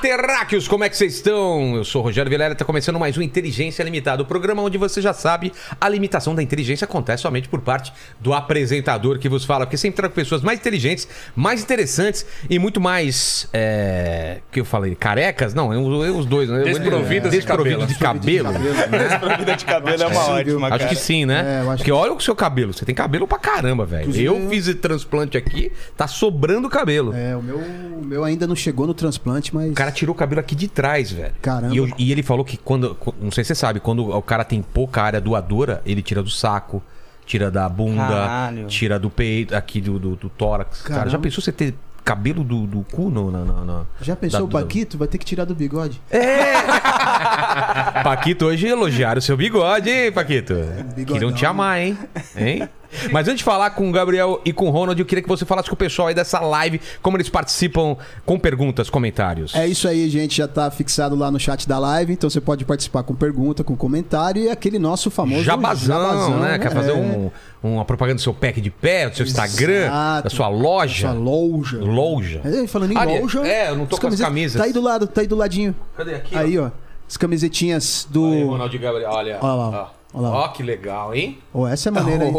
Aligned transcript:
terráqueos! 0.00 0.68
Como 0.68 0.84
é 0.84 0.88
que 0.88 0.96
vocês 0.96 1.14
estão? 1.14 1.76
Eu 1.76 1.84
sou 1.84 2.00
o 2.00 2.04
Rogério 2.04 2.30
Vilela 2.30 2.50
e 2.50 2.52
está 2.52 2.64
começando 2.64 2.98
mais 2.98 3.16
um 3.18 3.22
Inteligência 3.22 3.82
Limitada, 3.82 4.22
o 4.22 4.26
programa 4.26 4.62
onde 4.62 4.78
você 4.78 5.00
já 5.02 5.12
sabe, 5.12 5.52
a 5.80 5.88
limitação 5.88 6.34
da 6.34 6.42
inteligência 6.42 6.84
acontece 6.84 7.22
somente 7.22 7.48
por 7.48 7.60
parte 7.60 7.92
do 8.20 8.32
apresentador 8.32 9.18
que 9.18 9.28
vos 9.28 9.44
fala, 9.44 9.66
porque 9.66 9.76
sempre 9.76 9.96
trago 9.96 10.14
pessoas 10.14 10.42
mais 10.42 10.60
inteligentes, 10.60 11.08
mais 11.34 11.62
interessantes 11.62 12.24
e 12.48 12.58
muito 12.58 12.80
mais. 12.80 13.48
É... 13.52 14.38
que 14.52 14.60
eu 14.60 14.64
falei? 14.64 14.94
Carecas? 14.94 15.52
Não, 15.52 15.72
eu, 15.72 16.04
eu 16.04 16.16
os 16.16 16.26
dois, 16.26 16.48
né? 16.48 16.62
Desprovidas 16.62 17.30
de 17.30 17.38
Desprovido 17.38 17.86
de 17.86 17.94
cabelo. 17.96 18.52
né? 18.52 19.08
Desprovida 19.08 19.56
de 19.56 19.64
cabelo 19.64 20.02
é 20.02 20.06
uma 20.06 20.28
ótima, 20.30 20.68
Acho 20.68 20.78
cara. 20.78 20.88
que 20.90 20.96
sim, 20.96 21.24
né? 21.24 21.62
É, 21.62 21.76
Porque 21.76 21.92
olha 21.92 22.12
o 22.12 22.20
seu 22.20 22.36
cabelo, 22.36 22.72
você 22.72 22.84
tem 22.84 22.94
cabelo 22.94 23.26
pra 23.26 23.38
caramba, 23.38 23.84
velho. 23.84 24.14
Eu 24.16 24.48
fiz 24.48 24.68
esse 24.68 24.74
transplante 24.78 25.36
aqui, 25.36 25.72
tá 25.96 26.06
sobrando 26.06 26.68
cabelo. 26.68 27.14
É, 27.14 27.36
o 27.36 27.42
meu, 27.42 27.58
o 27.58 28.04
meu 28.04 28.24
ainda 28.24 28.46
não 28.46 28.54
chegou 28.56 28.86
no 28.86 28.94
transplante, 28.94 29.54
mas. 29.54 29.70
O 29.70 29.74
cara 29.88 29.92
tirou 29.92 30.14
o 30.14 30.18
cabelo 30.18 30.40
aqui 30.40 30.54
de 30.54 30.68
trás, 30.68 31.10
velho. 31.12 31.34
Caramba. 31.42 31.74
E, 31.74 31.78
eu- 31.78 31.88
e 31.98 32.12
ele 32.12 32.22
falou 32.22 32.44
que 32.44 32.56
quando. 32.56 32.96
Não 33.20 33.30
sei 33.30 33.44
se 33.44 33.48
você 33.48 33.54
sabe, 33.54 33.80
quando 33.80 34.08
o 34.14 34.22
cara 34.22 34.44
tem 34.44 34.62
pouca 34.62 35.02
área 35.02 35.20
doadora, 35.20 35.80
ele 35.86 36.02
tira 36.02 36.22
do 36.22 36.30
saco, 36.30 36.82
tira 37.26 37.50
da 37.50 37.68
bunda, 37.68 38.02
Caralho. 38.06 38.66
tira 38.66 38.98
do 38.98 39.10
peito, 39.10 39.54
aqui 39.56 39.80
do, 39.80 39.98
do, 39.98 40.16
do 40.16 40.28
tórax. 40.28 40.82
Cara, 40.82 40.94
Caramba. 41.00 41.10
já 41.10 41.18
pensou 41.18 41.42
você 41.42 41.52
ter 41.52 41.74
cabelo 42.04 42.42
do, 42.42 42.66
do 42.66 42.80
cu 42.90 43.10
no, 43.10 43.30
na, 43.30 43.44
na- 43.44 43.64
na- 43.64 43.84
Já 44.00 44.16
pensou 44.16 44.40
da- 44.40 44.46
o 44.46 44.48
Paquito? 44.48 44.96
Vai 44.96 45.06
ter 45.08 45.18
que 45.18 45.26
tirar 45.26 45.44
do 45.44 45.54
bigode. 45.54 46.00
Paquito 48.02 48.46
hoje 48.46 48.66
elogiaram 48.66 49.18
o 49.18 49.22
seu 49.22 49.36
bigode, 49.36 49.90
hein, 49.90 50.12
Paquito? 50.12 50.54
bigodão. 50.94 51.14
Queriam 51.14 51.32
te 51.32 51.44
amar, 51.44 51.80
hein? 51.80 51.98
hein? 52.36 52.68
Mas 53.12 53.26
antes 53.28 53.38
de 53.38 53.44
falar 53.44 53.70
com 53.70 53.88
o 53.88 53.92
Gabriel 53.92 54.40
e 54.44 54.52
com 54.52 54.66
o 54.66 54.70
Ronald, 54.70 54.98
eu 54.98 55.06
queria 55.06 55.22
que 55.22 55.28
você 55.28 55.44
falasse 55.44 55.68
com 55.68 55.74
o 55.74 55.78
pessoal 55.78 56.08
aí 56.08 56.14
dessa 56.14 56.40
live, 56.40 56.80
como 57.02 57.16
eles 57.16 57.28
participam 57.28 57.96
com 58.24 58.38
perguntas, 58.38 58.88
comentários. 58.90 59.54
É 59.54 59.66
isso 59.66 59.86
aí, 59.86 60.08
gente. 60.08 60.36
Já 60.36 60.48
tá 60.48 60.70
fixado 60.70 61.14
lá 61.14 61.30
no 61.30 61.38
chat 61.38 61.68
da 61.68 61.78
live. 61.78 62.12
Então 62.12 62.28
você 62.30 62.40
pode 62.40 62.64
participar 62.64 63.02
com 63.02 63.14
pergunta, 63.14 63.62
com 63.62 63.76
comentário 63.76 64.42
e 64.44 64.48
aquele 64.50 64.78
nosso 64.78 65.10
famoso 65.10 65.42
Jabazão, 65.44 66.40
né? 66.40 66.58
Quer 66.58 66.70
fazer 66.72 66.90
É, 66.90 66.94
um, 66.94 67.30
uma 67.62 67.84
propaganda 67.84 68.16
do 68.16 68.20
seu 68.22 68.32
pack 68.34 68.60
de 68.60 68.70
pé, 68.70 69.08
do 69.10 69.16
seu 69.16 69.26
Instagram, 69.26 69.86
Exato. 69.86 70.24
da 70.24 70.30
sua 70.30 70.48
loja. 70.48 71.10
Sua 71.10 71.12
loja. 71.18 71.78
Loja. 71.78 72.40
É, 72.44 72.66
falando 72.66 72.92
em 72.92 72.96
Ali- 72.96 73.20
loja. 73.20 73.46
é, 73.46 73.70
eu 73.70 73.76
não 73.76 73.86
tô 73.86 73.98
com 73.98 74.06
as 74.06 74.18
camisas. 74.20 74.58
Tá 74.58 74.64
aí 74.64 74.72
do 74.72 74.80
lado, 74.80 75.06
tá 75.06 75.20
aí 75.20 75.26
do 75.26 75.36
ladinho. 75.36 75.74
Cadê 75.96 76.14
aqui? 76.14 76.36
Aí, 76.36 76.58
ó. 76.58 76.70
As 77.08 77.16
camisetinhas 77.16 78.06
do. 78.10 78.24
Aí, 78.32 78.44
Ronaldo 78.44 78.74
e 78.74 78.78
Gabriel, 78.78 79.10
olha. 79.10 79.38
Olha 79.40 79.52
lá, 79.54 79.68
Ó, 79.94 79.97
olha 80.14 80.28
lá. 80.28 80.36
Ó, 80.44 80.48
que 80.48 80.62
legal, 80.62 81.14
hein? 81.14 81.38
Ó, 81.52 81.66
essa 81.68 81.88
é 81.88 81.92
maneira 81.92 82.24
aí. 82.24 82.32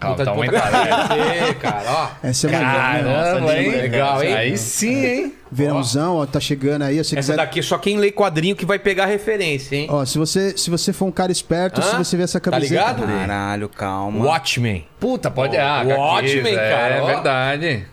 Calma, 0.00 0.14
Puta- 0.16 0.30
tá 0.30 1.60
cara, 1.60 1.84
ó. 1.88 2.08
Essa 2.22 2.46
é 2.46 2.52
maneira. 2.52 3.02
né? 3.02 3.14
Caramba, 3.24 3.58
hein? 3.58 3.70
Legal, 3.72 4.22
hein? 4.22 4.32
Aí 4.34 4.56
sim, 4.58 5.04
hein? 5.04 5.34
Verãozão, 5.50 6.18
ó, 6.18 6.26
tá 6.26 6.38
chegando 6.38 6.82
aí. 6.82 6.94
Se 7.02 7.18
Essa 7.18 7.32
quiser... 7.32 7.36
daqui 7.36 7.58
é 7.58 7.62
só 7.62 7.78
quem 7.78 7.96
lê 7.96 8.12
quadrinho 8.12 8.54
que 8.54 8.64
vai 8.64 8.78
pegar 8.78 9.06
referência, 9.06 9.74
hein? 9.74 9.88
Ó, 9.90 10.04
se 10.04 10.16
você, 10.16 10.56
se 10.56 10.70
você 10.70 10.92
for 10.92 11.06
um 11.06 11.10
cara 11.10 11.32
esperto, 11.32 11.82
se 11.82 11.96
Hã? 11.96 11.98
você 12.04 12.16
ver 12.16 12.22
essa 12.24 12.38
Tá 12.38 12.48
camiseta. 12.50 12.92
ligado? 12.92 13.06
Caralho, 13.06 13.68
calma. 13.68 14.24
Watchmen. 14.26 14.86
Puta, 15.00 15.30
pode... 15.32 15.56
Ah, 15.56 15.82
Ó, 15.84 15.88
Watchmen, 15.88 16.36
Watchmen, 16.36 16.54
cara, 16.54 16.94
É 16.94 17.00
ó. 17.02 17.06
verdade. 17.06 17.86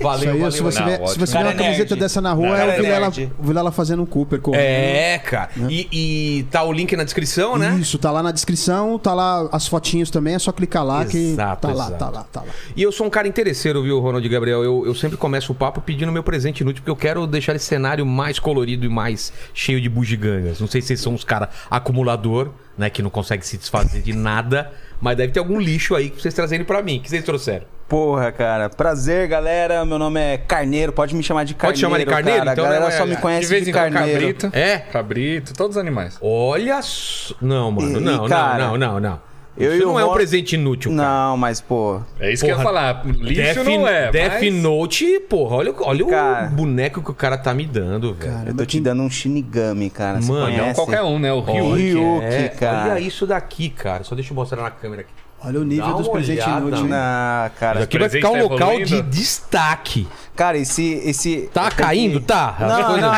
Valeu, 0.00 0.32
aí, 0.32 0.38
valeu. 0.38 0.52
se 0.52 0.62
você, 0.62 0.80
Não, 0.80 0.86
vê, 0.86 1.06
se 1.06 1.18
você 1.18 1.38
vê 1.38 1.44
uma 1.44 1.52
camiseta 1.54 1.94
nerd. 1.94 2.00
dessa 2.00 2.20
na 2.20 2.32
rua, 2.32 2.48
Não, 2.48 2.56
é 2.56 2.78
o 2.78 2.82
Vilela, 2.82 3.12
o 3.38 3.42
Vilela 3.42 3.72
fazendo 3.72 4.02
um 4.02 4.06
Cooper 4.06 4.40
correndo. 4.40 4.60
É, 4.60 5.18
cara. 5.18 5.50
E, 5.68 5.88
e 5.90 6.42
tá 6.50 6.62
o 6.62 6.72
link 6.72 6.94
na 6.96 7.04
descrição, 7.04 7.56
né? 7.56 7.76
Isso, 7.80 7.98
tá 7.98 8.10
lá 8.10 8.22
na 8.22 8.30
descrição, 8.30 8.98
tá 8.98 9.14
lá 9.14 9.48
as 9.52 9.66
fotinhos 9.66 10.10
também, 10.10 10.34
é 10.34 10.38
só 10.38 10.52
clicar 10.52 10.84
lá 10.84 11.04
que 11.04 11.16
Exato, 11.16 11.62
tá 11.62 11.68
lá, 11.74 11.86
exato. 11.86 11.98
tá 11.98 12.10
lá, 12.10 12.26
tá 12.30 12.40
lá. 12.40 12.46
E 12.76 12.82
eu 12.82 12.92
sou 12.92 13.06
um 13.06 13.10
cara 13.10 13.26
interesseiro, 13.26 13.82
viu, 13.82 13.98
Ronald 14.00 14.28
Gabriel? 14.28 14.62
Eu, 14.62 14.84
eu 14.86 14.94
sempre 14.94 15.16
começo 15.16 15.52
o 15.52 15.54
papo 15.54 15.80
pedindo 15.80 16.12
meu 16.12 16.22
presente 16.22 16.60
inútil, 16.60 16.82
porque 16.82 16.90
eu 16.90 16.96
quero 16.96 17.26
deixar 17.26 17.54
esse 17.56 17.64
cenário 17.64 18.04
mais 18.04 18.38
colorido 18.38 18.84
e 18.84 18.88
mais 18.88 19.32
cheio 19.54 19.80
de 19.80 19.88
bugigangas. 19.88 20.60
Não 20.60 20.66
sei 20.68 20.80
se 20.82 20.88
vocês 20.88 21.00
são 21.00 21.14
uns 21.14 21.24
caras 21.24 21.48
acumulador, 21.70 22.50
né, 22.76 22.90
que 22.90 23.02
não 23.02 23.10
consegue 23.10 23.46
se 23.46 23.56
desfazer 23.56 24.02
de 24.02 24.12
nada, 24.12 24.72
mas 25.00 25.16
deve 25.16 25.32
ter 25.32 25.38
algum 25.38 25.58
lixo 25.60 25.94
aí 25.94 26.10
que 26.10 26.20
vocês 26.20 26.34
trazerem 26.34 26.64
pra 26.66 26.82
mim. 26.82 26.98
Que 27.00 27.08
vocês 27.08 27.24
trouxeram? 27.24 27.73
Porra, 27.88 28.32
cara. 28.32 28.70
Prazer, 28.70 29.28
galera. 29.28 29.84
Meu 29.84 29.98
nome 29.98 30.18
é 30.20 30.38
Carneiro. 30.38 30.92
Pode 30.92 31.14
me 31.14 31.22
chamar 31.22 31.44
de 31.44 31.54
Carneiro. 31.54 31.72
Pode 31.74 31.80
chamar 31.80 31.98
de 31.98 32.06
Carneiro? 32.06 32.38
Cara. 32.40 32.52
Então, 32.52 32.64
a 32.64 32.68
galera 32.68 32.86
né, 32.86 32.90
só 32.96 33.04
me 33.06 33.16
de 33.16 33.20
conhece 33.22 33.42
De 33.42 33.46
de, 33.46 33.54
vez 33.54 33.68
em 33.68 33.72
quando, 33.72 33.92
Carneiro. 33.92 34.20
cabrito. 34.20 34.50
É? 34.52 34.78
Cabrito, 34.78 35.54
todos 35.54 35.76
os 35.76 35.80
animais. 35.80 36.16
Olha 36.20 36.80
só. 36.82 37.34
Não, 37.40 37.70
mano, 37.70 37.98
E, 37.98 38.02
não, 38.02 38.26
cara, 38.26 38.58
não, 38.64 38.76
não, 38.78 38.94
não, 38.94 39.00
não. 39.00 39.20
eu 39.58 39.76
Isso 39.76 39.86
não 39.86 40.00
é 40.00 40.04
um 40.04 40.12
presente 40.14 40.54
inútil, 40.54 40.96
cara. 40.96 41.08
Não, 41.08 41.36
mas, 41.36 41.60
pô. 41.60 42.00
É 42.18 42.32
isso 42.32 42.42
que 42.44 42.50
eu 42.50 42.56
ia 42.56 42.62
Porra, 42.62 42.64
falar. 42.64 43.02
Lixo 43.06 43.34
Death, 43.54 43.66
não 43.66 43.86
é, 43.86 44.10
Death 44.10 44.40
mas... 44.40 44.54
Note, 44.54 45.20
porra, 45.28 45.56
olha, 45.56 45.74
olha 45.80 46.06
Cara. 46.06 46.46
o 46.46 46.50
boneco 46.50 47.02
que 47.02 47.10
o 47.10 47.14
cara 47.14 47.36
tá 47.36 47.52
me 47.52 47.66
dando, 47.66 48.14
velho. 48.14 48.32
Eu 48.46 48.56
tô 48.56 48.64
te 48.64 48.80
dando 48.80 49.02
um 49.02 49.10
Shinigami, 49.10 49.90
cara. 49.90 50.20
Mano, 50.22 50.56
Não 50.56 50.72
qualquer 50.72 51.02
um, 51.02 51.18
né? 51.18 51.32
O 51.32 51.40
Ryu. 51.40 51.64
Olha. 51.64 51.76
Ryuki, 51.76 52.34
é, 52.34 52.48
cara. 52.48 52.92
Olha 52.92 53.00
isso 53.00 53.26
daqui, 53.26 53.68
cara. 53.68 54.02
Só 54.04 54.14
deixa 54.14 54.32
eu 54.32 54.34
mostrar 54.34 54.62
na 54.62 54.70
câmera 54.70 55.02
aqui. 55.02 55.23
Olha 55.46 55.60
o 55.60 55.64
nível 55.64 55.86
Dá 55.86 55.92
dos 55.92 56.08
presentes 56.08 56.46
inúteis. 56.46 56.90
Ah, 56.92 57.50
cara. 57.60 57.82
Aqui 57.84 57.98
vai 57.98 58.08
ficar 58.08 58.30
um 58.30 58.36
tá 58.36 58.42
local 58.42 58.72
evoluindo? 58.72 58.86
de 58.86 59.02
destaque. 59.02 60.08
Cara, 60.34 60.56
esse. 60.58 61.00
esse 61.04 61.50
Tá 61.52 61.70
caindo? 61.70 62.18
que- 62.20 62.26
Tá. 62.26 62.56
Não, 62.58 62.96
não. 62.96 63.12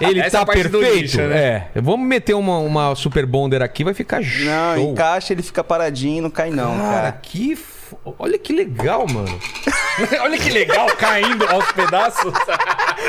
Ele 0.08 0.20
Essa 0.20 0.38
tá 0.40 0.46
perfeito. 0.46 0.80
lixo, 0.80 1.18
né? 1.22 1.68
É. 1.74 1.80
Vamos 1.80 2.06
meter 2.06 2.34
uma, 2.34 2.58
uma 2.58 2.94
Super 2.94 3.24
Bonder 3.26 3.62
aqui, 3.62 3.82
vai 3.82 3.94
ficar 3.94 4.20
Não, 4.20 4.74
show. 4.76 4.90
encaixa, 4.92 5.32
ele 5.32 5.42
fica 5.42 5.64
paradinho, 5.64 6.22
não 6.22 6.30
cai, 6.30 6.50
não, 6.50 6.76
Cara, 6.76 6.92
cara. 6.92 7.12
que. 7.22 7.52
f- 7.54 7.78
Olha 8.18 8.38
que 8.38 8.52
legal, 8.52 9.06
mano. 9.08 9.38
Olha 10.22 10.38
que 10.38 10.50
legal, 10.50 10.86
caindo 10.96 11.44
aos 11.48 11.72
pedaços. 11.72 12.32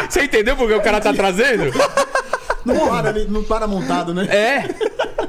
Você 0.10 0.24
entendeu 0.24 0.56
porque 0.56 0.74
o 0.74 0.82
cara 0.82 1.00
tá 1.02 1.14
trazendo? 1.14 1.66
Não 2.66 2.88
para, 2.88 3.10
ali- 3.10 3.28
não 3.30 3.44
para 3.44 3.68
montado, 3.68 4.14
né? 4.14 4.24
É. 4.30 4.64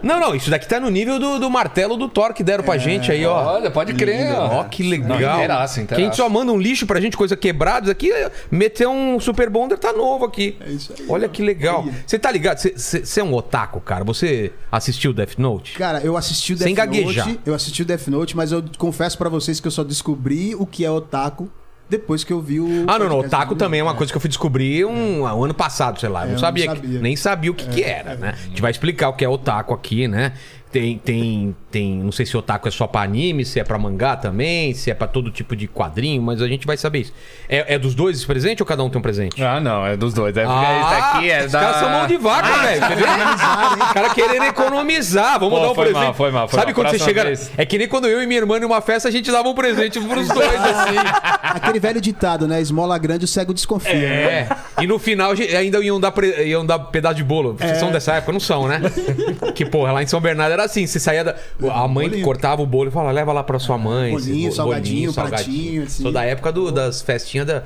Não, 0.02 0.18
não, 0.20 0.34
isso 0.34 0.50
daqui 0.50 0.68
tá 0.68 0.78
no 0.80 0.88
nível 0.90 1.18
do, 1.18 1.38
do 1.38 1.50
martelo 1.50 1.96
do 1.96 2.08
Thor 2.08 2.32
que 2.32 2.42
deram 2.42 2.64
pra 2.64 2.76
gente 2.78 3.10
aí, 3.10 3.24
ó. 3.26 3.54
Olha, 3.54 3.70
pode 3.70 3.94
crer, 3.94 4.32
Ó, 4.34 4.60
ó. 4.60 4.64
que 4.64 4.82
legal. 4.82 5.08
Não, 5.20 5.34
inteiraço, 5.34 5.74
Que 5.74 5.80
a 5.80 5.82
inteiraço. 5.84 6.04
gente 6.06 6.16
só 6.16 6.28
manda 6.28 6.52
um 6.52 6.58
lixo 6.58 6.86
pra 6.86 7.00
gente, 7.00 7.16
coisa 7.16 7.36
quebrada. 7.36 7.86
Isso 7.86 7.92
aqui, 7.92 8.10
meter 8.50 8.86
um 8.88 9.18
Super 9.20 9.48
Bonder 9.50 9.78
tá 9.78 9.92
novo 9.92 10.24
aqui. 10.24 10.56
É 10.60 10.70
isso 10.70 10.92
aí. 10.98 11.06
Olha 11.08 11.28
que 11.28 11.42
legal. 11.42 11.84
Você 12.06 12.18
tá 12.18 12.30
ligado? 12.30 12.58
Você- 12.58 13.20
é 13.20 13.24
um 13.24 13.34
otaku, 13.34 13.80
cara. 13.80 14.04
Você 14.04 14.52
assistiu 14.70 15.12
Death 15.12 15.36
Note? 15.38 15.74
Cara, 15.76 16.00
eu 16.00 16.16
assisti 16.16 16.52
o 16.52 16.56
Death 16.56 16.66
Sem 16.66 16.74
gaguejar. 16.74 17.26
Note. 17.28 17.40
Eu 17.44 17.54
assisti 17.54 17.82
o 17.82 17.84
Death 17.84 18.06
Note, 18.08 18.36
mas 18.36 18.52
eu 18.52 18.64
confesso 18.78 19.16
pra 19.18 19.28
vocês 19.28 19.60
que 19.60 19.66
eu 19.66 19.72
só 19.72 19.82
descobri 19.84 20.54
o 20.54 20.64
que 20.66 20.84
é 20.84 20.90
otaku 20.90 21.50
depois 21.90 22.24
que 22.24 22.32
eu 22.32 22.40
vi 22.40 22.60
o. 22.60 22.84
Ah, 22.86 22.98
não, 22.98 23.08
não. 23.08 23.18
Otaku 23.18 23.54
do- 23.54 23.58
também 23.58 23.80
é 23.80 23.82
uma 23.82 23.94
coisa 23.94 24.12
que 24.12 24.16
eu 24.16 24.20
fui 24.20 24.28
descobrir 24.28 24.84
um, 24.86 25.22
um 25.22 25.44
ano 25.44 25.52
passado, 25.54 25.98
sei 26.00 26.08
lá. 26.08 26.22
Eu 26.24 26.28
É, 26.28 26.32
não 26.32 26.38
sabia, 26.38 26.66
não 26.66 26.74
que- 26.76 26.80
sabia. 26.82 27.00
nem 27.00 27.16
sabia 27.16 27.50
o 27.50 27.54
que, 27.54 27.68
que 27.68 27.82
era, 27.82 28.14
né? 28.14 28.34
A 28.36 28.48
gente 28.48 28.62
vai 28.62 28.70
explicar 28.70 29.08
o 29.08 29.12
que 29.14 29.24
é 29.24 29.28
otaku 29.28 29.74
aqui, 29.74 30.06
né? 30.08 30.32
Tem, 30.72 30.98
tem, 30.98 31.56
tem. 31.68 31.96
Não 31.96 32.12
sei 32.12 32.24
se 32.24 32.36
otaku 32.36 32.68
é 32.68 32.70
só 32.70 32.86
pra 32.86 33.00
anime, 33.02 33.44
se 33.44 33.58
é 33.58 33.64
pra 33.64 33.76
mangá 33.76 34.14
também, 34.16 34.72
se 34.72 34.88
é 34.88 34.94
pra 34.94 35.08
todo 35.08 35.28
tipo 35.28 35.56
de 35.56 35.66
quadrinho, 35.66 36.22
mas 36.22 36.40
a 36.40 36.46
gente 36.46 36.64
vai 36.64 36.76
saber 36.76 37.00
isso. 37.00 37.12
É, 37.48 37.74
é 37.74 37.78
dos 37.78 37.92
dois 37.92 38.16
esse 38.16 38.24
presente 38.26 38.62
ou 38.62 38.66
cada 38.66 38.84
um 38.84 38.88
tem 38.88 38.98
um 39.00 39.02
presente? 39.02 39.42
Ah, 39.42 39.58
não, 39.60 39.84
é 39.84 39.96
dos 39.96 40.14
dois. 40.14 40.36
É 40.36 40.44
porque 40.44 40.56
Ah, 40.64 40.80
esse 40.80 41.00
aqui 41.16 41.30
é 41.30 41.44
os 41.46 41.50
da... 41.52 41.60
caras 41.60 41.76
são 41.76 41.90
mão 41.90 42.06
de 42.06 42.16
vaca, 42.18 42.56
velho. 42.58 42.80
Você? 42.80 43.80
Os 43.84 43.92
caras 43.92 44.12
querendo 44.12 44.44
economizar. 44.44 45.40
Vamos 45.40 45.58
Pô, 45.58 45.64
dar 45.64 45.70
um 45.72 45.74
foi 45.74 45.84
presente. 45.86 46.04
mal, 46.04 46.14
foi 46.14 46.30
mal, 46.30 46.48
foi 46.48 46.58
Sabe 46.60 46.72
mal. 46.72 46.74
quando 46.76 46.86
você 46.90 46.96
Próxima 46.98 47.08
chega. 47.20 47.24
vez. 47.24 47.50
É 47.56 47.66
que 47.66 47.76
nem 47.78 47.88
quando 47.88 48.06
eu 48.06 48.22
e 48.22 48.26
minha 48.26 48.38
irmã 48.40 48.60
numa 48.60 48.80
festa 48.80 49.08
a 49.08 49.10
gente 49.12 49.30
dava 49.30 49.48
um 49.48 49.54
presente 49.54 49.98
pros 50.00 50.28
dois, 50.28 50.54
assim. 50.54 50.96
Aquele 51.42 51.80
velho 51.80 52.00
ditado, 52.00 52.46
né? 52.46 52.60
Esmola 52.60 52.96
grande, 52.98 53.24
o 53.24 53.28
cego 53.28 53.52
desconfia. 53.52 53.92
né? 53.92 54.08
É. 54.22 54.48
E 54.82 54.86
no 54.86 54.98
final 55.00 55.32
ainda 55.32 55.82
iam 55.82 55.98
dar, 55.98 56.12
pre- 56.12 56.44
iam 56.46 56.64
dar 56.64 56.78
pedaço 56.78 57.16
de 57.16 57.24
bolo. 57.24 57.54
Vocês 57.58 57.72
É. 57.72 57.74
são 57.74 57.90
dessa 57.90 58.14
época? 58.14 58.32
Não 58.32 58.40
são, 58.40 58.68
né? 58.68 58.80
que 59.54 59.64
porra, 59.66 59.90
lá 59.92 60.02
em 60.02 60.06
São 60.06 60.20
Bernardo 60.20 60.52
era 60.52 60.59
assim: 60.64 60.86
você 60.86 60.98
saía 61.00 61.24
da. 61.24 61.36
A 61.72 61.86
mãe 61.88 62.08
Bolinho. 62.08 62.24
cortava 62.24 62.62
o 62.62 62.66
bolo 62.66 62.88
e 62.88 62.92
falava, 62.92 63.12
leva 63.12 63.32
lá 63.32 63.42
pra 63.42 63.58
sua 63.58 63.76
mãe. 63.78 64.12
Bolinho, 64.12 64.48
esse 64.48 64.56
salgadinho, 64.56 65.12
pratinho, 65.12 65.82
assim. 65.84 66.02
Sou 66.02 66.12
da 66.12 66.24
época 66.24 66.50
do- 66.52 66.70
das 66.72 67.02
festinhas 67.02 67.46
da. 67.46 67.62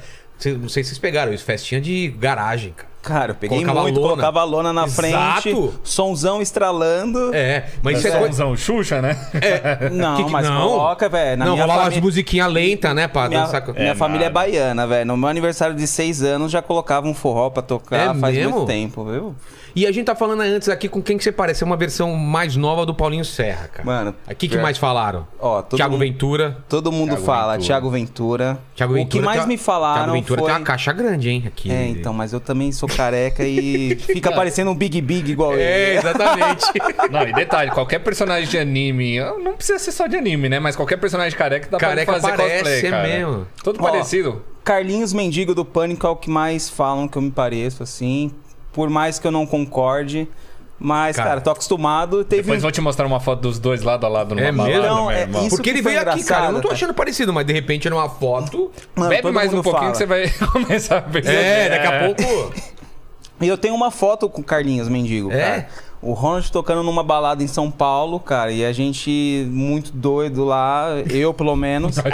Não 0.60 0.68
sei 0.68 0.82
se 0.82 0.88
vocês 0.90 0.98
pegaram 0.98 1.32
isso, 1.32 1.44
festinha 1.44 1.80
de 1.80 2.08
garagem, 2.18 2.72
cara. 2.76 2.94
Cara, 3.04 3.32
eu 3.32 3.34
peguei 3.34 3.58
Colocava 3.58 3.82
muito, 3.82 3.96
lona. 4.00 4.08
colocava 4.08 4.40
a 4.40 4.44
lona 4.44 4.72
na 4.72 4.86
Exato. 4.86 5.42
frente, 5.42 5.70
sonzão 5.84 6.40
estralando. 6.40 7.34
É, 7.34 7.66
mas 7.82 7.98
isso 7.98 8.08
é 8.08 8.10
coisa. 8.12 8.26
Somzão 8.28 8.56
Xuxa, 8.56 9.02
né? 9.02 9.14
Não, 9.92 10.16
Que 10.16 10.24
que- 10.24 10.30
mas 10.32 10.48
não. 10.48 10.68
coloca, 10.68 11.06
velho. 11.08 11.36
Não, 11.38 11.46
minha 11.52 11.60
rolava 11.62 11.80
umas 11.80 11.84
família, 11.88 12.02
musiquinhas 12.02 12.50
lentas, 12.50 12.94
né? 12.94 13.06
Pra 13.06 13.28
minha, 13.28 13.42
dançar. 13.42 13.60
com- 13.60 13.72
minha 13.74 13.90
É 13.92 13.94
família 13.94 14.30
nada. 14.30 14.30
é 14.30 14.32
baiana, 14.50 14.86
velho. 14.86 15.06
No 15.06 15.18
meu 15.18 15.28
aniversário 15.28 15.76
de 15.76 15.86
seis 15.86 16.22
anos 16.22 16.50
já 16.50 16.62
colocava 16.62 17.06
um 17.06 17.12
forró 17.12 17.50
pra 17.50 17.62
tocar 17.62 18.16
É 18.16 18.18
faz 18.18 18.34
mesmo? 18.34 18.52
muito 18.52 18.66
tempo, 18.66 19.04
viu? 19.04 19.34
E 19.76 19.86
a 19.86 19.92
gente 19.92 20.06
tá 20.06 20.14
falando 20.14 20.40
antes 20.42 20.68
aqui 20.68 20.88
com 20.88 21.02
quem 21.02 21.18
que 21.18 21.24
você 21.24 21.32
parece. 21.32 21.64
É 21.64 21.66
uma 21.66 21.76
versão 21.76 22.14
mais 22.14 22.54
nova 22.54 22.86
do 22.86 22.94
Paulinho 22.94 23.24
Serra, 23.24 23.68
cara. 23.68 23.84
Mano, 23.84 24.14
Aqui 24.26 24.46
que 24.46 24.54
pior- 24.54 24.62
mais 24.62 24.78
falaram? 24.78 25.26
Ó, 25.40 25.62
todo 25.62 25.76
Thiago 25.76 25.92
mundo- 25.94 26.00
Ventura. 26.00 26.56
Todo 26.68 26.92
mundo 26.92 27.08
Thiago 27.10 27.24
fala, 27.24 27.52
Ventura. 27.54 27.66
Thiago 27.66 27.90
Ventura. 27.90 28.58
Thiago 28.76 28.92
o 28.92 28.96
Ventura 28.96 29.22
que 29.22 29.26
mais 29.26 29.46
me 29.46 29.56
falaram 29.58 29.96
Thiago 30.04 30.12
Ventura 30.12 30.40
foi... 30.40 30.48
tem 30.50 30.58
uma 30.60 30.64
caixa 30.64 30.92
grande, 30.92 31.28
hein? 31.30 31.44
Aqui. 31.46 31.72
É, 31.72 31.88
então, 31.88 32.12
mas 32.12 32.32
eu 32.32 32.38
também 32.40 32.70
sou 32.70 32.88
careca 32.88 33.42
e 33.44 33.96
fica 34.06 34.30
parecendo 34.30 34.70
um 34.70 34.74
Big 34.76 35.00
Big 35.00 35.32
igual 35.32 35.54
É, 35.54 35.90
ele. 35.90 35.98
exatamente. 35.98 36.64
Não, 37.10 37.22
e 37.26 37.32
detalhe, 37.32 37.70
qualquer 37.72 37.98
personagem 37.98 38.48
de 38.48 38.58
anime, 38.58 39.18
não 39.42 39.54
precisa 39.54 39.78
ser 39.78 39.92
só 39.92 40.06
de 40.06 40.16
anime, 40.16 40.48
né? 40.48 40.60
Mas 40.60 40.76
qualquer 40.76 40.96
personagem 40.98 41.36
careca 41.36 41.68
dá 41.70 41.78
Careca 41.78 42.12
pra 42.12 42.20
fazer 42.20 42.36
parece, 42.36 42.54
cosplay, 42.62 42.78
é 42.78 42.90
cara. 42.90 43.02
mesmo. 43.02 43.46
Todo 43.62 43.78
Ó, 43.80 43.90
parecido. 43.90 44.42
Carlinhos 44.62 45.12
Mendigo 45.12 45.54
do 45.54 45.64
Pânico 45.64 46.06
é 46.06 46.10
o 46.10 46.16
que 46.16 46.30
mais 46.30 46.70
falam 46.70 47.06
que 47.06 47.18
eu 47.18 47.22
me 47.22 47.30
pareço, 47.30 47.82
assim. 47.82 48.30
Por 48.74 48.90
mais 48.90 49.18
que 49.18 49.26
eu 49.26 49.30
não 49.30 49.46
concorde. 49.46 50.28
Mas, 50.78 51.16
Cara, 51.16 51.28
cara, 51.30 51.40
tô 51.40 51.50
acostumado. 51.50 52.24
Teve 52.24 52.42
Depois 52.42 52.60
vou 52.60 52.70
te 52.72 52.80
mostrar 52.80 53.06
uma 53.06 53.20
foto 53.20 53.40
dos 53.42 53.58
dois 53.60 53.82
lado 53.82 54.04
a 54.04 54.08
lado 54.08 54.34
numa 54.34 54.46
É 54.46 54.52
balada, 54.52 54.72
mesmo? 54.80 54.86
Não, 54.94 55.02
meu 55.06 55.10
é 55.12 55.20
irmão. 55.22 55.40
isso 55.46 55.50
Porque 55.56 55.62
que 55.62 55.76
ele 55.78 55.80
veio 55.82 56.00
aqui, 56.00 56.24
cara. 56.24 56.46
Eu 56.46 56.52
não 56.52 56.60
tô 56.60 56.68
achando 56.70 56.92
parecido, 56.92 57.32
mas 57.32 57.46
de 57.46 57.52
repente 57.52 57.88
numa 57.88 58.08
foto. 58.10 58.70
Mano, 58.94 59.08
Bebe 59.08 59.30
mais 59.30 59.54
um 59.54 59.62
pouquinho 59.62 59.78
fala. 59.78 59.92
que 59.92 59.98
você 59.98 60.04
vai 60.06 60.28
começar 60.52 60.98
a 60.98 61.02
perceber. 61.02 61.36
É, 61.38 61.68
daqui 61.70 61.86
a 61.86 62.04
pouco. 62.06 62.54
E 63.40 63.48
eu 63.48 63.56
tenho 63.56 63.74
uma 63.74 63.90
foto 63.90 64.28
com 64.28 64.40
o 64.40 64.44
Carlinhos 64.44 64.88
Mendigo, 64.88 65.30
É? 65.32 65.38
cara. 65.40 65.68
O 66.04 66.12
Ronald 66.12 66.50
tocando 66.52 66.82
numa 66.82 67.02
balada 67.02 67.42
em 67.42 67.46
São 67.46 67.70
Paulo, 67.70 68.20
cara, 68.20 68.52
e 68.52 68.64
a 68.64 68.72
gente 68.72 69.46
muito 69.50 69.90
doido 69.92 70.44
lá, 70.44 70.88
eu 71.10 71.32
pelo 71.32 71.56
menos. 71.56 71.96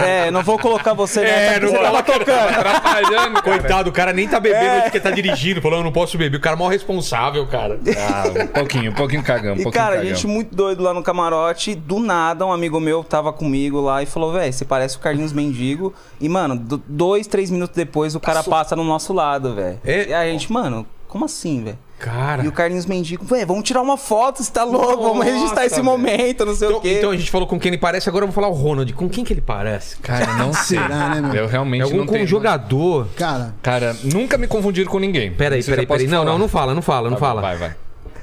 É, 0.00 0.30
não 0.30 0.42
vou 0.42 0.58
colocar 0.58 0.92
você 0.94 1.20
É, 1.20 1.24
nessa, 1.24 1.60
não 1.60 1.68
porque 1.72 1.76
você 1.78 1.82
tava 1.92 2.02
tocando. 2.02 2.58
Atrapalhando, 2.58 3.34
cara. 3.34 3.42
Coitado, 3.42 3.90
o 3.90 3.92
cara 3.92 4.12
nem 4.12 4.28
tá 4.28 4.38
bebendo 4.38 4.64
É. 4.64 4.80
porque 4.82 5.00
tá 5.00 5.10
dirigindo, 5.10 5.60
falando, 5.60 5.78
eu 5.80 5.84
não 5.84 5.92
posso 5.92 6.16
beber. 6.18 6.36
O 6.36 6.40
cara 6.40 6.54
é 6.54 6.58
mó 6.58 6.68
responsável, 6.68 7.46
cara. 7.46 7.78
Ah, 7.98 8.24
um 8.44 8.46
pouquinho, 8.46 8.90
um 8.90 8.94
pouquinho 8.94 9.22
cagão, 9.22 9.54
um 9.54 9.58
E, 9.58 9.62
pouquinho 9.62 9.84
cara, 9.84 10.00
a 10.00 10.04
gente 10.04 10.26
muito 10.26 10.54
doido 10.54 10.82
lá 10.82 10.92
no 10.94 11.02
camarote. 11.02 11.74
Do 11.74 11.98
nada, 11.98 12.44
um 12.46 12.52
amigo 12.52 12.78
meu 12.80 13.02
tava 13.02 13.32
comigo 13.32 13.80
lá 13.80 14.02
e 14.02 14.06
falou: 14.06 14.32
velho, 14.32 14.52
você 14.52 14.64
parece 14.64 14.96
o 14.96 15.00
Carlinhos 15.00 15.32
Mendigo. 15.32 15.92
E, 16.20 16.28
mano, 16.28 16.56
do- 16.56 16.82
dois, 16.86 17.26
três 17.26 17.50
minutos 17.50 17.74
depois, 17.74 18.14
o 18.14 18.20
cara 18.20 18.42
passa 18.42 18.76
no 18.76 18.84
nosso 18.84 19.12
lado, 19.12 19.54
velho. 19.54 19.78
É? 19.84 20.08
E 20.08 20.14
a 20.14 20.24
gente, 20.26 20.52
mano, 20.52 20.86
como 21.10 21.24
assim, 21.24 21.62
velho? 21.64 21.78
Cara. 21.98 22.42
E 22.44 22.48
o 22.48 22.52
Carlinhos 22.52 22.86
Mendigo, 22.86 23.22
velho, 23.26 23.46
vamos 23.46 23.62
tirar 23.62 23.82
uma 23.82 23.98
foto, 23.98 24.42
você 24.42 24.50
tá 24.50 24.64
louco, 24.64 25.02
vamos 25.02 25.18
Nossa, 25.18 25.30
registrar 25.30 25.66
esse 25.66 25.74
velho. 25.74 25.84
momento, 25.84 26.46
não 26.46 26.54
sei 26.54 26.68
Então, 26.68 26.78
o 26.78 26.80
quê. 26.80 26.94
então 26.96 27.10
a 27.10 27.16
gente 27.16 27.30
falou 27.30 27.46
com 27.46 27.60
quem 27.60 27.68
ele 27.70 27.78
parece, 27.78 28.08
agora 28.08 28.22
eu 28.24 28.28
vou 28.28 28.34
falar 28.34 28.48
o 28.48 28.52
Ronald. 28.54 28.90
Com 28.94 29.06
quem 29.08 29.22
que 29.22 29.32
ele 29.34 29.42
parece? 29.42 29.98
Cara, 29.98 30.32
não 30.34 30.50
sei. 30.54 30.78
Será, 30.78 31.08
né, 31.10 31.20
meu? 31.20 31.34
Eu 31.34 31.46
realmente 31.46 31.82
É 31.82 31.84
algum 31.84 31.98
não 31.98 32.06
com 32.06 32.12
tenho... 32.12 32.24
um 32.24 32.26
jogador. 32.28 33.06
Cara, 33.16 33.54
Cara, 33.62 33.94
nunca 34.02 34.38
me 34.38 34.46
confundiram 34.46 34.90
com 34.90 34.98
ninguém. 34.98 35.30
Peraí, 35.30 35.62
peraí, 35.62 35.84
peraí. 35.86 36.06
Não, 36.06 36.24
não, 36.24 36.38
não 36.38 36.48
fala, 36.48 36.74
não 36.74 36.80
fala, 36.80 37.10
não 37.10 37.16
Tá 37.18 37.20
bom, 37.20 37.26
fala. 37.26 37.40
Vai, 37.42 37.56
vai. 37.58 37.74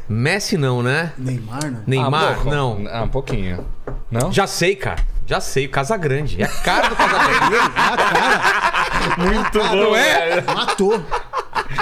Messi 0.09 0.57
não, 0.57 0.81
né? 0.81 1.11
Neymar, 1.17 1.65
né? 1.69 1.79
Neymar? 1.85 2.39
Ah, 2.41 2.49
não. 2.49 2.83
Ah, 2.89 3.03
um 3.03 3.09
pouquinho. 3.09 3.63
Não? 4.09 4.31
Já 4.31 4.47
sei, 4.47 4.75
cara. 4.75 5.03
Já 5.27 5.41
sei, 5.41 5.65
o 5.65 5.69
Casagrande. 5.69 6.41
É 6.41 6.45
a 6.45 6.47
cara 6.47 6.87
do 6.87 6.95
Casagrande. 6.95 7.67
Muito 9.17 9.57
Não 9.57 9.95
é? 9.95 10.41
Matou. 10.41 11.01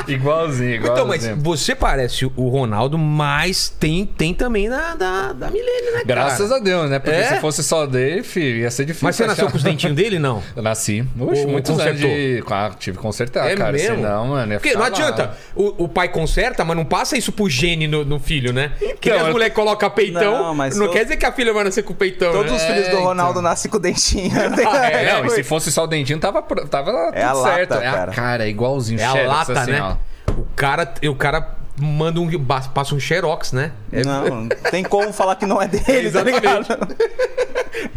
Igualzinho, 0.08 0.76
igualzinho. 0.76 0.94
Então, 0.94 1.08
mas 1.08 1.26
você 1.44 1.76
parece 1.76 2.26
o 2.26 2.48
Ronaldo, 2.50 2.98
mas 2.98 3.70
tem, 3.70 4.06
tem 4.06 4.34
também 4.34 4.70
da, 4.70 4.96
da, 4.96 5.34
da 5.34 5.50
Milene, 5.50 5.86
né, 5.88 5.92
cara? 5.92 6.04
Graças 6.06 6.52
a 6.52 6.60
Deus, 6.60 6.90
né? 6.90 7.00
Porque 7.00 7.16
É? 7.16 7.24
se 7.36 7.40
fosse 7.42 7.64
só 7.64 7.86
dele, 7.86 8.24
filho, 8.24 8.60
ia 8.60 8.72
ser 8.72 8.86
difícil. 8.86 9.06
Mas 9.08 9.16
você 9.16 9.24
achar. 9.24 9.32
nasceu 9.32 9.50
com 9.50 9.58
os 9.58 9.64
dentinhos 9.64 9.96
dele, 9.96 10.20
não? 10.20 10.42
Eu 10.56 10.62
nasci. 10.64 11.06
Oxe, 11.20 11.42
Ou 11.46 11.48
muitos 11.52 11.72
anos 11.72 11.84
consertou? 11.84 12.10
de... 12.10 12.44
Ah, 12.50 12.72
tive 12.78 12.98
que 12.98 13.04
consertar, 13.04 13.52
É 13.52 13.56
cara. 13.56 13.72
mesmo? 13.72 13.96
Senão, 13.96 14.28
mano, 14.28 14.54
ia 14.54 14.60
Porque 14.60 14.74
não 14.76 14.84
adianta. 14.84 15.36
O, 15.56 15.84
o 15.86 15.90
pai 15.90 16.08
conserta, 16.10 16.64
mas 16.64 16.76
não 16.78 16.86
passa 16.86 17.18
isso 17.18 17.32
pro 17.32 17.50
gene 17.50 17.88
no, 17.88 18.04
no 18.06 18.20
filho, 18.20 18.54
né? 18.54 18.72
que 19.02 19.10
nem 19.10 19.20
as 19.20 19.28
eu- 19.28 19.34
mulheres 19.34 19.54
colocam 19.54 19.90
peitão. 19.90 20.22
Não, 20.38 20.44
Não, 20.48 20.56
mas 20.56 20.78
eu- 20.78 20.90
quer 20.90 21.04
dizer 21.04 21.18
que 21.18 21.26
a 21.26 21.32
filha 21.32 21.54
vai 21.54 21.64
nascer 21.64 21.84
com 21.84 21.94
peitão, 21.94 22.32
Todos 22.32 22.52
né? 22.52 22.58
os 22.58 22.64
filhos 22.64 22.84
do 22.88 22.90
então. 22.94 23.04
Ronaldo 23.04 23.42
nascem 23.42 23.70
com 23.72 23.80
dentinho. 23.80 24.32
Ah, 24.68 24.88
é? 24.90 25.14
Não, 25.14 25.26
e 25.26 25.30
se 25.32 25.44
fosse 25.44 25.72
só 25.72 25.84
o 25.84 25.88
dentinho, 25.88 26.20
tava, 26.20 26.42
tava 26.42 26.92
tudo 26.92 27.18
a 27.22 27.34
lata, 27.34 27.56
certo. 27.56 27.74
é 27.76 27.88
a 27.88 27.92
cara. 27.92 28.12
cara, 28.12 28.46
é 28.46 28.50
igualzinho. 28.50 29.00
É 29.00 29.06
a 29.06 29.14
lata, 29.28 29.54
assim, 29.60 29.72
né? 29.72 29.85
Ó. 29.92 30.32
O 30.32 30.46
cara, 30.56 30.94
o 31.08 31.16
cara 31.16 31.56
manda 31.80 32.20
um. 32.20 32.30
passa 32.74 32.96
um 32.96 33.00
xerox, 33.00 33.52
né? 33.52 33.72
É- 33.92 34.04
Não, 34.04 34.44
não 34.44 34.50
tem 34.72 34.84
como 34.84 35.12
falar 35.14 35.36
que 35.36 35.46
não 35.46 35.62
é 35.62 35.68
dele, 35.68 36.12
tá 36.12 36.22
Exatamente. 36.28 36.46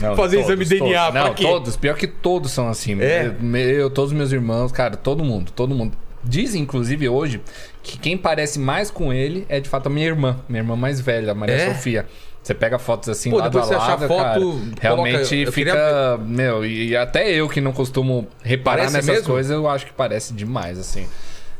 Não, 0.00 0.16
Fazer 0.16 0.40
exame 0.40 0.64
de 0.64 0.78
DNA, 0.78 0.98
todos. 1.00 1.12
pra 1.12 1.24
Não, 1.24 1.34
quê? 1.34 1.42
todos. 1.44 1.76
Pior 1.76 1.96
que 1.96 2.06
todos 2.06 2.50
são 2.50 2.68
assim. 2.68 3.00
É? 3.00 3.26
Eu, 3.26 3.56
eu, 3.56 3.90
todos 3.90 4.12
meus 4.12 4.32
irmãos, 4.32 4.72
cara, 4.72 4.96
todo 4.96 5.24
mundo, 5.24 5.50
todo 5.52 5.74
mundo. 5.74 5.96
Dizem, 6.24 6.62
inclusive, 6.62 7.08
hoje, 7.08 7.40
que 7.82 7.96
quem 7.96 8.16
parece 8.18 8.58
mais 8.58 8.90
com 8.90 9.12
ele 9.12 9.46
é 9.48 9.60
de 9.60 9.68
fato 9.68 9.86
a 9.86 9.90
minha 9.90 10.06
irmã. 10.06 10.36
Minha 10.48 10.60
irmã 10.62 10.76
mais 10.76 11.00
velha, 11.00 11.30
a 11.32 11.34
Maria 11.34 11.54
É? 11.54 11.74
Sofia. 11.74 12.06
Você 12.42 12.54
pega 12.54 12.78
fotos 12.78 13.08
assim, 13.08 13.30
Pô, 13.30 13.38
lado 13.38 13.58
a 13.58 13.64
lado, 13.64 14.06
foto, 14.08 14.14
cara, 14.22 14.40
coloca- 14.40 14.60
realmente 14.80 15.36
eu 15.36 15.52
fica... 15.52 15.70
queria 15.72 16.16
Meu, 16.26 16.64
e 16.64 16.96
até 16.96 17.30
eu 17.30 17.48
que 17.48 17.60
não 17.60 17.72
costumo 17.72 18.26
reparar 18.42 18.78
Parece 18.78 18.94
nessas 18.94 19.14
mesmo? 19.16 19.28
coisas, 19.28 19.52
eu 19.52 19.68
acho 19.68 19.84
que 19.86 19.92
parece 19.92 20.32
demais, 20.32 20.78
assim. 20.78 21.06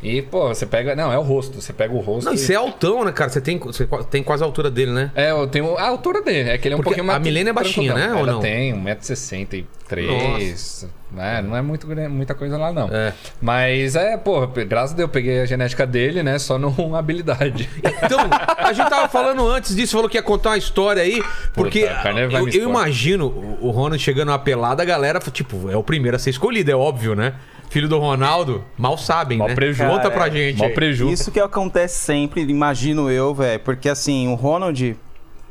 E, 0.02 0.22
pô, 0.22 0.48
você 0.48 0.64
pega... 0.64 0.94
Não, 0.94 1.12
é 1.12 1.18
o 1.18 1.22
rosto. 1.22 1.60
Você 1.60 1.72
pega 1.72 1.92
o 1.92 1.98
rosto 1.98 2.26
Não, 2.26 2.34
e... 2.34 2.38
você 2.38 2.54
é 2.54 2.56
altão, 2.56 3.04
né, 3.04 3.12
cara? 3.12 3.30
Você 3.30 3.40
tem, 3.40 3.58
você 3.58 3.86
tem 4.10 4.22
quase 4.22 4.42
a 4.42 4.46
altura 4.46 4.70
dele, 4.70 4.92
né? 4.92 5.10
É, 5.14 5.32
eu 5.32 5.46
tenho 5.46 5.76
a 5.76 5.88
altura 5.88 6.22
dele. 6.22 6.50
É 6.50 6.58
que 6.58 6.68
ele 6.68 6.74
é 6.74 6.76
um 6.76 6.78
Porque 6.78 6.90
pouquinho 6.90 7.06
mais. 7.06 7.16
a 7.16 7.20
Milene 7.20 7.50
é 7.50 7.52
baixinha, 7.52 7.94
né, 7.94 8.12
ou 8.12 8.20
Ela 8.20 8.32
não? 8.32 8.40
tem 8.40 8.72
1,63m. 8.74 10.88
Né? 11.10 11.40
Não 11.40 11.56
é 11.56 11.62
muito, 11.62 11.86
muita 12.10 12.34
coisa 12.34 12.58
lá, 12.58 12.70
não. 12.70 12.88
É. 12.88 13.14
Mas 13.40 13.96
é, 13.96 14.18
pô, 14.18 14.46
graças 14.46 14.92
a 14.92 14.96
Deus 14.96 15.08
eu 15.08 15.12
peguei 15.12 15.40
a 15.40 15.46
genética 15.46 15.86
dele, 15.86 16.22
né? 16.22 16.38
Só 16.38 16.58
não 16.58 16.74
habilidade. 16.94 17.68
Então, 18.02 18.20
a 18.58 18.72
gente 18.72 18.90
tava 18.90 19.08
falando 19.08 19.48
antes 19.48 19.74
disso, 19.74 19.94
falou 19.94 20.08
que 20.08 20.18
ia 20.18 20.22
contar 20.22 20.50
uma 20.50 20.58
história 20.58 21.02
aí, 21.02 21.22
porque 21.54 21.86
Carneiro 22.02 22.30
vai 22.30 22.42
eu, 22.42 22.48
eu 22.48 22.68
imagino 22.68 23.26
o 23.26 23.48
o 23.60 23.70
Ronald 23.70 24.02
chegando 24.02 24.28
na 24.28 24.38
pelada, 24.38 24.82
a 24.82 24.86
galera, 24.86 25.18
tipo, 25.32 25.70
é 25.70 25.76
o 25.76 25.82
primeiro 25.82 26.16
a 26.16 26.18
ser 26.18 26.30
escolhido, 26.30 26.70
é 26.70 26.76
óbvio, 26.76 27.14
né? 27.14 27.34
Filho 27.70 27.88
do 27.88 27.98
Ronaldo, 27.98 28.64
mal 28.76 28.96
sabem, 28.96 29.38
Mó 29.38 29.46
né? 29.48 29.54
preju. 29.54 29.84
Conta 29.84 30.02
Cara, 30.02 30.14
pra 30.14 30.26
é. 30.28 30.30
gente. 30.30 30.58
Mó 30.58 30.66
aí. 30.66 30.72
preju. 30.74 31.10
Isso 31.10 31.30
que 31.30 31.38
acontece 31.40 31.98
sempre, 32.00 32.40
imagino 32.42 33.10
eu, 33.10 33.34
velho. 33.34 33.60
Porque 33.60 33.88
assim, 33.88 34.28
o 34.28 34.34
Ronald, 34.34 34.96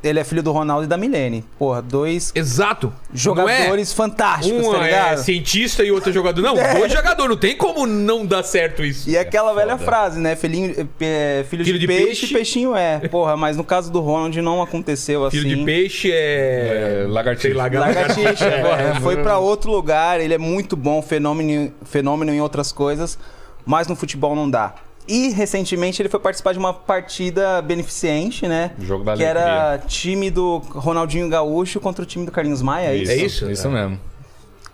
ele 0.02 0.20
é 0.20 0.24
filho 0.24 0.42
do 0.42 0.52
Ronaldo 0.52 0.84
e 0.84 0.86
da 0.86 0.96
Milene. 0.96 1.44
Porra, 1.58 1.82
dois 1.82 2.30
Exato. 2.34 2.92
jogadores 3.12 3.92
fantásticos, 3.92 4.66
um 4.66 4.72
tá 4.72 4.78
é 4.78 4.84
ligado? 4.84 5.18
cientista 5.18 5.82
e 5.82 5.90
outro 5.90 6.10
é 6.10 6.12
jogador. 6.12 6.40
Não, 6.42 6.54
dois 6.78 6.92
jogadores, 6.92 7.28
não 7.30 7.36
tem 7.36 7.56
como 7.56 7.86
não 7.86 8.24
dar 8.24 8.42
certo 8.42 8.84
isso. 8.84 9.08
E 9.10 9.18
aquela 9.18 9.52
velha 9.52 9.72
foda. 9.76 9.84
frase, 9.84 10.20
né? 10.20 10.36
Filhinho, 10.36 10.88
é, 11.00 11.44
filho, 11.48 11.64
Filho 11.64 11.78
de, 11.78 11.80
de 11.80 11.86
peixe, 11.86 12.06
peixe. 12.20 12.34
peixinho 12.34 12.76
é. 12.76 13.00
Porra, 13.08 13.36
mas 13.36 13.56
no 13.56 13.64
caso 13.64 13.90
do 13.90 14.00
Ronald 14.00 14.40
não 14.40 14.62
aconteceu 14.62 15.24
assim. 15.24 15.40
Filho 15.40 15.56
de 15.56 15.64
peixe 15.64 16.12
é. 16.12 17.02
É, 17.04 17.06
lagartixa. 17.08 17.48
Sei 17.48 17.54
lá, 17.54 17.64
Lagartixa, 17.64 18.44
É, 18.44 18.96
é, 18.96 19.00
foi 19.00 19.16
pra 19.16 19.38
outro 19.38 19.70
lugar, 19.70 20.20
ele 20.20 20.34
é 20.34 20.38
muito 20.38 20.76
bom, 20.76 21.02
fenômeno, 21.02 21.72
fenômeno 21.84 22.32
em 22.32 22.40
outras 22.40 22.72
coisas, 22.72 23.18
mas 23.66 23.86
no 23.88 23.96
futebol 23.96 24.34
não 24.36 24.48
dá. 24.48 24.74
E 25.08 25.30
recentemente 25.30 26.02
ele 26.02 26.08
foi 26.08 26.20
participar 26.20 26.52
de 26.52 26.58
uma 26.58 26.72
partida 26.74 27.62
beneficente, 27.62 28.46
né? 28.46 28.72
Jogo 28.78 29.04
da 29.04 29.16
que 29.16 29.22
era 29.24 29.80
time 29.86 30.30
do 30.30 30.58
Ronaldinho 30.58 31.28
Gaúcho 31.28 31.80
contra 31.80 32.02
o 32.02 32.06
time 32.06 32.26
do 32.26 32.30
Carlinhos 32.32 32.60
Maia, 32.62 32.88
é 32.88 32.96
isso? 32.96 33.12
É 33.12 33.16
isso? 33.16 33.50
Isso 33.50 33.70
mesmo. 33.70 33.98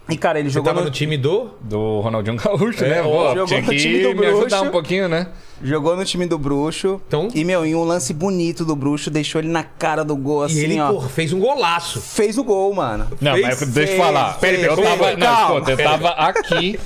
E 0.06 0.18
cara, 0.18 0.38
ele 0.38 0.50
Você 0.50 0.54
jogou 0.54 0.66
tava 0.70 0.80
no, 0.80 0.86
no 0.88 0.92
time 0.92 1.16
do. 1.16 1.48
Do 1.62 2.00
Ronaldinho 2.00 2.36
Gaúcho, 2.36 2.84
É, 2.84 2.88
né? 2.88 3.02
ó, 3.02 3.28
jogou 3.30 3.46
tinha 3.46 3.62
no 3.62 3.68
que 3.68 3.76
time 3.76 4.02
do 4.02 4.14
me 4.14 4.26
ajudar 4.26 4.48
Bruxo. 4.48 4.64
um 4.64 4.70
pouquinho, 4.70 5.08
né? 5.08 5.28
jogou 5.62 5.96
no 5.96 6.04
time 6.04 6.26
do 6.26 6.36
Bruxo. 6.36 7.00
Então? 7.08 7.28
E 7.34 7.42
meu, 7.42 7.64
em 7.64 7.74
um 7.74 7.84
lance 7.84 8.12
bonito 8.12 8.66
do 8.66 8.76
Bruxo, 8.76 9.08
deixou 9.10 9.40
ele 9.40 9.48
na 9.48 9.62
cara 9.62 10.04
do 10.04 10.14
gol 10.14 10.42
assim, 10.42 10.58
e 10.58 10.64
ele, 10.64 10.80
ó. 10.80 10.90
porra, 10.92 11.08
fez 11.08 11.32
um 11.32 11.40
golaço. 11.40 12.02
Fez 12.02 12.36
o 12.36 12.44
gol, 12.44 12.74
mano. 12.74 13.06
Não, 13.18 13.32
Fez, 13.32 13.46
mas 13.46 13.58
deixa 13.60 13.92
eu 13.92 13.96
fez, 13.96 13.98
falar. 13.98 14.34
fez, 14.34 14.62
eu 14.62 14.76
fez. 14.76 14.88
tava. 14.88 15.10
Não, 15.12 15.18
Calma. 15.20 15.54
escuta, 15.54 15.70
eu 15.70 15.76
tava 15.78 16.08
aqui. 16.10 16.80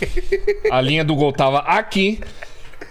A 0.71 0.81
linha 0.81 1.05
do 1.05 1.17
gol 1.17 1.33
tava 1.33 1.59
aqui. 1.59 2.21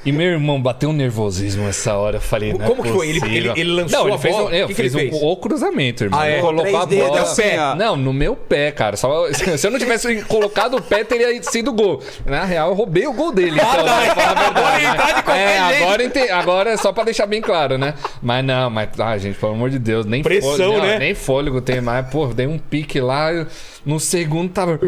E 0.08 0.12
meu 0.12 0.28
irmão 0.28 0.62
bateu 0.62 0.90
um 0.90 0.94
nervosismo 0.94 1.68
essa 1.68 1.94
hora. 1.96 2.18
Eu 2.18 2.22
falei, 2.22 2.54
não 2.54 2.64
é 2.66 2.68
Como 2.68 2.82
que 2.84 2.90
foi? 2.90 3.10
Ele- 3.10 3.20
ele- 3.38 3.50
ele 3.60 3.72
lançou 3.72 4.00
não, 4.00 4.08
ele 4.08 4.16
a 4.16 4.18
fez 4.20 4.36
bola? 4.36 4.50
Um, 4.50 4.54
eu 4.54 4.66
O 4.66 4.68
que 4.70 4.74
fiz 4.74 4.96
um- 4.96 5.00
fez? 5.00 5.20
o 5.22 5.36
cruzamento, 5.38 6.04
irmão. 6.06 6.20
Ah, 6.20 6.28
é? 6.28 6.40
Colocou 6.40 6.78
a 6.78 6.86
bola. 6.86 7.22
assim, 7.22 7.58
ó. 7.60 7.76
Não, 7.76 7.96
no 7.98 8.14
meu 8.14 8.36
pé, 8.36 8.72
cara. 8.72 8.96
Só, 8.96 9.26
se 9.34 9.68
eu 9.68 9.72
não 9.72 9.78
tivesse 9.80 10.22
colocado 10.24 10.78
o 10.78 10.82
pé, 10.82 11.04
teria 11.04 11.42
sido 11.44 11.72
gol. 11.74 12.02
Na 12.26 12.44
real, 12.46 12.70
eu 12.70 12.74
roubei 12.76 13.06
o 13.06 13.14
gol 13.14 13.32
dele. 13.32 13.60
Então, 13.60 13.70
pra 13.70 13.84
falar 13.84 13.98
a 13.98 14.00
verdade, 14.06 14.48
Agora 14.48 14.78
ele 14.82 14.96
tá 14.98 15.24
qualquer 15.24 15.42
é, 15.42 15.60
agora, 15.60 16.04
ente- 16.04 16.30
agora 16.32 16.70
é 16.72 16.78
só 16.78 16.94
pra 16.94 17.04
deixar 17.04 17.26
bem 17.26 17.42
claro, 17.42 17.78
né? 17.78 17.94
Mas 18.22 18.46
não, 18.46 18.70
mas, 18.70 18.90
ah, 19.00 19.18
gente, 19.18 19.38
pelo 19.38 19.52
amor 19.52 19.70
de 19.70 19.78
Deus, 19.80 20.06
nem 20.06 20.24
Pressão, 20.24 20.52
fôlego, 20.52 20.72
não, 20.78 20.82
né? 20.86 21.00
Nem 21.00 21.14
fôlego 21.14 21.60
tem 21.62 21.82
mais. 21.82 22.08
Pô, 22.08 22.28
dei 22.28 22.48
um 22.48 22.58
pique 22.58 23.00
lá, 23.02 23.30
no 23.86 24.00
segundo 24.00 24.50
tava. 24.52 24.80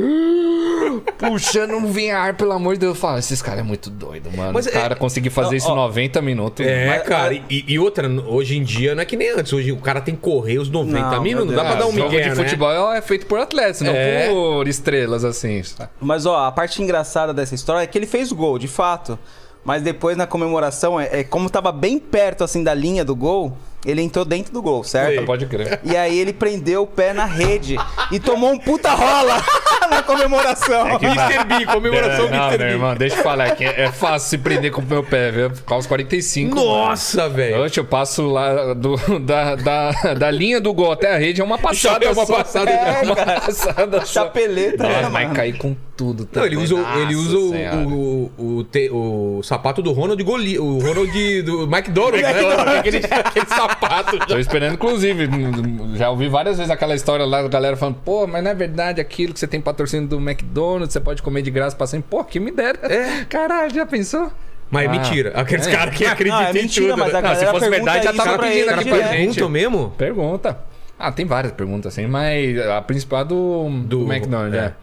puxando 1.18 1.74
um 1.76 1.86
vinhar, 1.88 2.34
pelo 2.36 2.52
amor 2.52 2.74
de 2.76 2.80
Deus. 2.82 2.96
Eu 2.96 3.02
falo, 3.02 3.18
esses 3.20 3.42
caras 3.42 3.60
é 3.60 3.64
muito 3.64 3.90
doido, 3.90 4.30
mano. 4.36 4.54
Mas 4.54 4.66
Os 4.66 4.74
é- 4.74 4.80
caras 4.80 4.98
conseguir 5.10 5.30
fazer 5.30 5.56
Ó, 5.56 5.58
isso 5.58 5.68
em 5.68 5.72
ó. 5.72 5.76
90 5.76 6.22
minutos. 6.22 6.66
É, 6.66 6.88
Mas- 6.88 7.04
cara, 7.04 7.34
e, 7.34 7.44
e 7.68 7.80
outra, 7.80 8.08
hoje 8.28 8.58
em 8.58 8.64
dia 8.64 8.94
não 8.96 9.02
é 9.02 9.06
que 9.06 9.18
nem 9.18 9.32
antes. 9.32 9.52
Hoje 9.52 9.72
o 9.72 9.78
cara 9.78 10.00
tem 10.02 10.16
que 10.16 10.22
correr 10.22 10.60
os 10.60 10.70
90 10.70 11.00
Não, 11.00 11.22
minutos, 11.22 11.48
não 11.50 11.56
dá 11.56 11.66
pra 11.66 11.76
dar 11.76 11.88
um 11.88 11.92
jogo 11.92 12.10
migué, 12.10 12.24
de 12.24 12.30
né? 12.30 12.36
futebol 12.36 12.94
é 12.94 13.02
feito 13.02 13.26
por 13.26 13.40
atletas, 13.40 13.82
não 13.82 13.92
É. 13.92 14.28
por 14.30 14.68
estrelas, 14.68 15.26
assim. 15.26 15.62
Mas 16.00 16.26
ó, 16.26 16.46
a 16.46 16.52
parte 16.52 16.82
engraçada 16.82 17.34
dessa 17.34 17.56
história 17.56 17.84
é 17.84 17.88
que 17.88 17.98
ele 17.98 18.06
fez 18.08 18.32
o 18.32 18.36
gol, 18.36 18.58
de 18.60 18.68
fato. 18.68 19.18
Mas 19.64 19.82
depois 19.82 20.16
na 20.16 20.26
comemoração, 20.26 21.00
é, 21.00 21.20
é 21.20 21.24
como 21.24 21.50
tava 21.50 21.72
bem 21.72 22.00
perto 22.00 22.44
assim 22.44 22.64
da 22.64 22.74
linha 22.74 23.04
do 23.04 23.16
gol, 23.16 23.58
ele 23.86 24.02
entrou 24.02 24.26
dentro 24.26 24.52
do 24.54 24.62
gol, 24.62 24.84
certo? 24.84 25.16
Sei. 25.16 25.26
Pode 25.26 25.46
crer. 25.46 25.80
E 25.84 25.96
aí 25.96 26.18
ele 26.20 26.34
prendeu 26.34 26.84
o 26.84 26.88
pé 26.88 27.14
na 27.14 27.26
rede 27.26 27.76
e 28.12 28.20
tomou 28.20 28.52
um 28.52 28.58
puta 28.60 28.92
rola 28.94 29.42
na 29.90 30.04
comemoração. 30.04 30.88
Mr. 31.02 31.44
B, 31.46 31.66
comemoração 31.66 32.26
É, 32.28 32.30
não, 32.32 32.48
Mr. 32.48 32.58
meu 32.58 32.68
B. 32.68 32.74
irmão, 32.74 32.96
deixa 32.96 33.16
eu 33.18 33.24
falar 33.24 33.56
que 33.56 33.64
é, 33.64 33.84
é 33.84 33.92
fácil 33.92 34.30
se 34.30 34.38
prender 34.38 34.72
com 34.72 34.82
o 34.82 34.86
meu 34.86 35.04
pé, 35.04 35.32
viu? 35.32 35.50
Por 35.50 35.64
causa 35.64 35.80
dos 35.84 35.88
45. 35.88 36.56
Nossa, 36.56 37.30
velho. 37.30 37.64
Oxe, 37.64 37.80
eu 37.80 37.86
passo 37.86 38.28
lá 38.28 38.74
do, 38.74 38.96
da, 39.20 39.56
da, 39.56 39.92
da 40.14 40.32
linha 40.32 40.60
do 40.60 40.74
gol 40.74 40.92
até 40.92 41.14
a 41.16 41.18
rede, 41.18 41.42
é 41.42 41.44
uma 41.44 41.58
passada 41.58 42.06
é 42.06 42.12
uma 42.12 42.26
só. 42.26 42.36
passada, 42.38 42.70
é, 42.72 43.02
uma 43.04 43.16
passada 43.16 44.00
só. 44.06 44.24
Chapeleta, 44.26 44.84
né, 44.84 44.96
Nossa, 44.98 45.10
vai 45.10 45.24
mano? 45.24 45.36
cair 45.36 45.58
com 45.58 45.76
tudo 46.00 46.20
Não, 46.22 46.28
também. 46.28 46.48
ele 46.48 46.56
usa, 46.58 46.76
o- 46.76 47.00
ele 47.02 47.16
usa 47.16 47.38
o, 47.38 48.32
o, 48.38 48.58
o, 48.60 48.64
te- 48.64 48.90
o 48.90 49.42
sapato 49.44 49.82
do 49.82 49.92
Ronald 49.92 50.24
Goli, 50.24 50.58
o 50.58 50.80
Ronald 50.80 51.42
do 51.42 51.64
McDonald's, 51.64 52.22
né? 52.22 52.78
Aquele, 52.80 52.98
aquele 53.06 53.46
sapato. 53.48 54.18
Tô 54.26 54.40
esperando, 54.40 54.76
inclusive. 54.76 55.28
Já 55.96 56.10
ouvi 56.10 56.30
várias 56.30 56.56
vezes 56.58 56.72
aquela 56.72 56.96
história 56.96 57.26
lá 57.26 57.42
da 57.42 57.50
galera 57.50 57.76
falando, 57.76 57.98
pô, 58.06 58.26
mas 58.26 58.42
não 58.42 58.52
é 58.52 58.56
verdade 58.56 59.02
aquilo 59.02 59.34
que 59.34 59.40
você 59.42 59.48
tem 59.48 59.60
patrocínio 59.60 60.08
do 60.08 60.18
McDonald's, 60.22 60.94
você 60.94 61.02
pode 61.02 61.22
comer 61.22 61.42
de 61.42 61.52
graça 61.52 61.76
pra 61.76 61.86
sempre. 61.86 62.08
Pô, 62.10 62.24
que 62.24 62.40
me 62.40 62.52
dera. 62.52 62.80
É. 62.84 63.26
Caralho, 63.26 63.74
já 63.74 63.86
pensou? 63.86 64.32
Mas 64.72 64.84
é 64.84 64.88
Ah, 64.88 64.92
mentira. 64.92 65.32
Aqueles 65.36 65.68
é. 65.68 65.72
caras 65.72 65.94
que 65.98 66.06
acreditam 66.06 66.40
Não, 66.42 66.48
é 66.48 66.52
em 66.52 66.54
mentira, 66.54 66.94
tudo. 66.94 67.00
mas 67.00 67.14
a 67.14 67.22
né? 67.22 67.28
Não, 67.30 67.36
se 67.36 67.46
fosse 67.48 67.70
verdade, 67.70 68.04
já 68.06 68.14
tava 68.14 68.40
pedindo 68.40 68.70
aqui 68.70 68.90
pra 68.90 69.02
gente. 69.12 69.44
Mesmo? 69.50 69.94
Pergunta. 69.98 70.60
Ah, 70.98 71.12
tem 71.12 71.26
várias 71.26 71.52
perguntas 71.54 71.92
assim, 71.94 72.08
mas 72.08 72.58
a 72.68 72.82
principal 72.82 73.22
é 73.22 73.26
do, 73.26 73.70
do, 73.70 74.06
Do- 74.06 74.14
McDonald's, 74.14 74.54
é. 74.54 74.66
é. 74.66 74.74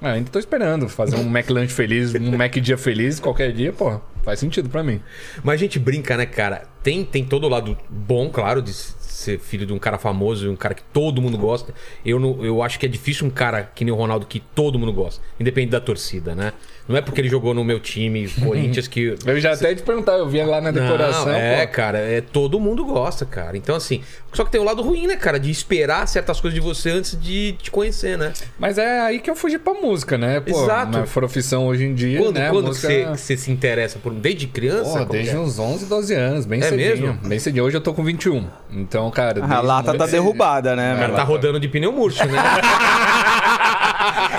Ah, 0.00 0.12
ainda 0.12 0.30
tô 0.30 0.38
esperando 0.38 0.88
fazer 0.88 1.16
um 1.16 1.26
McLunch 1.26 1.72
feliz, 1.72 2.14
um 2.14 2.36
Mac 2.36 2.52
dia 2.56 2.76
feliz, 2.76 3.18
qualquer 3.18 3.52
dia, 3.52 3.72
pô, 3.72 3.98
faz 4.22 4.38
sentido 4.38 4.68
pra 4.68 4.82
mim. 4.82 5.00
Mas 5.42 5.54
a 5.54 5.56
gente 5.56 5.78
brinca, 5.78 6.16
né, 6.16 6.26
cara? 6.26 6.64
Tem, 6.82 7.02
tem 7.04 7.24
todo 7.24 7.44
o 7.44 7.48
lado 7.48 7.76
bom, 7.88 8.28
claro, 8.28 8.60
de 8.60 8.72
ser 9.16 9.38
filho 9.38 9.66
de 9.66 9.72
um 9.72 9.78
cara 9.78 9.98
famoso 9.98 10.46
e 10.46 10.48
um 10.48 10.56
cara 10.56 10.74
que 10.74 10.82
todo 10.92 11.20
mundo 11.22 11.38
gosta. 11.38 11.72
Eu, 12.04 12.18
não, 12.18 12.44
eu 12.44 12.62
acho 12.62 12.78
que 12.78 12.86
é 12.86 12.88
difícil 12.88 13.26
um 13.26 13.30
cara 13.30 13.70
que 13.74 13.84
nem 13.84 13.92
o 13.92 13.96
Ronaldo 13.96 14.26
que 14.26 14.40
todo 14.40 14.78
mundo 14.78 14.92
gosta, 14.92 15.22
independente 15.40 15.72
da 15.72 15.80
torcida, 15.80 16.34
né? 16.34 16.52
Não 16.88 16.96
é 16.96 17.00
porque 17.00 17.20
ele 17.20 17.28
jogou 17.28 17.52
no 17.52 17.64
meu 17.64 17.80
time, 17.80 18.28
Corinthians, 18.28 18.86
que. 18.86 19.16
Eu 19.26 19.40
já 19.40 19.52
até 19.54 19.74
te 19.74 19.82
perguntar, 19.82 20.12
eu 20.12 20.28
via 20.28 20.46
lá 20.46 20.60
na 20.60 20.70
decoração, 20.70 21.26
Não, 21.26 21.32
é, 21.32 21.66
pô. 21.66 21.72
cara, 21.72 21.98
é, 21.98 22.20
todo 22.20 22.60
mundo 22.60 22.84
gosta, 22.84 23.26
cara. 23.26 23.56
Então, 23.56 23.74
assim, 23.74 24.02
só 24.32 24.44
que 24.44 24.52
tem 24.52 24.60
o 24.60 24.64
lado 24.64 24.82
ruim, 24.82 25.08
né, 25.08 25.16
cara? 25.16 25.40
De 25.40 25.50
esperar 25.50 26.06
certas 26.06 26.40
coisas 26.40 26.54
de 26.54 26.64
você 26.64 26.90
antes 26.90 27.20
de 27.20 27.52
te 27.54 27.72
conhecer, 27.72 28.16
né? 28.16 28.32
Mas 28.56 28.78
é 28.78 29.00
aí 29.00 29.18
que 29.18 29.28
eu 29.28 29.34
fugi 29.34 29.58
pra 29.58 29.74
música, 29.74 30.16
né? 30.16 30.38
Pô, 30.38 30.50
Exato. 30.62 30.92
Na 30.98 31.02
profissão 31.02 31.66
hoje 31.66 31.84
em 31.84 31.92
dia, 31.94 32.20
Quando, 32.20 32.36
né? 32.38 32.50
quando 32.50 32.66
música... 32.66 32.86
você, 32.86 33.04
que 33.04 33.16
você 33.18 33.36
se 33.36 33.50
interessa 33.50 33.98
por. 33.98 34.12
Desde 34.12 34.46
criança? 34.46 35.00
Como 35.00 35.06
desde 35.06 35.34
é? 35.34 35.38
uns 35.40 35.58
11, 35.58 35.86
12 35.86 36.14
anos, 36.14 36.46
bem 36.46 36.60
É 36.60 36.68
cedinho. 36.68 36.88
mesmo? 36.88 37.28
Bem 37.28 37.38
cedinho. 37.40 37.64
Hoje 37.64 37.76
eu 37.76 37.80
tô 37.80 37.92
com 37.92 38.04
21. 38.04 38.46
Então, 38.70 39.05
cara... 39.10 39.44
A 39.44 39.60
lata 39.60 39.96
tá 39.96 40.06
derrubada, 40.06 40.74
né, 40.76 40.92
O 40.92 40.96
cara 40.96 41.08
mano? 41.08 41.16
tá 41.16 41.24
rodando 41.24 41.58
de 41.60 41.68
pneu 41.68 41.92
murcho, 41.92 42.24
né? 42.26 42.38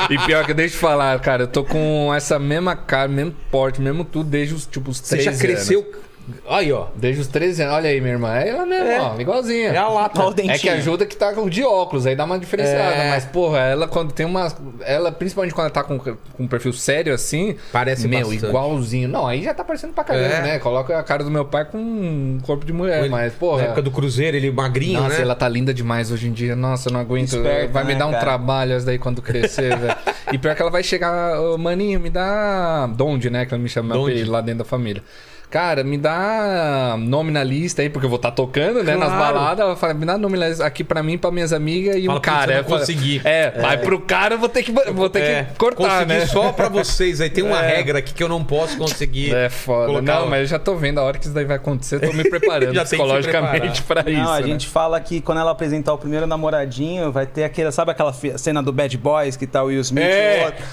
E 0.10 0.18
pior 0.20 0.46
que 0.46 0.54
deixa 0.54 0.76
eu 0.76 0.80
falar, 0.80 1.20
cara, 1.20 1.44
eu 1.44 1.48
tô 1.48 1.64
com 1.64 2.14
essa 2.14 2.40
mesma 2.40 2.76
cara, 2.76 3.08
mesmo 3.08 3.34
porte, 3.52 3.82
mesmo 3.82 4.06
tudo, 4.06 4.30
desde 4.30 4.54
os, 4.54 4.66
tipo, 4.66 4.90
os 4.92 4.98
Você 5.00 5.18
13 5.18 5.32
já 5.34 5.38
cresceu. 5.42 5.80
anos. 5.82 6.08
Aí, 6.50 6.72
ó. 6.72 6.88
Desde 6.96 7.22
os 7.22 7.28
13 7.28 7.62
anos. 7.64 7.76
Olha 7.76 7.90
aí, 7.90 8.02
minha 8.02 8.14
irmã. 8.14 8.36
É 8.38 8.50
ela 8.50 8.66
mesmo, 8.66 8.88
É. 8.88 9.00
ó, 9.02 9.20
igualzinha. 9.20 9.70
É 9.70 9.78
a 9.78 9.88
lata. 9.88 10.24
O 10.26 10.34
dentinho. 10.34 10.56
É 10.56 10.58
que 10.58 10.70
ajuda 10.70 11.06
que 11.06 11.16
tá 11.16 11.32
de 11.32 11.64
óculos, 11.64 12.06
aí 12.06 12.16
dá 12.16 12.26
uma 12.26 12.38
diferenciada. 12.38 12.96
É. 12.96 13.10
Mas, 13.12 13.26
porra, 13.26 13.60
ela 13.60 13.88
quando 13.88 14.12
tem 14.12 14.26
uma. 14.26 14.52
Ela, 14.82 15.12
principalmente 15.12 15.54
quando 15.54 15.66
ela 15.66 15.74
tá 15.74 15.84
com, 15.84 15.98
com 15.98 16.18
um 16.40 16.48
perfil 16.48 16.74
sério 16.74 17.14
assim. 17.14 17.56
Parece 17.72 18.08
Meu, 18.08 18.22
bastante. 18.28 18.46
igualzinho. 18.46 19.08
Não, 19.08 19.26
aí 19.28 19.42
já 19.44 19.54
tá 19.54 19.64
parecendo 19.64 19.94
pra 19.94 20.04
caramba, 20.04 20.26
É. 20.26 20.42
né? 20.42 20.60
Coloca 20.60 20.98
a 20.98 21.04
cara 21.04 21.24
do 21.24 21.32
meu 21.32 21.46
pai 21.46 21.66
com 21.66 21.78
um 21.78 22.40
corpo 22.46 22.66
de 22.66 22.74
mulher, 22.74 23.00
Ele- 23.02 23.10
mas, 23.10 23.32
Na 23.34 23.40
porra. 23.40 23.64
época 23.64 23.82
do 23.82 23.92
Cruzeiro, 23.92 24.36
ele 24.36 24.52
magrinho, 24.52 25.02
Nossa, 25.02 25.16
né? 25.18 25.22
ela 25.22 25.36
tá 25.36 25.48
linda 25.48 25.74
demais 25.74 26.12
hoje 26.12 26.28
em 26.28 26.32
dia. 26.32 26.56
Nossa, 26.56 26.90
eu 26.90 26.94
não 26.94 27.00
aguento. 27.00 27.36
Esperta, 27.36 27.72
vai 27.72 27.84
me 27.84 27.94
né, 27.94 28.00
dar 28.00 28.08
um 28.08 28.12
cara? 28.12 28.22
trabalho 28.24 28.74
essa 28.74 28.86
daí 28.86 28.98
quando 29.00 29.22
crescer, 29.22 29.78
velho. 29.78 29.96
E 30.32 30.38
pior 30.38 30.56
que 30.56 30.62
ela 30.62 30.72
vai 30.72 30.84
chegar, 30.84 31.40
"Ô, 31.40 31.58
maninho, 31.58 32.00
me 32.00 32.10
dá. 32.10 32.88
Donde, 32.88 33.30
né? 33.30 33.46
Que 33.46 33.54
ela 33.54 33.64
me 33.64 33.70
chama 33.70 33.96
lá 34.28 34.42
dentro 34.42 34.60
da 34.60 34.66
família. 34.66 35.02
Cara, 35.50 35.82
me 35.82 35.98
dá 35.98 36.96
nome 37.00 37.32
na 37.32 37.42
lista 37.42 37.82
aí, 37.82 37.90
porque 37.90 38.06
eu 38.06 38.10
vou 38.10 38.18
estar 38.18 38.32
tocando, 38.32 38.84
né? 38.84 38.96
Nas 38.98 39.08
Claro. 39.08 39.34
baladas. 39.36 39.66
Ela 39.66 39.76
fala, 39.78 39.94
me 39.94 40.06
dá 40.06 40.18
nome 40.18 40.38
na 40.38 40.50
lista 40.50 40.66
aqui 40.66 40.84
pra 40.84 41.02
mim, 41.02 41.18
pra 41.18 41.32
minhas 41.32 41.54
amigas 41.54 41.96
e 41.96 42.06
Fala, 42.06 42.18
o 42.18 42.22
cara. 42.22 42.38
"Putz, 42.42 42.50
eu 42.50 42.54
não 42.54 42.60
Eu 42.60 42.64
falo, 42.66 42.80
consegui." 42.80 43.22
É, 43.24 43.52
vai 43.52 43.78
pro 43.78 43.98
cara, 44.02 44.36
eu 44.36 44.40
vou 44.40 44.50
ter 44.50 44.62
que, 44.62 44.74
vou 44.74 45.10
ter 45.10 45.22
É, 45.22 45.44
que 45.46 45.56
cortar, 45.58 46.04
consegui 46.04 46.20
né? 46.20 46.26
só 46.26 46.52
pra 46.52 46.68
vocês. 46.68 47.22
Aí 47.22 47.30
tem 47.30 47.46
uma 47.46 47.58
É. 47.64 47.78
regra 47.78 48.00
aqui 48.00 48.14
que 48.14 48.22
eu 48.22 48.28
não 48.28 48.44
posso 48.44 48.78
conseguir. 48.78 49.34
É 49.34 49.48
foda. 49.50 50.02
Não, 50.02 50.26
o- 50.26 50.30
mas 50.30 50.42
eu 50.42 50.46
já 50.48 50.60
tô 50.60 50.76
vendo 50.76 51.00
a 51.00 51.04
hora 51.04 51.18
que 51.18 51.24
isso 51.26 51.34
daí 51.34 51.46
vai 51.46 51.56
acontecer. 51.56 51.96
Eu 51.96 52.02
tô 52.10 52.14
me 52.14 52.24
preparando 52.30 52.74
psicologicamente 52.84 53.82
pra 53.84 54.02
isso. 54.02 54.22
Não, 54.22 54.34
a 54.34 54.42
né? 54.42 54.48
gente 54.48 54.68
fala 54.68 55.00
que 55.00 55.22
quando 55.22 55.40
ela 55.40 55.52
apresentar 55.52 55.94
o 55.94 55.98
primeiro 55.98 56.28
namoradinho, 56.28 57.10
vai 57.10 57.26
ter 57.26 57.46
aquela, 57.46 57.72
sabe 57.72 57.92
aquela 57.92 58.14
cena 58.36 58.62
do 58.62 58.74
Bad 58.74 58.98
Boys 58.98 59.38
que 59.38 59.48
tá 59.48 59.64
o 59.64 59.68
Will 59.68 59.80
Smith 59.80 60.04
É. 60.04 60.40
e 60.40 60.42
o 60.42 60.46
outro? 60.46 60.66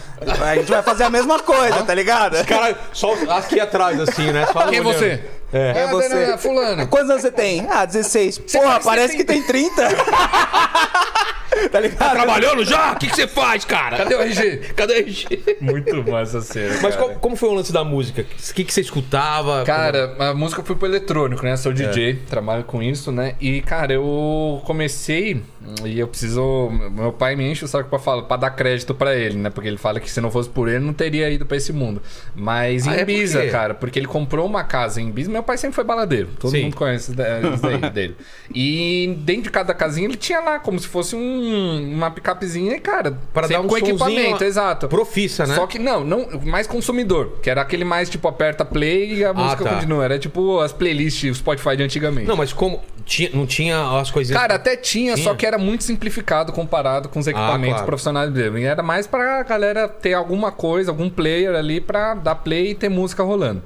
A 0.45 0.54
gente 0.57 0.71
vai 0.71 0.83
fazer 0.83 1.04
a 1.04 1.11
mesma 1.11 1.38
coisa, 1.38 1.83
tá 1.85 1.95
ligado? 1.95 2.45
Cara, 2.45 2.75
só 2.93 3.14
aqui 3.31 3.61
atrás, 3.61 4.00
assim, 4.00 4.33
né? 4.33 4.47
Só 4.52 4.63
Quem 4.68 4.78
é 4.78 4.80
olhando. 4.80 4.94
você? 4.99 5.21
É. 5.52 5.78
É 5.83 5.87
você. 5.88 6.09
Dana 6.09 6.38
Fulano. 6.38 6.87
Quantos 6.88 7.11
anos 7.11 7.23
você 7.23 7.30
tem? 7.30 7.66
Ah, 7.71 7.85
16. 7.85 8.38
Porra, 8.38 8.64
parece 8.64 8.85
parece 8.85 9.12
que 9.16 9.18
que 9.18 9.25
tem 9.25 9.42
30. 9.42 9.88
tá 11.71 11.81
ligado? 11.81 12.13
Trabalhando 12.13 12.65
já? 12.65 12.93
O 12.93 12.97
que, 12.99 13.09
que 13.09 13.17
você 13.17 13.27
faz, 13.27 13.65
cara? 13.65 13.97
Cadê 13.99 14.15
o 14.15 14.21
RG? 14.23 14.57
Cadê 14.77 14.93
o 14.95 14.97
RG? 14.99 15.57
Muito 15.61 16.03
bom 16.03 16.19
essa 16.19 16.41
cena. 16.41 16.75
Mas 16.83 16.95
cara. 16.95 16.97
qual- 16.97 17.11
como 17.21 17.37
foi 17.37 17.49
o 17.49 17.55
lance 17.55 17.73
da 17.73 17.85
música? 17.85 18.23
O 18.23 18.55
que, 18.55 18.65
que 18.65 18.73
você 18.73 18.81
escutava? 18.81 19.65
Cara, 19.65 20.15
a 20.19 20.35
música 20.35 20.63
foi 20.63 20.77
pro 20.77 20.87
eletrônico, 20.89 21.45
né? 21.45 21.57
Sou 21.57 21.73
DJ, 21.73 22.15
trabalho 22.29 22.65
com 22.65 22.83
isso, 22.83 23.11
né? 23.13 23.35
E, 23.41 23.61
cara, 23.63 23.93
eu 23.95 24.63
comecei 24.65 25.43
e 25.85 25.99
eu 25.99 26.07
preciso. 26.09 26.71
Meu 26.93 27.13
pai 27.13 27.37
me 27.37 27.51
enche 27.51 27.65
o 27.65 27.69
saco 27.69 27.89
pra, 27.89 27.99
falar, 27.99 28.23
pra 28.23 28.37
dar 28.37 28.51
crédito 28.51 28.95
pra 28.95 29.15
ele, 29.15 29.37
né? 29.39 29.51
Porque 29.51 29.69
ele 29.69 29.79
fala 29.79 29.99
que 30.01 30.11
se 30.11 30.21
não 30.21 30.31
fosse 30.31 30.49
por 30.49 30.69
ele, 30.69 30.81
não 30.85 30.93
teria 30.93 31.31
ido 31.31 31.47
pra 31.47 31.57
esse 31.57 31.73
mundo. 31.73 32.03
Mas 32.35 32.87
Ah, 32.87 32.95
em 32.95 32.99
é 32.99 33.03
Ibiza, 33.03 33.47
cara, 33.49 33.75
porque 33.75 33.99
ele 33.99 34.07
comprou 34.07 34.47
uma 34.47 34.65
casa 34.65 35.01
em 35.01 35.09
Ibiza. 35.09 35.31
Meu 35.31 35.43
pai 35.43 35.57
sempre 35.57 35.75
foi 35.75 35.85
baladeiro, 35.85 36.29
todo 36.39 36.51
Sim. 36.51 36.65
mundo 36.65 36.77
conhece 36.77 37.13
isso 37.13 37.17
daí 37.63 37.79
dele. 37.91 38.17
E 38.55 39.17
dentro 39.21 39.45
de 39.45 39.51
cada 39.51 39.73
casinha 39.75 40.07
ele 40.07 40.17
tinha 40.17 40.41
lá, 40.41 40.59
como 40.59 40.79
se 40.79 40.87
fosse 40.87 41.17
um, 41.17 41.44
uma 41.45 42.11
picapezinha, 42.11 42.77
e, 42.77 42.81
cara, 42.81 43.19
Pra 43.33 43.49
sempre 43.49 43.57
dar 43.57 43.67
um 43.67 43.69
com 43.69 43.79
equipamento, 43.79 44.45
exato. 44.45 44.89
Profissa, 44.89 45.47
né? 45.47 45.55
Só 45.55 45.67
que 45.67 45.79
não, 45.79 46.05
não, 46.05 46.27
mais 46.45 46.67
consumidor, 46.67 47.39
que 47.43 47.51
era 47.51 47.63
aquele 47.63 47.85
mais 47.85 48.09
tipo 48.09 48.27
aperta 48.29 48.65
play 48.65 49.15
e 49.15 49.25
a 49.25 49.33
música 49.33 49.65
tá. 49.65 49.75
continua. 49.75 50.05
Era 50.05 50.19
tipo 50.19 50.61
as 50.61 50.73
playlists, 50.73 51.31
o 51.31 51.35
Spotify 51.35 51.77
de 51.77 51.83
antigamente. 51.83 52.27
Não, 52.27 52.37
mas 52.37 52.53
como. 52.53 52.81
Tinha, 53.05 53.31
não 53.35 53.47
tinha 53.47 54.01
as 54.01 54.11
coisinhas. 54.11 54.41
Cara, 54.41 54.55
até 54.55 54.77
tinha, 54.77 55.15
Tinha? 55.15 55.25
só 55.25 55.35
que 55.35 55.45
era 55.45 55.59
muito 55.59 55.85
simplificado 55.85 56.53
comparado 56.53 57.09
com 57.11 57.19
os 57.19 57.27
equipamentos 57.27 57.75
claro. 57.75 57.87
profissionais 57.87 58.31
dele. 58.33 58.61
E 58.61 58.65
era 58.65 58.83
mais 58.83 59.07
pra 59.07 59.43
galera 59.43 59.87
ter 59.89 60.15
alguma 60.15 60.51
coisa, 60.51 60.91
algum 60.91 61.11
player 61.11 61.55
ali 61.55 61.81
pra 61.81 62.15
dar 62.15 62.37
play 62.37 62.71
e 62.71 62.75
ter 62.75 62.89
música 62.89 63.23
rolando. 63.23 63.63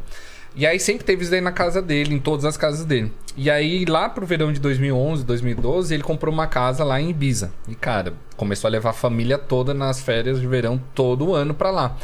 E 0.56 0.66
aí 0.66 0.80
sempre 0.80 1.04
teve 1.04 1.22
isso 1.22 1.30
daí 1.30 1.40
na 1.40 1.52
casa 1.52 1.80
dele, 1.80 2.14
em 2.14 2.18
todas 2.18 2.44
as 2.44 2.56
casas 2.56 2.84
dele. 2.84 3.12
E 3.36 3.48
aí 3.50 3.84
lá 3.84 4.08
pro 4.08 4.26
verão 4.26 4.52
de 4.52 4.58
2011, 4.60 5.24
2012, 5.24 5.94
ele 5.94 6.02
comprou 6.02 6.32
uma 6.34 6.46
casa 6.46 6.82
lá 6.82 7.00
em 7.00 7.10
Ibiza. 7.10 7.52
E 7.68 7.74
cara, 7.74 8.14
começou 8.36 8.66
a 8.68 8.70
levar 8.70 8.90
a 8.90 8.94
família 8.94 9.38
toda 9.38 9.72
nas 9.72 10.00
férias 10.00 10.40
de 10.40 10.46
verão 10.46 10.80
todo 10.94 11.34
ano 11.34 11.54
pra 11.54 11.70
lá. 11.70 11.96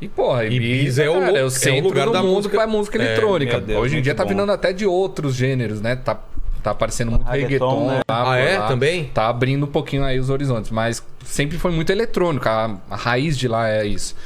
E 0.00 0.08
porra, 0.08 0.44
Ibiza, 0.46 0.56
Ibiza 0.64 1.02
é 1.04 1.10
o 1.10 1.20
cara, 1.20 1.36
é 1.36 1.40
é 1.40 1.44
o 1.44 1.46
o 1.46 1.50
centro 1.50 1.84
lugar 1.88 2.06
do 2.06 2.12
da 2.12 2.22
mundo 2.22 2.34
música. 2.36 2.56
pra 2.56 2.66
música 2.66 2.98
É, 2.98 3.04
eletrônica. 3.04 3.58
meu 3.58 3.66
Deus, 3.66 3.80
Hoje 3.82 3.98
em 3.98 4.02
dia 4.02 4.14
tá 4.14 4.24
bom. 4.24 4.30
virando 4.30 4.50
até 4.50 4.72
de 4.72 4.86
outros 4.86 5.34
gêneros, 5.36 5.80
né? 5.80 5.94
Tá, 5.94 6.18
tá 6.62 6.70
aparecendo 6.72 7.10
muito 7.12 7.24
Reggaeton, 7.28 7.68
reggaeton, 7.68 7.86
né? 7.86 8.00
lá, 8.08 8.32
Ah, 8.32 8.36
é? 8.38 8.58
lá. 8.58 8.66
Também? 8.66 9.04
Tá 9.14 9.28
abrindo 9.28 9.64
um 9.66 9.70
pouquinho 9.70 10.02
aí 10.02 10.18
os 10.18 10.30
horizontes, 10.30 10.70
mas 10.70 11.04
sempre 11.24 11.58
foi 11.58 11.70
muito 11.70 11.92
eletrônico. 11.92 12.48
A, 12.48 12.76
a 12.90 12.96
raiz 12.96 13.38
de 13.38 13.46
lá 13.46 13.68
é 13.68 13.84
isso. 13.86 14.16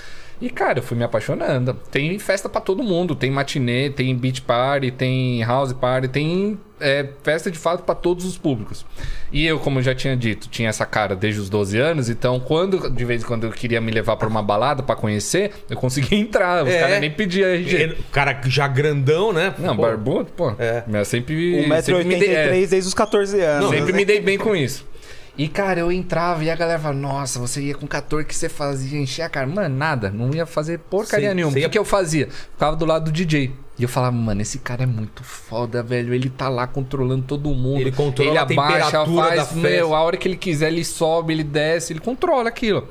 E, 0.41 0.51
cara, 0.51 0.81
eu 0.81 0.83
fui 0.83 0.97
me 0.97 1.05
apaixonando. 1.05 1.75
Tem 1.91 2.19
festa 2.19 2.49
pra 2.49 2.61
todo 2.61 2.83
mundo. 2.83 3.15
Tem 3.15 3.31
matinê, 3.31 3.89
tem 3.91 4.15
beach 4.17 4.43
party, 4.43 4.91
tem 4.91 5.43
house 5.45 5.73
party, 5.73 6.09
tem 6.09 6.59
é, 6.81 7.09
festa 7.23 7.51
de 7.51 7.57
fato 7.59 7.83
pra 7.85 7.95
todos 7.95 8.25
os 8.27 8.37
públicos. 8.37 8.85
E 9.33 9.47
eu, 9.47 9.59
como 9.59 9.79
eu 9.79 9.83
já 9.83 9.95
tinha 9.95 10.17
dito, 10.17 10.49
tinha 10.49 10.69
essa 10.69 10.85
cara 10.85 11.15
desde 11.17 11.41
os 11.41 11.49
12 11.49 11.79
anos. 11.79 12.11
Então, 12.11 12.39
quando 12.41 12.91
de 12.91 13.05
vez 13.05 13.23
em 13.23 13.27
quando 13.27 13.45
eu 13.45 13.51
queria 13.53 13.81
me 13.81 13.91
levar 13.93 14.17
pra 14.17 14.29
uma 14.29 14.43
balada 14.43 14.83
pra 14.83 14.95
conhecer, 14.97 15.53
eu 15.71 15.77
conseguia 15.77 16.19
entrar. 16.19 16.65
Os 16.65 16.71
É. 16.71 16.81
caras 16.81 17.01
nem 17.01 17.11
pediam 17.11 17.49
RG. 17.49 17.97
O 18.01 18.13
cara 18.13 18.39
já 18.47 18.67
grandão, 18.69 19.33
né? 19.33 19.55
Não, 19.59 19.77
Pô, 19.77 19.83
barbudo, 19.83 20.31
pô. 20.37 20.53
É. 20.59 20.83
Mas 20.87 21.09
sempre. 21.09 21.35
1,83m 21.65 21.83
sempre 21.83 22.05
me 22.05 22.17
dei- 22.19 22.35
é, 22.35 22.49
desde 22.67 22.89
os 22.89 22.95
14 22.95 23.41
anos. 23.41 23.71
sempre 23.71 23.93
me 23.93 24.05
dei 24.05 24.21
bem 24.21 24.37
com 24.37 24.55
isso. 24.55 24.85
E, 25.37 25.49
cara, 25.49 25.81
eu 25.81 25.91
entrava 25.91 26.45
e 26.45 26.51
a 26.51 26.55
galera 26.55 26.79
falava, 26.79 27.01
nossa, 27.01 27.41
você 27.41 27.61
ia 27.61 27.75
com 27.75 27.89
14, 27.89 28.25
o 28.25 28.27
que 28.29 28.35
você 28.37 28.49
fazia? 28.49 29.01
Encher 29.01 29.23
a 29.23 29.29
cara. 29.29 29.47
Mano, 29.49 29.75
nada. 29.77 30.09
Não 30.11 30.33
ia 30.33 30.47
fazer 30.47 30.79
porcaria 30.79 31.31
Sim, 31.31 31.35
nenhuma. 31.35 31.51
O 31.51 31.55
que, 31.55 31.61
ia- 31.61 31.69
que 31.69 31.79
eu 31.79 31.85
fazia? 31.85 32.29
Ficava 32.31 32.77
do 32.77 32.85
lado 32.87 33.07
do 33.07 33.13
DJ. 33.13 33.53
E 33.77 33.83
eu 33.83 33.89
falava, 33.89 34.15
mano, 34.15 34.41
esse 34.41 34.61
cara 34.61 34.85
é 34.85 34.87
muito 34.87 35.25
foda, 35.25 35.83
velho. 35.83 36.15
Ele 36.15 36.31
tá 36.31 36.49
lá 36.49 36.69
controlando 36.69 37.25
todo 37.25 37.51
mundo. 37.53 37.81
Ele 37.81 37.91
controla 37.91 38.31
ele 38.31 38.39
a 38.39 38.43
abaixa, 38.43 38.85
temperatura 38.85 39.27
faz, 39.27 39.37
da 39.41 39.47
festa. 39.47 39.61
meu, 39.69 39.95
a 39.95 40.01
hora 40.03 40.17
que 40.17 40.29
ele 40.29 40.37
quiser, 40.37 40.69
ele 40.69 40.85
sobe, 40.85 41.33
ele 41.33 41.43
desce, 41.43 41.93
ele 41.93 42.01
controla 42.01 42.49
aquilo. 42.49 42.89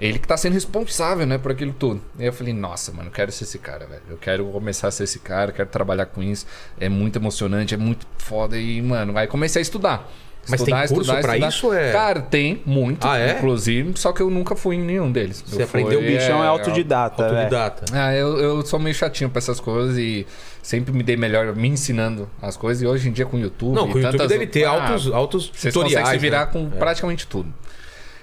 Ele 0.00 0.18
que 0.18 0.26
tá 0.26 0.38
sendo 0.38 0.54
responsável, 0.54 1.26
né, 1.26 1.36
por 1.36 1.52
aquilo 1.52 1.74
tudo. 1.74 2.00
Aí 2.18 2.24
eu 2.24 2.32
falei, 2.32 2.54
nossa, 2.54 2.90
mano, 2.90 3.08
eu 3.08 3.12
quero 3.12 3.30
ser 3.30 3.44
esse 3.44 3.58
cara, 3.58 3.84
velho. 3.86 4.00
Eu 4.08 4.16
quero 4.16 4.46
começar 4.46 4.88
a 4.88 4.90
ser 4.90 5.04
esse 5.04 5.18
cara, 5.18 5.52
quero 5.52 5.68
trabalhar 5.68 6.06
com 6.06 6.22
isso. 6.22 6.46
É 6.80 6.88
muito 6.88 7.16
emocionante, 7.18 7.74
é 7.74 7.76
muito 7.76 8.06
foda. 8.16 8.56
E, 8.56 8.80
mano, 8.80 9.14
aí 9.18 9.26
comecei 9.26 9.60
a 9.60 9.62
estudar. 9.62 10.10
Mas 10.48 10.62
tem 10.62 10.74
curso 10.88 11.14
pra 11.20 11.36
isso, 11.38 11.72
é? 11.72 11.92
Cara, 11.92 12.22
tem 12.22 12.60
muito, 12.66 13.06
Ah, 13.06 13.18
é? 13.18 13.32
inclusive, 13.32 13.92
só 13.96 14.12
que 14.12 14.20
eu 14.20 14.30
nunca 14.30 14.56
fui 14.56 14.76
em 14.76 14.80
nenhum 14.82 15.12
deles. 15.12 15.44
Você 15.46 15.60
Eu 15.62 15.64
aprendeu 15.66 16.00
fui, 16.00 16.08
o 16.08 16.12
bichão 16.18 16.42
é, 16.42 16.46
é, 16.46 16.48
autodidata, 16.48 17.22
velho. 17.24 17.36
Autodidata. 17.36 17.84
ah, 17.92 18.14
eu, 18.14 18.38
eu 18.38 18.66
sou 18.66 18.78
meio 18.80 18.94
chatinho 18.94 19.30
pra 19.30 19.38
essas 19.38 19.60
coisas 19.60 19.96
e 19.98 20.26
sempre 20.62 20.92
me 20.92 21.02
dei 21.02 21.16
melhor 21.16 21.54
me 21.54 21.68
ensinando 21.68 22.28
as 22.42 22.56
coisas. 22.56 22.82
E 22.82 22.86
hoje 22.86 23.08
em 23.08 23.12
dia 23.12 23.26
com 23.26 23.36
o 23.36 23.40
YouTube. 23.40 23.74
Não, 23.74 23.86
com 23.88 23.94
o 23.94 23.98
YouTube 23.98 24.12
tantas- 24.12 24.28
deve 24.28 24.46
ter 24.46 24.64
Ah, 24.64 24.70
altos, 24.70 25.06
altos 25.12 25.52
Vocês 25.54 25.72
tutoriais. 25.74 26.00
conseguem 26.04 26.18
se 26.20 26.22
virar 26.22 26.46
né? 26.46 26.52
com 26.52 26.70
praticamente 26.70 27.26
tudo. 27.26 27.52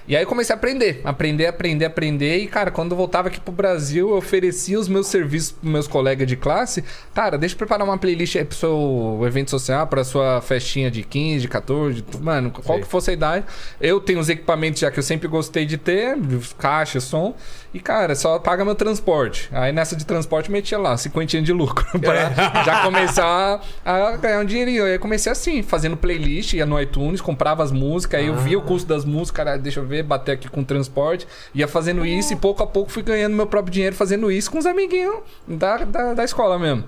E 0.07 0.15
aí 0.15 0.23
eu 0.23 0.27
comecei 0.27 0.53
a 0.53 0.57
aprender, 0.57 1.01
aprender, 1.03 1.47
aprender, 1.47 1.85
aprender. 1.85 2.37
E, 2.37 2.47
cara, 2.47 2.71
quando 2.71 2.91
eu 2.91 2.97
voltava 2.97 3.27
aqui 3.27 3.41
pro 3.41 3.51
Brasil, 3.51 4.09
eu 4.09 4.15
oferecia 4.17 4.79
os 4.79 4.87
meus 4.87 5.07
serviços 5.07 5.51
pros 5.51 5.69
meus 5.69 5.87
colegas 5.87 6.25
de 6.25 6.37
classe. 6.37 6.81
Cara, 7.13 7.37
deixa 7.37 7.55
eu 7.55 7.57
preparar 7.57 7.85
uma 7.85 7.97
playlist 7.97 8.37
aí 8.37 8.45
pro 8.45 8.55
seu 8.57 9.19
evento 9.25 9.51
social, 9.51 9.85
pra 9.85 10.05
sua 10.05 10.39
festinha 10.41 10.89
de 10.89 11.03
15, 11.03 11.47
14, 11.49 12.01
tu- 12.03 12.23
mano, 12.23 12.51
qual 12.51 12.77
Sei. 12.77 12.85
que 12.85 12.89
fosse 12.89 13.09
a 13.09 13.13
idade. 13.13 13.45
Eu 13.81 13.99
tenho 13.99 14.19
os 14.19 14.29
equipamentos 14.29 14.79
já 14.79 14.89
que 14.89 14.97
eu 14.97 15.03
sempre 15.03 15.27
gostei 15.27 15.65
de 15.65 15.77
ter, 15.77 16.17
caixa, 16.57 17.01
som. 17.01 17.35
E, 17.73 17.79
cara, 17.79 18.15
só 18.15 18.39
paga 18.39 18.63
meu 18.63 18.75
transporte. 18.75 19.49
Aí 19.51 19.71
nessa 19.71 19.95
de 19.95 20.05
transporte 20.05 20.51
metia 20.51 20.77
lá, 20.77 20.97
50 20.97 21.41
de 21.41 21.53
lucro. 21.53 21.85
pra 21.99 22.63
já 22.63 22.81
começar 22.83 23.61
a 23.85 24.15
ganhar 24.17 24.39
um 24.39 24.45
dinheirinho. 24.45 24.85
Aí 24.85 24.93
eu 24.93 24.99
comecei 24.99 25.31
assim, 25.31 25.61
fazendo 25.61 25.97
playlist, 25.97 26.53
ia 26.53 26.65
no 26.65 26.79
iTunes, 26.79 27.21
comprava 27.21 27.63
as 27.63 27.71
músicas, 27.71 28.19
aí 28.19 28.27
eu 28.27 28.35
via 28.35 28.57
o 28.57 28.61
custo 28.61 28.87
das 28.87 29.03
músicas, 29.03 29.31
cara, 29.31 29.57
deixa 29.57 29.79
eu 29.79 29.85
ver, 29.85 30.03
bater 30.03 30.33
aqui 30.33 30.49
com 30.49 30.61
o 30.61 30.65
transporte. 30.65 31.27
Ia 31.53 31.67
fazendo 31.67 32.05
isso 32.05 32.33
e 32.33 32.35
pouco 32.35 32.63
a 32.63 32.67
pouco 32.67 32.91
fui 32.91 33.03
ganhando 33.03 33.35
meu 33.35 33.47
próprio 33.47 33.73
dinheiro 33.73 33.95
fazendo 33.95 34.31
isso 34.31 34.49
com 34.49 34.57
os 34.57 34.65
amiguinhos 34.65 35.17
da, 35.47 35.77
da, 35.77 36.13
da 36.13 36.23
escola 36.23 36.57
mesmo. 36.57 36.85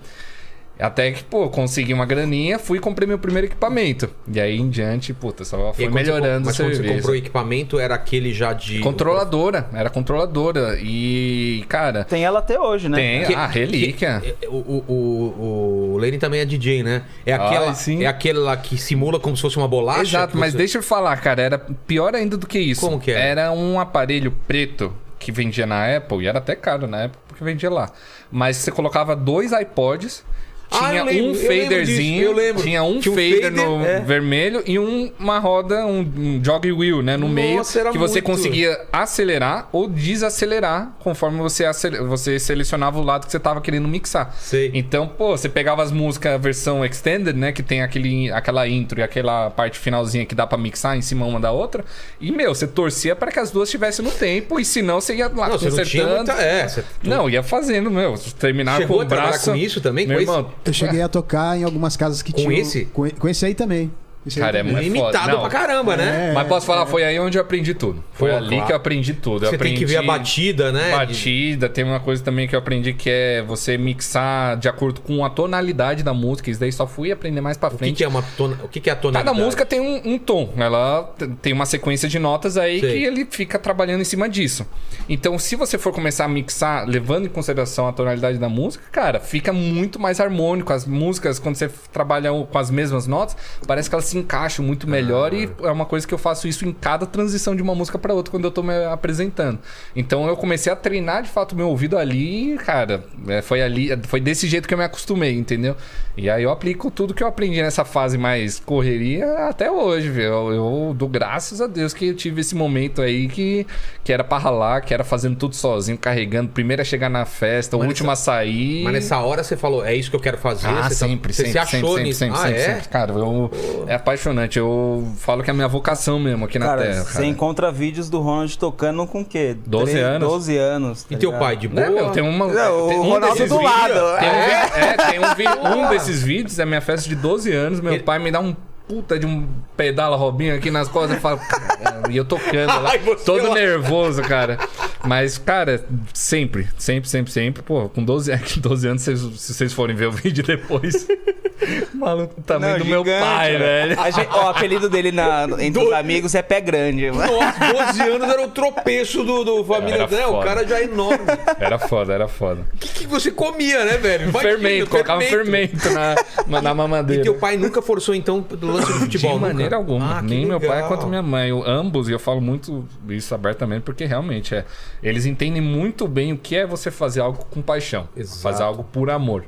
Até 0.79 1.11
que, 1.11 1.23
pô, 1.25 1.49
consegui 1.49 1.93
uma 1.93 2.05
graninha, 2.05 2.57
fui 2.57 2.77
e 2.77 2.81
comprei 2.81 3.05
meu 3.05 3.19
primeiro 3.19 3.47
equipamento. 3.47 4.09
E 4.31 4.39
aí 4.39 4.57
em 4.57 4.69
diante, 4.69 5.13
puta, 5.13 5.43
só 5.43 5.73
foi 5.73 5.85
você 5.87 5.89
melhorando 5.91 6.37
com- 6.37 6.43
o 6.43 6.45
Mas 6.45 6.55
quando 6.57 6.69
você 6.69 6.75
serviço. 6.75 6.95
comprou 6.95 7.13
o 7.13 7.17
equipamento, 7.17 7.77
era 7.79 7.95
aquele 7.95 8.33
já 8.33 8.53
de. 8.53 8.79
Controladora, 8.79 9.67
era 9.73 9.89
controladora. 9.89 10.77
E, 10.81 11.65
cara, 11.67 12.05
Tem 12.05 12.23
ela 12.23 12.39
até 12.39 12.57
hoje, 12.57 12.87
né? 12.87 12.95
tem 12.97 13.25
Que- 13.25 13.33
a 13.35 13.45
relíquia. 13.45 14.21
que- 14.23 14.47
o, 14.47 14.55
o, 14.55 14.85
o, 14.87 15.91
o 15.95 15.97
Lenny 15.97 16.17
também 16.17 16.39
é 16.39 16.45
DJ, 16.45 16.81
né? 16.81 17.03
É 17.25 17.33
aquela, 17.33 17.71
Ah, 17.71 17.73
sim. 17.73 18.03
é 18.03 18.07
aquela 18.07 18.55
que 18.55 18.77
simula 18.77 19.19
como 19.19 19.35
se 19.35 19.41
fosse 19.41 19.57
uma 19.57 19.67
bolacha? 19.67 20.01
Exato, 20.03 20.37
mas 20.37 20.53
você- 20.53 20.57
deixa 20.59 20.77
eu 20.77 20.81
falar, 20.83 21.17
cara, 21.17 21.41
era 21.41 21.57
pior 21.59 22.15
ainda 22.15 22.37
do 22.37 22.47
que 22.47 22.57
isso. 22.57 22.79
Como 22.81 22.99
que 23.01 23.11
é? 23.11 23.19
Era 23.31 23.51
um 23.51 23.79
aparelho 23.79 24.31
preto 24.47 24.93
que 25.19 25.29
vendia 25.31 25.65
na 25.65 25.97
Apple, 25.97 26.19
e 26.23 26.27
era 26.27 26.37
até 26.39 26.55
caro 26.55 26.87
na 26.87 27.01
época 27.01 27.19
porque 27.27 27.43
vendia 27.43 27.69
lá. 27.69 27.91
Mas 28.31 28.55
você 28.55 28.71
colocava 28.71 29.13
dois 29.13 29.51
iPods. 29.51 30.23
Ah, 30.71 30.89
Tinha 30.89 31.03
lembro, 31.03 31.13
um 31.13 31.17
eu 31.17 31.23
lembro 31.25 31.33
disso, 31.33 31.47
faderzinho, 31.47 32.23
eu 32.23 32.33
lembro. 32.33 32.61
tinha 32.63 32.83
um 32.83 32.99
Tinha 32.99 33.11
um 33.11 33.15
fader, 33.15 33.43
fader, 33.43 33.51
no 33.51 33.85
é. 33.85 33.99
vermelho 34.01 34.61
e 34.67 34.77
um- 34.77 35.11
uma 35.19 35.39
roda, 35.39 35.83
um, 35.85 35.99
um 36.01 36.41
jog 36.43 36.71
wheel, 36.71 37.01
né, 37.01 37.17
no 37.17 37.27
Nossa, 37.27 37.33
meio, 37.79 37.91
que 37.91 37.97
você 37.97 38.13
muito. 38.21 38.23
conseguia 38.25 38.79
acelerar 38.93 39.67
ou 39.71 39.87
desacelerar 39.87 40.91
conforme 40.99 41.39
você, 41.39 41.65
acele- 41.65 41.97
você 42.01 42.37
selecionava 42.39 42.99
o 42.99 43.03
lado 43.03 43.25
que 43.25 43.31
você 43.31 43.39
tava 43.39 43.61
querendo 43.61 43.87
mixar. 43.87 44.35
Sei. 44.37 44.69
Então, 44.73 45.07
pô, 45.07 45.35
você 45.35 45.49
pegava 45.49 45.81
as 45.81 45.91
músicas 45.91 46.39
versão 46.39 46.85
extended, 46.85 47.35
né? 47.35 47.51
Que 47.51 47.63
tem 47.63 47.81
aquele, 47.81 48.31
aquela 48.31 48.67
intro 48.67 48.99
e 48.99 49.03
aquela 49.03 49.49
parte 49.49 49.79
finalzinha 49.79 50.25
que 50.25 50.35
dá 50.35 50.45
pra 50.45 50.57
mixar 50.57 50.95
em 50.97 51.01
cima 51.01 51.25
uma 51.25 51.39
da 51.39 51.51
outra. 51.51 51.83
E, 52.21 52.31
meu, 52.31 52.53
você 52.53 52.67
torcia 52.67 53.15
para 53.15 53.31
que 53.31 53.39
as 53.39 53.49
duas 53.49 53.69
estivessem 53.69 54.05
no 54.05 54.11
tempo. 54.11 54.59
E 54.59 54.65
senão 54.65 55.01
você 55.01 55.15
ia 55.15 55.27
lá 55.27 55.49
Não, 55.49 55.57
você 55.57 55.69
não 55.69 55.77
consertando. 55.77 56.15
muita. 56.15 56.33
É, 56.33 56.67
você 56.67 56.83
Não, 57.03 57.29
ia 57.29 57.41
fazendo, 57.41 57.89
meu. 57.89 58.15
Terminar 58.39 58.77
Chegou 58.81 58.97
com 58.99 59.03
o 59.03 59.07
braço. 59.07 59.49
com 59.51 59.55
isso 59.55 59.81
também? 59.81 60.05
Meu 60.05 60.17
Com 60.17 60.21
irmão, 60.21 60.51
Eu 60.65 60.73
cheguei 60.73 61.01
a 61.01 61.07
tocar 61.07 61.57
em 61.57 61.63
algumas 61.63 61.95
casas 61.97 62.21
que 62.21 62.31
Com 62.31 62.39
tinham... 62.39 62.51
esse? 62.53 62.85
Com, 62.85 63.09
com 63.09 63.27
esse 63.27 63.45
aí 63.45 63.55
também. 63.55 63.91
Aí 64.25 64.33
Cara, 64.35 64.57
é 64.57 64.61
também. 64.63 64.73
muito- 64.73 64.85
limitado 64.99 65.31
Não. 65.31 65.39
pra 65.39 65.49
caramba, 65.49 65.95
né? 65.97 66.29
É, 66.31 66.33
Mas 66.33 66.47
posso 66.47 66.65
falar, 66.65 66.85
foi 66.85 67.03
aí 67.03 67.17
onde 67.19 67.37
eu 67.37 67.41
aprendi 67.41 67.73
tudo. 67.73 68.03
Foi 68.13 68.29
Pô, 68.29 68.35
ali 68.37 68.49
claro. 68.49 68.65
que 68.65 68.71
eu 68.73 68.75
aprendi 68.75 69.13
tudo. 69.13 69.45
Eu 69.45 69.49
Você 69.51 69.57
tem 69.57 69.73
que 69.73 69.85
ver 69.85 69.95
a 69.95 69.99
aprendi- 69.99 70.19
batida, 70.19 70.71
né? 70.73 70.91
Batida, 70.91 71.69
tem 71.69 71.83
uma 71.85 71.99
coisa 72.01 72.21
também 72.23 72.47
que 72.47 72.53
eu 72.53 72.59
aprendi 72.59 72.93
que 72.93 73.09
é 73.09 73.41
você 73.41 73.77
mixar 73.77 74.57
de 74.57 74.67
acordo 74.67 74.99
com 75.01 75.23
a 75.23 75.29
tonalidade 75.29 76.03
da 76.03 76.13
música. 76.13 76.51
Isso 76.51 76.59
daí 76.59 76.71
só 76.71 76.85
fui 76.85 77.11
aprender 77.11 77.39
mais 77.41 77.55
pra 77.57 77.69
O 77.69 77.71
que, 77.71 77.77
frente. 77.77 77.97
que 77.97 78.03
é 78.03 78.07
uma 78.07 78.21
tona... 78.37 78.57
O 78.61 78.67
que, 78.67 78.79
que 78.81 78.89
é 78.89 78.93
a 78.93 78.95
tonalidade? 78.95 79.35
Cada 79.35 79.45
música 79.45 79.65
tem 79.65 79.79
um, 79.79 80.01
um 80.13 80.17
tom, 80.19 80.53
ela 80.57 81.15
tem 81.41 81.53
uma 81.53 81.65
sequência 81.65 82.07
de 82.09 82.19
notas 82.19 82.57
aí 82.57 82.81
Sei. 82.81 82.91
que 82.91 83.03
ele 83.05 83.25
fica 83.29 83.57
trabalhando 83.57 84.01
em 84.01 84.05
cima 84.05 84.27
disso. 84.27 84.65
Então, 85.07 85.39
se 85.39 85.55
você 85.55 85.77
for 85.77 85.93
começar 85.93 86.25
a 86.25 86.27
mixar, 86.27 86.85
levando 86.87 87.25
em 87.25 87.29
consideração 87.29 87.87
a 87.87 87.93
tonalidade 87.93 88.37
da 88.37 88.49
música, 88.49 88.83
cara, 88.91 89.19
fica 89.19 89.53
muito 89.53 89.97
mais 89.99 90.19
harmônico. 90.19 90.73
As 90.73 90.85
músicas, 90.85 91.39
quando 91.39 91.55
você 91.55 91.69
trabalha 91.91 92.29
com 92.31 92.57
as 92.57 92.69
mesmas 92.69 93.07
notas, 93.07 93.35
parece 93.65 93.89
que 93.89 93.95
elas 93.95 94.08
se 94.09 94.17
encaixam 94.17 94.63
muito 94.65 94.87
melhor 94.87 95.33
e 95.33 95.49
é 95.63 95.71
uma 95.71 95.85
coisa 95.85 96.07
que 96.07 96.13
eu 96.13 96.17
faço 96.17 96.47
isso 96.47 96.65
em 96.65 96.73
cada 96.73 97.05
transição 97.05 97.55
de 97.55 97.61
uma 97.61 97.75
música 97.75 97.97
para 97.97 98.13
outra 98.13 98.31
quando 98.31 98.45
eu 98.45 98.51
tô 98.51 98.63
me 98.63 98.73
apresentando. 98.85 99.59
Então, 99.95 100.27
eu 100.27 100.35
comecei 100.35 100.71
a 100.71 100.75
treinar 100.75 101.23
de 101.23 101.29
fato 101.29 101.55
meu 101.55 101.69
ouvido 101.69 101.97
ali, 101.97 102.57
cara, 102.65 103.03
é, 103.27 103.41
foi 103.41 103.61
ali, 103.61 103.89
foi 104.07 104.19
desse 104.19 104.47
jeito 104.47 104.67
que 104.67 104.73
eu 104.73 104.77
me 104.77 104.83
acostumei, 104.83 105.37
entendeu? 105.37 105.75
E 106.17 106.29
aí 106.29 106.43
eu 106.43 106.51
aplico 106.51 106.91
tudo 106.91 107.13
que 107.13 107.23
eu 107.23 107.27
aprendi 107.27 107.61
nessa 107.61 107.85
fase 107.85 108.17
mais 108.17 108.59
correria 108.59 109.47
até 109.47 109.71
hoje, 109.71 110.09
viu? 110.09 110.23
Eu, 110.23 110.51
eu 110.53 110.93
dou 110.97 111.07
graças 111.07 111.61
a 111.61 111.67
Deus 111.67 111.93
que 111.93 112.07
eu 112.07 112.15
tive 112.15 112.41
esse 112.41 112.55
momento 112.55 113.01
aí 113.01 113.27
que, 113.27 113.65
que 114.03 114.11
era 114.11 114.23
pra 114.23 114.37
ralar, 114.37 114.81
que 114.81 114.93
era 114.93 115.03
fazendo 115.03 115.35
tudo 115.37 115.55
sozinho, 115.55 115.97
carregando, 115.97 116.49
primeiro 116.49 116.81
a 116.81 116.85
chegar 116.85 117.09
na 117.09 117.25
festa, 117.25 117.77
o 117.77 117.85
último 117.85 118.11
a 118.11 118.15
sair. 118.15 118.83
Mas 118.83 118.93
nessa 118.93 119.17
hora 119.19 119.43
você 119.43 119.55
falou, 119.55 119.85
é 119.85 119.95
isso 119.95 120.09
que 120.09 120.15
eu 120.15 120.19
quero 120.19 120.37
fazer? 120.37 120.67
Ah, 120.67 120.83
você 120.83 120.89
tá- 120.89 120.95
sempre, 121.07 121.33
você 121.33 121.45
sempre, 121.45 121.51
se 121.51 121.57
achou 121.57 121.89
sempre, 121.89 122.03
nisso? 122.03 122.19
sempre, 122.19 122.37
ah, 122.37 122.41
sempre, 122.41 122.59
é? 122.59 122.73
sempre. 122.73 122.89
Cara, 122.89 123.13
eu, 123.13 123.51
é 123.87 123.97
apaixonante. 123.99 124.57
Eu 124.59 125.07
falo 125.17 125.43
que 125.43 125.49
é 125.49 125.53
a 125.53 125.55
minha 125.55 125.67
vocação 125.67 126.19
mesmo 126.19 126.45
aqui 126.45 126.57
na 126.59 126.65
Cara, 126.65 126.81
Terra. 126.81 127.03
você 127.03 127.13
cara. 127.13 127.25
encontra 127.25 127.71
vídeos 127.71 128.09
do 128.09 128.19
Ronald 128.19 128.57
tocando 128.57 129.05
com 129.07 129.21
o 129.21 129.25
quê? 129.25 129.55
12 129.65 129.91
Três- 129.91 130.05
anos. 130.05 130.27
12 130.29 130.57
anos. 130.57 131.03
tá 131.03 131.15
E 131.15 131.17
teu 131.17 131.29
ligado? 131.31 131.41
pai, 131.41 131.57
de 131.57 131.67
boa? 131.67 131.81
Né, 131.89 131.89
meu, 131.95 132.09
tem 132.11 132.23
uma. 132.23 132.47
Não, 132.47 132.87
tem 132.87 132.97
o 132.97 133.01
um 133.01 133.09
Ronaldo 133.09 133.35
do 133.37 133.43
vídeos- 133.43 133.63
lado. 133.63 134.19
Tem 134.19 134.29
um, 134.29 134.33
É. 134.33 134.71
é, 134.75 134.97
tem 134.97 135.19
um, 135.19 135.85
um 135.85 135.89
desses 135.89 136.21
vídeos, 136.21 136.57
é 136.59 136.65
minha 136.65 136.81
festa 136.81 137.07
de 137.07 137.15
12 137.15 137.51
anos. 137.51 137.79
Meu 137.79 137.93
Ele- 137.93 138.03
pai 138.03 138.19
me 138.19 138.31
dá 138.31 138.39
um 138.39 138.55
puta 138.87 139.19
de 139.19 139.25
um 139.27 139.47
pedala 139.77 140.17
Robinho 140.17 140.55
aqui 140.55 140.71
nas 140.71 140.87
costas 140.87 141.15
e 141.19 142.11
E 142.11 142.17
eu 142.17 142.25
tocando 142.25 142.65
lá, 142.81 142.89
Ai, 142.89 142.99
todo 143.23 143.49
lá. 143.49 143.53
nervoso, 143.53 144.19
cara. 144.23 144.57
Mas, 145.05 145.37
cara, 145.37 145.85
sempre, 146.11 146.67
sempre, 146.75 147.07
sempre, 147.07 147.31
sempre. 147.31 147.61
Pô, 147.61 147.87
com 147.87 148.03
12, 148.03 148.31
é 148.31 148.37
que 148.39 148.59
12 148.59 148.87
anos, 148.87 149.03
se 149.03 149.13
vocês 149.15 149.71
forem 149.73 149.95
ver 149.95 150.07
o 150.07 150.11
vídeo 150.11 150.43
depois. 150.43 151.07
Maluco, 151.93 152.41
tamanho 152.41 152.73
Não, 152.73 152.79
do 152.79 152.85
meu 152.85 153.03
gigante, 153.03 153.23
pai, 153.25 153.57
velho. 153.57 153.99
A 153.99 154.09
gente- 154.11 154.29
ó, 154.31 154.45
o 154.45 154.47
apelido 154.49 154.89
dele 154.89 155.11
na, 155.11 155.47
entre 155.59 155.83
os 155.83 155.91
amigos 155.93 156.33
é 156.35 156.41
pé 156.41 156.61
grande. 156.61 157.09
Nossa, 157.11 157.73
12 157.73 158.01
anos 158.01 158.29
era 158.29 158.41
o 158.43 158.49
tropeço 158.49 159.23
do, 159.23 159.43
do 159.43 159.63
família. 159.63 160.07
Né? 160.07 160.25
O 160.27 160.39
cara 160.39 160.65
já 160.65 160.79
é 160.79 160.83
enorme. 160.83 161.25
Era 161.59 161.77
foda, 161.77 162.13
era 162.13 162.27
foda. 162.27 162.61
O 162.73 162.77
que, 162.77 162.87
que 162.89 163.07
você 163.07 163.31
comia, 163.31 163.83
né, 163.85 163.97
velho? 163.97 164.29
Imagina, 164.29 164.41
fermento, 164.53 164.89
colocava 164.89 165.21
fermento 165.21 165.89
na, 165.91 166.15
na, 166.47 166.61
na 166.61 166.71
E 166.71 166.73
mamadeira. 166.73 167.23
teu 167.23 167.35
pai 167.35 167.57
nunca 167.57 167.81
forçou, 167.81 168.15
então, 168.15 168.39
do 168.41 168.67
lance 168.67 168.91
do 168.93 168.99
futebol? 168.99 169.31
De 169.33 169.35
nunca? 169.39 169.47
maneira 169.53 169.75
alguma. 169.75 170.19
Ah, 170.19 170.21
Nem 170.21 170.45
meu 170.45 170.59
pai 170.59 170.87
quanto 170.87 171.07
minha 171.07 171.21
mãe. 171.23 171.49
Eu- 171.49 171.63
ambos, 171.67 172.07
e 172.09 172.11
eu 172.11 172.19
falo 172.19 172.39
muito 172.41 172.87
isso 173.09 173.33
abertamente, 173.35 173.83
porque 173.83 174.05
realmente 174.05 174.55
é. 174.55 174.65
Eles 175.03 175.25
entendem 175.25 175.61
muito 175.61 176.07
bem 176.07 176.33
o 176.33 176.37
que 176.37 176.55
é 176.55 176.65
você 176.65 176.89
fazer 176.91 177.21
algo 177.21 177.45
com 177.49 177.61
paixão. 177.61 178.07
Exato. 178.15 178.41
Fazer 178.41 178.63
algo 178.63 178.83
por 178.83 179.09
amor. 179.09 179.43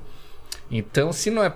Então, 0.69 1.11
se 1.11 1.29
não 1.29 1.43
é. 1.43 1.53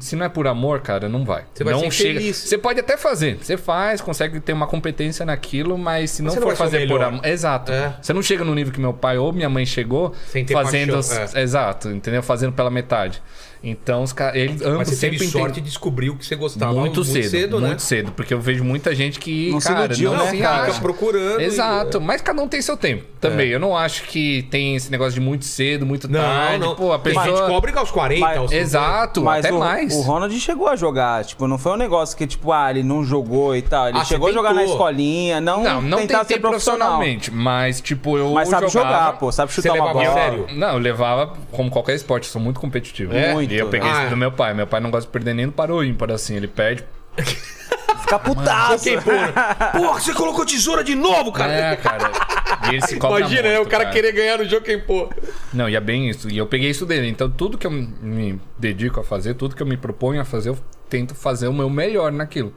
Se 0.00 0.16
não 0.16 0.24
é 0.24 0.28
por 0.28 0.46
amor, 0.46 0.80
cara, 0.80 1.08
não 1.08 1.24
vai. 1.24 1.44
Você 1.52 1.62
vai 1.62 1.74
não 1.74 1.90
chega. 1.90 2.18
infeliz. 2.18 2.36
Você 2.36 2.56
pode 2.56 2.80
até 2.80 2.96
fazer. 2.96 3.36
Você 3.36 3.56
faz, 3.56 4.00
consegue 4.00 4.40
ter 4.40 4.52
uma 4.52 4.66
competência 4.66 5.26
naquilo, 5.26 5.76
mas 5.76 6.10
se 6.10 6.22
não 6.22 6.32
for 6.32 6.56
fazer 6.56 6.88
por 6.88 7.02
amor. 7.02 7.24
Exato. 7.26 7.70
É. 7.70 7.96
Você 8.00 8.12
não 8.12 8.22
chega 8.22 8.44
no 8.44 8.54
nível 8.54 8.72
que 8.72 8.80
meu 8.80 8.94
pai 8.94 9.18
ou 9.18 9.32
minha 9.32 9.48
mãe 9.48 9.66
chegou 9.66 10.14
fazendo. 10.50 10.94
paixão, 10.94 11.38
é. 11.38 11.42
Exato, 11.42 11.88
entendeu? 11.90 12.22
Fazendo 12.22 12.52
pela 12.52 12.70
metade. 12.70 13.22
Então, 13.66 14.02
os 14.02 14.12
caras, 14.12 14.36
eles 14.36 14.60
ambos 14.62 14.78
Mas 14.78 14.88
você 14.88 14.96
sempre 14.96 15.18
teve 15.18 15.30
sorte 15.30 15.58
e 15.58 15.62
descobriu 15.62 16.16
que 16.16 16.26
você 16.26 16.36
gostava 16.36 16.72
muito, 16.74 17.02
cedo, 17.04 17.58
né? 17.60 17.68
muito 17.68 17.82
cedo, 17.82 18.12
porque 18.12 18.34
eu 18.34 18.40
vejo 18.40 18.62
muita 18.62 18.94
gente 18.94 19.18
que, 19.18 19.50
Não 19.50 19.60
se 19.60 19.68
cara, 19.68 19.86
iludiu, 19.86 20.10
não 20.12 20.24
né, 20.24 20.30
se 20.30 20.36
cara? 20.38 20.66
Fica 20.66 20.80
procurando. 20.80 21.40
e- 21.40 21.44
Exato, 21.44 22.00
mas 22.00 22.20
cada 22.20 22.42
um 22.42 22.48
tem 22.48 22.60
seu 22.60 22.76
tempo 22.76 23.04
também. 23.20 23.48
Eu 23.48 23.58
não 23.58 23.76
acho 23.76 24.04
que 24.04 24.42
tem 24.50 24.76
esse 24.76 24.90
negócio 24.90 25.14
de 25.14 25.20
muito 25.20 25.44
cedo, 25.46 25.86
muito 25.86 26.08
Não, 26.08 26.20
tarde. 26.20 26.58
não. 26.58 26.74
Pô, 26.74 26.92
a 26.92 26.98
pessoa. 26.98 27.24
gente 27.24 27.40
que 27.40 27.46
cobra 27.46 27.78
aos 27.80 27.90
40, 27.90 28.20
Mas- 28.20 28.38
aos 28.38 28.50
50. 28.50 28.62
Exato, 28.68 29.22
Mas 29.22 29.44
até 29.46 29.54
o, 29.54 29.58
mais. 29.58 29.94
o 29.94 30.00
Ronald 30.02 30.38
chegou 30.40 30.68
a 30.68 30.76
jogar, 30.76 31.24
tipo, 31.24 31.48
não 31.48 31.56
foi 31.56 31.72
um 31.72 31.76
negócio 31.76 32.16
que, 32.16 32.26
tipo, 32.26 32.52
ah, 32.52 32.70
ele 32.70 32.82
não 32.82 33.02
jogou 33.02 33.56
e 33.56 33.62
tal. 33.62 33.88
Ele 33.88 33.98
Ah, 33.98 34.04
chegou 34.04 34.28
a 34.28 34.32
jogar 34.32 34.52
na 34.52 34.64
escolinha, 34.64 35.40
não, 35.40 35.62
Não, 35.62 35.80
não 35.80 35.98
tentar 35.98 36.18
tentei 36.20 36.36
ser 36.36 36.40
profissional. 36.42 36.98
profissionalmente, 36.98 37.30
mas 37.32 37.80
tipo, 37.80 38.18
eu 38.18 38.30
Mas 38.32 38.48
sabe 38.48 38.68
jogava... 38.68 38.94
jogar, 38.94 39.12
pô, 39.18 39.32
sabe 39.32 39.52
chutar 39.52 39.72
uma 39.74 39.92
bola. 39.92 40.12
sério? 40.12 40.46
Não, 40.52 40.72
eu 40.74 40.78
levava 40.78 41.32
como 41.50 41.70
qualquer 41.70 41.94
esporte, 41.94 42.26
eu 42.26 42.32
sou 42.32 42.42
muito 42.42 42.60
competitivo. 42.60 43.14
É? 43.14 43.32
Muito. 43.32 43.53
E 43.54 43.58
eu 43.58 43.68
peguei 43.68 43.88
Ah, 43.88 43.92
isso 43.92 44.02
é. 44.02 44.10
do 44.10 44.16
meu 44.16 44.32
pai. 44.32 44.52
Meu 44.54 44.66
pai 44.66 44.80
não 44.80 44.90
gosta 44.90 45.06
de 45.06 45.12
perder 45.12 45.34
nem 45.34 45.46
no 45.46 45.52
para 45.52 45.72
o 45.74 45.82
ímpar, 45.84 46.10
assim. 46.10 46.34
Ele 46.36 46.48
perde. 46.48 46.84
Fica 48.00 48.18
putaço. 48.18 48.84
Joguei, 48.84 49.00
porra. 49.00 49.54
Porra, 49.72 50.00
você 50.00 50.12
colocou 50.12 50.44
tesoura 50.44 50.82
de 50.84 50.94
novo, 50.94 51.32
cara. 51.32 51.52
É, 51.52 51.76
cara. 51.76 52.10
E 52.66 52.74
ele 52.74 52.82
se 52.86 52.96
cobra 52.96 53.20
Imagina, 53.20 53.42
né? 53.42 53.60
O 53.60 53.66
cara, 53.66 53.86
querer 53.86 54.12
ganhar 54.12 54.38
no 54.38 54.44
jogo 54.44 54.64
quem 54.64 54.78
pô. 54.78 55.08
Não, 55.52 55.68
e 55.68 55.76
é 55.76 55.80
bem 55.80 56.10
isso. 56.10 56.28
E 56.28 56.36
eu 56.36 56.46
peguei 56.46 56.70
isso 56.70 56.84
dele. 56.84 57.08
Então, 57.08 57.30
tudo 57.30 57.56
que 57.56 57.66
eu 57.66 57.70
me 57.70 58.40
dedico 58.58 59.00
a 59.00 59.04
fazer, 59.04 59.34
tudo 59.34 59.54
que 59.56 59.62
eu 59.62 59.66
me 59.66 59.76
proponho 59.76 60.20
a 60.20 60.24
fazer, 60.24 60.50
eu 60.50 60.58
tento 60.88 61.14
fazer 61.14 61.48
o 61.48 61.52
meu 61.52 61.70
melhor 61.70 62.12
naquilo. 62.12 62.52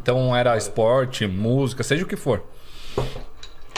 Então, 0.00 0.34
era 0.34 0.56
esporte, 0.56 1.26
música, 1.26 1.82
seja 1.82 2.04
o 2.04 2.06
que 2.06 2.16
for. 2.16 2.42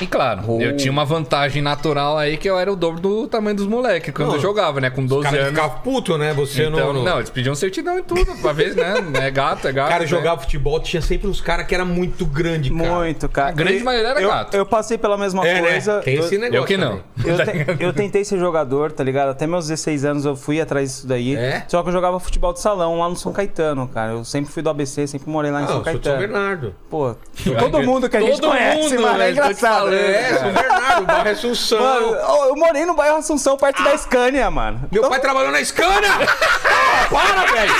E 0.02 0.06
claro, 0.06 0.60
eu 0.60 0.76
tinha 0.76 0.90
uma 0.90 1.04
vantagem 1.04 1.62
natural 1.62 2.18
aí 2.18 2.36
que 2.36 2.48
eu 2.48 2.58
era 2.58 2.72
o 2.72 2.76
dobro 2.76 3.00
do 3.00 3.26
tamanho 3.26 3.56
dos 3.56 3.66
moleques 3.66 4.12
quando 4.14 4.28
Não, 4.28 4.34
eu 4.36 4.40
jogava, 4.40 4.80
né? 4.80 4.90
Com 4.90 5.04
12 5.06 5.20
O 5.26 5.30
cara 5.30 5.42
anos. 5.42 5.50
ficava 5.60 5.80
puto, 5.80 6.18
né? 6.18 6.32
Você 6.34 6.64
Então, 6.66 6.92
não. 6.92 7.02
não, 7.02 7.16
eles 7.18 7.30
pediam 7.30 7.54
certidão 7.54 7.98
e 7.98 8.02
tudo. 8.02 8.30
Uma 8.32 8.52
vez, 8.52 8.74
né? 8.74 8.94
É 9.22 9.30
gato, 9.30 9.68
é 9.68 9.72
gato. 9.72 9.86
O 9.86 9.90
cara 9.90 10.02
né? 10.02 10.06
jogava 10.08 10.40
futebol, 10.40 10.80
tinha 10.80 11.00
sempre 11.00 11.28
uns 11.28 11.40
caras 11.40 11.66
que 11.66 11.74
era 11.74 11.84
muito 11.84 12.26
grande, 12.26 12.70
cara. 12.70 12.94
Muito, 12.94 13.28
cara. 13.28 13.48
A 13.48 13.52
grande 13.52 13.78
E 13.78 13.82
maioria 13.84 14.08
era 14.10 14.20
eu, 14.20 14.28
gato. 14.28 14.54
Eu 14.56 14.66
passei 14.66 14.98
pela 14.98 15.16
mesma 15.16 15.46
É, 15.46 15.60
coisa. 15.60 15.96
né? 15.98 16.02
Tem 16.02 16.14
eu, 16.16 16.24
esse 16.24 16.38
negócio. 16.38 16.56
Eu 16.56 16.64
que 16.64 16.76
não. 16.76 17.00
eu, 17.24 17.36
te- 17.76 17.84
eu 17.84 17.92
tentei 17.92 18.24
ser 18.24 18.38
jogador, 18.38 18.90
tá 18.92 19.04
ligado? 19.04 19.30
Até 19.30 19.46
meus 19.46 19.68
16 19.68 20.04
anos 20.04 20.24
eu 20.24 20.34
fui 20.34 20.60
atrás 20.60 20.88
disso 20.90 21.06
daí. 21.06 21.36
É? 21.36 21.64
Só 21.68 21.82
que 21.82 21.88
eu 21.88 21.92
jogava 21.92 22.18
futebol 22.18 22.52
de 22.52 22.60
salão 22.60 22.98
lá 22.98 23.08
no 23.08 23.16
São 23.16 23.32
Caetano, 23.32 23.86
cara. 23.88 24.12
Eu 24.12 24.24
sempre 24.24 24.52
fui 24.52 24.62
do 24.62 24.70
ABC, 24.70 25.06
sempre 25.06 25.30
morei 25.30 25.50
lá 25.50 25.60
em 25.60 25.62
Não, 25.62 25.68
São 25.68 25.78
eu 25.78 25.84
sou 25.84 25.92
de 25.94 26.04
São 26.04 26.12
Caetano. 26.16 26.32
Bernardo. 26.32 26.74
Pô, 26.90 27.14
todo 27.58 27.82
mundo 27.82 28.08
que 28.08 28.16
a 28.16 28.20
gente 28.20 28.40
Todo 28.40 28.50
conhece, 28.50 28.90
mundo, 28.94 29.02
mano. 29.02 29.22
É 29.22 29.26
te 29.26 29.32
engraçado. 29.32 29.91
É? 29.94 30.38
São 30.38 30.52
Bernardo, 30.52 31.06
bairro 31.06 31.30
Assunção. 31.30 31.80
Mano, 31.80 32.14
eu 32.14 32.56
morei 32.56 32.84
no 32.84 32.94
bairro 32.94 33.16
Assunção, 33.16 33.56
perto 33.56 33.82
da 33.82 33.96
Scania, 33.96 34.50
mano. 34.50 34.80
Meu 34.90 35.08
pai 35.08 35.20
trabalhou 35.20 35.50
na 35.50 35.64
Scania! 35.64 36.10
Ah, 36.10 37.08
para, 37.10 37.52
velho! 37.52 37.74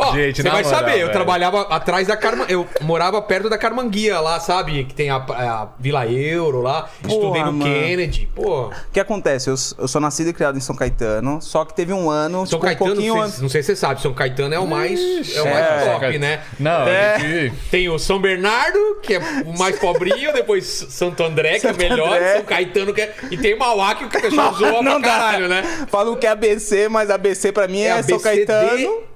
Ó, 0.00 0.14
Gente, 0.14 0.42
você 0.42 0.48
vai 0.48 0.62
moral, 0.62 0.78
saber, 0.78 0.92
eu 0.94 0.98
velho. 1.00 1.12
trabalhava 1.12 1.62
atrás 1.62 2.06
da 2.08 2.16
Carman... 2.16 2.46
Eu 2.48 2.66
morava 2.80 3.20
perto 3.22 3.48
da 3.48 3.58
Carmanguia 3.58 4.18
lá, 4.20 4.40
sabe? 4.40 4.84
Que 4.84 4.94
tem 4.94 5.10
a, 5.10 5.16
a 5.16 5.68
Vila 5.78 6.06
Euro 6.06 6.60
lá. 6.62 6.88
Estudei 7.06 7.42
no 7.44 7.52
mano. 7.52 7.64
Kennedy. 7.64 8.28
Pô, 8.34 8.66
O 8.68 8.72
que 8.92 9.00
acontece? 9.00 9.48
Eu, 9.50 9.54
eu 9.78 9.88
sou 9.88 10.00
nascido 10.00 10.28
e 10.30 10.32
criado 10.32 10.56
em 10.56 10.60
São 10.60 10.74
Caetano, 10.74 11.40
só 11.42 11.64
que 11.64 11.74
teve 11.74 11.92
um 11.92 12.08
ano, 12.10 12.46
São 12.46 12.58
tipo, 12.58 12.58
um 12.58 12.60
Caetano, 12.60 12.90
pouquinho 12.94 13.14
não 13.16 13.28
sei, 13.30 13.42
não 13.42 13.48
sei 13.48 13.62
se 13.62 13.66
você 13.68 13.76
sabe, 13.76 14.00
São 14.00 14.14
Caetano 14.14 14.54
é 14.54 14.58
o 14.58 14.66
mais, 14.66 14.98
é 15.36 15.42
o 15.42 15.44
mais 15.44 15.66
é, 15.66 15.92
top, 15.92 16.18
né? 16.18 16.40
Não, 16.58 16.88
É. 16.88 17.18
gente- 17.20 17.56
Tem 17.70 17.88
o 17.88 17.98
São 17.98 18.18
Bernardo, 18.20 18.78
que 19.02 19.14
é 19.14 19.18
o 19.18 19.58
mais 19.58 19.76
pobrinho, 19.80 20.32
depois 20.32 20.64
Santo 20.66 21.22
André, 21.22 21.54
que 21.54 21.60
Santo 21.60 21.80
é 21.82 21.88
melhor, 21.88 22.08
André. 22.16 22.34
São 22.36 22.44
Caetano, 22.44 22.94
que 22.94 23.00
é... 23.02 23.14
E 23.30 23.36
tem 23.36 23.56
Mauá, 23.56 23.94
que 23.94 24.04
o 24.04 24.08
pessoal 24.08 24.54
zoa 24.56 24.82
pra 24.82 25.00
caralho, 25.00 25.48
né? 25.48 25.62
Falam 25.88 26.16
que 26.16 26.26
é 26.26 26.30
ABC, 26.30 26.88
mas 26.88 27.10
ABC 27.10 27.52
pra 27.52 27.68
mim 27.68 27.80
É 27.82 27.88
é, 27.98 28.02
São. 28.02 28.18
Caetano. 28.20 29.09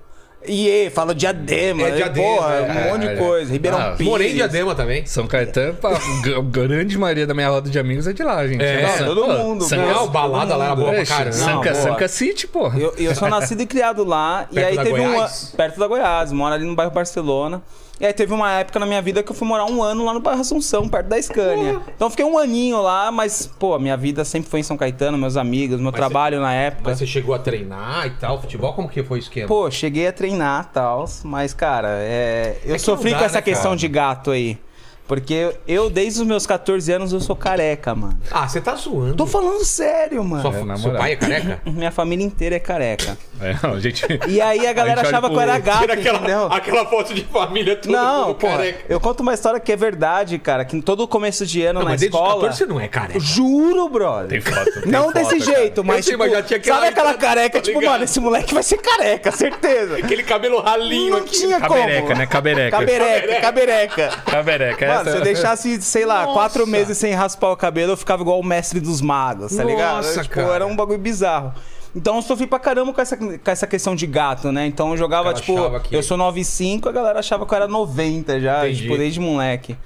E 0.46 0.90
fala 0.90 1.14
diadema. 1.14 1.82
É 1.88 1.90
Diadema, 1.92 2.26
Porra, 2.36 2.54
é, 2.54 2.62
um 2.62 2.90
monte 2.92 3.00
de 3.02 3.06
é. 3.08 3.16
coisa. 3.16 3.52
Ribeirão 3.52 3.78
Ah, 3.78 3.90
Pires. 3.92 4.06
Morei 4.10 4.30
em 4.32 4.34
Diadema 4.34 4.74
também. 4.74 5.06
São 5.06 5.26
Caetano, 5.26 5.74
pá, 5.74 5.90
a 5.96 6.40
grande 6.42 6.98
maioria 6.98 7.26
da 7.26 7.32
minha 7.34 7.48
roda 7.48 7.70
de 7.70 7.78
amigos 7.78 8.06
é 8.06 8.12
de 8.12 8.22
lá, 8.22 8.46
gente. 8.46 8.62
É, 8.62 8.82
Nossa, 8.82 9.04
todo 9.04 9.24
pô, 9.24 9.32
mundo, 9.32 9.64
Sanca, 9.64 9.86
Não, 9.86 10.08
balada 10.08 10.56
lá 10.56 10.66
era 10.66 10.76
boa 10.76 10.92
pra 10.92 11.06
caramba. 11.06 11.32
Sanca, 11.32 11.70
boa. 11.72 11.82
Sanca 11.82 12.08
City, 12.08 12.46
porra. 12.46 12.78
Eu, 12.78 12.94
eu 12.98 13.14
sou 13.14 13.28
nascido 13.30 13.62
e 13.62 13.66
criado 13.66 14.04
lá. 14.04 14.46
e 14.52 14.58
aí 14.58 14.76
teve 14.76 15.00
um 15.00 15.12
Goiás? 15.12 15.44
ano. 15.48 15.56
Perto 15.56 15.80
da 15.80 15.86
Goiás, 15.86 16.30
moro 16.32 16.54
ali 16.54 16.64
no 16.66 16.74
bairro 16.74 16.92
Barcelona. 16.92 17.62
E 18.00 18.06
aí 18.06 18.12
teve 18.12 18.32
uma 18.32 18.50
época 18.50 18.78
na 18.78 18.86
minha 18.86 19.00
vida 19.00 19.22
que 19.22 19.30
eu 19.30 19.34
fui 19.34 19.46
morar 19.46 19.66
um 19.66 19.82
ano 19.82 20.04
lá 20.04 20.12
no 20.12 20.20
bairro 20.20 20.40
Assunção, 20.40 20.88
perto 20.88 21.06
da 21.06 21.20
Scania. 21.20 21.80
Então 21.94 22.06
eu 22.06 22.10
fiquei 22.10 22.24
um 22.24 22.36
aninho 22.36 22.82
lá, 22.82 23.10
mas, 23.12 23.46
pô, 23.58 23.78
minha 23.78 23.96
vida 23.96 24.24
sempre 24.24 24.50
foi 24.50 24.60
em 24.60 24.62
São 24.62 24.76
Caetano, 24.76 25.16
meus 25.16 25.36
amigos, 25.36 25.80
meu 25.80 25.92
trabalho 25.92 26.40
na 26.40 26.52
época. 26.52 26.82
Mas 26.90 26.98
você 26.98 27.06
chegou 27.06 27.34
a 27.34 27.38
treinar 27.38 28.06
e 28.06 28.10
tal, 28.10 28.40
futebol, 28.40 28.72
como 28.72 28.88
que 28.88 29.02
foi 29.02 29.18
o 29.18 29.20
esquema? 29.20 29.46
Pô, 29.46 29.70
cheguei 29.70 30.08
a 30.08 30.12
treinar 30.12 30.66
e 30.70 30.74
tal, 30.74 31.04
mas, 31.22 31.54
cara, 31.54 31.88
é... 32.00 32.58
eu 32.64 32.74
que 32.74 32.80
sofri 32.80 33.12
dá, 33.12 33.18
com 33.18 33.24
essa 33.24 33.36
né, 33.36 33.42
questão 33.42 33.70
cara? 33.70 33.76
de 33.76 33.88
gato 33.88 34.30
aí. 34.32 34.58
Porque 35.06 35.54
eu, 35.68 35.90
desde 35.90 36.22
os 36.22 36.26
meus 36.26 36.46
14 36.46 36.90
anos, 36.92 37.12
eu 37.12 37.20
sou 37.20 37.36
careca, 37.36 37.94
mano. 37.94 38.18
Ah, 38.30 38.48
você 38.48 38.58
tá 38.60 38.74
zoando. 38.74 39.14
Tô 39.14 39.26
falando 39.26 39.62
sério, 39.64 40.24
mano. 40.24 40.40
Sua- 40.42 40.72
É, 40.72 40.76
seu 40.78 40.92
pai 40.92 41.12
é 41.12 41.16
careca? 41.16 41.60
Minha 41.70 41.90
família 41.90 42.24
inteira 42.24 42.56
é 42.56 42.58
careca. 42.58 43.18
É, 43.40 43.54
não, 43.62 43.78
gente. 43.78 44.02
E 44.28 44.40
aí 44.40 44.66
a 44.66 44.72
galera 44.72 45.02
A 45.02 45.04
achava 45.04 45.28
que 45.28 45.36
eu 45.36 45.40
era 45.40 45.58
gato, 45.58 45.80
Tira 45.80 45.92
aquela, 45.94 46.18
entendeu? 46.18 46.46
aquela 46.50 46.86
foto 46.86 47.12
de 47.12 47.22
família 47.24 47.76
todo 47.76 47.92
Não, 47.92 48.32
pô, 48.34 48.48
careca. 48.48 48.84
eu 48.88 48.98
conto 48.98 49.20
uma 49.20 49.34
história 49.34 49.60
que 49.60 49.70
é 49.72 49.76
verdade, 49.76 50.38
cara, 50.38 50.64
que 50.64 50.74
em 50.76 50.80
todo 50.80 51.06
começo 51.06 51.44
de 51.44 51.62
ano 51.64 51.80
Não, 51.80 51.84
na 51.84 51.90
mas 51.92 52.00
desde 52.00 52.16
os 52.16 52.22
escola... 52.22 52.40
14 52.40 52.58
você 52.58 52.66
não 52.66 52.80
é 52.80 52.88
careca. 52.88 53.20
Juro, 53.20 53.88
brother. 53.90 54.28
Tem 54.28 54.40
foto, 54.40 54.80
tem 54.80 54.90
não 54.90 55.04
foto, 55.04 55.14
desse 55.14 55.38
cara. 55.38 55.58
jeito, 55.58 55.84
mas, 55.84 56.04
sei, 56.06 56.12
tipo, 56.14 56.24
mas 56.24 56.32
já 56.32 56.42
tinha 56.42 56.56
aquela 56.58 56.76
sabe 56.76 56.88
aquela 56.88 57.14
careca, 57.14 57.58
tô 57.58 57.64
tipo, 57.64 57.78
ligado. 57.80 57.92
mano, 57.92 58.04
esse 58.04 58.20
moleque 58.20 58.54
vai 58.54 58.62
ser 58.62 58.78
careca, 58.78 59.30
certeza. 59.32 59.98
Aquele 59.98 60.22
cabelo 60.22 60.60
ralinho 60.62 61.10
Não 61.10 61.18
aqui. 61.18 61.32
tinha 61.40 61.60
Cabereca, 61.60 62.02
como. 62.02 62.14
né? 62.18 62.26
Cabereca. 62.26 62.70
Cabereca, 62.78 63.40
cabereca. 63.42 64.08
Cabereca. 64.24 64.93
Mano, 64.98 65.10
se 65.10 65.16
eu 65.16 65.22
deixasse, 65.22 65.82
sei 65.82 66.04
lá, 66.06 66.22
Nossa. 66.22 66.32
quatro 66.32 66.66
meses 66.66 66.96
sem 66.98 67.12
raspar 67.12 67.50
o 67.50 67.56
cabelo, 67.56 67.92
eu 67.92 67.96
ficava 67.96 68.22
igual 68.22 68.38
o 68.40 68.44
mestre 68.44 68.80
dos 68.80 69.00
magos, 69.00 69.54
tá 69.56 69.64
ligado? 69.64 69.96
Nossa, 69.96 70.22
tipo, 70.22 70.34
cara. 70.34 70.54
era 70.54 70.66
um 70.66 70.74
bagulho 70.76 70.98
bizarro. 70.98 71.52
Então 71.96 72.16
eu 72.16 72.22
sofri 72.22 72.46
pra 72.46 72.58
caramba 72.58 72.92
com 72.92 73.00
essa, 73.00 73.16
com 73.16 73.38
essa 73.46 73.66
questão 73.68 73.94
de 73.94 74.04
gato, 74.06 74.50
né? 74.50 74.66
Então 74.66 74.90
eu 74.90 74.96
jogava, 74.96 75.32
tipo, 75.32 75.54
que- 75.80 75.94
eu 75.94 76.02
sou 76.02 76.16
9,5, 76.18 76.88
a 76.88 76.92
galera 76.92 77.20
achava 77.20 77.46
que 77.46 77.52
eu 77.52 77.56
era 77.56 77.68
90 77.68 78.40
já, 78.40 78.66
Entendi. 78.66 78.82
tipo, 78.82 78.96
desde 78.98 79.20
moleque. 79.20 79.76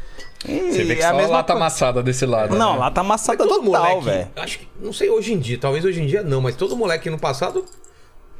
E 0.48 0.72
Você 0.72 0.84
vê 0.84 0.94
que 0.96 1.02
é 1.02 1.06
a 1.06 1.10
só 1.10 1.16
mesma 1.16 1.32
lá 1.36 1.42
tá 1.42 1.52
coisa. 1.52 1.64
amassada 1.66 2.02
desse 2.02 2.24
lado. 2.24 2.56
Não, 2.56 2.74
né? 2.74 2.78
lá 2.78 2.90
tá 2.90 3.00
amassada 3.02 3.38
Todo 3.44 3.62
total, 3.62 3.64
moleque, 3.82 4.04
velho. 4.04 4.28
acho 4.36 4.58
que, 4.60 4.68
não 4.80 4.92
sei 4.92 5.10
hoje 5.10 5.32
em 5.34 5.38
dia, 5.38 5.58
talvez 5.58 5.84
hoje 5.84 6.00
em 6.00 6.06
dia 6.06 6.22
não, 6.22 6.40
mas 6.40 6.54
todo 6.56 6.76
moleque 6.76 7.10
no 7.10 7.18
passado 7.18 7.64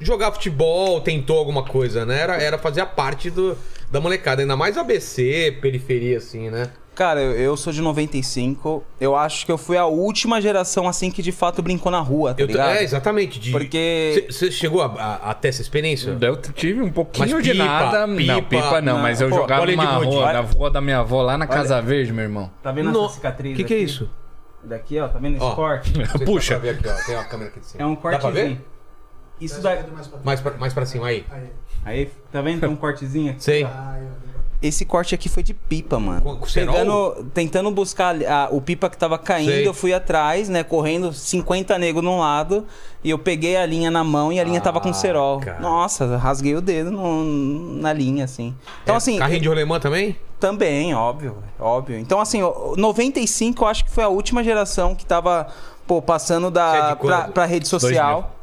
jogava 0.01 0.35
futebol, 0.35 1.01
tentou 1.01 1.39
alguma 1.39 1.63
coisa, 1.65 2.05
né? 2.07 2.21
Era, 2.21 2.37
era 2.43 2.59
fazer 2.59 2.81
a 2.81 2.87
parte 2.87 3.31
do, 3.31 3.57
da 3.91 4.01
molecada, 4.01 4.43
ainda 4.43 4.57
mais 4.57 4.77
ABC, 4.79 5.57
periferia 5.61 6.19
assim, 6.19 6.51
né? 6.51 6.71
Cara, 6.95 7.21
eu, 7.21 7.31
eu 7.33 7.57
sou 7.57 7.73
de 7.73 7.81
95. 7.81 8.83
Eu 9.01 9.15
acho 9.15 9.47
que 9.47 9.53
eu 9.53 9.57
fui 9.57 9.77
a 9.77 9.87
última 9.87 10.41
geração, 10.41 10.89
assim, 10.89 11.13
que 11.13 11.23
de 11.23 11.31
fato 11.31 11.63
brincou 11.63 11.93
na 11.93 12.01
rua, 12.01 12.35
tá 12.35 12.43
Eu, 12.43 12.47
ligado? 12.49 12.71
é, 12.77 12.83
exatamente. 12.83 13.39
de- 13.39 13.53
Porque- 13.53 14.27
Você 14.29 14.51
chegou 14.51 14.83
a, 14.83 14.87
a- 14.87 15.31
a 15.31 15.35
ter 15.35 15.49
essa 15.49 15.63
experiência? 15.63 16.17
Eu 16.21 16.37
tive 16.37 16.83
um 16.83 16.91
pouquinho 16.91 17.31
Mas 17.37 17.45
de 17.45 17.53
pipa, 17.53 17.65
nada. 17.65 18.05
não, 18.05 18.17
pipa, 18.17 18.43
pipa 18.43 18.81
não, 18.81 18.95
não. 18.95 19.03
mas 19.03 19.21
eu 19.21 19.29
Pô, 19.29 19.37
jogava 19.37 19.65
gude. 19.65 19.77
rua, 19.77 20.25
Olha- 20.25 20.33
na 20.33 20.41
rua 20.41 20.71
da 20.73 20.81
minha 20.81 20.99
avó, 20.99 21.23
lá 21.23 21.39
na 21.39 21.47
Casa 21.47 21.81
Verde, 21.81 22.13
meu 22.13 22.25
irmão. 22.25 22.51
Tá 22.61 22.73
vendo 22.73 22.91
No- 22.91 23.05
essa 23.05 23.15
cicatriz 23.15 23.53
O 23.53 23.57
que, 23.57 23.63
que 23.63 23.75
é 23.75 23.79
isso? 23.79 24.11
Daqui, 24.65 24.99
ó, 24.99 25.07
tá 25.07 25.21
vendo 25.21 25.37
esse 25.37 25.45
Ó. 25.45 25.55
corte? 25.55 25.93
Puxa. 26.27 26.59
Pra 26.59 26.73
ver 26.73 26.79
aqui, 26.81 26.89
ó. 26.89 27.07
Tem 27.07 27.15
uma 27.15 27.25
câmera 27.25 27.51
aqui 27.51 27.61
de 27.61 27.67
cima. 27.67 27.83
É 27.85 27.87
um 27.87 27.95
Dá 27.95 28.01
pra 28.01 28.19
cortezinho. 28.19 28.57
ver? 28.57 28.61
Isso 29.41 29.61
daí. 29.63 29.79
Mais 30.25 30.41
pra, 30.41 30.53
mais 30.57 30.73
pra 30.75 30.85
cima, 30.87 31.07
aí. 31.07 31.25
Aí, 31.85 32.11
tá 32.33 32.41
vendo? 32.43 32.61
Tem 32.61 32.69
um 32.69 32.77
cortezinho 32.77 33.31
aqui. 33.33 33.43
Sei. 33.43 33.67
Esse 34.61 34.85
corte 34.85 35.15
aqui 35.15 35.29
foi 35.29 35.45
de 35.45 35.55
pipa, 35.55 36.01
mano. 36.01 36.21
Com- 36.21 36.37
com 36.39 36.47
cerol? 36.47 36.75
Pegando, 36.75 37.31
tentando 37.33 37.71
buscar 37.71 38.17
a- 38.25 38.49
o 38.51 38.61
pipa 38.61 38.91
que 38.91 38.99
tava 38.99 39.17
caindo, 39.17 39.53
Sei. 39.53 39.69
eu 39.69 39.73
fui 39.73 39.95
atrás, 39.95 40.49
né? 40.49 40.65
Correndo 40.65 41.13
50 41.13 41.79
negros 41.79 42.03
num 42.05 42.19
lado. 42.19 42.67
E 43.05 43.11
eu 43.11 43.19
peguei 43.21 43.57
a 43.57 43.65
linha 43.65 43.89
na 43.89 44.03
mão 44.03 44.33
e 44.33 44.41
a 44.41 44.45
linha 44.45 44.61
tava 44.61 44.81
com 44.81 44.89
Ah, 44.89 44.93
cerol. 44.93 45.39
cara. 45.39 45.61
Nossa, 45.61 46.17
rasguei 46.17 46.57
o 46.57 46.61
dedo 46.61 46.91
no- 46.91 47.75
na 47.81 47.93
linha, 47.93 48.25
assim. 48.25 48.53
Então, 48.83 48.97
É, 48.97 48.99
assim. 48.99 49.17
Carrinho 49.17 49.43
de 49.43 49.49
rolemã 49.49 49.79
também? 49.79 50.17
Também, 50.41 50.93
óbvio, 50.93 51.37
óbvio. 51.61 51.97
Então, 51.97 52.21
assim, 52.21 52.43
o- 52.43 52.75
95 52.77 53.63
eu 53.63 53.69
acho 53.69 53.85
que 53.85 53.91
foi 53.93 54.03
a 54.03 54.09
última 54.09 54.43
geração 54.43 54.93
que 54.93 55.07
tava, 55.07 55.47
pô, 55.87 56.03
passando 56.03 56.49
é 56.49 56.51
da, 56.51 56.95
de 56.95 57.01
pra, 57.01 57.29
pra 57.29 57.45
rede 57.45 57.69
social. 57.69 58.35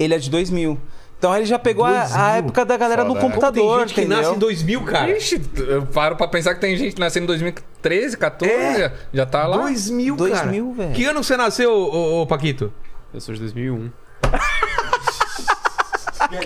Ele 0.00 0.14
é 0.14 0.18
de 0.18 0.30
2000. 0.30 0.76
Então 1.18 1.36
ele 1.36 1.44
já 1.44 1.58
pegou 1.58 1.84
a, 1.84 1.90
a 1.90 2.04
2000? 2.06 2.20
época 2.38 2.64
da 2.64 2.76
galera 2.78 3.02
Foda, 3.02 3.08
no 3.14 3.20
né? 3.20 3.20
computador, 3.20 3.78
tem 3.80 3.88
gente 3.88 3.94
que 3.94 4.00
entendeu? 4.00 4.18
nasce 4.22 4.34
em 4.34 4.38
2000, 4.38 4.82
cara. 4.84 5.10
Ixi, 5.18 5.42
eu 5.68 5.82
paro 5.86 6.16
pra 6.16 6.26
pensar 6.26 6.54
que 6.54 6.60
tem 6.62 6.74
gente 6.78 6.94
que 6.94 7.00
nasceu 7.00 7.22
em 7.22 7.26
2013, 7.26 8.16
14, 8.16 8.50
É. 8.54 8.92
já 9.12 9.26
tá 9.26 9.46
lá. 9.46 9.58
2000, 9.58 10.16
cara. 10.16 10.30
2000, 10.30 10.72
velho. 10.72 10.92
Que 10.94 11.04
ano 11.04 11.22
você 11.22 11.36
nasceu, 11.36 11.70
ô, 11.72 12.22
ô, 12.22 12.26
Paquito? 12.26 12.72
Eu 13.12 13.20
sou 13.20 13.34
de 13.34 13.40
2001. 13.42 13.90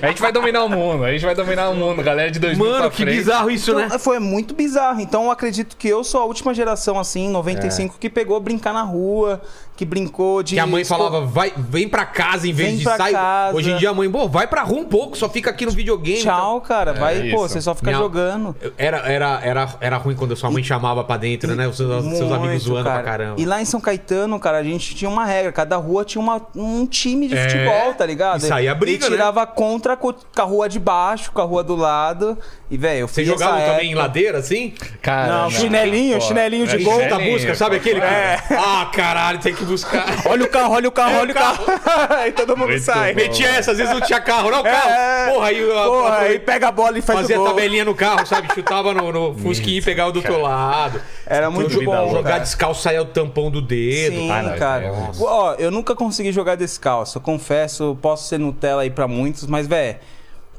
A 0.01 0.07
gente 0.07 0.21
vai 0.23 0.33
dominar 0.33 0.65
o 0.65 0.69
mundo, 0.69 1.05
a 1.05 1.13
gente 1.13 1.25
vai 1.25 1.35
dominar 1.35 1.69
o 1.69 1.75
mundo, 1.75 2.03
galera 2.03 2.31
de 2.31 2.39
2000 2.39 2.65
Mano, 2.65 2.79
pra 2.81 2.91
que 2.91 3.03
frente. 3.03 3.17
bizarro 3.17 3.51
isso, 3.51 3.71
Então, 3.73 3.89
né? 3.89 3.99
Foi 3.99 4.19
muito 4.19 4.55
bizarro. 4.55 5.01
Então 5.01 5.25
eu 5.25 5.31
acredito 5.31 5.77
que 5.77 5.87
eu 5.89 6.03
sou 6.03 6.23
a 6.23 6.25
última 6.25 6.55
geração, 6.55 6.99
assim, 6.99 7.29
95, 7.29 7.97
que 7.99 8.09
pegou 8.09 8.41
brincar 8.41 8.73
na 8.73 8.83
rua, 8.83 9.43
que 9.77 9.85
brincou 9.85 10.43
de. 10.43 10.55
Que 10.55 10.61
a 10.61 10.67
mãe 10.67 10.85
falava, 10.85 11.21
vai, 11.23 11.53
vem 11.57 11.89
pra 11.89 12.05
casa 12.05 12.47
em 12.49 12.53
vez 12.53 12.69
Vem 12.71 12.79
de 12.79 12.85
sair. 12.85 13.13
casa. 13.13 13.57
Hoje 13.57 13.71
em 13.73 13.77
dia 13.77 13.91
a 13.91 13.95
mãe, 13.95 14.11
pô, 14.11 14.29
vai 14.29 14.47
pra 14.47 14.63
rua 14.63 14.79
um 14.81 14.85
pouco, 14.85 15.17
só 15.17 15.29
fica 15.29 15.51
aqui 15.51 15.67
no 15.67 15.73
videogame. 15.73 16.21
Tchau, 16.23 16.61
cara. 16.61 16.93
Vai, 16.93 17.29
É 17.29 17.31
pô, 17.33 17.45
isso. 17.45 17.55
você 17.55 17.61
só 17.61 17.75
fica 17.75 17.91
Minha- 17.91 17.99
jogando. 18.03 18.55
Era, 18.79 18.99
era, 18.99 19.41
era, 19.43 19.69
era 19.81 19.97
ruim 19.97 20.15
quando 20.15 20.37
sua 20.37 20.51
mãe 20.51 20.63
chamava 20.63 21.03
pra 21.05 21.17
dentro, 21.17 21.55
né? 21.57 21.67
Os 21.67 21.77
seus, 21.77 22.05
seus 22.05 22.31
amigos 22.33 22.41
Muito, 22.51 22.63
zoando 22.65 22.85
cara. 22.85 23.03
pra 23.03 23.11
caramba. 23.11 23.41
E 23.41 23.45
lá 23.45 23.61
em 23.61 23.65
São 23.65 23.81
Caetano, 23.81 24.39
cara, 24.39 24.59
a 24.59 24.63
gente 24.63 24.95
tinha 24.95 25.11
uma 25.11 25.25
regra. 25.25 25.51
Cada 25.53 25.77
rua 25.77 26.05
tinha 26.05 26.23
uma- 26.23 26.41
um 26.55 26.87
time 26.87 27.27
de 27.29 27.37
É. 27.37 27.49
futebol, 27.49 27.95
tá 27.95 28.07
ligado? 28.07 28.39
E 28.39 28.47
saía 28.47 28.75
briga, 28.75 29.07
E 29.07 29.11
tirava 29.11 29.47
contra 29.47 29.97
co- 29.97 30.15
com 30.15 30.41
a 30.43 30.45
rua 30.45 30.69
de 30.69 30.79
baixo, 30.79 31.33
com 31.33 31.41
a 31.41 31.45
rua 31.45 31.65
do 31.65 31.75
lado. 31.75 32.39
E, 32.71 32.77
velho, 32.77 33.01
eu 33.01 33.09
Vocês 33.09 33.27
fiz 33.29 33.35
essa 33.37 33.45
jogavam 33.45 33.71
também 33.73 33.87
em 33.87 33.91
época. 33.93 34.03
ladeira, 34.07 34.39
assim? 34.39 34.73
Cara, 35.03 35.33
Não, 35.43 35.51
chinelinho, 35.51 36.21
chinelinho 36.21 36.67
de 36.67 36.77
É 36.77 36.79
gol. 36.79 36.95
A 36.99 37.03
chinelinho, 37.09 37.33
busca, 37.33 37.55
sabe 37.55 37.77
pô. 37.77 37.81
aquele? 37.83 38.01
que- 38.01 38.07
É. 38.07 38.39
Ah, 38.51 38.91
caralho, 38.93 39.39
tem 39.39 39.55
que 39.55 39.64
buscar. 39.65 40.07
Olha 40.27 40.45
o 40.45 40.49
carro, 40.49 40.75
olha 40.75 40.89
o 40.89 40.93
carro, 40.93 41.19
olha 41.21 41.31
o 41.33 41.35
carro. 41.35 41.65
Aí 42.19 42.33
todo 42.33 42.57
mundo 42.57 42.69
Muito 42.71 42.83
sai. 42.83 43.13
bom. 43.15 43.21
Metia 43.21 43.49
essa, 43.49 43.73
às 43.73 43.79
vezes 43.79 43.93
não 43.93 44.01
tinha 44.01 44.21
carro, 44.21 44.51
não, 44.51 44.63
carro. 44.63 44.91
É. 44.91 45.31
Porra, 45.33 45.47
aí, 45.49 45.71
a- 45.71 45.85
Porra, 45.85 46.09
a- 46.11 46.19
aí 46.21 46.39
pega 46.39 46.69
a 46.69 46.73
bola 46.73 46.99
e 46.99 47.03
faz 47.03 47.21
fazia 47.21 47.37
o 47.41 47.45
gol. 47.45 47.49
tabelinha 47.55 47.85
no 47.85 47.95
carro, 47.95 48.27
sabe? 48.27 48.49
Chutava 48.55 48.93
no, 48.95 49.13
no 49.13 49.35
Fusquinha 49.41 49.79
e 49.79 49.83
pegava 49.83 50.13
do 50.13 50.17
outro 50.19 50.41
lado. 50.41 51.01
Era 51.27 51.51
muito 51.51 51.71
Jo- 51.71 51.85
bom, 51.85 52.11
Jogar 52.11 52.23
cara. 52.31 52.39
descalço 52.41 52.83
saia 52.83 53.03
o 53.03 53.07
tampão 53.07 53.51
do 53.51 53.61
dedo. 53.63 54.17
Sim, 54.17 54.31
Ah, 54.31 54.43
não, 54.43 54.57
cara. 54.59 54.85
é 54.87 54.93
Ó, 55.21 55.55
eu 55.55 55.71
nunca 55.71 55.95
consegui 55.95 56.33
jogar 56.33 56.55
descalço. 56.57 57.19
Eu 57.19 57.23
confesso, 57.23 57.97
posso 58.01 58.29
ser 58.29 58.39
Nutella 58.39 58.83
aí 58.83 58.91
pra 58.91 59.07
muitos, 59.09 59.47
mas, 59.47 59.67
velho. 59.67 59.97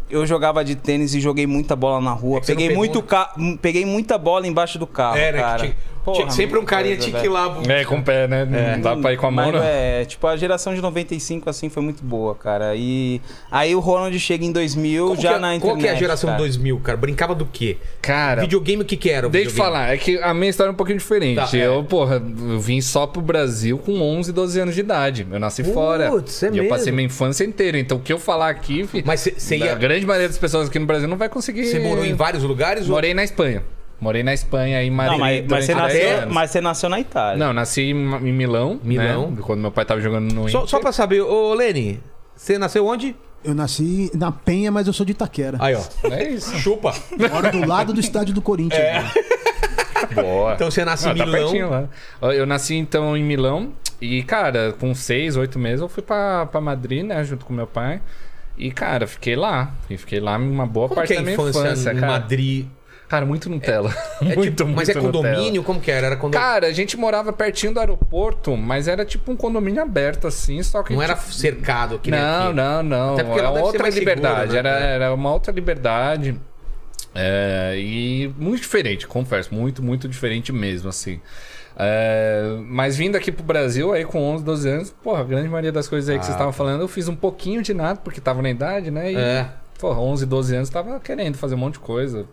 Eu 0.07 0.23
jogava 0.27 0.63
de 0.63 0.75
tênis 0.75 1.15
e 1.15 1.19
joguei 1.19 1.47
muita 1.47 1.75
bola 1.75 1.99
na 1.99 2.11
rua. 2.11 2.37
É 2.37 2.41
que 2.41 2.45
peguei, 2.47 2.67
pegou- 2.67 2.77
muito 2.79 3.01
ca... 3.01 3.33
Peguei 3.59 3.85
muita 3.87 4.19
bola 4.19 4.45
embaixo 4.45 4.77
do 4.77 4.85
carro, 4.85 5.17
É, 5.17 5.31
né? 5.31 5.37
que 5.39 5.43
cara. 5.43 5.59
tinha- 5.61 5.75
Porra, 6.05 6.17
tinha- 6.19 6.29
sempre 6.31 6.59
um 6.59 6.63
carinha 6.63 6.95
coisa, 6.95 7.09
tinha 7.09 7.19
que 7.19 7.27
ir 7.27 7.31
velho. 7.31 7.33
lá. 7.67 7.73
É, 7.79 7.83
com 7.83 7.97
o 7.97 8.03
pé, 8.03 8.27
né? 8.27 8.45
Não 8.75 8.81
dá 8.81 8.95
pra 8.95 9.11
ir 9.11 9.17
com 9.17 9.25
a 9.27 9.31
mão, 9.31 9.51
não. 9.51 9.59
é, 9.61 10.05
tipo, 10.05 10.25
a 10.27 10.37
geração 10.37 10.73
de 10.75 10.81
95, 10.81 11.49
assim, 11.49 11.67
foi 11.67 11.81
muito 11.81 12.03
boa, 12.03 12.35
cara. 12.35 12.75
E 12.75 13.19
aí 13.51 13.73
o 13.75 13.79
Ronald 13.79 14.17
chega 14.19 14.45
em 14.45 14.51
2000, 14.51 15.07
Como 15.09 15.21
já 15.21 15.33
é- 15.33 15.39
na 15.39 15.55
internet. 15.55 15.61
Qual 15.61 15.77
que 15.77 15.87
é 15.87 15.91
a 15.91 15.95
geração 15.95 16.27
cara. 16.29 16.37
2000, 16.39 16.79
cara? 16.79 16.95
Brincava 16.97 17.33
do 17.33 17.45
quê? 17.45 17.77
Cara, 18.01 18.41
Videogame, 18.41 18.83
o 18.83 18.85
que 18.85 18.95
que 18.95 19.09
era? 19.09 19.25
o 19.27 19.29
Deixa 19.31 19.49
eu 19.49 19.53
falar, 19.55 19.93
é 19.93 19.97
que 19.97 20.17
a 20.19 20.33
minha 20.33 20.49
história 20.49 20.69
é 20.69 20.73
um 20.73 20.75
pouquinho 20.75 20.99
diferente. 20.99 21.37
Tá, 21.37 21.49
é. 21.57 21.65
eu, 21.67 21.83
porra, 21.83 22.15
eu 22.15 22.59
vim 22.59 22.79
só 22.81 23.07
pro 23.07 23.21
Brasil 23.21 23.77
com 23.79 23.99
11, 23.99 24.31
12 24.31 24.59
anos 24.59 24.75
de 24.75 24.81
idade. 24.81 25.25
Eu 25.31 25.39
nasci 25.39 25.63
Putz, 25.63 25.73
fora. 25.73 26.03
é 26.05 26.09
e 26.53 26.57
eu 26.59 26.67
passei 26.67 26.85
mesmo? 26.85 26.95
minha 26.97 27.05
infância 27.07 27.43
inteira. 27.43 27.79
Então 27.79 27.97
o 27.97 28.01
que 28.01 28.13
eu 28.13 28.19
falar 28.19 28.49
aqui, 28.49 28.87
Mas 29.03 29.21
você 29.21 29.55
a 29.55 29.57
ia. 29.57 29.75
grande 29.75 30.05
maioria 30.05 30.27
das 30.27 30.37
pessoas 30.37 30.67
aqui 30.69 30.77
no 30.77 30.85
Brasil 30.85 31.07
não 31.07 31.17
vai 31.17 31.29
conseguir. 31.29 31.65
Você 31.65 31.79
morou 31.79 32.05
em 32.05 32.13
vários 32.13 32.43
lugares? 32.43 32.83
ou- 32.87 32.91
Morei 32.91 33.13
na 33.13 33.23
Espanha. 33.23 33.63
Morei 33.99 34.23
na 34.23 34.33
Espanha 34.33 34.83
em 34.83 34.91
Madrid. 34.91 35.13
Não, 35.13 35.19
mas, 35.19 35.45
mas, 35.49 35.65
você 35.65 35.73
10 35.73 35.77
nasceu, 35.83 36.29
mas 36.31 36.51
você 36.51 36.61
nasceu 36.61 36.89
na 36.89 36.99
Itália. 36.99 37.37
Não, 37.45 37.53
nasci 37.53 37.81
em 37.81 37.91
em 37.91 38.33
Milão. 38.33 38.79
Milão. 38.83 39.31
né? 39.31 39.37
Quando 39.41 39.61
meu 39.61 39.71
pai 39.71 39.85
tava 39.85 40.01
jogando 40.01 40.33
no 40.33 40.49
Só, 40.49 40.59
Inter. 40.59 40.69
só 40.69 40.79
pra 40.79 40.91
saber, 40.91 41.21
ô 41.21 41.53
Lene, 41.53 42.01
você 42.35 42.57
nasceu 42.57 42.85
onde? 42.85 43.15
Eu 43.43 43.53
nasci 43.55 44.11
na 44.13 44.31
Penha, 44.31 44.71
mas 44.71 44.87
eu 44.87 44.93
sou 44.93 45.05
de 45.05 45.11
Itaquera. 45.13 45.57
Aí, 45.61 45.75
ó. 45.75 45.81
É 46.11 46.27
isso. 46.29 46.57
Chupa. 46.59 46.93
Moro 47.31 47.51
do 47.51 47.65
lado 47.67 47.93
do 47.93 47.99
estádio 47.99 48.33
do 48.33 48.41
Corinthians. 48.41 48.81
né? 48.81 49.11
Boa. 50.13 50.53
Então 50.53 50.69
você 50.69 50.83
nasce 50.83 51.07
em 51.07 51.11
Ah, 51.11 51.15
tá 51.15 51.25
Milão. 51.25 51.39
pertinho 51.41 51.69
lá. 51.69 52.33
Eu 52.33 52.45
nasci 52.45 52.75
então 52.75 53.15
em 53.15 53.23
Milão 53.23 53.71
e, 54.01 54.23
cara, 54.23 54.73
com 54.79 54.93
seis, 54.93 55.37
oito 55.37 55.57
meses 55.59 55.81
eu 55.81 55.87
fui 55.87 56.03
pra, 56.03 56.45
pra 56.47 56.59
Madrid, 56.59 57.03
né, 57.05 57.23
junto 57.23 57.45
com 57.45 57.53
meu 57.53 57.67
pai. 57.67 58.01
E, 58.57 58.71
cara, 58.71 59.05
fiquei 59.07 59.35
lá. 59.35 59.73
E 59.89 59.97
fiquei 59.97 60.19
lá 60.19 60.37
uma 60.37 60.65
boa 60.65 60.87
Como 60.87 60.95
parte 60.95 61.07
que 61.09 61.13
é 61.13 61.15
da 61.17 61.21
a 61.21 61.23
minha 61.23 61.33
infância, 61.35 61.59
infância, 61.59 61.91
em 61.91 61.95
cara. 61.99 62.07
Madrid? 62.13 62.65
Cara, 63.15 63.25
muito 63.25 63.49
Nutella. 63.49 63.95
É 64.21 64.25
muito, 64.35 64.41
tipo- 64.55 64.65
muito 64.65 64.75
mas 64.77 64.89
é 64.89 64.93
Nutella. 64.93 65.11
condomínio? 65.13 65.63
Como 65.63 65.79
que 65.79 65.89
era? 65.91 66.07
Era 66.07 66.15
condomínio? 66.17 66.39
Cara, 66.47 66.67
a 66.67 66.71
gente 66.73 66.97
morava 66.97 67.31
pertinho 67.31 67.73
do 67.73 67.79
aeroporto, 67.79 68.55
mas 68.57 68.87
era 68.87 69.05
tipo 69.05 69.31
um 69.31 69.35
condomínio 69.37 69.81
aberto, 69.81 70.27
assim, 70.27 70.61
só 70.63 70.83
que. 70.83 70.93
não 70.93 71.01
era 71.01 71.15
tipo, 71.15 71.31
cercado 71.33 71.99
que 71.99 72.11
nem 72.11 72.19
não, 72.19 72.45
aqui. 72.47 72.53
não, 72.55 72.83
não. 72.83 73.13
Até 73.13 73.23
porque 73.23 73.39
Era 73.39 73.49
outra 73.51 73.81
mais 73.81 73.93
seguro, 73.93 74.15
liberdade. 74.15 74.51
né? 74.53 74.59
Era, 74.59 74.69
É. 74.79 74.95
era 74.95 75.13
uma 75.13 75.31
outra 75.31 75.53
liberdade. 75.53 76.39
É, 77.13 77.75
e 77.77 78.33
muito 78.37 78.61
diferente, 78.61 79.07
confesso. 79.07 79.53
Muito, 79.55 79.81
muito 79.81 80.07
diferente 80.07 80.51
mesmo, 80.51 80.89
assim. 80.89 81.21
É, 81.77 82.57
mas 82.67 82.95
vindo 82.97 83.15
aqui 83.15 83.31
pro 83.31 83.43
Brasil, 83.43 83.91
aí 83.93 84.03
com 84.05 84.21
11, 84.21 84.43
12 84.43 84.69
anos, 84.69 84.95
porra, 85.03 85.21
a 85.21 85.23
grande 85.23 85.47
maioria 85.47 85.71
das 85.71 85.87
coisas 85.87 86.09
aí 86.09 86.15
que 86.15 86.21
Ah, 86.21 86.23
vocês 86.23 86.35
estavam 86.35 86.53
falando, 86.53 86.81
eu 86.81 86.87
fiz 86.87 87.07
um 87.07 87.15
pouquinho 87.15 87.61
de 87.61 87.73
nada, 87.73 87.99
porque 88.01 88.19
tava 88.21 88.41
na 88.41 88.49
idade, 88.49 88.91
né? 88.91 89.11
E, 89.11 89.15
É. 89.15 89.49
porra, 89.79 89.99
11, 89.99 90.25
12 90.25 90.55
anos, 90.55 90.69
tava 90.69 90.99
querendo 90.99 91.37
fazer 91.37 91.55
um 91.55 91.57
monte 91.57 91.73
de 91.73 91.79
coisa. 91.79 92.25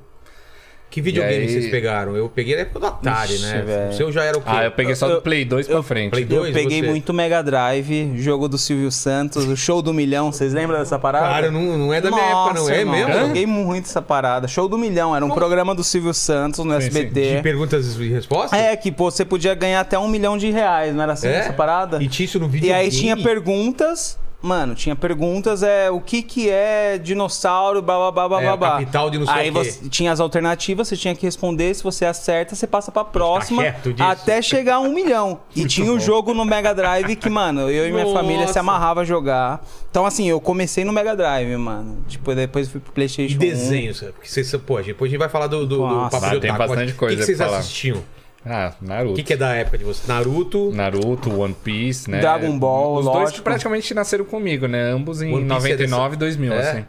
Que 0.93 1.01
videogame 1.01 1.39
E 1.39 1.49
aí- 1.49 1.49
vocês 1.49 1.71
pegaram? 1.71 2.15
Eu 2.15 2.29
peguei 2.29 2.55
na 2.55 2.61
época 2.61 2.79
do 2.81 2.87
Atari, 2.87 3.33
Ixi, 3.33 3.43
né? 3.47 3.63
velho. 3.65 3.91
O 3.91 3.93
seu 3.95 4.13
já 4.13 4.25
era 4.25 4.37
o 4.37 4.43
quê? 4.43 4.49
Ah, 4.53 4.65
eu 4.65 4.73
peguei 4.73 4.95
só 4.95 5.09
Eu- 5.09 5.15
do 5.17 5.23
Play 5.23 5.43
2 5.43 5.67
pra 5.67 5.83
frente. 5.83 6.11
Play 6.11 6.25
Eu 6.25 6.29
2, 6.29 6.53
peguei 6.53 6.83
você? 6.83 6.87
muito 6.91 7.15
Mega 7.15 7.43
Drive, 7.43 8.13
jogo 8.17 8.47
do 8.47 8.59
Silvio 8.59 8.91
Santos, 8.93 9.47
o 9.47 9.57
show 9.57 9.81
do 9.81 9.95
milhão. 9.95 10.31
Vocês 10.31 10.53
lembram 10.53 10.79
dessa 10.79 10.99
parada? 10.99 11.27
Cara, 11.29 11.51
não, 11.51 11.79
não 11.79 11.95
é 11.95 12.01
da 12.03 12.11
minha 12.11 12.23
época, 12.23 12.53
não. 12.61 12.69
É 12.69 12.81
irmão, 12.81 12.95
mesmo? 12.95 13.11
Eu 13.11 13.27
joguei 13.29 13.47
muito 13.47 13.87
essa 13.87 14.03
parada. 14.03 14.47
Show 14.47 14.69
do 14.69 14.77
milhão, 14.77 15.17
era 15.17 15.25
um 15.25 15.31
programa 15.31 15.75
do 15.75 15.83
Silvio 15.83 16.13
Santos 16.13 16.63
no 16.63 16.75
Sim, 16.75 16.81
sim. 16.83 16.87
SBT. 16.89 17.37
De 17.37 17.43
perguntas 17.43 17.97
e 17.99 18.09
respostas? 18.09 18.59
É, 18.61 18.77
que 18.77 18.93
pô, 18.93 19.11
você 19.11 19.25
podia 19.25 19.55
ganhar 19.55 19.81
até 19.81 19.99
um 19.99 20.09
milhão 20.09 20.37
de 20.37 20.51
reais, 20.51 20.95
não 20.95 21.03
era 21.03 21.15
assim 21.15 21.27
É? 21.27 21.37
essa 21.37 21.55
parada? 21.55 22.03
E 22.03 22.07
tinha 22.07 22.27
isso 22.27 22.39
no 22.39 22.45
E 22.45 22.49
videogame? 22.51 22.81
aí 22.85 22.91
tinha 22.91 23.17
perguntas. 23.17 24.19
Mano, 24.43 24.75
tinha 24.75 24.97
perguntas, 24.97 25.63
é 25.63 25.89
o 25.91 26.01
que 26.01 26.21
que 26.23 26.51
é 26.51 26.99
dinossauro, 26.99 27.81
blá 27.81 27.97
blá 27.97 28.11
blá 28.11 28.29
blá 28.29 28.41
É, 28.43 28.45
blá, 28.47 28.57
blá. 28.57 28.71
capital 28.73 29.09
de 29.09 29.19
não 29.19 29.27
sei 29.27 29.35
Aí 29.37 29.51
o 29.51 29.53
quê. 29.55 29.65
você 29.65 29.89
tinha 29.89 30.11
as 30.11 30.19
alternativas, 30.19 30.89
você 30.89 30.97
tinha 30.97 31.15
que 31.15 31.25
responder, 31.25 31.73
se 31.75 31.83
você 31.83 32.05
acerta, 32.05 32.55
você 32.57 32.67
passa 32.67 32.91
pra 32.91 33.05
próxima, 33.05 33.63
até 34.01 34.43
chegar 34.43 34.77
a 34.77 34.81
um 34.81 34.93
milhão. 34.93 35.41
E 35.55 35.65
tinha 35.65 35.93
o 35.93 36.01
jogo 36.01 36.35
no 36.35 36.45
Mega 36.45 36.75
Drive 36.75 37.15
que, 37.17 37.31
mano, 37.31 37.71
eu 37.71 37.87
e 37.89 37.93
minha 37.93 38.05
Nossa. 38.05 38.17
família 38.17 38.49
se 38.49 38.59
amarrava 38.59 39.03
a 39.03 39.05
jogar. 39.05 39.65
Então, 39.91 40.05
assim, 40.05 40.29
eu 40.29 40.41
comecei 40.41 40.85
no 40.85 40.93
Mega 40.93 41.15
Drive, 41.15 41.57
mano. 41.57 41.99
Tipo, 42.09 42.35
depois 42.35 42.69
fui 42.69 42.81
pro 42.81 42.91
E 42.91 42.95
Playstation 42.95 43.37
1. 43.37 43.39
desenhos, 43.39 43.99
sabe? 43.99 44.13
porque 44.13 44.29
vocês, 44.29 44.51
pô, 44.67 44.81
depois 44.83 45.09
a 45.09 45.11
gente 45.13 45.19
vai 45.21 45.29
falar 45.29 45.47
do, 45.47 45.61
do, 45.67 45.77
do 45.77 45.87
Nossa. 45.87 46.11
Papo 46.19 46.31
de 46.31 46.37
Ah, 46.37 46.41
tem 46.41 46.51
Otaku. 46.51 46.69
bastante 46.69 46.93
O 46.93 46.97
coisa 46.97 47.15
que, 47.17 47.21
que 47.21 47.27
vocês 47.27 47.39
falar. 47.39 47.59
assistiam? 47.59 48.03
Ah, 48.45 48.73
Naruto. 48.81 49.13
O 49.13 49.17
que, 49.17 49.23
que 49.23 49.33
é 49.35 49.37
da 49.37 49.55
época 49.55 49.79
de 49.79 49.85
vocês? 49.85 50.07
Naruto, 50.09 50.73
Naruto, 50.75 51.41
One 51.41 51.55
Piece, 51.55 52.11
né? 52.11 52.21
Dragon 52.21 52.59
Ball, 52.59 52.97
Os 52.97 53.05
dois 53.05 53.17
lógico. 53.19 53.43
praticamente 53.43 53.95
nasceram 53.95 54.25
comigo, 54.25 54.67
né? 54.67 54.83
Ambos 54.91 55.23
em 55.23 55.33
One 55.33 55.45
Piece 55.49 55.55
é 55.55 55.87
99 55.87 56.15
e 56.15 56.19
2000, 56.19 56.53
É? 56.53 56.59
assim. 56.71 56.85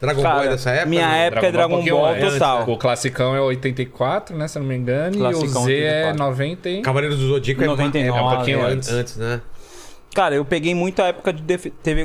Dragon 0.00 0.22
Ball 0.22 0.32
é 0.32 0.36
Cara, 0.36 0.50
dessa 0.50 0.70
época? 0.70 0.86
minha 0.88 1.14
época 1.14 1.46
é 1.46 1.52
Dragon 1.52 1.74
um 1.74 1.76
pouquinho 1.76 1.96
Ball 1.96 2.06
antes, 2.14 2.32
total. 2.32 2.58
né? 2.66 2.72
O 2.72 2.78
classicão 2.78 3.36
é 3.36 3.40
84, 3.42 4.34
né? 4.34 4.48
Se 4.48 4.56
eu 4.56 4.62
não 4.62 4.68
me 4.68 4.76
engano. 4.76 5.18
Classicão 5.18 5.44
e 5.44 5.46
o 5.46 5.66
Z 5.66 5.78
é 5.82 6.06
84. 6.08 6.18
90 6.24 6.68
e... 6.70 6.82
Cavaleiros 6.82 7.18
do 7.18 7.26
Zodíaco 7.28 7.62
é, 7.62 7.66
99, 7.66 8.18
é 8.18 8.22
um 8.22 8.34
pouquinho 8.34 8.58
é 8.60 8.62
antes. 8.62 8.88
antes, 8.90 9.16
né? 9.16 9.42
Cara, 10.14 10.34
eu 10.34 10.44
peguei 10.44 10.74
muito 10.74 11.00
a 11.00 11.06
época 11.06 11.32
de 11.32 11.42
TV 11.82 12.04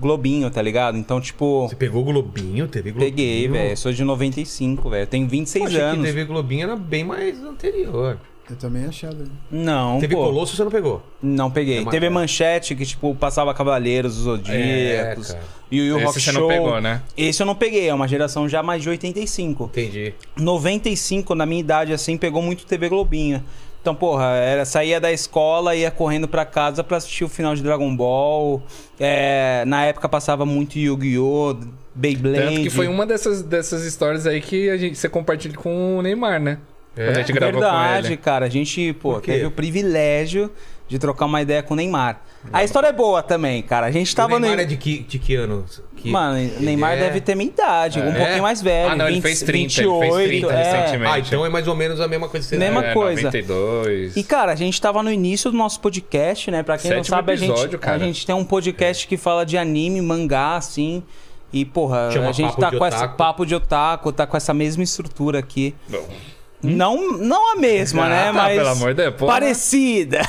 Globinho, 0.00 0.50
tá 0.50 0.62
ligado? 0.62 0.96
Então, 0.96 1.20
tipo, 1.20 1.68
Você 1.68 1.76
pegou 1.76 2.02
Globinho, 2.02 2.66
TV 2.66 2.92
Globinho? 2.92 3.10
peguei, 3.12 3.48
velho. 3.48 3.70
Eu 3.70 3.76
sou 3.76 3.92
de 3.92 4.02
95, 4.02 4.88
velho. 4.88 5.02
Eu 5.02 5.06
tenho 5.06 5.28
26 5.28 5.64
Poxa, 5.64 5.76
que 5.76 5.82
anos. 5.84 6.04
TV 6.06 6.24
Globinho 6.24 6.62
era 6.64 6.76
bem 6.76 7.04
mais 7.04 7.42
anterior. 7.42 8.18
Eu 8.50 8.56
também 8.56 8.84
achava. 8.86 9.16
Não, 9.50 10.00
TV 10.00 10.14
pô. 10.16 10.24
Colosso 10.24 10.56
você 10.56 10.64
não 10.64 10.70
pegou? 10.70 11.02
Não 11.22 11.50
peguei. 11.50 11.78
É 11.78 11.84
TV 11.84 12.10
Manchete, 12.10 12.74
que, 12.74 12.84
tipo, 12.84 13.14
passava 13.14 13.54
Cavaleiros, 13.54 14.16
os 14.16 14.24
Zodíacos. 14.24 15.30
É, 15.30 15.40
e 15.70 15.80
o 15.80 15.84
Yu 15.84 15.96
Esse 15.96 16.04
Rock 16.06 16.20
você 16.20 16.32
Show. 16.32 16.40
não 16.42 16.48
pegou, 16.48 16.80
né? 16.80 17.02
Esse 17.16 17.40
eu 17.42 17.46
não 17.46 17.54
peguei, 17.54 17.88
é 17.88 17.94
uma 17.94 18.08
geração 18.08 18.48
já 18.48 18.62
mais 18.62 18.82
de 18.82 18.88
85. 18.88 19.64
Entendi. 19.64 20.14
95, 20.36 21.34
na 21.34 21.46
minha 21.46 21.60
idade, 21.60 21.92
assim, 21.92 22.16
pegou 22.16 22.42
muito 22.42 22.66
TV 22.66 22.88
Globinho. 22.88 23.42
Então, 23.82 23.96
porra, 23.96 24.26
era, 24.36 24.64
saía 24.64 25.00
da 25.00 25.10
escola, 25.10 25.74
ia 25.74 25.90
correndo 25.90 26.28
pra 26.28 26.44
casa 26.44 26.84
pra 26.84 26.98
assistir 26.98 27.24
o 27.24 27.28
final 27.28 27.52
de 27.52 27.64
Dragon 27.64 27.94
Ball. 27.96 28.62
É, 28.98 29.64
na 29.66 29.84
época 29.84 30.08
passava 30.08 30.46
muito 30.46 30.78
Yu-Gi-Oh!, 30.78 31.56
Beyblade. 31.92 32.44
Tanto 32.46 32.60
que 32.62 32.70
foi 32.70 32.86
uma 32.86 33.04
dessas, 33.04 33.42
dessas 33.42 33.84
histórias 33.84 34.24
aí 34.24 34.40
que 34.40 34.70
a 34.70 34.76
gente, 34.76 34.96
você 34.96 35.08
compartilha 35.08 35.56
com 35.56 35.98
o 35.98 36.02
Neymar, 36.02 36.40
né? 36.40 36.58
É? 36.96 37.06
Quando 37.06 37.16
a 37.16 37.20
gente 37.20 37.32
gravou 37.32 37.60
com 37.60 37.68
Verdade, 37.68 38.06
ele. 38.06 38.16
cara. 38.18 38.46
A 38.46 38.48
gente, 38.48 38.92
pô, 38.94 39.20
teve 39.20 39.46
o 39.46 39.50
privilégio 39.50 40.48
de 40.86 40.98
trocar 41.00 41.26
uma 41.26 41.42
ideia 41.42 41.60
com 41.60 41.74
o 41.74 41.76
Neymar. 41.76 42.22
A 42.52 42.64
história 42.64 42.88
é 42.88 42.92
boa 42.92 43.22
também, 43.22 43.62
cara. 43.62 43.86
A 43.86 43.90
gente 43.90 44.14
tava 44.16 44.36
o 44.36 44.38
Neymar 44.38 44.56
no. 44.56 44.62
é 44.62 44.66
de 44.66 44.76
que, 44.76 45.00
de 45.00 45.18
que 45.18 45.34
ano? 45.36 45.64
Que- 45.96 46.10
Mano, 46.10 46.38
Neymar 46.58 46.94
é- 46.94 47.00
deve 47.00 47.20
ter 47.20 47.34
minha 47.36 47.48
idade, 47.48 48.00
um 48.00 48.08
É? 48.08 48.12
pouquinho 48.18 48.42
mais 48.42 48.60
velho. 48.60 48.90
Ah, 48.90 48.96
não, 48.96 49.06
ele 49.06 49.16
20, 49.16 49.22
fez 49.22 49.42
30, 49.42 49.52
ele 49.80 49.88
28, 49.88 50.14
fez 50.14 50.28
30 50.40 50.52
é. 50.52 50.56
recentemente. 50.80 51.12
Ah, 51.12 51.18
então 51.20 51.46
é 51.46 51.48
mais 51.48 51.68
ou 51.68 51.76
menos 51.76 52.00
a 52.00 52.08
mesma 52.08 52.28
coisa 52.28 52.44
que 52.44 52.50
você 52.54 52.58
Mesma 52.58 52.84
É, 52.86 52.92
coisa. 52.94 53.22
92. 53.22 54.16
E, 54.16 54.22
cara, 54.24 54.50
a 54.52 54.56
gente 54.56 54.80
tava 54.80 55.02
no 55.02 55.12
início 55.12 55.50
do 55.52 55.56
nosso 55.56 55.78
podcast, 55.80 56.50
né? 56.50 56.62
Pra 56.64 56.76
quem 56.78 56.90
não 56.90 56.98
Sétimo 56.98 57.16
sabe, 57.16 57.32
a 57.32 57.36
gente, 57.36 57.50
episódio, 57.50 57.78
cara. 57.78 57.96
a 57.96 57.98
gente 58.00 58.26
tem 58.26 58.34
um 58.34 58.44
podcast 58.44 59.06
que 59.06 59.16
fala 59.16 59.46
de 59.46 59.56
anime, 59.56 60.00
mangá, 60.00 60.56
assim. 60.56 61.02
E, 61.52 61.64
porra, 61.64 62.10
Chama 62.10 62.30
a 62.30 62.32
gente 62.32 62.56
tá 62.56 62.70
com 62.70 62.84
esse 62.86 62.96
Otaku. 62.96 63.16
papo 63.16 63.44
de 63.46 63.54
otaku, 63.54 64.10
tá 64.10 64.26
com 64.26 64.36
essa 64.36 64.52
mesma 64.54 64.82
estrutura 64.82 65.38
aqui. 65.38 65.74
Bom, 65.88 66.08
Não, 66.62 67.12
não 67.18 67.52
a 67.54 67.56
mesma, 67.56 68.08
né? 68.08 68.28
Ah, 68.28 68.32
Mas 68.32 68.56
pelo 68.56 68.68
amor 68.68 68.94
de 68.94 69.02
Deus, 69.02 69.14
porra. 69.16 69.32
parecida. 69.32 70.20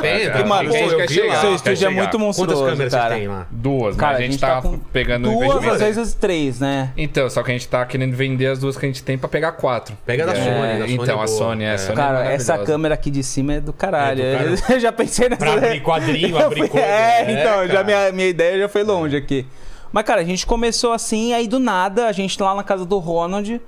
Tem, 0.00 0.10
É, 0.26 0.30
tem, 0.30 0.44
mano, 0.46 0.68
a 0.68 0.72
gente 0.72 0.92
eu 0.92 1.08
chegar, 1.08 1.40
Seu 1.40 1.54
estúdio 1.56 1.86
é 1.86 1.90
muito 1.90 2.10
Quantas 2.10 2.20
monstruoso, 2.20 2.64
câmeras 2.64 2.92
cara. 2.94 3.14
você 3.14 3.20
tem 3.20 3.28
lá? 3.28 3.46
Duas, 3.50 3.96
Cara, 3.96 4.12
mas 4.12 4.20
a 4.20 4.24
gente, 4.24 4.38
tá, 4.38 4.62
com 4.62 4.78
pegando 4.78 5.28
duas, 5.30 5.66
às 5.66 5.80
vezes 5.80 6.14
três, 6.14 6.60
né? 6.60 6.92
Então, 6.96 7.28
só 7.28 7.42
que 7.42 7.50
a 7.50 7.54
gente 7.54 7.66
tá 7.68 7.84
querendo 7.84 8.14
vender 8.14 8.46
as 8.46 8.58
duas 8.60 8.76
que 8.76 8.86
a 8.86 8.88
gente 8.88 9.02
tem 9.02 9.18
pra 9.18 9.28
pegar 9.28 9.52
quatro. 9.52 9.96
Pega 10.06 10.24
da 10.26 10.32
É, 10.32 10.36
Sony, 10.36 10.78
da 10.78 10.86
Sony 10.86 10.94
Então, 10.94 11.04
é 11.06 11.10
a 11.10 11.14
boa. 11.16 11.26
Sony, 11.26 11.64
é, 11.64 11.72
a 11.74 11.78
Sony 11.78 11.92
é 11.92 11.96
Cara, 11.96 12.18
essa 12.20 12.52
maravilhosa. 12.52 12.64
câmera 12.66 12.94
aqui 12.94 13.10
de 13.10 13.22
cima 13.24 13.54
é 13.54 13.60
do 13.60 13.72
caralho. 13.72 14.22
É 14.22 14.32
do 14.32 14.38
caralho. 14.38 14.62
Eu 14.70 14.78
já 14.80 14.92
pensei 14.92 15.28
nessa. 15.28 15.38
Pra 15.44 15.54
abrir 15.54 15.80
quadrinho, 15.82 16.38
abrir 16.38 16.58
fui- 16.60 16.68
coisa. 16.68 16.86
É, 16.86 17.24
É, 17.26 17.32
então, 17.32 17.66
já 17.66 17.72
cara. 17.74 17.84
minha, 17.84 18.12
minha 18.12 18.28
ideia 18.28 18.58
já 18.60 18.68
foi 18.68 18.84
longe 18.84 19.16
aqui. 19.16 19.44
Mas, 19.92 20.04
cara, 20.04 20.20
a 20.20 20.24
gente 20.24 20.46
começou 20.46 20.92
assim, 20.92 21.34
aí 21.34 21.48
do 21.48 21.58
nada, 21.58 22.06
a 22.06 22.12
gente 22.12 22.40
lá 22.40 22.54
na 22.54 22.62
casa 22.62 22.84
do 22.86 22.96
Ronald, 22.98 23.60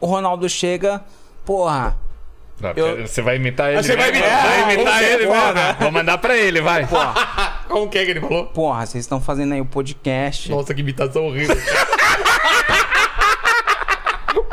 o 0.00 0.06
Ronaldo 0.06 0.48
chega, 0.48 1.00
porra, 1.48 1.96
Não, 2.60 2.72
Eu- 2.76 3.06
Você 3.06 3.22
vai 3.22 3.36
imitar 3.36 3.70
ele. 3.72 3.82
você 3.82 3.96
vai 3.96 4.10
né? 4.12 4.18
imitar? 4.18 4.42
Vai 4.42 4.74
imitar 4.74 4.92
Como 4.94 5.04
ele, 5.06 5.24
é? 5.24 5.26
mano. 5.28 5.76
Vou 5.80 5.92
mandar 5.92 6.18
pra 6.18 6.36
ele, 6.36 6.60
vai. 6.60 6.86
Como 7.68 7.88
que 7.88 7.96
é 7.98 8.04
que 8.04 8.10
ele 8.10 8.20
falou? 8.20 8.46
porra, 8.46 8.84
vocês 8.84 9.02
estão 9.04 9.18
fazendo 9.20 9.54
aí 9.54 9.60
o 9.60 9.64
podcast. 9.64 10.50
Nossa, 10.50 10.74
que 10.74 10.80
imitação 10.82 11.24
horrível. 11.26 11.56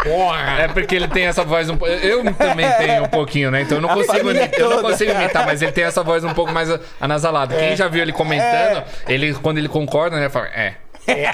Porra! 0.03 0.62
É 0.62 0.67
porque 0.67 0.95
ele 0.95 1.08
tem 1.08 1.25
essa 1.25 1.43
voz 1.43 1.67
um 1.69 1.75
pouco. 1.77 1.91
Eu 1.93 2.23
também 2.36 2.69
tenho 2.77 3.03
um 3.05 3.08
pouquinho, 3.10 3.49
né? 3.49 3.62
Então 3.62 3.79
eu 3.79 3.81
não 3.81 3.89
A 3.89 3.95
consigo 3.95 4.29
imitar. 4.29 4.60
Eu 4.60 4.69
não 4.69 4.81
consigo 4.84 5.12
imitar, 5.12 5.45
mas 5.45 5.62
ele 5.63 5.71
tem 5.71 5.84
essa 5.84 6.03
voz 6.03 6.23
um 6.23 6.34
pouco 6.34 6.51
mais 6.53 6.69
anasalada. 7.01 7.55
Quem 7.55 7.75
já 7.75 7.88
viu 7.88 8.03
ele 8.03 8.12
comentando, 8.13 8.84
ele, 9.08 9.34
quando 9.34 9.58
ele 9.58 9.67
concorda, 9.67 10.17
né? 10.19 10.29
Fala, 10.29 10.45
é. 10.47 10.75
É. 11.08 11.32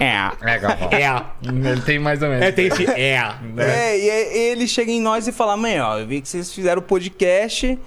É. 0.00 0.30
É, 0.40 0.58
Galvão. 0.58 0.88
É. 0.92 1.68
Ele 1.70 1.80
tem 1.82 1.98
mais 1.98 2.22
ou 2.22 2.28
menos. 2.28 2.44
É, 2.44 2.52
tem 2.52 2.66
esse 2.66 2.84
é. 2.90 3.20
É, 3.58 3.98
e 3.98 4.10
aí 4.10 4.38
ele 4.50 4.66
chega 4.66 4.90
em 4.90 5.00
nós 5.00 5.26
e 5.28 5.32
fala: 5.32 5.56
Mãe, 5.56 5.80
ó, 5.80 5.98
eu 5.98 6.06
vi 6.06 6.20
que 6.20 6.28
vocês 6.28 6.52
fizeram 6.52 6.80
o 6.80 6.84
podcast. 6.84 7.78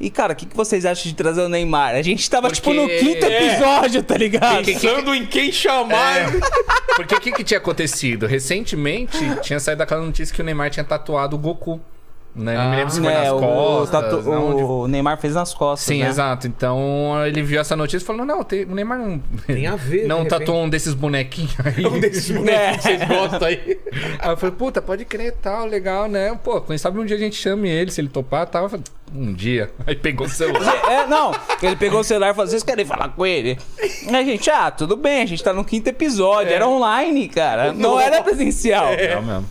E, 0.00 0.10
cara, 0.10 0.32
o 0.32 0.36
que, 0.36 0.44
que 0.44 0.56
vocês 0.56 0.84
acham 0.84 1.04
de 1.04 1.14
trazer 1.14 1.40
o 1.42 1.48
Neymar? 1.48 1.94
A 1.94 2.02
gente 2.02 2.28
tava, 2.28 2.48
Porque- 2.48 2.56
tipo, 2.60 2.74
no 2.74 2.88
quinto 2.88 3.24
É. 3.26 3.46
episódio, 3.46 4.02
tá 4.02 4.16
ligado? 4.16 4.64
Pensando 4.64 5.14
em 5.14 5.24
quem 5.24 5.52
chamar. 5.52 6.32
Porque 6.96 7.14
o 7.14 7.20
que, 7.20 7.30
que 7.30 7.44
tinha 7.44 7.58
acontecido? 7.58 8.26
Recentemente 8.26 9.16
tinha 9.40 9.60
saído 9.60 9.82
aquela 9.84 10.02
notícia 10.04 10.34
que 10.34 10.42
o 10.42 10.44
Neymar 10.44 10.68
tinha 10.70 10.82
tatuado 10.84 11.36
o 11.36 11.38
Goku. 11.38 11.80
Né? 12.36 12.56
Não 12.56 12.70
me 12.70 12.76
lembro 12.76 12.92
se 12.92 13.00
foi 13.00 13.12
É, 13.12 13.18
nas 13.24 13.32
o- 13.32 13.38
costas. 13.38 13.90
tatu- 14.02 14.30
onde 14.30 14.62
o 14.64 14.88
Neymar 14.88 15.18
fez 15.20 15.34
nas 15.36 15.54
costas. 15.54 15.86
Sim, 15.86 16.02
né? 16.02 16.08
exato. 16.08 16.48
Então 16.48 17.14
ele 17.24 17.40
viu 17.42 17.60
essa 17.60 17.76
notícia 17.76 18.02
e 18.04 18.06
falou: 18.06 18.26
não, 18.26 18.42
tem- 18.42 18.64
o 18.64 18.74
Neymar 18.74 18.98
não. 18.98 19.20
Tem 19.46 19.68
a 19.68 19.76
ver, 19.76 20.06
Não 20.08 20.24
tatuou 20.24 20.64
um 20.64 20.68
desses 20.68 20.94
bonequinhos 20.94 21.54
aí. 21.64 21.86
Um 21.86 22.00
desses 22.00 22.28
bonecos 22.36 22.76
que 22.78 22.82
vocês 22.82 23.08
gostam 23.08 23.46
aí. 23.46 23.78
Aí 24.18 24.30
eu 24.30 24.36
falei, 24.36 24.54
puta, 24.56 24.82
pode 24.82 25.04
crer, 25.04 25.32
tal, 25.40 25.64
legal, 25.66 26.08
né? 26.08 26.36
Pô, 26.42 26.60
quem 26.60 26.76
sabe 26.76 26.98
um 26.98 27.04
dia 27.04 27.16
a 27.16 27.20
gente 27.20 27.36
chame 27.36 27.68
ele, 27.68 27.92
se 27.92 28.00
ele 28.00 28.08
topar, 28.08 28.46
tal. 28.48 28.64
Eu 28.64 28.68
falei, 28.68 28.84
um 29.14 29.32
dia. 29.32 29.70
Aí 29.86 29.94
pegou 29.94 30.26
o 30.26 30.30
celular. 30.30 30.74
É, 30.90 31.06
não, 31.06 31.30
ele 31.62 31.76
pegou 31.76 32.00
o 32.00 32.04
celular 32.04 32.30
e 32.32 32.34
falou: 32.34 32.50
vocês 32.50 32.64
querem 32.64 32.84
falar 32.84 33.10
com 33.10 33.24
ele? 33.24 33.56
Aí 34.08 34.16
a 34.16 34.24
gente, 34.24 34.50
ah, 34.50 34.72
tudo 34.72 34.96
bem, 34.96 35.22
a 35.22 35.26
gente 35.26 35.44
tá 35.44 35.52
no 35.52 35.64
quinto 35.64 35.88
episódio, 35.88 36.52
era 36.52 36.66
online, 36.66 37.28
cara. 37.28 37.72
Não 37.72 38.00
era 38.00 38.20
presencial. 38.24 38.88
É 38.88 39.20
mesmo. 39.20 39.48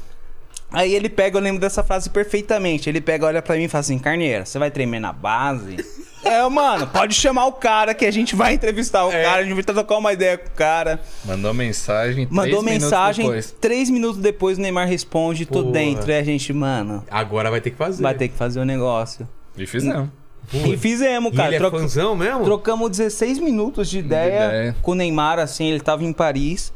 Aí 0.73 0.93
ele 0.93 1.07
pega, 1.07 1.37
eu 1.37 1.41
lembro 1.41 1.61
dessa 1.61 1.83
frase 1.83 2.09
perfeitamente. 2.09 2.89
Ele 2.89 2.99
pega, 2.99 3.25
olha 3.27 3.41
pra 3.41 3.55
mim 3.55 3.63
e 3.63 3.67
fala 3.67 3.81
assim: 3.81 3.99
Carneiro, 3.99 4.45
você 4.45 4.57
vai 4.57 4.71
tremer 4.71 4.99
na 4.99 5.13
base? 5.13 5.77
é, 6.25 6.41
mano, 6.49 6.87
pode 6.87 7.13
chamar 7.13 7.45
o 7.45 7.51
cara 7.53 7.93
que 7.93 8.05
a 8.05 8.11
gente 8.11 8.35
vai 8.35 8.55
entrevistar 8.55 9.05
o 9.05 9.11
cara, 9.11 9.35
a 9.35 9.43
gente 9.43 9.53
vai 9.53 9.63
trocar 9.63 9.97
uma 9.97 10.11
ideia 10.11 10.37
com 10.37 10.47
o 10.47 10.51
cara. 10.51 10.99
Mandou 11.23 11.53
mensagem. 11.53 12.27
Mandou 12.29 12.63
três 12.63 12.63
minutos 12.63 12.83
mensagem, 12.83 13.25
depois. 13.25 13.55
três 13.61 13.89
minutos 13.89 14.17
depois 14.19 14.57
o 14.57 14.61
Neymar 14.61 14.87
responde, 14.87 15.45
tô 15.45 15.59
Porra. 15.61 15.73
dentro. 15.73 16.11
E 16.11 16.15
a 16.15 16.23
gente, 16.23 16.51
mano, 16.51 17.03
Agora 17.11 17.51
vai 17.51 17.61
ter 17.61 17.69
que 17.69 17.77
fazer. 17.77 18.01
vai 18.01 18.15
ter 18.15 18.27
que 18.29 18.35
fazer 18.35 18.59
o 18.59 18.65
negócio. 18.65 19.27
E 19.55 19.67
fizemos. 19.67 20.09
E 20.51 20.75
fizemos, 20.75 21.31
E 21.31 21.35
cara. 21.35 21.47
ele 21.49 21.55
é 21.55 21.59
troca- 21.59 22.15
mesmo? 22.15 22.43
Trocamos 22.43 22.89
16 22.89 23.39
minutos 23.39 23.89
de 23.89 23.99
ideia, 23.99 24.47
ideia. 24.47 24.75
com 24.81 24.91
o 24.91 24.95
Neymar, 24.95 25.39
assim, 25.39 25.67
ele 25.69 25.79
tava 25.79 26.03
em 26.03 26.11
Paris. 26.11 26.73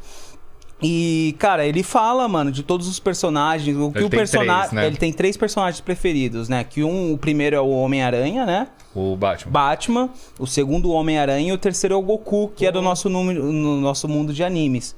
E, 0.80 1.34
cara, 1.38 1.66
ele 1.66 1.82
fala, 1.82 2.28
mano, 2.28 2.52
de 2.52 2.62
todos 2.62 2.86
os 2.86 3.00
personagens. 3.00 3.76
O 3.76 3.90
que 3.90 3.98
Ele 3.98 4.06
o 4.06 4.10
personagem. 4.10 4.74
né? 4.74 4.86
Ele 4.86 4.96
tem 4.96 5.12
três 5.12 5.36
personagens 5.36 5.80
preferidos, 5.80 6.48
né? 6.48 6.62
Que 6.62 6.84
um, 6.84 7.12
o 7.12 7.18
primeiro 7.18 7.56
é 7.56 7.60
o 7.60 7.70
Homem-Aranha, 7.70 8.46
né? 8.46 8.68
O 8.94 9.16
Batman. 9.16 9.52
Batman, 9.52 10.10
o 10.38 10.46
segundo 10.46 10.88
o 10.88 10.92
Homem-Aranha 10.92 11.48
e 11.48 11.52
o 11.52 11.58
terceiro 11.58 11.94
é 11.94 11.98
o 11.98 12.02
Goku, 12.02 12.52
que 12.54 12.64
é 12.64 12.72
do 12.72 12.80
nosso, 12.80 13.08
número, 13.08 13.52
no 13.52 13.80
nosso 13.80 14.06
mundo 14.08 14.32
de 14.32 14.44
animes. 14.44 14.94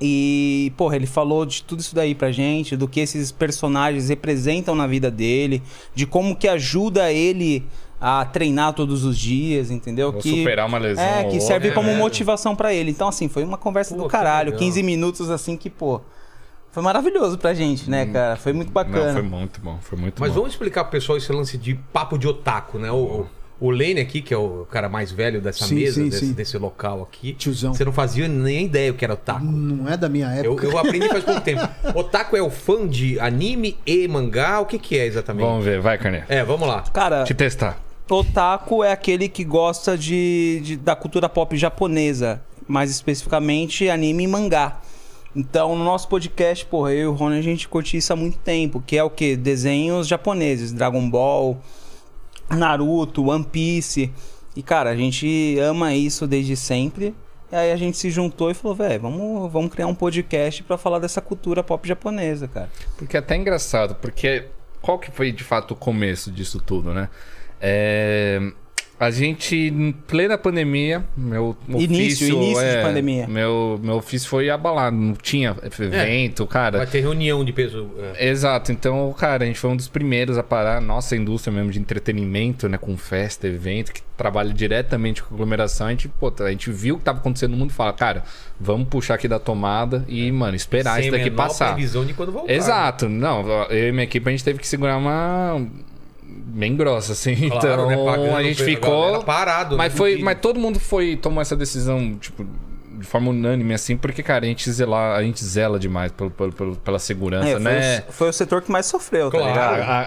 E, 0.00 0.72
porra, 0.76 0.96
ele 0.96 1.06
falou 1.06 1.46
de 1.46 1.62
tudo 1.62 1.80
isso 1.80 1.94
daí 1.94 2.14
pra 2.14 2.32
gente, 2.32 2.76
do 2.76 2.88
que 2.88 2.98
esses 2.98 3.30
personagens 3.30 4.08
representam 4.08 4.74
na 4.74 4.86
vida 4.86 5.10
dele, 5.10 5.62
de 5.94 6.06
como 6.06 6.34
que 6.34 6.48
ajuda 6.48 7.12
ele 7.12 7.64
a 8.04 8.24
treinar 8.24 8.72
todos 8.72 9.04
os 9.04 9.16
dias, 9.16 9.70
entendeu? 9.70 10.08
Ou 10.08 10.14
que 10.14 10.38
superar 10.38 10.66
uma 10.66 10.76
lesão 10.78 11.04
É, 11.04 11.22
ou 11.24 11.30
que 11.30 11.40
serve 11.40 11.68
outra, 11.68 11.80
como 11.80 11.92
né? 11.94 11.98
motivação 11.98 12.56
pra 12.56 12.74
ele. 12.74 12.90
Então, 12.90 13.06
assim, 13.06 13.28
foi 13.28 13.44
uma 13.44 13.56
conversa 13.56 13.94
Pô, 13.94 14.02
do 14.02 14.08
caralho, 14.08 14.46
legal. 14.50 14.58
15 14.58 14.82
minutos 14.82 15.30
assim 15.30 15.56
que, 15.56 15.70
pô, 15.70 16.00
foi 16.72 16.82
maravilhoso 16.82 17.38
pra 17.38 17.54
gente, 17.54 17.88
né, 17.88 18.06
cara? 18.06 18.34
Foi 18.34 18.52
muito 18.52 18.72
bacana. 18.72 19.06
Não, 19.06 19.12
foi 19.12 19.22
muito 19.22 19.60
bom. 19.60 19.78
Foi 19.80 19.96
muito 19.98 20.18
Mas 20.20 20.30
bom. 20.30 20.36
vamos 20.40 20.50
explicar 20.52 20.82
pro 20.82 20.90
pessoal 20.90 21.16
esse 21.16 21.30
lance 21.32 21.56
de 21.56 21.74
papo 21.92 22.18
de 22.18 22.26
otaku, 22.26 22.76
né? 22.78 22.90
O, 22.90 23.26
o 23.60 23.70
Lane 23.70 24.00
aqui, 24.00 24.20
que 24.20 24.34
é 24.34 24.36
o 24.36 24.66
cara 24.68 24.88
mais 24.88 25.12
velho 25.12 25.40
dessa 25.40 25.64
Sim, 25.66 25.76
mesa, 25.76 25.94
sim, 26.02 26.08
desse, 26.08 26.26
sim. 26.26 26.32
desse 26.32 26.58
local 26.58 27.02
aqui. 27.02 27.32
Tiozão. 27.34 27.72
Você 27.72 27.84
não 27.84 27.92
fazia 27.92 28.26
nem 28.26 28.64
ideia 28.64 28.90
o 28.90 28.94
que 28.94 29.04
era 29.04 29.14
otaku. 29.14 29.44
Não 29.44 29.88
é 29.88 29.96
da 29.96 30.08
minha 30.08 30.26
Eu, 30.42 30.54
época. 30.54 30.66
eu 30.66 30.76
aprendi 30.76 31.08
faz 31.08 31.22
pouco 31.22 31.40
tempo. 31.44 31.68
Otaku 31.94 32.36
é 32.36 32.42
o 32.42 32.50
fã 32.50 32.88
de 32.88 33.20
anime 33.20 33.78
e 33.86 34.08
mangá? 34.08 34.58
O 34.58 34.66
que 34.66 34.76
que 34.78 34.98
é 34.98 35.06
exatamente? 35.06 35.46
Vamos 35.46 35.64
ver, 35.64 35.80
vai, 35.80 35.96
Carneiro. 35.98 36.26
É, 36.28 36.42
vamos 36.42 36.66
lá. 36.66 36.82
Cara, 36.92 37.22
Te 37.22 37.34
testar. 37.34 37.78
Otaku 38.16 38.84
é 38.84 38.92
aquele 38.92 39.28
que 39.28 39.44
gosta 39.44 39.96
de, 39.96 40.60
de- 40.62 40.76
da 40.76 40.94
cultura 40.94 41.28
pop 41.28 41.56
japonesa, 41.56 42.42
mais 42.68 42.90
especificamente 42.90 43.88
anime 43.88 44.24
e 44.24 44.26
mangá. 44.26 44.80
Então, 45.34 45.74
no 45.76 45.82
nosso 45.84 46.08
podcast, 46.08 46.64
porra, 46.66 46.92
eu 46.92 46.98
e 47.02 47.06
o 47.06 47.12
Rony, 47.12 47.38
a 47.38 47.42
gente 47.42 47.66
curte 47.66 47.96
isso 47.96 48.12
há 48.12 48.16
muito 48.16 48.38
tempo, 48.38 48.82
que 48.86 48.96
é 48.98 49.02
o 49.02 49.08
quê? 49.08 49.34
Desenhos 49.36 50.06
japoneses, 50.06 50.72
Dragon 50.72 51.08
Ball, 51.08 51.58
Naruto, 52.50 53.28
One 53.28 53.44
Piece. 53.44 54.12
E, 54.54 54.62
cara, 54.62 54.90
a 54.90 54.96
gente 54.96 55.58
ama 55.60 55.94
isso 55.94 56.26
desde 56.26 56.54
sempre. 56.56 57.14
E 57.50 57.56
aí 57.56 57.72
a 57.72 57.76
gente 57.76 57.96
se 57.96 58.10
juntou 58.10 58.50
e 58.50 58.54
falou, 58.54 58.74
velho, 58.76 59.00
vamos, 59.00 59.50
vamos 59.52 59.72
criar 59.72 59.86
um 59.86 59.94
podcast 59.94 60.62
pra 60.62 60.76
falar 60.78 60.98
dessa 60.98 61.20
cultura 61.20 61.62
pop 61.62 61.86
japonesa, 61.86 62.48
cara. 62.48 62.70
Porque 62.96 63.16
é 63.16 63.20
até 63.20 63.36
engraçado, 63.36 63.94
porque 63.94 64.46
qual 64.80 64.98
que 64.98 65.10
foi 65.10 65.32
de 65.32 65.44
fato 65.44 65.72
o 65.72 65.76
começo 65.76 66.30
disso 66.30 66.60
tudo, 66.60 66.92
né? 66.92 67.08
É, 67.64 68.40
A 68.98 69.10
gente, 69.10 69.56
em 69.56 69.90
plena 69.90 70.38
pandemia, 70.38 71.04
meu 71.16 71.56
Início, 71.68 72.26
ofício, 72.28 72.28
início 72.28 72.62
de 72.62 72.68
é, 72.68 72.82
pandemia. 72.82 73.26
Meu, 73.26 73.80
meu 73.82 73.96
ofício 73.96 74.28
foi 74.28 74.48
abalado, 74.48 74.96
não 74.96 75.14
tinha 75.14 75.56
evento, 75.64 76.46
cara. 76.46 76.78
Vai 76.78 76.86
ter 76.86 77.00
reunião 77.00 77.44
de 77.44 77.52
pessoas. 77.52 77.88
é. 78.16 78.28
Exato, 78.28 78.70
então, 78.70 79.12
cara, 79.18 79.42
a 79.42 79.46
gente 79.46 79.58
foi 79.58 79.70
um 79.70 79.76
dos 79.76 79.88
primeiros 79.88 80.38
a 80.38 80.42
parar, 80.44 80.80
nossa 80.80 81.16
indústria 81.16 81.52
mesmo 81.52 81.72
de 81.72 81.80
entretenimento, 81.80 82.68
né, 82.68 82.78
com 82.78 82.96
festa, 82.96 83.48
evento, 83.48 83.92
que 83.92 84.02
trabalha 84.16 84.52
diretamente 84.52 85.20
com 85.20 85.34
aglomeração, 85.34 85.88
a 85.88 85.90
gente, 85.90 86.06
pô, 86.06 86.32
a 86.38 86.50
gente 86.50 86.70
viu 86.70 86.94
o 86.94 86.98
que 86.98 87.04
tava 87.04 87.18
acontecendo 87.18 87.52
no 87.52 87.56
mundo 87.56 87.70
e 87.70 87.74
fala, 87.74 87.92
cara, 87.92 88.22
vamos 88.60 88.86
puxar 88.86 89.14
aqui 89.14 89.26
da 89.26 89.40
tomada 89.40 90.04
e, 90.06 90.30
mano, 90.30 90.54
esperar 90.54 90.94
Sem 90.94 91.02
isso 91.08 91.10
daqui 91.10 91.28
menor 91.28 91.48
passar. 91.48 91.72
previsão 91.74 92.04
de 92.04 92.14
quando 92.14 92.30
voltar. 92.30 92.52
Exato, 92.52 93.08
não, 93.08 93.44
eu 93.68 93.88
e 93.88 93.90
minha 93.90 94.04
equipe 94.04 94.28
a 94.28 94.30
gente 94.30 94.44
teve 94.44 94.60
que 94.60 94.66
segurar 94.68 94.96
uma 94.96 95.60
bem 96.32 96.76
grossa, 96.76 97.12
assim, 97.12 97.34
Claro, 97.48 97.56
então 97.58 97.86
né, 97.88 97.96
pagando 98.04 98.36
a 98.36 98.42
gente 98.42 98.62
ficou 98.64 99.02
galera 99.02 99.24
parado, 99.24 99.76
mas 99.76 99.92
né, 99.92 99.96
foi, 99.98 100.18
mas 100.18 100.38
todo 100.40 100.58
mundo 100.60 100.78
foi 100.78 101.16
tomou 101.16 101.40
essa 101.40 101.56
decisão, 101.56 102.14
tipo, 102.20 102.46
de 102.98 103.08
forma 103.08 103.30
unânime, 103.30 103.74
assim, 103.74 103.96
porque, 103.96 104.22
cara, 104.22 104.44
a 104.44 104.48
gente, 104.48 104.70
zela, 104.70 105.16
a 105.16 105.22
gente 105.24 105.44
zela 105.44 105.76
demais 105.76 106.12
pelo, 106.12 106.30
pelo- 106.30 106.52
pelo- 106.52 106.76
pela 106.76 107.00
segurança, 107.00 107.48
É, 107.48 107.52
foi, 107.54 107.60
né? 107.60 108.04
o, 108.08 108.12
foi 108.12 108.28
o 108.28 108.32
setor 108.32 108.62
que 108.62 108.70
mais 108.70 108.86
sofreu, 108.86 109.28
Claro. 109.28 109.52
tá 109.52 109.68
A, 109.70 109.72
ligado? 109.72 109.88
a, 109.88 110.02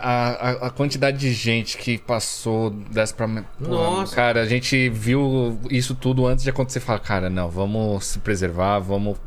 a, 0.66 0.68
a 0.68 0.70
quantidade 0.70 1.18
de 1.18 1.34
gente 1.34 1.78
que 1.78 1.98
passou 1.98 2.70
dessa 2.70 3.14
pra. 3.14 3.28
Nossa. 3.60 4.16
Cara, 4.16 4.42
a 4.42 4.46
gente 4.46 4.88
viu 4.88 5.60
isso 5.70 5.94
tudo 5.94 6.26
antes 6.26 6.44
de 6.46 6.50
acontecer. 6.50 6.80
Fala, 6.80 7.00
cara, 7.00 7.30
não, 7.30 7.50
vamos 7.50 8.06
se 8.06 8.20
preservar, 8.20 8.80
vamos 8.80 9.18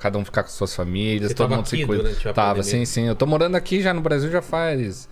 cada 0.00 0.16
um 0.16 0.24
ficar 0.24 0.42
com 0.44 0.48
suas 0.48 0.74
famílias, 0.74 1.28
Você 1.28 1.34
todo 1.34 1.48
tava 1.48 1.56
mundo 1.56 1.66
se 1.66 1.84
cuida. 1.84 2.04
Tava, 2.32 2.54
pandemia? 2.54 2.62
sim, 2.62 2.84
sim. 2.86 3.06
Eu 3.08 3.14
tô 3.14 3.26
morando 3.26 3.56
aqui 3.56 3.82
já 3.82 3.92
no 3.92 4.00
Brasil 4.00 4.30
já 4.30 4.40
faz. 4.40 5.06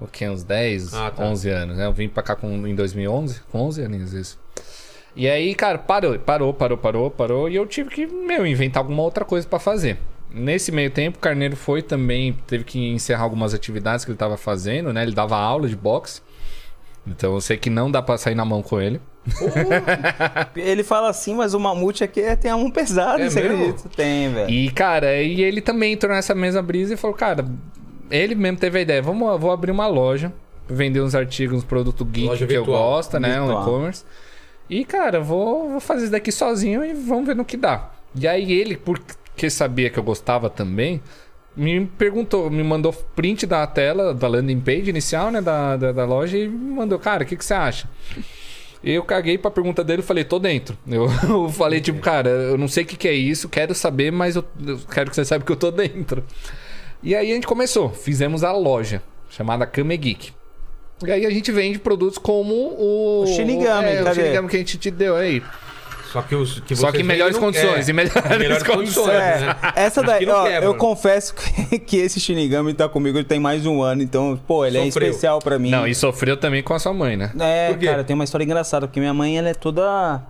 O 0.00 0.06
quê? 0.06 0.28
Uns 0.28 0.42
10, 0.42 0.94
Ah, 0.94 1.10
tá. 1.10 1.24
11 1.24 1.48
anos, 1.50 1.76
né? 1.76 1.86
Eu 1.86 1.92
vim 1.92 2.08
pra 2.08 2.22
cá 2.22 2.34
com, 2.34 2.66
em 2.66 2.74
2011, 2.74 3.40
com 3.52 3.60
11 3.60 3.82
aninhos 3.84 4.12
isso. 4.14 4.38
E 5.14 5.28
aí, 5.28 5.54
cara, 5.54 5.76
parou, 5.76 6.18
parou, 6.18 6.54
parou, 6.54 6.78
parou, 6.78 7.10
parou. 7.10 7.48
E 7.48 7.56
eu 7.56 7.66
tive 7.66 7.90
que, 7.90 8.06
meu, 8.06 8.46
inventar 8.46 8.82
alguma 8.82 9.02
outra 9.02 9.24
coisa 9.24 9.46
pra 9.46 9.58
fazer. 9.58 9.98
Nesse 10.32 10.70
meio 10.70 10.90
tempo, 10.90 11.18
o 11.18 11.20
Carneiro 11.20 11.56
foi 11.56 11.82
também, 11.82 12.32
teve 12.46 12.62
que 12.64 12.78
encerrar 12.78 13.24
algumas 13.24 13.52
atividades 13.52 14.04
que 14.04 14.10
ele 14.12 14.16
tava 14.18 14.36
fazendo, 14.36 14.92
né? 14.92 15.02
Ele 15.02 15.12
dava 15.14 15.36
aula 15.36 15.68
de 15.68 15.74
boxe. 15.76 16.22
Então 17.06 17.34
eu 17.34 17.40
sei 17.40 17.56
que 17.56 17.68
não 17.68 17.90
dá 17.90 18.00
pra 18.00 18.16
sair 18.16 18.34
na 18.36 18.44
mão 18.44 18.62
com 18.62 18.80
ele. 18.80 19.00
Ele 20.56 20.82
fala 20.84 21.10
assim, 21.10 21.34
mas 21.34 21.54
o 21.54 21.60
mamute 21.60 22.04
aqui 22.04 22.20
é- 22.20 22.36
tem 22.36 22.50
a 22.50 22.56
mão 22.56 22.70
pesada, 22.70 23.22
É 23.22 23.28
você 23.30 23.42
mesmo? 23.42 23.56
acredita? 23.64 23.88
Tem, 23.96 24.32
velho. 24.32 24.50
E, 24.50 24.70
cara, 24.70 25.20
e 25.20 25.42
ele 25.42 25.60
também 25.60 25.92
entrou 25.94 26.14
nessa 26.14 26.34
mesma 26.34 26.62
brisa 26.62 26.94
e 26.94 26.96
falou, 26.96 27.16
cara, 27.16 27.44
ele 28.10 28.34
mesmo 28.34 28.58
teve 28.58 28.78
a 28.78 28.82
ideia, 28.82 29.02
vamos, 29.02 29.40
vou 29.40 29.50
abrir 29.50 29.70
uma 29.70 29.86
loja, 29.86 30.32
vender 30.68 31.00
uns 31.00 31.14
artigos, 31.14 31.58
uns 31.58 31.64
produtos 31.64 32.06
geek 32.10 32.26
Loja 32.28 32.46
que 32.46 32.52
eu 32.52 32.64
virtual. 32.64 32.90
gosto, 32.94 33.18
né? 33.18 33.40
Um 33.40 33.46
Virtual. 33.46 33.62
e-commerce. 33.62 34.04
E, 34.68 34.84
cara, 34.84 35.20
vou, 35.20 35.68
vou 35.68 35.80
fazer 35.80 36.02
isso 36.04 36.12
daqui 36.12 36.30
sozinho 36.30 36.84
e 36.84 36.92
vamos 36.94 37.26
ver 37.26 37.34
no 37.34 37.44
que 37.44 37.56
dá. 37.56 37.90
E 38.14 38.26
aí 38.26 38.52
ele, 38.52 38.76
porque 38.76 39.50
sabia 39.50 39.90
que 39.90 39.98
eu 39.98 40.02
gostava 40.02 40.48
também, 40.48 41.00
me 41.56 41.84
perguntou, 41.86 42.48
me 42.50 42.62
mandou 42.62 42.92
print 42.92 43.46
da 43.46 43.66
tela, 43.66 44.14
da 44.14 44.28
landing 44.28 44.60
page 44.60 44.88
inicial, 44.90 45.30
né, 45.30 45.40
da, 45.40 45.76
da, 45.76 45.92
da 45.92 46.04
loja 46.04 46.38
e 46.38 46.46
me 46.48 46.74
mandou, 46.74 46.98
cara, 46.98 47.24
o 47.24 47.26
que, 47.26 47.36
que 47.36 47.44
você 47.44 47.54
acha? 47.54 47.88
Eu 48.82 49.02
caguei 49.02 49.36
pra 49.36 49.50
pergunta 49.50 49.84
dele 49.84 50.00
e 50.00 50.04
falei, 50.04 50.24
tô 50.24 50.38
dentro. 50.38 50.76
Eu, 50.88 51.06
eu 51.28 51.48
falei, 51.50 51.80
tipo, 51.80 51.98
cara, 52.00 52.30
eu 52.30 52.56
não 52.56 52.68
sei 52.68 52.84
o 52.84 52.86
que, 52.86 52.96
que 52.96 53.08
é 53.08 53.12
isso, 53.12 53.48
quero 53.48 53.74
saber, 53.74 54.10
mas 54.12 54.36
eu, 54.36 54.44
eu 54.64 54.78
quero 54.92 55.10
que 55.10 55.16
você 55.16 55.24
saiba 55.24 55.44
que 55.44 55.52
eu 55.52 55.56
tô 55.56 55.70
dentro. 55.70 56.24
E 57.02 57.14
aí 57.14 57.30
a 57.30 57.34
gente 57.34 57.46
começou, 57.46 57.90
fizemos 57.90 58.44
a 58.44 58.52
loja, 58.52 59.02
chamada 59.30 59.66
Kame 59.66 59.96
Geek. 59.96 60.32
E 61.06 61.10
aí 61.10 61.24
a 61.24 61.30
gente 61.30 61.50
vende 61.50 61.78
produtos 61.78 62.18
como 62.18 62.54
o... 62.54 63.22
O 63.22 63.26
Shinigami, 63.26 63.88
é, 63.88 64.02
o? 64.02 64.14
Shinigami 64.14 64.48
que 64.48 64.56
a 64.56 64.58
gente 64.58 64.76
te 64.76 64.90
deu 64.90 65.16
aí. 65.16 65.42
Só 66.12 66.22
que, 66.22 66.34
os, 66.34 66.58
que 66.60 66.74
Só 66.74 66.90
que 66.90 67.02
em 67.02 67.04
melhores 67.04 67.38
condições, 67.38 67.88
é, 67.88 67.92
em 67.92 67.94
melhores 67.94 68.36
melhores 68.36 68.62
condições. 68.64 69.06
condições. 69.06 69.16
É, 69.16 69.40
né? 69.46 69.56
essa 69.76 70.02
daí, 70.02 70.28
ó, 70.28 70.42
quebra, 70.42 70.66
eu 70.66 70.72
né? 70.72 70.78
confesso 70.78 71.32
que, 71.34 71.78
que 71.86 71.96
esse 71.98 72.18
Shinigami 72.18 72.74
tá 72.74 72.88
comigo 72.88 73.22
tem 73.22 73.38
mais 73.38 73.62
de 73.62 73.68
um 73.68 73.80
ano, 73.80 74.02
então, 74.02 74.38
pô, 74.44 74.66
ele 74.66 74.76
Sofreu. 74.86 75.06
é 75.06 75.10
especial 75.10 75.38
pra 75.38 75.56
mim. 75.56 75.70
Não, 75.70 75.86
e 75.86 75.94
sofreu 75.94 76.36
também 76.36 76.64
com 76.64 76.74
a 76.74 76.80
sua 76.80 76.92
mãe, 76.92 77.16
né? 77.16 77.30
É, 77.38 77.72
cara, 77.74 78.02
tem 78.02 78.14
uma 78.14 78.24
história 78.24 78.44
engraçada, 78.44 78.88
porque 78.88 78.98
minha 78.98 79.14
mãe, 79.14 79.38
ela 79.38 79.50
é 79.50 79.54
toda, 79.54 80.20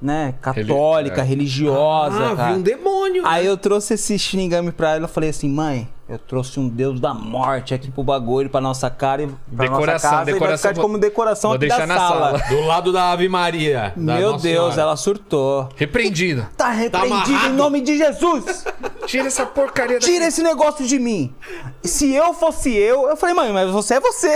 né, 0.00 0.34
católica, 0.40 1.20
é. 1.22 1.24
religiosa, 1.24 2.32
Ah, 2.32 2.36
cara. 2.36 2.52
vi 2.52 2.58
um 2.58 2.62
demônio. 2.62 3.22
Aí 3.26 3.46
eu 3.46 3.56
trouxe 3.56 3.94
esse 3.94 4.18
Shinigami 4.18 4.70
pra 4.72 4.96
ela 4.96 5.06
e 5.06 5.08
falei 5.08 5.30
assim, 5.30 5.48
mãe, 5.48 5.88
eu 6.08 6.18
trouxe 6.18 6.60
um 6.60 6.68
deus 6.68 7.00
da 7.00 7.14
morte 7.14 7.72
aqui 7.72 7.90
pro 7.90 8.02
bagulho, 8.02 8.50
pra 8.50 8.60
nossa 8.60 8.90
cara 8.90 9.22
e 9.22 9.26
pra 9.26 9.66
Decoração, 9.66 9.86
nossa 9.86 10.00
casa, 10.00 10.22
e 10.22 10.24
vai 10.24 10.32
decoração, 10.34 10.70
ficar 10.70 10.82
como 10.82 10.98
decoração 10.98 11.50
vou 11.50 11.56
aqui 11.56 11.66
deixar 11.66 11.86
da 11.86 11.86
na 11.86 11.96
sala. 11.96 12.38
sala. 12.38 12.38
Do 12.50 12.60
lado 12.66 12.92
da 12.92 13.10
Ave 13.12 13.28
Maria. 13.28 13.92
da 13.96 14.14
Meu 14.16 14.32
Nossa 14.32 14.42
Deus, 14.42 14.64
Senhora. 14.74 14.80
ela 14.82 14.96
surtou. 14.96 15.68
Repreendido. 15.76 16.46
Tá 16.56 16.70
repreendido 16.70 17.14
amarrado. 17.14 17.48
em 17.48 17.56
nome 17.56 17.80
de 17.80 17.96
Jesus! 17.96 18.64
Tira 19.06 19.26
essa 19.28 19.46
porcaria 19.46 19.98
daqui. 19.98 20.12
Tira 20.12 20.26
esse 20.26 20.42
negócio 20.42 20.86
de 20.86 20.98
mim! 20.98 21.34
Se 21.82 22.14
eu 22.14 22.34
fosse 22.34 22.70
eu, 22.74 23.08
eu 23.08 23.16
falei, 23.16 23.34
mãe, 23.34 23.52
mas 23.52 23.70
você 23.70 23.94
é 23.94 24.00
você! 24.00 24.28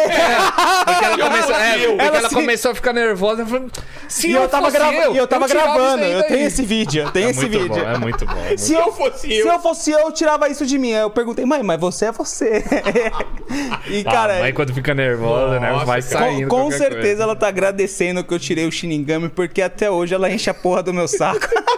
Porque 0.85 1.05
ela, 1.05 1.19
começou, 1.29 1.55
é, 1.55 1.73
porque 1.87 2.03
Ela 2.03 2.16
ela 2.19 2.29
se- 2.29 2.35
começou 2.35 2.71
a 2.71 2.75
ficar 2.75 2.93
nervosa. 2.93 3.45
Falou, 3.45 3.69
se 4.09 4.29
E 4.29 4.33
eu 4.33 4.49
tava, 4.49 4.66
fosse 4.66 4.77
grava... 4.79 4.95
eu, 4.97 5.14
e 5.14 5.16
eu 5.19 5.27
tava 5.27 5.47
tirava 5.47 5.75
gravando, 5.75 6.05
eu 6.05 6.23
tenho 6.25 6.47
esse 6.47 6.62
vídeo, 6.62 7.03
eu 7.05 7.11
tenho 7.11 7.29
É 7.29 7.31
esse 7.31 7.47
vídeo. 7.47 7.69
bom, 7.69 7.79
é 7.79 7.99
muito 7.99 8.25
bom. 8.27 8.33
é 8.33 8.45
muito 8.49 8.59
Se 8.61 8.73
eu, 8.75 8.93
fosse 8.93 9.33
eu, 9.33 9.43
se 9.43 9.49
eu 9.49 9.59
fosse 9.61 9.91
eu, 9.91 9.99
eu 10.01 10.12
tirava 10.12 10.49
isso 10.49 10.64
de 10.66 10.79
mim. 10.79 10.93
Aí 10.95 11.01
eu 11.03 11.11
perguntei, 11.11 11.45
mãe, 11.45 11.58
mas 11.63 11.81
você 11.81 12.07
é 12.07 12.13
você. 12.13 12.65
e, 13.89 14.03
bom. 14.03 14.11
cara, 14.11 14.39
a 14.39 14.41
mãe 14.41 14.53
quando 14.53 14.75
fica 14.75 14.95
nervosa, 14.95 15.61
né? 15.61 15.73
Vai 15.85 16.03
saindo. 16.03 16.49
com, 16.49 16.65
com 16.65 16.71
certeza 16.71 17.01
coisa. 17.01 17.23
ela 17.23 17.37
tá 17.37 17.49
agradecendo 17.49 18.25
que 18.25 18.33
eu 18.33 18.39
tirei 18.39 18.67
o 18.67 18.73
Shinigami, 18.73 19.29
porque 19.29 19.63
até 19.63 19.91
hoje 19.91 20.15
ela 20.15 20.31
enche 20.31 20.51
a 20.51 20.55
porra 20.55 20.83
do 20.83 20.93
meu 20.93 21.09
saco. 21.09 21.49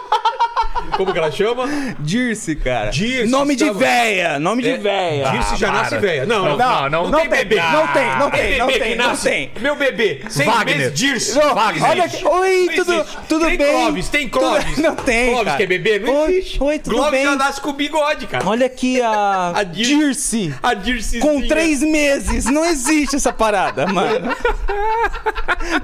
Como 0.97 1.11
que 1.13 1.17
ela 1.19 1.31
chama? 1.31 1.65
Dirce, 1.99 2.55
cara. 2.55 2.89
Dirce, 2.91 3.29
Nome 3.31 3.55
de 3.55 3.69
véia, 3.71 4.39
nome 4.39 4.61
de 4.63 4.69
É, 4.71 4.77
véia. 4.77 5.29
Dirce 5.31 5.55
já 5.55 5.67
para. 5.71 5.81
nasce 5.81 5.97
velha. 5.97 6.25
Não, 6.25 6.43
não, 6.45 6.57
Não, 6.57 6.89
não, 6.89 7.09
não 7.09 7.19
tem 7.19 7.29
tem, 7.29 7.39
bebê. 7.39 7.55
não 7.61 7.87
tem, 7.87 8.05
não 8.17 8.29
Tem 8.31 8.39
tem, 8.41 8.57
não 8.57 8.67
bebê 8.67 8.79
tem, 8.79 8.95
não 8.95 9.07
nasce. 9.07 9.29
tem. 9.29 9.51
Meu 9.59 9.75
bebê, 9.75 10.21
seis 10.29 10.47
Wagner. 10.49 10.77
meses, 10.77 10.93
Dirce. 10.93 11.35
Não, 11.37 11.55
Wagner. 11.55 11.89
olha 11.89 12.03
aqui. 12.05 12.25
Oi, 12.27 12.69
tudo, 12.75 13.05
tudo 13.29 13.45
tem 13.45 13.57
bem? 13.57 13.67
Clóvis, 13.71 14.09
tem 14.09 14.29
Clóvis. 14.29 14.65
Tudo- 14.75 14.81
não 14.81 14.95
tem, 14.95 15.25
Clóvis 15.29 15.45
cara. 15.45 15.57
que 15.57 15.63
é 15.63 15.67
bebê? 15.67 15.99
Não 15.99 16.13
Oi, 16.23 16.31
existe. 16.31 16.63
oi, 16.63 16.79
tudo 16.79 16.95
Clóvis 16.95 17.11
bem? 17.11 17.23
já 17.23 17.35
nasce 17.35 17.61
com 17.61 17.73
bigode, 17.73 18.27
cara. 18.27 18.43
Olha 18.47 18.65
aqui 18.65 19.01
a, 19.01 19.53
A 19.55 19.63
Dirce. 19.63 20.53
A 20.61 20.73
Dirce. 20.73 21.19
Com 21.19 21.41
três 21.47 21.81
meses. 21.81 22.45
Não 22.45 22.65
existe 22.65 23.15
essa 23.15 23.31
parada, 23.33 23.85
mano. 23.87 24.35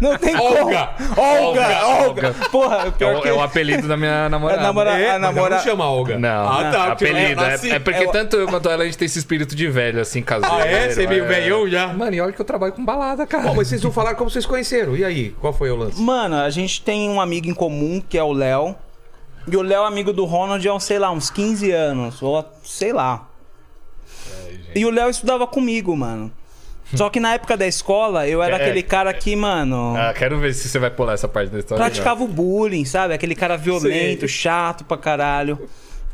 Não 0.01 0.17
tem 0.17 0.35
como. 0.35 0.57
Olga. 0.65 0.89
Olga, 1.15 1.85
Olga. 1.85 2.35
Porra, 2.51 2.87
É 2.87 2.91
pior 2.91 3.15
o, 3.17 3.21
que... 3.21 3.27
é 3.29 3.33
o 3.33 3.41
apelido 3.41 3.87
da 3.87 3.95
minha 3.97 4.27
namorada. 4.29 4.57
É, 4.57 4.63
namora- 4.63 4.96
É, 5.01 5.09
a 5.09 5.13
mas 5.13 5.23
ela 5.23 5.33
namora- 5.33 5.55
não 5.57 5.63
chama 5.63 5.89
Olga. 5.89 6.17
Não, 6.19 6.47
Ah, 6.49 6.71
tá. 6.71 6.91
apelido. 6.93 7.17
ela 7.19 7.47
É, 7.47 7.51
nasce- 7.51 7.71
é 7.71 7.79
porque 7.79 8.03
é 8.03 8.11
tanto 8.11 8.35
eu 8.37 8.47
quanto 8.47 8.69
ela 8.69 8.83
a 8.83 8.85
gente 8.85 8.97
tem 8.97 9.05
esse 9.05 9.19
espírito 9.19 9.55
de 9.55 9.67
velho, 9.67 9.99
assim, 10.01 10.21
caseiro. 10.21 10.55
Ah, 10.55 10.65
é? 10.65 10.89
Você 10.89 11.03
é 11.03 11.07
meio 11.07 11.23
é. 11.23 11.27
velhão 11.27 11.67
já? 11.69 11.87
Mano, 11.87 12.13
e 12.15 12.21
olha 12.21 12.31
que 12.33 12.39
eu 12.41 12.45
trabalho 12.45 12.73
com 12.73 12.83
balada, 12.83 13.25
cara. 13.25 13.43
Bom, 13.43 13.55
mas 13.55 13.67
vocês 13.67 13.81
não 13.81 13.91
falaram 13.91 14.15
como 14.17 14.29
vocês 14.29 14.45
conheceram. 14.45 14.95
E 14.95 15.03
aí, 15.05 15.29
qual 15.41 15.53
foi 15.53 15.69
o 15.71 15.75
lance? 15.75 16.01
Mano, 16.01 16.35
a 16.37 16.49
gente 16.49 16.81
tem 16.81 17.09
um 17.09 17.19
amigo 17.21 17.47
em 17.47 17.53
comum, 17.53 18.01
que 18.07 18.17
é 18.17 18.23
o 18.23 18.31
Léo. 18.33 18.75
E 19.49 19.55
o 19.55 19.61
Léo 19.61 19.83
é 19.83 19.87
amigo 19.87 20.11
do 20.11 20.25
Ronald 20.25 20.67
há, 20.67 20.73
uns, 20.73 20.83
sei 20.83 20.99
lá, 20.99 21.09
uns 21.11 21.29
15 21.29 21.71
anos. 21.71 22.21
Ou 22.21 22.43
sei 22.63 22.91
lá. 22.91 23.27
E 24.75 24.85
o 24.85 24.89
Léo 24.91 25.09
estudava 25.09 25.47
comigo, 25.47 25.95
mano. 25.95 26.31
Só 26.95 27.09
que 27.09 27.19
na 27.19 27.33
época 27.33 27.57
da 27.57 27.67
escola, 27.67 28.27
eu 28.27 28.41
era 28.41 28.57
É. 28.57 28.61
aquele 28.61 28.81
cara 28.81 29.13
que, 29.13 29.35
mano... 29.35 29.93
Ah, 29.97 30.13
quero 30.13 30.39
ver 30.39 30.53
se 30.53 30.69
você 30.69 30.79
vai 30.79 30.89
pular 30.89 31.13
essa 31.13 31.27
parte 31.27 31.49
da 31.51 31.59
história. 31.59 31.83
praticava 31.83 32.23
o 32.23 32.27
bullying, 32.27 32.85
sabe? 32.85 33.13
Aquele 33.13 33.35
cara 33.35 33.57
violento, 33.57 34.21
Sei. 34.21 34.27
chato 34.29 34.85
pra 34.85 34.95
caralho. 34.97 35.67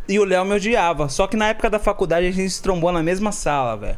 E 0.09 0.19
o 0.19 0.23
Léo 0.25 0.43
me 0.43 0.55
odiava. 0.55 1.07
Só 1.09 1.27
que 1.27 1.37
na 1.37 1.49
época 1.49 1.69
da 1.69 1.77
faculdade 1.79 2.25
a 2.27 2.31
gente 2.31 2.49
se 2.49 2.61
trombou 2.61 2.91
na 2.91 3.03
mesma 3.03 3.31
sala, 3.31 3.77
velho. 3.77 3.97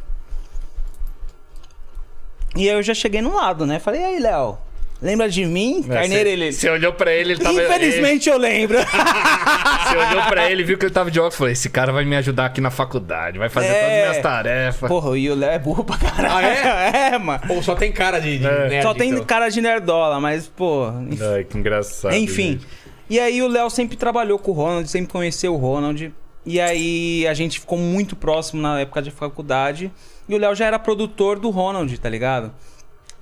E 2.54 2.68
aí 2.68 2.76
eu 2.76 2.82
já 2.82 2.94
cheguei 2.94 3.20
no 3.20 3.34
lado, 3.34 3.66
né? 3.66 3.78
Falei, 3.78 4.00
e 4.00 4.04
aí, 4.04 4.18
Léo? 4.20 4.58
Lembra 5.00 5.28
de 5.28 5.44
mim? 5.44 5.84
É, 5.88 5.92
Carneiro, 5.94 6.24
você- 6.24 6.32
ele. 6.32 6.52
Você 6.52 6.70
olhou 6.70 6.92
pra 6.92 7.12
ele, 7.12 7.32
ele 7.34 7.40
tava. 7.42 7.62
Infelizmente 7.62 8.28
eu 8.30 8.38
lembro. 8.38 8.78
ele- 8.78 8.86
Você 9.86 9.96
olhou 9.96 10.22
pra 10.24 10.50
ele, 10.50 10.64
viu 10.64 10.76
que 10.78 10.84
ele 10.86 10.92
tava 10.92 11.10
de 11.10 11.20
óculos. 11.20 11.36
Falei, 11.36 11.52
esse 11.52 11.68
cara 11.70 11.92
vai 11.92 12.04
me 12.04 12.16
ajudar 12.16 12.46
aqui 12.46 12.60
na 12.60 12.70
faculdade, 12.70 13.38
vai 13.38 13.48
fazer 13.48 13.66
É. 13.68 13.72
todas 13.74 13.92
as 13.94 14.00
minhas 14.10 14.22
tarefas. 14.22 14.88
Porra, 14.88 15.18
e 15.18 15.30
o 15.30 15.34
Léo 15.34 15.50
é 15.50 15.58
burro 15.58 15.84
pra 15.84 15.96
caralho. 15.98 16.34
Ah, 16.34 16.42
é? 16.42 17.12
é, 17.14 17.18
mano. 17.18 17.40
Ou 17.50 17.62
só 17.62 17.74
tem 17.74 17.92
cara 17.92 18.18
de, 18.18 18.38
de 18.38 18.46
É. 18.46 18.68
nerd, 18.68 18.82
Só 18.82 18.94
tem 18.94 19.10
então. 19.10 19.24
cara 19.24 19.48
de 19.48 19.60
nerdola, 19.60 20.18
mas, 20.18 20.48
pô. 20.48 20.86
Ai, 21.34 21.44
que 21.44 21.56
engraçado. 21.58 22.14
Enfim. 22.14 22.52
gente. 22.52 22.66
E 23.08 23.20
aí 23.20 23.40
o 23.42 23.48
Léo 23.48 23.70
sempre 23.70 23.96
trabalhou 23.96 24.38
com 24.38 24.50
o 24.50 24.54
Ronald, 24.54 24.88
sempre 24.90 25.12
conheceu 25.12 25.54
o 25.54 25.56
Ronald. 25.56 26.12
E 26.44 26.60
aí 26.60 27.26
a 27.28 27.34
gente 27.34 27.60
ficou 27.60 27.78
muito 27.78 28.16
próximo 28.16 28.60
na 28.62 28.80
época 28.80 29.00
de 29.02 29.10
faculdade. 29.10 29.92
E 30.28 30.34
o 30.34 30.38
Léo 30.38 30.54
já 30.56 30.66
era 30.66 30.78
produtor 30.78 31.38
do 31.38 31.50
Ronald, 31.50 31.96
tá 31.98 32.08
ligado? 32.08 32.52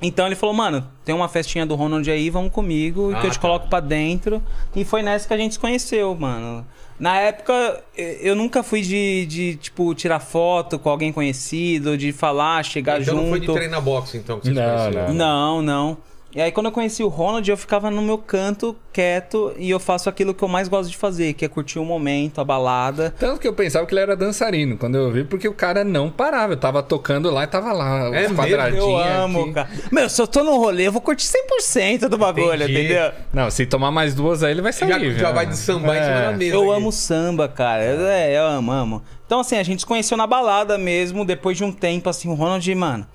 Então 0.07 0.27
ele 0.27 0.35
falou, 0.35 0.55
mano, 0.55 0.87
tem 1.05 1.15
uma 1.15 1.29
festinha 1.29 1.65
do 1.65 1.75
Ronald 1.75 2.09
aí, 2.11 2.29
vamos 2.29 2.53
comigo, 2.53 3.09
que 3.11 3.17
Ah, 3.17 3.25
eu 3.25 3.31
te 3.31 3.35
tá. 3.35 3.41
coloco 3.41 3.69
pra 3.69 3.81
dentro. 3.81 4.43
E 4.77 4.85
foi 4.85 5.03
nessa 5.03 5.27
que 5.27 5.33
a 5.33 5.37
gente 5.39 5.55
se 5.55 5.59
conheceu, 5.59 6.15
mano. 6.15 6.67
Na 7.01 7.19
época, 7.19 7.83
eu 7.97 8.37
nunca 8.37 8.63
fui 8.63 8.81
de, 8.83 9.27
de, 9.27 9.57
tipo, 9.57 9.95
tirar 9.95 10.21
foto 10.21 10.79
com 10.79 10.89
alguém 10.91 11.13
conhecido, 11.13 11.97
de 11.99 12.13
falar, 12.13 12.63
chegar 12.65 13.01
Então 13.01 13.15
junto. 13.15 13.23
não 13.25 13.31
foi 13.31 13.41
de 13.41 13.53
treinar 13.53 13.81
boxe, 13.83 14.17
então, 14.19 14.39
que 14.39 14.47
vocês 14.47 14.57
Não, 14.57 14.65
conheceram. 14.79 15.15
Não, 15.15 15.63
não. 15.63 15.97
E 16.35 16.41
aí 16.43 16.51
quando 16.51 16.67
eu 16.67 16.73
conheci 16.73 17.03
o 17.05 17.09
Ronald, 17.09 17.49
eu 17.49 17.57
ficava 17.57 17.91
no 17.93 18.03
meu 18.03 18.19
canto, 18.19 18.75
quieto, 18.93 19.53
e 19.57 19.71
eu 19.71 19.79
faço 19.79 20.09
aquilo 20.09 20.35
que 20.35 20.43
eu 20.43 20.49
mais 20.49 20.67
gosto 20.67 20.91
de 20.91 20.97
fazer, 20.97 21.33
que 21.35 21.45
é 21.45 21.49
curtir 21.49 21.79
o 21.79 21.85
momento, 21.85 22.41
a 22.41 22.45
balada. 22.45 23.15
Tanto 23.19 23.39
que 23.41 23.47
eu 23.47 23.53
pensava 23.53 23.87
que 23.87 23.95
ele 23.95 24.01
era 24.01 24.17
dançarino 24.17 24.77
quando 24.77 24.97
eu 24.97 25.13
vi, 25.13 25.23
porque 25.23 25.47
o 25.47 25.55
cara 25.55 25.85
não 25.85 26.11
parava. 26.11 26.55
Eu 26.55 26.57
tava 26.57 26.83
tocando 26.83 27.31
lá 27.31 27.45
e 27.45 27.47
tava 27.47 27.73
lá, 27.73 27.99
É 28.01 28.09
os 28.09 28.11
mesmo? 28.11 28.37
quadradinhos. 28.37 28.85
Eu 28.85 28.99
amo, 28.99 29.43
aqui. 29.43 29.53
cara. 29.53 29.69
Meu, 29.93 30.09
se 30.09 30.21
eu 30.21 30.27
tô 30.27 30.43
no 30.43 30.57
rolê, 30.59 30.89
eu 30.89 30.93
vou 30.93 31.01
curtir 31.01 31.27
100% 31.27 32.09
do 32.09 32.19
bagulho, 32.19 32.55
Entendi. 32.55 32.73
entendeu? 32.73 33.13
Não, 33.33 33.49
se 33.51 33.65
tomar 33.65 33.93
mais 33.93 34.13
duas 34.15 34.43
aí, 34.43 34.51
ele 34.51 34.63
vai 34.63 34.73
sair. 34.73 34.89
Já, 34.89 34.99
viu? 34.99 35.13
já 35.15 35.31
vai 35.31 35.47
de 35.47 35.57
sambar 35.57 35.97
em 35.97 36.03
cima 36.03 36.17
É. 36.19 36.27
da 36.27 36.33
mesa. 36.33 36.55
Eu 36.57 36.71
aqui. 36.73 36.81
amo 36.81 36.91
samba, 36.93 37.49
cara. 37.49 37.83
É, 37.85 38.37
eu 38.37 38.45
amo, 38.47 38.73
amo. 38.73 39.03
Então, 39.25 39.39
assim, 39.41 39.57
a 39.57 39.63
gente 39.63 39.81
se 39.81 39.87
conheceu 39.87 40.17
na 40.17 40.27
balada 40.27 40.77
mesmo, 40.77 41.25
depois 41.25 41.57
de 41.57 41.63
um 41.65 41.71
tempo, 41.73 42.09
assim, 42.11 42.29
o 42.29 42.35
Ronald, 42.35 42.75
mano. 42.75 43.07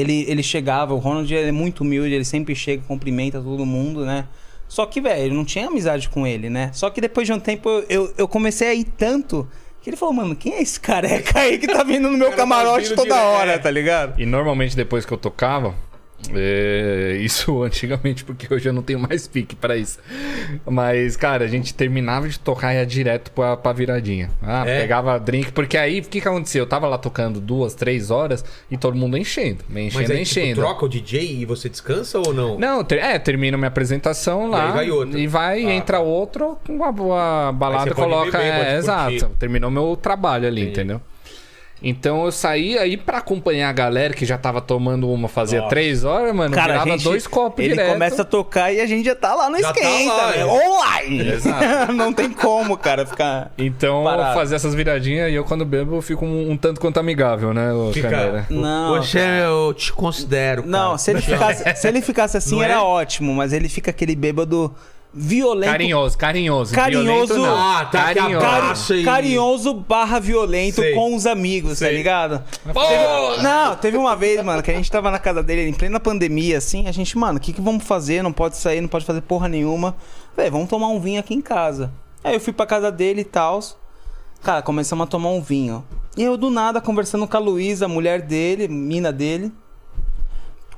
Ele, 0.00 0.24
ele 0.28 0.42
chegava, 0.42 0.94
o 0.94 0.98
Ronald 0.98 1.32
ele 1.32 1.48
é 1.48 1.52
muito 1.52 1.80
humilde, 1.82 2.14
ele 2.14 2.24
sempre 2.24 2.54
chega, 2.54 2.82
cumprimenta 2.86 3.40
todo 3.40 3.64
mundo, 3.66 4.04
né? 4.04 4.26
Só 4.68 4.86
que, 4.86 5.00
velho, 5.00 5.32
eu 5.32 5.34
não 5.34 5.44
tinha 5.44 5.66
amizade 5.66 6.08
com 6.08 6.26
ele, 6.26 6.48
né? 6.48 6.70
Só 6.72 6.90
que 6.90 7.00
depois 7.00 7.26
de 7.26 7.32
um 7.32 7.40
tempo 7.40 7.68
eu, 7.68 7.84
eu, 7.88 8.14
eu 8.18 8.28
comecei 8.28 8.68
a 8.68 8.74
ir 8.74 8.84
tanto 8.84 9.48
que 9.82 9.90
ele 9.90 9.96
falou, 9.96 10.14
mano, 10.14 10.36
quem 10.36 10.54
é 10.54 10.62
esse 10.62 10.78
careca 10.78 11.40
aí 11.40 11.58
que 11.58 11.66
tá 11.66 11.82
vindo 11.82 12.10
no 12.10 12.16
meu 12.16 12.30
tá 12.30 12.36
camarote 12.36 12.90
toda 12.90 13.14
direto. 13.14 13.24
hora, 13.24 13.58
tá 13.58 13.70
ligado? 13.70 14.20
E 14.20 14.26
normalmente 14.26 14.76
depois 14.76 15.04
que 15.04 15.12
eu 15.12 15.18
tocava, 15.18 15.74
é, 16.34 17.18
isso 17.20 17.62
antigamente, 17.64 18.24
porque 18.24 18.52
hoje 18.52 18.68
eu 18.68 18.72
não 18.72 18.82
tenho 18.82 18.98
mais 18.98 19.26
pique 19.26 19.54
pra 19.56 19.76
isso. 19.76 19.98
Mas, 20.66 21.16
cara, 21.16 21.44
a 21.44 21.48
gente 21.48 21.74
terminava 21.74 22.28
de 22.28 22.38
tocar 22.38 22.72
e 22.74 22.76
ia 22.78 22.86
direto 22.86 23.30
pra, 23.32 23.56
pra 23.56 23.72
viradinha. 23.72 24.30
Ah, 24.42 24.64
É? 24.66 24.80
pegava 24.80 25.18
drink, 25.18 25.52
porque 25.52 25.76
aí 25.76 26.00
o 26.00 26.02
que 26.02 26.20
que 26.20 26.28
acontecia? 26.28 26.60
Eu 26.60 26.66
tava 26.66 26.86
lá 26.88 26.98
tocando 26.98 27.40
duas, 27.40 27.74
três 27.74 28.10
horas 28.10 28.44
e 28.70 28.76
todo 28.76 28.96
mundo 28.96 29.16
enchendo, 29.16 29.64
me 29.68 29.84
Mas 29.84 29.94
enchendo, 29.94 30.12
aí, 30.12 30.24
tipo, 30.24 30.40
enchendo. 30.40 30.60
troca 30.60 30.84
o 30.84 30.88
DJ 30.88 31.40
e 31.40 31.44
você 31.44 31.68
descansa 31.68 32.18
ou 32.18 32.32
não? 32.32 32.58
Não, 32.58 32.84
ter, 32.84 32.98
é, 32.98 33.18
termina 33.18 33.56
minha 33.56 33.68
apresentação 33.68 34.48
lá. 34.48 34.66
aí 34.66 34.72
vai 34.72 34.90
outro. 34.90 35.18
E 35.18 35.26
vai, 35.26 35.64
Ah, 35.64 35.72
entra 35.74 36.00
outro, 36.00 36.58
uma 36.68 36.92
boa 36.92 37.52
balada 37.52 37.94
coloca. 37.94 38.38
beber, 38.38 38.66
é, 38.66 38.76
exato. 38.78 39.30
Terminou 39.38 39.70
meu 39.70 39.96
trabalho 39.96 40.46
ali, 40.46 40.62
Entendi. 40.62 40.72
entendeu? 40.80 41.00
Então 41.82 42.24
eu 42.26 42.32
saí 42.32 42.76
aí 42.76 42.96
pra 42.96 43.18
acompanhar 43.18 43.70
a 43.70 43.72
galera 43.72 44.12
que 44.12 44.26
já 44.26 44.36
tava 44.36 44.60
tomando 44.60 45.10
uma 45.10 45.28
fazia 45.28 45.58
Nossa. 45.60 45.70
três 45.70 46.04
horas, 46.04 46.34
mano. 46.34 46.54
Cara, 46.54 46.74
a 46.74 46.78
virava 46.84 46.90
gente, 46.90 47.04
dois 47.04 47.26
copos 47.26 47.64
ele 47.64 47.72
direto. 47.74 47.92
começa 47.92 48.22
a 48.22 48.24
tocar 48.24 48.70
e 48.72 48.80
a 48.80 48.86
gente 48.86 49.04
já 49.06 49.14
tá 49.14 49.34
lá 49.34 49.48
no 49.48 49.58
Já 49.58 49.72
tá 49.72 49.80
esquenta, 49.80 50.12
lá, 50.12 50.30
né? 50.30 50.38
é. 50.40 50.44
Online. 50.46 51.28
Exato. 51.30 51.92
Não 51.94 52.12
tem 52.12 52.30
como, 52.30 52.76
cara, 52.76 53.06
ficar... 53.06 53.50
Então, 53.56 54.04
Parado. 54.04 54.34
fazer 54.34 54.56
essas 54.56 54.74
viradinhas 54.74 55.30
e 55.30 55.34
eu, 55.34 55.44
quando 55.44 55.64
bebo, 55.64 55.96
eu 55.96 56.02
fico 56.02 56.24
um, 56.26 56.50
um 56.50 56.56
tanto 56.56 56.80
quanto 56.80 57.00
amigável, 57.00 57.54
né, 57.54 57.72
ô 57.72 57.92
Fica- 57.92 58.10
Canela? 58.10 58.46
Não, 58.50 58.94
Poxa, 58.96 59.18
eu 59.18 59.72
te 59.72 59.92
considero. 59.92 60.62
cara. 60.64 60.70
Não, 60.70 60.98
se 60.98 61.10
ele 61.10 61.22
ficasse, 61.22 61.76
se 61.76 61.88
ele 61.88 62.02
ficasse 62.02 62.36
assim 62.36 62.56
Não 62.56 62.62
é? 62.62 62.66
era 62.66 62.82
ótimo, 62.82 63.32
mas 63.34 63.52
ele 63.54 63.68
fica 63.70 63.90
aquele 63.90 64.14
bêbado 64.14 64.74
violento. 65.12 65.70
Carinhoso, 65.70 66.18
carinhoso. 66.18 66.74
Carinhoso. 66.74 67.34
Violento. 67.34 67.54
Ah, 67.56 67.88
tá, 67.90 68.14
carinhoso. 68.14 68.46
Cari- 68.86 69.04
carinhoso 69.04 69.74
barra 69.74 70.18
violento 70.18 70.76
Sei. 70.80 70.94
com 70.94 71.14
os 71.14 71.26
amigos, 71.26 71.72
tá 71.78 71.86
Sei. 71.86 71.96
ligado? 71.96 72.42
Pô! 72.72 72.80
Teve- 72.86 73.42
não, 73.42 73.76
teve 73.76 73.96
uma 73.96 74.14
vez, 74.16 74.42
mano, 74.44 74.62
que 74.62 74.70
a 74.70 74.74
gente 74.74 74.90
tava 74.90 75.10
na 75.10 75.18
casa 75.18 75.42
dele 75.42 75.68
em 75.68 75.72
plena 75.74 75.98
pandemia, 76.00 76.58
assim, 76.58 76.86
a 76.86 76.92
gente, 76.92 77.16
mano, 77.18 77.38
o 77.38 77.40
que, 77.40 77.52
que 77.52 77.60
vamos 77.60 77.84
fazer? 77.84 78.22
Não 78.22 78.32
pode 78.32 78.56
sair, 78.56 78.80
não 78.80 78.88
pode 78.88 79.04
fazer 79.04 79.20
porra 79.22 79.48
nenhuma. 79.48 79.96
Véi, 80.36 80.48
vamos 80.50 80.68
tomar 80.68 80.88
um 80.88 81.00
vinho 81.00 81.20
aqui 81.20 81.34
em 81.34 81.40
casa. 81.40 81.92
Aí 82.22 82.34
eu 82.34 82.40
fui 82.40 82.52
pra 82.52 82.66
casa 82.66 82.90
dele 82.92 83.22
e 83.22 83.24
tal. 83.24 83.60
Cara, 84.42 84.62
começamos 84.62 85.04
a 85.04 85.06
tomar 85.06 85.30
um 85.30 85.40
vinho. 85.42 85.84
E 86.16 86.22
eu, 86.22 86.36
do 86.36 86.50
nada, 86.50 86.80
conversando 86.80 87.26
com 87.26 87.36
a 87.36 87.40
Luísa, 87.40 87.84
a 87.84 87.88
mulher 87.88 88.22
dele, 88.22 88.68
mina 88.68 89.12
dele, 89.12 89.52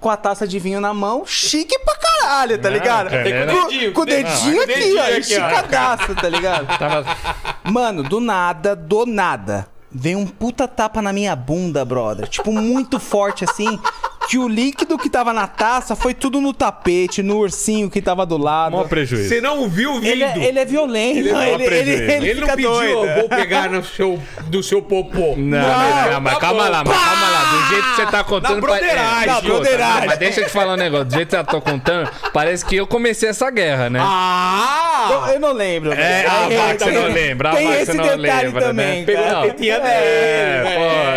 com 0.03 0.11
a 0.11 0.17
taça 0.17 0.47
de 0.47 0.59
vinho 0.59 0.81
na 0.81 0.93
mão, 0.93 1.25
chique 1.25 1.79
pra 1.79 1.97
caralho, 1.97 2.59
tá 2.61 2.69
ligado? 2.69 3.09
cara, 3.09 3.23
com, 3.23 3.67
dedinho, 3.69 3.93
com 3.93 4.05
dedinho 4.05 4.59
o 4.59 4.63
aqui, 4.63 4.75
dedinho 4.75 4.99
ó, 4.99 5.03
aqui, 5.03 5.13
ó. 5.13 5.19
esticadaço, 5.19 6.15
tá 6.17 6.29
ligado? 6.29 6.67
Tava... 6.77 7.17
Mano, 7.65 8.03
do 8.03 8.21
nada, 8.21 8.75
do 8.75 9.07
nada. 9.07 9.69
Veio 9.91 10.19
um 10.19 10.27
puta 10.27 10.67
tapa 10.67 11.01
na 11.01 11.13
minha 11.13 11.37
bunda, 11.37 11.85
brother. 11.85 12.27
Tipo, 12.27 12.51
muito 12.51 12.99
forte 12.99 13.45
assim. 13.45 13.79
Que 14.29 14.39
o 14.39 14.49
líquido 14.49 14.97
que 14.97 15.11
tava 15.11 15.33
na 15.33 15.47
taça 15.47 15.95
foi 15.97 16.15
tudo 16.15 16.41
no 16.41 16.53
tapete, 16.55 17.23
no 17.23 17.39
ursinho 17.39 17.91
que 17.91 18.01
tava 18.01 18.25
do 18.25 18.39
lado. 18.39 18.73
Mó 18.73 18.85
prejuízo. 18.85 19.29
Você 19.29 19.41
não 19.41 19.69
viu 19.69 19.95
vindo. 19.95 20.07
Ele, 20.07 20.23
é- 20.25 20.39
ele 20.39 20.59
é 20.59 20.65
violento. 20.65 21.19
Ele, 21.19 21.33
mó 21.33 21.43
ele, 21.43 21.51
ele, 21.55 21.65
prejuízo. 21.65 22.03
ele 22.03 22.29
Ele 22.31 22.41
não 22.41 22.49
pediu, 22.49 22.71
doido. 22.71 22.93
eu 23.05 23.15
vou 23.21 23.29
pegar 23.29 23.69
no 23.71 23.85
seu, 23.85 24.19
do 24.47 24.63
seu 24.63 24.81
popô. 24.81 25.35
Não, 25.37 25.59
não, 25.61 26.13
não, 26.13 26.21
mas 26.21 26.35
tá 26.35 26.41
calma 26.41 26.65
bom. 26.65 26.71
lá, 26.71 26.85
mas 26.85 26.97
calma 26.99 27.29
lá. 27.31 27.43
Do 27.53 27.69
jeito 27.69 27.85
que 27.91 27.97
você 27.97 28.07
tá 28.07 28.25
contando. 28.25 28.55
Na 28.55 28.61
broderagem. 28.61 29.27
Na 29.27 29.35
outra, 29.37 29.51
broderagem. 29.55 30.07
Mas 30.09 30.19
deixa 30.19 30.41
eu 30.41 30.45
te 30.47 30.51
falar 30.51 30.75
um 30.75 30.77
negócio. 30.77 31.05
Do 31.07 31.15
jeito 31.15 31.29
que 31.29 31.37
eu 31.37 31.45
tô 31.45 31.61
contando, 31.61 32.11
parece 32.33 32.65
que 32.65 32.77
eu 32.77 32.87
comecei 32.87 33.29
essa 33.29 33.51
guerra, 33.51 33.91
né? 33.91 33.99
Ah! 34.01 35.09
Eu, 35.11 35.35
eu 35.35 35.41
não 35.41 35.53
lembro. 35.53 35.93
É, 35.93 36.25
ah, 36.27 36.49
vai 36.49 36.77
que 36.77 36.85
você 36.85 36.91
não 36.93 37.13
lembra, 37.13 37.51
Tem 37.57 37.73
esse 37.73 37.87
você 37.87 37.95
não 37.95 38.05
detalhe 38.17 38.47
lembra, 38.47 38.63
também, 38.67 39.01
né? 39.01 39.05
Pegou 39.07 39.25
a 39.27 39.43
tetinha 39.43 39.81
dele. 39.81 39.93
É, 39.95 40.63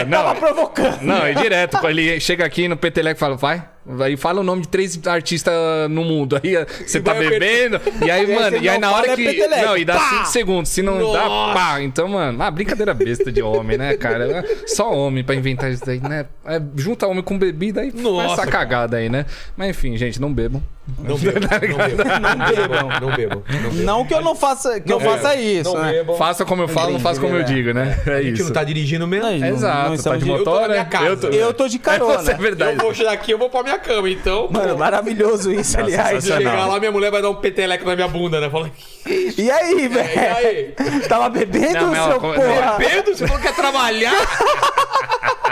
pô, 0.03 0.09
não. 0.09 0.23
Tava 0.23 0.35
provocando. 0.39 1.01
Não, 1.01 1.25
é 1.25 1.33
direto. 1.33 1.77
Ele 1.87 2.19
chega 2.19 2.43
aqui 2.45 2.67
no 2.67 2.75
Petelec 2.75 2.94
e 3.11 3.15
fala, 3.15 3.35
vai. 3.35 3.74
Aí 3.99 4.17
fala 4.17 4.41
o 4.41 4.43
nome 4.43 4.63
de 4.63 4.67
três 4.67 4.99
artistas 5.07 5.53
no 5.89 6.03
mundo. 6.03 6.39
Aí 6.43 6.55
você 6.85 6.99
tá 6.99 7.13
bebendo. 7.13 7.79
E 8.03 8.09
aí, 8.09 8.25
mano, 8.33 8.57
e 8.61 8.67
aí 8.67 8.79
na 8.79 8.91
hora 8.91 9.11
é 9.11 9.15
que. 9.15 9.47
Não, 9.47 9.77
e 9.77 9.85
dá 9.85 9.99
cinco 9.99 10.25
segundos. 10.25 10.71
Se 10.71 10.81
não 10.81 11.11
dá, 11.13 11.21
pá. 11.53 11.81
Então, 11.81 12.07
mano, 12.07 12.41
ah, 12.41 12.49
brincadeira 12.49 12.93
besta 12.93 13.31
de 13.31 13.41
homem, 13.41 13.77
né, 13.77 13.95
cara? 13.95 14.43
Só 14.65 14.91
homem 14.91 15.23
pra 15.23 15.35
inventar 15.35 15.71
isso 15.71 15.85
daí, 15.85 15.99
né? 15.99 16.25
É, 16.45 16.59
junta 16.75 17.05
homem 17.07 17.21
com 17.23 17.37
bebida 17.37 17.83
e 17.85 17.91
faz 17.91 18.03
Nossa, 18.03 18.41
essa 18.41 18.47
cagada 18.51 18.97
aí, 18.97 19.07
né? 19.09 19.25
Mas 19.55 19.69
enfim, 19.69 19.95
gente, 19.97 20.19
não 20.19 20.33
bebam. 20.33 20.63
Não 20.99 21.17
bebo, 21.17 21.39
não 21.49 21.49
bebo. 21.49 22.03
Não 22.21 22.47
bebo, 22.47 22.99
não 23.01 23.15
bebo. 23.15 23.43
Não 23.83 24.05
que 24.05 24.13
eu 24.13 24.21
não 24.21 24.35
faça, 24.35 24.79
que 24.79 24.91
eu 24.93 24.99
faça 24.99 25.35
isso, 25.35 25.73
Não 25.73 25.81
né? 25.81 25.91
bebo. 25.93 26.15
Faça 26.15 26.45
como 26.45 26.61
eu 26.61 26.67
falo, 26.67 26.91
não 26.93 26.99
faça 26.99 27.19
como 27.19 27.35
eu 27.35 27.43
digo, 27.43 27.73
né? 27.73 27.99
É 28.05 28.11
A 28.13 28.21
gente 28.21 28.35
isso. 28.35 28.43
não 28.45 28.51
tá 28.53 28.63
dirigindo 28.63 29.07
mesmo. 29.07 29.43
Exato, 29.45 29.89
não 29.89 29.97
tá 29.97 30.15
de 30.17 30.23
de- 30.25 30.29
Eu 30.29 30.43
tô 30.43 30.51
motor, 30.51 30.61
na 30.61 30.67
minha 30.69 30.83
né? 30.83 30.89
casa. 30.89 31.05
Eu 31.07 31.17
tô... 31.17 31.27
Eu 31.29 31.53
tô 31.53 31.67
de 31.67 31.77
É, 31.77 31.79
carona. 31.79 32.31
é 32.31 32.35
verdade. 32.35 32.77
Eu 32.77 32.83
vou 32.83 32.93
chegar 32.93 33.13
aqui, 33.13 33.31
eu 33.31 33.37
vou 33.39 33.49
pra 33.49 33.63
minha 33.63 33.74
cama, 33.79 34.09
então. 34.09 34.47
Mano, 34.51 34.77
maravilhoso 34.77 35.51
isso, 35.51 35.79
aliás. 35.79 36.23
Se 36.23 36.31
chegar 36.31 36.65
lá, 36.67 36.79
minha 36.79 36.91
mulher 36.91 37.11
vai 37.11 37.21
dar 37.21 37.29
um 37.29 37.35
peteleco 37.35 37.85
na 37.85 37.95
minha 37.95 38.07
bunda, 38.07 38.39
né? 38.39 38.49
Fala, 38.49 38.71
E 39.05 39.51
aí, 39.51 39.87
velho? 39.87 40.09
e 40.13 40.19
aí? 40.19 40.73
Tava 41.07 41.29
bebendo, 41.29 41.87
Não, 41.87 42.09
seu 42.11 42.19
como- 42.19 42.33
porra? 42.33 42.75
Pedro, 42.77 43.15
você 43.15 43.27
falou 43.27 43.41
que 43.41 43.47
quer 43.47 43.55
trabalhar? 43.55 44.15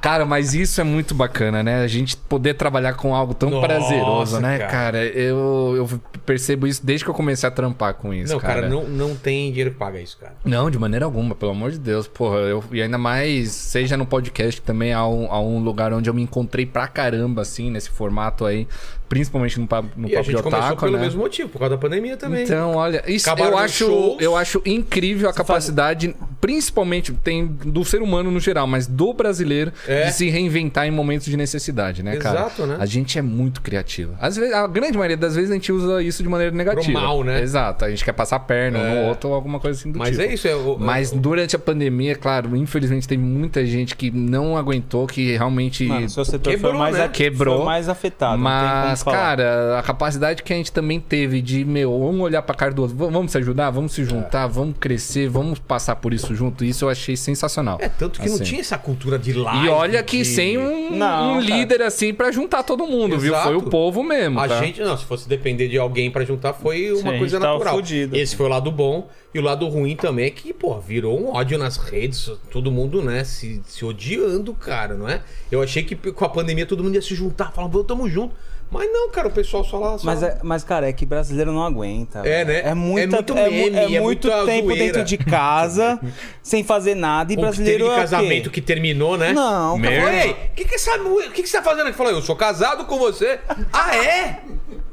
Cara, 0.00 0.24
mas 0.24 0.54
isso 0.54 0.80
é 0.80 0.84
muito 0.84 1.14
bacana, 1.14 1.64
né? 1.64 1.82
A 1.82 1.86
gente 1.88 2.16
poder 2.16 2.54
trabalhar 2.54 2.92
com 2.92 3.12
algo 3.12 3.34
tão 3.34 3.50
Nossa, 3.50 3.66
prazeroso, 3.66 4.40
né, 4.40 4.58
cara. 4.58 4.70
cara? 4.70 5.04
Eu, 5.04 5.74
eu 5.76 6.00
percebo 6.24 6.66
isso 6.66 6.84
desde 6.84 7.04
que 7.04 7.10
eu 7.10 7.14
comecei 7.14 7.48
a 7.48 7.50
trampar 7.50 7.94
com 7.94 8.14
isso, 8.14 8.32
Não, 8.32 8.38
cara, 8.38 8.54
cara. 8.54 8.68
não, 8.68 8.84
não 8.84 9.16
tem 9.16 9.48
dinheiro 9.48 9.72
que 9.72 9.76
paga 9.78 10.00
isso, 10.00 10.16
cara. 10.16 10.34
Não, 10.44 10.70
de 10.70 10.78
maneira 10.78 11.04
alguma, 11.04 11.34
pelo 11.34 11.50
amor 11.50 11.72
de 11.72 11.78
Deus. 11.78 12.06
Porra, 12.06 12.36
eu, 12.36 12.62
e 12.70 12.80
ainda 12.80 12.98
mais, 12.98 13.50
seja 13.50 13.96
no 13.96 14.06
podcast 14.06 14.60
que 14.60 14.66
também 14.66 14.92
há 14.92 15.04
um, 15.06 15.30
há 15.32 15.40
um 15.40 15.58
lugar 15.58 15.92
onde 15.92 16.08
eu 16.08 16.14
me 16.14 16.22
encontrei 16.22 16.64
pra 16.66 16.86
caramba, 16.86 17.42
assim, 17.42 17.70
nesse 17.70 17.90
formato 17.90 18.44
aí. 18.44 18.68
Principalmente 19.08 19.60
no, 19.60 19.66
pa- 19.68 19.84
no 19.96 20.08
E 20.08 20.14
a 20.14 20.18
Papo 20.18 20.24
de 20.24 20.32
gente 20.32 20.42
começou 20.42 20.64
Otaku, 20.66 20.80
pelo 20.84 20.96
né? 20.96 21.02
mesmo 21.04 21.20
motivo, 21.20 21.48
por 21.48 21.58
causa 21.60 21.76
da 21.76 21.80
pandemia 21.80 22.16
também. 22.16 22.42
Então, 22.44 22.74
olha, 22.74 23.04
isso 23.06 23.28
Acabaram 23.30 23.52
eu 23.56 23.58
acho, 23.58 23.84
shows. 23.86 24.16
eu 24.20 24.36
acho 24.36 24.60
incrível 24.66 25.28
a 25.30 25.32
capacidade, 25.32 26.14
principalmente 26.40 27.12
tem 27.12 27.46
do 27.46 27.84
ser 27.84 28.02
humano 28.02 28.30
no 28.30 28.40
geral, 28.40 28.66
mas 28.66 28.86
do 28.86 29.12
brasileiro 29.12 29.72
É. 29.86 30.06
de 30.06 30.12
se 30.12 30.28
reinventar 30.28 30.86
em 30.86 30.90
momentos 30.90 31.26
de 31.26 31.36
necessidade, 31.36 32.02
né, 32.02 32.16
cara? 32.16 32.40
Exato, 32.40 32.66
né? 32.66 32.76
A 32.80 32.86
gente 32.86 33.18
é 33.18 33.22
muito 33.22 33.60
criativo. 33.60 34.14
Às 34.20 34.36
vezes, 34.36 34.52
a 34.54 34.66
grande 34.66 34.94
maioria 34.98 35.16
das 35.16 35.34
vezes 35.36 35.50
a 35.50 35.54
gente 35.54 35.70
usa 35.72 36.02
isso 36.02 36.22
de 36.22 36.28
maneira 36.28 36.52
negativa. 36.54 36.92
mal, 37.00 37.22
né? 37.22 37.40
Exato. 37.42 37.84
A 37.84 37.90
gente 37.90 38.04
quer 38.04 38.12
passar 38.12 38.36
a 38.36 38.40
perna 38.40 38.78
É. 38.78 39.02
no 39.02 39.08
outro 39.08 39.28
ou 39.30 39.34
alguma 39.34 39.60
coisa 39.60 39.78
assim 39.78 39.90
do 39.92 39.98
Mas 39.98 40.10
tipo. 40.10 40.22
é 40.22 40.34
isso, 40.34 40.48
é 40.48 40.54
o- 40.54 40.76
Mas 40.78 41.12
o- 41.12 41.16
durante 41.16 41.54
a 41.54 41.58
pandemia, 41.58 42.14
claro, 42.16 42.56
infelizmente 42.56 43.06
tem 43.06 43.18
muita 43.18 43.64
gente 43.64 43.94
que 43.96 44.10
não 44.10 44.56
aguentou, 44.56 45.06
que 45.06 45.32
realmente 45.36 45.84
Mano, 45.84 46.08
seu 46.08 46.24
setor 46.24 46.50
Quebrou, 46.50 46.72
foi, 46.72 46.80
mais 46.80 46.96
né? 46.96 47.04
a- 47.04 47.08
Quebrou. 47.08 47.56
foi 47.58 47.64
mais 47.66 47.88
afetado. 47.88 48.36
não 48.42 48.50
tem 48.50 48.82
como 48.82 48.95
mas, 49.04 49.16
cara, 49.16 49.78
a 49.78 49.82
capacidade 49.82 50.42
que 50.42 50.52
a 50.52 50.56
gente 50.56 50.72
também 50.72 51.00
teve 51.00 51.40
de, 51.42 51.64
meu, 51.64 51.98
vamos 51.98 52.20
olhar 52.20 52.42
pra 52.42 52.54
cara 52.54 52.72
do 52.72 52.82
outro, 52.82 52.96
vamos 52.96 53.32
se 53.32 53.38
ajudar, 53.38 53.70
vamos 53.70 53.92
se 53.92 54.04
juntar, 54.04 54.46
vamos 54.46 54.76
crescer, 54.78 55.28
vamos 55.28 55.58
passar 55.58 55.96
por 55.96 56.12
isso 56.14 56.34
junto. 56.34 56.64
Isso 56.64 56.84
eu 56.84 56.88
achei 56.88 57.16
sensacional. 57.16 57.78
É, 57.80 57.88
tanto 57.88 58.20
que 58.20 58.26
não 58.28 58.34
Assim. 58.36 58.44
tinha 58.44 58.60
essa 58.60 58.78
cultura 58.78 59.18
de 59.18 59.32
live. 59.32 59.66
E 59.66 59.68
olha 59.68 60.02
que 60.02 60.18
de- 60.18 60.24
sem 60.24 60.58
um, 60.58 60.96
Não, 60.96 61.34
um 61.36 61.40
líder 61.40 61.82
assim 61.82 62.12
pra 62.14 62.30
juntar 62.32 62.62
todo 62.62 62.86
mundo, 62.86 63.18
viu? 63.18 63.32
Exato. 63.32 63.48
Foi 63.48 63.56
o 63.56 63.62
povo 63.62 64.02
mesmo. 64.02 64.38
A 64.40 64.48
tá? 64.48 64.58
gente, 64.62 64.80
não, 64.80 64.96
se 64.96 65.04
fosse 65.04 65.28
depender 65.28 65.68
de 65.68 65.78
alguém 65.78 66.10
pra 66.10 66.24
juntar, 66.24 66.52
foi 66.52 66.92
uma 66.92 67.10
Sim, 67.10 67.16
a 67.16 67.18
coisa 67.18 67.38
natural. 67.38 67.74
fudido. 67.76 68.16
Esse 68.16 68.34
foi 68.36 68.46
o 68.46 68.48
lado 68.48 68.70
bom. 68.70 69.08
E 69.34 69.38
o 69.38 69.42
lado 69.42 69.68
ruim 69.68 69.94
também 69.96 70.24
é 70.26 70.30
que, 70.30 70.50
pô, 70.54 70.80
virou 70.80 71.20
um 71.20 71.34
ódio 71.34 71.58
nas 71.58 71.76
redes. 71.76 72.30
Todo 72.50 72.70
mundo, 72.72 73.02
né, 73.02 73.22
se, 73.22 73.60
se 73.66 73.84
odiando, 73.84 74.54
cara, 74.54 74.94
não 74.94 75.06
é? 75.06 75.20
Eu 75.52 75.62
achei 75.62 75.82
que 75.82 75.94
com 75.94 76.24
a 76.24 76.28
pandemia 76.28 76.64
todo 76.64 76.82
mundo 76.82 76.94
ia 76.94 77.02
se 77.02 77.14
juntar, 77.14 77.52
falando, 77.52 77.72
pô, 77.72 77.84
tamo 77.84 78.08
junto. 78.08 78.34
Mas 78.70 78.92
não, 78.92 79.10
cara, 79.10 79.28
o 79.28 79.30
pessoal 79.30 79.64
só 79.64 79.78
lá. 79.78 79.96
Só... 79.96 80.04
Mas, 80.04 80.22
é- 80.22 80.38
mas, 80.42 80.64
cara, 80.64 80.88
é 80.88 80.92
que 80.92 81.06
brasileiro 81.06 81.52
não 81.52 81.62
aguenta. 81.64 82.20
É, 82.26 82.44
né? 82.44 82.60
É, 82.70 82.74
muita, 82.74 83.16
É 83.16 83.20
muito 83.20 83.36
é 83.36 83.50
meme, 83.50 83.76
é 83.76 83.82
é 83.96 84.00
muito 84.00 84.26
muita 84.28 84.44
tempo 84.44 84.68
zoeira. 84.68 84.84
dentro 84.84 85.04
de 85.04 85.18
casa, 85.18 86.00
sem 86.42 86.64
fazer 86.64 86.94
nada. 86.94 87.32
E 87.32 87.36
Ou 87.36 87.38
que 87.38 87.42
brasileiro 87.42 87.84
teve 87.84 87.96
é 87.96 88.00
casamento 88.00 88.50
que 88.50 88.60
terminou, 88.60 89.16
né? 89.16 89.32
Não, 89.32 89.78
Meu 89.78 89.90
cara. 89.90 90.26
Ei, 90.26 90.30
o 90.32 90.36
que, 90.54 90.64
que, 90.64 90.74
essa 90.74 90.98
que, 91.32 91.42
que 91.42 91.48
você 91.48 91.58
tá 91.58 91.62
fazendo 91.62 91.86
aqui? 91.88 91.96
Falou, 91.96 92.12
eu 92.12 92.22
sou 92.22 92.34
casado 92.34 92.84
com 92.86 92.98
você. 92.98 93.38
ah, 93.72 93.96
é? 93.96 94.40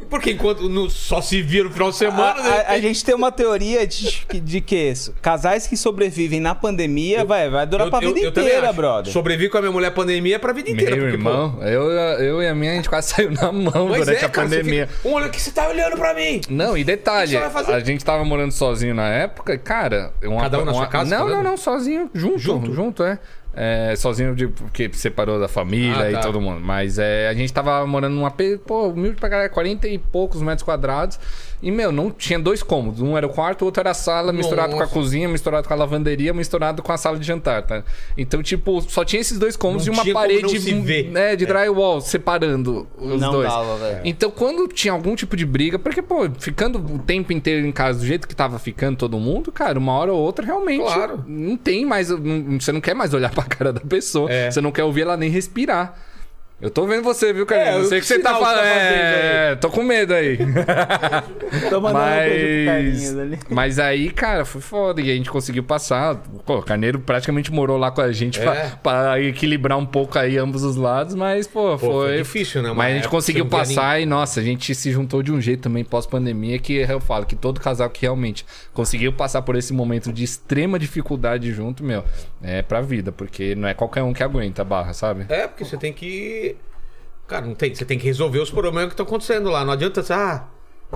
Porque 0.10 0.32
enquanto 0.32 0.68
no- 0.70 0.89
só 0.89 1.22
se 1.22 1.41
via 1.41 1.64
no 1.64 1.72
final 1.72 1.89
de 1.91 1.97
semana. 1.97 2.32
A, 2.32 2.41
de 2.41 2.47
a- 2.49 2.66
a 2.74 2.80
gente 2.80 3.04
tem 3.04 3.14
uma 3.16 3.32
teoria 3.32 3.86
de, 3.88 4.26
que- 4.28 4.39
de 4.39 4.62
que 4.62 4.76
isso, 4.76 5.14
casais 5.22 5.68
que 5.68 5.76
sobrevivem 5.78 6.39
na 6.39 6.54
pandemia 6.56 7.24
vai, 7.26 7.49
vai 7.49 7.66
durar 7.66 7.89
pra 7.89 7.99
vida 7.99 8.32
também 8.32 8.49
inteira, 8.49 8.72
brother. 8.74 9.12
Sobrevivi 9.12 9.49
com 9.49 9.58
a 9.58 9.62
minha 9.62 9.72
mulher 9.72 9.91
pandemia 9.91 10.38
pra 10.39 10.54
vida 10.54 10.70
inteira. 10.70 10.95
Meu 10.95 11.06
porque, 11.10 11.24
pô, 11.24 11.30
irmão, 11.30 11.60
eu, 11.64 11.91
eu 11.91 12.41
e 12.41 12.47
a 12.47 12.56
minha, 12.56 12.72
a 12.74 12.76
gente 12.76 12.89
quase 12.89 13.10
saiu 13.14 13.32
na 13.32 13.51
mão 13.51 13.88
durante 13.88 14.12
é, 14.24 14.26
a 14.26 14.30
cara, 14.30 14.47
pandemia. 14.49 14.88
fica, 14.88 15.10
olha 15.16 15.28
o 15.28 15.30
que 15.30 15.41
você 15.41 15.51
tá 15.51 15.68
olhando 15.68 15.95
pra 15.97 16.14
mim. 16.14 16.41
Não, 16.49 16.78
e 16.78 16.84
detalhe, 16.84 17.36
a 17.38 17.80
gente 17.80 18.04
tava 18.04 18.24
morando 18.24 18.51
sozinho 18.51 18.93
na 18.93 19.08
época, 19.10 19.58
cara... 19.58 20.14
Uma, 20.24 20.41
Cada 20.41 20.60
um 20.60 20.66
na 20.66 20.72
uma- 20.72 20.78
sua 20.80 20.88
casa, 20.88 21.18
Não, 21.18 21.28
não, 21.30 21.43
não, 21.43 21.58
sozinho, 21.58 22.10
junto, 22.14 22.38
Junto? 22.39 22.74
junto, 22.74 23.04
é. 23.04 23.20
É, 23.56 23.95
sozinho 23.95 24.36
de, 24.36 24.47
porque 24.47 24.89
separou 24.93 25.39
da 25.39 25.47
família 25.47 25.95
Ah, 26.06 26.10
e 26.12 26.14
tá. 26.14 26.22
todo 26.22 26.41
mundo. 26.41 26.60
Mas 26.60 26.97
é, 26.97 27.28
a 27.30 27.34
gente 27.34 27.54
tava 27.54 27.86
morando 27.86 28.16
num 28.16 28.26
AP, 28.26 28.41
pô, 28.66 28.88
humilde 28.88 29.20
pra 29.20 29.30
caralho, 29.30 29.49
40 29.51 29.88
e 29.88 29.97
poucos 29.99 30.41
metros 30.41 30.64
quadrados. 30.64 31.20
E, 31.64 31.72
meu, 31.72 31.93
não 31.93 32.11
tinha 32.11 32.38
dois 32.38 32.61
cômodos. 32.61 33.01
Um 33.01 33.16
era 33.18 33.26
o 33.26 33.30
quarto, 33.30 33.61
o 33.61 33.66
outro 33.66 33.80
era 33.80 33.91
a 33.91 33.93
sala, 33.93 34.34
misturado 34.34 34.72
com 34.74 34.80
a 34.80 34.82
Nossa. 34.82 34.93
cozinha, 34.93 35.30
misturado 35.30 35.66
com 35.66 35.74
a 35.74 35.78
lavanderia, 35.78 36.34
misturado 36.34 36.84
com 36.84 36.91
a 36.91 36.97
sala 36.97 37.18
de 37.18 37.26
jantar, 37.26 37.64
tá? 37.64 37.84
Então, 38.18 38.43
tipo, 38.43 38.82
só 38.82 39.05
tinha 39.05 39.22
esses 39.22 39.39
dois 39.39 39.55
cômodos 39.55 39.88
Não 39.88 39.93
e 39.93 39.97
uma 39.97 40.14
parede 40.14 40.74
né, 41.09 41.36
de 41.38 41.45
drywall 41.45 42.01
separando 42.01 42.86
os 42.97 43.22
Não 43.22 43.32
dois. 43.32 43.49
dava, 43.49 43.78
velho. 43.78 44.01
Então, 44.03 44.30
quando 44.30 44.68
tinha 44.68 44.91
algum 44.93 45.16
tipo 45.16 45.38
de 45.38 45.45
briga, 45.45 45.80
porque, 45.80 46.01
pô, 46.01 46.30
ficando 46.38 46.80
o 46.80 46.99
tempo 46.99 47.32
inteiro 47.32 47.66
em 47.66 47.72
casa 47.72 47.99
do 47.99 48.05
jeito 48.05 48.28
que 48.28 48.36
tava 48.36 48.59
ficando 48.59 48.97
todo 48.97 49.18
mundo, 49.18 49.51
cara, 49.51 49.80
uma 49.80 49.93
hora 49.93 50.11
ou 50.11 50.20
outra 50.20 50.45
realmente 50.45 50.84
Claro. 50.84 51.24
não 51.26 51.55
tem 51.55 51.86
mais. 51.86 52.09
não- 52.09 52.59
você 52.59 52.74
não 52.74 52.82
quer 52.82 52.93
mais 52.93 53.14
olhar 53.14 53.32
pra 53.32 53.43
cara 53.45 53.72
da 53.72 53.80
pessoa. 53.80 54.30
É. 54.30 54.51
Você 54.51 54.59
não 54.59 54.72
quer 54.72 54.84
ouvir 54.84 55.01
ela 55.03 55.16
nem 55.16 55.30
respirar. 55.30 55.97
Eu 56.64 56.72
tô 56.72 56.88
vendo 56.88 57.03
você, 57.03 57.34
viu, 57.34 57.45
Carneiro? 57.45 57.76
É, 57.78 57.82
não 57.82 57.89
sei 57.89 57.97
o 57.97 58.01
que 58.01 58.07
você 58.07 58.20
tá 58.20 58.36
falando. 58.36 58.55
tá 58.55 58.66
É, 58.66 59.55
tô 59.55 59.70
com 59.70 59.84
medo 59.84 60.14
aí. 60.14 60.38
Tô 61.70 61.80
mandando 61.82 61.99
um 61.99 62.66
Mas, 62.66 63.20
ali. 63.20 63.39
mas 63.49 63.80
aí, 63.80 64.09
cara, 64.09 64.45
foi 64.45 64.61
foda. 64.61 65.01
E 65.01 65.11
a 65.11 65.14
gente 65.14 65.30
conseguiu 65.30 65.64
passar. 65.64 66.16
Pô, 66.45 66.57
o 66.59 66.64
Carneiro 66.64 66.99
praticamente 66.99 67.51
morou 67.51 67.78
lá 67.78 67.91
com 67.91 68.01
a 68.01 68.11
gente 68.11 68.39
É. 68.39 68.43
pra, 68.43 68.66
pra 68.82 69.22
equilibrar 69.22 69.78
um 69.78 69.86
pouco 69.86 70.18
aí 70.18 70.38
ambos 70.38 70.64
os 70.64 70.76
lados. 70.78 71.16
Mas, 71.16 71.47
pô, 71.47 71.78
Pô, 71.78 71.78
foi. 71.78 72.18
difícil, 72.18 72.61
né? 72.61 72.70
Uma 72.70 72.76
Mas 72.76 72.93
a 72.93 72.95
gente 72.95 73.09
conseguiu 73.09 73.45
passar 73.45 73.99
e, 73.99 74.05
nossa, 74.05 74.39
a 74.39 74.43
gente 74.43 74.74
se 74.74 74.89
juntou 74.91 75.22
de 75.22 75.32
um 75.32 75.41
jeito 75.41 75.64
também 75.64 75.84
pós-pandemia 75.84 76.57
que 76.59 76.74
eu 76.78 76.99
falo 77.01 77.26
que 77.26 77.36
todo 77.36 77.59
casal 77.59 77.89
que 77.89 78.01
realmente 78.03 78.45
conseguiu 78.74 79.11
passar 79.14 79.41
por 79.41 79.55
esse 79.57 79.74
momento 79.74 80.11
de 80.14 80.24
extrema 80.24 80.80
dificuldade 80.80 81.51
junto, 81.51 81.84
meu, 81.84 82.03
é 82.41 82.61
pra 82.61 82.80
vida, 82.82 83.11
porque 83.11 83.53
não 83.53 83.68
é 83.68 83.74
qualquer 83.74 84.01
um 84.03 84.14
que 84.14 84.24
aguenta 84.24 84.61
a 84.61 84.66
barra, 84.66 84.93
sabe? 84.93 85.26
É, 85.30 85.45
porque 85.47 85.66
você 85.66 85.76
tem 85.78 85.91
que. 85.91 86.53
Cara, 87.28 87.45
não 87.45 87.55
tem. 87.55 87.74
Você 87.74 87.86
tem 87.86 87.97
que 87.97 88.05
resolver 88.05 88.39
os 88.39 88.49
problemas 88.51 88.86
que 88.89 88.93
estão 88.93 89.05
acontecendo 89.05 89.49
lá. 89.49 89.63
Não 89.65 89.74
adianta 89.74 90.03
você, 90.03 90.13
ah, 90.13 90.43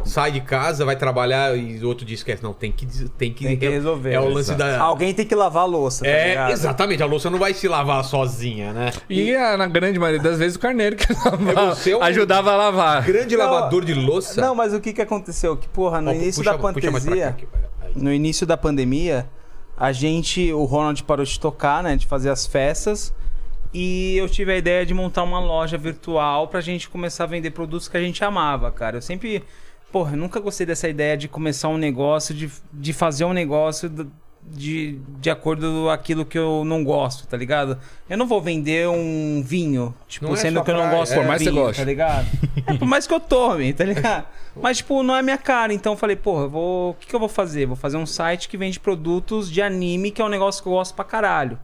sai 0.06 0.32
de 0.32 0.42
casa, 0.42 0.86
vai 0.86 0.96
trabalhar 0.96 1.58
e 1.58 1.80
o 1.84 1.88
outro 1.88 2.06
diz 2.06 2.22
que 2.22 2.38
Não, 2.44 2.54
tem 2.54 2.72
que, 2.72 2.86
tem 2.86 3.34
que, 3.34 3.46
Tem 3.46 3.58
que 3.58 3.68
resolver. 3.70 4.14
É 4.14 4.20
o 4.20 4.28
lance 4.30 4.54
da. 4.54 4.78
Alguém 4.80 5.14
tem 5.14 5.26
que 5.26 5.34
lavar 5.34 5.64
a 5.64 5.66
louça, 5.66 6.04
tá 6.04 6.12
É, 6.12 6.30
ligado? 6.30 6.52
exatamente. 6.52 7.02
A 7.02 7.06
louça 7.06 7.30
não 7.30 7.40
vai 7.40 7.54
se 7.54 7.68
lavar 7.68 8.04
sozinha, 8.04 8.74
né? 8.74 8.92
E 9.10 9.34
ah, 9.36 9.58
na 9.58 9.68
grande 9.68 9.98
maioria 9.98 10.22
das 10.22 10.38
vezes 10.38 10.56
o 10.58 10.60
Carneiro 10.60 10.96
que 10.98 11.08
lavava, 11.26 11.76
você 11.76 11.92
é 11.92 11.98
um- 11.98 12.04
ajudava 12.04 12.52
a 12.52 12.56
lavar. 12.58 13.04
Grande 13.04 13.36
Não, 13.36 13.46
lavador 13.46 13.84
de 13.86 13.94
louça. 13.94 14.40
Não, 14.42 14.54
mas 14.54 14.74
o 14.74 14.80
que 14.82 14.94
que 14.94 15.02
aconteceu? 15.02 15.56
Que, 15.58 15.68
porra, 15.70 16.02
no 16.02 16.12
Ó, 16.12 16.14
início 16.14 16.44
puxa- 16.44 16.52
da 16.52 16.58
pandemia... 16.62 17.30
aqui, 17.30 17.48
no 17.96 18.14
início 18.14 18.46
da 18.46 18.58
pandemia, 18.58 19.28
a 19.76 19.92
gente, 19.92 20.52
o 20.54 20.66
Ronald 20.66 21.02
parou 21.06 21.26
de 21.26 21.40
tocar, 21.40 21.82
né, 21.82 21.96
de 21.96 22.06
fazer 22.06 22.30
as 22.30 22.46
festas, 22.46 23.12
e 23.74 24.18
eu 24.18 24.30
tive 24.30 24.52
a 24.54 24.58
ideia 24.58 24.86
de 24.86 24.94
montar 24.94 25.24
uma 25.24 25.40
loja 25.40 25.78
virtual 25.78 26.48
pra 26.48 26.62
gente 26.62 26.90
começar 26.90 27.26
a 27.26 27.28
vender 27.28 27.52
produtos 27.52 27.88
que 27.88 27.98
a 27.98 28.02
gente 28.02 28.24
amava, 28.24 28.72
cara. 28.72 28.98
Eu 28.98 29.02
sempre, 29.02 29.44
porra, 29.92 30.14
eu 30.14 30.18
nunca 30.18 30.40
gostei 30.40 30.66
dessa 30.66 30.88
ideia 30.88 31.18
de 31.18 31.28
começar 31.28 31.68
um 31.70 31.78
negócio, 31.78 32.34
de, 32.34 32.50
de 32.74 32.94
fazer 32.94 33.26
um 33.26 33.34
negócio 33.34 33.90
de, 34.50 35.00
de 35.20 35.30
acordo 35.30 35.84
com 35.84 35.90
aquilo 35.90 36.26
que 36.26 36.38
eu 36.38 36.64
não 36.66 36.84
gosto, 36.84 37.28
tá 37.28 37.36
ligado? 37.36 37.78
Eu 38.10 38.18
não 38.18 38.26
vou 38.26 38.42
vender 38.42 38.88
um 38.88 39.44
vinho, 39.44 39.94
tipo, 40.08 40.26
Não 40.26 40.34
é 40.34 40.38
sendo 40.38 40.56
sua 40.56 40.64
que 40.64 40.72
eu 40.72 40.78
não 40.78 40.90
gosto 40.90 41.14
é. 41.14 41.26
mais 41.26 41.42
vinho, 41.42 41.56
goste. 41.56 41.82
tá 41.82 41.86
ligado? 41.86 42.28
É, 42.66 42.74
por 42.74 42.88
mais 42.88 43.06
que 43.06 43.14
eu 43.14 43.20
tome, 43.20 43.74
tá 43.74 43.84
ligado? 43.84 44.26
Mas, 44.60 44.78
tipo, 44.78 45.04
não 45.04 45.16
é 45.16 45.22
minha 45.22 45.38
cara. 45.38 45.74
Então 45.74 45.94
eu 45.94 45.98
falei, 45.98 46.16
porra, 46.16 46.44
eu 46.44 46.50
vou... 46.50 46.92
o 46.92 46.94
que, 46.96 47.08
que 47.08 47.16
eu 47.16 47.20
vou 47.20 47.30
fazer? 47.30 47.66
Vou 47.66 47.76
fazer 47.76 47.98
um 47.98 48.06
site 48.06 48.48
que 48.48 48.58
vende 48.58 48.80
produtos 48.80 49.52
de 49.52 49.62
anime, 49.62 50.10
que 50.10 50.22
é 50.22 50.26
um 50.26 50.30
negócio 50.30 50.64
que 50.64 50.70
eu 50.70 50.74
gosto 50.74 50.96
pra 50.96 51.06
caralho. 51.06 51.60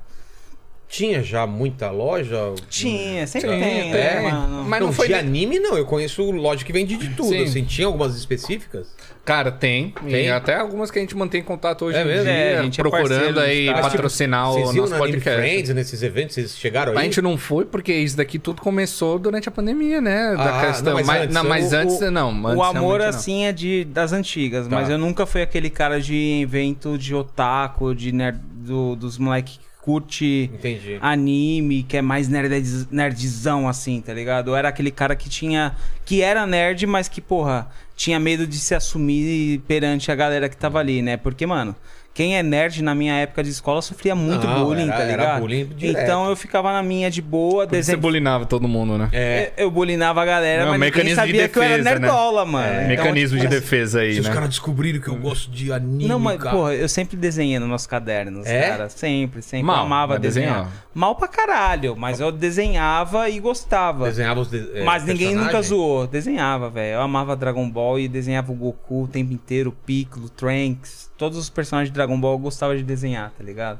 Tinha 0.94 1.24
já 1.24 1.48
muita 1.48 1.90
loja? 1.90 2.54
Tinha, 2.70 3.26
sempre 3.26 3.50
Sim, 3.50 3.60
tem, 3.60 3.92
né, 3.92 4.22
mano? 4.22 4.64
Mas 4.64 4.80
não, 4.80 4.88
não 4.88 4.94
foi 4.94 5.08
de 5.08 5.16
anime, 5.16 5.58
não. 5.58 5.76
Eu 5.76 5.86
conheço 5.88 6.22
loja 6.30 6.64
que 6.64 6.72
vende 6.72 6.96
de 6.96 7.10
tudo. 7.16 7.30
Sim. 7.30 7.44
Assim, 7.46 7.64
tinha 7.64 7.88
algumas 7.88 8.16
específicas? 8.16 8.94
Cara, 9.26 9.52
tem. 9.52 9.92
Tem? 10.08 10.26
E 10.28 10.30
até 10.30 10.54
algumas 10.56 10.92
que 10.92 11.00
a 11.00 11.02
gente 11.02 11.18
mantém 11.18 11.42
contato 11.42 11.86
hoje 11.86 11.98
É 11.98 12.04
em 12.04 12.06
mesmo? 12.06 12.24
dia, 12.26 12.32
É, 12.32 12.58
a 12.60 12.62
gente 12.62 12.80
é 12.80 12.84
procurando 12.84 13.34
dos 13.34 13.44
aí 13.44 13.66
caras. 13.66 13.82
Mas, 13.82 13.92
tipo, 13.92 13.98
patrocinar 14.04 14.52
Vocês 14.52 14.70
o 14.70 14.74
nosso 14.74 14.96
podcast. 14.96 15.42
Friends, 15.42 15.70
nesses 15.74 16.04
eventos? 16.04 16.36
Vocês 16.36 16.56
chegaram 16.60 16.92
aí? 16.92 17.00
A 17.00 17.02
gente 17.04 17.22
não 17.24 17.40
foi 17.40 17.66
porque 17.66 17.92
isso 17.92 18.16
daqui 18.16 18.38
tudo 18.38 18.62
começou 18.62 19.18
durante 19.18 19.50
a 19.50 19.52
pandemia, 19.52 20.00
né? 20.00 20.36
Da 20.36 20.60
Ah, 20.62 20.68
questão. 20.68 20.94
não, 20.94 21.04
mas 21.04 21.22
antes, 21.24 21.34
não, 21.36 21.44
mas 21.44 21.74
O- 21.74 21.76
antes 21.76 22.02
o- 22.02 22.12
não. 22.12 22.30
Antes, 22.48 22.60
o 22.60 22.62
amor, 22.64 23.02
assim, 23.02 23.46
é 23.46 23.52
de, 23.52 23.84
das 23.86 24.14
antigas. 24.14 24.68
Tá. 24.68 24.76
Mas 24.76 24.92
eu 24.92 25.00
nunca 25.00 25.26
fui 25.26 25.42
aquele 25.42 25.72
cara 25.72 26.00
de 26.00 26.42
evento 26.44 27.00
de 27.00 27.16
otaku, 27.16 27.96
de 27.96 28.12
nerd, 28.12 28.38
do- 28.54 28.96
dos 28.96 29.18
moleque 29.18 29.58
que 29.58 29.73
curte 29.84 30.50
Entendi. 30.54 30.98
anime, 31.02 31.84
que 31.84 31.98
é 31.98 32.02
mais 32.02 32.30
nerd, 32.30 32.88
nerdzão, 32.90 33.68
assim, 33.68 34.00
tá 34.00 34.14
ligado? 34.14 34.52
Eu 34.52 34.56
era 34.56 34.70
aquele 34.70 34.90
cara 34.90 35.14
que 35.14 35.30
tinha. 35.30 35.76
que 36.06 36.22
era 36.22 36.48
nerd, 36.48 36.88
mas 36.88 37.10
que, 37.10 37.20
porra, 37.20 37.70
tinha 37.94 38.18
medo 38.18 38.48
de 38.48 38.58
se 38.58 38.74
assumir 38.74 39.60
perante 39.68 40.10
a 40.10 40.16
galera 40.16 40.48
que 40.48 40.56
tava 40.56 40.80
ali, 40.80 41.02
né? 41.02 41.18
Porque, 41.18 41.46
mano. 41.46 41.76
Quem 42.14 42.38
é 42.38 42.44
nerd 42.44 42.84
na 42.84 42.94
minha 42.94 43.16
época 43.16 43.44
de 43.44 43.50
escola 43.50 43.82
sofria 43.82 44.14
muito 44.14 44.46
Não, 44.46 44.66
bullying, 44.66 44.84
era- 44.84 44.94
tá 44.94 45.02
era 45.04 45.12
ligado? 45.12 45.40
bullying 45.40 45.66
direto. 45.66 46.04
então 46.04 46.30
eu 46.30 46.36
ficava 46.36 46.72
na 46.72 46.84
minha 46.84 47.10
de 47.10 47.24
boa, 47.24 47.66
Você 47.66 47.72
desenho. 47.72 47.98
bulinava 47.98 48.46
todo 48.46 48.68
mundo, 48.68 49.00
né? 49.00 49.10
É. 49.12 49.52
Eu 49.58 49.72
bulinava 49.72 50.22
a 50.22 50.26
galera, 50.26 50.66
Não, 50.66 50.72
mas 50.72 50.80
ninguém 50.80 50.92
mecanismo 50.92 51.16
de 51.24 51.28
sabia 51.28 51.50
que 51.50 51.58
eu 51.58 51.64
era 51.64 51.78
defesa, 51.78 51.96
né? 51.96 52.00
nerdola, 52.02 52.46
mano. 52.46 52.68
É, 52.68 52.76
Então, 52.84 52.88
Mecanismo 53.06 53.38
tipo, 53.40 53.50
de 53.50 53.56
defesa 53.60 54.02
aí, 54.02 54.14
Se 54.14 54.20
os 54.20 54.28
né? 54.28 54.34
caras 54.34 54.50
descobriram 54.50 55.00
que 55.00 55.08
eu 55.08 55.16
gosto 55.16 55.50
de 55.50 55.72
anime, 55.74 56.06
Não, 56.08 56.20
mas, 56.20 56.38
cara. 56.40 56.56
porra, 56.56 56.76
eu 56.76 56.88
sempre 56.88 57.18
desenhei 57.18 57.58
nos 57.58 57.68
meus 57.68 57.88
cadernos, 57.88 58.46
É? 58.46 58.70
cara. 58.70 58.90
Sempre, 58.90 59.42
sempre. 59.42 59.66
Mal, 59.66 59.78
eu 59.78 59.82
amava 59.84 60.20
desenhar. 60.20 60.52
desenhava. 60.54 60.72
Mal 60.94 61.16
pra 61.16 61.28
caralho, 61.28 61.96
mas 61.98 62.20
eu 62.20 62.32
desenhava 62.32 63.28
e 63.28 63.40
gostava. 63.40 64.06
Desenhava 64.06 64.40
os 64.42 64.50
de- 64.52 64.70
é, 64.76 64.84
mas 64.84 65.04
ninguém 65.04 65.34
nunca 65.34 65.60
zoou. 65.64 66.06
Desenhava, 66.06 66.70
velho. 66.70 66.94
Eu 66.96 67.02
amava 67.02 67.36
Dragon 67.36 67.68
Ball 67.68 68.00
e 68.00 68.08
desenhava 68.08 68.52
o 68.52 68.56
Goku 68.56 69.04
o 69.04 69.08
tempo 69.08 69.34
inteiro, 69.34 69.72
o 69.72 69.74
Piccolo, 69.74 70.28
o 70.28 70.30
Trunks. 70.30 71.12
Todos 71.24 71.38
os 71.38 71.50
personagens 71.50 71.90
de 71.90 71.94
Dragon 71.94 72.20
Ball 72.20 72.34
eu 72.34 72.38
gostava 72.40 72.76
de 72.76 72.84
desenhar, 72.84 73.32
tá 73.38 73.42
ligado? 73.42 73.80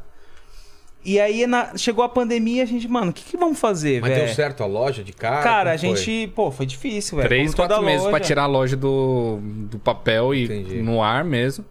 E 1.04 1.20
aí 1.20 1.46
na- 1.46 1.76
chegou 1.76 2.02
a 2.02 2.08
pandemia, 2.08 2.64
a 2.64 2.66
gente, 2.66 2.88
mano, 2.88 3.12
o 3.12 3.14
que, 3.14 3.22
que 3.26 3.36
vamos 3.36 3.60
fazer, 3.60 4.00
Mas 4.00 4.12
velho? 4.14 4.26
deu 4.28 4.34
certo 4.34 4.64
a 4.64 4.66
loja 4.66 5.04
de 5.04 5.12
cara? 5.12 5.44
Cara, 5.44 5.74
a 5.74 5.78
foi? 5.78 5.94
gente, 5.98 6.32
pô, 6.34 6.50
foi 6.52 6.66
difícil, 6.66 7.18
velho. 7.18 7.28
Três, 7.28 7.54
quatro 7.54 7.84
meses 7.84 8.08
pra 8.08 8.22
tirar 8.22 8.44
a 8.44 8.48
loja 8.48 8.78
do, 8.78 9.40
do 9.70 9.78
papel 9.78 10.34
e 10.34 10.46
Entendi. 10.46 10.82
no 10.82 11.04
ar 11.04 11.26
mesmo. 11.26 11.66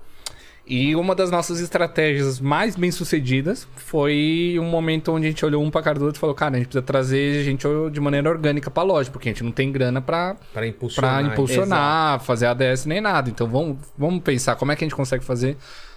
E 0.65 0.95
uma 0.95 1.15
das 1.15 1.31
nossas 1.31 1.59
estratégias 1.61 2.39
mais 2.39 2.77
bem 2.77 2.91
sucedidas 2.93 3.67
foi 3.75 4.57
um 4.61 4.65
momento 4.65 5.11
onde 5.13 5.27
a 5.27 5.31
gente 5.31 5.45
olhou 5.45 5.63
um 5.63 5.71
pra 5.71 5.83
cara 5.83 5.99
do 5.99 6.05
outro 6.05 6.19
e 6.19 6.21
falou: 6.21 6.35
Cara, 6.37 6.55
a 6.55 6.59
gente 6.59 6.67
precisa 6.69 6.83
trazer 6.83 7.43
gente 7.45 7.67
de 7.91 8.01
maneira 8.01 8.31
orgânica 8.31 8.71
pra 8.71 8.83
loja, 8.85 9.11
porque 9.11 9.29
a 9.29 9.33
gente 9.33 9.43
não 9.43 9.51
tem 9.51 9.73
grana 9.73 10.01
pra, 10.01 10.37
Pra 10.53 10.67
impulsionar. 10.67 11.23
pra 11.25 11.33
impulsionar, 11.33 12.21
fazer 12.21 12.47
ADS 12.47 12.87
nem 12.87 13.01
nada. 13.01 13.29
Então 13.29 13.49
vamos, 13.49 13.77
vamos 13.99 14.23
pensar 14.23 14.55
como 14.55 14.71
é 14.71 14.77
que 14.77 14.85
a 14.85 14.87
gente 14.87 14.95
consegue 14.95 15.25
fazer. 15.25 15.57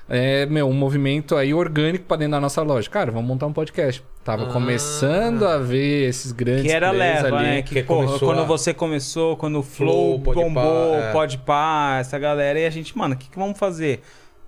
É, 0.09 0.45
meu, 0.47 0.68
um 0.68 0.74
movimento 0.74 1.36
aí 1.36 1.51
orgânico 1.53 2.05
pra 2.05 2.18
dentro 2.18 2.34
da 2.34 2.39
nossa 2.41 2.61
loja. 2.61 2.88
Cara, 2.89 3.11
vamos 3.11 3.28
montar 3.28 3.45
um 3.47 3.53
podcast. 3.53 4.03
Tava 4.24 4.43
Ah. 4.49 4.53
começando 4.53 5.47
a 5.47 5.57
ver 5.57 6.07
esses 6.09 6.32
grandes 6.32 6.63
Que 6.66 6.72
era 6.72 6.91
leva, 6.91 7.28
ali. 7.28 7.43
né? 7.43 7.61
Que, 7.61 7.76
que 7.76 7.84
porra, 7.84 8.20
quando 8.20 8.41
a- 8.41 8.45
você 8.45 8.74
começou, 8.74 9.36
quando 9.38 9.59
o 9.59 9.63
Flow, 9.63 10.20
Flow, 10.20 10.20
Podpah, 10.22 10.43
bombou, 10.43 10.95
é. 10.95 11.11
pode 11.11 11.38
pá, 11.39 11.97
essa 11.99 12.20
galera, 12.20 12.59
e 12.59 12.66
a 12.66 12.70
gente, 12.70 12.95
mano, 12.97 13.16
o 13.16 13.18
que, 13.18 13.30
que 13.30 13.38
vamos 13.39 13.57
fazer? 13.57 14.01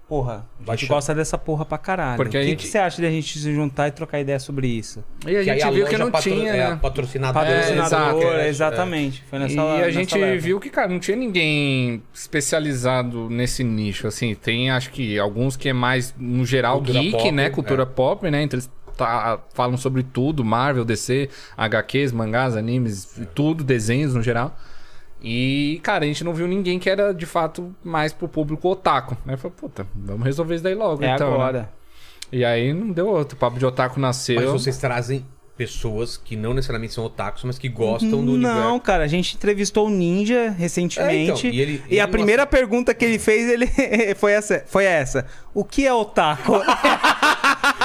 Porra, 0.07 0.47
a 0.65 0.71
gente 0.75 0.85
gosta 0.87 1.13
dessa 1.13 1.37
porra 1.37 1.65
pra 1.65 1.77
caralho. 1.77 2.15
Porque 2.15 2.37
o 2.37 2.41
que, 2.41 2.47
gente- 2.47 2.59
que 2.61 2.67
você 2.67 2.77
acha 2.77 3.01
de 3.01 3.05
a 3.05 3.11
gente 3.11 3.37
se 3.37 3.53
juntar 3.53 3.89
e 3.89 3.91
trocar 3.91 4.21
ideia 4.21 4.39
sobre 4.39 4.65
isso? 4.67 5.03
E 5.25 5.35
a 5.35 5.39
Que 5.39 5.43
gente 5.59 5.69
viu 5.73 5.85
que 5.85 5.97
não 5.97 6.09
patro- 6.09 6.31
tinha, 6.31 6.49
é, 6.49 6.69
né? 6.69 6.79
patrocinadora. 6.81 7.45
Patrocinadora, 7.45 8.25
exato, 8.47 8.47
exatamente. 8.47 9.23
Foi 9.29 9.37
nessa 9.37 9.53
e 9.55 9.83
a 9.83 9.91
gente 9.91 10.17
leva. 10.17 10.39
viu 10.41 10.59
que, 10.61 10.69
cara, 10.69 10.87
não 10.87 10.99
tinha 10.99 11.17
ninguém 11.17 12.01
especializado 12.13 13.29
nesse 13.29 13.63
nicho, 13.63 14.07
assim. 14.07 14.33
Tem, 14.33 14.71
acho 14.71 14.91
que, 14.91 15.19
alguns 15.19 15.57
que 15.57 15.69
é 15.69 15.73
mais, 15.73 16.15
no 16.17 16.45
geral, 16.45 16.77
Cultura 16.77 16.99
geek, 16.99 17.11
pop, 17.17 17.31
né? 17.31 17.49
Cultura 17.49 17.83
é. 17.83 17.85
pop, 17.85 18.31
né? 18.31 18.43
Então 18.43 18.57
eles 18.57 18.69
tá- 18.95 19.39
falam 19.53 19.75
sobre 19.77 20.03
tudo, 20.03 20.43
Marvel, 20.45 20.85
DC, 20.85 21.29
HQs, 21.57 22.11
mangás, 22.13 22.55
animes, 22.55 23.19
tudo, 23.35 23.63
desenhos 23.63 24.13
no 24.13 24.21
geral. 24.23 24.57
E, 25.21 25.79
cara, 25.83 26.05
a 26.05 26.07
gente 26.07 26.23
não 26.23 26.33
viu 26.33 26.47
ninguém 26.47 26.77
que 26.79 26.89
era, 26.89 27.13
de 27.13 27.25
fato, 27.25 27.75
mais 27.83 28.13
pro 28.13 28.27
público 28.27 28.69
otaku. 28.69 29.17
Né? 29.25 29.35
Falei, 29.37 29.55
puta, 29.57 29.87
vamos 29.95 30.25
resolver 30.25 30.55
isso 30.55 30.63
daí 30.63 30.75
logo, 30.75 31.03
É 31.03 31.13
então. 31.15 31.29
né? 31.29 31.35
agora. 31.35 31.69
E 32.31 32.43
aí 32.45 32.73
não 32.73 32.91
deu 32.91 33.07
outro. 33.07 33.35
O 33.35 33.39
papo 33.39 33.57
de 33.57 33.65
otaku 33.65 33.99
nasceu. 33.99 34.35
Mas 34.41 34.49
vocês 34.51 34.77
trazem 34.77 35.25
pessoas 35.57 36.17
que 36.17 36.35
não 36.35 36.53
necessariamente 36.53 36.93
são 36.93 37.03
otakus, 37.03 37.43
mas 37.43 37.57
que 37.57 37.67
gostam 37.67 38.23
do 38.23 38.37
Não, 38.37 38.51
universo. 38.51 38.79
cara, 38.81 39.03
a 39.03 39.07
gente 39.07 39.35
entrevistou 39.35 39.87
o 39.87 39.89
Ninja 39.89 40.51
recentemente. 40.51 41.47
É, 41.47 41.49
então, 41.49 41.49
e 41.49 41.59
ele- 41.61 41.81
e 41.89 41.93
ele 41.93 41.99
a 41.99 42.03
não 42.05 42.11
primeira 42.11 42.45
pergunta 42.45 42.93
que 42.93 43.03
ele 43.03 43.17
fez 43.17 43.49
ele 43.49 43.65
foi, 44.17 44.33
essa, 44.33 44.63
foi 44.67 44.85
essa: 44.85 45.25
O 45.57 45.63
que 45.63 45.87
é 45.87 45.91
otaku? 45.91 46.53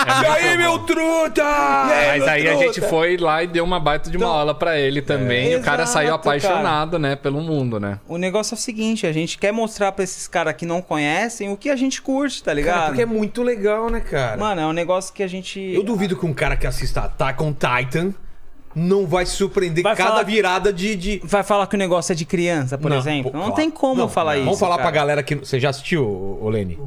E 0.04 0.26
aí, 0.26 0.58
meu 0.58 0.80
truta! 0.80 1.42
Mas 1.44 2.22
aí 2.24 2.46
a 2.46 2.50
truta? 2.50 2.64
gente 2.66 2.80
foi 2.82 3.16
lá 3.16 3.42
e 3.42 3.46
deu 3.46 3.64
uma 3.64 3.78
baita 3.78 4.10
de 4.10 4.16
uma 4.16 4.26
Então, 4.26 4.36
aula 4.38 4.54
pra 4.54 4.78
ele 4.78 5.00
também. 5.00 5.52
e 5.52 5.56
o 5.56 5.62
cara 5.62 5.82
exato, 5.82 5.92
saiu 5.92 6.14
apaixonado, 6.14 6.98
né, 6.98 7.14
pelo 7.14 7.40
mundo, 7.40 7.78
né? 7.78 7.98
O 8.08 8.18
negócio 8.18 8.54
é 8.54 8.56
o 8.56 8.60
seguinte, 8.60 9.06
a 9.06 9.12
gente 9.12 9.38
quer 9.38 9.52
mostrar 9.52 9.92
pra 9.92 10.02
esses 10.02 10.26
caras 10.26 10.54
que 10.54 10.66
não 10.66 10.82
conhecem 10.82 11.50
o 11.52 11.56
que 11.56 11.70
a 11.70 11.76
gente 11.76 12.02
curte, 12.02 12.42
tá 12.42 12.52
ligado? 12.52 12.74
Cara, 12.74 12.86
porque 12.88 13.02
é 13.02 13.06
muito 13.06 13.42
legal, 13.42 13.88
né, 13.90 14.00
cara? 14.00 14.36
Mano, 14.36 14.60
é 14.60 14.66
um 14.66 14.72
negócio 14.72 15.14
que 15.14 15.22
a 15.22 15.28
gente. 15.28 15.60
Eu 15.60 15.82
duvido 15.84 16.16
que 16.16 16.26
um 16.26 16.34
cara 16.34 16.56
que 16.56 16.66
assista 16.66 17.02
Attack 17.02 17.42
on 17.42 17.52
Titan 17.54 18.12
não 18.74 19.06
vai 19.06 19.26
se 19.26 19.32
surpreender 19.36 19.82
Vai 19.82 19.94
cada 19.96 20.10
falar- 20.10 20.22
virada 20.22 20.72
de. 20.72 20.96
de... 20.96 21.20
Vai 21.24 21.42
falar 21.42 21.66
que 21.66 21.74
o 21.74 21.78
negócio 21.78 22.12
é 22.12 22.14
de 22.16 22.24
criança, 22.24 22.76
por 22.78 22.90
Não, 22.90 22.98
exemplo? 22.98 23.30
pô, 23.30 23.36
não 23.36 23.44
claro. 23.46 23.56
tem 23.56 23.70
como 23.70 23.96
Não, 24.02 24.08
falar 24.08 24.36
isso. 24.36 24.44
Vamos 24.44 24.60
falar 24.60 24.76
cara. 24.76 24.82
pra 24.82 24.90
galera 24.90 25.22
que. 25.22 25.34
Você 25.36 25.58
já 25.60 25.70
assistiu, 25.70 26.04
ô, 26.04 26.38
ô 26.44 26.48
Lene? 26.48 26.78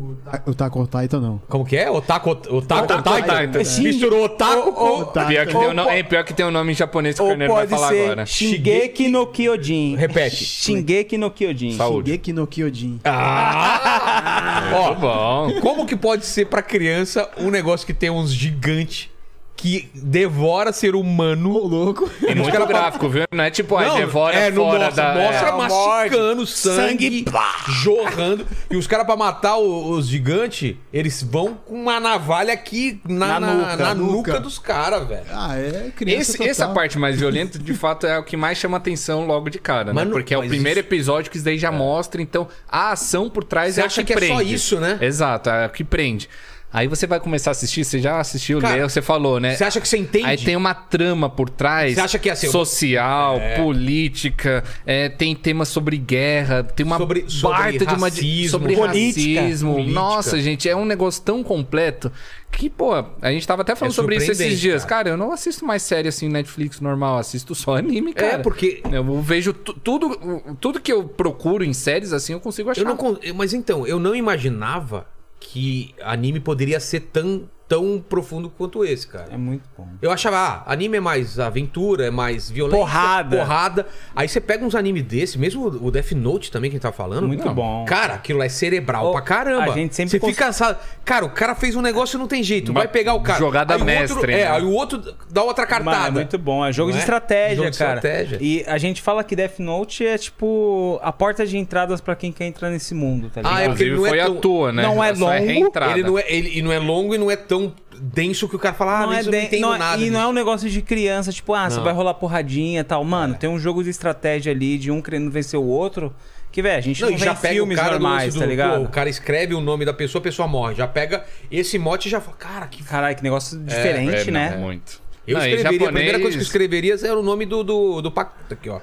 O 0.46 0.54
Taco 0.54 0.88
Titan 0.88 1.20
não. 1.22 1.42
Como 1.48 1.64
que 1.66 1.78
é? 1.78 1.86
Titan? 1.86 3.48
Titan. 3.48 3.64
Sim. 3.64 3.84
Misturou 3.84 4.26
Otaku 4.26 4.74
com. 4.74 5.06
Tá. 5.06 5.26
Pior, 5.26 5.46
que 5.46 5.54
tem 5.54 5.68
o 5.68 5.90
é, 5.90 6.04
pior 6.04 6.24
que 6.24 6.34
tem 6.34 6.46
o 6.46 6.52
nome 6.52 6.72
em 6.72 6.76
japonês 6.76 7.16
que 7.16 7.22
o 7.22 7.28
Carneiro 7.28 7.54
vai 7.54 7.68
pode 7.68 7.80
falar 7.80 7.90
ser 7.90 8.04
agora. 8.06 8.26
Shingeki 8.26 9.08
no 9.08 9.28
Kyojin. 9.28 9.96
Repete. 9.96 10.44
Shingeki 10.44 11.18
no 11.18 11.30
Kyojin. 11.32 11.78
Saúde. 11.78 12.12
Shingeki 12.12 12.34
no 12.34 12.48
Kyojin. 12.48 13.00
Ah! 13.04 14.64
Muito 14.88 15.00
bom. 15.00 15.60
Como 15.62 15.86
que 15.86 15.96
pode 15.96 16.26
ser 16.26 16.46
pra 16.46 16.62
criança 16.62 17.30
um 17.38 17.50
negócio 17.50 17.86
que 17.86 17.94
tem 17.94 18.10
uns 18.10 18.34
gigantes 18.34 19.10
que 19.58 19.90
devora 19.94 20.72
ser 20.74 20.96
humano. 20.96 21.56
Ô, 21.56 21.68
louco. 21.68 22.10
E 22.22 22.36
muito 22.36 22.52
caras 22.52 22.68
gráfico, 22.68 23.08
viu? 23.10 23.24
Não 23.32 23.44
é 23.44 23.50
tipo, 23.50 23.76
aí 23.78 23.90
devora 23.98 24.36
é, 24.36 24.52
fora 24.52 24.86
mostra, 24.86 25.04
da... 25.04 25.14
mostra 25.16 25.48
é. 25.48 25.52
masticando 25.54 26.46
sangue, 26.46 27.26
sangue, 27.26 27.26
jorrando. 27.70 28.46
E 28.70 28.76
os 28.76 28.86
caras, 28.88 29.06
pra 29.06 29.16
matar 29.16 29.58
o- 29.58 29.90
os 29.92 30.08
gigantes, 30.08 30.76
eles 30.92 31.24
vão 31.24 31.56
com 31.56 31.74
uma 31.76 32.00
navalha 32.00 32.54
aqui 32.54 33.00
na, 33.08 33.40
Na 33.40 33.40
na- 33.40 33.54
nuca, 33.54 33.76
na 33.78 33.94
nuca, 33.96 34.14
nuca. 34.34 34.40
dos 34.40 34.60
caras, 34.60 35.08
velho. 35.08 35.26
Ah, 35.32 35.56
é 35.58 35.92
criança 35.96 36.22
Esse, 36.22 36.32
total. 36.34 36.48
essa 36.52 36.68
parte 36.70 36.98
mais 37.00 37.18
violenta, 37.18 37.58
de 37.58 37.74
fato, 37.74 38.06
é 38.06 38.18
o 38.18 38.24
que 38.24 38.36
mais 38.38 38.58
chama 38.58 38.78
atenção 38.78 39.26
logo 39.26 39.50
de 39.50 39.60
cara, 39.60 39.94
Mas 39.94 40.06
né? 40.06 40.12
Porque 40.12 40.34
é 40.34 40.38
o 40.38 40.42
primeiro 40.48 40.80
isso- 40.80 40.88
episódio 40.88 41.32
que 41.32 41.38
isso 41.38 41.46
daí 41.46 41.58
já 41.58 41.72
mostra, 41.72 42.22
então 42.22 42.48
a 42.68 42.92
ação 42.92 43.30
por 43.30 43.44
trás 43.44 43.76
Você 43.76 43.80
é 43.82 43.84
a 43.84 43.88
acha 43.88 44.04
que 44.04 44.14
que 44.16 44.26
é 44.26 44.28
só 44.28 44.42
isso, 44.42 44.80
né? 44.80 44.98
Exato, 45.02 45.50
é 45.50 45.66
o 45.66 45.70
que 45.70 45.84
prende. 45.84 46.30
Aí 46.76 46.88
você 46.88 47.08
vai 47.08 47.20
começar 47.22 47.52
a 47.52 47.54
assistir, 47.54 47.86
você 47.86 48.00
já 48.00 48.20
assistiu, 48.20 48.60
Cara, 48.60 48.76
leu, 48.76 48.90
você 48.90 49.02
falou, 49.02 49.40
né? 49.40 49.56
Você 49.56 49.64
acha 49.64 49.80
que 49.80 49.88
você 49.88 49.98
entende? 49.98 50.26
Aí 50.26 50.38
tem 50.38 50.56
uma 50.58 50.74
trama 50.74 51.30
por 51.30 51.50
trás. 51.50 51.96
Você 51.96 52.02
acha 52.02 52.20
que 52.20 52.28
é 52.30 52.34
assim, 52.34 52.50
Social, 52.52 53.40
política, 53.56 54.64
é, 54.86 55.08
tem 55.10 55.34
temas 55.36 55.70
sobre 55.70 55.98
guerra, 55.98 56.64
tem 56.64 56.86
uma 56.86 56.98
Sobre- 56.98 57.26
sobre 57.30 57.78
de 57.78 57.84
uma 57.86 58.08
racismo, 58.08 58.50
sobre 58.50 58.76
política, 58.76 59.42
racismo. 59.42 59.74
política. 59.74 59.94
Nossa, 60.00 60.40
gente, 60.42 60.68
é 60.70 60.76
um 60.76 60.86
negócio 60.86 61.22
tão 61.24 61.44
completo 61.44 62.12
que, 62.52 62.70
pô, 62.70 62.94
a 63.22 63.32
gente 63.32 63.46
tava 63.48 63.62
até 63.62 63.76
falando 63.76 63.92
É 63.92 63.96
sobre 63.96 64.16
isso 64.18 64.32
esses 64.32 64.60
dias. 64.60 64.84
cara. 64.84 64.96
Cara. 64.96 65.10
eu 65.10 65.18
não 65.18 65.32
assisto 65.34 65.66
mais 65.66 65.82
série 65.82 66.08
assim 66.08 66.30
Netflix 66.30 66.80
normal, 66.80 67.18
assisto 67.18 67.54
só 67.54 67.76
anime, 67.78 68.14
cara. 68.14 68.34
É, 68.34 68.38
porque- 68.38 68.82
eu 68.92 69.22
vejo 69.22 69.52
tu- 69.54 69.74
tudo, 69.74 70.56
tudo 70.62 70.80
que 70.80 70.92
eu 70.92 71.04
procuro 71.04 71.64
em 71.66 71.74
séries 71.74 72.14
assim, 72.14 72.32
eu 72.34 72.40
consigo 72.40 72.70
achar. 72.70 72.82
Eu 72.82 72.86
não, 72.88 73.18
mas 73.36 73.54
então, 73.54 73.86
eu 73.86 74.00
não 74.00 74.16
imaginava 74.16 75.06
que 75.40 75.94
anime 76.02 76.40
poderia 76.40 76.80
ser 76.80 77.02
tão, 77.02 77.50
tão 77.68 78.04
profundo 78.08 78.48
quanto 78.50 78.86
esse, 78.86 79.08
cara. 79.08 79.28
É 79.32 79.38
muito 79.38 79.64
bom. 79.76 79.88
Eu 80.02 80.12
achava, 80.12 80.38
ah, 80.38 80.64
anime 80.72 80.98
é 80.98 81.00
mais 81.00 81.40
aventura, 81.40 82.06
é 82.06 82.12
mais 82.12 82.50
violência. 82.50 82.78
Porrada. 82.80 83.38
Porrada. 83.38 83.88
Aí 84.16 84.28
você 84.30 84.40
pega 84.40 84.64
uns 84.64 84.76
animes 84.76 85.04
desse, 85.04 85.40
mesmo 85.40 85.66
o 85.66 85.90
Death 85.90 86.12
Note 86.12 86.52
também, 86.52 86.70
que 86.70 86.76
a 86.76 86.78
gente 86.78 86.84
tá 86.84 86.92
falando. 86.92 87.28
Muito 87.28 87.50
bom. 87.50 87.84
Cara, 87.86 88.14
aquilo 88.16 88.44
é 88.44 88.50
cerebral 88.50 89.08
Ô, 89.08 89.12
pra 89.14 89.22
caramba. 89.22 89.72
a 89.72 89.76
gente 89.76 89.96
sempre 89.96 90.12
Você 90.12 90.20
cons- 90.20 90.30
fica 90.32 90.46
cansado. 90.46 90.78
Cara, 91.04 91.26
o 91.26 91.30
cara 91.32 91.56
fez 91.56 91.76
um 91.76 91.82
negócio 91.82 92.18
e 92.18 92.20
não 92.20 92.28
tem 92.28 92.44
jeito. 92.44 92.70
Uma 92.72 92.82
vai 92.82 92.88
pegar 92.88 93.16
o 93.16 93.22
cara. 93.22 93.40
jogada 93.40 93.74
aí 93.76 93.82
o 93.82 93.86
mestre, 93.86 94.14
Outro, 94.14 94.32
né? 94.32 94.40
É, 94.42 94.48
aí 94.48 94.64
o 94.64 94.72
outro 94.72 95.16
dá 95.32 95.42
outra 95.44 95.66
cartada. 95.66 95.98
Mano, 95.98 96.08
é 96.08 96.12
muito 96.12 96.38
bom. 96.38 96.64
É 96.64 96.72
jogo 96.72 96.90
Não 96.90 96.94
de 96.94 96.98
é? 97.00 97.02
estratégia, 97.02 97.56
Jogo 97.58 97.72
de 97.72 97.78
cara. 97.80 97.96
estratégia. 97.96 98.38
E 98.42 98.64
a 98.68 98.78
gente 98.78 99.02
fala 99.02 99.24
que 99.24 99.36
Death 99.36 99.58
Note 99.60 100.06
é 100.06 100.18
tipo 100.20 101.00
a 101.02 101.12
porta 101.12 101.46
de 101.48 101.58
entradas 101.58 102.00
pra 102.00 102.16
quem 102.16 102.32
quer 102.32 102.46
entrar 102.46 102.70
nesse 102.70 102.94
mundo, 102.94 103.30
tá 103.34 103.42
ligado? 103.42 103.58
Ah, 103.58 103.62
é 103.64 103.68
porque 103.70 103.84
ele 103.84 103.96
não 103.96 104.06
é 104.06 104.10
foi 104.10 104.18
tão- 104.20 104.38
à 104.38 104.40
toa, 104.40 104.72
né? 104.72 104.84
Não 104.84 105.04
é 105.04 105.16
Só 105.16 105.26
longo, 105.26 105.38
reentrada. 105.46 105.92
Ele 105.94 106.04
não, 106.04 106.20
é, 106.20 106.24
ele, 106.28 106.60
e 106.60 106.62
não 106.62 106.72
é 106.72 106.78
longo 106.80 107.16
e 107.16 107.18
não 107.18 107.32
é 107.32 107.36
tão 107.36 107.55
denso 108.00 108.48
que 108.50 108.56
o 108.56 108.60
cara 108.60 108.74
fala, 108.76 108.98
ah, 108.98 109.02
não 109.02 109.08
mas 109.08 109.18
é 109.18 109.22
eu 109.22 109.26
não 109.26 109.32
den- 109.32 109.46
entendo 109.46 109.62
não 109.62 109.76
é- 109.76 109.78
nada. 109.78 110.02
E 110.02 110.10
não 110.10 110.20
é 110.20 110.22
disso. 110.22 110.30
um 110.32 110.34
negócio 110.34 110.70
de 110.70 110.82
criança, 110.82 111.32
tipo, 111.32 111.54
ah, 111.54 111.70
você 111.70 111.78
Não. 111.78 111.84
vai 111.84 111.94
rolar 111.94 112.14
porradinha 112.16 112.82
e 112.82 112.84
tal. 112.84 113.04
Mano, 113.04 113.36
tem 113.36 113.50
um 113.50 113.60
jogo 113.60 113.84
de 113.84 113.90
estratégia 113.90 114.52
ali, 114.52 114.78
de 114.78 114.92
um 114.92 115.02
querendo 115.02 115.30
vencer 115.32 115.60
o 115.60 115.64
outro, 115.64 116.14
que, 116.52 116.62
velho, 116.62 116.78
a 116.78 116.82
gente 116.82 117.02
não, 117.02 117.10
Não, 117.12 117.18
já 117.18 117.34
vê 117.34 117.42
pega 117.42 117.54
filmes 117.56 117.78
o 117.78 117.82
cara 117.82 117.92
normais, 117.94 118.34
do, 118.34 118.40
tá 118.40 118.46
do- 118.46 118.50
ligado? 118.50 118.80
pô, 118.80 118.86
o 118.86 118.90
cara 118.90 119.10
escreve 119.10 119.54
o 119.54 119.62
nome 119.62 119.84
da 119.86 119.94
pessoa, 119.94 120.20
a 120.20 120.24
pessoa 120.24 120.48
morre. 120.48 120.76
Já 120.76 120.88
pega 120.88 121.26
esse 121.52 121.78
mote 121.78 122.08
e 122.08 122.12
já 122.12 122.22
fala, 122.22 122.38
cara, 122.38 122.68
que 122.68 122.84
Caralho, 122.84 123.16
que 123.16 123.24
negócio 123.24 123.60
diferente, 123.60 124.30
É, 124.30 124.32
né? 124.32 124.50
não, 124.52 124.60
muito. 124.60 125.04
Eu 125.28 125.38
Não, 125.40 125.46
escreveria, 125.46 125.66
a 125.66 125.70
primeira 125.70 125.90
japonês- 126.12 126.22
coisa 126.22 126.38
que 126.38 126.42
eu 126.42 126.46
escreveria 126.46 126.96
era 127.04 127.20
o 127.20 127.24
nome 127.24 127.46
do, 127.48 127.64
do, 127.64 128.02
do. 128.02 128.14
Aqui, 128.52 128.70
ó. 128.70 128.80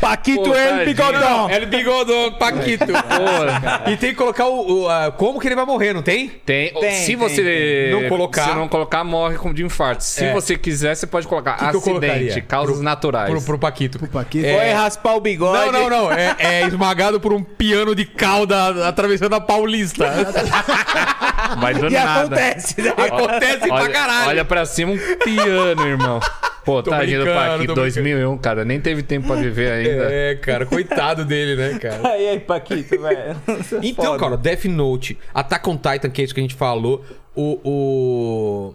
Paquito 0.00 0.42
Pô, 0.42 0.50
tadinho. 0.52 0.84
Bigodão. 0.84 1.50
El 1.50 1.66
Bigodão, 1.66 2.32
Paquito. 2.32 2.86
Porra. 2.86 3.82
e 3.90 3.96
tem 3.96 4.10
que 4.10 4.16
colocar 4.16 4.46
o, 4.46 4.82
o, 4.82 4.88
a- 4.88 5.10
como 5.12 5.40
que 5.40 5.48
ele 5.48 5.54
vai 5.54 5.64
morrer, 5.64 5.92
não 5.92 6.02
tem? 6.02 6.28
Tem, 6.28 6.72
Tem, 6.72 6.92
se 6.92 7.06
tem, 7.06 7.16
você 7.16 7.42
tem. 7.42 7.90
Não 8.02 8.08
colocar. 8.08 8.44
se 8.44 8.54
não 8.54 8.68
colocar, 8.68 9.02
morre 9.04 9.36
como 9.36 9.54
de 9.54 9.64
infarto. 9.64 10.02
Se 10.04 10.24
É. 10.24 10.32
você 10.32 10.56
quiser, 10.56 10.94
você 10.94 11.06
pode 11.06 11.26
colocar 11.26 11.56
que 11.56 11.64
acidente, 11.64 12.40
causas 12.42 12.76
Pro- 12.76 12.84
naturais. 12.84 13.30
Pro, 13.30 13.42
pro 13.42 13.58
Paquito. 13.58 13.98
Pro 13.98 14.08
Paquito. 14.08 14.46
Foi 14.48 14.70
raspar 14.72 15.14
o 15.16 15.20
bigode. 15.20 15.72
Não, 15.72 15.72
não, 15.72 15.90
não. 15.90 16.12
É, 16.12 16.36
é 16.38 16.62
esmagado 16.66 17.20
por 17.20 17.32
um 17.32 17.42
piano 17.42 17.94
de 17.94 18.04
cauda 18.04 18.86
atravessando 18.88 19.34
a 19.34 19.40
Paulista. 19.40 20.06
Vai 21.60 21.74
do 21.74 21.86
E 21.88 21.90
nada. 21.90 22.20
acontece, 22.36 22.80
né? 22.82 22.90
Acontece 22.96 23.66
pra 23.66 23.74
Olha, 23.76 23.88
caralho. 23.92 24.28
olha 24.28 24.44
pra 24.44 24.66
cima 24.66 24.92
um 24.92 24.98
piano, 25.24 25.86
irmão. 25.86 26.20
Pô, 26.64 26.82
Tô 26.82 26.90
tadinho 26.90 27.24
do 27.24 27.32
Paquito, 27.32 27.66
tô 27.74 27.80
2001, 27.80 28.36
cara. 28.38 28.62
Nem 28.64 28.78
teve 28.78 28.97
tempo 29.02 29.26
pra 29.26 29.36
viver 29.36 29.70
ainda. 29.72 30.12
É, 30.12 30.34
cara, 30.36 30.66
coitado 30.66 31.24
dele, 31.24 31.56
né, 31.56 31.78
cara? 31.78 32.08
Aí, 32.12 32.28
aí, 32.30 32.40
Paquito, 32.40 33.00
velho. 33.00 33.36
Então, 33.82 34.06
Foda. 34.06 34.18
cara, 34.18 34.36
Death 34.36 34.64
Note, 34.66 35.18
Attack 35.34 35.68
on 35.68 35.76
Titan, 35.76 36.10
que 36.10 36.20
é 36.20 36.24
isso 36.24 36.34
que 36.34 36.40
a 36.40 36.42
gente 36.42 36.54
falou, 36.54 37.04
o. 37.40 37.60
o 37.64 38.74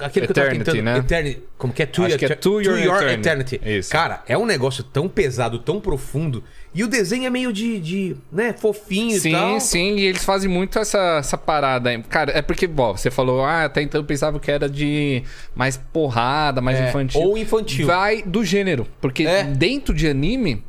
aquele 0.00 0.26
que 0.26 0.32
eu 0.32 0.34
tava 0.34 0.46
Eternity, 0.48 0.64
tentando. 0.70 0.84
né? 0.84 0.96
Eternity, 0.98 1.42
como 1.58 1.72
que 1.72 1.82
é? 1.82 1.86
To, 1.86 2.04
Acho 2.04 2.16
que 2.18 2.24
é 2.24 2.34
To 2.34 2.60
Your 2.62 3.02
Eternity. 3.10 3.60
Isso. 3.64 3.90
Cara, 3.90 4.22
é 4.26 4.38
um 4.38 4.46
negócio 4.46 4.82
tão 4.82 5.06
pesado, 5.08 5.58
tão 5.58 5.80
profundo. 5.80 6.42
E 6.74 6.82
o 6.82 6.88
desenho 6.88 7.26
é 7.26 7.30
meio 7.30 7.52
de. 7.52 7.78
de 7.80 8.16
né, 8.32 8.52
fofinho 8.52 9.16
e 9.16 9.20
Sim, 9.20 9.32
tal. 9.32 9.60
sim, 9.60 9.96
e 9.96 10.06
eles 10.06 10.24
fazem 10.24 10.48
muito 10.48 10.78
essa, 10.78 11.18
essa 11.18 11.36
parada 11.36 11.90
aí. 11.90 12.02
Cara, 12.04 12.32
é 12.32 12.40
porque, 12.40 12.66
bom, 12.66 12.96
você 12.96 13.10
falou, 13.10 13.44
ah, 13.44 13.64
até 13.64 13.82
então 13.82 14.00
eu 14.00 14.04
pensava 14.04 14.38
que 14.40 14.50
era 14.50 14.68
de 14.68 15.22
mais 15.54 15.76
porrada, 15.76 16.60
mais 16.60 16.78
É, 16.78 16.88
infantil. 16.88 17.20
ou 17.20 17.36
infantil. 17.36 17.86
Vai 17.86 18.22
do 18.22 18.44
gênero. 18.44 18.86
Porque 19.00 19.24
É. 19.24 19.42
dentro 19.44 19.92
de 19.92 20.08
anime 20.08 20.64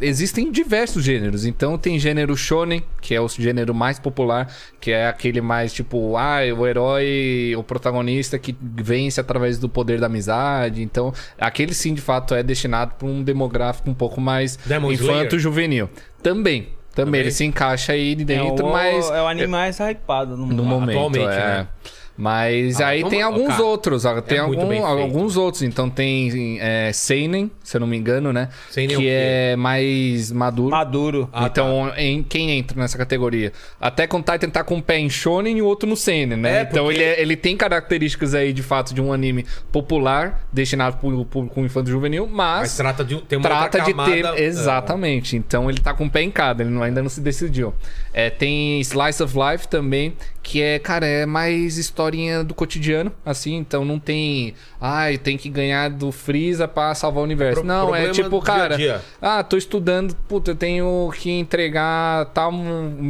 existem 0.00 0.50
diversos 0.50 1.04
gêneros. 1.04 1.44
Então 1.44 1.78
tem 1.78 1.98
gênero 1.98 2.36
shonen, 2.36 2.82
que 3.00 3.14
é 3.14 3.20
o 3.20 3.28
gênero 3.28 3.74
mais 3.74 3.98
popular, 3.98 4.52
que 4.80 4.90
é 4.90 5.06
aquele 5.06 5.40
mais 5.40 5.72
tipo, 5.72 6.16
ah, 6.16 6.38
o 6.56 6.66
herói, 6.66 7.54
o 7.56 7.62
protagonista 7.62 8.38
que 8.38 8.56
vence 8.60 9.20
através 9.20 9.58
do 9.58 9.68
poder 9.68 10.00
da 10.00 10.06
amizade. 10.06 10.82
Então, 10.82 11.12
aquele 11.38 11.74
sim, 11.74 11.94
de 11.94 12.00
fato, 12.00 12.34
é 12.34 12.42
destinado 12.42 12.94
para 12.98 13.08
um 13.08 13.22
demográfico 13.22 13.90
um 13.90 13.94
pouco 13.94 14.20
mais 14.20 14.58
infanto-juvenil. 14.92 15.88
Também. 16.22 16.68
Também, 16.94 17.06
Também? 17.06 17.20
ele 17.22 17.30
se 17.32 17.44
encaixa 17.44 17.92
aí 17.92 18.14
dentro, 18.14 18.66
é 18.66 18.68
o, 18.68 18.72
mas 18.72 19.10
É 19.10 19.20
o 19.20 19.26
anime 19.26 19.48
mais 19.48 19.78
hypado 19.80 20.36
no 20.36 20.46
no 20.46 20.62
momento, 20.62 20.96
atualmente, 20.96 21.24
é. 21.24 21.46
né? 21.46 21.68
Mas 22.16 22.80
Ah, 22.80 22.88
aí 22.88 22.98
então, 23.00 23.10
tem 23.10 23.22
alguns 23.22 23.48
cara, 23.48 23.62
outros, 23.64 24.04
tem 24.26 24.38
é 24.38 24.40
algum- 24.40 24.84
alguns 24.86 25.36
outros. 25.36 25.62
Então 25.64 25.90
tem 25.90 26.58
é, 26.60 26.92
Seinen, 26.92 27.50
se 27.62 27.76
eu 27.76 27.80
não 27.80 27.88
me 27.88 27.96
engano, 27.96 28.32
né? 28.32 28.50
Seinen 28.70 28.94
é 28.94 28.98
que 28.98 29.08
é 29.08 29.56
mais 29.56 30.30
maduro. 30.30 30.70
Maduro. 30.70 31.28
Ah, 31.32 31.46
então, 31.50 31.92
em, 31.96 32.22
quem 32.22 32.52
entra 32.52 32.78
nessa 32.80 32.96
categoria? 32.96 33.52
Até 33.80 34.06
quando 34.06 34.24
Titan 34.30 34.48
tá 34.48 34.62
com 34.62 34.76
um 34.76 34.80
pé 34.80 34.98
em 34.98 35.10
Shonen 35.10 35.58
e 35.58 35.62
o 35.62 35.66
outro 35.66 35.88
no 35.88 35.96
Seinen, 35.96 36.38
né? 36.38 36.58
É, 36.58 36.62
então 36.62 36.84
porque- 36.84 37.00
ele, 37.00 37.04
é- 37.04 37.20
ele 37.20 37.36
tem 37.36 37.56
características 37.56 38.32
aí, 38.34 38.52
de 38.52 38.62
fato, 38.62 38.94
de 38.94 39.02
um 39.02 39.12
anime 39.12 39.44
popular, 39.72 40.46
destinado 40.52 40.96
para 40.98 41.08
o 41.08 41.24
público 41.24 41.60
infanto 41.60 41.90
juvenil, 41.90 42.28
mas, 42.30 42.60
Mas 42.60 42.76
trata 42.76 43.04
de 43.04 43.20
tem 43.22 43.38
uma 43.38 43.48
trata 43.48 43.64
outra 43.64 43.80
de 43.80 43.90
camada, 43.90 44.10
ter. 44.12 44.24
é, 44.42 44.44
Exatamente. 44.44 45.36
Então 45.36 45.68
ele 45.68 45.80
tá 45.80 45.92
com 45.92 46.04
o 46.06 46.10
pé 46.10 46.22
em 46.22 46.30
cada, 46.30 46.62
ele 46.62 46.70
não- 46.70 46.82
ainda 46.82 47.02
não 47.02 47.08
se 47.08 47.20
decidiu. 47.20 47.74
É, 48.16 48.30
tem 48.30 48.80
Slice 48.80 49.20
of 49.24 49.34
Life 49.36 49.66
também, 49.66 50.16
que 50.40 50.62
é, 50.62 50.78
cara, 50.78 51.04
é 51.04 51.26
mais 51.26 51.76
historinha 51.78 52.44
do 52.44 52.54
cotidiano, 52.54 53.10
assim. 53.26 53.56
Então 53.56 53.84
não 53.84 53.98
tem. 53.98 54.54
Ai, 54.80 55.18
tem 55.18 55.36
que 55.36 55.48
ganhar 55.48 55.90
do 55.90 56.12
Freeza 56.12 56.68
pra 56.68 56.94
salvar 56.94 57.22
o 57.22 57.24
universo. 57.24 57.60
Pro- 57.62 57.66
não, 57.66 57.92
é 57.92 58.10
tipo, 58.10 58.28
do 58.28 58.36
dia 58.38 58.42
cara. 58.44 58.76
dia. 58.76 59.02
Ah, 59.20 59.42
tô 59.42 59.56
estudando, 59.56 60.14
puta, 60.28 60.52
eu 60.52 60.54
tenho 60.54 61.12
que 61.18 61.28
entregar 61.30 62.26
tal. 62.26 62.52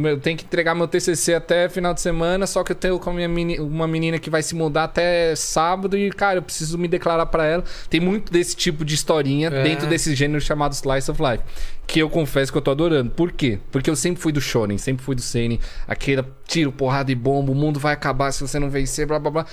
Eu 0.05 0.19
tenho 0.19 0.37
que 0.37 0.43
entregar 0.45 0.73
meu 0.73 0.87
TCC 0.87 1.35
até 1.35 1.69
final 1.69 1.93
de 1.93 2.01
semana, 2.01 2.47
só 2.47 2.63
que 2.63 2.71
eu 2.71 2.75
tenho 2.75 2.97
com 2.97 3.11
a 3.11 3.13
minha 3.13 3.61
uma 3.61 3.87
menina 3.87 4.17
que 4.17 4.29
vai 4.31 4.41
se 4.41 4.55
mudar 4.55 4.85
até 4.85 5.35
sábado 5.35 5.95
e, 5.95 6.09
cara, 6.09 6.39
eu 6.39 6.41
preciso 6.41 6.77
me 6.79 6.87
declarar 6.87 7.27
pra 7.27 7.45
ela. 7.45 7.63
Tem 7.91 7.99
muito 7.99 8.31
desse 8.31 8.55
tipo 8.55 8.83
de 8.83 8.95
historinha 8.95 9.49
É. 9.49 9.61
dentro 9.63 9.85
desse 9.87 10.15
gênero 10.15 10.41
chamado 10.41 10.71
Slice 10.73 11.11
of 11.11 11.21
Life. 11.21 11.43
Que 11.87 11.99
eu 11.99 12.09
confesso 12.09 12.51
que 12.51 12.57
eu 12.57 12.61
tô 12.61 12.71
adorando. 12.71 13.11
Por 13.11 13.31
quê? 13.31 13.59
Porque 13.71 13.89
eu 13.89 13.95
sempre 13.95 14.21
fui 14.21 14.31
do 14.31 14.41
Shonen, 14.41 14.77
sempre 14.77 15.03
fui 15.03 15.15
do 15.15 15.21
Seinen. 15.21 15.59
Aquele 15.87 16.23
tiro, 16.47 16.71
porrada 16.71 17.11
e 17.11 17.15
bomba, 17.15 17.51
o 17.51 17.55
mundo 17.55 17.79
vai 17.79 17.93
acabar 17.93 18.31
se 18.31 18.41
você 18.41 18.59
não 18.59 18.69
vencer, 18.69 19.05
blá 19.07 19.19
blá 19.19 19.31
blá. 19.31 19.45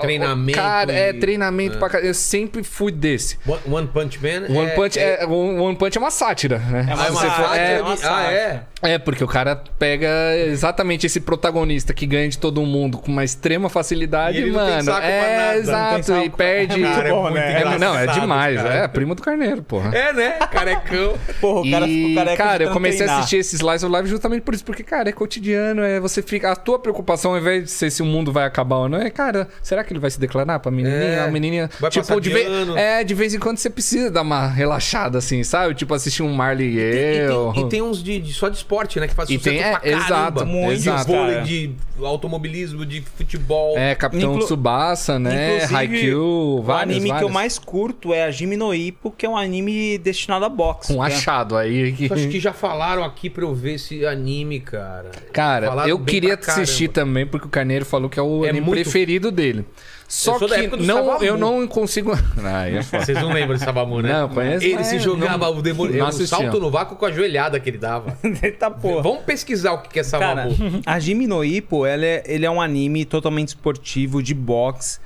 Treinamento 0.00 0.58
Cara, 0.58 0.92
é 0.92 1.10
e- 1.10 1.14
treinamento 1.14 1.78
pra 1.78 1.88
caralho. 1.88 2.08
Eu 2.08 2.14
sempre 2.14 2.62
fui 2.62 2.92
desse. 2.92 3.38
One, 3.46 3.60
One 3.70 3.86
Punch 3.88 4.18
Man. 4.22 4.46
One 4.54 4.70
Punch 4.72 4.98
é, 4.98 5.24
One 5.26 5.58
One 5.58 5.76
Punch 5.76 5.96
é 5.96 6.00
uma 6.00 6.10
sátira, 6.10 6.58
né? 6.58 6.86
É 6.90 6.94
uma 6.94 7.02
Ah, 7.02 7.06
é 7.06 7.10
uma 7.10 7.20
sátira, 7.20 7.48
sátira 7.48 7.64
é 7.64 7.82
uma 7.82 7.92
Ah, 7.92 7.96
sátira. 7.96 8.32
é? 8.32 8.62
É, 8.80 8.96
porque 8.98 9.24
o 9.24 9.26
cara 9.26 9.56
pega 9.78 10.08
exatamente 10.46 11.04
esse 11.06 11.20
protagonista 11.20 11.92
que 11.92 12.06
ganha 12.06 12.28
de 12.28 12.38
todo 12.38 12.62
mundo 12.62 12.98
com 12.98 13.10
uma 13.10 13.24
extrema 13.24 13.68
facilidade, 13.68 14.38
E 14.38 14.42
ele 14.42 14.52
não 14.52 14.60
tem 14.60 14.68
mano. 14.70 14.84
saco 14.84 15.00
pra 15.00 15.08
é, 15.08 15.20
nada, 15.36 15.44
não 15.46 15.50
tem 15.52 15.60
exato. 15.62 16.04
saco 16.04 16.24
E 16.24 16.30
perde. 16.30 16.80
Cara, 16.82 17.08
é 17.08 17.12
muito 17.12 17.34
né? 17.34 17.60
É, 17.62 17.78
não, 17.78 17.98
é 17.98 18.06
demais. 18.06 18.56
cara. 18.62 18.74
É, 18.74 18.86
primo 18.88 19.14
do 19.16 19.22
carneiro, 19.22 19.62
porra. 19.62 19.90
É, 19.96 20.12
né? 20.12 20.30
Carecão. 20.52 21.18
Porra, 21.18 21.18
Porra, 21.40 21.60
o 21.66 21.70
cara 21.70 21.86
e, 21.88 21.94
ficou 21.94 22.14
careca 22.14 22.30
de 22.30 22.36
cara, 22.36 22.64
eu 22.64 22.70
comecei 22.72 23.00
a 23.00 23.04
treinar. 23.04 23.18
assistir 23.18 23.36
esses 23.38 23.60
lives 23.60 23.82
of 23.82 23.92
live 23.92 24.08
justamente 24.08 24.42
por 24.42 24.54
isso, 24.54 24.64
porque, 24.64 24.84
cara, 24.84 25.08
é 25.08 25.12
cotidiano, 25.12 25.82
é 25.82 25.98
você 25.98 26.17
fica. 26.22 26.52
A 26.52 26.56
tua 26.56 26.78
preocupação, 26.78 27.32
ao 27.32 27.38
invés 27.38 27.64
de 27.64 27.70
ser 27.70 27.90
se 27.90 28.02
o 28.02 28.06
mundo 28.06 28.32
vai 28.32 28.44
acabar 28.44 28.76
ou 28.76 28.88
não, 28.88 28.98
é, 28.98 29.10
cara, 29.10 29.48
será 29.62 29.82
que 29.84 29.92
ele 29.92 30.00
vai 30.00 30.10
se 30.10 30.18
declarar 30.20 30.58
pra 30.58 30.70
menininha? 30.70 30.96
É, 31.02 31.20
a 31.20 31.28
menininha. 31.30 31.70
vai 31.80 31.90
tipo, 31.90 32.20
de, 32.20 32.28
de 32.28 32.34
vez, 32.34 32.48
ano. 32.48 32.76
é, 32.76 33.04
de 33.04 33.14
vez 33.14 33.34
em 33.34 33.38
quando 33.38 33.58
você 33.58 33.70
precisa 33.70 34.10
dar 34.10 34.22
uma 34.22 34.46
relaxada, 34.48 35.18
assim, 35.18 35.42
sabe? 35.44 35.74
Tipo, 35.74 35.94
assistir 35.94 36.22
um 36.22 36.32
Marley 36.32 36.76
e 36.76 36.78
E 36.78 37.16
eu. 37.18 37.52
tem, 37.54 37.64
e 37.64 37.68
tem 37.68 37.82
uns 37.82 38.02
de, 38.02 38.18
de- 38.20 38.32
só 38.32 38.48
de 38.48 38.56
esporte, 38.56 38.98
né? 39.00 39.06
Que 39.08 39.14
faz 39.14 39.28
E 39.30 39.34
sucesso 39.38 39.56
tem- 39.56 39.64
é, 39.64 39.70
pra 39.70 39.80
caramba. 39.80 40.04
exato, 40.04 40.46
muito. 40.46 40.72
exato. 40.72 41.06
De 41.06 41.12
vôlei, 41.16 41.34
Cara. 41.34 41.44
de 41.46 41.74
automobilismo, 42.02 42.86
de 42.86 43.00
futebol. 43.00 43.76
É, 43.76 43.94
Capitão 43.94 44.32
Inclu- 44.34 44.44
Tsubasa, 44.46 45.18
né? 45.18 45.64
Haikyuu, 45.72 46.58
O 46.58 46.62
vários, 46.62 46.96
anime 46.96 47.06
que 47.08 47.10
eu 47.10 47.14
vários. 47.18 47.32
mais 47.32 47.58
curto 47.58 48.12
é 48.14 48.24
a 48.24 48.30
Jimi 48.30 48.56
no 48.56 48.74
Ippo, 48.74 49.10
que 49.10 49.26
é 49.26 49.28
um 49.28 49.36
anime 49.36 49.98
destinado 49.98 50.44
a 50.44 50.48
boxe. 50.48 50.92
Um 50.92 51.02
é- 51.04 51.08
achado 51.08 51.56
aí. 51.56 51.92
Que... 51.92 52.12
Acho 52.12 52.28
que 52.28 52.40
já 52.40 52.52
falaram 52.52 53.02
aqui 53.04 53.28
pra 53.28 53.44
eu 53.44 53.54
ver 53.54 53.74
esse 53.74 54.04
anime, 54.06 54.60
cara. 54.60 55.10
Cara, 55.32 55.68
Falaram 55.68 55.88
eu 55.88 55.98
queria 56.08 56.34
assistir 56.34 56.88
também, 56.88 57.26
porque 57.26 57.46
o 57.46 57.50
Carneiro 57.50 57.84
falou 57.84 58.08
que 58.08 58.18
é 58.18 58.22
o 58.22 58.44
É 58.44 58.50
anime 58.50 58.66
muito- 58.66 58.80
preferido 58.82 59.30
dele. 59.30 59.64
Só 60.10 60.38
da 60.38 60.58
que 60.58 60.68
do 60.68 60.78
não, 60.78 61.22
eu 61.22 61.36
não 61.36 61.66
consigo. 61.66 62.12
Ah, 62.42 62.66
é. 62.66 62.80
Vocês 62.80 63.20
não 63.20 63.30
lembram 63.30 63.56
de 63.58 63.62
Sabamu, 63.62 64.00
né? 64.00 64.10
Não, 64.10 64.28
conheço, 64.30 64.64
Ele 64.64 64.82
se 64.82 64.98
jogava 64.98 65.46
não- 65.50 65.58
o 65.58 65.62
demônio. 65.62 66.02
assistia. 66.02 66.38
salto 66.38 66.58
no 66.58 66.70
vácuo 66.70 66.96
com 66.96 67.04
a 67.04 67.12
joelhada 67.12 67.60
que 67.60 67.68
ele 67.68 67.76
dava. 67.76 68.16
Eita 68.42 68.70
porra. 68.70 69.02
Vamos 69.02 69.24
pesquisar 69.24 69.72
o 69.74 69.82
que 69.82 69.98
é 70.00 70.02
Cara, 70.02 70.48
Sabamu. 70.48 70.80
a 70.86 70.98
Jimi 70.98 71.26
no 71.26 71.44
Ippo, 71.44 71.84
ela 71.84 72.06
é, 72.06 72.22
ele 72.26 72.46
é 72.46 72.50
um 72.50 72.58
anime 72.60 73.04
totalmente 73.04 73.48
esportivo, 73.48 74.22
de 74.22 74.32
boxe. 74.32 74.98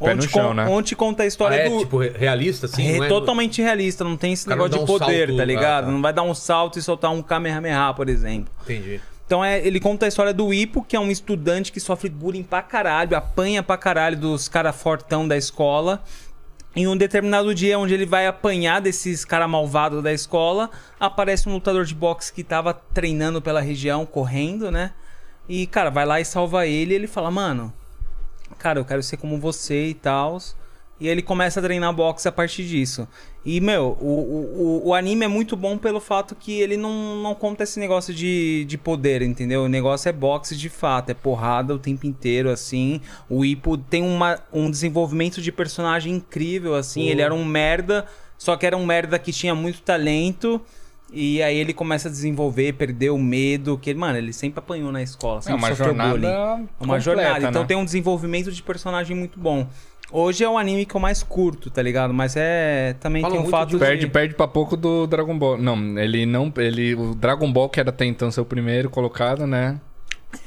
Pé 0.00 0.06
no 0.06 0.12
onde, 0.22 0.28
chão, 0.28 0.48
con- 0.48 0.54
né? 0.54 0.66
onde 0.68 0.96
conta 0.96 1.22
a 1.22 1.24
Ah, 1.24 1.26
história 1.26 1.54
é, 1.56 1.68
do... 1.68 1.78
tipo, 1.80 1.98
re- 1.98 2.12
realista, 2.16 2.66
assim? 2.66 2.86
é 2.94 2.98
não 2.98 3.04
é? 3.04 3.08
totalmente 3.08 3.60
realista, 3.60 4.04
não 4.04 4.16
tem 4.16 4.32
esse 4.32 4.44
cara 4.44 4.56
negócio 4.62 4.76
de 4.76 4.82
um 4.84 4.86
poder, 4.86 5.26
salto- 5.26 5.36
tá 5.36 5.42
ah, 5.42 5.46
ligado? 5.46 5.84
tá. 5.86 5.90
Não 5.92 6.00
vai 6.02 6.12
dar 6.12 6.22
um 6.22 6.34
salto 6.34 6.78
e 6.78 6.82
soltar 6.82 7.10
um 7.12 7.20
Kamehameha, 7.20 7.92
por 7.94 8.08
exemplo. 8.08 8.48
Entendi. 8.62 9.00
Então 9.28 9.44
é, 9.44 9.58
ele 9.58 9.78
conta 9.78 10.06
a 10.06 10.08
história 10.08 10.32
do 10.32 10.54
Ipo, 10.54 10.82
que 10.82 10.96
é 10.96 11.00
um 11.00 11.10
estudante 11.10 11.70
que 11.70 11.78
sofre 11.78 12.08
bullying 12.08 12.42
pra 12.42 12.62
caralho, 12.62 13.14
apanha 13.14 13.62
pra 13.62 13.76
caralho 13.76 14.16
dos 14.16 14.48
cara 14.48 14.72
fortão 14.72 15.28
da 15.28 15.36
escola. 15.36 16.02
Em 16.74 16.86
um 16.86 16.96
determinado 16.96 17.54
dia, 17.54 17.78
onde 17.78 17.92
ele 17.92 18.06
vai 18.06 18.26
apanhar 18.26 18.80
desses 18.80 19.26
cara 19.26 19.46
malvados 19.46 20.02
da 20.02 20.14
escola, 20.14 20.70
aparece 20.98 21.46
um 21.46 21.52
lutador 21.52 21.84
de 21.84 21.94
boxe 21.94 22.32
que 22.32 22.42
tava 22.42 22.72
treinando 22.72 23.42
pela 23.42 23.60
região, 23.60 24.06
correndo, 24.06 24.70
né? 24.70 24.92
E, 25.46 25.66
cara, 25.66 25.90
vai 25.90 26.06
lá 26.06 26.18
e 26.18 26.24
salva 26.24 26.66
ele. 26.66 26.94
E 26.94 26.96
ele 26.96 27.06
fala, 27.06 27.30
mano, 27.30 27.70
cara, 28.58 28.78
eu 28.78 28.84
quero 28.86 29.02
ser 29.02 29.18
como 29.18 29.38
você 29.38 29.88
e 29.88 29.94
tal. 29.94 30.38
E 31.00 31.06
ele 31.06 31.22
começa 31.22 31.60
a 31.60 31.62
treinar 31.62 31.92
boxe 31.92 32.26
a 32.26 32.32
partir 32.32 32.64
disso. 32.64 33.06
E, 33.44 33.60
meu, 33.60 33.96
o, 34.00 34.82
o, 34.84 34.88
o- 34.88 34.94
anime 34.94 35.24
é 35.24 35.28
muito 35.28 35.56
bom 35.56 35.78
pelo 35.78 36.00
fato 36.00 36.34
que 36.34 36.60
ele 36.60 36.76
não, 36.76 37.22
não 37.22 37.34
conta 37.36 37.62
esse 37.62 37.78
negócio 37.78 38.12
de, 38.12 38.64
de 38.66 38.76
poder, 38.76 39.22
entendeu? 39.22 39.62
O 39.62 39.68
negócio 39.68 40.08
é 40.08 40.12
boxe 40.12 40.56
de 40.56 40.68
fato, 40.68 41.10
é 41.10 41.14
porrada 41.14 41.72
o 41.72 41.78
tempo 41.78 42.04
inteiro, 42.04 42.50
assim. 42.50 43.00
O 43.30 43.44
Ippo 43.44 43.78
tem 43.78 44.02
uma, 44.02 44.40
um 44.52 44.68
desenvolvimento 44.68 45.40
de 45.40 45.52
personagem 45.52 46.14
incrível, 46.14 46.74
assim. 46.74 47.04
Pô. 47.04 47.08
Ele 47.10 47.22
era 47.22 47.32
um 47.32 47.44
merda, 47.44 48.04
só 48.36 48.56
que 48.56 48.66
era 48.66 48.76
um 48.76 48.84
merda 48.84 49.18
que 49.20 49.32
tinha 49.32 49.54
muito 49.54 49.80
talento. 49.82 50.60
E 51.12 51.40
aí 51.42 51.56
ele 51.56 51.72
começa 51.72 52.08
a 52.08 52.10
desenvolver, 52.10 52.74
perder 52.74 53.10
o 53.10 53.18
medo, 53.18 53.78
que, 53.78 53.94
mano, 53.94 54.18
ele 54.18 54.32
sempre 54.32 54.58
apanhou 54.58 54.92
na 54.92 55.00
escola, 55.02 55.38
É 55.38 55.42
sempre 55.42 55.58
uma 55.58 55.68
sofreu 55.68 55.86
jornada. 55.86 56.10
bullying. 56.10 56.26
É 56.26 56.38
uma 56.38 56.68
completa, 56.78 57.00
jornada. 57.00 57.48
Então 57.48 57.62
né? 57.62 57.68
tem 57.68 57.76
um 57.76 57.84
desenvolvimento 57.84 58.50
de 58.52 58.62
personagem 58.62 59.16
muito 59.16 59.38
bom. 59.40 59.66
Hoje 60.10 60.42
é 60.42 60.48
o 60.48 60.56
anime 60.56 60.86
que 60.86 60.94
eu 60.94 61.00
mais 61.00 61.22
curto, 61.22 61.70
tá 61.70 61.82
ligado? 61.82 62.14
Mas 62.14 62.34
é. 62.36 62.94
Também 62.98 63.20
Fala 63.22 63.34
tem 63.36 63.44
o 63.44 63.48
fato 63.48 63.68
de- 63.70 63.74
de. 63.74 63.78
Perde, 63.78 64.06
perde 64.08 64.34
pra 64.34 64.48
pouco 64.48 64.76
do 64.76 65.06
Dragon 65.06 65.38
Ball. 65.38 65.58
Não, 65.58 65.98
ele 65.98 66.24
não. 66.24 66.52
Ele, 66.56 66.94
o 66.94 67.14
Dragon 67.14 67.52
Ball, 67.52 67.68
que 67.68 67.78
era 67.78 67.90
até 67.90 68.06
então 68.06 68.30
seu 68.30 68.44
primeiro 68.44 68.88
colocado, 68.88 69.46
né? 69.46 69.78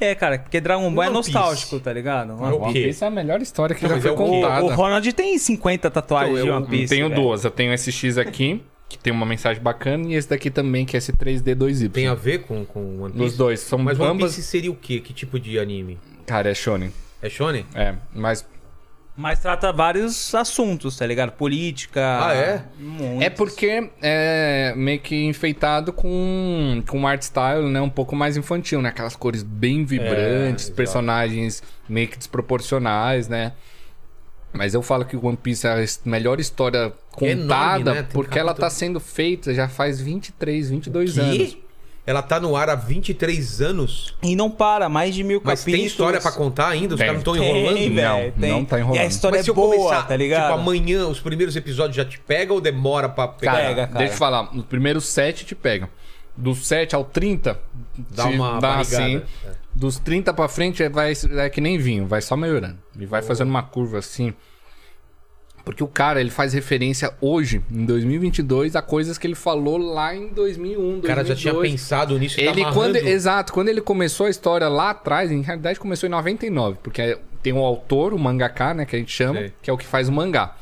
É, 0.00 0.14
cara, 0.14 0.38
porque 0.38 0.60
Dragon 0.60 0.92
Ball 0.92 1.04
é 1.04 1.08
One 1.08 1.16
Piece. 1.18 1.32
nostálgico, 1.32 1.80
tá 1.80 1.92
ligado? 1.92 2.32
O 2.34 2.42
One 2.62 2.72
quê? 2.72 2.82
Piece 2.84 3.02
é 3.04 3.06
a 3.06 3.10
melhor 3.10 3.40
história 3.42 3.74
que 3.74 3.82
Não, 3.86 3.96
já 3.96 4.00
foi 4.00 4.10
é 4.12 4.14
contada. 4.14 4.64
O, 4.64 4.68
o 4.68 4.74
Ronald 4.74 5.12
tem 5.12 5.36
50 5.38 5.90
tatuagens 5.90 6.32
Então, 6.38 6.44
de 6.44 6.48
eu 6.50 6.56
One 6.56 6.66
Piece. 6.66 6.88
tenho 6.94 7.08
velho. 7.08 7.20
duas. 7.20 7.44
Eu 7.44 7.50
tenho 7.50 7.72
esse 7.72 7.90
X 7.92 8.16
aqui, 8.18 8.62
que 8.88 8.96
tem 8.98 9.12
uma 9.12 9.26
mensagem 9.26 9.60
bacana, 9.62 10.06
e 10.08 10.14
esse 10.14 10.28
daqui 10.28 10.50
também, 10.50 10.84
que 10.84 10.96
é 10.96 10.98
esse 10.98 11.12
2Y. 11.12 11.90
Tem 11.90 12.06
a 12.08 12.14
ver 12.14 12.42
com, 12.42 12.64
com 12.64 13.00
One 13.02 13.12
Piece? 13.12 13.24
Os 13.26 13.36
dois. 13.36 13.60
São 13.60 13.78
Mas 13.78 13.98
One 13.98 14.10
ambas. 14.10 14.34
Piece 14.36 14.46
seria 14.48 14.70
o 14.70 14.74
quê? 14.76 15.00
Que 15.00 15.12
tipo 15.12 15.38
de 15.38 15.58
anime? 15.58 15.98
Cara, 16.26 16.50
é 16.50 16.54
Shonen. 16.54 16.92
É 17.20 17.28
shonen? 17.28 17.64
É, 17.74 17.94
mas. 18.14 18.44
Mas 19.14 19.40
trata 19.40 19.70
vários 19.72 20.34
assuntos, 20.34 20.96
tá 20.96 21.06
ligado? 21.06 21.32
Política. 21.32 22.00
Ah, 22.26 22.34
é? 22.34 22.64
muitos. 22.78 23.22
É 23.22 23.30
porque 23.30 23.90
é 24.00 24.72
meio 24.74 25.00
que 25.00 25.24
enfeitado 25.26 25.92
com, 25.92 26.82
com 26.88 27.06
art 27.06 27.20
style, 27.22 27.68
né? 27.68 27.80
Um 27.80 27.90
pouco 27.90 28.16
mais 28.16 28.38
infantil, 28.38 28.80
né? 28.80 28.88
Aquelas 28.88 29.14
cores 29.14 29.42
bem 29.42 29.84
vibrantes, 29.84 30.64
exato. 30.64 30.76
personagens 30.76 31.62
meio 31.86 32.08
que 32.08 32.16
desproporcionais, 32.16 33.28
né? 33.28 33.52
Mas 34.50 34.74
eu 34.74 34.82
falo 34.82 35.04
que 35.04 35.16
o 35.16 35.26
One 35.26 35.36
Piece 35.36 35.66
é 35.66 35.70
a 35.70 36.08
melhor 36.08 36.40
história 36.40 36.92
É 37.20 37.30
enorme, 37.30 37.42
contada 37.42 37.94
né? 37.94 38.02
Porque 38.12 38.38
ela 38.38 38.54
tá 38.54 38.70
sendo 38.70 38.98
feita 38.98 39.52
já 39.52 39.68
faz 39.68 40.00
23, 40.00 40.70
22 40.70 41.18
anos. 41.18 41.56
Ela 42.04 42.20
tá 42.20 42.40
no 42.40 42.56
ar 42.56 42.68
há 42.68 42.74
23 42.74 43.60
anos. 43.62 44.12
E 44.22 44.34
não 44.34 44.50
para, 44.50 44.88
mais 44.88 45.14
de 45.14 45.22
mil 45.22 45.40
Mas 45.44 45.60
capítulos. 45.60 45.78
tem 45.80 45.86
história 45.86 46.20
pra 46.20 46.32
contar 46.32 46.68
ainda? 46.68 46.94
Os 46.94 46.98
Tem. 46.98 47.06
caras 47.06 47.22
não 47.24 47.32
estão 47.32 47.34
Tem, 47.34 47.58
enrolando? 47.60 47.94
velho, 47.94 47.94
Não, 47.94 48.30
tem. 48.40 48.50
não 48.50 48.64
tá 48.64 48.78
enrolando. 48.80 48.96
E 49.00 49.04
a 49.04 49.06
história 49.06 49.36
Mas 49.38 49.44
se 49.44 49.50
é 49.50 49.52
eu 49.52 49.54
boa, 49.54 49.76
começar, 49.76 50.02
tá 50.08 50.16
ligado? 50.16 50.48
tipo, 50.48 50.60
amanhã 50.60 51.06
os 51.06 51.20
primeiros 51.20 51.54
episódios 51.54 51.94
já 51.96 52.04
te 52.04 52.18
pega 52.18 52.52
ou 52.52 52.60
demora 52.60 53.08
pra 53.08 53.28
pegar? 53.28 53.52
Cara, 53.52 53.64
Pega, 53.68 53.86
cara. 53.86 53.98
deixa 53.98 54.14
eu 54.14 54.18
falar, 54.18 54.52
os 54.52 54.64
primeiros 54.64 55.04
7 55.06 55.44
te 55.44 55.54
pegam. 55.54 55.88
Do 56.36 56.54
7 56.54 56.94
ao 56.96 57.04
30, 57.04 57.60
Dá 58.10 58.24
uma 58.26 58.58
dá 58.58 58.80
assim. 58.80 59.18
É. 59.46 59.50
Dos 59.74 59.98
30 59.98 60.32
pra 60.34 60.48
frente 60.48 60.82
é, 60.82 60.88
vai, 60.88 61.12
é 61.38 61.48
que 61.50 61.60
nem 61.60 61.78
vinho, 61.78 62.06
vai 62.06 62.20
só 62.20 62.36
melhorando. 62.36 62.78
E 62.98 63.06
vai 63.06 63.22
fazendo 63.22 63.48
uma 63.50 63.62
curva 63.62 63.98
assim. 63.98 64.34
Porque 65.64 65.82
o 65.82 65.86
cara, 65.86 66.20
ele 66.20 66.30
faz 66.30 66.52
referência 66.52 67.14
hoje, 67.20 67.62
em 67.70 67.84
2022, 67.84 68.74
a 68.74 68.82
coisas 68.82 69.16
que 69.16 69.26
ele 69.26 69.36
falou 69.36 69.78
lá 69.78 70.14
em 70.14 70.28
2001, 70.28 70.74
2002. 70.74 71.04
O 71.04 71.06
cara 71.06 71.24
já 71.24 71.36
tinha 71.36 71.54
pensado 71.54 72.18
nisso 72.18 72.40
e 72.40 72.44
tá 72.44 72.50
Ele, 72.50 72.62
amarrando. 72.62 72.80
quando, 72.80 72.96
exato, 72.96 73.52
quando 73.52 73.68
ele 73.68 73.80
começou 73.80 74.26
a 74.26 74.30
história 74.30 74.68
lá 74.68 74.90
atrás, 74.90 75.30
em 75.30 75.40
realidade 75.40 75.78
começou 75.78 76.08
em 76.08 76.10
99, 76.10 76.78
porque 76.82 77.16
tem 77.42 77.52
um 77.52 77.60
autor, 77.60 78.12
o 78.12 78.18
mangaka, 78.18 78.74
né, 78.74 78.84
que 78.84 78.96
a 78.96 78.98
gente 78.98 79.12
chama, 79.12 79.38
Sei. 79.38 79.52
que 79.62 79.70
é 79.70 79.72
o 79.72 79.76
que 79.76 79.86
faz 79.86 80.08
o 80.08 80.12
mangá. 80.12 80.56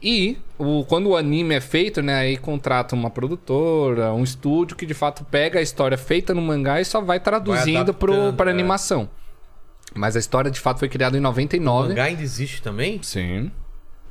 E 0.00 0.36
o, 0.58 0.84
quando 0.84 1.08
o 1.08 1.16
anime 1.16 1.54
é 1.54 1.60
feito, 1.60 2.02
né, 2.02 2.14
aí 2.14 2.36
contrata 2.36 2.94
uma 2.94 3.10
produtora, 3.10 4.12
um 4.12 4.22
estúdio 4.22 4.76
que 4.76 4.84
de 4.86 4.94
fato 4.94 5.24
pega 5.24 5.58
a 5.58 5.62
história 5.62 5.96
feita 5.96 6.34
no 6.34 6.42
mangá 6.42 6.80
e 6.80 6.84
só 6.84 7.00
vai 7.00 7.18
traduzindo 7.18 7.94
para 7.94 8.50
é. 8.50 8.52
animação. 8.52 9.08
Mas 9.94 10.14
a 10.14 10.18
história 10.18 10.50
de 10.50 10.60
fato 10.60 10.78
foi 10.78 10.88
criada 10.88 11.16
em 11.16 11.20
O 11.20 11.22
99. 11.22 11.88
mangá 11.88 12.04
ainda 12.04 12.22
existe 12.22 12.60
também? 12.62 13.00
Sim. 13.02 13.50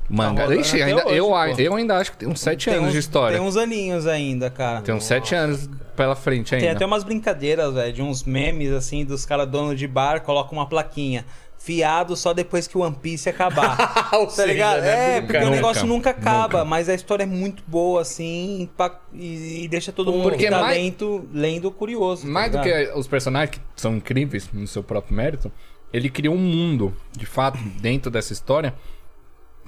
Manga. 0.08 0.42
rolando 0.44 0.60
Ixi, 0.60 0.82
ainda, 0.82 1.06
hoje, 1.06 1.16
eu, 1.16 1.26
pô. 1.28 1.38
eu 1.58 1.74
ainda 1.74 1.96
acho 1.96 2.12
que 2.12 2.18
tem 2.18 2.28
uns 2.28 2.40
7 2.40 2.66
Tem 2.66 2.74
anos 2.74 2.88
uns- 2.88 2.92
de 2.92 2.98
história. 2.98 3.38
Tem 3.38 3.46
uns 3.46 3.56
aninhos 3.56 4.06
ainda, 4.06 4.50
cara. 4.50 4.82
Tem 4.82 4.94
uns 4.94 5.04
7 5.04 5.34
anos 5.34 5.68
pela 5.96 6.14
frente 6.14 6.54
ainda. 6.54 6.66
Tem 6.66 6.74
até 6.76 6.84
umas 6.84 7.02
brincadeiras, 7.04 7.72
velho, 7.72 7.92
de 7.92 8.02
uns 8.02 8.22
memes, 8.24 8.70
assim, 8.72 9.04
dos 9.04 9.24
caras 9.24 9.48
donos 9.48 9.78
de 9.78 9.86
bar, 9.86 10.20
colocam 10.22 10.58
uma 10.58 10.66
plaquinha. 10.68 11.24
Fiado 11.56 12.14
só 12.14 12.34
depois 12.34 12.66
que 12.66 12.76
o 12.76 12.82
One 12.82 12.94
Piece 13.00 13.26
acabar. 13.30 14.10
Ou 14.12 14.26
tá 14.26 14.32
seja, 14.32 14.46
ligado? 14.52 14.80
né? 14.82 14.88
É, 15.16 15.20
Nunca. 15.20 15.22
porque 15.26 15.36
o 15.38 15.40
Nunca, 15.46 15.56
negócio 15.56 15.86
nunca 15.86 16.10
acaba, 16.10 16.58
nunca. 16.58 16.64
mas 16.66 16.88
a 16.90 16.94
história 16.94 17.22
é 17.22 17.26
muito 17.26 17.62
boa, 17.66 18.02
assim, 18.02 18.68
e, 19.14 19.62
e 19.64 19.68
deixa 19.68 19.90
todo 19.90 20.12
mundo 20.12 20.24
Porque 20.24 20.44
que 20.44 20.50
tá 20.50 20.60
mais- 20.60 20.76
lento, 20.76 21.26
lendo 21.32 21.70
curioso. 21.70 22.26
tá 22.26 22.28
Mais 22.28 22.52
do 22.52 22.58
ligado? 22.60 22.92
que 22.92 22.98
os 22.98 23.06
personagens 23.06 23.56
que 23.56 23.60
são 23.80 23.96
incríveis 23.96 24.50
no 24.52 24.66
seu 24.66 24.82
próprio 24.82 25.16
mérito, 25.16 25.50
ele 25.90 26.10
criou 26.10 26.34
um 26.34 26.38
mundo, 26.38 26.94
de 27.16 27.24
fato, 27.24 27.56
dentro 27.80 28.10
dessa 28.10 28.34
história 28.34 28.74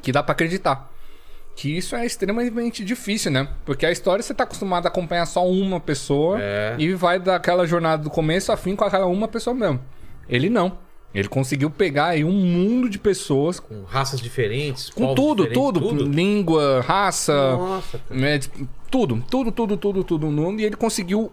que 0.07 0.13
dá 0.13 0.23
pra 0.23 0.31
acreditar. 0.35 0.89
Que 1.57 1.77
isso 1.77 1.97
é 1.97 2.07
extremamente 2.07 2.85
difícil, 2.85 3.33
né? 3.33 3.49
Porque 3.65 3.85
a 3.85 3.91
história 3.91 4.23
você 4.23 4.33
tá 4.33 4.45
acostumado 4.45 4.87
a 4.87 4.89
acompanhar 4.89 5.27
só 5.27 5.45
uma 5.45 5.81
pessoa 5.81 6.39
É. 6.41 6.77
e 6.79 6.93
vai 6.95 7.19
daquela 7.19 7.67
jornada 7.67 8.05
do 8.05 8.11
começo 8.11 8.53
a 8.53 8.57
fim 8.57 8.77
com 8.77 8.85
aquela 8.85 9.07
uma 9.07 9.27
pessoa 9.27 9.53
mesmo. 9.53 9.81
Ele 10.29 10.49
não. 10.49 10.79
Ele 11.13 11.27
conseguiu 11.27 11.69
pegar 11.69 12.07
aí 12.09 12.23
um 12.25 12.31
mundo 12.31 12.89
de 12.89 12.99
pessoas 13.01 13.59
Com 13.59 13.83
raças 13.83 14.21
diferentes, 14.21 14.91
com 14.91 15.13
tudo, 15.15 15.49
diferentes, 15.49 15.81
tudo, 15.81 16.05
Língua, 16.05 16.83
raça, 16.87 17.57
Nossa, 17.57 17.99
cara. 17.99 18.21
né, 18.21 18.39
tipo, 18.39 18.69
tudo, 18.89 19.25
tudo, 19.29 19.51
tudo, 19.51 19.77
tudo, 19.77 20.05
tudo 20.05 20.27
no 20.31 20.43
mundo. 20.43 20.61
E 20.61 20.65
ele 20.65 20.77
conseguiu 20.77 21.33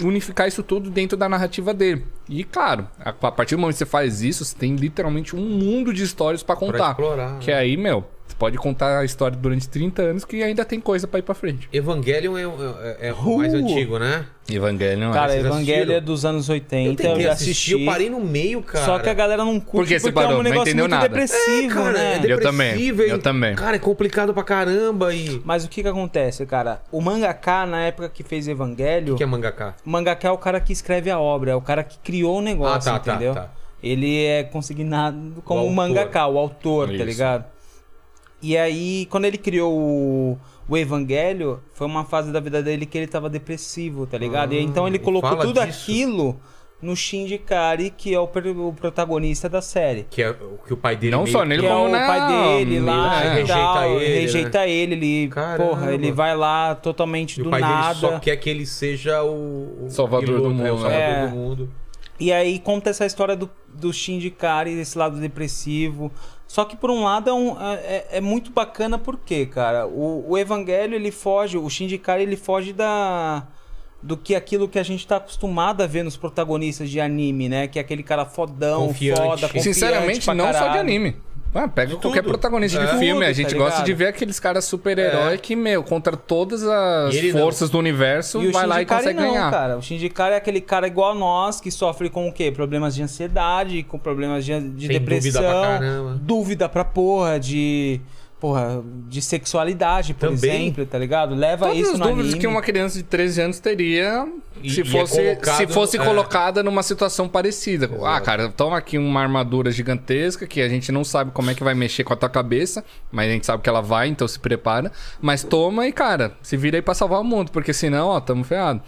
unificar 0.00 0.48
isso 0.48 0.62
tudo 0.62 0.90
dentro 0.90 1.16
da 1.16 1.28
narrativa 1.28 1.74
dele. 1.74 2.06
E 2.28 2.44
claro, 2.44 2.88
a, 2.98 3.10
a 3.10 3.32
partir 3.32 3.56
do 3.56 3.60
momento 3.60 3.74
que 3.74 3.78
você 3.78 3.86
faz 3.86 4.22
isso, 4.22 4.44
você 4.44 4.56
tem 4.56 4.74
literalmente 4.76 5.36
um 5.36 5.40
mundo 5.40 5.92
de 5.92 6.02
histórias 6.02 6.42
pra 6.42 6.56
contar. 6.56 6.90
explorar, 6.90 7.38
Que 7.38 7.52
aí, 7.52 7.76
meu, 7.76 8.04
você 8.32 8.36
pode 8.38 8.56
contar 8.58 8.98
a 8.98 9.04
história 9.04 9.36
durante 9.36 9.68
30 9.68 10.02
anos 10.02 10.24
que 10.24 10.42
ainda 10.42 10.64
tem 10.64 10.80
coisa 10.80 11.06
pra 11.06 11.18
ir 11.18 11.22
pra 11.22 11.34
frente. 11.34 11.68
Evangelion 11.72 12.36
é, 12.36 12.42
é- 13.00 13.08
é 13.08 13.12
o 13.12 13.38
mais 13.38 13.52
Uh! 13.52 13.56
antigo, 13.58 13.98
né? 13.98 14.24
Evangelion 14.50 15.12
Cara, 15.12 15.36
Evangelho 15.36 15.54
assistiram? 15.82 15.94
é 15.94 16.00
dos 16.00 16.24
anos 16.24 16.48
80, 16.48 16.84
Eu 16.84 16.90
eu, 16.90 16.96
tentei 16.96 17.22
já 17.24 17.32
assistir, 17.32 17.50
assisti. 17.52 17.72
eu 17.72 17.84
parei 17.86 18.10
no 18.10 18.20
meio, 18.20 18.60
cara. 18.62 18.84
Só 18.84 18.98
que 18.98 19.08
a 19.08 19.14
galera 19.14 19.44
não 19.44 19.60
curte 19.60 19.94
que 19.94 20.00
porque 20.00 20.08
é 20.08 20.12
parou? 20.12 20.32
um 20.32 20.36
Não 20.36 20.42
negócio 20.42 20.62
entendeu 20.70 20.84
muito 20.84 20.90
nada. 20.94 21.08
depressivo, 21.08 21.74
cara, 21.74 21.92
né? 21.92 22.20
é 22.26 22.32
Eu 22.32 22.40
também, 22.40 22.68
depressivo, 22.72 23.02
eu 23.02 23.18
também. 23.20 23.54
Cara, 23.54 23.76
é 23.76 23.78
complicado 23.78 24.34
pra 24.34 24.42
caramba 24.42 25.14
e... 25.14 25.36
O 25.36 25.42
Mas 25.44 25.64
o 25.64 25.68
que 25.68 25.82
que 25.82 25.88
acontece, 25.88 26.44
cara? 26.44 26.82
O 26.90 27.00
mangaka, 27.00 27.66
na 27.66 27.82
época 27.82 28.08
que 28.08 28.22
fez 28.24 28.48
Evangelho, 28.48 29.14
que 29.14 29.22
é 29.22 29.26
mangaká? 29.26 29.74
o 29.86 29.90
mangaka 29.90 30.26
é 30.26 30.30
o 30.30 30.38
cara 30.38 30.58
que 30.60 30.72
escreve 30.72 31.08
a 31.10 31.20
obra, 31.20 31.52
é 31.52 31.54
o 31.54 31.60
cara 31.60 31.84
que 31.84 31.98
criou 31.98 32.38
o 32.38 32.42
negócio, 32.42 32.90
Ah, 32.90 32.94
tá, 32.94 32.98
tá, 32.98 33.14
entendeu? 33.14 33.34
tá. 33.34 33.48
Ele 33.82 34.24
é 34.24 34.44
consignado 34.44 35.42
como 35.44 35.60
O 35.60 35.64
o 35.64 35.66
autor. 35.68 35.74
mangaka, 35.76 36.26
o 36.26 36.38
autor, 36.38 36.88
tá 36.88 36.94
Isso. 36.94 37.04
ligado? 37.04 37.44
E 38.42 38.56
aí, 38.58 39.06
quando 39.08 39.24
ele 39.24 39.38
criou 39.38 39.72
o, 39.72 40.38
o 40.68 40.76
Evangelho, 40.76 41.60
foi 41.74 41.86
uma 41.86 42.04
fase 42.04 42.32
da 42.32 42.40
vida 42.40 42.60
dele 42.62 42.84
que 42.86 42.98
ele 42.98 43.06
tava 43.06 43.30
depressivo, 43.30 44.06
tá 44.06 44.18
ligado? 44.18 44.52
e 44.52 44.58
Ah, 44.58 44.62
então 44.62 44.86
ele 44.86 44.96
e 44.96 44.98
colocou 44.98 45.36
tudo 45.36 45.64
disso. 45.64 45.82
aquilo 45.82 46.40
no 46.82 46.96
Shinji 46.96 47.38
Kari, 47.38 47.90
que 47.96 48.12
é 48.12 48.18
o, 48.18 48.24
o 48.24 48.72
protagonista 48.72 49.48
da 49.48 49.62
série. 49.62 50.04
Que 50.10 50.20
é 50.22 50.30
o 50.30 50.58
que 50.66 50.74
o 50.74 50.76
pai 50.76 50.96
dele 50.96 51.12
Não 51.14 51.24
só 51.24 51.44
nele, 51.44 51.62
Que 51.62 51.68
é 51.68 51.70
como 51.70 51.84
o 51.84 51.88
na- 51.88 52.06
pai 52.08 52.28
dele 52.58 52.80
lá 52.80 53.22
É. 53.22 53.26
e 53.26 53.28
Rejeita 53.34 53.54
tal, 53.54 54.00
ele, 54.00 54.14
né? 54.14 54.20
rejeita 54.20 54.66
ele, 54.66 54.94
ele, 54.94 55.28
Caramba. 55.28 55.64
porra, 55.68 55.94
ele 55.94 56.10
vai 56.10 56.36
lá 56.36 56.74
totalmente 56.74 57.38
E 57.38 57.42
do 57.44 57.46
o 57.46 57.50
pai 57.52 57.60
nada. 57.60 57.94
dele 57.94 58.00
só 58.14 58.18
quer 58.18 58.34
que 58.38 58.50
ele 58.50 58.66
seja 58.66 59.22
o... 59.22 59.84
o 59.84 59.86
Salvador 59.88 60.40
do 60.40 60.48
piloto, 60.48 60.66
é, 60.66 60.72
o 60.72 60.74
mundo, 60.74 60.80
salvador 60.80 61.00
é. 61.00 61.26
do 61.28 61.36
mundo. 61.36 61.70
E 62.18 62.32
aí 62.32 62.58
conta 62.58 62.90
essa 62.90 63.06
história 63.06 63.34
do, 63.36 63.48
do 63.72 63.92
Shinji 63.92 64.30
Kari, 64.30 64.74
desse 64.74 64.98
lado 64.98 65.18
depressivo. 65.20 66.10
Só 66.52 66.66
que 66.66 66.76
por 66.76 66.90
um 66.90 67.02
lado 67.02 67.30
é, 67.30 67.32
um- 67.32 67.56
é- 67.58 68.04
é 68.10 68.20
muito 68.20 68.50
bacana 68.50 68.98
porque, 68.98 69.46
cara, 69.46 69.86
o, 69.86 70.22
o 70.32 70.36
Evangelho 70.36 70.94
ele 70.94 71.10
foge, 71.10 71.56
o 71.56 71.66
Shinji 71.70 71.96
Kari 71.96 72.24
ele 72.24 72.36
foge 72.36 72.74
da 72.74 73.46
do 74.02 74.18
que 74.18 74.34
aquilo 74.34 74.68
que 74.68 74.78
a 74.78 74.82
gente 74.82 75.06
tá 75.06 75.16
acostumado 75.16 75.80
a 75.82 75.86
ver 75.86 76.02
nos 76.02 76.14
protagonistas 76.14 76.90
de 76.90 77.00
anime, 77.00 77.48
né? 77.48 77.68
Que 77.68 77.78
é 77.78 77.82
aquele 77.82 78.02
cara 78.02 78.26
fodão, 78.26 78.88
Confiante. 78.88 79.18
foda, 79.22 79.46
confiante 79.46 79.62
Sinceramente, 79.62 80.24
pra 80.26 80.34
não 80.34 80.44
só 80.44 80.50
de 80.52 80.58
caralho. 80.58 80.80
anime. 80.80 81.16
Ah, 81.54 81.68
pega 81.68 81.96
qualquer 81.96 82.22
tudo. 82.22 82.30
protagonista 82.30 82.80
É. 82.80 82.86
de 82.86 82.98
filme. 82.98 83.20
Tudo, 83.20 83.24
a 83.30 83.32
gente 83.32 83.50
tá 83.52 83.58
gosta 83.58 83.82
de 83.82 83.92
ver 83.92 84.06
aqueles 84.06 84.40
caras 84.40 84.64
super-herói 84.64 85.34
É. 85.34 85.36
que, 85.38 85.54
meu, 85.54 85.82
contra 85.82 86.16
todas 86.16 86.62
as 86.66 87.14
ele 87.14 87.32
não. 87.32 87.40
forças 87.40 87.68
do 87.68 87.78
universo, 87.78 88.42
E 88.42 88.50
vai 88.50 88.66
lá 88.66 88.80
e 88.80 88.86
consegue 88.86 89.20
não, 89.20 89.28
ganhar. 89.32 89.50
cara. 89.50 89.76
O 89.76 89.82
Shinji 89.82 90.08
Kari 90.08 90.34
é 90.34 90.36
aquele 90.38 90.60
cara 90.62 90.86
igual 90.86 91.12
a 91.12 91.14
nós, 91.14 91.60
que 91.60 91.70
sofre 91.70 92.08
com 92.08 92.26
o 92.26 92.32
quê? 92.32 92.50
Problemas 92.50 92.94
de 92.94 93.02
ansiedade, 93.02 93.82
com 93.82 93.98
problemas 93.98 94.44
de, 94.44 94.58
de 94.60 94.88
depressão. 94.88 95.42
dúvida 95.42 95.50
pra 95.52 95.78
caramba. 95.78 96.18
dúvida 96.22 96.68
pra 96.68 96.84
porra, 96.84 97.38
de... 97.38 98.00
Porra, 98.42 98.82
de 99.08 99.22
sexualidade, 99.22 100.14
por 100.14 100.30
Também. 100.30 100.62
exemplo, 100.64 100.84
tá 100.84 100.98
ligado? 100.98 101.32
Leva 101.32 101.66
Todas 101.66 101.80
isso 101.80 101.92
as 101.92 101.98
no 102.00 102.06
dúvidas 102.06 102.24
anime. 102.26 102.40
que 102.40 102.46
uma 102.48 102.60
criança 102.60 102.98
de 102.98 103.04
13 103.04 103.40
anos 103.40 103.60
teria 103.60 104.26
E- 104.60 104.68
se 104.68 104.80
é 104.80 104.84
fosse, 104.84 105.14
colocado- 105.22 105.56
se 105.58 105.66
fosse 105.68 105.96
é. 105.96 106.04
colocada 106.04 106.60
numa 106.60 106.82
situação 106.82 107.28
parecida. 107.28 107.88
Ah, 107.92 107.96
Exato. 107.96 108.24
cara, 108.26 108.48
toma 108.48 108.76
aqui 108.76 108.98
uma 108.98 109.20
armadura 109.22 109.70
gigantesca 109.70 110.44
que 110.44 110.60
a 110.60 110.68
gente 110.68 110.90
não 110.90 111.04
sabe 111.04 111.30
como 111.30 111.50
é 111.50 111.54
que 111.54 111.62
vai 111.62 111.72
mexer 111.74 112.02
com 112.02 112.12
a 112.12 112.16
tua 112.16 112.28
cabeça, 112.28 112.84
mas 113.12 113.28
a 113.28 113.32
gente 113.32 113.46
sabe 113.46 113.62
que 113.62 113.68
ela 113.68 113.80
vai, 113.80 114.08
então 114.08 114.26
se 114.26 114.40
prepara. 114.40 114.90
Mas 115.20 115.44
toma 115.44 115.86
e, 115.86 115.92
cara, 115.92 116.32
se 116.42 116.56
vira 116.56 116.76
aí 116.78 116.82
pra 116.82 116.94
salvar 116.94 117.20
o 117.20 117.24
mundo, 117.24 117.52
porque 117.52 117.72
senão, 117.72 118.08
ó, 118.08 118.18
tamo 118.20 118.42
ferrado. 118.42 118.82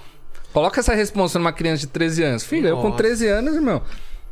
Coloca 0.52 0.80
essa 0.80 0.94
responsa 0.96 1.38
numa 1.38 1.52
criança 1.52 1.82
de 1.82 1.86
13 1.86 2.24
anos. 2.24 2.42
Filho, 2.42 2.66
eu 2.66 2.76
com 2.78 2.88
Nossa. 2.88 2.96
13 2.96 3.28
anos, 3.28 3.54
irmão. 3.54 3.82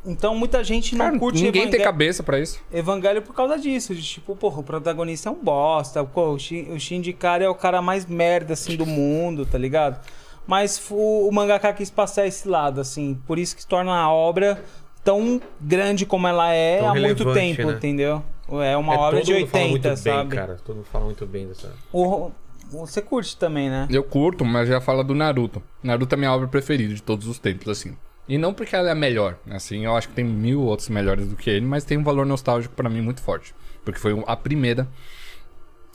Então 0.05 0.35
muita 0.35 0.65
gente 0.65 0.97
não 0.97 1.07
Cara, 1.07 1.19
curte 1.19 1.37
ninguém 1.43 1.63
tem 1.63 1.75
Evangel- 1.75 1.85
cabeça 1.85 2.23
pra 2.23 2.41
isso. 2.41 2.59
Evangelho 2.73 3.23
por 3.23 3.35
causa 3.35 3.57
disso. 3.59 3.95
De 3.95 4.03
tipo, 4.03 4.35
porra, 4.35 4.61
o 4.61 4.63
protagonista 4.65 5.29
é 5.29 5.33
um 5.33 5.37
bosta. 5.43 6.03
Pô, 6.05 6.31
o, 6.33 6.39
Shin, 6.39 6.67
o 6.73 7.15
Kari 7.17 7.45
é 7.45 7.49
o 7.49 7.55
cara 7.55 7.81
mais 7.81 8.05
merda, 8.07 8.55
assim, 8.55 8.77
do 8.77 8.85
mundo, 8.85 9.47
tá 9.47 9.57
ligado? 9.57 10.01
Mas 10.47 10.85
o, 10.91 11.29
o 11.29 11.33
mangaka 11.33 11.73
quis 11.73 11.89
passar 11.89 12.27
esse 12.27 12.49
lado, 12.49 12.81
assim. 12.81 13.15
Por 13.27 13.39
isso 13.39 13.55
que 13.55 13.63
se 13.63 13.69
torna 13.69 13.95
a 13.95 14.11
obra 14.13 14.63
tão 15.05 15.41
grande 15.61 16.05
como 16.05 16.27
ela 16.27 16.53
é 16.53 16.79
Tão 16.79 16.91
há 16.91 16.95
muito 16.95 17.33
tempo, 17.33 17.67
né? 17.69 17.73
entendeu? 17.75 18.23
É 18.61 18.77
uma 18.77 18.95
É, 18.95 18.99
obra 18.99 19.21
todo 19.21 19.27
de 19.27 19.35
mundo 19.35 19.47
fala 19.49 19.65
80, 19.65 19.89
muito 19.89 20.01
sabe? 20.01 20.29
bem, 20.29 20.39
cara. 20.39 20.57
Todo 20.65 20.77
mundo 20.77 20.87
fala 20.93 21.05
muito 21.05 21.27
bem 21.27 21.47
dessa... 21.47 21.73
O- 21.93 22.31
você 22.71 23.01
curte 23.03 23.37
também, 23.37 23.69
né? 23.71 23.87
Eu 23.91 24.03
curto, 24.03 24.45
mas 24.45 24.67
já 24.69 24.81
fala 24.81 25.05
do 25.05 25.15
Naruto. 25.15 25.63
Naruto 25.83 26.15
é 26.15 26.19
minha 26.19 26.33
obra 26.33 26.49
preferida 26.49 26.93
de 26.95 27.03
todos 27.03 27.27
os 27.29 27.39
tempos, 27.39 27.69
assim. 27.69 27.95
E 28.29 28.39
não 28.39 28.55
porque 28.55 28.77
ela 28.77 28.89
é 28.89 28.93
a 28.93 28.95
melhor, 28.95 29.37
assim, 29.51 29.85
eu 29.85 29.97
acho 29.97 30.09
que 30.09 30.15
tem 30.15 30.25
mil 30.25 30.63
outros 30.63 30.89
melhores 30.89 31.27
do 31.27 31.37
que 31.37 31.51
ele, 31.51 31.67
mas 31.67 31.85
tem 31.85 31.99
um 31.99 32.05
valor 32.05 32.25
nostálgico 32.25 32.75
pra 32.75 32.89
mim 32.89 33.01
muito 33.01 33.21
forte. 33.21 33.55
Porque 33.85 33.99
foi 33.99 34.23
a 34.27 34.37
primeira 34.37 34.89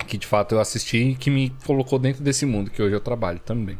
que 0.06 0.18
de 0.18 0.28
fato 0.28 0.54
eu 0.54 0.60
assisti 0.60 1.12
e 1.12 1.16
que 1.16 1.30
me 1.30 1.50
colocou 1.66 1.98
dentro 1.98 2.24
desse 2.24 2.46
mundo 2.46 2.70
que 2.70 2.82
hoje 2.82 2.96
eu 2.96 3.00
trabalho 3.00 3.40
também. 3.40 3.78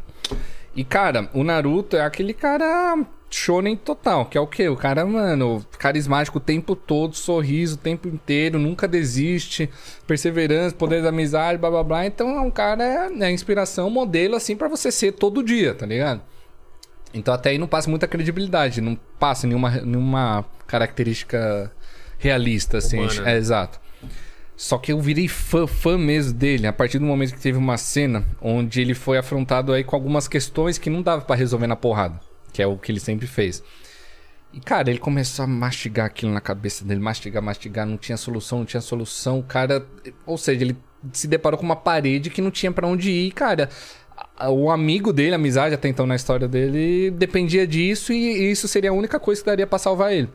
E 0.74 0.84
cara, 0.84 1.28
o 1.32 1.44
Naruto 1.44 1.96
é 1.96 2.00
aquele 2.00 2.32
cara 2.32 3.04
shonen 3.30 3.76
total, 3.76 4.26
que 4.26 4.38
é 4.38 4.40
o 4.40 4.46
quê? 4.46 4.68
O 4.68 4.76
cara, 4.76 5.04
mano, 5.04 5.64
carismático 5.78 6.38
o 6.38 6.40
tempo 6.40 6.74
todo, 6.74 7.14
sorriso 7.14 7.74
o 7.74 7.78
tempo 7.78 8.08
inteiro, 8.08 8.58
nunca 8.58 8.88
desiste, 8.88 9.68
perseverança, 10.06 10.74
poder 10.74 11.02
da 11.02 11.10
amizade, 11.10 11.58
blá 11.58 11.70
blá 11.70 11.82
blá. 11.82 12.06
Então 12.06 12.30
é 12.30 12.40
um 12.40 12.50
cara, 12.50 13.10
é 13.20 13.30
inspiração, 13.30 13.90
modelo 13.90 14.34
assim 14.36 14.56
pra 14.56 14.68
você 14.68 14.90
ser 14.90 15.12
todo 15.12 15.42
dia, 15.42 15.74
tá 15.74 15.84
ligado? 15.84 16.22
Então 17.12 17.32
até 17.32 17.50
aí 17.50 17.58
não 17.58 17.66
passa 17.66 17.88
muita 17.88 18.06
credibilidade, 18.06 18.80
não 18.80 18.98
passa 19.18 19.46
nenhuma, 19.46 19.70
nenhuma 19.70 20.44
característica 20.66 21.72
realista, 22.18 22.78
assim. 22.78 22.98
É, 23.24 23.36
exato. 23.36 23.80
Só 24.56 24.76
que 24.76 24.92
eu 24.92 25.00
virei 25.00 25.28
fã, 25.28 25.66
fã 25.66 25.96
mesmo 25.96 26.32
dele, 26.32 26.66
a 26.66 26.72
partir 26.72 26.98
do 26.98 27.04
momento 27.04 27.32
que 27.32 27.40
teve 27.40 27.56
uma 27.56 27.76
cena 27.76 28.26
onde 28.42 28.80
ele 28.80 28.92
foi 28.92 29.16
afrontado 29.16 29.72
aí 29.72 29.84
com 29.84 29.94
algumas 29.94 30.26
questões 30.26 30.78
que 30.78 30.90
não 30.90 31.00
dava 31.00 31.22
pra 31.22 31.36
resolver 31.36 31.68
na 31.68 31.76
porrada, 31.76 32.20
que 32.52 32.60
é 32.60 32.66
o 32.66 32.76
que 32.76 32.90
ele 32.90 32.98
sempre 32.98 33.26
fez. 33.26 33.62
E, 34.52 34.60
cara, 34.60 34.90
ele 34.90 34.98
começou 34.98 35.44
a 35.44 35.46
mastigar 35.46 36.06
aquilo 36.06 36.32
na 36.32 36.40
cabeça 36.40 36.84
dele, 36.84 36.98
mastigar, 37.00 37.42
mastigar, 37.42 37.86
não 37.86 37.96
tinha 37.96 38.16
solução, 38.16 38.58
não 38.58 38.64
tinha 38.64 38.80
solução. 38.80 39.38
O 39.38 39.42
cara, 39.44 39.86
ou 40.26 40.36
seja, 40.36 40.64
ele 40.64 40.76
se 41.12 41.28
deparou 41.28 41.58
com 41.58 41.64
uma 41.64 41.76
parede 41.76 42.30
que 42.30 42.42
não 42.42 42.50
tinha 42.50 42.72
pra 42.72 42.86
onde 42.86 43.10
ir, 43.10 43.30
cara. 43.32 43.68
O 44.50 44.70
amigo 44.70 45.12
dele, 45.12 45.32
a 45.32 45.36
amizade 45.36 45.74
até 45.74 45.88
então 45.88 46.06
na 46.06 46.16
história 46.16 46.46
dele, 46.46 47.10
dependia 47.10 47.66
disso 47.66 48.12
e 48.12 48.50
isso 48.50 48.68
seria 48.68 48.90
a 48.90 48.92
única 48.92 49.18
coisa 49.18 49.40
que 49.40 49.46
daria 49.46 49.66
pra 49.66 49.78
salvar 49.78 50.12
ele. 50.12 50.28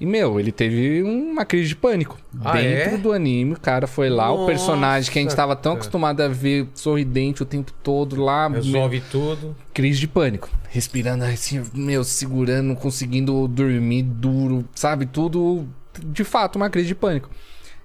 E, 0.00 0.06
meu, 0.06 0.40
ele 0.40 0.50
teve 0.50 1.02
uma 1.02 1.44
crise 1.44 1.68
de 1.68 1.76
pânico. 1.76 2.16
Ah, 2.42 2.52
Dentro 2.52 2.94
é? 2.94 2.96
do 2.96 3.12
anime, 3.12 3.52
o 3.52 3.60
cara 3.60 3.86
foi 3.86 4.08
lá, 4.08 4.32
o 4.32 4.46
personagem 4.46 5.12
que 5.12 5.18
a 5.18 5.22
gente 5.22 5.32
Nossa, 5.32 5.36
tava 5.36 5.54
tão 5.54 5.74
acostumado 5.74 6.22
a 6.22 6.28
ver 6.28 6.68
sorridente 6.74 7.42
o 7.42 7.46
tempo 7.46 7.70
todo 7.82 8.16
lá. 8.16 8.48
Resolve 8.48 9.02
tudo. 9.10 9.54
Crise 9.74 10.00
de 10.00 10.08
pânico. 10.08 10.48
Respirando 10.70 11.24
assim, 11.24 11.62
meu, 11.74 12.02
segurando, 12.02 12.68
não 12.68 12.74
conseguindo 12.74 13.46
dormir 13.46 14.02
duro, 14.02 14.64
sabe? 14.74 15.04
Tudo, 15.04 15.68
de 16.02 16.24
fato, 16.24 16.56
uma 16.56 16.70
crise 16.70 16.88
de 16.88 16.94
pânico. 16.94 17.28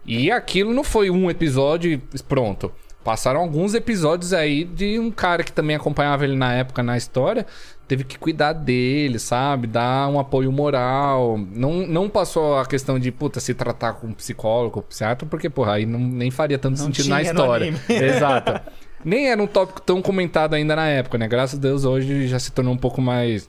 E 0.05 0.31
aquilo 0.31 0.73
não 0.73 0.85
foi 0.85 1.09
um 1.09 1.29
episódio 1.29 1.91
e 1.91 2.23
pronto. 2.23 2.71
Passaram 3.05 3.39
alguns 3.39 3.75
episódios 3.75 4.33
aí 4.33 4.63
de 4.63 4.97
um 4.99 5.11
cara 5.11 5.43
que 5.43 5.51
também 5.53 5.75
acompanhava 5.75 6.23
ele 6.25 6.35
na 6.35 6.53
época 6.55 6.81
na 6.81 6.97
história, 6.97 7.45
teve 7.87 8.03
que 8.03 8.17
cuidar 8.17 8.51
dele, 8.53 9.19
sabe? 9.19 9.67
Dar 9.67 10.09
um 10.09 10.19
apoio 10.19 10.51
moral. 10.51 11.37
Não, 11.37 11.85
não 11.85 12.09
passou 12.09 12.57
a 12.57 12.65
questão 12.65 12.97
de, 12.97 13.11
puta, 13.11 13.39
se 13.39 13.53
tratar 13.53 13.93
com 13.93 14.07
um 14.07 14.13
psicólogo, 14.13 14.81
psiquiatra, 14.81 15.27
porque, 15.29 15.51
porra, 15.51 15.73
aí 15.75 15.85
não, 15.85 15.99
nem 15.99 16.31
faria 16.31 16.57
tanto 16.57 16.79
Não 16.79 16.85
sentido 16.87 17.09
na 17.09 17.21
história. 17.21 17.67
anime. 17.67 17.79
Exato. 17.87 18.59
Nem 19.03 19.29
era 19.29 19.39
um 19.39 19.45
tópico 19.45 19.81
tão 19.81 20.01
comentado 20.01 20.55
ainda 20.55 20.75
na 20.75 20.87
época, 20.87 21.19
né? 21.19 21.27
Graças 21.27 21.59
a 21.59 21.61
Deus 21.61 21.85
hoje 21.85 22.27
já 22.27 22.39
se 22.39 22.51
tornou 22.51 22.73
um 22.73 22.77
pouco 22.77 22.99
mais 23.03 23.47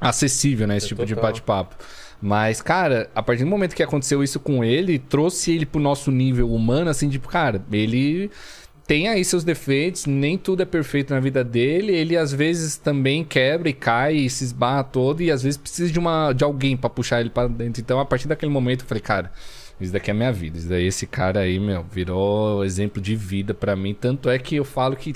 acessível, 0.00 0.66
né? 0.66 0.78
Esse 0.78 0.86
É 0.86 0.88
tipo 0.88 1.04
de 1.04 1.14
total. 1.14 1.30
bate-papo. 1.30 1.76
Mas, 2.20 2.62
cara, 2.62 3.10
a 3.14 3.22
partir 3.22 3.44
do 3.44 3.50
momento 3.50 3.74
que 3.76 3.82
aconteceu 3.82 4.24
isso 4.24 4.40
com 4.40 4.64
ele, 4.64 4.98
trouxe 4.98 5.52
ele 5.54 5.66
pro 5.66 5.78
nosso 5.78 6.10
nível 6.10 6.50
humano, 6.50 6.88
assim, 6.88 7.10
tipo, 7.10 7.28
cara, 7.28 7.62
ele 7.70 8.30
tem 8.86 9.08
aí 9.08 9.24
seus 9.24 9.42
defeitos, 9.42 10.06
nem 10.06 10.38
tudo 10.38 10.62
é 10.62 10.64
perfeito 10.64 11.12
na 11.12 11.18
vida 11.18 11.42
dele, 11.42 11.92
ele 11.92 12.16
às 12.16 12.32
vezes 12.32 12.76
também 12.76 13.24
quebra 13.24 13.68
e 13.68 13.72
cai 13.72 14.14
e 14.14 14.30
se 14.30 14.44
esbarra 14.44 14.84
todo, 14.84 15.22
e 15.22 15.30
às 15.30 15.42
vezes 15.42 15.56
precisa 15.56 15.92
de, 15.92 15.98
uma, 15.98 16.32
de 16.32 16.44
alguém 16.44 16.76
pra 16.76 16.88
puxar 16.88 17.20
ele 17.20 17.30
pra 17.30 17.48
dentro. 17.48 17.80
Então, 17.80 17.98
a 17.98 18.04
partir 18.04 18.28
daquele 18.28 18.52
momento, 18.52 18.82
eu 18.82 18.86
falei, 18.86 19.02
cara, 19.02 19.32
isso 19.80 19.92
daqui 19.92 20.10
é 20.10 20.14
minha 20.14 20.32
vida. 20.32 20.56
Isso 20.56 20.68
daí, 20.68 20.86
esse 20.86 21.06
cara 21.06 21.40
aí, 21.40 21.58
meu, 21.58 21.84
virou 21.90 22.64
exemplo 22.64 23.02
de 23.02 23.16
vida 23.16 23.52
pra 23.52 23.74
mim. 23.74 23.92
Tanto 23.92 24.30
é 24.30 24.38
que 24.38 24.56
eu 24.56 24.64
falo 24.64 24.96
que 24.96 25.14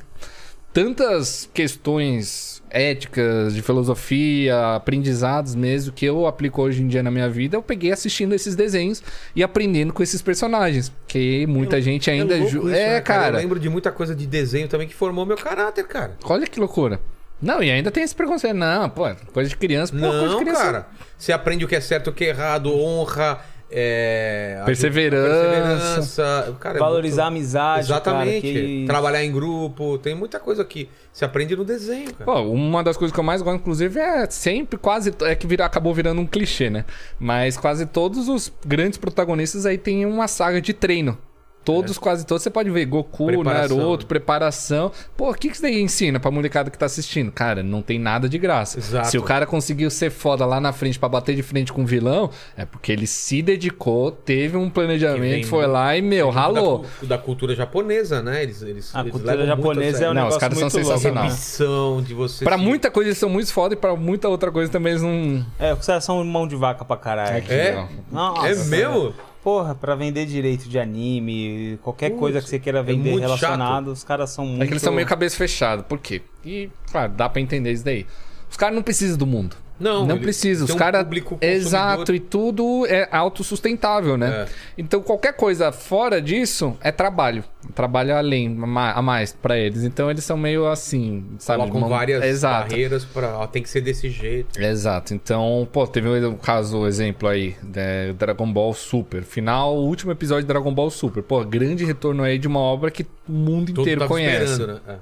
tantas 0.72 1.48
questões 1.52 2.62
éticas, 2.70 3.52
de 3.52 3.62
filosofia, 3.62 4.76
aprendizados 4.76 5.54
mesmo, 5.56 5.92
que 5.92 6.06
eu 6.06 6.26
aplico 6.26 6.62
hoje 6.62 6.80
em 6.82 6.86
dia 6.86 7.02
na 7.02 7.10
minha 7.10 7.28
vida, 7.28 7.56
eu 7.56 7.62
peguei 7.62 7.90
assistindo 7.90 8.32
esses 8.32 8.54
desenhos 8.54 9.02
e 9.34 9.42
aprendendo 9.42 9.92
com 9.92 10.02
esses 10.02 10.22
personagens. 10.22 10.92
Que 11.08 11.46
muita 11.48 11.80
gente 11.82 12.08
ainda. 12.10 12.38
ju- 12.46 12.60
isso, 12.60 12.68
é, 12.68 12.94
né, 12.94 13.00
cara. 13.00 13.36
Eu 13.38 13.40
lembro 13.40 13.58
de 13.58 13.68
muita 13.68 13.90
coisa 13.90 14.14
de 14.14 14.26
desenho 14.26 14.68
também 14.68 14.86
que 14.86 14.94
formou 14.94 15.26
meu 15.26 15.36
caráter, 15.36 15.84
cara. 15.86 16.16
Olha 16.24 16.46
que 16.46 16.60
loucura. 16.60 17.00
Não, 17.42 17.62
e 17.62 17.70
ainda 17.70 17.90
tem 17.90 18.02
esse 18.04 18.14
preconceito. 18.14 18.54
Não, 18.54 18.88
pô, 18.90 19.04
coisa 19.32 19.48
de 19.48 19.56
criança. 19.56 19.92
Pô, 19.92 19.98
coisa 19.98 20.20
de 20.20 20.30
Não, 20.34 20.38
criança. 20.40 20.62
cara. 20.62 20.86
Você 21.18 21.32
aprende 21.32 21.64
o 21.64 21.68
que 21.68 21.74
é 21.74 21.80
certo, 21.80 22.10
o 22.10 22.12
que 22.12 22.24
é 22.24 22.28
errado, 22.28 22.70
honra, 22.72 23.40
é, 23.70 24.58
a 24.60 24.64
Perseverança. 24.64 25.28
perseverança, 25.30 26.56
cara, 26.60 26.76
é 26.76 26.80
Valorizar 26.80 27.26
a 27.26 27.30
muito- 27.30 27.38
amizade. 27.40 27.80
Exatamente. 27.86 28.40
Cara, 28.52 28.66
que- 28.66 28.84
Trabalhar 28.86 29.24
em 29.24 29.32
grupo, 29.32 29.98
tem 29.98 30.14
muita 30.14 30.38
coisa 30.40 30.64
que 30.64 30.88
se 31.12 31.24
aprende 31.24 31.54
no 31.56 31.64
desenho, 31.64 32.12
cara. 32.14 32.24
Pô, 32.24 32.40
uma 32.42 32.82
das 32.82 32.96
coisas 32.96 33.12
que 33.14 33.20
eu 33.20 33.24
mais 33.24 33.42
gosto, 33.42 33.60
inclusive, 33.60 33.98
é 33.98 34.28
sempre 34.30 34.78
quase. 34.78 35.14
É 35.22 35.34
que 35.34 35.46
vira, 35.46 35.64
acabou 35.64 35.94
virando 35.94 36.20
um 36.20 36.26
clichê, 36.26 36.68
né? 36.70 36.84
Mas 37.18 37.56
quase 37.56 37.86
todos 37.86 38.28
os 38.28 38.52
grandes 38.66 38.98
protagonistas 38.98 39.66
aí 39.66 39.78
tem 39.78 40.04
uma 40.06 40.26
saga 40.28 40.60
de 40.60 40.72
treino. 40.72 41.16
Todos, 41.62 41.98
quase 41.98 42.24
todos, 42.24 42.42
você 42.42 42.48
pode 42.50 42.70
ver 42.70 42.86
Goku, 42.86 43.26
Preparação, 43.26 43.76
Naruto, 43.76 44.04
né? 44.04 44.08
preparação. 44.08 44.90
Pô, 45.16 45.30
o 45.30 45.34
que, 45.34 45.48
que 45.48 45.54
isso 45.54 45.62
daí 45.62 45.80
ensina 45.80 46.18
pra 46.18 46.30
molecada 46.30 46.70
que 46.70 46.78
tá 46.78 46.86
assistindo? 46.86 47.30
Cara, 47.30 47.62
não 47.62 47.82
tem 47.82 47.98
nada 47.98 48.28
de 48.28 48.38
graça. 48.38 48.78
Exato. 48.78 49.08
Se 49.08 49.18
o 49.18 49.22
cara 49.22 49.44
conseguiu 49.46 49.90
ser 49.90 50.10
foda 50.10 50.46
lá 50.46 50.58
na 50.60 50.72
frente 50.72 50.98
pra 50.98 51.08
bater 51.08 51.36
de 51.36 51.42
frente 51.42 51.72
com 51.72 51.82
o 51.82 51.86
vilão, 51.86 52.30
é 52.56 52.64
porque 52.64 52.90
ele 52.90 53.06
se 53.06 53.42
dedicou, 53.42 54.10
teve 54.10 54.56
um 54.56 54.70
planejamento, 54.70 55.46
foi 55.48 55.66
lá 55.66 55.96
e, 55.96 56.02
meu, 56.02 56.30
ralou. 56.30 56.86
Da, 57.02 57.08
da 57.08 57.18
cultura 57.18 57.54
japonesa, 57.54 58.22
né? 58.22 58.42
Eles, 58.42 58.62
eles, 58.62 58.94
A 58.94 59.00
eles 59.00 59.12
cultura 59.12 59.34
levam 59.34 59.56
muito 59.56 59.70
a 59.70 59.74
japonesa 59.74 60.04
é 60.06 60.10
um 60.10 60.14
Não, 60.14 60.28
os 60.28 60.36
caras 60.38 60.58
são 60.58 60.68
muito 60.68 60.74
louco, 60.76 60.88
sensacionais. 60.98 61.58
né? 61.60 62.02
de 62.06 62.14
você. 62.14 62.44
Pra 62.44 62.56
se- 62.56 62.64
muita 62.64 62.90
coisa 62.90 63.10
eles 63.10 63.18
são 63.18 63.28
muito 63.28 63.52
foda 63.52 63.74
e 63.74 63.76
pra 63.76 63.94
muita 63.94 64.28
outra 64.28 64.50
coisa 64.50 64.72
também 64.72 64.92
eles 64.92 65.02
não. 65.02 65.44
É, 65.58 65.74
os 65.74 65.86
caras 65.86 66.04
são 66.04 66.24
mão 66.24 66.48
de 66.48 66.56
vaca 66.56 66.84
pra 66.84 66.96
caralho. 66.96 67.36
Aqui, 67.36 67.52
É? 67.52 67.86
Nossa, 68.10 68.48
É 68.48 68.54
meu? 68.64 69.14
Porra, 69.42 69.74
pra 69.74 69.94
vender 69.94 70.26
direito 70.26 70.68
de 70.68 70.78
anime, 70.78 71.78
qualquer 71.82 72.10
Putz, 72.10 72.20
coisa 72.20 72.42
que 72.42 72.48
você 72.48 72.58
queira 72.58 72.80
é 72.80 72.82
vender 72.82 73.12
muito 73.12 73.22
relacionado, 73.22 73.88
os 73.88 74.04
caras 74.04 74.30
são 74.30 74.44
muito... 74.44 74.62
É 74.62 74.66
que 74.66 74.72
eles 74.74 74.82
são 74.82 74.92
meio 74.92 75.08
cabeça 75.08 75.36
fechada. 75.36 75.82
Por 75.82 75.98
quê? 75.98 76.20
E, 76.44 76.68
claro, 76.92 77.12
dá 77.12 77.26
pra 77.28 77.40
entender 77.40 77.72
isso 77.72 77.84
daí. 77.84 78.06
Os 78.50 78.56
caras 78.56 78.74
não 78.74 78.82
precisam 78.82 79.16
do 79.16 79.26
mundo. 79.26 79.56
Não, 79.80 80.06
Não 80.06 80.18
precisa. 80.18 80.64
Os 80.64 80.70
um 80.70 80.76
caras. 80.76 81.02
público 81.02 81.30
consumidor. 81.36 81.56
Exato, 81.56 82.14
e 82.14 82.20
tudo 82.20 82.86
é 82.86 83.08
autossustentável, 83.10 84.16
né? 84.16 84.46
É. 84.46 84.46
Então 84.78 85.00
qualquer 85.02 85.32
coisa 85.32 85.72
fora 85.72 86.20
disso 86.20 86.76
é 86.82 86.92
trabalho. 86.92 87.42
Trabalho 87.74 88.14
além, 88.16 88.46
a 88.48 88.66
ma- 88.66 88.92
a 88.92 89.02
mais 89.02 89.32
pra 89.32 89.56
eles. 89.58 89.82
Então 89.84 90.10
eles 90.10 90.24
são 90.24 90.36
meio 90.36 90.66
assim, 90.66 91.24
sabe? 91.38 91.58
Colocam 91.60 91.80
mão- 91.80 91.88
várias 91.90 92.22
Exato. 92.24 92.68
barreiras 92.68 93.04
pra. 93.04 93.38
ó, 93.38 93.46
tem 93.46 93.62
que 93.62 93.68
ser 93.68 93.80
desse 93.80 94.08
jeito. 94.10 94.60
Exato. 94.60 95.14
Então, 95.14 95.66
pô, 95.72 95.86
teve 95.86 96.08
um 96.26 96.36
caso, 96.36 96.78
um 96.80 96.86
exemplo 96.86 97.28
aí, 97.28 97.56
né, 97.62 98.12
Dragon 98.14 98.50
Ball 98.52 98.72
Super. 98.74 99.22
Final, 99.22 99.76
último 99.76 100.12
episódio 100.12 100.42
de 100.42 100.48
Dragon 100.48 100.72
Ball 100.74 100.90
Super. 100.90 101.22
Pô, 101.22 101.44
grande 101.44 101.84
retorno 101.84 102.22
aí 102.22 102.38
de 102.38 102.48
uma 102.48 102.60
obra 102.60 102.90
que 102.90 103.02
o 103.28 103.32
mundo 103.32 103.72
Todo 103.72 103.82
inteiro 103.82 104.06
conhece. 104.06 104.66
né? 104.66 104.78
É. 104.88 104.96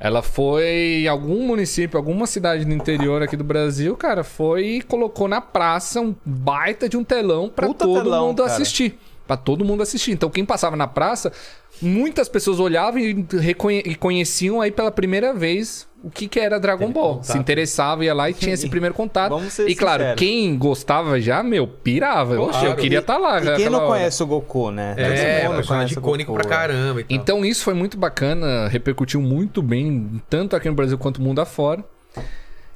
Ela 0.00 0.22
foi 0.22 1.02
em 1.02 1.08
algum 1.08 1.44
município, 1.46 1.96
alguma 1.96 2.26
cidade 2.26 2.64
no 2.64 2.72
interior 2.72 3.22
aqui 3.22 3.36
do 3.36 3.42
Brasil, 3.42 3.96
cara, 3.96 4.22
foi 4.22 4.64
e 4.66 4.82
colocou 4.82 5.26
na 5.26 5.40
praça 5.40 6.00
um 6.00 6.14
baita 6.24 6.88
de 6.88 6.96
um 6.96 7.02
telão 7.02 7.48
pra 7.48 7.66
Puta 7.66 7.84
todo 7.84 8.02
telão, 8.04 8.28
mundo 8.28 8.42
cara. 8.42 8.52
assistir. 8.52 8.98
Pra 9.26 9.36
todo 9.36 9.64
mundo 9.64 9.82
assistir. 9.82 10.12
Então 10.12 10.30
quem 10.30 10.44
passava 10.44 10.76
na 10.76 10.86
praça, 10.86 11.32
muitas 11.80 12.28
pessoas 12.28 12.58
olhavam 12.60 12.98
e, 13.00 13.26
reconhe- 13.40 13.82
e 13.84 13.94
conheciam 13.94 14.60
aí 14.60 14.70
pela 14.70 14.90
primeira 14.90 15.32
vez 15.32 15.86
o 16.02 16.10
que, 16.10 16.28
que 16.28 16.38
era 16.38 16.60
Dragon 16.60 16.80
Teve 16.86 16.92
Ball. 16.92 17.14
contato. 17.16 17.32
Se 17.32 17.38
interessava, 17.38 18.04
ia 18.04 18.14
lá 18.14 18.30
e 18.30 18.34
tinha 18.34 18.54
esse 18.54 18.68
primeiro 18.68 18.94
contato. 18.94 19.30
Vamos 19.30 19.52
ser 19.52 19.68
e 19.68 19.74
claro, 19.74 20.02
sinceros. 20.02 20.18
quem 20.20 20.56
gostava 20.56 21.20
já, 21.20 21.42
meu, 21.42 21.66
pirava. 21.66 22.36
Claro. 22.36 22.50
Oxe, 22.50 22.64
eu 22.66 22.76
queria 22.76 23.00
estar 23.00 23.18
lá. 23.18 23.38
E 23.42 23.56
quem 23.56 23.68
não 23.68 23.78
hora. 23.80 23.88
conhece 23.88 24.22
o 24.22 24.26
Goku, 24.26 24.70
né? 24.70 24.94
É, 24.96 25.46
mundo 25.48 25.56
personagem 25.56 25.98
icônico 25.98 26.32
Goku, 26.32 26.44
pra 26.46 26.54
é. 26.54 26.58
caramba. 26.58 27.00
E 27.00 27.04
tal. 27.04 27.16
Então 27.16 27.44
isso 27.44 27.64
foi 27.64 27.74
muito 27.74 27.98
bacana, 27.98 28.68
repercutiu 28.68 29.20
muito 29.20 29.60
bem, 29.60 30.22
tanto 30.30 30.54
aqui 30.54 30.68
no 30.68 30.74
Brasil 30.74 30.96
quanto 30.98 31.20
mundo 31.20 31.40
afora. 31.40 31.84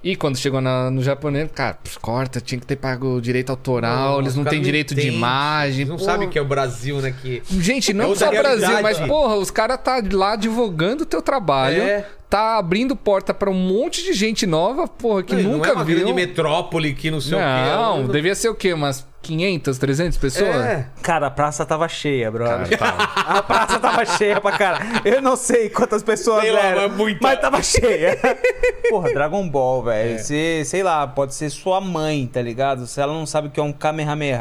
E 0.05 0.16
quando 0.16 0.36
chegou 0.36 0.61
na- 0.61 0.90
no 0.90 1.00
japonês, 1.03 1.48
cara, 1.55 1.78
corta, 2.00 2.40
tinha 2.40 2.59
que 2.61 2.66
ter 2.66 2.74
pago 2.74 3.20
direito 3.20 3.50
autoral, 3.50 4.18
eles 4.20 4.32
os 4.32 4.36
não 4.36 4.44
têm 4.44 4.61
direito 4.61 4.94
de 4.94 5.00
entendem. 5.03 5.16
imagem. 5.16 5.76
Eles 5.82 5.88
não 5.88 5.96
porra. 5.96 6.11
sabem 6.11 6.26
o 6.26 6.30
que 6.30 6.38
é 6.38 6.42
o 6.42 6.44
Brasil, 6.44 7.00
né? 7.00 7.14
Que... 7.22 7.40
Gente, 7.48 7.92
não 7.92 8.12
É 8.12 8.16
só 8.16 8.28
Brasil, 8.30 8.66
realidade. 8.66 8.82
mas 8.82 8.98
porra, 8.98 9.36
os 9.36 9.50
caras 9.50 9.78
tá 9.82 10.03
lá 10.12 10.34
divulgando 10.34 11.05
o 11.05 11.07
teu 11.07 11.22
trabalho, 11.22 11.82
É. 11.82 12.05
tá 12.28 12.59
abrindo 12.59 12.96
porta 12.96 13.32
pra 13.32 13.48
um 13.48 13.55
monte 13.55 14.03
de 14.03 14.12
gente 14.12 14.44
nova, 14.44 14.88
porra, 14.88 15.22
que 15.22 15.36
não, 15.36 15.53
nunca 15.53 15.68
não 15.68 15.74
é 15.74 15.76
uma 15.76 15.84
viu. 15.84 15.96
grande 15.98 16.12
metrópole 16.14 16.94
que 16.94 17.09
não 17.09 17.20
sei 17.20 17.38
Não, 17.38 18.03
o 18.03 18.07
quê. 18.07 18.12
devia 18.12 18.34
ser 18.34 18.48
o 18.48 18.55
quê? 18.57 18.72
Umas 18.72 19.07
500, 19.23 19.79
300 19.79 20.18
pessoas? 20.18 20.57
É. 20.57 20.87
Cara, 21.03 21.29
a 21.29 21.31
praça 21.31 21.64
tava 21.64 21.89
cheia, 21.89 22.31
brother. 22.31 22.77
Cara, 22.79 22.93
tá. 22.93 23.12
A 23.39 23.43
praça 23.43 23.79
tava 23.79 24.05
cheia 24.05 24.41
pra 24.41 24.53
caralho. 24.53 24.85
Eu 25.05 25.23
não 25.23 25.37
sei 25.37 25.68
quantas 25.70 26.03
pessoas 26.03 26.43
Sei 26.43 26.53
lá, 26.53 26.61
eram, 26.61 26.89
mas 26.89 26.97
muita. 26.97 27.18
mas 27.23 27.41
tava 27.41 27.62
cheia. 27.62 28.18
Porra, 28.91 29.12
Dragon 29.12 29.49
Ball, 29.49 29.89
É. 29.91 30.05
velho. 30.05 30.18
Você, 30.18 30.62
sei 30.66 30.83
lá, 30.83 31.07
pode 31.07 31.35
ser 31.35 31.49
sua 31.51 31.81
mãe, 31.81 32.27
tá 32.27 32.43
ligado? 32.43 32.87
Se 32.87 33.01
ela 33.01 33.12
não 33.12 33.25
sabe 33.27 33.49
o 33.49 33.51
que 33.51 33.61
é 33.61 33.62
um 33.62 33.73
Kamehameha. 33.73 34.41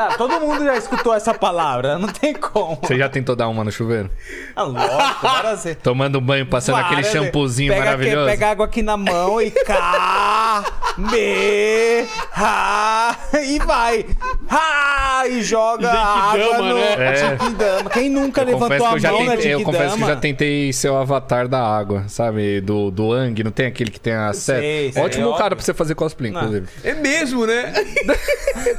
Cara, 0.00 0.14
todo 0.16 0.40
mundo 0.40 0.64
já 0.64 0.76
escutou 0.76 1.12
essa 1.14 1.34
palavra, 1.34 1.98
não 1.98 2.08
tem 2.08 2.32
como. 2.32 2.78
Você 2.82 2.96
já 2.96 3.08
tentou 3.08 3.36
dar 3.36 3.48
uma 3.48 3.62
no 3.62 3.70
chuveiro? 3.70 4.10
Ah, 4.56 4.62
lógico, 4.62 5.26
agora 5.26 5.56
você. 5.56 5.74
Tomando 5.74 6.20
banho, 6.22 6.46
passando 6.46 6.76
aquele 6.76 7.02
Para, 7.02 7.12
né? 7.14 7.24
shampoozinho 7.26 7.68
pega 7.72 7.82
aqui- 7.82 7.90
maravilhoso? 7.96 8.30
pega 8.30 8.50
água 8.50 8.64
aqui 8.66 8.82
na 8.82 8.96
mão 8.96 9.40
e 9.42 9.50
cá, 9.50 10.64
me, 10.96 12.06
ha, 12.34 13.16
e 13.44 13.58
vai. 13.58 14.06
Ha, 14.48 15.26
e 15.28 15.42
joga 15.42 15.90
água 15.90 16.38
Genkidama, 16.40 16.68
no 16.68 16.74
né? 16.76 16.94
É. 17.12 17.16
Genkidama. 17.16 17.90
Quem 17.90 18.08
nunca 18.10 18.42
levantou 18.42 18.68
que 18.78 18.84
a 18.84 18.92
eu, 18.92 18.98
já 18.98 19.12
mão 19.12 19.24
na 19.24 19.30
tentei, 19.32 19.54
eu 19.54 19.60
confesso 19.62 19.82
que 19.82 19.84
eu 19.84 19.88
já 19.90 19.96
Genkidama? 19.96 20.20
tentei 20.20 20.72
ser 20.72 20.88
o 20.88 20.96
avatar 20.96 21.46
da 21.46 21.60
água, 21.60 22.04
sabe? 22.08 22.60
Do, 22.62 22.90
do 22.90 23.12
Ang, 23.12 23.42
não 23.44 23.50
tem 23.50 23.66
aquele 23.66 23.90
que 23.90 24.00
tem 24.00 24.14
a 24.14 24.32
seta? 24.32 24.60
Sei, 24.60 24.92
Ótimo 24.96 25.26
óbvio. 25.26 25.38
cara 25.38 25.54
pra 25.54 25.64
você 25.64 25.74
fazer 25.74 25.94
cosplay, 25.94 26.30
Não. 26.30 26.40
inclusive. 26.40 26.68
É 26.82 26.94
mesmo, 26.94 27.44
né? 27.46 27.72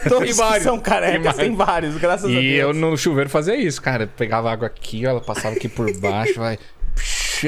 Todos 0.09 0.25
Tem 0.25 0.33
vários. 0.33 0.57
que 0.57 0.63
são 0.63 0.79
carecas, 1.11 1.35
tem 1.35 1.55
vários, 1.55 1.95
graças 1.97 2.25
a 2.25 2.27
Deus. 2.27 2.43
E 2.43 2.53
eu 2.55 2.73
no 2.73 2.97
chuveiro 2.97 3.29
fazia 3.29 3.55
isso, 3.55 3.81
cara. 3.81 4.07
Pegava 4.07 4.51
água 4.51 4.67
aqui, 4.67 5.05
ela 5.05 5.21
passava 5.21 5.55
aqui 5.55 5.67
por 5.69 5.91
baixo, 5.97 6.35
vai. 6.39 6.57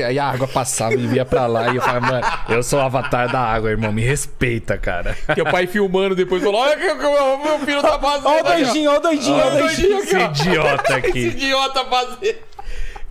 Aí 0.08 0.18
a 0.18 0.26
água 0.26 0.48
passava 0.48 0.96
e 0.96 1.06
via 1.06 1.24
pra 1.24 1.46
lá 1.46 1.72
e 1.72 1.76
eu 1.76 1.82
falava, 1.82 2.08
mano, 2.08 2.28
eu 2.50 2.64
sou 2.64 2.80
o 2.80 2.82
avatar 2.82 3.32
da 3.32 3.40
água, 3.40 3.70
irmão, 3.70 3.92
me 3.92 4.02
respeita, 4.02 4.76
cara. 4.76 5.16
que 5.36 5.42
o 5.42 5.46
pai 5.46 5.68
filmando 5.68 6.16
depois 6.16 6.42
falou: 6.42 6.62
Olha 6.62 6.76
o 6.76 6.80
que 6.98 7.06
o 7.06 7.44
meu 7.44 7.60
filho 7.60 7.82
tá 7.82 8.00
fazendo. 8.00 8.26
Ó 8.28 8.40
o 8.40 8.44
doidinho, 8.44 8.92
ó 8.92 8.98
o 8.98 9.00
doidinho, 9.00 9.36
Olha 9.36 9.54
o 9.56 9.58
doidinho. 9.60 9.98
Esse 10.00 10.16
aqui, 10.16 10.48
ó. 10.50 10.52
idiota 10.52 10.84
Esse 11.00 11.08
aqui. 11.10 11.20
idiota 11.28 11.86
fazendo. 11.86 12.36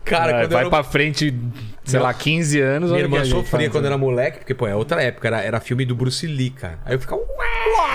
Cara, 0.04 0.32
Vai, 0.32 0.32
quando 0.42 0.42
eu 0.42 0.48
vai 0.56 0.60
era... 0.62 0.70
pra 0.70 0.82
frente, 0.82 1.34
sei 1.84 2.00
lá, 2.00 2.12
15 2.14 2.60
anos. 2.60 2.90
Minha 2.90 3.02
irmã 3.02 3.24
sofria 3.24 3.68
quando 3.70 3.84
né? 3.84 3.88
era 3.90 3.98
moleque, 3.98 4.38
porque, 4.38 4.54
pô, 4.54 4.66
é 4.66 4.74
outra 4.74 5.02
época, 5.02 5.28
era, 5.28 5.40
era 5.40 5.60
filme 5.60 5.84
do 5.84 5.94
Bruce 5.94 6.26
Lee, 6.26 6.50
cara. 6.50 6.78
Aí 6.84 6.94
eu 6.94 7.00
ficava! 7.00 7.22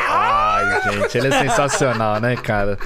Ai, 0.09 0.81
gente, 0.93 1.17
ele 1.17 1.27
é 1.27 1.31
sensacional, 1.39 2.19
né, 2.19 2.35
cara? 2.35 2.77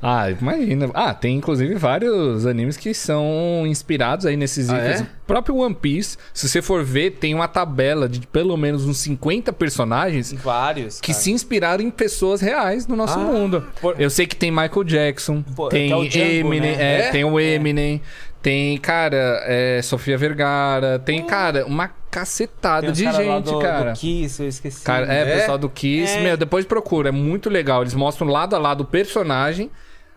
Ah, 0.00 0.30
imagina. 0.30 0.88
Ah, 0.94 1.12
tem 1.12 1.36
inclusive 1.36 1.74
vários 1.74 2.46
animes 2.46 2.76
que 2.76 2.94
são 2.94 3.64
inspirados 3.66 4.26
aí 4.26 4.36
nesses 4.36 4.70
Ah, 4.70 4.78
itens. 4.78 5.00
é? 5.00 5.02
O 5.02 5.08
próprio 5.26 5.56
One 5.56 5.74
Piece, 5.74 6.16
se 6.32 6.48
você 6.48 6.62
for 6.62 6.84
ver, 6.84 7.16
tem 7.18 7.34
uma 7.34 7.48
tabela 7.48 8.08
de 8.08 8.24
pelo 8.28 8.56
menos 8.56 8.84
uns 8.86 8.98
50 8.98 9.52
personagens 9.52 10.32
Vários, 10.32 11.00
que 11.00 11.10
cara. 11.12 11.18
se 11.24 11.32
inspiraram 11.32 11.82
em 11.82 11.90
pessoas 11.90 12.40
reais 12.40 12.86
no 12.86 12.94
nosso 12.94 13.18
Ah, 13.18 13.22
mundo. 13.24 13.64
por- 13.80 14.00
Eu 14.00 14.08
sei 14.08 14.24
que 14.24 14.36
tem 14.36 14.52
Michael 14.52 14.84
Jackson, 14.84 15.42
Pô, 15.56 15.68
tem 15.68 15.88
que 15.88 16.06
é 16.06 16.08
Django, 16.08 16.46
Eminem, 16.54 16.76
né? 16.76 16.82
é, 16.82 17.00
É? 17.00 17.10
tem 17.10 17.24
o 17.24 17.38
Eminem, 17.40 18.00
tem, 18.42 18.78
cara, 18.78 19.42
é, 19.44 19.80
Sofia 19.82 20.16
Vergara, 20.16 20.98
tem, 20.98 21.24
cara, 21.24 21.66
uma 21.66 21.88
cacetada 22.10 22.92
de 22.92 23.04
caras 23.04 23.26
lá 23.26 23.36
gente, 23.36 23.44
do, 23.44 23.58
cara. 23.58 23.92
Do 23.92 23.98
Kiss, 23.98 24.42
eu 24.42 24.48
esqueci. 24.48 24.84
Cara, 24.84 25.12
é, 25.12 25.20
É? 25.22 25.38
pessoal 25.38 25.58
do 25.58 25.68
Kiss. 25.68 26.16
É. 26.16 26.22
Meu, 26.22 26.36
depois 26.36 26.64
procura, 26.64 27.08
é 27.08 27.12
muito 27.12 27.50
legal. 27.50 27.82
Eles 27.82 27.94
mostram 27.94 28.28
lado 28.28 28.54
a 28.54 28.58
lado 28.58 28.82
o 28.82 28.84
personagem. 28.84 29.70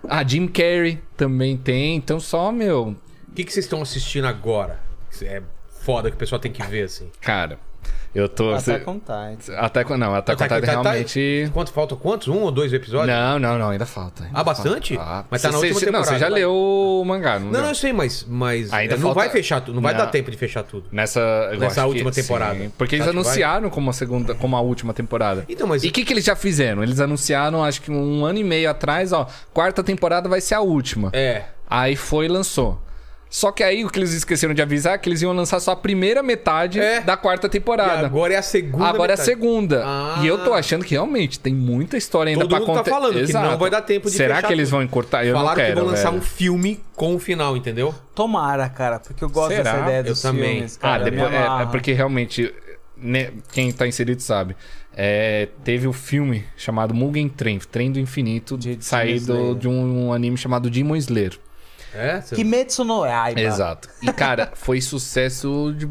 A 0.07 0.23
Jim 0.23 0.47
Carrey 0.47 0.99
também 1.15 1.57
tem. 1.57 1.95
Então 1.95 2.19
só, 2.19 2.51
meu. 2.51 2.95
O 3.29 3.33
que, 3.35 3.43
que 3.43 3.53
vocês 3.53 3.65
estão 3.65 3.81
assistindo 3.81 4.25
agora? 4.25 4.79
É 5.21 5.41
foda 5.81 6.09
que 6.09 6.15
o 6.15 6.19
pessoal 6.19 6.39
tem 6.39 6.51
que 6.51 6.63
ver, 6.63 6.83
assim. 6.83 7.09
Cara, 7.21 7.59
eu 8.13 8.27
tô. 8.29 8.53
On 8.53 8.57
Titan. 8.57 8.99
Até. 9.57 9.83
Não, 9.97 10.15
até 10.15 10.35
Titan- 10.35 10.59
realmente. 10.59 11.49
Quanto 11.53 11.71
falta? 11.71 11.95
Quantos? 11.95 12.27
Um 12.27 12.41
ou 12.41 12.51
dois 12.51 12.73
episódios? 12.73 13.07
Não, 13.15 13.39
não, 13.39 13.57
não, 13.57 13.69
ainda 13.69 13.85
falta. 13.85 14.23
ainda 14.25 14.39
Ah, 14.39 14.43
bastante? 14.43 14.95
falta. 14.95 15.11
Ah, 15.11 15.25
Mas 15.29 15.41
tá 15.41 15.49
na 15.51 15.57
você- 15.57 15.67
última 15.67 15.79
você- 15.79 15.85
Não, 15.91 15.99
você 15.99 16.05
temporada, 16.11 16.19
já 16.19 16.29
vai. 16.29 16.39
leu 16.39 16.51
o 16.53 17.03
mangá, 17.05 17.39
não, 17.39 17.45
Não, 17.47 17.51
leu? 17.53 17.61
não, 17.61 17.69
eu 17.69 17.75
sei, 17.75 17.93
mas, 17.93 18.25
mas 18.27 18.71
Ainda 18.73 18.93
é, 18.93 18.97
não 18.97 19.03
falta- 19.07 19.19
vai 19.21 19.29
fechar 19.29 19.61
tudo, 19.61 19.75
não 19.75 19.81
vai 19.81 19.93
Não. 19.93 19.99
dar 20.01 20.07
tempo 20.07 20.29
de 20.31 20.37
fechar 20.37 20.63
tudo. 20.63 20.85
Nessa, 20.91 21.51
Nessa 21.57 21.85
última 21.85 22.11
que- 22.11 22.21
temporada. 22.21 22.55
sim, 22.59 22.71
porque 22.77 22.95
eles 22.95 23.05
que 23.07 23.13
vai. 23.13 23.21
anunciaram 23.21 23.69
como 23.69 23.89
a 23.89 23.93
segunda, 23.93 24.35
como 24.35 24.55
a 24.55 24.61
última 24.61 24.93
temporada. 24.93 25.45
Então, 25.47 25.67
mas 25.67 25.83
E 25.83 25.87
o 25.87 25.91
que, 25.91 26.03
que 26.05 26.13
eles 26.13 26.25
já 26.25 26.35
fizeram? 26.35 26.83
Eles 26.83 26.99
anunciaram, 26.99 27.63
acho 27.63 27.81
que 27.81 27.91
um 27.91 28.25
ano 28.25 28.39
e 28.39 28.43
meio 28.43 28.69
atrás, 28.69 29.11
ó, 29.13 29.27
quarta 29.53 29.83
temporada 29.83 30.27
vai 30.29 30.41
ser 30.41 30.55
a 30.55 30.61
última. 30.61 31.09
é. 31.13 31.43
Aí 31.73 31.95
foi 31.95 32.25
e 32.25 32.27
lançou. 32.27 32.81
Só 33.33 33.49
que 33.49 33.63
aí 33.63 33.85
o 33.85 33.89
que 33.89 33.97
eles 33.97 34.11
esqueceram 34.11 34.53
de 34.53 34.61
avisar 34.61 34.95
é 34.95 34.97
que 34.97 35.07
eles 35.07 35.21
iam 35.21 35.31
lançar 35.31 35.61
só 35.61 35.71
a 35.71 35.75
primeira 35.77 36.21
metade 36.21 36.81
É. 36.81 36.99
da 36.99 37.15
quarta 37.15 37.47
E 37.47 37.49
temporada. 37.49 38.05
agora 38.05 38.33
é 38.33 38.37
a 38.37 38.41
segunda. 38.41 38.85
Agora 38.85 39.13
é 39.13 39.15
a 39.15 39.17
metade. 39.17 39.25
segunda. 39.25 39.83
Ah. 39.85 40.19
E 40.21 40.27
eu 40.27 40.43
tô 40.43 40.53
achando 40.53 40.83
que 40.83 40.91
realmente 40.93 41.39
tem 41.39 41.55
muita 41.55 41.95
história 41.95 42.29
ainda 42.31 42.41
Todo 42.41 42.49
pra 42.49 42.59
mundo 42.59 42.67
tá 42.67 42.73
contar. 42.79 42.89
falando 42.91 43.25
que 43.25 43.31
não 43.31 43.57
vai 43.57 43.69
dar 43.69 43.83
tempo 43.83 44.09
de 44.11 44.17
Será 44.17 44.41
que 44.41 44.51
eles 44.51 44.67
tudo. 44.67 44.71
vão 44.77 44.83
encurtar? 44.83 45.23
Eu 45.25 45.33
Falaram 45.33 45.47
não 45.57 45.63
quero, 45.63 45.75
que 45.75 45.81
vão 45.81 45.89
lançar 45.91 46.09
velho. 46.09 46.17
um 46.17 46.25
filme 46.25 46.83
com 46.93 47.15
o 47.15 47.19
final, 47.19 47.55
entendeu? 47.55 47.95
Tomara, 48.13 48.67
cara, 48.67 48.99
porque 48.99 49.23
eu 49.23 49.29
gosto 49.29 49.55
Será? 49.55 49.63
dessa 49.63 49.83
ideia 49.85 49.97
Eu 49.99 50.03
dos 50.03 50.21
também. 50.21 50.53
filmes, 50.55 50.77
Ah, 50.81 50.81
cara. 50.81 51.03
depois, 51.05 51.31
me 51.31 51.37
é, 51.37 51.61
é 51.61 51.65
porque 51.67 51.93
realmente 51.93 52.53
né, 52.97 53.31
quem 53.53 53.71
tá 53.71 53.87
inserido 53.87 54.21
sabe. 54.21 54.57
É, 54.93 55.47
teve 55.63 55.87
o 55.87 55.93
filme 55.93 56.43
chamado 56.57 56.93
Mugen 56.93 57.29
Train, 57.29 57.59
Trem 57.59 57.93
do 57.93 57.97
Infinito, 57.97 58.57
De 58.57 58.77
saído 58.81 59.55
de 59.55 59.69
um 59.69 60.11
anime 60.11 60.35
chamado 60.37 60.69
Demon 60.69 60.97
Slayer. 60.97 61.39
É? 61.93 62.21
Kimetsu 62.33 62.83
no 62.83 63.05
Yaiba. 63.05 63.41
Exato. 63.41 63.89
E, 64.01 64.11
cara, 64.13 64.51
foi 64.55 64.79
sucesso 64.81 65.73
de. 65.77 65.87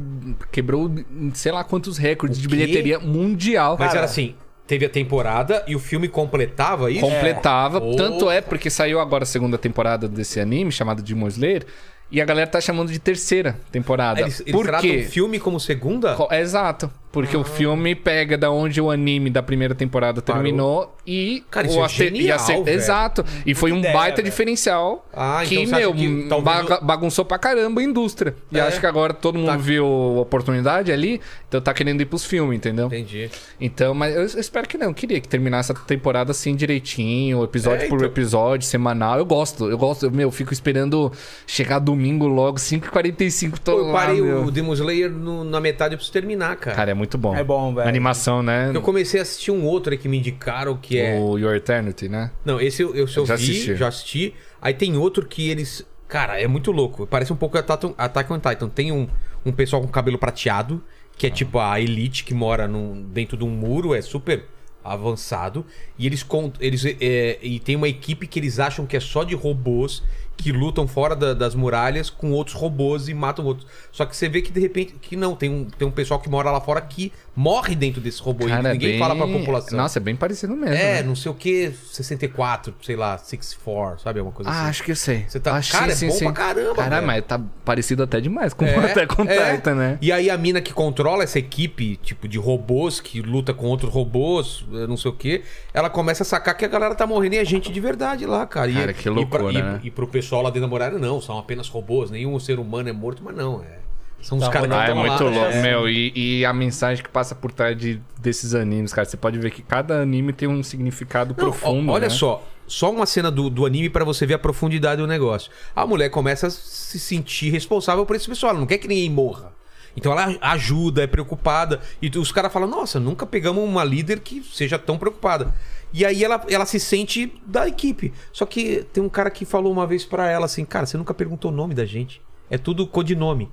Quebrou 0.51 0.91
sei 1.35 1.53
lá 1.53 1.63
quantos 1.63 1.99
recordes 1.99 2.39
de 2.39 2.49
bilheteria 2.49 2.99
mundial. 2.99 3.77
Mas 3.79 3.89
Cara. 3.89 3.99
era 4.01 4.07
assim, 4.07 4.35
teve 4.67 4.87
a 4.87 4.89
temporada 4.89 5.65
e 5.67 5.75
o 5.75 5.79
filme 5.79 6.09
completava 6.09 6.91
isso? 6.91 7.01
Completava. 7.01 7.79
É. 7.79 7.97
Tanto 7.97 8.31
é 8.31 8.41
porque 8.41 8.71
saiu 8.71 9.01
agora 9.01 9.25
a 9.25 9.27
segunda 9.27 9.59
temporada 9.59 10.09
desse 10.09 10.41
anime, 10.41 10.71
chamado 10.73 11.03
Demon 11.03 11.29
Slayer. 11.29 11.67
E 12.11 12.21
a 12.21 12.25
galera 12.25 12.47
tá 12.49 12.61
chamando 12.61 12.91
de 12.91 12.99
terceira 12.99 13.57
temporada. 13.71 14.21
Eles, 14.21 14.41
eles 14.41 14.53
Por 14.53 14.81
quê? 14.81 15.05
o 15.07 15.11
filme 15.11 15.39
como 15.39 15.61
segunda? 15.61 16.17
Exato. 16.33 16.91
Porque 17.13 17.35
Ah. 17.35 17.41
o 17.41 17.45
filme 17.45 17.95
pega 17.97 18.39
da 18.39 18.51
onde 18.53 18.81
o 18.81 18.89
anime 18.89 19.31
da 19.31 19.43
primeira 19.43 19.75
temporada 19.75 20.23
Parou. 20.23 20.43
terminou 20.43 20.97
e. 21.05 21.43
Cara, 21.51 21.67
isso 21.67 21.77
o 21.79 21.83
é 21.83 21.87
ate- 21.87 22.03
e 22.05 22.31
a 22.31 22.39
genial, 22.39 22.65
velho. 22.65 22.77
Exato. 22.77 23.25
E 23.45 23.53
foi 23.53 23.73
um 23.73 23.79
ideia, 23.79 23.93
baita 23.95 24.17
velho. 24.19 24.31
diferencial 24.31 25.05
Ah, 25.13 25.43
que, 25.45 25.55
então 25.57 25.67
você 25.67 25.75
acha 25.75 25.80
meu, 25.80 25.93
que 25.95 26.26
talvez 26.29 26.80
bagunçou 26.83 27.25
pra 27.25 27.37
caramba 27.37 27.80
a 27.80 27.84
indústria. 27.84 28.37
E 28.53 28.59
É. 28.59 28.63
acho 28.63 28.79
que 28.79 28.87
agora 28.87 29.13
todo 29.13 29.37
mundo 29.39 29.49
Tá. 29.49 29.57
viu 29.57 29.84
a 29.84 30.21
oportunidade 30.21 30.93
ali, 30.93 31.21
então 31.49 31.61
tá 31.61 31.75
querendo 31.75 32.01
ir 32.01 32.05
pros 32.07 32.25
filmes, 32.25 32.57
entendeu? 32.57 32.87
Entendi. 32.87 33.29
Então, 33.61 33.93
mas 33.93 34.14
eu 34.14 34.25
espero 34.41 34.68
que 34.68 34.79
não. 34.79 34.87
Eu 34.87 34.95
queria 34.95 35.21
que 35.21 35.26
terminasse 35.26 35.72
a 35.72 35.75
temporada 35.75 36.30
assim 36.30 36.55
direitinho, 36.55 37.43
episódio 37.43 37.87
É, 37.87 37.89
por 37.89 37.97
então. 37.99 38.09
episódio, 38.09 38.67
semanal. 38.68 39.18
Eu 39.18 39.26
gosto, 39.26 39.68
eu 39.68 39.76
gosto. 39.76 40.07
Eu, 40.07 40.11
meu, 40.13 40.29
eu 40.29 40.33
fico 40.33 40.53
esperando 40.53 41.11
chegar 41.45 41.80
domingo 41.80 42.29
logo, 42.29 42.57
5h45, 42.59 43.59
tô 43.59 43.72
Pô, 43.72 43.79
eu 43.79 43.87
lá, 43.87 43.93
parei 43.93 44.21
meu. 44.21 44.45
o 44.45 44.51
Demon 44.51 44.75
Slayer 44.75 45.11
no- 45.11 45.43
na 45.43 45.61
metade, 45.61 45.97
preciso 45.97 46.13
terminar, 46.13 46.55
cara. 46.57 46.76
Cara, 46.76 46.91
é 46.93 46.95
muito 47.01 47.17
bom. 47.18 47.35
É 47.35 47.43
bom, 47.43 47.75
velho. 47.75 47.89
Animação, 47.89 48.43
né? 48.43 48.71
Eu 48.75 48.83
comecei 48.83 49.18
a 49.18 49.22
assistir 49.22 49.51
um 49.51 49.64
outro 49.64 49.93
aí 49.93 49.99
que 49.99 50.09
me 50.09 50.18
indicaram 50.18 50.77
que 50.77 50.99
é. 50.99 51.18
O 51.18 51.39
Your 51.39 51.55
Eternity, 51.55 52.09
né? 52.09 52.31
Não, 52.45 52.61
esse 52.61 52.83
eu, 52.83 52.95
eu, 52.95 53.07
eu 53.17 53.27
Já 53.27 53.35
vi, 53.35 53.45
assisti. 53.45 53.75
já 53.75 53.89
assisti. 53.89 54.35
Aí 54.61 54.75
tem 54.75 54.97
outro 54.97 55.27
que 55.27 55.49
eles. 55.49 55.85
Cara, 56.07 56.41
é 56.41 56.47
muito 56.47 56.71
louco. 56.71 57.07
Parece 57.07 57.33
um 57.33 57.37
pouco 57.37 57.57
Attack 57.57 57.95
Attack 57.97 58.33
on 58.33 58.39
Titan. 58.39 58.68
Tem 58.68 58.93
um, 58.93 59.09
um 59.45 59.53
pessoal 59.53 59.81
com 59.81 59.89
cabelo 59.89 60.18
prateado, 60.18 60.83
que 61.17 61.27
é 61.27 61.31
tipo 61.31 61.59
a 61.59 61.81
elite 61.81 62.22
que 62.25 62.35
mora 62.35 62.68
num, 62.68 63.03
dentro 63.03 63.37
de 63.37 63.45
um 63.45 63.51
muro, 63.51 63.95
é 63.95 64.03
super 64.03 64.45
avançado. 64.85 65.64
E 65.99 66.07
eles 66.07 66.22
contam. 66.22 66.61
Eles, 66.61 66.85
é, 66.85 67.39
e 67.43 67.59
tem 67.59 67.77
uma 67.77 67.89
equipe 67.89 68.27
que 68.27 68.39
eles 68.39 68.59
acham 68.59 68.87
que 68.87 68.97
é 68.97 69.01
só 69.01 69.25
de 69.25 69.35
robôs 69.35 70.03
que 70.41 70.53
lutam 70.53 70.87
fora 70.88 71.14
da- 71.14 71.34
das 71.34 71.54
muralhas 71.54 72.08
com 72.11 72.33
outros 72.33 72.57
robôs 72.57 73.08
e 73.08 73.14
matam 73.14 73.45
outros. 73.45 73.67
Só 73.92 74.04
que 74.07 74.17
você 74.17 74.29
vê 74.29 74.41
que 74.42 74.50
de 74.50 74.61
repente. 74.61 74.95
Que 75.00 75.17
não, 75.17 75.34
tem 75.37 75.50
um, 75.50 75.64
tem 75.64 75.87
um 75.87 75.91
pessoal 75.91 76.18
que 76.21 76.29
mora 76.29 76.50
lá 76.50 76.61
fora 76.61 76.80
que 76.80 77.12
morre 77.37 77.75
dentro 77.75 78.00
desse 78.00 78.21
robô. 78.22 78.46
e 78.46 78.49
Cara, 78.49 78.71
é 78.71 78.72
ninguém 78.72 78.91
bem... 78.91 78.99
fala 78.99 79.14
pra 79.17 79.26
população. 79.26 79.76
Nossa, 79.79 79.99
é 79.99 80.03
bem 80.03 80.17
parecido 80.17 80.54
mesmo. 80.57 80.75
É, 80.75 80.95
né? 80.95 81.03
não 81.03 81.14
sei 81.17 81.30
o 81.30 81.34
que, 81.34 81.72
64, 81.92 82.75
sei 82.83 82.96
lá, 82.96 83.17
64, 83.18 84.00
sabe? 84.03 84.18
Alguma 84.21 84.34
coisa 84.34 84.50
Ah, 84.50 84.61
assim. 84.62 84.71
acho 84.71 84.83
que 84.84 84.92
eu 84.92 84.96
sei. 84.96 85.25
Você 85.29 85.38
tá- 85.41 85.50
Acho, 85.54 85.72
Cara, 85.72 85.95
sim, 85.95 86.07
é 86.07 86.08
bom 86.08 86.14
sim, 86.14 86.25
pra 86.25 86.33
caramba, 86.33 86.83
velho. 86.88 87.07
mas 87.07 87.25
tá 87.25 87.41
parecido 87.64 88.03
até 88.03 88.21
demais 88.21 88.54
com 88.54 88.64
É, 88.64 88.75
até 88.92 89.07
com 89.07 89.22
é. 89.22 89.57
Titan, 89.57 89.75
né? 89.75 89.99
E 90.00 90.11
aí 90.12 90.30
a 90.30 90.38
mina 90.38 90.61
que 90.61 90.72
controla 90.72 91.22
essa 91.25 91.38
equipe, 91.38 91.96
tipo, 92.03 92.26
de 92.29 92.38
robôs, 92.38 93.00
que 93.00 93.21
luta 93.21 93.53
com 93.53 93.67
outros 93.67 93.92
robôs, 93.92 94.64
eh, 94.72 94.87
não 94.87 94.96
sei 94.96 95.11
o 95.11 95.14
que, 95.14 95.42
ela 95.75 95.91
começa 95.91 96.22
a 96.22 96.26
sacar 96.26 96.57
que 96.57 96.64
a 96.64 96.68
galera 96.68 96.95
tá 96.95 97.07
morrendo 97.07 97.34
e 97.34 97.38
é 97.38 97.45
gente 97.45 97.71
de 97.72 97.80
verdade 97.80 98.25
lá, 98.26 98.46
cara. 98.46 98.71
E- 98.71 98.75
Cara, 98.75 98.92
que 98.92 99.00
e 99.00 99.03
pra- 99.03 99.12
loucura, 99.12 99.53
e, 99.53 99.62
né? 99.62 99.80
E 99.83 99.91
pro 99.91 100.07
pessoal 100.07 100.30
lá 100.39 100.51
dentro 100.51 100.63
da 100.63 100.69
muralha, 100.69 100.99
não, 100.99 101.21
são 101.21 101.39
apenas 101.39 101.69
robôs, 101.69 102.11
nenhum 102.11 102.39
ser 102.39 102.59
humano 102.59 102.89
é 102.89 102.93
morto, 102.93 103.23
mas 103.25 103.35
não, 103.37 103.63
é... 103.63 103.79
São 104.23 104.37
os 104.37 104.45
Tá 104.45 104.51
caras 104.51 104.71
Ah, 104.71 104.85
é 104.85 104.93
muito 104.93 105.25
lá. 105.25 105.31
louco, 105.31 105.51
É. 105.53 105.63
meu. 105.63 105.89
E, 105.89 106.13
e 106.41 106.45
a 106.45 106.53
mensagem 106.53 107.03
que 107.03 107.09
passa 107.09 107.35
por 107.35 107.51
trás 107.51 107.75
de, 107.75 107.99
desses 108.19 108.55
animes, 108.55 108.93
cara. 108.93 109.07
Você 109.09 109.17
pode 109.17 109.39
ver 109.39 109.51
que 109.51 109.63
cada 109.63 110.03
anime 110.03 110.31
tem 110.35 110.47
um 110.47 110.63
significado 110.63 111.31
Não, 111.31 111.37
profundo. 111.37 111.91
ó, 111.91 111.95
olha 111.95 112.03
né? 112.03 112.11
só, 112.11 112.47
só 112.67 112.91
uma 112.91 113.07
cena 113.07 113.31
do, 113.31 113.49
do 113.49 113.65
anime 113.65 113.89
pra 113.89 114.05
você 114.05 114.27
ver 114.27 114.35
a 114.35 114.39
profundidade 114.39 115.01
do 115.01 115.07
negócio. 115.07 115.51
A 115.75 115.87
mulher 115.87 116.11
começa 116.11 116.49
a 116.49 116.51
se 116.51 116.99
sentir 117.01 117.49
responsável 117.51 118.05
por 118.05 118.15
esse 118.15 118.29
pessoal, 118.29 118.51
ela 118.51 118.61
não 118.61 118.67
quer 118.67 118.77
que 118.77 118.87
ninguém 118.89 119.09
morra. 119.09 119.55
Então 119.97 120.13
ela 120.13 120.37
ajuda, 120.43 121.03
é 121.03 121.07
preocupada. 121.07 121.81
E 122.03 122.11
os 122.19 122.31
caras 122.31 122.53
falam, 122.53 122.69
nossa, 122.69 123.01
nunca 123.01 123.25
pegamos 123.25 123.65
uma 123.65 123.83
líder 123.83 124.21
que 124.21 124.43
seja 124.43 124.79
tão 124.79 124.99
preocupada. 124.99 125.55
E 125.92 126.04
aí 126.04 126.22
ela, 126.25 126.45
ela 126.49 126.67
se 126.67 126.79
sente 126.79 127.33
da 127.46 127.67
equipe. 127.67 128.12
Só 128.33 128.46
que 128.46 128.87
tem 128.92 129.03
um 129.03 129.08
cara 129.08 129.30
que 129.30 129.45
falou 129.45 129.72
uma 129.72 129.87
vez 129.87 130.04
pra 130.04 130.29
ela 130.30 130.46
assim, 130.46 130.64
cara, 130.64 130.87
você 130.87 130.96
nunca 130.96 131.12
perguntou 131.14 131.50
o 131.50 131.54
nome 131.54 131.75
da 131.75 131.84
gente. 131.84 132.22
É 132.49 132.57
tudo 132.58 132.87
codinome. 132.87 133.50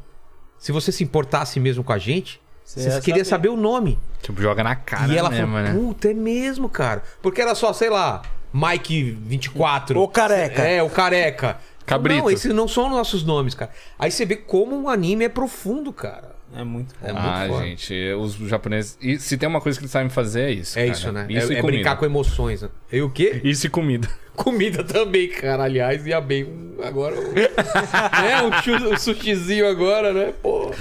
Se 0.57 0.71
você 0.71 0.91
se 0.91 1.03
importasse 1.03 1.59
mesmo 1.59 1.83
com 1.83 1.93
a 1.93 1.97
gente, 1.97 2.41
Você 2.63 2.81
você 2.81 2.89
ia 2.89 3.01
queria 3.01 3.25
saber. 3.25 3.49
saber 3.49 3.49
o 3.49 3.57
nome 3.61 3.97
Tipo, 4.21 4.41
joga 4.41 4.63
na 4.63 4.75
cara 4.75 5.11
e 5.13 5.17
ela 5.17 5.29
mesmo, 5.29 5.47
falou, 5.47 5.61
né? 5.63 5.73
puta, 5.73 6.09
é 6.09 6.13
mesmo, 6.13 6.67
cara. 6.69 7.03
Porque 7.21 7.41
era 7.41 7.53
só, 7.55 7.71
sei 7.73 7.89
lá, 7.89 8.21
Mike 8.53 9.11
24. 9.11 9.99
O 10.01 10.07
careca. 10.07 10.61
É, 10.63 10.81
o 10.81 10.89
careca. 10.89 11.59
Cabrito. 11.85 12.21
Não, 12.23 12.29
esses 12.31 12.53
não 12.53 12.67
são 12.67 12.89
nossos 12.89 13.23
nomes, 13.23 13.53
cara. 13.55 13.71
Aí 13.97 14.11
você 14.11 14.25
vê 14.25 14.35
como 14.35 14.75
um 14.75 14.89
anime 14.89 15.25
é 15.25 15.29
profundo, 15.29 15.93
cara. 15.93 16.35
É 16.57 16.63
muito 16.63 16.93
bom. 16.99 17.07
É 17.07 17.13
muito 17.13 17.25
ah, 17.25 17.45
foda. 17.47 17.65
gente, 17.65 17.93
os 18.19 18.35
japoneses. 18.35 18.97
E 19.01 19.19
se 19.19 19.37
tem 19.37 19.47
uma 19.47 19.61
coisa 19.61 19.77
que 19.77 19.83
eles 19.83 19.91
sabem 19.91 20.09
fazer, 20.09 20.41
é 20.41 20.51
isso. 20.51 20.77
É 20.77 20.83
cara. 20.83 20.91
isso, 20.97 21.11
né? 21.11 21.27
Isso 21.29 21.51
é, 21.51 21.55
e 21.55 21.57
é 21.59 21.61
brincar 21.61 21.95
com 21.97 22.05
emoções. 22.05 22.61
Né? 22.63 22.69
E 22.91 23.01
o 23.01 23.09
quê? 23.09 23.39
Isso 23.43 23.67
e 23.67 23.69
comida. 23.69 24.07
Comida 24.37 24.83
também, 24.83 25.29
cara. 25.29 25.63
Aliás, 25.63 26.05
ia 26.05 26.21
bem 26.21 26.43
um- 26.43 26.75
agora. 26.83 27.15
um- 27.19 27.33
é, 27.35 28.43
um, 28.43 28.51
chu- 28.61 28.93
um 28.93 28.95
sushizinho 28.97 29.67
agora, 29.67 30.13
né? 30.13 30.31
Pô. 30.43 30.71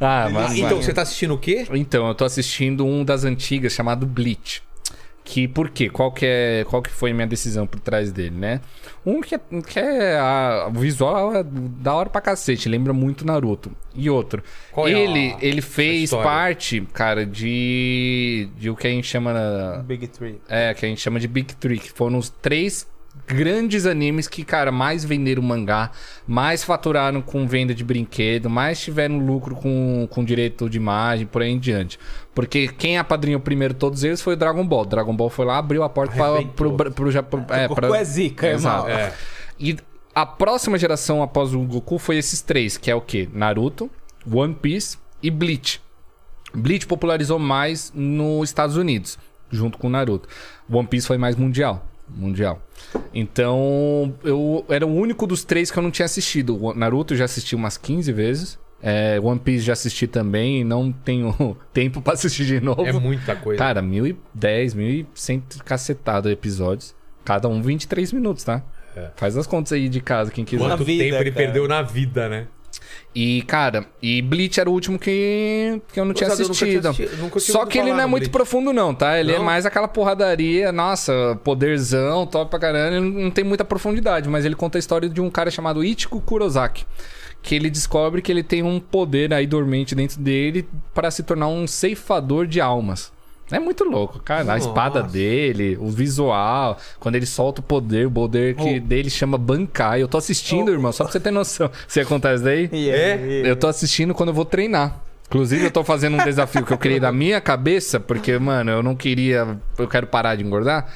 Ah, 0.00 0.30
mas. 0.32 0.54
então, 0.54 0.76
mas- 0.78 0.86
você 0.86 0.94
tá 0.94 1.02
assistindo 1.02 1.34
o 1.34 1.38
quê? 1.38 1.66
Então, 1.72 2.08
eu 2.08 2.14
tô 2.14 2.24
assistindo 2.24 2.86
um 2.86 3.04
das 3.04 3.24
antigas 3.24 3.74
chamado 3.74 4.06
Bleach. 4.06 4.62
Que 5.32 5.48
por 5.48 5.70
quê? 5.70 5.88
Qual 5.88 6.12
que, 6.12 6.26
é, 6.26 6.62
qual 6.68 6.82
que 6.82 6.90
foi 6.90 7.10
a 7.10 7.14
minha 7.14 7.26
decisão 7.26 7.66
por 7.66 7.80
trás 7.80 8.12
dele, 8.12 8.36
né? 8.36 8.60
Um 9.04 9.22
que 9.22 9.34
é, 9.34 9.40
que 9.66 9.78
é 9.78 10.18
a- 10.18 10.68
o 10.68 10.78
visual 10.78 11.34
é 11.34 11.42
da 11.42 11.94
hora 11.94 12.10
pra 12.10 12.20
cacete, 12.20 12.68
lembra 12.68 12.92
muito 12.92 13.24
Naruto. 13.26 13.72
E 13.94 14.10
outro, 14.10 14.42
Qual 14.70 14.86
é 14.86 14.90
ele, 14.92 15.32
a- 15.32 15.38
ele 15.40 15.62
fez 15.62 16.10
parte, 16.10 16.82
cara, 16.92 17.24
de, 17.24 18.46
de 18.58 18.68
o 18.68 18.76
que 18.76 18.86
a 18.86 18.90
gente 18.90 19.06
chama 19.06 19.82
Big 19.86 20.06
Three. 20.08 20.38
é, 20.46 20.74
que 20.74 20.84
a 20.84 20.88
gente 20.90 21.00
chama 21.00 21.18
de 21.18 21.26
Big 21.28 21.54
Three, 21.54 21.78
que 21.78 21.90
foram 21.90 22.18
os 22.18 22.28
três 22.28 22.86
grandes 23.26 23.86
animes 23.86 24.26
que, 24.28 24.44
cara, 24.44 24.70
mais 24.72 25.04
venderam 25.04 25.42
mangá, 25.42 25.90
mais 26.26 26.64
faturaram 26.64 27.22
com 27.22 27.46
venda 27.46 27.74
de 27.74 27.84
brinquedo, 27.84 28.50
mais 28.50 28.80
tiveram 28.80 29.18
lucro 29.18 29.54
com, 29.54 30.06
com 30.10 30.24
direito 30.24 30.68
de 30.68 30.76
imagem, 30.76 31.26
por 31.26 31.42
aí 31.42 31.50
em 31.50 31.58
diante. 31.58 31.98
Porque 32.34 32.68
quem 32.68 32.98
apadrinhou 32.98 33.40
primeiro 33.40 33.74
todos 33.74 34.04
eles 34.04 34.20
foi 34.20 34.34
o 34.34 34.36
Dragon 34.36 34.66
Ball. 34.66 34.84
Dragon 34.84 35.14
Ball 35.14 35.30
foi 35.30 35.44
lá, 35.46 35.58
abriu 35.58 35.82
a 35.82 35.88
porta 35.88 36.14
para 36.14 36.26
Arrebentou. 36.26 36.76
pro, 36.76 36.92
pro 36.92 37.10
Japão. 37.10 37.44
É, 37.48 37.68
Goku 37.68 37.80
pra- 37.80 37.98
é 37.98 38.04
zica, 38.04 38.48
Exato. 38.48 38.88
É. 38.88 39.12
E 39.58 39.76
a 40.14 40.26
próxima 40.26 40.78
geração 40.78 41.22
após 41.22 41.54
o 41.54 41.60
Goku 41.60 41.98
foi 41.98 42.16
esses 42.16 42.42
três, 42.42 42.76
que 42.76 42.90
é 42.90 42.94
o 42.94 43.00
quê? 43.00 43.28
Naruto, 43.32 43.90
One 44.30 44.54
Piece 44.54 44.98
e 45.22 45.30
Bleach. 45.30 45.80
Bleach 46.54 46.86
popularizou 46.86 47.38
mais 47.38 47.90
nos 47.94 48.48
Estados 48.50 48.76
Unidos, 48.76 49.18
junto 49.50 49.78
com 49.78 49.86
o 49.86 49.90
Naruto. 49.90 50.28
One 50.70 50.86
Piece 50.86 51.06
foi 51.06 51.16
mais 51.16 51.34
mundial. 51.36 51.86
Mundial. 52.16 52.62
Então, 53.14 54.14
eu 54.24 54.64
era 54.68 54.86
o 54.86 54.94
único 54.94 55.26
dos 55.26 55.44
três 55.44 55.70
que 55.70 55.78
eu 55.78 55.82
não 55.82 55.90
tinha 55.90 56.06
assistido. 56.06 56.62
O 56.62 56.74
Naruto 56.74 57.14
eu 57.14 57.18
já 57.18 57.24
assisti 57.24 57.54
umas 57.54 57.76
15 57.76 58.12
vezes. 58.12 58.58
É, 58.82 59.20
One 59.22 59.38
Piece 59.38 59.64
já 59.64 59.74
assisti 59.74 60.08
também 60.08 60.60
e 60.60 60.64
não 60.64 60.90
tenho 60.90 61.56
tempo 61.72 62.02
pra 62.02 62.14
assistir 62.14 62.44
de 62.44 62.60
novo. 62.60 62.84
É 62.84 62.92
muita 62.92 63.36
coisa. 63.36 63.58
Cara, 63.58 63.80
1010, 63.80 64.74
1100 64.74 65.42
cacetado 65.64 66.28
episódios. 66.28 66.94
Cada 67.24 67.48
um 67.48 67.62
23 67.62 68.12
minutos, 68.12 68.42
tá? 68.42 68.62
Faz 69.16 69.36
as 69.36 69.46
contas 69.46 69.72
aí 69.72 69.88
de 69.88 70.00
casa, 70.00 70.30
quem 70.30 70.44
quiser. 70.44 70.62
Quanto 70.62 70.84
vida, 70.84 71.04
tempo 71.04 71.16
ele 71.16 71.30
cara. 71.30 71.46
perdeu 71.46 71.68
na 71.68 71.82
vida, 71.82 72.28
né? 72.28 72.46
E, 73.14 73.42
cara, 73.42 73.84
e 74.00 74.22
Bleach 74.22 74.58
era 74.58 74.70
o 74.70 74.72
último 74.72 74.98
que, 74.98 75.80
que 75.92 76.00
eu 76.00 76.04
não 76.04 76.14
tinha 76.14 76.28
eu 76.28 76.30
nunca 76.30 76.44
tinha 76.44 76.46
assistido. 76.46 76.88
assistido, 76.88 77.16
nunca 77.20 77.40
Só 77.40 77.66
que 77.66 77.78
ele 77.78 77.92
não 77.92 78.00
é 78.00 78.06
muito 78.06 78.22
Bleach. 78.22 78.30
profundo, 78.32 78.72
não, 78.72 78.94
tá? 78.94 79.20
Ele 79.20 79.32
é 79.32 79.36
Não? 79.38 79.44
mais 79.44 79.66
aquela 79.66 79.86
porradaria, 79.86 80.72
nossa, 80.72 81.38
poderzão, 81.44 82.26
top 82.26 82.50
pra 82.50 82.58
caramba. 82.58 82.96
Ele 82.96 83.22
não 83.22 83.30
tem 83.30 83.44
muita 83.44 83.64
profundidade, 83.64 84.28
mas 84.30 84.44
ele 84.46 84.54
conta 84.54 84.78
a 84.78 84.80
história 84.80 85.08
de 85.08 85.20
um 85.20 85.28
cara 85.30 85.50
chamado 85.50 85.84
Ichigo 85.84 86.20
Kurosaki. 86.22 86.86
Que 87.42 87.54
ele 87.56 87.68
descobre 87.68 88.22
que 88.22 88.30
ele 88.32 88.42
tem 88.42 88.62
um 88.62 88.78
poder 88.80 89.34
aí 89.34 89.46
dormente 89.46 89.94
dentro 89.94 90.20
dele 90.20 90.66
para 90.94 91.10
se 91.10 91.22
tornar 91.22 91.48
um 91.48 91.66
ceifador 91.66 92.46
de 92.46 92.60
almas. 92.60 93.12
É 93.50 93.58
muito 93.58 93.84
louco, 93.84 94.18
cara. 94.20 94.40
A 94.42 94.44
Nossa. 94.44 94.66
espada 94.68 95.02
dele, 95.02 95.76
o 95.80 95.88
visual, 95.90 96.78
quando 96.98 97.16
ele 97.16 97.26
solta 97.26 97.60
o 97.60 97.64
poder, 97.64 98.06
o 98.06 98.10
poder 98.10 98.54
que 98.54 98.76
Oh. 98.78 98.80
dele 98.80 99.10
chama 99.10 99.36
Bankai. 99.36 100.00
Eu 100.02 100.08
tô 100.08 100.16
assistindo, 100.16 100.70
irmão, 100.70 100.90
só 100.92 101.04
pra 101.04 101.12
você 101.12 101.20
ter 101.20 101.30
noção. 101.30 101.70
Você 101.86 102.00
acontece 102.00 102.42
daí? 102.42 102.70
É? 102.72 103.42
Eu 103.44 103.56
tô 103.56 103.66
assistindo 103.66 104.14
quando 104.14 104.30
eu 104.30 104.34
vou 104.34 104.44
treinar. 104.46 104.98
Inclusive, 105.28 105.64
eu 105.64 105.70
tô 105.70 105.82
fazendo 105.84 106.14
um 106.20 106.24
desafio 106.24 106.64
que 106.64 106.72
eu 106.72 106.78
criei 106.78 107.00
da 107.00 107.10
minha 107.12 107.40
cabeça, 107.40 107.98
porque, 108.00 108.38
mano, 108.38 108.70
eu 108.70 108.82
não 108.82 108.94
queria. 108.94 109.58
Eu 109.78 109.88
quero 109.88 110.06
parar 110.06 110.34
de 110.36 110.44
engordar. 110.44 110.86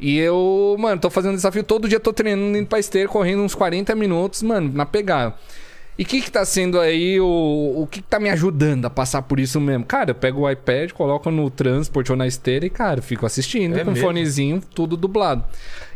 E 0.00 0.18
eu, 0.18 0.74
mano, 0.78 1.00
tô 1.00 1.08
fazendo 1.08 1.32
um 1.32 1.36
desafio 1.36 1.62
todo 1.62 1.88
dia, 1.88 2.00
tô 2.00 2.12
treinando 2.12 2.58
indo 2.58 2.66
pra 2.66 2.78
esteira, 2.78 3.08
correndo 3.08 3.42
uns 3.42 3.54
40 3.54 3.94
minutos, 3.94 4.42
mano, 4.42 4.70
na 4.74 4.84
pegada. 4.84 5.34
E 5.98 6.04
o 6.04 6.06
que 6.06 6.22
que 6.22 6.30
tá 6.30 6.44
sendo 6.44 6.80
aí 6.80 7.20
o... 7.20 7.26
O 7.82 7.86
que 7.86 8.00
que 8.00 8.08
tá 8.08 8.18
me 8.18 8.30
ajudando 8.30 8.86
a 8.86 8.90
passar 8.90 9.22
por 9.22 9.38
isso 9.38 9.60
mesmo? 9.60 9.84
Cara, 9.84 10.10
eu 10.10 10.14
pego 10.14 10.40
o 10.40 10.50
iPad, 10.50 10.90
coloco 10.92 11.30
no 11.30 11.50
transporte 11.50 12.10
ou 12.10 12.16
na 12.16 12.26
esteira 12.26 12.64
e, 12.64 12.70
cara, 12.70 13.02
fico 13.02 13.26
assistindo 13.26 13.76
É 13.78 13.84
com 13.84 13.90
mesmo? 13.90 14.06
fonezinho, 14.06 14.62
tudo 14.74 14.96
dublado. 14.96 15.44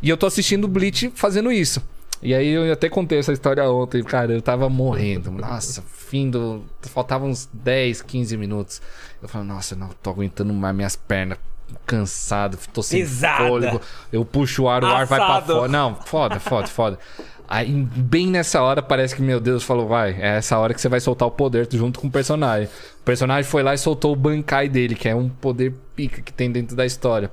E 0.03 0.09
eu 0.11 0.17
tô 0.17 0.27
assistindo 0.27 0.65
o 0.65 0.69
Bleach 0.69 1.11
fazendo 1.15 1.51
isso. 1.51 1.83
E 2.23 2.35
aí 2.35 2.49
eu 2.49 2.71
até 2.73 2.89
contei 2.89 3.19
essa 3.19 3.33
história 3.33 3.63
ontem, 3.71 4.03
cara, 4.03 4.33
eu 4.33 4.43
tava 4.43 4.69
morrendo. 4.69 5.31
Nossa, 5.31 5.83
fim 5.83 6.29
do... 6.31 6.63
Faltavam 6.83 7.29
uns 7.31 7.49
10, 7.53 8.03
15 8.03 8.37
minutos. 8.37 8.83
Eu 9.23 9.29
falei, 9.29 9.47
nossa, 9.49 9.75
não 9.75 9.89
tô 10.03 10.11
aguentando 10.11 10.53
mais 10.53 10.75
minhas 10.77 10.95
pernas. 10.97 11.39
Cansado, 11.85 12.57
tô 12.73 12.83
sem 12.83 13.01
Pesada. 13.01 13.49
fôlego. 13.49 13.81
Eu 14.13 14.25
puxo 14.25 14.65
o 14.65 14.69
ar, 14.69 14.85
o 14.85 14.87
ar 14.87 15.05
vai 15.05 15.19
pra 15.19 15.27
Assado. 15.39 15.55
fora. 15.55 15.69
Não, 15.69 15.95
foda, 16.07 16.39
foda, 16.41 16.67
foda. 16.69 16.99
Aí, 17.49 17.71
bem 17.73 18.27
nessa 18.27 18.61
hora, 18.61 18.83
parece 18.83 19.15
que, 19.15 19.23
meu 19.23 19.39
Deus, 19.39 19.63
falou, 19.63 19.87
vai, 19.87 20.13
é 20.21 20.37
essa 20.37 20.59
hora 20.59 20.75
que 20.75 20.81
você 20.81 20.89
vai 20.89 21.01
soltar 21.01 21.29
o 21.29 21.31
poder 21.31 21.69
junto 21.71 22.01
com 22.01 22.09
o 22.09 22.11
personagem. 22.11 22.69
O 23.01 23.05
personagem 23.05 23.49
foi 23.49 23.63
lá 23.63 23.75
e 23.75 23.79
soltou 23.79 24.13
o 24.13 24.17
Bankai 24.17 24.69
dele, 24.69 24.95
que 24.95 25.09
é 25.09 25.15
um 25.15 25.29
poder 25.29 25.75
pica 25.95 26.21
que 26.21 26.33
tem 26.33 26.51
dentro 26.51 26.75
da 26.75 26.85
história. 26.85 27.31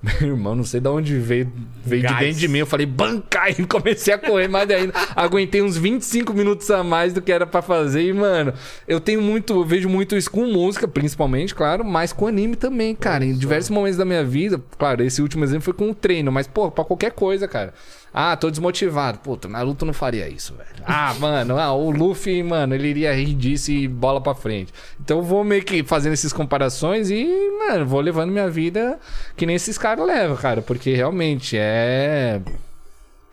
Meu 0.20 0.30
irmão, 0.30 0.54
não 0.54 0.62
sei 0.62 0.80
de 0.80 0.88
onde 0.88 1.18
veio, 1.18 1.52
veio 1.84 2.02
de 2.02 2.08
Gás. 2.08 2.20
dentro 2.20 2.38
de 2.38 2.48
mim. 2.48 2.58
Eu 2.58 2.66
falei, 2.66 2.86
Bankai, 2.86 3.56
e 3.58 3.66
comecei 3.66 4.14
a 4.14 4.18
correr 4.18 4.46
mais 4.46 4.70
ainda. 4.70 4.92
Aguentei 5.16 5.60
uns 5.60 5.76
25 5.76 6.32
minutos 6.32 6.70
a 6.70 6.84
mais 6.84 7.12
do 7.12 7.20
que 7.20 7.32
era 7.32 7.44
pra 7.46 7.60
fazer. 7.60 8.02
E, 8.02 8.12
mano, 8.12 8.52
eu 8.86 9.00
tenho 9.00 9.20
muito, 9.20 9.54
eu 9.54 9.64
vejo 9.64 9.88
muito 9.88 10.16
isso 10.16 10.30
com 10.30 10.46
música, 10.46 10.86
principalmente, 10.86 11.52
claro, 11.52 11.84
mas 11.84 12.12
com 12.12 12.28
anime 12.28 12.54
também, 12.54 12.94
cara. 12.94 13.24
Em 13.24 13.34
diversos 13.34 13.70
momentos 13.70 13.98
da 13.98 14.04
minha 14.04 14.24
vida, 14.24 14.62
claro, 14.78 15.02
esse 15.02 15.20
último 15.20 15.42
exemplo 15.42 15.64
foi 15.64 15.74
com 15.74 15.90
o 15.90 15.94
treino, 15.94 16.30
mas, 16.30 16.46
pô, 16.46 16.70
pra 16.70 16.84
qualquer 16.84 17.10
coisa, 17.10 17.48
cara. 17.48 17.74
Ah, 18.12 18.36
tô 18.36 18.50
desmotivado. 18.50 19.18
Puta, 19.18 19.48
Naruto 19.48 19.84
não 19.84 19.92
faria 19.92 20.28
isso, 20.28 20.54
velho. 20.54 20.68
Ah, 20.84 21.14
mano, 21.18 21.58
ah, 21.58 21.72
o 21.72 21.90
Luffy, 21.90 22.42
mano, 22.42 22.74
ele 22.74 22.88
iria 22.88 23.14
rir 23.14 23.34
disso 23.34 23.70
e 23.70 23.86
bola 23.86 24.20
pra 24.20 24.34
frente. 24.34 24.72
Então 25.00 25.18
eu 25.18 25.22
vou 25.22 25.44
meio 25.44 25.62
que 25.62 25.84
fazendo 25.84 26.14
essas 26.14 26.32
comparações 26.32 27.10
e, 27.10 27.26
mano, 27.68 27.86
vou 27.86 28.00
levando 28.00 28.30
minha 28.30 28.48
vida 28.48 28.98
que 29.36 29.44
nem 29.46 29.56
esses 29.56 29.76
caras 29.76 30.06
levam, 30.06 30.36
cara. 30.36 30.62
Porque 30.62 30.94
realmente 30.94 31.56
é. 31.58 32.40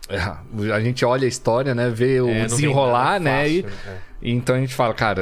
é, 0.09 0.71
A 0.73 0.79
gente 0.81 1.03
olha 1.05 1.25
a 1.25 1.29
história, 1.29 1.73
né? 1.73 1.89
Vê 1.89 2.19
o 2.21 2.29
É, 2.29 2.45
desenrolar, 2.45 3.19
né? 3.19 3.43
fácil, 3.43 3.59
e, 3.59 3.63
né? 3.63 3.71
Então 4.21 4.55
a 4.55 4.59
gente 4.59 4.73
fala, 4.73 4.93
cara, 4.93 5.21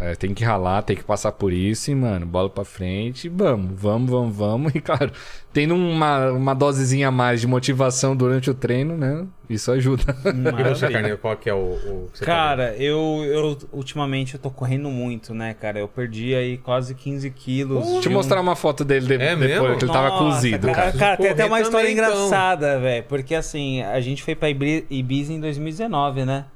é, 0.00 0.12
é, 0.12 0.14
tem 0.14 0.32
que 0.34 0.44
ralar, 0.44 0.82
tem 0.82 0.96
que 0.96 1.02
passar 1.02 1.32
por 1.32 1.52
isso 1.52 1.90
e, 1.90 1.94
mano, 1.94 2.24
bola 2.24 2.48
pra 2.48 2.64
frente, 2.64 3.26
e 3.26 3.28
vamos, 3.28 3.72
vamos, 3.80 4.10
vamos, 4.10 4.36
vamos. 4.36 4.74
E, 4.74 4.80
claro, 4.80 5.10
tendo 5.52 5.74
uma, 5.74 6.30
uma 6.30 6.54
dosezinha 6.54 7.08
a 7.08 7.10
mais 7.10 7.40
de 7.40 7.46
motivação 7.46 8.14
durante 8.14 8.50
o 8.50 8.54
treino, 8.54 8.96
né? 8.96 9.26
Isso 9.48 9.70
ajuda. 9.72 10.02
E 10.24 10.32
você, 10.32 10.32
Maravilha. 10.52 10.90
Carneiro, 10.90 11.18
qual 11.18 11.36
que 11.36 11.50
é 11.50 11.54
o, 11.54 11.58
o 11.58 12.08
que 12.12 12.18
você 12.18 12.24
tá 12.24 12.32
Cara, 12.32 12.76
eu, 12.76 13.22
eu 13.24 13.58
ultimamente 13.72 14.34
eu 14.34 14.40
tô 14.40 14.50
correndo 14.50 14.88
muito, 14.88 15.34
né, 15.34 15.54
cara? 15.54 15.78
Eu 15.78 15.88
perdi 15.88 16.34
aí 16.34 16.56
quase 16.58 16.94
15 16.94 17.28
quilos. 17.30 17.84
Deixa 17.84 18.00
de 18.00 18.06
eu 18.08 18.12
um- 18.12 18.14
mostrar 18.14 18.40
uma 18.40 18.54
foto 18.56 18.84
dele 18.84 19.06
de- 19.06 19.14
É 19.14 19.34
depois, 19.36 19.38
mesmo? 19.48 19.78
que 19.78 19.84
ele 19.84 19.92
tava 19.92 20.08
Nossa, 20.10 20.24
cozido, 20.36 20.66
cara. 20.68 20.76
cara. 20.92 20.98
Cara, 20.98 21.16
tem 21.16 21.28
até 21.30 21.44
uma 21.44 21.60
história 21.60 21.88
também, 21.88 22.02
então. 22.02 22.14
engraçada, 22.14 22.78
velho. 22.80 23.04
Porque 23.08 23.34
assim, 23.34 23.82
a 23.82 24.00
gente 24.00 24.22
foi 24.22 24.34
pra 24.34 24.48
Ibiza 24.48 25.32
em 25.32 25.40
2019, 25.40 26.24
né? 26.24 26.46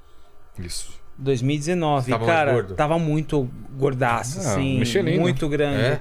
Isso. 0.58 0.97
2019. 1.18 2.10
Tava 2.10 2.26
cara, 2.26 2.52
gordo? 2.52 2.74
tava 2.74 2.98
muito 2.98 3.48
gordaço, 3.76 4.38
Ah, 4.38 4.52
assim. 4.52 4.78
Michelin, 4.78 5.18
muito 5.18 5.48
grande. 5.48 5.80
É? 5.82 6.00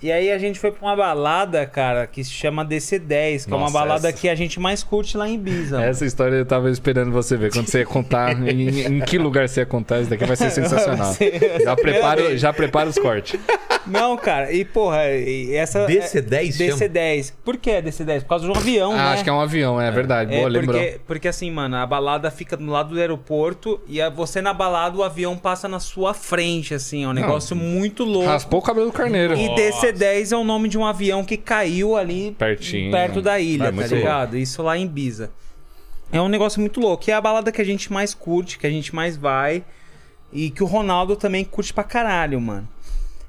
E 0.00 0.12
aí 0.12 0.30
a 0.30 0.38
gente 0.38 0.58
foi 0.60 0.70
pra 0.70 0.86
uma 0.86 0.94
balada, 0.96 1.66
cara, 1.66 2.06
que 2.06 2.22
se 2.22 2.30
chama 2.30 2.64
DC10, 2.64 3.46
que 3.46 3.52
é 3.52 3.56
uma 3.56 3.62
Nossa, 3.62 3.72
balada 3.72 4.08
essa- 4.08 4.16
que 4.18 4.28
a 4.28 4.34
gente 4.34 4.60
mais 4.60 4.82
curte 4.82 5.16
lá 5.16 5.28
em 5.28 5.34
Ibiza. 5.34 5.82
Essa 5.82 6.04
história 6.06 6.36
eu 6.36 6.46
tava 6.46 6.70
esperando 6.70 7.10
você 7.10 7.36
ver. 7.36 7.52
Quando 7.52 7.66
você 7.68 7.80
ia 7.80 7.86
contar, 7.86 8.30
em, 8.48 8.80
em 8.86 9.00
que 9.00 9.18
lugar 9.18 9.48
você 9.48 9.60
ia 9.60 9.66
contar, 9.66 10.00
isso 10.00 10.10
daqui 10.10 10.24
vai 10.24 10.36
ser 10.36 10.50
sensacional. 10.50 11.12
Já 11.64 11.74
prepara, 11.76 12.36
já 12.38 12.52
prepara 12.52 12.88
os 12.88 12.98
cortes. 12.98 13.38
Não, 13.86 14.16
cara, 14.16 14.52
e 14.52 14.64
porra, 14.64 15.08
e 15.10 15.54
essa. 15.54 15.86
DC10 15.86 16.48
é, 16.48 16.52
chama? 16.52 16.78
DC10. 16.78 17.32
Por 17.44 17.56
que 17.56 17.70
DC10? 17.82 18.20
Por 18.20 18.28
causa 18.28 18.44
de 18.44 18.50
um 18.52 18.54
avião, 18.54 18.92
né? 18.92 19.00
Ah, 19.00 19.12
acho 19.12 19.24
que 19.24 19.30
é 19.30 19.32
um 19.32 19.40
avião, 19.40 19.80
é 19.80 19.90
verdade. 19.90 20.30
Boa, 20.30 20.46
É, 20.46 20.48
lembrou. 20.48 20.78
porque, 20.80 21.00
porque 21.06 21.28
assim, 21.28 21.50
mano, 21.50 21.76
a 21.76 21.86
balada 21.86 22.30
fica 22.30 22.56
do 22.56 22.66
lado 22.66 22.90
do 22.94 23.00
aeroporto 23.00 23.80
e 23.88 24.00
a- 24.00 24.10
você 24.10 24.40
na 24.42 24.52
balada 24.52 24.96
o 24.98 25.02
avião 25.02 25.36
passa 25.36 25.66
na 25.68 25.80
sua 25.80 26.12
frente, 26.14 26.74
assim, 26.74 27.04
é 27.04 27.08
um 27.08 27.12
negócio 27.12 27.56
muito 27.56 28.04
louco. 28.04 28.28
Raspou 28.28 28.60
o 28.60 28.62
cabelo 28.62 28.86
do 28.86 28.92
carneiro. 28.92 29.34
E 29.34 29.54
DC-10 29.92 30.32
é 30.32 30.36
o 30.36 30.44
nome 30.44 30.68
de 30.68 30.78
um 30.78 30.84
avião 30.84 31.24
que 31.24 31.36
caiu 31.36 31.96
ali 31.96 32.32
Pertinho. 32.38 32.90
perto 32.90 33.20
da 33.22 33.38
ilha, 33.38 33.68
É 33.68 33.72
tá 33.72 33.86
ligado? 33.86 34.36
Isso 34.36 34.62
lá 34.62 34.76
em 34.76 34.84
Ibiza. 34.84 35.30
É 36.10 36.20
um 36.20 36.28
negócio 36.28 36.60
muito 36.60 36.80
louco. 36.80 37.04
E 37.08 37.10
é 37.10 37.14
a 37.14 37.20
balada 37.20 37.52
que 37.52 37.60
a 37.60 37.64
gente 37.64 37.92
mais 37.92 38.14
curte, 38.14 38.58
que 38.58 38.66
a 38.66 38.70
gente 38.70 38.94
mais 38.94 39.16
vai. 39.16 39.64
E 40.32 40.50
que 40.50 40.62
o 40.62 40.66
Ronaldo 40.66 41.16
também 41.16 41.44
curte 41.44 41.72
pra 41.72 41.84
caralho, 41.84 42.40
mano. 42.40 42.68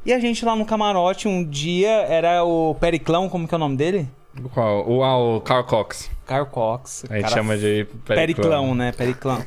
E 0.06 0.14
a 0.14 0.20
gente 0.20 0.46
lá 0.46 0.56
no 0.56 0.66
camarote, 0.66 1.28
um 1.28 1.44
dia, 1.44 1.90
era 1.90 2.44
o 2.44 2.74
Periclão, 2.76 3.28
como 3.28 3.48
que 3.48 3.54
é 3.54 3.58
o 3.58 3.60
nome 3.60 3.76
dele? 3.76 4.08
Qual? 4.54 4.90
O, 4.90 5.04
ah, 5.04 5.18
o 5.18 5.42
Carl 5.42 5.64
Cox. 5.66 6.10
Carl 6.26 6.46
Cox. 6.46 7.06
A 7.10 7.18
gente 7.18 7.32
chama 7.32 7.58
de 7.58 7.86
Periclão, 8.06 8.74
né? 8.74 8.92
Periclão. 8.92 9.44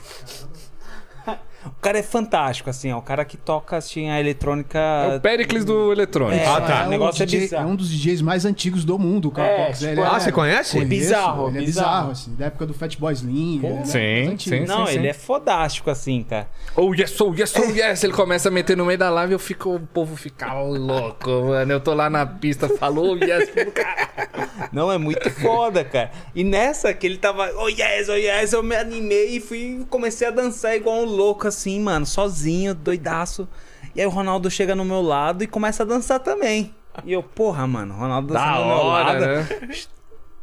O 1.66 1.70
cara 1.80 1.98
é 1.98 2.02
fantástico, 2.02 2.68
assim, 2.70 2.92
ó. 2.92 2.98
O 2.98 3.02
cara 3.02 3.24
que 3.24 3.36
toca, 3.36 3.76
assim, 3.76 4.10
a 4.10 4.18
eletrônica... 4.20 4.78
É 4.78 5.16
o 5.16 5.20
Pericles 5.20 5.64
do 5.64 5.92
eletrônico. 5.92 6.42
É. 6.42 6.46
Ah, 6.46 6.60
tá. 6.60 6.82
o 6.84 6.86
um 6.86 6.90
negócio 6.90 7.22
é 7.22 7.26
DJ 7.26 7.40
bizarro. 7.40 7.68
é 7.68 7.72
um 7.72 7.76
dos 7.76 7.88
DJs 7.90 8.22
mais 8.22 8.44
antigos 8.44 8.84
do 8.84 8.98
mundo, 8.98 9.28
o 9.28 9.30
Carl 9.30 9.48
É, 9.48 9.66
Cox. 9.66 9.78
tipo, 9.78 9.90
Ele 9.90 10.00
Ah, 10.00 10.20
você 10.20 10.32
conhece? 10.32 10.72
Conheço, 10.72 10.88
Bizarro, 10.88 11.48
Ele 11.48 11.58
é 11.58 11.60
bizarro. 11.60 11.88
bizarro, 11.90 12.10
assim, 12.12 12.34
da 12.34 12.46
época 12.46 12.66
do 12.66 12.74
Fatboy 12.74 13.12
Slim. 13.12 13.56
ele 13.58 13.66
é 13.66 13.74
mais 13.74 13.88
Sim, 13.88 14.36
sim. 14.38 14.60
Não, 14.64 14.88
ele 14.88 15.08
é 15.08 15.12
fodástico, 15.12 15.90
assim, 15.90 16.22
cara. 16.22 16.48
Oh 16.76 16.94
yes, 16.94 17.20
oh 17.20 17.34
yes, 17.34 17.54
oh 17.56 17.64
yes. 17.70 18.04
Ele 18.04 18.12
começa 18.12 18.48
a 18.48 18.52
meter 18.52 18.76
no 18.76 18.84
meio 18.86 18.98
da 18.98 19.10
live 19.10 19.32
e 19.32 19.34
eu 19.34 19.38
fico, 19.38 19.74
o 19.76 19.80
povo 19.80 20.16
fica 20.16 20.52
louco, 20.62 21.30
mano. 21.30 21.72
Eu 21.72 21.80
tô 21.80 21.94
lá 21.94 22.08
na 22.10 22.24
pista, 22.26 22.68
falou 22.68 23.12
oh, 23.12 23.24
yes, 23.24 23.50
cara. 23.74 24.08
Não, 24.72 24.90
é 24.90 24.98
muito 24.98 25.28
foda, 25.30 25.84
cara. 25.84 26.10
E 26.34 26.44
nessa 26.44 26.92
que 26.94 27.06
ele 27.06 27.18
tava, 27.18 27.50
oh 27.56 27.68
yes, 27.68 28.08
oh 28.08 28.14
yes, 28.14 28.52
eu 28.52 28.62
me 28.62 28.76
animei 28.76 29.36
e 29.36 29.40
fui 29.40 29.84
comecei 29.90 30.26
a 30.28 30.30
dançar 30.30 30.74
igual 30.76 30.98
um 31.00 31.04
louco 31.04 31.46
assim, 31.52 31.80
mano, 31.80 32.04
sozinho, 32.06 32.74
doidaço. 32.74 33.48
E 33.94 34.00
aí 34.00 34.06
o 34.06 34.10
Ronaldo 34.10 34.50
chega 34.50 34.74
no 34.74 34.84
meu 34.84 35.02
lado 35.02 35.44
e 35.44 35.46
começa 35.46 35.82
a 35.82 35.86
dançar 35.86 36.18
também. 36.20 36.74
E 37.04 37.12
eu, 37.12 37.22
porra, 37.22 37.66
mano, 37.66 37.94
Ronaldo 37.94 38.28
dançando 38.34 38.50
Da 38.52 38.58
do 38.58 38.66
meu 38.66 38.76
hora, 38.76 39.04
lado. 39.12 39.20
né? 39.26 39.46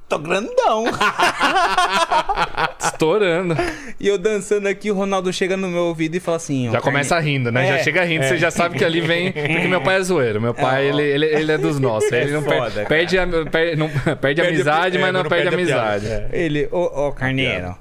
Tô 0.10 0.18
grandão. 0.18 0.86
Estourando. 2.80 3.56
e 4.00 4.08
eu 4.08 4.18
dançando 4.18 4.68
aqui, 4.68 4.90
o 4.90 4.96
Ronaldo 4.96 5.32
chega 5.32 5.56
no 5.56 5.68
meu 5.68 5.84
ouvido 5.84 6.16
e 6.16 6.20
fala 6.20 6.38
assim, 6.38 6.70
Já 6.72 6.82
começa 6.82 7.16
Carne- 7.16 7.32
rindo, 7.32 7.52
né? 7.52 7.66
É, 7.68 7.78
já 7.78 7.84
chega 7.84 8.04
rindo, 8.04 8.24
você 8.26 8.38
já 8.38 8.50
sabe 8.52 8.78
que 8.78 8.84
ali 8.84 9.02
vem. 9.02 9.32
Porque 9.32 9.68
meu 9.68 9.82
pai 9.82 9.98
é 9.98 10.02
zoeiro. 10.02 10.42
Meu 10.42 10.54
pai, 10.54 10.86
É, 10.86 10.90
ele, 10.90 11.02
ele, 11.04 11.26
ele 11.26 11.52
é 11.52 11.58
dos 11.58 11.80
nossos. 11.80 12.12
Ele 12.12 12.32
não 12.32 12.42
foda, 12.42 12.72
per- 12.72 12.88
perde, 12.88 13.18
a, 13.20 13.28
per- 13.52 13.78
não, 13.78 13.90
perde 14.20 14.42
amizade, 14.42 14.98
é, 14.98 15.02
mas 15.02 15.14
não 15.14 15.22
não 15.24 15.30
perde 15.30 15.50
perde 15.50 15.56
amizade. 15.74 16.28
Ele, 16.32 16.68
ô, 16.72 17.08
ô, 17.08 17.12
Carneiro, 17.12 17.76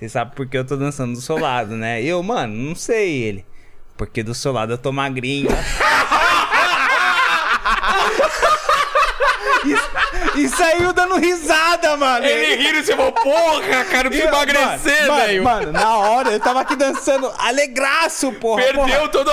você 0.00 0.08
sabe 0.08 0.34
por 0.34 0.46
que 0.46 0.56
eu 0.56 0.64
tô 0.64 0.78
dançando 0.78 1.12
do 1.12 1.20
seu 1.20 1.38
lado, 1.38 1.76
né? 1.76 2.02
Eu, 2.02 2.22
mano, 2.22 2.54
não 2.54 2.74
sei 2.74 3.22
ele. 3.22 3.44
Porque 3.98 4.22
do 4.22 4.34
seu 4.34 4.50
lado 4.50 4.72
eu 4.72 4.78
tô 4.78 4.90
magrinho. 4.90 5.50
e, 10.44 10.48
saiu 10.48 10.92
dando 10.92 11.16
risada, 11.16 11.96
mano. 11.96 12.24
rindo 12.26 12.78
e 12.78 12.84
você 12.84 12.96
falou, 12.96 13.12
porra, 13.12 13.84
cara, 13.84 14.08
eu 14.08 14.12
E 14.12 14.20
eu, 14.20 14.30
mano, 14.30 15.44
mano, 15.44 15.60
Mano, 15.60 15.72
na 15.72 15.98
hora 15.98 16.30
eu 16.30 16.40
tava 16.40 16.60
aqui 16.60 16.76
dançando 16.76 17.30
alegraço, 17.38 18.32
porra. 18.32 18.62
porra. 18.74 19.08
todo. 19.08 19.30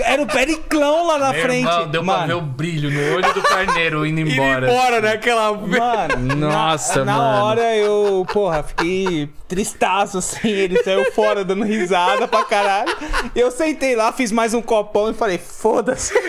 Era 0.00 0.22
o 0.22 0.26
Periclão 0.26 1.06
lá 1.06 1.18
na 1.18 1.34
frente. 1.34 1.66
Irmão, 1.66 1.88
deu 1.88 2.04
pra 2.04 2.26
ver 2.26 2.34
o 2.34 2.36
mano, 2.40 2.52
brilho 2.52 2.90
no 2.90 3.14
olho 3.16 3.32
do 3.34 3.42
carneiro 3.42 4.06
indo 4.06 4.20
embora. 4.20 4.70
embora, 4.70 5.00
né? 5.00 5.12
Aquela. 5.12 5.52
Mano, 5.52 6.36
Nossa, 6.36 7.04
na, 7.04 7.12
na 7.12 7.18
mano. 7.18 7.44
hora 7.44 7.76
eu, 7.76 8.26
porra, 8.32 8.62
fiquei 8.62 9.28
tristaço 9.48 10.18
assim. 10.18 10.48
Ele 10.48 10.82
saiu 10.82 11.12
fora 11.12 11.44
dando 11.44 11.64
risada 11.64 12.26
pra 12.28 12.44
caralho. 12.44 12.94
Eu 13.34 13.50
sentei 13.50 13.94
lá, 13.96 14.12
fiz 14.12 14.32
mais 14.32 14.54
um 14.54 14.62
copão 14.62 15.10
e 15.10 15.14
falei, 15.14 15.38
foda-se. 15.38 16.14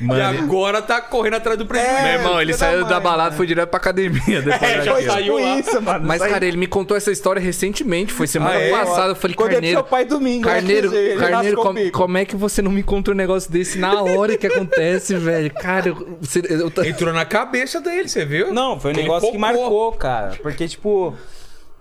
E 0.00 0.04
Mano, 0.04 0.38
agora 0.42 0.80
tá 0.80 1.00
correndo 1.00 1.34
atrás 1.34 1.58
do 1.58 1.66
prejuízo. 1.66 1.92
É, 1.94 2.02
meu 2.02 2.12
irmão, 2.22 2.40
ele 2.40 2.54
saiu 2.54 2.84
da 2.86 2.94
mãe, 2.94 3.02
balada 3.02 3.34
e 3.34 3.36
foi 3.36 3.46
direto 3.46 3.68
pra 3.68 3.78
academia 3.78 4.40
depois 4.40 4.62
É, 4.62 4.82
foi 4.82 5.04
daquilo. 5.04 5.36
tipo 5.38 5.58
isso, 5.60 5.82
mano. 5.82 6.06
Mas, 6.06 6.18
Saiu- 6.20 6.32
cara, 6.32 6.46
ele 6.46 6.56
me 6.56 6.66
contou 6.66 6.96
essa 6.96 7.12
história 7.12 7.38
recentemente. 7.40 8.12
Foi 8.12 8.26
semana 8.26 8.54
Ah, 8.54 8.60
é? 8.62 8.70
passada. 8.70 9.08
Eu 9.10 9.16
falei, 9.16 9.36
Quando 9.36 9.50
é 9.50 9.54
Carneiro. 9.54 9.76
seu 9.76 9.84
pai 9.84 10.04
domingo, 10.06 10.46
né, 10.48 10.54
Carneiro, 10.54 10.90
Carneiro 11.18 11.56
com- 11.58 11.90
como 11.92 12.16
é 12.18 12.24
que 12.24 12.34
você 12.34 12.62
não 12.62 12.70
me 12.72 12.82
conta 12.82 13.10
um 13.10 13.14
negócio 13.14 13.52
desse 13.52 13.78
na 13.78 14.02
hora 14.02 14.38
que 14.38 14.46
acontece, 14.46 15.14
velho? 15.20 15.52
Cara, 15.52 15.88
eu, 15.88 16.18
você- 16.20 16.42
eu 16.48 16.72
Entrou 16.84 17.12
na 17.12 17.24
cabeça 17.26 17.80
dele, 17.80 18.08
você 18.08 18.24
viu? 18.24 18.54
Não, 18.54 18.80
foi 18.80 18.92
um 18.92 18.94
Ele 18.94 19.02
negócio 19.02 19.30
que 19.30 19.36
marcou, 19.38 19.92
cara. 19.92 20.32
Porque, 20.42 20.66
tipo, 20.66 21.14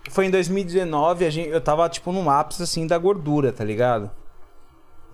foi 0.09 0.25
em 0.25 0.29
2019, 0.29 1.25
a 1.25 1.29
gente, 1.29 1.49
eu 1.49 1.61
tava, 1.61 1.87
tipo, 1.87 2.11
num 2.11 2.29
ápice, 2.29 2.61
assim, 2.63 2.85
da 2.85 2.97
gordura, 2.97 3.51
tá 3.53 3.63
ligado? 3.63 4.11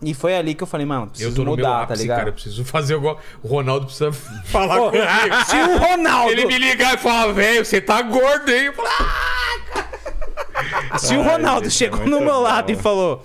E 0.02 0.14
foi 0.14 0.36
ali 0.36 0.54
que 0.54 0.62
eu 0.62 0.68
falei, 0.68 0.86
mano, 0.86 1.08
preciso 1.08 1.30
Eu 1.32 1.36
tô 1.36 1.44
no 1.44 1.52
mudar, 1.52 1.64
meu 1.64 1.72
tá 1.78 1.84
ápice, 1.84 2.02
ligado? 2.02 2.18
cara. 2.18 2.30
Eu 2.30 2.34
preciso 2.34 2.66
fazer 2.66 2.96
igual. 2.96 3.20
O 3.42 3.48
Ronaldo 3.48 3.86
precisa 3.86 4.12
falar 4.46 4.78
Pô, 4.78 4.92
comigo. 4.92 5.06
se 5.48 5.56
o 5.56 5.78
Ronaldo... 5.78 6.32
Ele 6.32 6.46
me 6.46 6.58
ligar 6.58 6.96
e 6.96 6.98
falar, 6.98 7.32
velho, 7.32 7.66
você 7.66 7.80
tá 7.82 8.02
gordo, 8.02 8.52
hein? 8.52 8.66
Eu 8.66 8.74
falo, 8.74 8.88
ah! 8.92 10.98
Se 10.98 11.16
o 11.16 11.22
Ai, 11.22 11.28
Ronaldo 11.28 11.66
gente, 11.70 11.74
chegou 11.76 12.02
é 12.02 12.06
no 12.06 12.22
meu 12.22 12.40
lado 12.40 12.68
bom. 12.68 12.74
e 12.80 12.82
falou: 12.82 13.24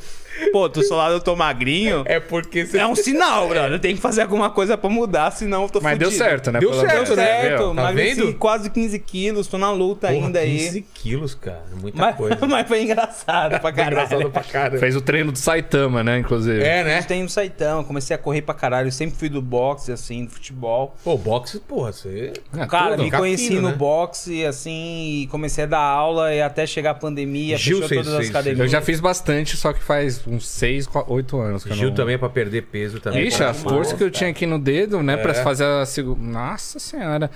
Pô, 0.52 0.68
do 0.68 0.82
seu 0.82 0.96
lado 0.96 1.14
eu 1.14 1.20
tô 1.20 1.34
magrinho. 1.36 2.02
É 2.06 2.18
porque 2.20 2.64
você. 2.66 2.78
É 2.78 2.86
um 2.86 2.94
sinal, 2.96 3.48
brother. 3.48 3.78
Tem 3.80 3.94
que 3.94 4.00
fazer 4.00 4.22
alguma 4.22 4.50
coisa 4.50 4.76
pra 4.76 4.88
mudar, 4.90 5.30
senão 5.30 5.64
eu 5.64 5.68
tô 5.68 5.80
Mas 5.80 5.98
deu 5.98 6.10
fudido. 6.10 6.24
certo, 6.24 6.50
né? 6.52 6.60
Deu 6.60 6.70
Pelo 6.70 6.80
certo, 6.80 6.94
menos, 6.94 7.16
né? 7.16 7.24
Certo, 7.24 7.58
Viu? 7.58 7.74
Tá 7.74 7.80
emagreci 7.82 8.20
vendo? 8.22 8.34
quase 8.34 8.70
15 8.70 8.98
quilos, 9.00 9.46
tô 9.46 9.58
na 9.58 9.70
luta 9.72 10.08
Porra, 10.08 10.26
ainda 10.26 10.38
aí. 10.40 10.58
15 10.58 10.80
quilos, 10.94 11.34
cara. 11.34 11.62
Muita 11.80 11.98
Mas, 11.98 12.16
coisa. 12.16 12.38
mas 12.46 12.66
foi 12.68 12.82
engraçado 12.82 13.60
pra 13.60 13.72
caralho. 13.72 14.06
Engraçado 14.06 14.30
pra 14.30 14.42
caramba. 14.42 14.78
Fez 14.78 14.96
o 14.96 15.00
treino 15.00 15.32
do 15.32 15.38
Saitama, 15.38 16.02
né? 16.02 16.18
Inclusive. 16.18 16.62
É, 16.62 16.82
né? 16.84 17.02
Tem 17.02 17.22
no 17.22 17.28
Saitão, 17.28 17.84
comecei 17.84 18.14
a 18.14 18.18
correr 18.18 18.42
pra 18.42 18.54
caralho. 18.54 18.88
Eu 18.88 18.92
sempre 18.92 19.16
fui 19.16 19.28
do 19.28 19.40
boxe, 19.42 19.92
assim, 19.92 20.24
do 20.24 20.30
futebol. 20.30 20.94
Pô, 21.04 21.16
boxe, 21.16 21.58
porra, 21.60 21.92
você. 21.92 22.32
É, 22.56 22.66
Cara, 22.66 22.90
tudo. 22.96 23.04
me 23.04 23.10
conheci 23.10 23.48
fino, 23.48 23.62
no 23.62 23.68
né? 23.70 23.74
boxe, 23.74 24.44
assim, 24.44 25.22
e 25.22 25.26
comecei 25.28 25.64
a 25.64 25.66
dar 25.66 25.78
aula 25.80 26.34
e 26.34 26.40
até 26.42 26.66
chegar 26.66 26.90
a 26.92 26.94
pandemia, 26.94 27.56
Gil, 27.56 27.82
fechou 27.82 28.04
todas 28.04 28.20
as 28.20 28.28
academias. 28.28 28.60
Eu 28.60 28.68
já 28.68 28.80
fiz 28.80 29.00
bastante, 29.00 29.56
só 29.56 29.72
que 29.72 29.82
faz 29.82 30.20
uns 30.30 30.46
6, 30.48 30.88
8 31.08 31.40
anos 31.40 31.64
que 31.64 31.70
eu 31.70 31.76
Gil 31.76 31.88
não... 31.88 31.94
também 31.94 32.14
é 32.14 32.18
pra 32.18 32.28
perder 32.28 32.62
peso 32.62 33.00
também. 33.00 33.26
Ixi, 33.26 33.42
a 33.42 33.52
força 33.54 33.96
que 33.96 34.02
eu 34.04 34.10
tinha 34.10 34.30
aqui 34.30 34.46
no 34.46 34.58
dedo, 34.58 35.02
né? 35.02 35.16
Pra 35.16 35.32
É. 35.32 35.34
fazer 35.42 35.64
a 35.64 35.84
segunda... 35.84 36.20
Nossa 36.20 36.78
senhora. 36.78 37.30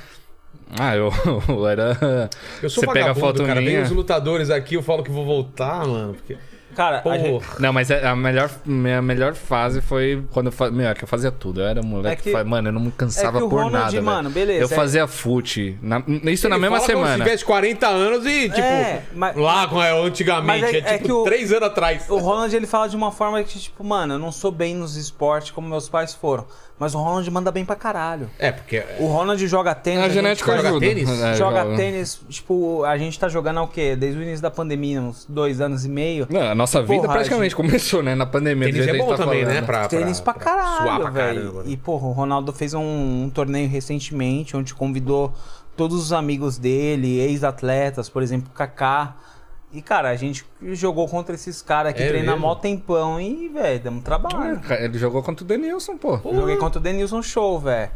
Ah, 0.78 0.96
eu, 0.96 1.12
eu 1.48 1.66
era... 1.68 2.30
Eu 2.62 2.70
sou 2.70 2.82
Você 2.82 2.86
pega 2.92 3.10
a 3.10 3.12
vagabundo, 3.12 3.26
foto 3.26 3.46
cara. 3.46 3.60
Vem 3.60 3.70
minha... 3.70 3.82
os 3.82 3.90
lutadores 3.90 4.50
aqui, 4.50 4.74
eu 4.74 4.82
falo 4.82 5.02
que 5.02 5.10
vou 5.10 5.24
voltar, 5.24 5.86
mano. 5.86 6.14
Porque... 6.14 6.36
Cara, 6.74 7.02
a 7.04 7.18
gente-. 7.18 7.44
Não, 7.60 7.72
mas 7.72 7.90
é- 7.90 8.06
a 8.06 8.14
melhor, 8.16 8.50
minha 8.64 9.00
melhor 9.00 9.34
fase 9.34 9.80
foi 9.80 10.22
quando 10.32 10.46
eu 10.46 10.52
fazia. 10.52 10.76
Meu, 10.76 10.88
é 10.88 10.94
que 10.94 11.04
eu 11.04 11.08
fazia 11.08 11.30
tudo. 11.30 11.60
Eu 11.60 11.66
era 11.66 11.82
moleque. 11.82 12.30
É 12.30 12.34
que- 12.34 12.44
Mano, 12.44 12.68
eu 12.68 12.72
não 12.72 12.80
me 12.80 12.90
cansava 12.90 13.38
é 13.38 13.40
que 13.40 13.46
o 13.46 13.48
por 13.48 13.62
Ronald, 13.64 13.94
nada. 13.94 14.02
mano, 14.02 14.30
beleza, 14.30 14.60
Eu 14.60 14.66
é- 14.66 14.76
fazia 14.76 15.06
fute. 15.06 15.78
na- 15.82 16.02
isso 16.30 16.48
na 16.48 16.56
Ele 16.56 16.62
mesma 16.62 16.76
fala 16.80 16.92
como 16.92 17.04
semana. 17.04 17.16
Se 17.16 17.22
tivesse 17.24 17.44
40 17.44 17.86
anos 17.88 18.26
e, 18.26 18.48
tipo, 18.48 18.60
É, 18.60 19.02
mas- 19.14 19.36
lá 19.36 19.66
com 19.68 19.82
é, 19.82 19.90
antigamente, 20.06 20.60
Mas 20.62 20.74
é- 20.74 20.76
é, 20.76 20.80
é 20.80 20.92
tipo 20.98 21.04
que 21.04 21.12
o- 21.12 21.24
3 21.24 21.52
anos 21.52 21.68
atrás. 21.68 22.04
O 22.10 22.18
Ronald 22.18 22.54
ele 22.54 22.66
fala 22.66 22.88
de 22.88 22.96
uma 22.96 23.10
forma 23.12 23.42
que, 23.42 23.58
tipo, 23.58 23.82
mano, 23.84 24.14
eu 24.14 24.18
não 24.18 24.32
sou 24.32 24.50
bem 24.50 24.74
nos 24.74 24.96
esportes 24.96 25.50
como 25.50 25.68
meus 25.68 25.88
pais 25.88 26.12
foram. 26.14 26.46
Mas 26.76 26.92
o 26.92 26.98
Ronald 26.98 27.30
manda 27.30 27.52
bem 27.52 27.64
pra 27.64 27.76
caralho. 27.76 28.28
É, 28.36 28.50
porque. 28.50 28.82
O 28.98 29.06
Ronald 29.06 29.46
joga 29.46 29.74
tênis. 29.76 30.00
A 30.00 30.02
gente 30.06 30.14
genética 30.14 30.56
joga 30.56 30.68
ajuda. 30.70 30.86
tênis? 30.86 31.08
É, 31.08 31.34
joga 31.36 31.62
joga. 31.62 31.76
tênis, 31.76 32.20
tipo, 32.28 32.84
a 32.84 32.98
gente 32.98 33.16
tá 33.18 33.28
jogando 33.28 33.58
há 33.58 33.62
o 33.62 33.68
quê? 33.68 33.94
Desde 33.94 34.18
o 34.18 34.22
início 34.22 34.42
da 34.42 34.50
pandemia, 34.50 35.00
uns 35.00 35.24
dois 35.28 35.60
anos 35.60 35.84
e 35.84 35.88
meio. 35.88 36.26
Não, 36.28 36.40
a 36.40 36.54
nossa 36.54 36.82
vida 36.82 37.02
Porra, 37.02 37.12
praticamente 37.14 37.54
começou, 37.54 38.02
né? 38.02 38.16
Na 38.16 38.26
pandemia. 38.26 38.66
Tênis 38.72 38.88
é 38.88 38.92
bom 38.98 39.08
gente 39.08 39.16
tá 39.18 39.24
também, 39.24 39.42
falando. 39.44 39.54
né? 39.60 39.62
Pra, 39.62 39.86
Tênis 39.88 40.20
pra, 40.20 40.32
suar 40.34 40.44
caralho, 40.44 41.00
pra 41.02 41.10
velho. 41.10 41.40
caramba. 41.42 41.62
né? 41.62 41.70
E, 41.70 41.76
porra, 41.76 42.06
o 42.08 42.12
Ronaldo 42.12 42.52
fez 42.52 42.74
um, 42.74 42.80
um 43.24 43.30
torneio 43.32 43.68
recentemente 43.68 44.56
onde 44.56 44.74
convidou 44.74 45.32
todos 45.76 45.96
os 46.02 46.12
amigos 46.12 46.58
dele, 46.58 47.20
ex-atletas, 47.20 48.08
por 48.08 48.20
exemplo, 48.22 48.48
o 48.52 48.54
Kaká. 48.56 49.16
E, 49.74 49.82
cara, 49.82 50.08
a 50.10 50.16
gente 50.16 50.46
jogou 50.72 51.08
contra 51.08 51.34
esses 51.34 51.60
caras 51.60 51.92
que 51.92 52.02
É 52.02 52.08
treinam 52.08 52.38
mó 52.38 52.54
tempão 52.54 53.20
e, 53.20 53.48
velho, 53.48 53.80
damos 53.80 54.04
trabalho. 54.04 54.60
É, 54.70 54.84
Ele 54.84 54.96
jogou 54.98 55.22
contra 55.22 55.44
o 55.44 55.48
Denilson, 55.48 55.96
pô. 55.96 56.18
Joguei 56.32 56.56
contra 56.56 56.78
o 56.78 56.82
Denilson 56.82 57.20
Show, 57.22 57.58
velho. 57.58 57.90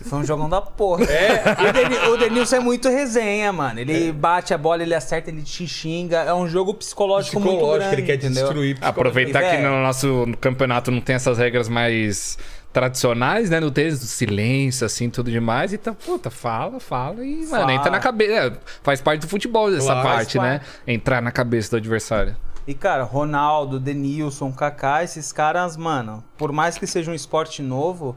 E 0.00 0.04
Foi 0.04 0.18
um 0.18 0.24
jogão 0.24 0.48
da 0.48 0.60
porra. 0.60 1.04
O, 1.04 1.72
Deni- 1.72 1.98
o 2.08 2.16
Denilson 2.16 2.56
é 2.56 2.60
muito 2.60 2.88
resenha, 2.88 3.52
mano. 3.52 3.78
Ele 3.78 4.10
bate 4.10 4.52
a 4.52 4.58
bola, 4.58 4.82
ele 4.82 4.94
acerta, 4.94 5.30
ele 5.30 5.42
te 5.42 5.68
xinga. 5.68 6.22
É 6.22 6.34
um 6.34 6.48
jogo 6.48 6.74
psicológico, 6.74 7.38
muito 7.38 7.52
Psicológico, 7.52 7.90
grande, 7.90 8.00
ele 8.00 8.06
quer 8.06 8.16
te 8.16 8.26
entendeu? 8.26 8.44
destruir. 8.46 8.78
Aproveitar 8.80 9.42
que 9.44 9.56
Velho. 9.58 9.70
no 9.70 9.82
nosso 9.82 10.26
campeonato 10.40 10.90
não 10.90 11.00
tem 11.00 11.14
essas 11.14 11.38
regras 11.38 11.68
mais 11.68 12.36
tradicionais, 12.72 13.50
né? 13.50 13.60
No 13.60 13.70
tênis, 13.70 13.98
do 14.00 14.06
silêncio, 14.06 14.86
assim, 14.86 15.10
tudo 15.10 15.30
demais. 15.30 15.72
Então, 15.72 15.94
puta, 15.94 16.30
fala, 16.30 16.80
fala 16.80 17.24
e, 17.24 17.44
Fala. 17.46 17.62
mano, 17.66 17.72
entra 17.78 17.90
na 17.90 18.00
cabeça. 18.00 18.32
é, 18.32 18.52
faz 18.82 19.00
parte 19.00 19.20
do 19.22 19.28
futebol 19.28 19.68
essa 19.74 19.86
Claro, 19.92 20.02
parte, 20.08 20.38
né? 20.38 20.60
Entrar 20.86 21.20
na 21.20 21.30
cabeça 21.30 21.70
do 21.70 21.76
adversário. 21.76 22.36
E, 22.66 22.74
cara, 22.74 23.02
Ronaldo, 23.02 23.80
Denilson, 23.80 24.52
Kaká, 24.52 25.02
esses 25.02 25.32
caras, 25.32 25.76
mano, 25.76 26.22
por 26.38 26.52
mais 26.52 26.78
que 26.78 26.86
seja 26.86 27.10
um 27.10 27.14
esporte 27.14 27.60
novo, 27.60 28.16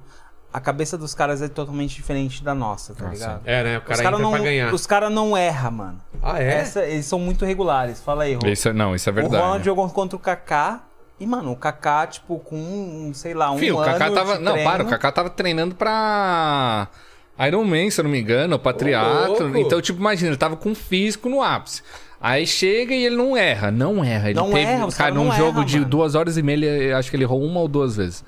a 0.54 0.60
cabeça 0.62 0.98
dos 0.98 1.14
caras 1.16 1.42
é 1.42 1.48
totalmente 1.48 1.96
diferente 1.96 2.44
da 2.44 2.54
nossa, 2.54 2.94
tá 2.94 3.06
Nossa. 3.06 3.14
ligado? 3.16 3.42
É, 3.44 3.64
né? 3.64 3.78
O 3.78 3.82
Os 3.82 3.86
cara 3.88 4.04
caras 4.04 4.20
entra 4.20 4.24
não, 4.24 4.32
pra 4.32 4.40
ganhar. 4.44 4.74
os 4.74 4.86
cara 4.86 5.10
não 5.10 5.36
erram, 5.36 5.72
mano. 5.72 6.02
Ah, 6.22 6.42
é? 6.42 6.60
Essa- 6.60 6.86
eles 6.86 7.06
são 7.08 7.18
muito 7.20 7.44
regulares. 7.44 8.00
Fala 8.02 8.24
aí, 8.24 8.36
Rô. 8.36 8.48
Isso, 8.48 8.70
é- 8.70 8.74
não, 8.74 8.96
isso 8.96 9.10
é 9.10 9.12
O 9.12 9.16
verdade. 9.16 9.36
Ronaldo 9.36 9.66
jogou 9.66 9.90
contra 9.90 10.16
o 10.16 10.20
Kaká. 10.20 10.84
E, 11.20 11.26
mano, 11.26 11.52
o 11.52 11.56
Kaká, 11.56 12.06
tipo, 12.08 12.40
com, 12.40 12.56
um, 12.58 13.14
sei 13.14 13.34
lá, 13.34 13.50
um 13.52 13.58
Fio, 13.58 13.76
o 13.76 13.80
ano 13.80 13.92
Kaká 13.94 14.12
tava. 14.12 14.40
Não, 14.40 14.52
treino. 14.54 14.70
para, 14.70 14.84
o 14.84 14.88
Kaká 14.88 15.12
tava 15.12 15.30
treinando 15.30 15.74
pra. 15.76 16.88
Iron 17.48 17.64
Man, 17.66 17.90
se 17.90 18.00
eu 18.00 18.04
não 18.04 18.12
me 18.12 18.20
engano, 18.20 18.58
pra 18.58 18.74
triatlo. 18.74 19.44
louco. 19.44 19.58
Então, 19.58 19.82
tipo, 19.82 20.00
imagina, 20.00 20.30
ele 20.30 20.38
tava 20.38 20.56
com 20.56 20.74
físico 20.74 21.28
no 21.30 21.42
ápice. 21.42 21.82
Aí 22.20 22.48
chega 22.48 22.94
e 22.94 23.06
ele 23.06 23.16
não 23.16 23.36
erra, 23.36 23.72
não 23.72 24.04
erra. 24.04 24.30
Ele 24.30 24.40
Não 24.40 24.48
teve, 24.52 24.62
erra, 24.72 24.88
cara, 24.92 25.14
num 25.14 25.32
jogo 25.34 25.64
de 25.66 25.78
mano. 25.80 25.90
duas 25.90 26.16
horas 26.16 26.38
e 26.38 26.42
meia, 26.42 26.66
ele- 26.66 26.94
acho 26.94 27.10
que 27.10 27.16
ele 27.16 27.24
errou 27.24 27.44
uma 27.44 27.60
ou 27.60 27.68
duas 27.68 27.96
vezes. 27.98 28.24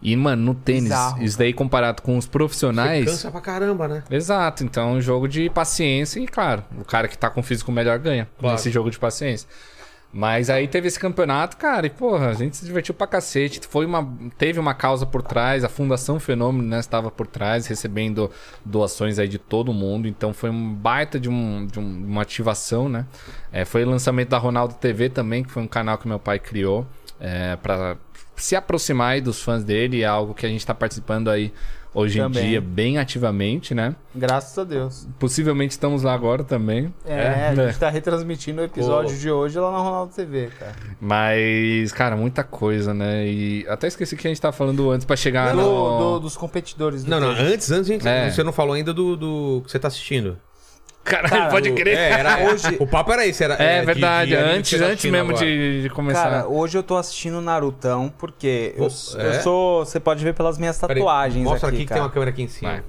E, 0.00 0.14
mano, 0.16 0.42
no 0.42 0.54
tênis, 0.54 0.84
Bizarro, 0.84 1.22
isso 1.22 1.38
daí 1.38 1.52
comparado 1.52 2.02
com 2.02 2.16
os 2.18 2.26
Você 2.26 2.30
profissionais. 2.30 3.04
cansa 3.06 3.30
pra 3.30 3.40
caramba, 3.40 3.88
né? 3.88 4.02
Exato, 4.10 4.62
então 4.62 4.90
é 4.90 4.92
um 4.92 5.00
jogo 5.00 5.26
de 5.26 5.48
paciência 5.50 6.20
e, 6.20 6.26
claro, 6.26 6.62
o 6.78 6.84
cara 6.84 7.08
que 7.08 7.16
tá 7.18 7.30
com 7.30 7.42
físico 7.42 7.72
melhor 7.72 7.98
ganha 7.98 8.28
Claro. 8.38 8.54
nesse 8.54 8.70
jogo 8.70 8.90
de 8.90 8.98
paciência. 8.98 9.48
Mas 10.16 10.48
aí 10.48 10.68
teve 10.68 10.86
esse 10.86 10.98
campeonato, 10.98 11.56
cara, 11.56 11.88
e 11.88 11.90
porra, 11.90 12.28
a 12.28 12.32
gente 12.34 12.56
se 12.56 12.64
divertiu 12.64 12.94
pra 12.94 13.04
cacete. 13.04 13.60
Foi 13.68 13.84
uma, 13.84 14.08
teve 14.38 14.60
uma 14.60 14.72
causa 14.72 15.04
por 15.04 15.22
trás, 15.22 15.64
a 15.64 15.68
Fundação 15.68 16.20
Fenômeno, 16.20 16.62
né, 16.68 16.78
estava 16.78 17.10
por 17.10 17.26
trás, 17.26 17.66
recebendo 17.66 18.30
doações 18.64 19.18
aí 19.18 19.26
de 19.26 19.38
todo 19.38 19.72
mundo. 19.72 20.06
Então 20.06 20.32
foi 20.32 20.50
um 20.50 20.72
baita 20.72 21.18
de, 21.18 21.28
um, 21.28 21.66
de 21.66 21.80
um- 21.80 22.06
uma 22.06 22.22
ativação, 22.22 22.88
né? 22.88 23.06
É, 23.52 23.64
foi 23.64 23.84
o 23.84 23.90
lançamento 23.90 24.28
da 24.28 24.38
Ronaldo 24.38 24.74
TV 24.74 25.08
também, 25.08 25.42
que 25.42 25.50
foi 25.50 25.62
um 25.64 25.66
canal 25.68 25.98
que 25.98 26.06
meu 26.06 26.20
pai 26.20 26.38
criou 26.38 26.86
é, 27.18 27.56
para 27.56 27.96
se 28.36 28.54
aproximar 28.54 29.14
aí 29.14 29.20
dos 29.20 29.42
fãs 29.42 29.64
dele. 29.64 30.02
É 30.02 30.06
algo 30.06 30.32
que 30.32 30.46
a 30.46 30.48
gente 30.48 30.64
tá 30.64 30.74
participando 30.74 31.28
aí 31.28 31.52
hoje 31.94 32.18
Também. 32.18 32.44
em 32.44 32.48
dia 32.50 32.60
bem 32.60 32.98
ativamente, 32.98 33.74
né? 33.74 33.94
Graças 34.14 34.58
a 34.58 34.64
Deus. 34.64 35.06
Possivelmente 35.18 35.70
estamos 35.72 36.02
lá 36.02 36.12
agora 36.12 36.42
também. 36.44 36.92
É, 37.06 37.14
a 37.14 37.52
É. 37.52 37.66
gente 37.68 37.78
tá 37.78 37.88
retransmitindo 37.88 38.60
o 38.60 38.64
episódio 38.64 39.12
Pô. 39.14 39.20
de 39.20 39.30
hoje 39.30 39.58
lá 39.58 39.70
na 39.72 39.78
Ronaldo 39.78 40.12
TV, 40.14 40.50
cara. 40.58 40.74
Mas, 41.00 41.92
cara, 41.92 42.16
muita 42.16 42.42
coisa, 42.42 42.92
né? 42.92 43.26
E 43.26 43.64
até 43.68 43.86
esqueci 43.86 44.16
que 44.16 44.26
a 44.26 44.30
gente 44.30 44.40
tava 44.40 44.52
falando 44.52 44.90
antes 44.90 45.04
pra 45.06 45.16
chegar 45.16 45.54
do, 45.54 45.60
no... 45.62 45.98
do- 45.98 46.20
dos 46.20 46.36
competidores 46.36 47.04
do 47.04 47.10
Não, 47.10 47.20
não, 47.20 47.28
antes, 47.30 47.70
antes, 47.70 47.86
gente, 47.86 48.06
É. 48.06 48.30
você 48.30 48.42
não 48.42 48.52
falou 48.52 48.74
ainda 48.74 48.92
do, 48.92 49.16
do 49.16 49.62
que 49.64 49.70
você 49.70 49.78
tá 49.78 49.88
assistindo. 49.88 50.36
Caralho, 51.04 51.28
Cara, 51.30 51.50
pode 51.50 51.70
crer. 51.72 51.96
É, 51.98 52.10
era 52.12 52.38
Hoje- 52.48 52.76
O 52.80 52.86
papo 52.86 53.12
era 53.12 53.26
esse, 53.26 53.44
era. 53.44 53.54
É, 53.62 53.80
de- 53.80 53.86
verdade, 53.86 54.30
de 54.30 54.36
antes, 54.36 54.80
antes 54.80 55.10
mesmo 55.10 55.34
de, 55.34 55.82
de 55.82 55.90
começar. 55.90 56.22
Cara, 56.30 56.46
hoje 56.48 56.78
eu 56.78 56.82
tô 56.82 56.96
assistindo 56.96 57.40
Narutão, 57.42 58.12
porque 58.18 58.72
eu, 58.76 58.86
Pô, 58.88 59.18
eu 59.18 59.30
é? 59.30 59.40
sou. 59.40 59.84
Você 59.84 60.00
pode 60.00 60.24
ver 60.24 60.32
pelas 60.34 60.56
minhas 60.56 60.78
tatuagens. 60.78 61.44
Mostra 61.44 61.68
aqui, 61.68 61.76
aqui 61.76 61.86
que 61.86 61.92
tem 61.92 62.02
uma 62.02 62.08
câmera 62.10 62.30
aqui 62.30 62.42
em 62.42 62.48
cima. 62.48 62.70
Vai. 62.70 62.82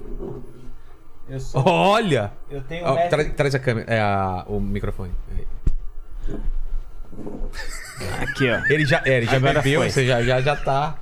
Eu 1.28 1.40
sou. 1.40 1.62
Olha! 1.66 2.32
Eu 2.50 2.62
tenho 2.62 2.84
mestre- 2.94 3.24
tra- 3.24 3.34
traz 3.34 3.54
a 3.54 3.58
câmera, 3.58 3.92
é 3.92 4.00
a- 4.00 4.44
o 4.46 4.58
microfone. 4.60 5.12
Aqui, 8.22 8.50
ó. 8.50 8.60
Ele 8.72 8.84
já, 8.84 9.02
é, 9.04 9.16
ele 9.18 9.26
já 9.26 9.36
Agora 9.36 9.60
bebeu, 9.60 9.80
foi. 9.80 9.90
você 9.90 10.06
já, 10.06 10.22
já, 10.22 10.40
já 10.40 10.56
tá. 10.56 10.92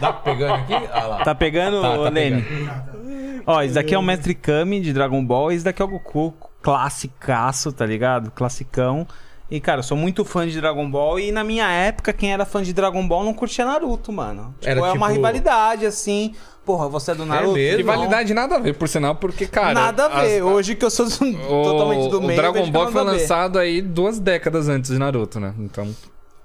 Tá 0.00 0.12
pegando 0.12 0.54
aqui? 0.54 0.74
Olha 0.74 1.06
lá. 1.06 1.24
Tá 1.24 1.34
pegando, 1.34 1.80
Tá, 1.82 1.96
tá 1.96 2.08
Lene? 2.10 2.44
Ó, 3.46 3.62
esse 3.62 3.74
daqui 3.74 3.94
é 3.94 3.98
o 3.98 4.02
Mestre 4.02 4.34
Kami 4.34 4.80
de 4.80 4.92
Dragon 4.92 5.24
Ball, 5.24 5.50
esse 5.52 5.64
daqui 5.64 5.80
é 5.82 5.84
o 5.84 5.88
Goku 5.88 6.32
classicaço, 6.62 7.72
tá 7.72 7.84
ligado? 7.84 8.30
Classicão. 8.30 9.06
E, 9.50 9.60
cara, 9.60 9.80
eu 9.80 9.82
sou 9.82 9.96
muito 9.96 10.24
fã 10.24 10.48
de 10.48 10.58
Dragon 10.58 10.90
Ball 10.90 11.20
e 11.20 11.30
na 11.30 11.44
minha 11.44 11.68
época, 11.70 12.10
quem 12.12 12.32
era 12.32 12.46
fã 12.46 12.62
de 12.62 12.72
Dragon 12.72 13.06
Ball 13.06 13.22
não 13.22 13.34
curtia 13.34 13.66
Naruto, 13.66 14.10
mano. 14.10 14.54
Tipo, 14.58 14.70
Era 14.70 14.80
é 14.80 14.82
uma 14.92 14.92
tipo- 15.08 15.12
rivalidade, 15.12 15.84
assim. 15.84 16.34
Porra, 16.64 16.88
você 16.88 17.10
é 17.10 17.14
do 17.14 17.26
Naruto? 17.26 17.52
mesmo? 17.54 17.76
Rivalidade 17.78 18.32
nada 18.32 18.56
a 18.56 18.58
ver, 18.58 18.74
por 18.74 18.88
sinal, 18.88 19.16
porque, 19.16 19.46
cara. 19.46 19.74
Nada 19.74 20.06
a 20.06 20.22
ver. 20.22 20.42
as- 20.42 20.48
Hoje 20.48 20.74
que 20.74 20.84
eu 20.84 20.90
sou 20.90 21.04
o, 21.20 21.62
totalmente 21.64 22.08
do 22.08 22.20
meio. 22.22 22.32
O 22.32 22.42
Dragon 22.42 22.70
Ball 22.70 22.90
foi 22.90 23.02
lançado 23.02 23.58
aí 23.58 23.82
duas 23.82 24.18
décadas 24.18 24.68
antes 24.68 24.90
de 24.90 24.98
Naruto, 24.98 25.38
né? 25.38 25.52
Então. 25.58 25.94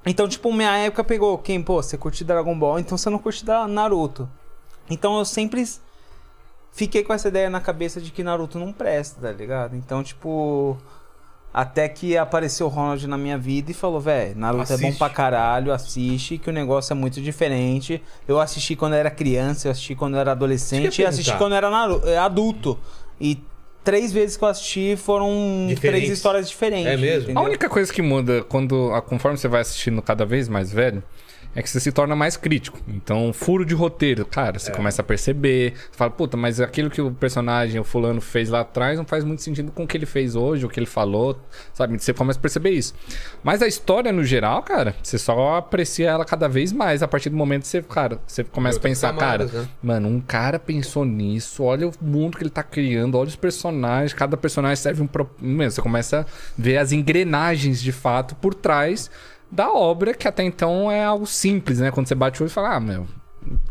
Então, 0.05 0.27
tipo, 0.27 0.51
minha 0.51 0.75
época 0.77 1.03
pegou 1.03 1.37
quem, 1.37 1.61
pô, 1.61 1.81
você 1.81 1.97
curte 1.97 2.23
Dragon 2.25 2.57
Ball, 2.57 2.79
então 2.79 2.97
você 2.97 3.09
não 3.09 3.19
curte 3.19 3.45
Naruto. 3.69 4.27
Então 4.89 5.17
eu 5.17 5.23
sempre 5.25 5.63
fiquei 6.77 7.03
com 7.03 7.11
essa 7.11 7.27
ideia 7.27 7.49
na 7.49 7.59
cabeça 7.59 7.99
de 7.99 8.11
que 8.11 8.23
Naruto 8.23 8.57
não 8.59 8.71
presta, 8.71 9.19
tá 9.19 9.31
ligado? 9.31 9.75
Então, 9.75 10.03
tipo, 10.03 10.77
até 11.53 11.89
que 11.89 12.15
apareceu 12.15 12.67
o 12.67 12.69
Ronald 12.69 13.07
na 13.07 13.17
minha 13.17 13.35
vida 13.37 13.71
e 13.71 13.73
falou, 13.73 13.99
velho, 13.99 14.37
Naruto 14.37 14.71
é 14.71 14.77
bom 14.77 14.83
Assiste. 14.85 14.99
pra 14.99 15.09
caralho, 15.09 15.73
assiste, 15.73 16.37
que 16.37 16.49
o 16.49 16.53
negócio 16.53 16.93
é 16.93 16.95
muito 16.95 17.19
diferente. 17.19 17.99
Eu 18.27 18.39
assisti 18.39 18.75
quando 18.75 18.93
eu 18.93 18.99
era 18.99 19.09
criança, 19.09 19.67
eu 19.67 19.71
assisti 19.71 19.95
quando 19.95 20.13
eu 20.13 20.19
era 20.19 20.33
adolescente 20.33 21.01
e 21.01 21.05
assisti 21.05 21.35
quando 21.35 21.53
eu 21.53 21.57
era 21.57 21.69
Naru- 21.71 22.01
eh, 22.05 22.17
adulto. 22.17 22.77
E 23.19 23.41
três 23.83 24.13
vezes 24.13 24.37
que 24.37 24.43
eu 24.43 24.47
assisti 24.47 24.95
foram 24.95 25.65
Diferentes. 25.67 26.05
três 26.05 26.17
histórias 26.17 26.47
diferentes. 26.47 26.91
É 26.93 26.95
mesmo? 26.97 27.21
A 27.29 27.31
entendeu? 27.31 27.43
única 27.43 27.67
coisa 27.67 27.91
que 27.91 28.03
muda 28.03 28.43
quando, 28.43 28.93
a- 28.93 29.01
conforme 29.01 29.35
você 29.37 29.47
vai 29.47 29.61
assistindo 29.61 29.99
cada 30.03 30.25
vez 30.27 30.47
mais 30.47 30.71
velho, 30.71 31.01
é 31.55 31.61
que 31.61 31.69
você 31.69 31.79
se 31.79 31.91
torna 31.91 32.15
mais 32.15 32.37
crítico. 32.37 32.79
Então, 32.87 33.33
furo 33.33 33.65
de 33.65 33.73
roteiro, 33.73 34.25
cara, 34.25 34.57
É. 34.57 34.59
você 34.59 34.71
começa 34.71 35.01
a 35.01 35.05
perceber. 35.05 35.73
Você 35.73 35.97
fala, 35.97 36.11
puta, 36.11 36.37
mas 36.37 36.61
aquilo 36.61 36.89
que 36.89 37.01
o 37.01 37.11
personagem, 37.11 37.79
o 37.79 37.83
fulano, 37.83 38.21
fez 38.21 38.49
lá 38.49 38.61
atrás 38.61 38.97
não 38.97 39.05
faz 39.05 39.23
muito 39.23 39.41
sentido 39.41 39.71
com 39.71 39.83
o 39.83 39.87
que 39.87 39.97
ele 39.97 40.05
fez 40.05 40.35
hoje, 40.35 40.65
o 40.65 40.69
que 40.69 40.79
ele 40.79 40.85
falou, 40.85 41.39
sabe? 41.73 41.97
Você 41.97 42.13
começa 42.13 42.37
a 42.37 42.41
perceber 42.41 42.71
isso. 42.71 42.93
Mas 43.43 43.61
a 43.61 43.67
história, 43.67 44.11
no 44.11 44.23
geral, 44.23 44.61
cara, 44.63 44.95
você 45.01 45.17
só 45.17 45.55
aprecia 45.57 46.09
ela 46.09 46.25
cada 46.25 46.47
vez 46.47 46.71
mais 46.71 47.01
a 47.01 47.07
partir 47.07 47.29
do 47.29 47.35
momento 47.35 47.63
que 47.63 47.67
você, 47.69 47.81
cara, 47.81 48.19
você 48.27 48.43
começa 48.43 48.77
a 48.77 48.81
pensar, 48.81 49.13
camadas, 49.13 49.51
cara, 49.51 49.63
né? 49.63 49.69
mano, 49.81 50.07
um 50.09 50.21
cara 50.21 50.59
pensou 50.59 51.05
nisso, 51.05 51.63
olha 51.63 51.87
o 51.87 51.91
mundo 52.01 52.37
que 52.37 52.43
ele 52.43 52.49
tá 52.49 52.63
criando, 52.63 53.17
olha 53.17 53.27
os 53.27 53.35
personagens, 53.35 54.13
cada 54.13 54.37
personagem 54.37 54.75
serve 54.75 55.01
um. 55.01 55.07
Pro... 55.07 55.29
Meu, 55.41 55.69
você 55.69 55.81
começa 55.81 56.21
a 56.21 56.25
ver 56.57 56.77
as 56.77 56.91
engrenagens 56.91 57.81
de 57.81 57.91
fato 57.91 58.35
por 58.35 58.53
trás 58.53 59.09
da 59.51 59.71
obra, 59.71 60.13
que 60.13 60.27
até 60.27 60.43
então 60.43 60.91
é 60.91 61.03
algo 61.03 61.25
simples, 61.25 61.79
né? 61.79 61.91
Quando 61.91 62.07
você 62.07 62.15
bate 62.15 62.41
o 62.41 62.43
olho 62.43 62.49
e 62.49 62.53
fala, 62.53 62.75
ah, 62.75 62.79
meu, 62.79 63.07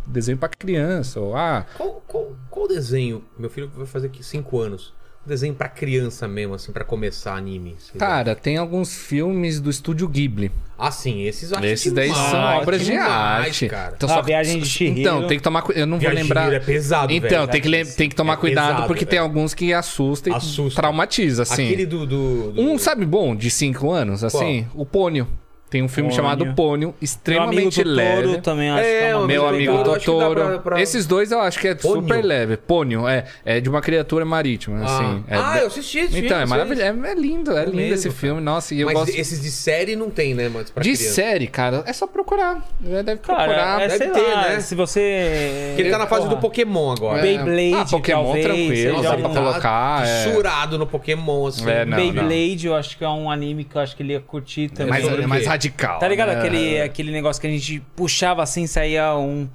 desenho 0.06 0.38
pra 0.38 0.48
criança, 0.48 1.20
ou 1.20 1.36
ah. 1.36 1.66
Qual, 1.76 2.02
qual, 2.06 2.32
qual 2.50 2.68
desenho? 2.68 3.22
Meu 3.38 3.50
filho 3.50 3.70
vai 3.76 3.86
fazer 3.86 4.06
aqui 4.06 4.24
5 4.24 4.58
anos. 4.60 4.94
Um 5.24 5.28
desenho 5.28 5.54
pra 5.54 5.68
criança 5.68 6.28
mesmo, 6.28 6.54
assim, 6.54 6.70
pra 6.70 6.84
começar 6.84 7.34
anime. 7.34 7.74
Cara, 7.98 8.36
tem 8.36 8.58
alguns 8.58 8.94
filmes 8.96 9.58
do 9.60 9.68
estúdio 9.68 10.06
Ghibli. 10.08 10.52
Ah, 10.78 10.92
sim, 10.92 11.22
esses 11.24 11.50
eu 11.50 11.58
acho 11.58 11.66
Esses 11.66 11.92
daí 11.92 12.10
demais, 12.10 12.30
são 12.30 12.40
obras 12.60 12.80
de 12.80 12.92
demais, 12.92 13.46
arte. 13.46 13.66
cara. 13.68 13.94
Então, 13.96 14.08
Ah, 14.08 14.22
Viagem 14.22 14.60
de 14.60 14.66
Chihiro. 14.68 15.00
Então, 15.00 15.26
tem 15.26 15.36
que 15.36 15.42
tomar 15.42 15.62
cu- 15.62 15.72
Eu 15.72 15.84
não 15.84 15.98
Viagem 15.98 16.18
vou 16.18 16.28
lembrar. 16.28 16.52
É 16.52 16.60
pesado, 16.60 17.12
Então, 17.12 17.28
velho. 17.44 17.48
tem 17.50 17.60
que, 17.60 17.84
tem 17.96 18.08
que 18.08 18.14
tomar 18.14 18.34
É 18.34 18.36
cuidado, 18.36 18.68
pesado, 18.68 18.86
porque 18.86 19.04
tem 19.04 19.18
velho. 19.18 19.28
alguns 19.28 19.52
que 19.52 19.72
assustam 19.74 20.32
e 20.32 20.36
Assusta. 20.36 20.80
traumatiza, 20.80 21.42
assim. 21.42 21.64
Aquele 21.66 21.86
do... 21.86 22.06
do, 22.06 22.52
do- 22.52 22.60
Um, 22.62 22.78
sabe, 22.78 23.04
bom, 23.04 23.34
de 23.34 23.50
5 23.50 23.90
anos, 23.90 24.22
assim, 24.22 24.68
o 24.76 24.86
Pônio. 24.86 25.26
Tem 25.68 25.82
um 25.82 25.88
filme 25.88 26.10
Pônio. 26.10 26.16
chamado 26.24 26.54
Pônio, 26.54 26.78
Meu 26.78 26.88
amigo 26.88 26.96
extremamente 27.02 27.76
Totoro 27.82 27.94
leve. 27.96 28.40
também 28.40 28.70
acho 28.70 28.80
É, 28.84 28.98
que 28.98 29.04
é 29.04 29.16
uma 29.16 29.26
Meu 29.26 29.42
Meu 29.42 29.48
amigo 29.48 29.82
Totoro, 29.84 30.34
pra- 30.40 30.58
pra- 30.60 30.80
Esses 30.80 31.06
dois 31.06 31.32
eu 31.32 31.40
acho 31.40 31.58
que 31.58 31.66
é 31.68 31.74
Pônio? 31.74 32.02
super 32.02 32.24
leve. 32.24 32.56
Pônio, 32.56 33.08
é. 33.08 33.24
É 33.44 33.60
de 33.60 33.68
uma 33.68 33.80
criatura 33.80 34.24
marítima, 34.24 34.80
Ah, 34.80 34.84
assim. 34.84 35.24
É 35.28 35.34
ah 35.36 35.52
de- 35.54 35.58
eu 35.62 35.66
assisti 35.66 35.98
esse 35.98 36.12
filme. 36.12 36.26
Então, 36.26 36.38
é 36.40 36.46
maravilhoso. 36.46 36.82
É, 36.82 37.10
é 37.10 37.14
lindo, 37.14 37.50
é, 37.56 37.64
lindo 37.64 37.76
mesmo, 37.76 37.94
esse 37.94 38.08
cara. 38.08 38.20
filme. 38.20 38.40
Nossa, 38.40 38.74
e 38.74 38.80
eu 38.80 38.86
Mas 38.86 38.94
gosto. 38.94 39.16
esses 39.18 39.42
de 39.42 39.50
série 39.50 39.96
não 39.96 40.08
tem, 40.08 40.34
né? 40.34 40.48
Mas 40.54 40.70
pra 40.70 40.82
De 40.84 40.92
criança. 40.92 41.12
série, 41.14 41.46
cara, 41.48 41.82
é 41.84 41.92
só 41.92 42.06
procurar. 42.06 42.64
Já 42.88 43.02
deve 43.02 43.20
procurar. 43.20 43.48
Cara, 43.48 43.82
é, 43.82 43.88
deve 43.88 43.98
sei 43.98 44.10
ter, 44.12 44.22
lá, 44.32 44.48
né? 44.50 44.60
se 44.60 44.74
você... 44.76 45.66
Porque 45.70 45.82
ele 45.82 45.90
tá 45.90 45.98
na 45.98 46.06
fase 46.06 46.22
Porra, 46.22 46.34
do 46.36 46.40
Pokémon 46.40 46.92
agora. 46.92 47.18
É. 47.18 47.22
Beyblade, 47.22 47.74
Ah, 47.74 47.84
Pokémon 47.90 48.22
talvez, 48.24 48.44
tranquilo, 48.46 49.02
dá 49.02 49.16
pra 49.16 49.28
colocar, 49.30 50.06
é. 50.06 50.24
fissurado 50.24 50.78
no 50.78 50.86
Pokémon, 50.86 51.46
assim. 51.48 51.68
É, 51.68 51.84
Beyblade, 51.84 52.66
eu 52.68 52.74
acho 52.76 52.96
que 52.96 53.04
é 53.04 53.08
um 53.08 53.28
anime 53.30 53.64
que 53.64 53.74
eu 53.76 53.80
acho 53.80 53.96
que 53.96 54.02
ele 54.02 54.12
ia 54.12 54.20
curtir 54.20 54.68
também. 54.68 55.02
mais, 55.26 55.46
radical. 55.56 55.98
Tá 55.98 56.08
ligado? 56.08 56.28
né? 56.28 56.38
Aquele, 56.38 56.80
aquele 56.80 57.12
negócio 57.12 57.40
que 57.40 57.46
a 57.46 57.50
gente 57.50 57.82
puxava 57.94 58.42
assim, 58.42 58.66
saía 58.66 59.14
um, 59.16 59.48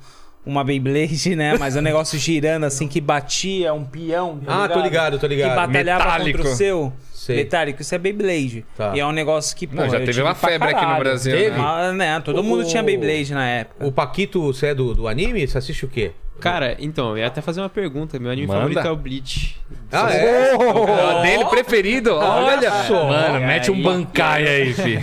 uma 0.45 0.63
Beyblade, 0.63 1.35
né? 1.35 1.57
Mas 1.57 1.75
o 1.75 1.81
negócio 1.81 2.17
girando 2.17 2.65
assim, 2.65 2.87
que 2.87 2.99
batia 2.99 3.73
um 3.73 3.85
peão. 3.85 4.39
tá 4.45 4.63
Ah, 4.65 4.69
tô 4.69 4.79
ligado, 4.81 5.19
tô 5.19 5.27
ligado. 5.27 5.49
Que 5.51 5.55
batalhava 5.55 6.03
Metálico. 6.05 6.37
contra 6.39 6.53
o 6.53 6.55
seu. 6.55 6.93
Sei. 7.13 7.35
Metálico, 7.35 7.81
isso 7.83 7.93
é 7.93 7.99
Beyblade. 7.99 8.65
Tá. 8.75 8.93
E 8.95 8.99
é 8.99 9.05
um 9.05 9.11
negócio 9.11 9.55
que, 9.55 9.67
pô, 9.67 9.75
Não, 9.75 9.87
já 9.89 9.99
eu 9.99 10.05
teve 10.07 10.19
uma 10.23 10.33
febre 10.33 10.69
aqui 10.69 10.83
no. 10.83 10.97
Brasil, 10.97 11.37
Teve? 11.37 11.51
né? 11.51 11.57
Mas, 11.59 11.93
né, 11.95 12.19
todo 12.19 12.43
mundo 12.43 12.61
O- 12.61 12.67
tinha 12.67 12.81
Beyblade 12.81 13.31
na 13.31 13.47
época. 13.47 13.85
O 13.85 13.91
Paquito, 13.91 14.41
você 14.41 14.67
é 14.67 14.73
do, 14.75 14.95
do 14.95 15.07
anime? 15.07 15.47
Você 15.47 15.55
assiste 15.55 15.85
o 15.85 15.87
quê? 15.87 16.13
Cara, 16.39 16.75
então, 16.79 17.11
eu 17.11 17.17
ia 17.19 17.27
até 17.27 17.39
fazer 17.39 17.61
uma 17.61 17.69
pergunta. 17.69 18.17
Meu 18.17 18.31
anime 18.31 18.47
Manda. 18.47 18.59
favorito 18.61 18.87
é 18.87 18.89
o 18.91 18.95
Bleach. 18.95 19.59
Ah, 19.91 20.11
é? 20.11 20.55
O 20.55 21.21
dele 21.21 21.45
preferido, 21.45 22.15
olha. 22.15 22.71
só. 22.87 23.07
Mano, 23.07 23.37
É, 23.37 23.45
mete 23.47 23.69
um 23.69 23.75
aí- 23.75 23.83
bancai 23.83 24.47
aí, 24.47 24.73
fi. 24.73 24.97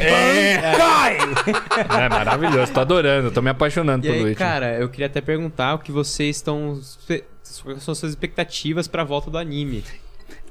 É 1.88 2.08
maravilhoso, 2.08 2.72
tô 2.72 2.80
adorando, 2.80 3.30
tô 3.30 3.40
me 3.42 3.50
apaixonando 3.50 4.04
E 4.06 4.08
por 4.08 4.14
aí, 4.14 4.22
Bleach. 4.22 4.38
cara, 4.38 4.74
eu 4.78 4.88
queria 4.88 5.06
até 5.06 5.20
perguntar 5.20 5.74
o 5.74 5.78
que 5.78 5.92
vocês 5.92 6.36
estão. 6.36 6.80
Quais 7.62 7.82
são 7.82 7.94
suas 7.94 8.10
expectativas 8.12 8.86
pra 8.88 9.04
volta 9.04 9.30
do 9.30 9.38
anime? 9.38 9.84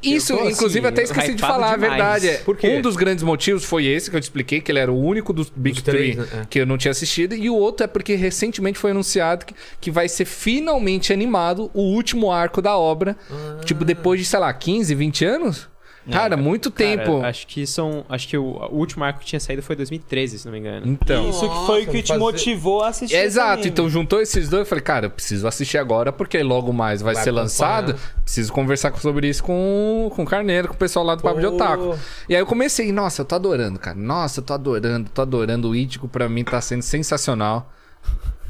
Isso, 0.01 0.35
tô, 0.35 0.49
inclusive, 0.49 0.85
assim, 0.85 0.93
até 0.93 1.03
esqueci 1.03 1.33
de 1.33 1.41
falar 1.41 1.73
a 1.73 1.75
demais. 1.75 1.91
verdade. 1.91 2.29
É, 2.29 2.37
Por 2.37 2.57
quê? 2.57 2.67
Um 2.69 2.81
dos 2.81 2.95
grandes 2.95 3.23
motivos 3.23 3.63
foi 3.63 3.85
esse 3.85 4.09
que 4.09 4.15
eu 4.15 4.19
te 4.19 4.23
expliquei, 4.23 4.61
que 4.61 4.71
ele 4.71 4.79
era 4.79 4.91
o 4.91 4.99
único 4.99 5.33
dos 5.33 5.51
Big 5.55 5.75
Dos 5.75 5.83
três, 5.83 6.15
Three 6.15 6.25
né? 6.25 6.41
É. 6.43 6.45
que 6.49 6.59
eu 6.59 6.65
não 6.65 6.77
tinha 6.77 6.91
assistido. 6.91 7.33
E 7.35 7.49
o 7.49 7.55
outro 7.55 7.83
é 7.83 7.87
porque 7.87 8.15
recentemente 8.15 8.77
foi 8.77 8.91
anunciado 8.91 9.45
que, 9.45 9.53
que 9.79 9.91
vai 9.91 10.07
ser 10.07 10.25
finalmente 10.25 11.11
animado 11.11 11.71
o 11.73 11.81
último 11.81 12.31
arco 12.31 12.61
da 12.61 12.77
obra. 12.77 13.15
Ah. 13.31 13.61
Tipo, 13.65 13.83
depois 13.85 14.19
de, 14.19 14.25
sei 14.25 14.39
lá, 14.39 14.53
15, 14.53 14.93
20 14.95 15.25
anos? 15.25 15.69
Cara, 16.11 16.37
muito 16.37 16.71
Cara, 16.71 16.89
tempo. 16.97 17.21
acho 17.23 17.45
que 17.47 17.65
são. 17.67 18.05
Acho 18.07 18.27
que 18.27 18.37
o, 18.37 18.43
o 18.43 18.75
último 18.77 19.03
arco 19.03 19.19
que 19.19 19.25
tinha 19.25 19.39
saído 19.39 19.61
foi 19.61 19.75
2013, 19.75 20.39
se 20.39 20.45
não 20.45 20.51
me 20.53 20.59
engano. 20.59 20.87
Então. 20.87 21.29
Isso 21.29 21.49
que 21.49 21.65
foi 21.65 21.83
o 21.83 21.87
que 21.87 22.01
te 22.01 22.07
fazer- 22.09 22.19
motivou 22.19 22.83
a 22.83 22.89
assistir. 22.89 23.15
É, 23.15 23.23
exato, 23.25 23.53
anime. 23.53 23.69
então 23.69 23.89
juntou 23.89 24.21
esses 24.21 24.49
dois, 24.49 24.61
eu 24.61 24.65
falei, 24.65 24.83
cara, 24.83 25.05
eu 25.07 25.09
preciso 25.11 25.47
assistir 25.47 25.77
agora, 25.77 26.11
porque 26.11 26.41
logo 26.41 26.71
mais 26.71 27.01
vai, 27.01 27.13
Vai 27.13 27.23
ser 27.23 27.31
lançado. 27.31 27.95
Preciso 28.23 28.51
conversar 28.53 28.95
sobre 28.99 29.27
isso 29.29 29.43
com, 29.43 30.11
com 30.15 30.23
o 30.23 30.25
Carneiro, 30.25 30.67
com 30.67 30.73
o 30.73 30.77
pessoal 30.77 31.05
lá 31.05 31.15
do 31.15 31.23
Papo 31.23 31.39
de. 31.39 31.45
Otaku. 31.45 31.97
E 32.29 32.35
aí 32.35 32.41
eu 32.41 32.45
comecei, 32.45 32.91
nossa, 32.91 33.21
eu 33.21 33.25
tô 33.25 33.35
adorando, 33.35 33.79
cara. 33.79 33.97
Nossa, 33.97 34.39
eu 34.39 34.43
tô 34.43 34.53
adorando, 34.53 35.09
tô 35.13 35.21
adorando. 35.21 35.69
O 35.69 35.75
Ítico 35.75 36.07
pra 36.07 36.27
mim 36.29 36.43
tá 36.43 36.59
sendo 36.61 36.81
sensacional. 36.81 37.71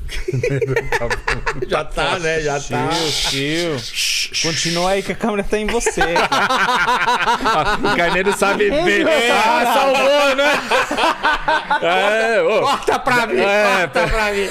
Já 1.67 1.83
tá, 1.83 2.19
né? 2.19 2.41
Já 2.41 2.59
tá. 2.59 2.89
Tio. 3.29 3.75
Continua 4.41 4.91
aí 4.91 5.01
que 5.03 5.11
a 5.11 5.15
câmera 5.15 5.43
tá 5.43 5.57
em 5.57 5.65
você. 5.67 6.01
o 7.83 7.95
Carneiro 7.95 8.33
sabe 8.37 8.69
ver. 8.69 9.05
ah, 9.31 9.73
salvou, 9.73 10.35
né? 10.35 10.59
É, 11.81 12.41
ô. 12.41 12.61
Corta 12.61 12.99
pra 12.99 13.25
mim, 13.27 13.39
É, 13.39 13.87
corta 13.87 14.07
pra 14.07 14.31
mim. 14.33 14.47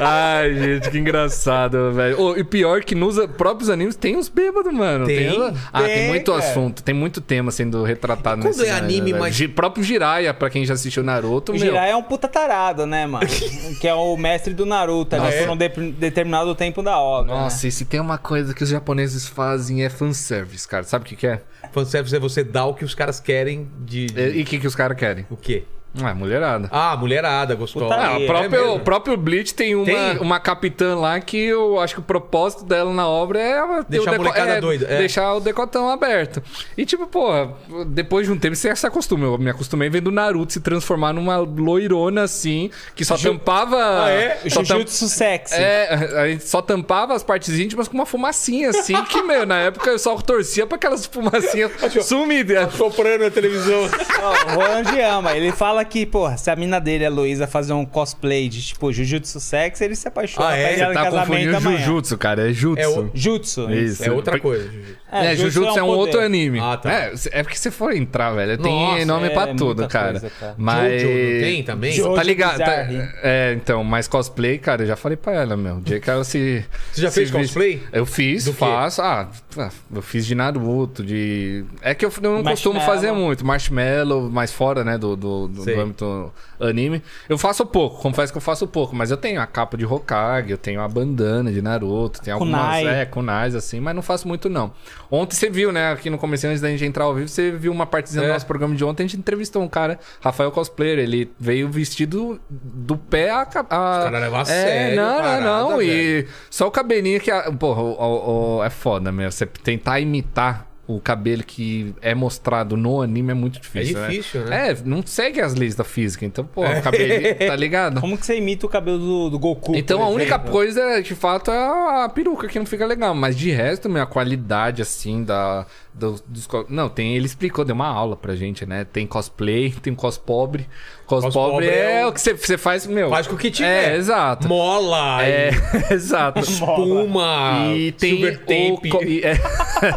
Ai, 0.00 0.54
gente, 0.54 0.90
que 0.90 0.98
engraçado, 0.98 1.92
velho. 1.92 2.20
Ô, 2.20 2.36
e 2.36 2.44
pior 2.44 2.82
que 2.82 2.94
nos 2.94 3.16
próprios 3.36 3.70
animes 3.70 3.96
tem 3.96 4.16
os 4.16 4.28
bêbados, 4.28 4.72
mano. 4.72 5.06
Tem, 5.06 5.28
ah, 5.72 5.82
tem, 5.82 5.94
tem, 5.94 6.08
muito 6.08 6.32
cara. 6.32 6.44
assunto, 6.44 6.82
tem 6.82 6.94
muito 6.94 7.20
tema 7.20 7.50
sendo 7.50 7.82
retratado 7.82 8.42
Quando 8.42 8.56
nesse 8.56 8.66
é 8.66 8.72
anime, 8.72 9.10
velho. 9.12 9.22
mas- 9.22 9.34
Gi- 9.34 9.48
próprio 9.48 9.82
Jiraiya, 9.82 10.32
pra 10.34 10.50
quem 10.50 10.64
já 10.64 10.74
assistiu 10.74 11.02
Naruto, 11.02 11.52
O 11.52 11.54
meu. 11.54 11.64
Jiraiya 11.64 11.92
é 11.92 11.96
um 11.96 12.02
puta 12.02 12.28
tarado, 12.28 12.86
né, 12.86 13.06
mano? 13.06 13.26
que 13.80 13.88
é 13.88 13.94
o 13.98 14.16
mestre 14.16 14.54
do 14.54 14.64
Naruto, 14.66 15.14
ali 15.16 15.34
é? 15.34 15.42
por 15.44 15.50
um 15.52 15.56
de- 15.56 15.92
determinado 15.92 16.54
tempo 16.54 16.82
da 16.82 16.98
obra. 16.98 17.34
né? 17.34 17.40
Nossa, 17.40 17.66
e 17.66 17.70
se 17.70 17.84
tem 17.84 18.00
uma 18.00 18.18
coisa 18.18 18.54
que 18.54 18.62
os 18.62 18.68
japoneses 18.70 19.26
fazem 19.28 19.84
é 19.84 19.88
fanservice, 19.90 20.66
cara. 20.66 20.84
Sabe 20.84 21.04
o 21.04 21.08
que, 21.08 21.16
que 21.16 21.26
é? 21.26 21.40
Fanservice 21.72 22.14
é 22.14 22.18
você 22.18 22.42
dar 22.42 22.66
o 22.66 22.74
que 22.74 22.84
os 22.84 22.94
caras 22.94 23.20
querem 23.20 23.68
de... 23.80 24.06
de- 24.06 24.38
E 24.38 24.42
o 24.42 24.44
que, 24.46 24.58
que 24.58 24.66
os 24.66 24.74
caras 24.74 24.96
querem? 24.96 25.26
O 25.30 25.36
quê? 25.36 25.64
Ah, 26.04 26.14
mulherada. 26.14 26.68
Ah, 26.72 26.96
mulherada, 26.96 27.54
gostosa. 27.54 27.94
Ah, 27.94 28.18
é 28.20 28.24
o 28.24 28.26
próprio, 28.26 28.50
mesmo? 28.50 28.74
o 28.74 28.80
próprio 28.80 29.16
Bleach 29.16 29.54
tem 29.54 29.74
uma, 29.74 29.84
Tem? 29.84 30.18
uma 30.18 30.40
capitã 30.40 30.96
lá 30.96 31.18
que 31.20 31.36
eu 31.36 31.78
acho 31.80 31.94
que 31.94 32.00
o 32.00 32.02
propósito 32.04 32.64
dela 32.64 32.92
na 32.92 33.06
obra 33.08 33.40
é 33.40 33.58
Deixar 33.88 34.12
o 34.12 34.14
a 34.14 34.18
molecada 34.18 34.50
é, 34.52 34.60
doida, 34.60 34.86
é. 34.88 34.98
Deixar 34.98 35.34
o 35.34 35.40
decotão 35.40 35.88
aberto. 35.90 36.42
E 36.76 36.84
tipo, 36.84 37.06
porra, 37.06 37.52
depois 37.86 38.26
de 38.26 38.32
um 38.32 38.38
tempo 38.38 38.54
você 38.56 38.74
se 38.74 38.86
acostuma. 38.86 39.26
Eu 39.26 39.38
me 39.38 39.50
acostumei 39.50 39.88
vendo 39.88 40.08
o 40.08 40.12
Naruto 40.12 40.52
se 40.52 40.60
transformar 40.60 41.12
numa 41.12 41.38
loirona 41.38 42.22
assim, 42.22 42.70
que 42.94 43.04
só 43.04 43.16
tampava. 43.16 44.04
Ah, 44.04 44.10
é? 44.10 44.38
Só 44.48 44.62
tam- 44.62 44.76
Jujutsu 44.78 45.08
sexy. 45.08 45.54
É, 45.54 45.94
a 46.16 46.28
gente 46.28 46.46
só 46.48 46.62
tampava 46.62 47.14
as 47.14 47.22
partes 47.22 47.58
íntimas 47.58 47.88
com 47.88 47.94
uma 47.94 48.06
fumacinha 48.06 48.70
assim, 48.70 48.94
que, 49.06 49.22
meu, 49.22 49.44
na 49.46 49.58
época 49.58 49.90
eu 49.90 49.98
só 49.98 50.16
torcia 50.16 50.66
pra 50.66 50.76
aquelas 50.76 51.06
fumacinhas 51.06 51.70
sumir. 52.02 52.46
Soprando 52.76 53.24
na 53.24 53.30
televisão. 53.30 53.88
Ó, 54.22 54.52
o 54.52 54.54
Roland 54.56 55.00
ama. 55.00 55.36
Ele 55.36 55.52
fala 55.52 55.80
que, 55.88 56.06
porra, 56.06 56.36
se 56.36 56.50
a 56.50 56.54
mina 56.56 56.78
dele, 56.80 57.04
a 57.04 57.10
Luísa, 57.10 57.46
fazer 57.46 57.72
um 57.72 57.84
cosplay 57.84 58.48
de, 58.48 58.62
tipo, 58.62 58.92
Jujutsu 58.92 59.40
sexy, 59.40 59.84
ele 59.84 59.96
se 59.96 60.06
apaixona. 60.06 60.48
Ah, 60.48 60.56
é? 60.56 60.76
Você 60.76 60.92
Tá 60.92 61.10
confundindo 61.10 61.56
amanhã. 61.56 61.78
Jujutsu, 61.78 62.18
cara. 62.18 62.50
É 62.50 62.52
Jutsu. 62.52 62.80
É 62.80 62.88
o- 62.88 63.10
Jutsu. 63.14 63.70
Isso. 63.72 64.04
É 64.04 64.10
outra 64.10 64.38
coisa. 64.38 64.64
Jujutsu. 64.64 64.98
É, 65.10 65.34
Jujutsu 65.36 65.78
é 65.78 65.82
um, 65.82 65.86
poder. 65.86 65.98
outro 65.98 66.20
anime. 66.20 66.60
Ah, 66.60 66.76
tá. 66.76 66.92
É, 66.92 67.12
é 67.32 67.42
porque 67.42 67.56
se 67.56 67.70
for 67.70 67.92
entrar, 67.94 68.32
velho, 68.32 68.58
tem 68.58 68.72
Nossa, 68.72 69.06
nome 69.06 69.26
é 69.28 69.30
pra 69.30 69.54
tudo, 69.54 69.88
cara. 69.88 70.20
coisa, 70.20 70.30
cara. 70.38 70.54
Mas. 70.58 71.00
Jojo 71.02 71.14
não 71.14 71.40
tem 71.40 71.62
também? 71.64 71.92
Jojo 71.92 72.14
Tá 72.14 72.22
ligado? 72.22 72.58
Tá-. 72.58 72.86
É, 73.22 73.54
então, 73.56 73.82
mas 73.82 74.06
cosplay, 74.06 74.58
cara, 74.58 74.82
eu 74.82 74.86
já 74.86 74.96
falei 74.96 75.16
pra 75.16 75.32
ela, 75.32 75.56
meu. 75.56 75.76
O 75.76 75.80
dia 75.80 75.98
que 75.98 76.10
ela 76.10 76.24
se. 76.24 76.62
Você 76.92 77.00
já 77.02 77.08
se 77.10 77.14
fez 77.14 77.30
cosplay? 77.30 77.82
Eu 77.92 78.04
fiz, 78.04 78.44
Do 78.44 78.52
quê? 78.52 78.58
faço. 78.58 79.00
Ah, 79.00 79.28
ah, 79.56 79.70
eu 79.94 80.02
fiz 80.02 80.26
de 80.26 80.34
Naruto, 80.34 81.02
de. 81.02 81.64
É 81.80 81.94
que 81.94 82.04
eu 82.04 82.12
não 82.20 82.42
costumo 82.42 82.80
fazer 82.80 83.12
muito. 83.12 83.46
Marshmallow, 83.46 84.28
mais 84.30 84.52
fora, 84.52 84.84
né, 84.84 84.98
do, 84.98 85.16
do, 85.16 85.48
do, 85.48 85.64
Sei. 85.68 85.76
do 85.76 85.80
âmbito 85.80 86.32
anime. 86.60 87.02
Eu 87.28 87.38
faço 87.38 87.64
pouco, 87.64 88.00
confesso 88.02 88.32
que 88.32 88.36
eu 88.36 88.42
faço 88.42 88.66
pouco, 88.66 88.94
mas 88.96 89.10
eu 89.10 89.16
tenho 89.16 89.40
a 89.40 89.46
capa 89.46 89.76
de 89.76 89.84
Hokage, 89.86 90.50
eu 90.50 90.58
tenho 90.58 90.80
a 90.80 90.88
bandana 90.88 91.52
de 91.52 91.62
Naruto, 91.62 92.20
tem 92.20 92.32
algumas. 92.32 92.60
Kunai. 92.60 92.86
É, 92.86 93.04
kunais, 93.04 93.54
assim, 93.54 93.80
mas 93.80 93.94
não 93.94 94.02
faço 94.02 94.26
muito, 94.26 94.48
não. 94.48 94.72
Ontem 95.10 95.34
você 95.36 95.48
viu, 95.48 95.70
né, 95.72 95.92
aqui 95.92 96.10
no 96.10 96.18
começo, 96.18 96.46
antes 96.46 96.60
da 96.60 96.68
gente 96.68 96.84
entrar 96.84 97.04
ao 97.04 97.14
vivo, 97.14 97.28
você 97.28 97.50
viu 97.50 97.72
uma 97.72 97.86
partezinha 97.86 98.24
É. 98.24 98.26
do 98.28 98.32
nosso 98.32 98.46
programa 98.46 98.74
de 98.74 98.84
ontem, 98.84 99.04
a 99.04 99.06
gente 99.06 99.18
entrevistou 99.18 99.62
um 99.62 99.68
cara, 99.68 99.98
Rafael 100.20 100.50
Cosplayer, 100.50 100.98
ele 100.98 101.30
veio 101.38 101.68
vestido 101.70 102.40
do 102.50 102.96
pé 102.96 103.30
a... 103.30 103.42
a... 103.42 103.44
caras 103.46 104.20
levam 104.20 104.38
a 104.38 104.42
é, 104.42 104.44
sério 104.44 104.96
Não, 104.96 105.16
parada, 105.16 105.40
não, 105.44 105.70
não, 105.70 105.82
e 105.82 105.86
velho. 106.22 106.28
só 106.50 106.66
o 106.66 106.70
cabelinho 106.70 107.20
que... 107.20 107.30
a- 107.30 107.50
Porra, 107.52 107.82
o- 107.82 107.94
o- 107.98 108.56
o- 108.58 108.64
é 108.64 108.70
foda, 108.70 109.10
meu, 109.10 109.30
você 109.30 109.46
tentar 109.46 110.00
imitar 110.00 110.67
o 110.88 110.98
cabelo 110.98 111.44
que 111.44 111.94
é 112.00 112.14
mostrado 112.14 112.76
no 112.76 113.02
anime 113.02 113.30
é 113.30 113.34
muito 113.34 113.60
difícil. 113.60 113.98
É 114.02 114.08
difícil, 114.08 114.44
né? 114.46 114.70
É, 114.70 114.76
não 114.84 115.06
segue 115.06 115.40
as 115.40 115.54
leis 115.54 115.74
da 115.74 115.84
física. 115.84 116.24
Então, 116.24 116.44
pô, 116.44 116.62
o 116.66 116.82
cabelo, 116.82 117.34
tá 117.46 117.54
ligado? 117.56 118.00
Como 118.00 118.16
que 118.16 118.24
você 118.24 118.38
imita 118.38 118.64
o 118.64 118.68
cabelo 118.68 118.98
do, 118.98 119.30
do 119.30 119.38
Goku? 119.38 119.76
Então 119.76 120.02
a 120.02 120.08
única 120.08 120.38
coisa, 120.38 121.00
de 121.02 121.14
fato, 121.14 121.50
é 121.50 122.04
a 122.04 122.08
peruca 122.08 122.48
que 122.48 122.58
não 122.58 122.66
fica 122.66 122.86
legal. 122.86 123.14
Mas 123.14 123.36
de 123.36 123.50
resto, 123.50 123.88
meu, 123.88 124.02
a 124.02 124.06
qualidade, 124.06 124.80
assim, 124.82 125.22
da. 125.22 125.66
do- 125.92 126.20
dos 126.26 126.48
Não, 126.68 126.88
tem. 126.88 127.14
Ele 127.14 127.26
explicou, 127.26 127.64
deu 127.64 127.74
uma 127.74 127.86
aula 127.88 128.16
pra 128.16 128.34
gente, 128.34 128.64
né? 128.64 128.84
Tem 128.84 129.06
cosplay, 129.06 129.70
tem 129.82 129.94
cospobre. 129.94 130.28
Cospobre 130.28 130.68
Cospobre 131.08 131.66
é, 131.68 132.00
é 132.02 132.06
o- 132.06 132.10
o 132.10 132.12
que 132.12 132.20
você, 132.20 132.34
você 132.34 132.58
faz, 132.58 132.86
meu. 132.86 133.08
Faz 133.10 133.26
com 133.26 133.34
o 133.34 133.38
que 133.38 133.50
tiver. 133.50 133.92
É, 133.92 133.96
exato. 133.96 134.46
Mola, 134.46 135.24
É, 135.24 135.50
exato. 135.90 136.40
espuma, 136.44 137.72
E 137.74 137.92
tem 137.92 138.10
silver 138.16 138.34
o 138.34 138.38
tape, 138.40 138.88
co- 138.90 139.02
e- 139.02 139.22
é, 139.24 139.36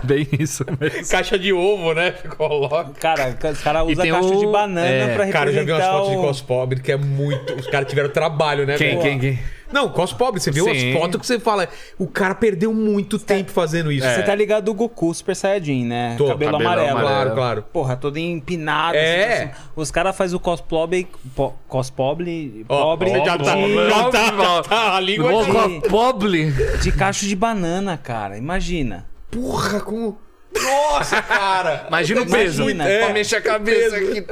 bem 0.03 0.27
isso 0.39 0.65
mesmo. 0.79 1.07
caixa 1.09 1.37
de 1.37 1.51
ovo, 1.53 1.93
né? 1.93 2.11
Coloca. 2.37 2.91
Cara, 2.99 3.35
os 3.51 3.61
caras 3.61 3.87
E 3.89 3.91
usam 3.91 4.07
caixa 4.09 4.27
o- 4.35 4.39
de 4.39 4.47
banana 4.47 4.87
é. 4.87 4.97
pra 5.13 5.25
representar 5.25 5.37
Cara, 5.39 5.49
eu 5.49 5.53
já 5.53 5.63
vi 5.63 5.71
umas 5.71 5.85
fotos 5.87 6.09
de 6.09 6.15
o- 6.17 6.21
cospobre 6.21 6.79
que 6.81 6.91
é 6.91 6.97
muito. 6.97 7.53
Os 7.55 7.67
caras 7.67 7.87
tiveram 7.89 8.09
trabalho, 8.09 8.65
né? 8.65 8.77
Quem, 8.77 8.99
quem, 8.99 9.19
quem? 9.19 9.39
Não, 9.71 9.89
cospobre, 9.89 10.39
você 10.39 10.51
viu 10.51 10.65
Sim. 10.65 10.93
as 10.93 10.99
fotos 10.99 11.19
que 11.21 11.25
você 11.25 11.39
fala. 11.39 11.67
O 11.97 12.07
cara 12.07 12.35
perdeu 12.35 12.73
muito 12.73 13.17
tempo 13.17 13.51
fazendo 13.51 13.91
isso. 13.91 14.05
Você 14.07 14.23
tá 14.23 14.33
ligado 14.35 14.65
do 14.65 14.73
Goku 14.73 15.13
Super 15.13 15.35
Saiyajin, 15.35 15.85
né? 15.85 16.15
Tô, 16.17 16.27
cabelo, 16.27 16.51
cabelo 16.53 16.69
amarelo. 16.71 16.89
amarelo. 16.97 17.09
Claro, 17.13 17.35
claro. 17.35 17.65
Porra, 17.71 17.95
todo 17.95 18.17
empinado. 18.17 18.95
É. 18.97 19.43
assim, 19.43 19.51
os 19.75 19.91
caras 19.91 20.15
fazem 20.15 20.35
o 20.35 20.39
cospobre... 20.39 21.07
Po, 21.35 21.53
cospobre... 21.67 22.65
Ó, 22.69 22.81
pobre 22.83 23.11
ó, 23.11 23.25
já 23.25 23.37
tá- 23.37 23.55
de, 23.55 23.75
já 23.89 24.09
tá- 24.09 24.25
já 24.43 24.61
tá 24.63 24.95
a 24.95 24.99
língua 24.99 25.31
co- 25.45 25.89
Pobre. 25.89 26.51
de 26.81 26.91
cacho 26.91 27.25
de 27.25 27.35
banana, 27.35 27.97
cara. 27.97 28.37
Imagina. 28.37 29.05
Porra, 29.29 29.79
como. 29.79 30.17
Nossa, 30.53 31.21
cara! 31.21 31.85
Imagina 31.87 32.21
o 32.21 32.29
peso. 32.29 32.63
Imagina. 32.63 32.87
É. 32.87 33.05
Pra 33.05 33.13
mexer 33.13 33.35
a 33.37 33.41
cabeça 33.41 33.95
aqui. 33.95 34.25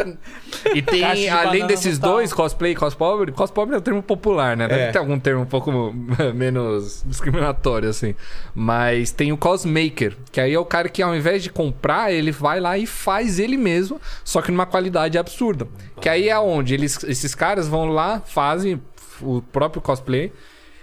E 0.75 0.81
Caixa 0.81 1.13
tem, 1.13 1.21
de 1.23 1.29
além 1.29 1.51
banana 1.61 1.67
desses 1.67 1.97
total. 1.97 2.13
dois, 2.15 2.33
cosplay 2.33 2.71
e 2.73 2.75
cospobre, 2.75 3.31
cospobre 3.31 3.75
é 3.75 3.77
um 3.77 3.81
termo 3.81 4.03
popular, 4.03 4.57
né? 4.57 4.67
Deve 4.67 4.81
É. 4.81 4.91
ter 4.91 4.97
algum 4.97 5.17
termo 5.19 5.43
um 5.43 5.45
pouco 5.45 5.71
menos 6.35 7.03
discriminatório, 7.05 7.87
assim. 7.89 8.15
Mas 8.53 9.11
tem 9.11 9.31
o 9.31 9.37
cosmaker, 9.37 10.15
que 10.31 10.41
aí 10.41 10.53
é 10.53 10.59
o 10.59 10.65
cara 10.65 10.89
que 10.89 11.01
ao 11.01 11.15
invés 11.15 11.41
de 11.41 11.49
comprar, 11.49 12.11
ele 12.11 12.31
vai 12.31 12.59
lá 12.59 12.77
e 12.77 12.85
faz 12.85 13.39
ele 13.39 13.55
mesmo, 13.57 13.99
só 14.23 14.41
que 14.41 14.51
numa 14.51 14.65
qualidade 14.65 15.17
absurda. 15.17 15.67
Que 16.01 16.09
aí 16.09 16.27
é 16.29 16.37
onde 16.39 16.73
eles, 16.73 17.01
esses 17.05 17.33
caras 17.33 17.67
vão 17.67 17.85
lá, 17.85 18.19
fazem 18.25 18.81
o 19.21 19.41
próprio 19.41 19.81
cosplay 19.81 20.31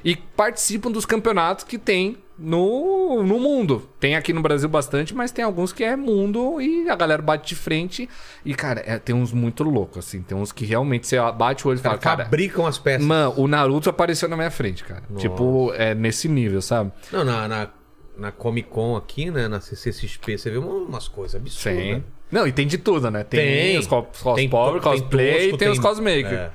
e 0.05 0.17
participam 0.17 0.91
dos 0.91 1.05
campeonatos 1.05 1.65
que 1.65 1.77
tem 1.79 2.17
no, 2.39 3.23
no 3.23 3.39
mundo. 3.39 3.89
Tem 3.99 4.15
aqui 4.17 4.33
no 4.33 4.43
Brasil 4.43 4.69
bastante, 4.69 5.15
mas 5.15 5.31
tem 5.33 5.45
alguns 5.45 5.73
que 5.73 5.83
é 5.83 5.97
mundo 5.97 6.61
e 6.61 6.89
a 6.89 6.95
galera 6.95 7.23
bate 7.23 7.49
de 7.49 7.55
frente. 7.55 8.09
E, 8.45 8.55
cara, 8.55 8.83
é- 8.87 8.99
tem 8.99 9.15
uns 9.15 9.33
muito 9.33 9.63
loucos, 9.65 9.99
assim. 10.07 10.23
Tem 10.23 10.37
uns 10.37 10.53
que 10.53 10.65
realmente 10.65 11.07
você 11.07 11.17
bate 11.33 11.67
o 11.67 11.71
olho 11.71 11.79
e 11.79 11.83
fala, 11.83 11.99
cara. 11.99 12.25
fabricam 12.25 12.67
as 12.67 12.79
peças. 12.79 13.07
Mano, 13.07 13.35
o 13.37 13.49
Naruto 13.49 13.89
apareceu 13.91 14.29
na 14.29 14.37
minha 14.37 14.51
frente, 14.51 14.85
cara. 14.85 15.03
Tipo, 15.17 15.73
é 15.75 15.95
nesse 15.95 16.29
nível, 16.29 16.61
sabe? 16.61 16.93
Não, 17.13 17.25
na, 17.25 17.49
na, 17.49 17.69
na 18.17 18.33
Comic 18.33 18.69
Con 18.69 18.97
aqui, 18.97 19.31
né? 19.31 19.49
Na 19.49 19.61
CCXP, 19.61 20.37
você 20.39 20.51
vê 20.51 20.59
umas 20.59 21.09
coisas 21.09 21.35
absurdas. 21.41 21.83
Sim. 21.83 22.05
Não, 22.31 22.45
e 22.47 22.51
tem 22.53 22.67
de 22.67 22.77
tudo, 22.77 23.09
né? 23.11 23.23
Tem, 23.23 23.41
Tem. 23.41 23.79
os 23.79 23.87
cos- 23.87 24.05
Tem 24.35 24.49
tem 24.49 24.49
cosplay 24.51 25.33
tosco, 25.51 25.55
e 25.55 25.59
tem, 25.59 25.69
os 25.69 25.79
cosmaker. 25.79 26.33
é. 26.33 26.51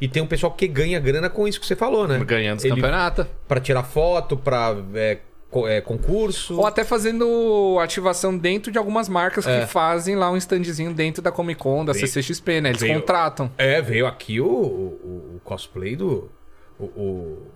E 0.00 0.06
tem 0.08 0.22
um 0.22 0.26
pessoal 0.26 0.52
que 0.52 0.66
ganha 0.68 1.00
grana 1.00 1.30
com 1.30 1.48
isso 1.48 1.58
que 1.60 1.66
você 1.66 1.74
falou, 1.76 2.06
né? 2.06 2.18
Ganhando 2.24 2.58
os 2.58 2.64
Ele- 2.64 2.74
campeonatos. 2.74 3.26
Pra 3.48 3.60
tirar 3.60 3.82
foto, 3.82 4.36
pra 4.36 4.76
é, 4.94 5.18
co- 5.50 5.66
é, 5.66 5.80
concurso. 5.80 6.58
Ou 6.58 6.66
até 6.66 6.84
fazendo 6.84 7.78
ativação 7.80 8.36
dentro 8.36 8.70
de 8.70 8.76
algumas 8.76 9.08
marcas 9.08 9.46
É. 9.46 9.60
que 9.60 9.66
fazem 9.66 10.14
lá 10.14 10.30
um 10.30 10.36
standzinho 10.36 10.92
dentro 10.92 11.22
da 11.22 11.32
Comic 11.32 11.58
Con, 11.60 11.84
da 11.84 11.92
Veio- 11.94 12.06
CCXP, 12.06 12.60
né? 12.60 12.68
Eles 12.70 12.80
veio- 12.82 13.00
contratam. 13.00 13.50
É, 13.56 13.80
veio 13.80 14.06
aqui 14.06 14.38
o, 14.40 14.46
o, 14.46 15.36
o 15.36 15.40
cosplay 15.42 15.96
do. 15.96 16.30
O, 16.78 16.84
o- 16.84 16.88
o 16.94 17.46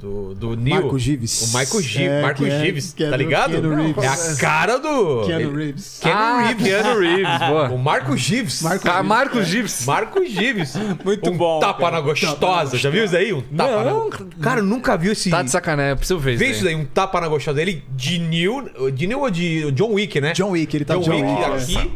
do, 0.00 0.34
do 0.34 0.56
Neil. 0.56 0.80
Marco 0.82 0.98
Gives. 0.98 1.42
O 1.42 1.58
Michael 1.58 1.82
Gives. 1.82 1.96
É, 2.10 2.22
Marco 2.22 2.44
é- 2.44 2.64
Gives, 2.64 2.94
é 2.98 3.04
tá 3.04 3.10
do 3.10 3.16
ligado? 3.16 3.50
Keanu 3.52 3.74
Reeves. 3.76 4.04
É 4.04 4.08
a 4.08 4.36
cara 4.36 4.78
do. 4.78 5.22
Keanu 5.26 5.40
ele- 5.40 5.64
Reeves. 5.64 5.98
Keanu 6.02 6.20
ah, 6.20 6.46
Reeves. 6.46 6.66
Keanu 6.66 6.98
Reeves, 7.00 7.48
boa. 7.48 7.68
O 7.70 7.78
Marco 7.78 8.16
Gives. 8.16 8.62
Marco 8.62 8.88
Ah, 8.88 8.92
Gives, 8.92 9.08
Marcos 9.08 9.40
é. 9.40 9.44
Gives. 9.44 9.86
Marco 9.86 10.24
Gives. 10.24 10.74
Muito 11.04 11.30
um 11.30 11.36
bom, 11.36 11.60
Tapa 11.60 11.80
cara. 11.80 11.92
na 11.92 12.00
gostosa. 12.00 12.76
Já 12.76 12.90
viu 12.90 13.04
isso 13.04 13.16
aí? 13.16 13.32
Um 13.32 13.40
tapa 13.40 13.84
Não. 13.84 14.08
na... 14.08 14.16
Cara, 14.40 14.62
nunca 14.62 14.96
viu 14.96 15.12
esse. 15.12 15.30
Tá 15.30 15.42
de 15.42 15.50
sacanagem, 15.50 15.90
eu 15.90 15.96
preciso 15.96 16.18
ver 16.18 16.36
Vê 16.36 16.46
isso 16.46 16.54
isso 16.56 16.64
daí, 16.64 16.74
um 16.74 16.84
tapa 16.84 17.20
na 17.20 17.28
gostosa 17.28 17.56
dele 17.56 17.84
de 17.90 18.18
Neil. 18.18 18.68
De 18.92 19.06
Neil 19.06 19.20
ou 19.20 19.30
de 19.30 19.70
John 19.72 19.92
Wick, 19.92 20.20
né? 20.20 20.32
John 20.32 20.50
Wick, 20.50 20.76
ele 20.76 20.84
tá 20.84 20.94
John, 20.94 21.02
John 21.02 21.10
Wick 21.12 21.26
Wick, 21.26 21.44
aqui. 21.78 21.90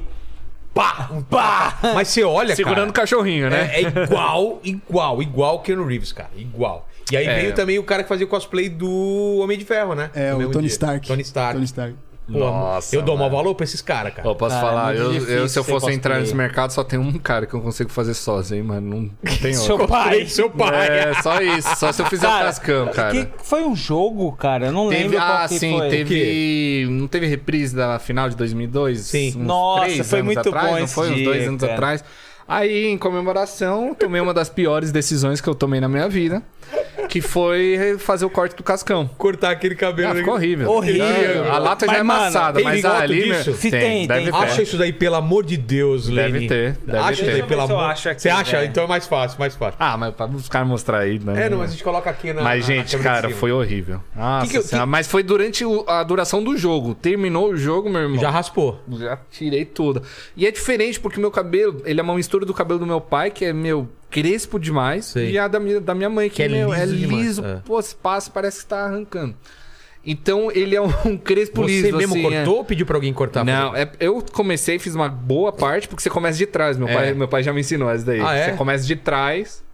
Pá! 0.72 1.08
Um 1.12 1.22
pá! 1.22 1.78
Mas 1.94 2.08
você 2.08 2.24
olha, 2.24 2.56
Segurando 2.56 2.90
o 2.90 2.92
cara. 2.92 3.06
cachorrinho, 3.06 3.48
né? 3.48 3.70
É, 3.72 3.82
é 3.84 4.04
igual, 4.04 4.60
igual, 4.64 5.22
igual 5.22 5.60
Keanu 5.60 5.86
Reeves, 5.86 6.12
cara. 6.12 6.30
Igual. 6.36 6.88
E 7.12 7.16
aí 7.16 7.26
É. 7.26 7.34
veio 7.40 7.54
também 7.54 7.78
o 7.78 7.82
cara 7.82 8.02
que 8.02 8.08
fazia 8.08 8.24
o 8.26 8.28
cosplay 8.28 8.68
do 8.68 9.38
Homem 9.42 9.58
de 9.58 9.64
Ferro, 9.64 9.94
né? 9.94 10.10
É, 10.14 10.32
No 10.32 10.38
o 10.48 10.50
Tony 10.50 10.62
dia. 10.66 10.72
Stark. 10.72 11.06
Tony 11.06 11.22
Stark. 11.22 11.52
Tony 11.54 11.64
Stark. 11.64 11.94
Pô, 12.26 12.38
Nossa, 12.38 12.96
eu 12.96 13.02
dou 13.02 13.18
mau 13.18 13.26
mano. 13.26 13.36
valor 13.36 13.54
pra 13.54 13.64
esses 13.64 13.82
caras, 13.82 14.14
cara. 14.14 14.26
Ó, 14.26 14.32
posso 14.34 14.54
Cara, 14.54 14.66
é 14.66 14.70
falar, 14.70 14.94
muito 14.94 15.28
eu, 15.30 15.40
eu, 15.40 15.46
se 15.48 15.58
eu 15.58 15.62
fosse 15.62 15.92
entrar 15.92 16.18
nesse 16.20 16.34
mercado, 16.34 16.70
só 16.72 16.82
tem 16.82 16.98
um 16.98 17.12
cara 17.18 17.44
que 17.44 17.52
eu 17.52 17.60
consigo 17.60 17.90
fazer 17.90 18.14
sozinho, 18.14 18.64
mano. 18.64 19.10
Não 19.22 19.36
tem 19.42 19.52
Seu 19.52 19.72
outro. 19.72 19.88
pai. 19.88 20.24
Seu 20.28 20.48
pai. 20.48 20.88
É, 20.88 21.14
só 21.22 21.38
isso. 21.42 21.76
Só 21.76 21.92
se 21.92 22.00
eu 22.00 22.06
fizer 22.06 22.26
o 22.26 22.30
cascão, 22.30 22.88
cara. 22.88 23.12
Que 23.26 23.28
foi 23.44 23.62
um 23.64 23.76
jogo, 23.76 24.32
cara? 24.32 24.68
Eu 24.68 24.72
não 24.72 24.88
Teve, 24.88 25.02
lembro 25.02 25.18
qual 25.18 25.32
ah, 25.36 25.48
que 25.48 25.58
sim, 25.58 25.76
foi. 25.76 25.90
teve. 25.90 26.86
Não 26.88 27.06
teve 27.06 27.26
reprise 27.26 27.76
da 27.76 27.98
final 27.98 28.30
de 28.30 28.36
2002? 28.36 29.00
Sim. 29.00 29.28
Uns 29.28 29.36
Nossa, 29.36 29.82
três 29.84 30.08
foi 30.08 30.18
anos 30.20 30.34
muito 30.34 30.48
atrás, 30.48 30.70
bom 30.72 30.80
Não 30.80 30.88
foi? 30.88 31.10
Uns 31.10 31.14
dia, 31.16 31.24
dois 31.26 31.46
anos 31.48 31.60
cara. 31.60 31.72
atrás. 31.74 32.04
Aí, 32.48 32.86
em 32.86 32.96
comemoração, 32.96 33.94
tomei 33.94 34.22
uma 34.22 34.32
das 34.32 34.48
piores 34.48 34.90
decisões 34.90 35.42
que 35.42 35.48
eu 35.48 35.54
tomei 35.54 35.78
na 35.80 35.88
minha 35.90 36.08
vida, 36.08 36.42
que 37.08 37.20
foi 37.20 37.96
fazer 37.98 38.24
o 38.24 38.30
corte 38.30 38.56
do 38.56 38.62
cascão. 38.62 39.08
Cortar 39.18 39.50
aquele 39.50 39.74
cabelo. 39.74 40.12
Ah, 40.12 40.14
ficou 40.14 40.34
horrível. 40.34 40.70
Horrível. 40.70 41.52
A 41.52 41.58
lata 41.58 41.86
já 41.86 41.92
Mas, 41.92 42.00
é 42.00 42.02
mano, 42.02 42.20
amassada, 42.22 42.54
tem 42.56 42.64
mas 42.64 42.84
ali. 42.84 43.22
disso? 43.24 43.52
Se 43.54 43.70
tem, 43.70 44.06
deve 44.06 44.22
tem. 44.24 44.32
ter. 44.32 44.36
Acha 44.38 44.62
isso 44.62 44.76
daí, 44.76 44.92
pelo 44.92 45.16
amor 45.16 45.44
de 45.44 45.56
Deus, 45.56 46.08
Deve 46.08 46.32
Lenny. 46.32 46.48
ter, 46.48 46.76
deve 46.84 46.98
Acha 46.98 47.08
ter. 47.08 47.22
isso 47.22 47.30
daí, 47.38 47.42
pelo 47.42 47.60
amor. 47.62 47.94
Você 47.96 48.28
acha? 48.28 48.64
Então 48.64 48.84
é 48.84 48.86
mais 48.86 49.06
fácil, 49.06 49.38
mais 49.38 49.54
fácil. 49.54 49.76
Ah, 49.78 49.96
mas 49.96 50.14
pra 50.14 50.26
os 50.26 50.48
caras 50.48 50.68
mostrar 50.68 50.98
aí, 51.00 51.18
né? 51.18 51.46
É, 51.46 51.48
não, 51.50 51.58
mas 51.58 51.70
a 51.70 51.72
gente 51.72 51.84
coloca 51.84 52.08
aqui 52.10 52.32
na. 52.32 52.42
Mas, 52.42 52.68
na 52.68 52.74
gente, 52.74 52.96
de 52.96 53.02
cara, 53.02 53.30
foi 53.30 53.52
horrível. 53.52 54.00
Nossa 54.14 54.46
Que 54.46 54.52
que 54.52 54.58
eu- 54.58 54.62
Senhora, 54.62 54.86
Mas 54.86 55.06
foi 55.06 55.22
durante 55.22 55.64
a 55.86 56.02
duração 56.02 56.42
do 56.42 56.56
jogo. 56.56 56.94
Terminou 56.94 57.50
o 57.50 57.56
jogo, 57.56 57.88
meu 57.90 58.02
irmão. 58.02 58.20
Já 58.20 58.30
raspou. 58.30 58.80
Já 58.98 59.18
tirei 59.30 59.64
tudo. 59.64 60.02
E 60.36 60.46
é 60.46 60.50
diferente 60.50 60.98
porque 61.00 61.20
meu 61.20 61.30
cabelo, 61.30 61.82
ele 61.84 62.00
é 62.00 62.02
uma 62.02 62.14
mistura 62.14 62.44
do 62.46 62.54
cabelo 62.54 62.78
do 62.80 62.86
meu 62.86 63.00
pai, 63.00 63.30
que 63.30 63.44
é, 63.44 63.52
meu, 63.52 63.88
crespo 64.22 64.58
demais, 64.60 65.06
Sei. 65.06 65.32
e 65.32 65.38
a 65.38 65.48
da 65.48 65.58
minha, 65.58 65.80
da 65.80 65.92
minha 65.94 66.08
mãe, 66.08 66.28
que, 66.30 66.36
Que 66.36 66.42
é 66.44 66.48
meu, 66.48 66.72
é 66.72 66.84
liso 66.86 67.06
liso. 67.16 67.42
demais, 67.42 67.58
é. 67.58 67.62
Pô, 67.64 67.82
se 67.82 67.96
passa, 67.96 68.30
parece 68.30 68.60
que 68.60 68.66
tá 68.66 68.84
arrancando. 68.84 69.34
Então, 70.06 70.50
ele 70.52 70.76
é 70.76 70.80
um 70.80 71.16
crespo 71.16 71.62
Você 71.62 71.80
liso, 71.80 71.96
mesmo 71.96 72.14
assim, 72.14 72.26
é. 72.26 72.36
cortou 72.38 72.56
ou 72.58 72.64
pediu 72.64 72.86
pra 72.86 72.96
alguém 72.96 73.12
cortar? 73.12 73.42
Não, 73.44 73.74
é, 73.74 73.90
eu 73.98 74.22
comecei, 74.32 74.78
fiz 74.78 74.94
uma 74.94 75.08
boa 75.08 75.50
parte, 75.50 75.88
porque 75.88 76.02
você 76.02 76.10
começa 76.10 76.38
de 76.38 76.46
trás. 76.46 76.76
Meu, 76.76 76.86
É. 76.88 76.94
pai, 76.94 77.14
meu 77.14 77.26
pai 77.26 77.42
já 77.42 77.52
me 77.52 77.60
ensinou 77.60 77.90
essa 77.90 78.04
daí. 78.04 78.20
Ah, 78.20 78.34
é? 78.34 78.50
Você 78.50 78.56
começa 78.56 78.86
de 78.86 78.94
trás 78.96 79.64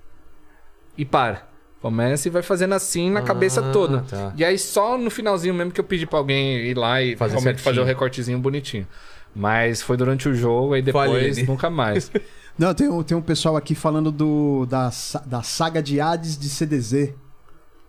e 0.96 1.04
para. 1.04 1.48
Começa 1.82 2.28
e 2.28 2.30
vai 2.30 2.42
fazendo 2.42 2.74
assim 2.74 3.10
na 3.10 3.22
cabeça 3.22 3.60
Ah, 3.60 3.72
toda. 3.72 4.02
tá. 4.02 4.32
E 4.36 4.44
aí 4.44 4.56
só 4.58 4.96
no 4.98 5.10
finalzinho 5.10 5.52
mesmo 5.54 5.72
que 5.72 5.80
eu 5.80 5.84
pedi 5.84 6.06
pra 6.06 6.18
alguém 6.18 6.58
ir 6.58 6.76
lá 6.76 7.02
e 7.02 7.16
Fazer 7.16 7.56
fazer 7.58 7.80
o 7.80 7.84
recortezinho 7.84 8.38
bonitinho. 8.38 8.86
Mas 9.34 9.80
foi 9.82 9.96
durante 9.96 10.28
o 10.28 10.34
jogo, 10.34 10.74
aí 10.74 10.82
depois 10.82 11.38
nunca 11.46 11.68
mais. 11.70 12.10
Não, 12.58 12.74
tem, 12.74 12.88
um- 12.88 13.02
tem 13.02 13.16
um 13.16 13.22
pessoal 13.22 13.56
aqui 13.56 13.74
falando 13.74 14.10
do, 14.12 14.66
da, 14.66 14.90
da 15.26 15.42
saga 15.42 15.82
de 15.82 16.00
Hades 16.00 16.38
de 16.38 16.48
CDZ. 16.48 17.10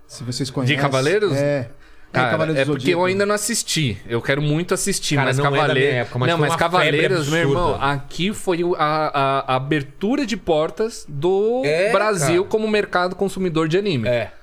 Se 0.08 0.24
vocês 0.24 0.50
conhecem. 0.50 0.78
Cavaleiros? 0.78 1.34
É. 1.36 1.70
Cara, 2.12 2.32
Cavaleiros 2.32 2.62
é 2.62 2.66
do 2.66 2.74
porque 2.74 2.94
eu 2.94 3.06
ainca 3.06 3.26
não 3.26 3.34
assisti. 3.36 3.98
Eu 4.06 4.22
quero 4.22 4.42
muito 4.42 4.74
assistir, 4.74 5.16
Cara, 5.16 5.28
mas 5.28 5.38
não 5.38 5.46
é 5.46 5.48
da 5.48 5.52
minha 5.52 5.62
Cavaleiros. 5.68 5.96
época, 5.96 6.20
mas 6.20 6.30
não, 6.30 6.38
foi 6.38 6.48
mas 6.50 6.52
uma 6.52 6.58
febre 6.70 6.78
Cavaleiros, 6.78 7.30
meu 7.30 7.40
irmão, 7.40 7.82
aqui 7.82 8.34
foi 8.34 8.60
a, 8.78 8.84
a- 8.84 9.54
a 9.54 9.56
abertura 9.56 10.26
de 10.26 10.36
portas 10.36 11.06
do 11.08 11.62
É, 11.64 11.90
Brasil 11.94 12.44
cara. 12.44 12.50
como 12.52 12.68
mercado 12.68 13.16
consumidor 13.16 13.70
de 13.70 13.78
anime. 13.78 14.10
É. 14.10 14.34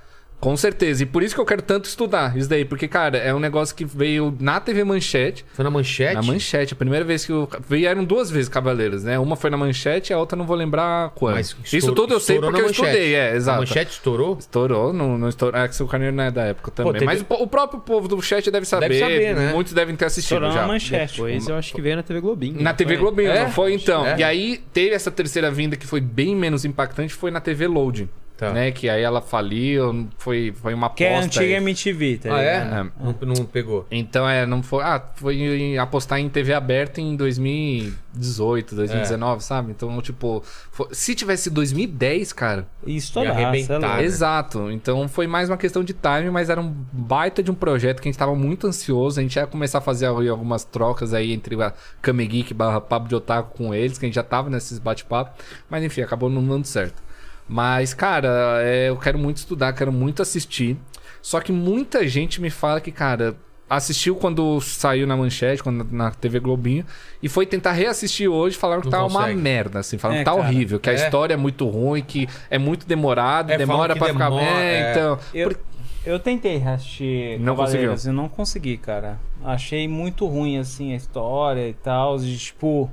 Com 0.41 0.57
certeza. 0.57 1.03
E 1.03 1.07
por 1.07 1.23
isso 1.23 1.35
que 1.35 1.41
eu 1.41 1.45
quero 1.45 1.61
tanto 1.63 1.87
estudar 1.87 2.37
isso 2.37 2.49
daí. 2.49 2.65
Porque, 2.65 2.87
cara, 2.87 3.19
é 3.19 3.35
um 3.35 3.41
negócio 3.41 3.75
que 3.75 3.85
veio 3.85 4.37
na 4.39 4.61
TV 4.61 4.85
Manchete. 4.85 5.45
Foi 5.53 5.65
na 5.65 5.71
manchete? 5.71 6.15
Na 6.15 6.23
Manchete. 6.23 6.75
A 6.75 6.77
primeira 6.77 7.05
vez 7.05 7.27
que 7.27 7.33
eu... 7.33 7.49
Vieram 7.69 8.05
duas 8.05 8.31
vezes 8.31 8.49
Cavaleiros, 8.49 9.03
né? 9.03 9.19
Uma 9.19 9.35
foi 9.35 9.51
na 9.51 9.57
Manchete 9.57 10.13
e 10.13 10.15
a 10.15 10.19
outra 10.19 10.37
não 10.39 10.47
vou 10.47 10.55
lembrar 10.57 11.11
quando. 11.17 11.35
Mas 11.35 11.57
isso 11.73 11.93
tudo 11.93 12.15
eu 12.15 12.21
sei 12.21 12.39
porque 12.41 12.61
eu 12.61 12.71
estudei, 12.71 13.15
é, 13.15 13.33
A 13.33 13.35
exato. 13.35 13.59
manchete 13.59 13.91
estourou? 13.93 14.37
Estourou, 14.39 14.93
não, 14.93 15.19
não 15.19 15.29
estourou. 15.29 15.61
É 15.61 15.67
que 15.67 15.83
o 15.83 15.87
Carneiro 15.89 16.15
não 16.15 16.23
é 16.25 16.31
da 16.31 16.45
época 16.45 16.71
também. 16.71 16.93
teve- 16.93 17.05
Mas 17.07 17.21
o, 17.29 17.43
o 17.43 17.47
próprio 17.49 17.81
povo 17.81 18.07
do 18.07 18.23
chat 18.23 18.49
deve 18.49 18.65
saber. 18.65 18.89
Deve 18.91 19.01
saber, 19.01 19.35
né? 19.35 19.53
Muitos 19.53 19.73
devem 19.73 19.97
ter 19.97 20.05
assistido 20.05 20.37
Estourou 20.37 20.53
já. 20.55 20.63
na 20.63 20.69
manchete. 20.69 21.15
Depois 21.15 21.49
eu 21.49 21.57
acho 21.57 21.75
que 21.75 21.81
veio 21.81 21.97
na 21.97 22.03
TV 22.05 22.21
Globinho. 22.21 22.63
Na 22.63 22.73
TV 22.73 22.95
foi? 22.95 23.03
Globinho, 23.03 23.31
É? 23.33 23.43
não 23.43 23.51
foi 23.51 23.75
então. 23.75 24.07
É. 24.07 24.19
E 24.19 24.23
aí 24.23 24.63
teve 24.73 24.95
essa 24.95 25.11
terceira 25.11 25.51
vinda 25.51 25.77
que 25.77 25.87
foi 25.87 26.01
bem 26.01 26.37
menos 26.37 26.65
impactante, 26.65 27.13
foi 27.13 27.33
na 27.33 27.41
TV 27.41 27.67
Loading. 27.67 28.09
Tá. 28.39 28.53
né? 28.53 28.71
Que 28.71 28.89
aí 28.89 29.03
ela 29.03 29.21
faliu, 29.21 30.07
foi, 30.17 30.55
foi 30.63 30.73
uma 30.73 30.89
Que 30.91 31.03
é 31.03 31.09
a 31.09 31.19
aposta. 31.19 31.27
antiga 31.41 31.57
aí. 31.57 31.61
MTV, 31.61 32.19
tá 32.19 32.37
Ah, 32.37 32.41
é? 32.41 32.63
ligado? 32.65 32.93
Não, 33.01 33.35
não 33.35 33.45
pegou. 33.45 33.85
Então, 33.91 34.29
é, 34.29 34.47
não 34.47 34.63
foi. 34.63 34.85
Ah, 34.85 35.03
foi 35.17 35.35
em 35.37 35.77
apostar 35.77 36.21
em 36.21 36.29
TV 36.29 36.55
aberta 36.55 37.01
em 37.01 37.17
2018, 37.17 38.75
2019, 38.77 39.43
sabe? 39.43 39.73
Então, 39.73 40.01
tipo, 40.01 40.43
foi- 40.71 40.89
se 40.93 41.15
tivesse 41.15 41.51
2010, 41.51 42.33
cara. 42.33 42.67
E 42.87 42.97
Ia 42.99 43.31
arrebentar, 43.33 43.75
é 43.75 43.79
né? 43.81 44.05
Exato. 44.05 44.71
Então 44.71 45.09
foi 45.09 45.27
mais 45.27 45.49
uma 45.51 45.57
questão 45.57 45.83
de 45.83 45.93
time, 45.93 46.31
mas 46.31 46.49
era 46.49 46.61
um 46.61 46.71
baita 46.93 47.43
de 47.43 47.51
um 47.51 47.55
projeto 47.55 48.01
que 48.01 48.09
a 48.09 48.11
gente 48.13 48.19
tava 48.19 48.35
muito 48.35 48.67
ansioso. 48.67 49.19
A 49.19 49.23
gente 49.23 49.37
ia 49.37 49.47
começar 49.47 49.79
a 49.79 49.81
fazer 49.81 50.07
algumas 50.07 50.65
trocas 50.65 51.13
aí 51.13 51.33
entre 51.33 51.61
a 51.63 51.73
Kame 52.01 52.27
Geek 52.27 52.55
barra 52.55 52.81
Papo 52.81 53.09
de 53.09 53.15
Otaku 53.15 53.57
com 53.57 53.75
eles, 53.75 53.99
que 53.99 54.07
a 54.07 54.09
gente 54.09 54.15
já 54.15 54.23
tava 54.23 54.49
nesses 54.49 54.79
bate-papo. 54.79 55.33
Mas 55.69 55.83
enfim, 55.85 56.03
acabou 56.03 56.31
não 56.31 56.47
dando 56.47 56.65
certo. 56.67 57.08
Mas, 57.49 57.95
cara, 57.95 58.61
é, 58.63 58.89
eu 58.91 58.97
quero 58.97 59.19
muito 59.19 59.39
estudar, 59.39 59.73
quero 59.73 59.93
muito 59.93 60.21
assistir. 60.23 60.77
Só 61.23 61.41
que 61.41 61.51
muita 61.51 62.07
gente 62.07 62.41
me 62.41 62.51
fala 62.51 62.81
que, 62.81 62.93
cara, 62.93 63.35
assistiu 63.69 64.17
quando 64.17 64.61
saiu 64.61 65.07
na 65.07 65.17
manchete, 65.17 65.63
quando 65.63 65.87
na 65.91 66.11
TV 66.11 66.41
Globinho, 66.41 66.85
e 67.23 67.29
foi 67.29 67.45
tentar 67.47 67.73
reassistir 67.73 68.29
hoje, 68.29 68.57
falaram 68.57 68.81
que 68.83 68.87
Não 68.87 68.93
tá 68.93 69.05
uma 69.05 69.27
merda, 69.29 69.79
assim, 69.81 69.99
falaram 69.99 70.21
É, 70.21 70.25
que 70.25 70.31
tá 70.31 70.37
cara. 70.37 70.43
horrível, 70.47 70.79
que 70.81 70.89
a 70.89 70.93
É. 70.93 70.97
história 70.97 71.35
é 71.35 71.37
muito 71.37 71.67
ruim, 71.69 72.03
que 72.03 72.29
é 72.51 72.59
muito 72.59 72.87
demorado, 72.87 73.51
É, 73.51 73.59
demora 73.59 73.95
que 73.95 74.01
ficar. 74.01 74.13
demora, 74.13 74.45
é, 74.45 74.75
é. 74.75 74.91
então. 74.93 75.19
Eu, 75.35 75.49
por- 75.51 75.59
eu 76.07 76.19
tentei 76.19 76.63
assistir 76.63 77.39
Não 77.41 77.57
Cavaleiros 77.57 78.07
e 78.07 78.11
não 78.11 78.29
consegui, 78.29 78.77
cara. 78.79 79.19
Achei 79.45 79.87
muito 79.89 80.27
ruim, 80.27 80.59
assim, 80.59 80.93
a 80.93 80.97
história 80.97 81.69
e 81.69 81.75
tal. 81.75 82.19
De, 82.19 82.39
tipo, 82.39 82.91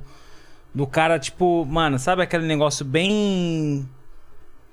do 0.74 0.86
cara, 0.86 1.18
tipo, 1.18 1.64
mano, 1.64 1.98
sabe 1.98 2.22
aquele 2.22 2.46
negócio 2.46 2.84
bem. 2.84 3.88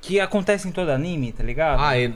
Que 0.06 0.20
acontece 0.20 0.68
em 0.68 0.72
todo 0.72 0.90
anime, 0.90 1.32
tá 1.32 1.42
ligado? 1.42 1.80
Ah, 1.82 1.98
é, 1.98 2.12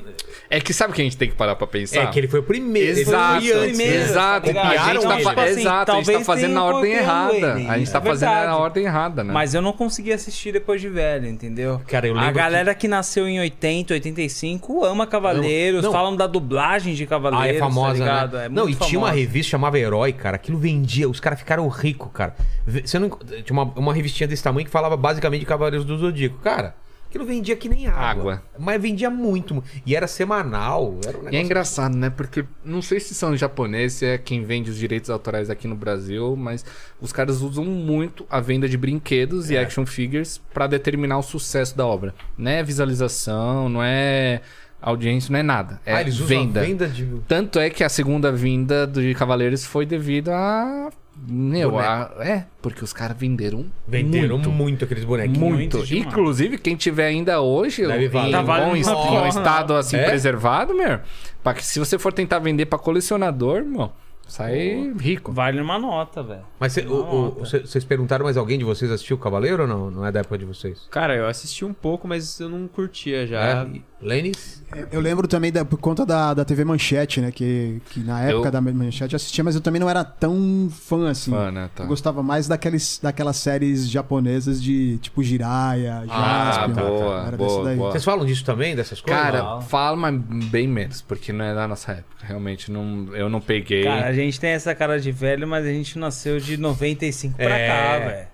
É 0.50 0.60
que 0.60 0.74
sabe 0.74 0.92
o 0.92 0.96
que 0.96 1.02
a 1.02 1.06
gente 1.06 1.16
tem 1.16 1.30
que 1.30 1.36
parar 1.36 1.56
pra 1.56 1.66
pensar? 1.66 2.02
é 2.02 2.08
que 2.08 2.20
ele 2.20 2.28
foi 2.28 2.42
o 2.42 2.44
primeiro. 2.44 3.00
Exato, 3.00 3.46
foi 3.46 3.54
antes, 3.66 3.78
né? 3.78 3.86
exato. 3.96 4.54
tá 4.54 4.62
a 4.62 4.94
gente 4.94 5.04
tá, 5.04 5.16
Tipo 5.16 5.40
assim, 5.40 5.60
exato, 5.62 5.92
a 5.92 5.96
gente 5.96 6.12
tá 6.12 6.20
fazendo 6.26 6.54
na 6.54 6.64
ordem 6.66 6.92
errada. 6.92 7.36
ele, 7.60 7.68
A 7.70 7.78
gente 7.78 7.90
tá 7.90 8.00
é 8.00 8.02
fazendo 8.02 8.30
na 8.30 8.58
ordem 8.58 8.84
errada, 8.84 9.24
né? 9.24 9.34
Mas 9.34 9.54
eu 9.54 9.62
não 9.62 9.72
consegui 9.72 10.12
assistir 10.12 10.52
depois 10.52 10.82
de 10.82 10.90
velho, 10.90 11.28
entendeu? 11.30 11.82
Cara, 11.88 12.08
eu 12.08 12.18
A 12.18 12.22
lembro 12.24 12.36
galera 12.36 12.76
que... 12.76 12.90
nasceu 12.90 13.26
em 13.26 13.40
80, 13.40 13.94
85 13.94 14.84
ama 14.84 15.08
Cavaleiros, 15.08 15.84
Não. 15.84 15.92
falam 15.94 16.14
da 16.14 16.28
dublagem 16.28 16.94
de 16.94 17.06
Ah, 17.06 17.08
Cavaleiros, 17.08 17.56
é 17.56 17.60
famosa, 17.60 17.88
tá 17.88 17.94
ligado? 18.00 18.38
né? 18.38 18.46
É 18.48 18.50
não, 18.50 18.64
e 18.64 18.66
muito 18.68 18.86
tinha 18.86 19.00
uma 19.00 19.08
famosa. 19.08 19.22
revista 19.22 19.52
chamava 19.52 19.80
Herói, 19.80 20.12
cara. 20.12 20.36
Aquilo 20.36 20.58
vendia, 20.58 21.10
os 21.10 21.22
caras 21.22 21.40
ficaram 21.40 21.66
ricos, 21.70 22.10
cara. 22.14 22.36
Você 22.68 23.00
não, 23.00 23.10
tinha 23.10 23.54
uma, 23.54 23.64
uma 23.78 23.94
revistinha 23.94 24.28
desse 24.28 24.44
tamanho 24.44 24.66
que 24.66 24.72
falava 24.72 24.98
basicamente 24.98 25.40
de 25.40 25.46
Cavaleiros 25.46 25.86
do 25.86 25.98
Zodíaco. 25.98 26.38
Cara, 26.40 26.76
aquilo 27.18 27.26
vendia 27.35 27.56
que 27.56 27.68
nem 27.69 27.88
água. 27.88 28.02
Água. 28.03 28.44
Mas 28.57 28.81
vendia 28.81 29.10
muito. 29.10 29.56
mu- 29.56 29.64
E 29.85 29.95
era 29.95 30.07
semanal. 30.07 30.98
Era 31.06 31.18
um 31.18 31.22
E 31.22 31.22
é 31.22 31.23
negócio... 31.26 31.39
engraçado, 31.45 31.95
né? 31.98 32.10
Porque 32.10 32.45
não 32.64 32.81
sei 32.81 32.99
se 32.99 33.14
são 33.14 33.35
japoneses, 33.35 33.98
se 33.99 34.06
é 34.06 34.18
quem 34.18 34.44
vende 34.44 34.69
os 34.69 34.77
direitos 34.77 35.10
autorais 35.10 35.49
aqui 35.49 35.68
no 35.68 35.76
Brasil, 35.76 36.35
mas 36.35 36.65
os 37.02 37.11
caras 37.11 37.41
usam 37.41 37.65
muito 37.65 38.26
a 38.30 38.39
venda 38.39 38.68
de 38.69 38.77
brinquedos 38.77 39.49
É. 39.49 39.53
e 39.53 39.57
action 39.57 39.85
figures 39.85 40.39
pra 40.53 40.68
determinar 40.68 41.18
o 41.18 41.23
sucesso 41.23 41.76
da 41.77 41.85
obra. 41.85 42.14
Não 42.38 42.49
é 42.52 42.64
visualização, 42.64 43.69
não 43.69 43.81
é 43.84 44.41
audiência, 44.81 45.31
não 45.31 45.39
é 45.39 45.44
nada. 45.44 45.81
É 45.85 45.94
ah, 45.95 46.02
eles 46.02 46.15
usam 46.15 46.27
venda. 46.27 46.61
a 46.61 46.64
venda 46.64 46.88
de... 46.88 47.06
Tanto 47.27 47.60
é 47.60 47.69
que 47.69 47.84
a 47.84 47.89
segunda 47.89 48.31
vinda 48.31 48.85
de 48.88 49.14
Cavaleiros 49.15 49.65
foi 49.65 49.85
devido 49.85 50.30
a. 50.30 50.89
Meu, 51.30 51.80
a... 51.80 52.11
é, 52.19 52.45
porque 52.61 52.84
os 52.84 52.94
caras 52.94 53.18
venderam. 53.18 53.65
Venderam 53.88 54.35
muito. 54.38 54.52
muito, 54.52 54.85
aqueles 54.85 55.03
bonequinhos. 55.03 55.39
Muito. 55.39 55.84
Inclusive, 55.95 56.57
quem 56.57 56.76
tiver 56.76 57.07
ainda 57.07 57.41
hoje 57.41 57.85
Deve 57.88 58.06
em, 58.06 58.31
Tá 58.31 58.44
bom, 58.44 58.73
um 58.76 58.81
porra. 58.81 59.27
estado 59.27 59.73
assim 59.76 59.98
É? 59.98 60.06
preservado, 60.06 60.73
meu. 60.76 60.99
Pra 61.44 61.53
que 61.53 61.65
se 61.65 61.80
você 61.80 61.98
for 61.98 62.14
tentar 62.14 62.39
vender 62.39 62.65
pra 62.65 62.77
colecionador, 62.77 63.64
meu, 63.64 63.91
sai 64.27 64.94
rico. 64.99 65.31
Vale 65.31 65.60
uma 65.61 65.80
nota, 65.80 66.22
velho. 66.22 66.41
Mas 66.60 66.76
vocês 66.76 67.84
perguntaram, 67.84 68.26
mas 68.26 68.38
alguém 68.38 68.57
de 68.60 68.65
vocês 68.65 68.91
assistiu 68.91 69.15
o 69.15 69.19
Cavaleiro 69.19 69.64
ou 69.64 69.68
não? 69.68 69.91
Não 69.91 70.06
é 70.06 70.11
da 70.11 70.19
época 70.19 70.38
de 70.38 70.45
vocês? 70.45 70.88
Cara, 70.91 71.15
eu 71.15 71.27
assisti 71.27 71.64
um 71.65 71.73
pouco, 71.73 72.07
mas 72.07 72.39
eu 72.39 72.49
não 72.49 72.68
curtia 72.68 73.26
já. 73.26 73.41
É? 73.41 73.68
Lênis? 74.02 74.61
Eu 74.91 74.99
lembro 75.02 75.28
também 75.28 75.52
da- 75.52 75.65
por 75.65 75.80
conta 75.80 76.06
da, 76.06 76.34
da 76.34 76.45
TV 76.45 76.64
Manchete, 76.64 77.19
né? 77.22 77.32
Que, 77.32 77.82
que 77.90 77.99
na 78.02 78.22
época 78.22 78.49
Eu- 78.49 78.52
da 78.52 78.61
Manchete 78.61 79.14
eu 79.14 79.18
assistia, 79.18 79.44
mas 79.44 79.56
eu 79.56 79.61
também 79.61 79.80
não 79.80 79.90
era 79.90 80.03
tão 80.03 80.69
fã 80.72 81.10
assim. 81.10 81.32
Fã, 81.32 81.49
né, 81.52 81.69
tá. 81.76 81.84
Eu 81.84 81.88
gostava 81.88 82.22
mais 82.22 82.48
daqueles, 82.48 82.99
daquelas 83.02 83.38
séries 83.38 83.90
japonesas 83.90 84.61
de 84.61 84.98
tipo 84.99 85.24
Jiraya, 85.24 86.03
Ah, 86.10 86.52
Jaspion. 86.68 86.74
boa, 86.76 87.24
Era 87.28 87.38
boa, 87.38 87.49
desse 87.49 87.64
daí. 87.64 87.76
boa. 87.78 87.91
Vocês 87.91 88.03
falam 88.03 88.26
disso 88.26 88.45
também, 88.45 88.76
dessas 88.76 89.02
coisas? 89.02 89.19
Cara, 89.22 89.41
Não. 89.41 89.61
fala, 89.61 89.95
mas 89.98 90.15
bem 90.49 90.68
menos, 90.68 91.02
porque 91.02 91.32
não 91.34 91.45
é 91.45 91.56
da 91.56 91.68
nossa 91.68 91.94
época. 91.94 92.18
Realmente, 92.24 92.72
não, 92.72 93.07
eu 93.15 93.30
não 93.30 93.40
peguei. 93.41 93.84
Cara, 93.84 94.06
a 94.07 94.14
gente 94.14 94.40
tem 94.40 94.52
essa 94.52 94.76
cara 94.76 94.99
de 94.99 95.11
velho, 95.11 95.48
mas 95.48 95.65
a 95.65 95.69
gente 95.69 95.98
nasceu 95.98 96.40
de 96.40 96.57
95 96.57 97.36
pra 97.36 97.57
É. 97.57 97.68
cá, 97.68 98.06
velho. 98.06 98.28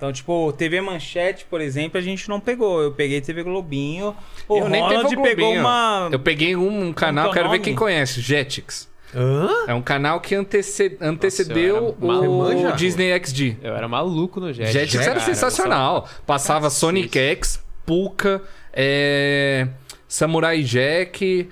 Então, 0.00 0.10
tipo, 0.10 0.50
TV 0.54 0.80
Manchete, 0.80 1.44
por 1.44 1.60
exemplo, 1.60 1.98
a 1.98 2.00
gente 2.00 2.26
não 2.26 2.40
pegou. 2.40 2.80
Eu 2.80 2.90
peguei 2.90 3.20
TV 3.20 3.42
Globinho. 3.42 4.16
O 4.48 4.56
eu 4.56 4.66
nem 4.66 4.80
Ronald 4.80 5.14
o 5.14 5.22
pegou 5.22 5.52
uma... 5.52 6.08
Eu 6.10 6.18
peguei 6.18 6.56
um 6.56 6.90
canal, 6.90 7.26
Qual 7.26 7.34
que 7.34 7.38
é 7.38 7.42
quero 7.42 7.52
ver 7.52 7.58
quem 7.58 7.74
conhece, 7.74 8.18
Jetix. 8.22 8.88
Hã? 9.14 9.46
É 9.66 9.74
um 9.74 9.82
canal 9.82 10.18
que 10.22 10.34
antece- 10.34 10.96
antecedeu 11.02 11.94
eu 12.00 12.50
era 12.62 12.72
o. 12.72 12.76
Disney 12.76 13.12
XD. 13.22 13.58
Eu 13.62 13.76
era 13.76 13.86
maluco 13.86 14.40
no 14.40 14.54
Jet. 14.54 14.72
Jetix 14.72 14.94
era 14.94 15.04
cara, 15.04 15.20
sensacional. 15.20 16.08
Passava 16.26 16.62
Cacete. 16.62 16.80
Sonic 16.80 17.18
X, 17.18 17.62
Puka, 17.84 18.40
é, 18.72 19.68
Samurai 20.08 20.62
Jack, 20.62 21.46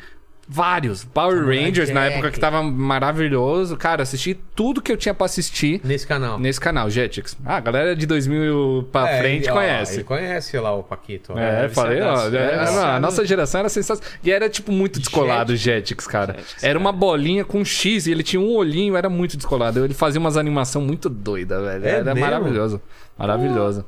vários. 0.48 1.04
Power 1.04 1.36
Samurai 1.38 1.64
Rangers 1.64 1.90
na 1.90 2.02
Jack. 2.04 2.12
época 2.14 2.30
que 2.30 2.40
tava 2.40 2.62
maravilhoso. 2.62 3.76
Cara, 3.76 4.02
assisti 4.02 4.34
tudo 4.54 4.80
que 4.80 4.90
eu 4.90 4.96
tinha 4.96 5.12
pra 5.14 5.26
assistir 5.26 5.80
Nesse 5.84 6.06
canal. 6.06 6.38
nesse 6.38 6.60
canal, 6.60 6.88
Jetix. 6.88 7.36
Ah, 7.44 7.56
a 7.56 7.60
galera 7.60 7.94
de 7.94 8.06
2000 8.06 8.88
pra 8.90 9.08
É, 9.10 9.18
frente 9.18 9.42
ele- 9.44 9.50
ó, 9.50 9.54
conhece. 9.54 9.94
Ele 9.96 10.04
conhece 10.04 10.58
lá 10.58 10.74
o 10.74 10.82
Paquito. 10.82 11.32
ó. 11.34 11.38
É, 11.38 11.66
É, 11.66 11.68
falei, 11.68 12.00
ó. 12.00 12.14
viciadaço. 12.14 12.36
é, 12.36 12.78
É, 12.78 12.84
a 12.96 13.00
nossa 13.00 13.24
geração 13.26 13.60
era 13.60 13.68
sensacional. 13.68 14.12
E 14.24 14.30
era, 14.32 14.48
tipo, 14.48 14.72
muito 14.72 14.98
descolado 14.98 15.52
o 15.52 15.56
Jetix, 15.56 16.06
cara. 16.06 16.34
Jetix, 16.38 16.64
era 16.64 16.78
uma 16.78 16.92
bolinha 16.92 17.44
com 17.44 17.64
X 17.64 18.06
e 18.06 18.10
ele 18.12 18.22
tinha 18.22 18.40
um 18.40 18.54
olhinho, 18.54 18.96
era 18.96 19.08
muito 19.10 19.36
descolado. 19.36 19.84
Ele 19.84 19.94
fazia 19.94 20.18
umas 20.20 20.36
animação 20.36 20.80
muito 20.82 21.08
doida, 21.08 21.60
velho. 21.62 21.84
É 21.84 21.90
era 21.90 22.04
mesmo? 22.14 22.20
maravilhoso. 22.20 22.80
Maravilhoso. 23.18 23.84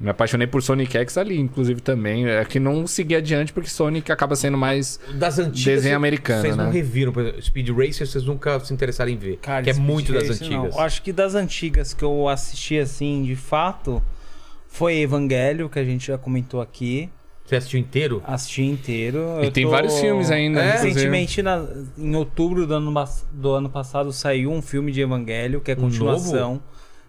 Me 0.00 0.08
apaixonei 0.08 0.46
por 0.46 0.62
Sonic 0.62 0.96
X 0.96 1.18
ali, 1.18 1.38
inclusive, 1.38 1.82
também. 1.82 2.26
É 2.26 2.42
que 2.44 2.58
não 2.58 2.86
segui 2.86 3.14
adiante 3.14 3.52
porque 3.52 3.68
Sonic 3.68 4.10
acaba 4.10 4.34
sendo 4.34 4.56
mais. 4.56 4.98
Das 5.14 5.38
antigas. 5.38 5.64
Desenho 5.82 5.96
americano, 5.96 6.40
Vocês 6.40 6.56
não 6.56 6.64
né? 6.66 6.70
reviram. 6.72 7.12
Por 7.12 7.22
exemplo, 7.22 7.42
Speed 7.42 7.68
Racer, 7.68 8.06
vocês 8.06 8.24
nunca 8.24 8.58
se 8.60 8.72
interessaram 8.72 9.10
em 9.10 9.16
ver. 9.18 9.36
Cara, 9.42 9.62
que 9.62 9.68
é 9.68 9.74
Speed 9.74 9.86
muito 9.86 10.12
das 10.12 10.26
Racer, 10.26 10.48
não. 10.48 10.58
antigas. 10.60 10.74
Eu 10.76 10.80
acho 10.82 11.02
que 11.02 11.12
das 11.12 11.34
antigas 11.34 11.92
que 11.92 12.02
eu 12.02 12.28
assisti, 12.28 12.78
assim, 12.78 13.22
de 13.24 13.36
fato, 13.36 14.02
foi 14.68 14.96
Evangelho, 15.00 15.68
que 15.68 15.78
a 15.78 15.84
gente 15.84 16.06
já 16.06 16.16
comentou 16.16 16.62
aqui. 16.62 17.10
Você 17.44 17.56
assistiu 17.56 17.80
inteiro? 17.80 18.22
Assisti 18.24 18.62
inteiro. 18.62 19.18
E 19.42 19.46
Eu 19.46 19.50
tem 19.50 19.64
tô- 19.64 19.70
vários 19.70 19.98
filmes 20.00 20.30
ainda. 20.30 20.62
É? 20.62 20.72
Recentemente, 20.72 21.42
na- 21.42 21.66
em 21.98 22.14
outubro 22.16 22.66
do 22.66 22.72
ano, 22.74 22.94
do 23.32 23.50
ano 23.50 23.68
passado, 23.68 24.12
saiu 24.12 24.50
um 24.50 24.62
filme 24.62 24.92
de 24.92 25.00
Evangelho, 25.02 25.60
que 25.60 25.72
é 25.72 25.74
Um 25.74 25.80
continuação. 25.80 26.62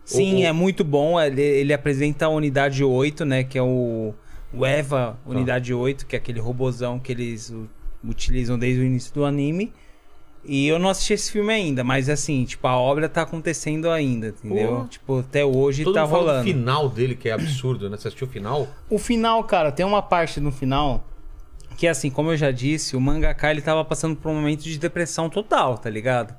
Sim, 0.05 0.35
O- 0.35 0.39
o- 0.39 0.45
é 0.45 0.51
muito 0.51 0.83
bom. 0.83 1.19
Ele, 1.19 1.41
ele 1.41 1.73
apresenta 1.73 2.25
a 2.25 2.29
unidade 2.29 2.83
8, 2.83 3.23
né? 3.25 3.43
Que 3.43 3.57
é 3.57 3.61
o, 3.63 4.13
o 4.53 4.65
EVA 4.65 5.17
Unidade 5.25 5.73
8, 5.73 6.05
que 6.05 6.15
é 6.15 6.19
aquele 6.19 6.39
robozão 6.39 6.99
que 6.99 7.11
eles 7.11 7.53
utilizam 8.07 8.57
desde 8.57 8.81
o 8.81 8.83
início 8.85 9.13
do 9.13 9.23
anime. 9.25 9.71
E 10.43 10.67
eu 10.67 10.79
não 10.79 10.89
assisti 10.89 11.13
esse 11.13 11.31
filme 11.31 11.53
ainda, 11.53 11.83
mas 11.83 12.09
assim, 12.09 12.43
tipo, 12.45 12.67
a 12.67 12.75
obra 12.75 13.07
tá 13.07 13.21
acontecendo 13.21 13.87
ainda, 13.91 14.29
entendeu? 14.29 14.87
Tipo, 14.89 15.19
até 15.19 15.45
hoje 15.45 15.83
Todo 15.83 15.93
tá 15.93 16.01
mundo 16.01 16.11
rolando. 16.15 16.43
final 16.43 16.89
dele, 16.89 17.15
que 17.15 17.29
é 17.29 17.31
absurdo, 17.33 17.87
né? 17.87 17.95
Você 17.95 18.07
assistiu 18.07 18.25
o 18.25 18.29
final? 18.31 18.67
O 18.89 18.97
final, 18.97 19.43
cara, 19.43 19.71
tem 19.71 19.85
uma 19.85 20.01
parte 20.01 20.39
no 20.39 20.51
final 20.51 21.05
que, 21.77 21.87
assim, 21.87 22.09
como 22.09 22.31
eu 22.31 22.37
já 22.37 22.49
disse, 22.49 22.95
o 22.95 22.99
mangaka 22.99 23.51
ele 23.51 23.61
tava 23.61 23.85
passando 23.85 24.15
por 24.15 24.29
um 24.31 24.35
momento 24.35 24.63
de 24.63 24.79
depressão 24.79 25.29
total, 25.29 25.77
tá 25.77 25.91
ligado? 25.91 26.35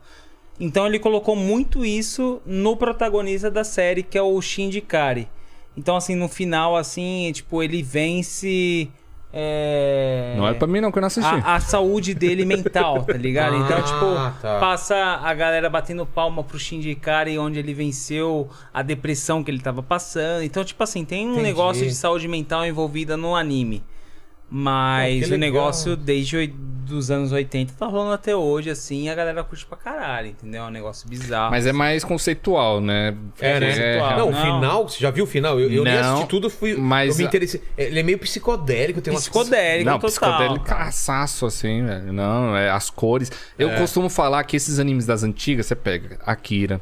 Então 0.65 0.87
ele 0.87 1.01
colocou 1.01 1.35
muito 1.35 1.85
isso 1.85 2.41
no 2.47 2.77
protagonista 2.77 3.51
da 3.51 3.65
série, 3.65 4.03
que 4.05 4.17
é 4.17 4.23
o 4.23 4.41
Shinji 4.41 4.81
Kari. 4.81 5.27
Então, 5.77 5.97
assim, 5.97 6.15
no 6.15 6.29
final, 6.29 6.77
assim, 6.77 7.31
tipo, 7.35 7.63
ele 7.63 7.83
vence. 7.83 8.89
é, 9.33 10.35
Não 10.37 10.47
é 10.47 10.55
pra 10.55 10.69
mim, 10.69 10.81
não, 10.81 10.93
que 10.93 10.99
eu 10.99 11.01
não 11.01 11.07
assisti. 11.09 11.29
a, 11.35 11.55
a 11.57 11.61
saúde 11.61 12.15
dele 12.15 12.45
mental, 12.45 13.03
tá 13.03 13.15
ligado? 13.15 13.57
Então, 13.57 13.79
Ah, 13.79 13.83
tipo, 13.83 14.41
tá. 14.43 14.61
passa 14.61 14.95
a 14.97 15.35
galera 15.35 15.69
batendo 15.71 16.05
palma 16.07 16.45
pro 16.45 16.59
Shinji 16.59 16.95
Kari, 16.95 17.39
onde 17.39 17.59
ele 17.59 17.73
venceu 17.75 18.49
a 18.73 18.83
depressão 18.83 19.43
que 19.43 19.51
ele 19.51 19.61
tava 19.61 19.83
passando. 19.83 20.43
Então, 20.45 20.63
tipo 20.65 20.83
assim, 20.83 21.05
tem 21.05 21.27
um 21.27 21.33
Entendi. 21.33 21.43
negócio 21.47 21.85
de 21.87 21.95
saúde 21.95 22.29
mental 22.29 22.65
envolvida 22.67 23.17
no 23.17 23.35
anime. 23.35 23.83
Mas 24.55 25.31
o 25.31 25.37
negócio 25.39 25.97
desde 25.97 26.53
dos 26.85 27.11
anos 27.11 27.33
80 27.33 27.73
tá 27.79 27.87
rolando 27.87 28.13
até 28.13 28.37
hoje, 28.37 28.69
assim, 28.69 29.05
e 29.05 29.09
a 29.09 29.15
galera 29.15 29.43
curte 29.43 29.65
pra 29.65 29.79
caralho, 29.79 30.27
entendeu? 30.29 30.65
É 30.65 30.67
um 30.67 30.71
negócio 30.71 31.09
bizarro. 31.09 31.51
Mas 31.51 31.67
é 31.67 31.73
mais 31.73 32.05
conceitual, 32.05 32.83
né? 32.83 33.15
É, 33.41 33.59
né? 33.59 33.69
conceitual. 33.69 34.19
Não, 34.19 34.29
o 34.29 34.35
final, 34.35 34.89
você 34.89 34.99
já 35.01 35.11
viu 35.11 35.25
o 35.25 35.27
final? 35.27 35.59
Eu, 35.59 35.71
eu 35.71 35.85
Não, 35.85 36.13
assisti 36.17 36.29
tudo, 36.29 36.51
fui, 36.51 36.75
mas 36.77 37.13
eu 37.13 37.17
me 37.17 37.25
a- 37.25 37.27
interessei. 37.29 37.63
Ele 37.79 37.99
é 37.99 38.03
meio 38.03 38.19
psicodélico, 38.19 39.01
tem 39.01 39.11
umas... 39.11 39.23
Psicodélico 39.23 39.89
Não, 39.89 39.99
total. 39.99 40.11
psicodélico 40.11 40.65
caçaço, 40.67 41.47
assim, 41.47 41.83
velho. 41.87 42.13
Não, 42.13 42.55
é 42.55 42.69
as 42.69 42.91
cores. 42.91 43.33
Eu 43.59 43.71
É. 43.71 43.79
costumo 43.79 44.11
falar 44.11 44.45
que 44.45 44.55
esses 44.57 44.79
animes 44.79 45.07
das 45.07 45.23
antigas, 45.23 45.65
você 45.65 45.75
pega 45.75 46.19
Akira, 46.27 46.79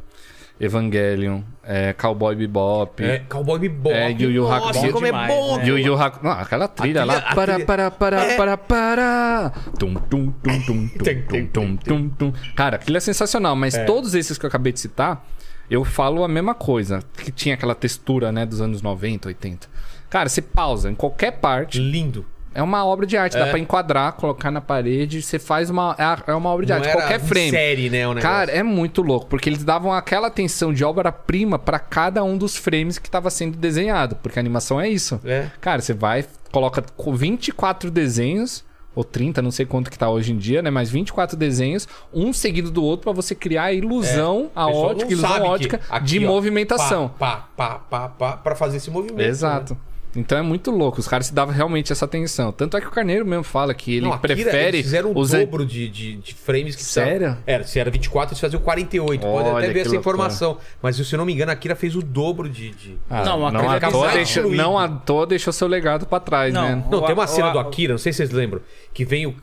Evangelion, 0.59 1.43
é, 1.73 1.93
Cowboy 1.93 2.35
Bebop, 2.35 3.03
É, 3.05 3.21
Cowboy 3.21 3.59
Bebop. 3.61 3.95
É, 3.95 4.11
Yu 4.11 4.31
Yu 4.31 4.43
Nossa, 4.43 4.71
Hakusho. 4.81 4.93
como 4.93 5.07
é 5.07 5.13
bom. 5.29 5.57
né? 5.59 5.67
Yu 5.69 5.79
Yu 5.79 5.95
Hakusho. 5.95 6.25
Não, 6.25 6.33
aquela 6.33 6.67
trilha 6.67 7.05
lá. 7.05 7.21
para, 7.35 7.53
trilha- 7.55 7.67
para, 7.67 7.91
para, 7.91 8.25
É. 8.25 8.37
para, 8.37 8.57
para. 8.57 9.53
Tum, 9.79 9.95
tum, 10.11 10.31
tum, 10.33 10.61
tum, 10.67 10.89
tum, 10.89 11.47
tum, 11.47 11.77
tum, 11.77 12.09
tum. 12.09 12.33
Cara, 12.57 12.77
aquilo 12.77 12.97
é 12.97 13.01
sensacional, 13.01 13.55
mas 13.55 13.75
É. 13.75 13.85
todos 13.85 14.15
esses 14.15 14.37
que 14.37 14.45
eu 14.45 14.49
acabei 14.49 14.73
de 14.73 14.81
citar, 14.81 15.25
eu 15.71 15.85
falo 15.85 16.25
a 16.25 16.29
mesma 16.29 16.55
coisa. 16.55 17.01
Que 17.17 17.31
tinha 17.31 17.55
aquela 17.55 17.75
textura, 17.75 18.33
né, 18.33 18.45
dos 18.45 18.61
anos 18.61 18.83
90, 18.83 19.29
80. 19.29 19.69
Cara, 20.09 20.29
você 20.29 20.43
pausa 20.43 20.91
em 20.91 20.95
qualquer 20.97 21.31
parte. 21.39 21.79
Lindo. 21.79 22.27
É 22.53 22.63
uma 22.63 22.85
obra 22.85 23.07
de 23.07 23.17
arte, 23.17 23.35
dá 23.39 23.47
É. 23.47 23.51
pra 23.51 23.59
enquadrar, 23.59 24.13
colocar 24.15 24.51
na 24.51 24.61
parede, 24.61 25.23
você 25.23 25.39
faz 25.39 25.71
uma. 25.71 25.95
É 25.99 26.31
é 26.33 26.35
uma 26.35 26.51
obra 26.51 26.67
de 26.67 26.73
Não 26.73 26.81
arte, 26.81 26.93
qualquer 26.93 27.21
frame. 27.21 27.51
série, 27.51 27.89
né, 27.91 28.07
o 28.07 28.15
negócio. 28.15 28.29
Cara, 28.29 28.51
é 28.51 28.63
muito 28.63 29.03
louco, 29.03 29.27
porque 29.27 29.49
eles 29.49 29.63
davam 29.63 29.93
aquela 29.93 30.27
atenção 30.27 30.73
de 30.73 30.85
obra-prima 30.85 31.59
pra 31.59 31.79
cada 31.79 32.25
um 32.25 32.37
dos 32.37 32.57
frames 32.57 32.99
que 32.99 33.09
tava 33.09 33.31
sendo 33.31 33.57
desenhado, 33.57 34.17
porque 34.17 34.39
a 34.39 34.43
animação 34.43 34.81
é 34.81 34.89
isso. 34.89 35.21
É. 35.25 35.47
Cara, 35.61 35.81
você 35.81 35.95
vai, 35.95 36.25
coloca 36.51 36.83
co- 36.97 37.15
24 37.15 37.91
desenhos, 37.91 38.65
ou 38.97 39.05
30, 39.05 39.41
não 39.41 39.53
sei 39.53 39.65
quanto 39.65 39.89
que 39.89 39.97
tá 39.97 40.11
hoje 40.11 40.33
em 40.33 40.37
dia, 40.37 40.61
né? 40.61 40.69
Mas 40.71 40.91
24 40.91 41.37
desenhos, 41.37 41.87
um 42.13 42.33
seguido 42.33 42.73
do 42.73 42.83
outro, 42.83 43.05
pra 43.05 43.13
você 43.13 43.37
criar 43.37 43.65
a 43.65 43.73
ilusão, 43.73 44.51
a 44.57 44.67
O 44.67 44.71
pessoal 44.71 44.87
ótica, 44.91 45.13
ilusão 45.13 45.43
ótica 45.45 45.81
de 46.03 46.19
ó, 46.19 46.27
movimentação. 46.29 47.09
Pá, 47.17 47.49
pá, 47.57 47.79
pá, 47.89 48.09
pá, 48.09 48.33
pra 48.37 48.57
fazer 48.57 48.79
esse 48.79 48.91
movimento. 48.91 49.21
Exato. 49.29 49.77
Então 50.17 50.37
é 50.37 50.43
muito 50.43 50.71
louco, 50.73 50.99
os 50.99 51.07
caras 51.07 51.27
se 51.27 51.35
davam 51.35 51.55
realmente 51.55 51.93
essa 51.93 52.05
atenção. 52.05 52.51
Tanto 52.51 52.77
é 52.77 52.81
que 52.81 52.87
o 52.87 52.91
Carneiro 52.91 53.25
mesmo 53.25 53.45
fala 53.45 53.73
que 53.73 53.97
ele 53.97 54.07
Não, 54.07 54.13
Akira, 54.13 54.35
prefere 54.35 54.77
Eles 54.79 54.83
fizeram 54.87 55.13
o 55.13 55.19
os 55.19 55.31
dobro 55.31 55.65
de, 55.65 55.89
de, 55.89 56.17
de 56.17 56.35
frames 56.35 56.75
que 56.75 56.83
Sério? 56.83 57.11
precisavam. 57.13 57.43
Era, 57.47 57.65
se 57.65 57.79
era 57.79 57.91
24, 57.91 58.33
eles 58.33 58.41
faziam 58.41 58.61
48. 58.61 59.21
Pode 59.21 59.49
Olha 59.49 59.59
até 59.59 59.67
que 59.69 59.73
ver 59.73 59.81
essa 59.81 59.91
loucura. 59.91 60.15
informação. 60.17 60.59
Mas 60.83 60.97
se 60.97 61.13
eu 61.15 61.17
não 61.19 61.25
me 61.25 61.33
engano, 61.33 61.51
a 61.51 61.55
Akira 61.55 61.77
fez 61.77 61.95
o 61.95 62.03
dobro 62.03 62.49
de. 62.49 62.71
de- 62.71 62.99
Ah, 63.09 63.25
Não, 63.25 63.39
não, 63.39 63.47
a 63.47 63.53
não, 63.53 63.61
Akira 63.71 63.87
à 63.87 63.89
é 63.89 63.93
toa 63.93 64.09
deixou, 64.13 64.51
não 64.51 64.79
à 64.79 64.89
toa 64.89 65.27
deixou 65.27 65.53
seu 65.53 65.69
legado 65.69 66.07
pra 66.07 66.19
trás, 66.19 66.53
Não. 66.53 66.63
né? 66.63 66.85
Não, 66.91 67.03
tem 67.03 67.15
uma 67.15 67.27
cena 67.27 67.51
do 67.51 67.59
Akira, 67.61 67.93
não 67.95 67.99
sei 67.99 68.13
se 68.13 68.19
vocês 68.19 68.31
lembram, 68.31 68.61
que 68.93 69.05
vem 69.05 69.27
o. 69.27 69.35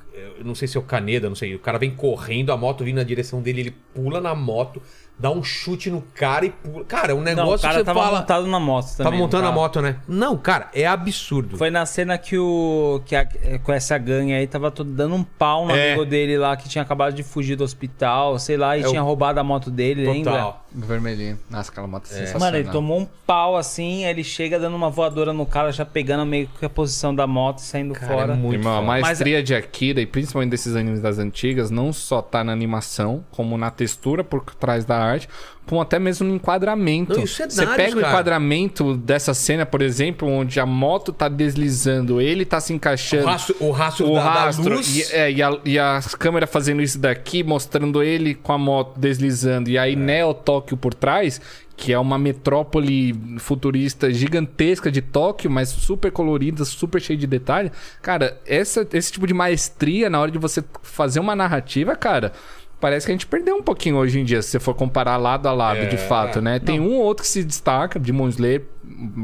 Não 0.43 0.53
sei 0.53 0.67
se 0.67 0.77
é 0.77 0.79
o 0.79 0.83
Caneda, 0.83 1.29
não 1.29 1.35
sei. 1.35 1.55
O 1.55 1.59
cara 1.59 1.79
vem 1.79 1.89
correndo, 1.91 2.51
a 2.51 2.57
moto 2.57 2.83
vindo 2.83 2.97
na 2.97 3.03
direção 3.03 3.41
dele, 3.41 3.61
ele 3.61 3.75
pula 3.95 4.19
na 4.21 4.35
moto, 4.35 4.81
dá 5.19 5.31
um 5.31 5.43
chute 5.43 5.89
no 5.89 6.01
cara 6.13 6.45
e 6.45 6.49
pula. 6.51 6.85
Cara, 6.85 7.11
é 7.11 7.15
um 7.15 7.17
Não, 7.17 7.23
negócio 7.23 7.55
o 7.57 7.61
cara 7.61 7.73
que 7.75 7.79
você 7.79 7.85
tava 7.85 8.01
fala. 8.03 8.19
montado 8.19 8.47
na 8.47 8.59
moto 8.59 8.85
também. 8.89 8.97
Tava 9.03 9.11
não 9.11 9.17
montando 9.17 9.43
a 9.43 9.47
tava? 9.47 9.55
moto, 9.61 9.81
né? 9.81 9.95
Não, 10.07 10.37
cara, 10.37 10.69
é 10.73 10.85
absurdo. 10.85 11.57
Foi 11.57 11.69
na 11.69 11.85
cena 11.85 12.17
que 12.17 12.37
o. 12.37 13.01
que 13.05 13.15
a, 13.15 13.25
com 13.63 13.71
essa 13.73 13.97
gangue 13.97 14.33
aí 14.33 14.45
tava 14.47 14.69
todo 14.71 14.89
dando 14.91 15.15
um 15.15 15.23
pau 15.23 15.65
no 15.65 15.75
É. 15.75 15.89
amigo 15.93 16.05
dele 16.05 16.37
lá 16.37 16.55
que 16.55 16.69
tinha 16.69 16.81
acabado 16.81 17.13
de 17.13 17.23
fugir 17.23 17.55
do 17.55 17.63
hospital, 17.63 18.37
sei 18.39 18.57
lá, 18.57 18.77
e 18.77 18.81
É 18.83 18.87
o- 18.87 18.89
tinha 18.89 19.01
roubado 19.01 19.39
a 19.39 19.43
moto 19.43 19.71
dele, 19.71 20.05
lembra? 20.05 20.31
Total. 20.33 20.63
Vermelhinho. 20.73 21.39
Nossa, 21.49 21.71
aquela 21.71 21.87
moto 21.87 22.05
é 22.05 22.07
sensacional. 22.09 22.39
Mano, 22.39 22.57
ele 22.57 22.69
tomou 22.69 22.99
um 22.99 23.07
pau 23.25 23.57
assim, 23.57 24.03
aí 24.05 24.11
ele 24.11 24.23
chega 24.23 24.59
dando 24.59 24.75
uma 24.75 24.89
voadora 24.89 25.33
no 25.33 25.45
cara, 25.45 25.71
já 25.71 25.83
pegando 25.85 26.25
meio 26.25 26.47
que 26.59 26.65
a 26.65 26.69
posição 26.69 27.15
da 27.15 27.25
moto 27.25 27.59
e 27.59 27.61
saindo 27.63 27.93
Cara, 27.93 28.07
fora. 28.13 28.33
é 28.33 28.35
muito 28.35 28.59
Irmão, 28.59 28.77
a 28.77 28.81
maestria 28.81 29.41
de 29.41 29.55
Akira, 29.55 29.99
e 30.01 30.05
principalmente 30.05 30.51
desses 30.51 30.75
animes 30.75 31.01
das 31.01 31.17
antigas, 31.17 31.71
não 31.71 31.91
só 31.91 32.21
tá 32.21 32.43
na 32.43 32.51
animação, 32.51 33.23
como 33.31 33.57
na 33.57 33.71
textura 33.71 34.23
por 34.23 34.41
trás 34.55 34.85
da 34.85 34.97
arte, 35.07 35.27
como 35.65 35.81
até 35.81 35.99
mesmo 35.99 36.27
no 36.27 36.35
enquadramento. 36.35 37.13
Não, 37.15 37.23
os 37.23 37.35
cenários, 37.35 37.55
Você 37.55 37.65
pega 37.65 37.97
o 37.97 38.01
cara. 38.01 38.07
enquadramento 38.13 38.95
dessa 38.95 39.33
cena, 39.33 39.65
por 39.65 39.81
exemplo, 39.81 40.27
onde 40.27 40.59
a 40.59 40.65
moto 40.65 41.11
tá 41.11 41.27
deslizando, 41.27 42.21
ele 42.21 42.45
tá 42.45 42.59
se 42.61 42.71
O 42.71 42.75
encaixando. 42.75 43.25
rastro, 43.25 43.55
o 43.59 43.71
rastro 43.71 44.09
o 44.11 44.15
da, 44.15 44.23
da 44.23 44.29
rastro 44.45 44.75
luz. 44.75 44.95
e, 44.95 45.13
é, 45.13 45.31
e, 45.31 45.43
a, 45.43 45.59
e 45.65 45.77
a 45.79 45.99
câmera 46.17 46.47
fazendo 46.47 46.81
isso 46.81 46.97
daqui, 46.99 47.43
mostrando 47.43 48.01
ele 48.01 48.33
com 48.35 48.53
a 48.53 48.57
moto 48.57 48.97
deslizando, 48.99 49.69
e 49.69 49.77
aí 49.77 49.95
Neo 49.95 50.33
Tóquio 50.33 50.77
por 50.77 50.93
trás, 50.93 51.41
que 51.75 51.93
é 51.93 51.99
uma 51.99 52.17
metrópole 52.17 53.13
futurista 53.37 54.11
gigantesca 54.11 54.89
de 54.91 55.01
Tóquio, 55.01 55.51
mas 55.51 55.69
super 55.69 56.11
colorida, 56.11 56.65
super 56.65 56.99
cheia 56.99 57.17
de 57.17 57.27
detalhe. 57.27 57.71
Cara, 58.01 58.39
essa, 58.47 58.87
esse 58.93 59.11
tipo 59.11 59.27
de 59.27 59.33
maestria 59.33 60.09
na 60.09 60.19
hora 60.19 60.31
de 60.31 60.39
você 60.39 60.63
fazer 60.81 61.19
uma 61.19 61.35
narrativa, 61.35 61.95
cara. 61.95 62.31
Parece 62.79 63.05
que 63.07 63.11
a 63.11 63.15
gente 63.15 63.25
perdeu 63.25 63.55
um 63.55 63.63
pouquinho 63.63 63.95
hoje 63.97 64.19
em 64.19 64.23
dia, 64.23 64.41
se 64.41 64.49
você 64.51 64.59
for 64.59 64.73
comparar 64.75 65.17
lado 65.17 65.47
a 65.47 65.51
lado, 65.51 65.79
É, 65.79 65.85
de 65.87 65.97
fato, 65.97 66.39
né? 66.41 66.59
Tem 66.59 66.79
um 66.79 66.93
ou 66.95 67.01
outro 67.03 67.23
que 67.23 67.29
se 67.29 67.43
destaca, 67.43 67.97
Demon 67.97 68.27
Slayer, 68.29 68.63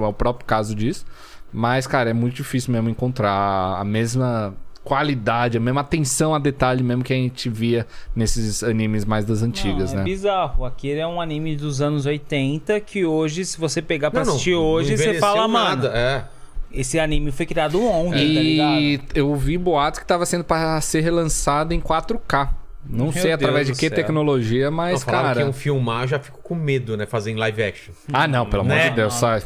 é 0.01 0.03
o 0.03 0.13
próprio 0.13 0.45
caso 0.45 0.73
disso. 0.73 1.05
Mas, 1.51 1.85
cara, 1.85 2.09
é 2.09 2.13
muito 2.13 2.33
difícil 2.35 2.73
mesmo 2.73 2.89
encontrar 2.89 3.77
a 3.79 3.83
mesma 3.83 4.55
qualidade, 4.83 5.55
a 5.57 5.61
mesma 5.61 5.81
atenção 5.81 6.33
a 6.35 6.39
detalhe 6.39 6.83
mesmo 6.83 7.03
que 7.03 7.13
a 7.13 7.15
gente 7.15 7.47
via 7.47 7.85
nesses 8.15 8.63
animes 8.63 9.05
mais 9.05 9.23
das 9.23 9.41
antigas, 9.43 9.91
Não, 9.93 9.99
é 9.99 10.03
né? 10.03 10.03
bizarro. 10.03 10.65
Aquele 10.65 10.99
é 10.99 11.07
um 11.07 11.21
anime 11.21 11.55
dos 11.55 11.79
anos 11.79 12.05
80 12.07 12.79
que 12.81 13.05
hoje, 13.05 13.45
se 13.45 13.57
você 13.59 13.81
pegar 13.81 14.09
pra 14.11 14.21
Não, 14.21 14.25
não, 14.25 14.33
assistir 14.33 14.51
não 14.55 14.61
hoje, 14.63 14.97
você 14.97 15.13
fala, 15.19 15.47
nada, 15.47 15.87
mano, 15.89 15.95
É. 15.95 16.25
esse 16.71 16.99
anime 16.99 17.31
foi 17.31 17.45
criado 17.45 17.81
ontem, 17.85 18.33
tá 18.35 18.41
ligado? 18.41 18.79
E 18.81 19.01
eu 19.15 19.29
ouvi 19.29 19.57
boatos 19.57 19.99
que 19.99 20.05
tava 20.05 20.25
sendo 20.25 20.43
para 20.43 20.81
ser 20.81 21.01
relançado 21.01 21.71
em 21.73 21.79
4K. 21.79 22.49
Não 22.85 23.05
Meu 23.05 23.13
sei 23.13 23.31
através 23.31 23.67
Deus 23.67 23.77
de 23.77 23.81
que 23.81 23.87
céu. 23.87 23.95
tecnologia, 23.95 24.65
Não, 24.69 24.75
mas, 24.77 25.03
falaram 25.03 25.23
cara. 25.25 25.35
que 25.39 25.45
iam 25.45 25.53
filmar, 25.53 26.05
já 26.07 26.19
fico 26.19 26.39
com 26.43 26.53
medo, 26.53 26.97
né? 26.97 27.05
Fazer 27.05 27.31
em 27.31 27.35
live 27.35 27.63
action. 27.63 27.93
Ah, 28.11 28.27
não, 28.27 28.45
pelo 28.45 28.61
amor 28.61 28.75
Né? 28.75 28.89
de 28.89 28.95
Deus, 28.97 29.13
sai. 29.13 29.41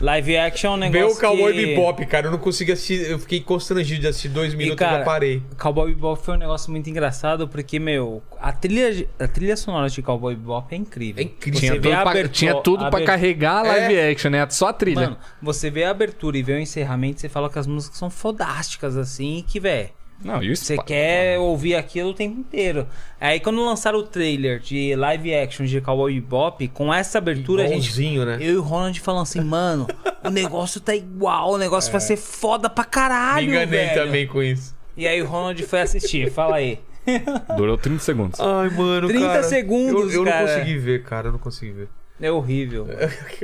Live 0.00 0.36
action 0.36 0.72
é 0.72 0.74
um 0.74 0.78
Meu 0.78 0.90
negócio 0.90 1.20
Cowboy 1.20 1.52
que... 1.54 1.66
Bebop, 1.66 2.06
cara, 2.06 2.26
eu 2.26 2.30
não 2.30 2.38
consegui 2.38 2.72
assistir. 2.72 3.10
Eu 3.10 3.18
fiquei 3.18 3.40
constrangido 3.40 4.00
de 4.02 4.08
assistir 4.08 4.28
dois 4.28 4.52
minutos 4.54 4.74
e 4.74 4.84
cara, 4.84 4.98
já 4.98 5.04
parei. 5.04 5.42
Cowboy 5.58 5.94
Bebop 5.94 6.22
foi 6.22 6.34
um 6.34 6.38
negócio 6.38 6.70
muito 6.70 6.88
engraçado 6.90 7.48
porque, 7.48 7.78
meu, 7.78 8.22
a 8.38 8.52
trilha, 8.52 9.06
a 9.18 9.26
trilha 9.26 9.56
sonora 9.56 9.88
de 9.88 10.02
Cowboy 10.02 10.34
Bebop 10.36 10.74
é 10.74 10.76
incrível. 10.76 11.22
É 11.22 11.24
incrível. 11.26 11.60
Tinha 11.60 11.72
tudo, 11.74 11.90
pra, 11.90 12.00
abertura- 12.02 12.28
tinha 12.28 12.54
tudo 12.56 12.78
pra 12.80 12.86
aber- 12.88 13.04
carregar 13.06 13.58
a 13.58 13.62
live 13.62 14.00
action, 14.00 14.30
né? 14.30 14.46
Só 14.50 14.68
a 14.68 14.72
trilha. 14.72 15.00
Mano, 15.00 15.16
você 15.40 15.70
vê 15.70 15.84
a 15.84 15.90
abertura 15.90 16.36
e 16.36 16.42
vê 16.42 16.52
o 16.52 16.58
encerramento, 16.58 17.20
você 17.20 17.28
fala 17.28 17.48
que 17.48 17.58
as 17.58 17.66
músicas 17.66 17.98
são 17.98 18.10
fodásticas, 18.10 18.96
assim, 18.98 19.42
que, 19.48 19.58
velho, 19.58 19.88
não, 20.24 20.42
e 20.42 20.50
o 20.52 20.56
você 20.56 20.76
quer 20.78 21.38
ouvir 21.38 21.74
aquilo 21.74 22.10
o 22.10 22.14
tempo 22.14 22.38
inteiro. 22.40 22.86
Aí 23.20 23.40
quando 23.40 23.64
lançaram 23.64 23.98
o 23.98 24.02
trailer 24.02 24.58
de 24.60 24.94
live 24.94 25.34
action 25.34 25.64
de 25.66 25.80
Cowboy 25.80 26.14
Bebop, 26.20 26.66
com 26.68 26.92
essa 26.92 27.18
abertura, 27.18 27.64
a 27.64 27.66
gente... 27.68 28.18
Né? 28.24 28.38
Eu 28.40 28.52
e 28.54 28.56
o 28.56 28.62
Ronald 28.62 28.98
falando 29.00 29.22
assim, 29.22 29.40
mano, 29.40 29.86
o 30.24 30.30
negócio 30.30 30.80
tá 30.80 30.94
igual, 30.94 31.52
o 31.52 31.58
negócio 31.58 31.90
vai 31.90 32.00
ser 32.00 32.16
foda 32.16 32.68
pra 32.70 32.84
Me 32.84 32.90
caralho, 32.90 33.48
enganei 33.50 33.66
velho. 33.66 33.94
também 34.06 34.26
com 34.26 34.42
isso. 34.42 34.74
E 34.96 35.06
aí 35.06 35.20
o 35.22 35.26
Ronald 35.26 35.62
foi 35.64 35.80
assistir, 35.80 36.30
fala 36.30 36.56
aí. 36.56 36.78
Durou 37.56 37.76
30 37.76 37.98
segundos. 38.00 38.40
Ai, 38.40 38.70
mano, 38.70 39.08
30 39.08 39.26
cara. 39.26 39.42
segundos, 39.42 40.12
Eu, 40.14 40.20
eu 40.20 40.24
não 40.24 40.30
cara. 40.32 40.46
consegui 40.46 40.78
ver, 40.78 41.02
cara, 41.02 41.28
eu 41.28 41.32
não 41.32 41.38
consegui 41.38 41.72
ver. 41.72 41.88
É 42.20 42.30
horrível. 42.30 42.86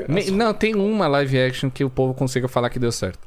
Me- 0.08 0.30
Não, 0.30 0.54
tem 0.54 0.76
uma 0.76 1.08
live 1.08 1.40
action 1.40 1.68
que 1.68 1.82
o 1.82 1.90
povo 1.90 2.14
consiga 2.14 2.46
falar 2.46 2.70
que 2.70 2.78
deu 2.78 2.92
certo. 2.92 3.18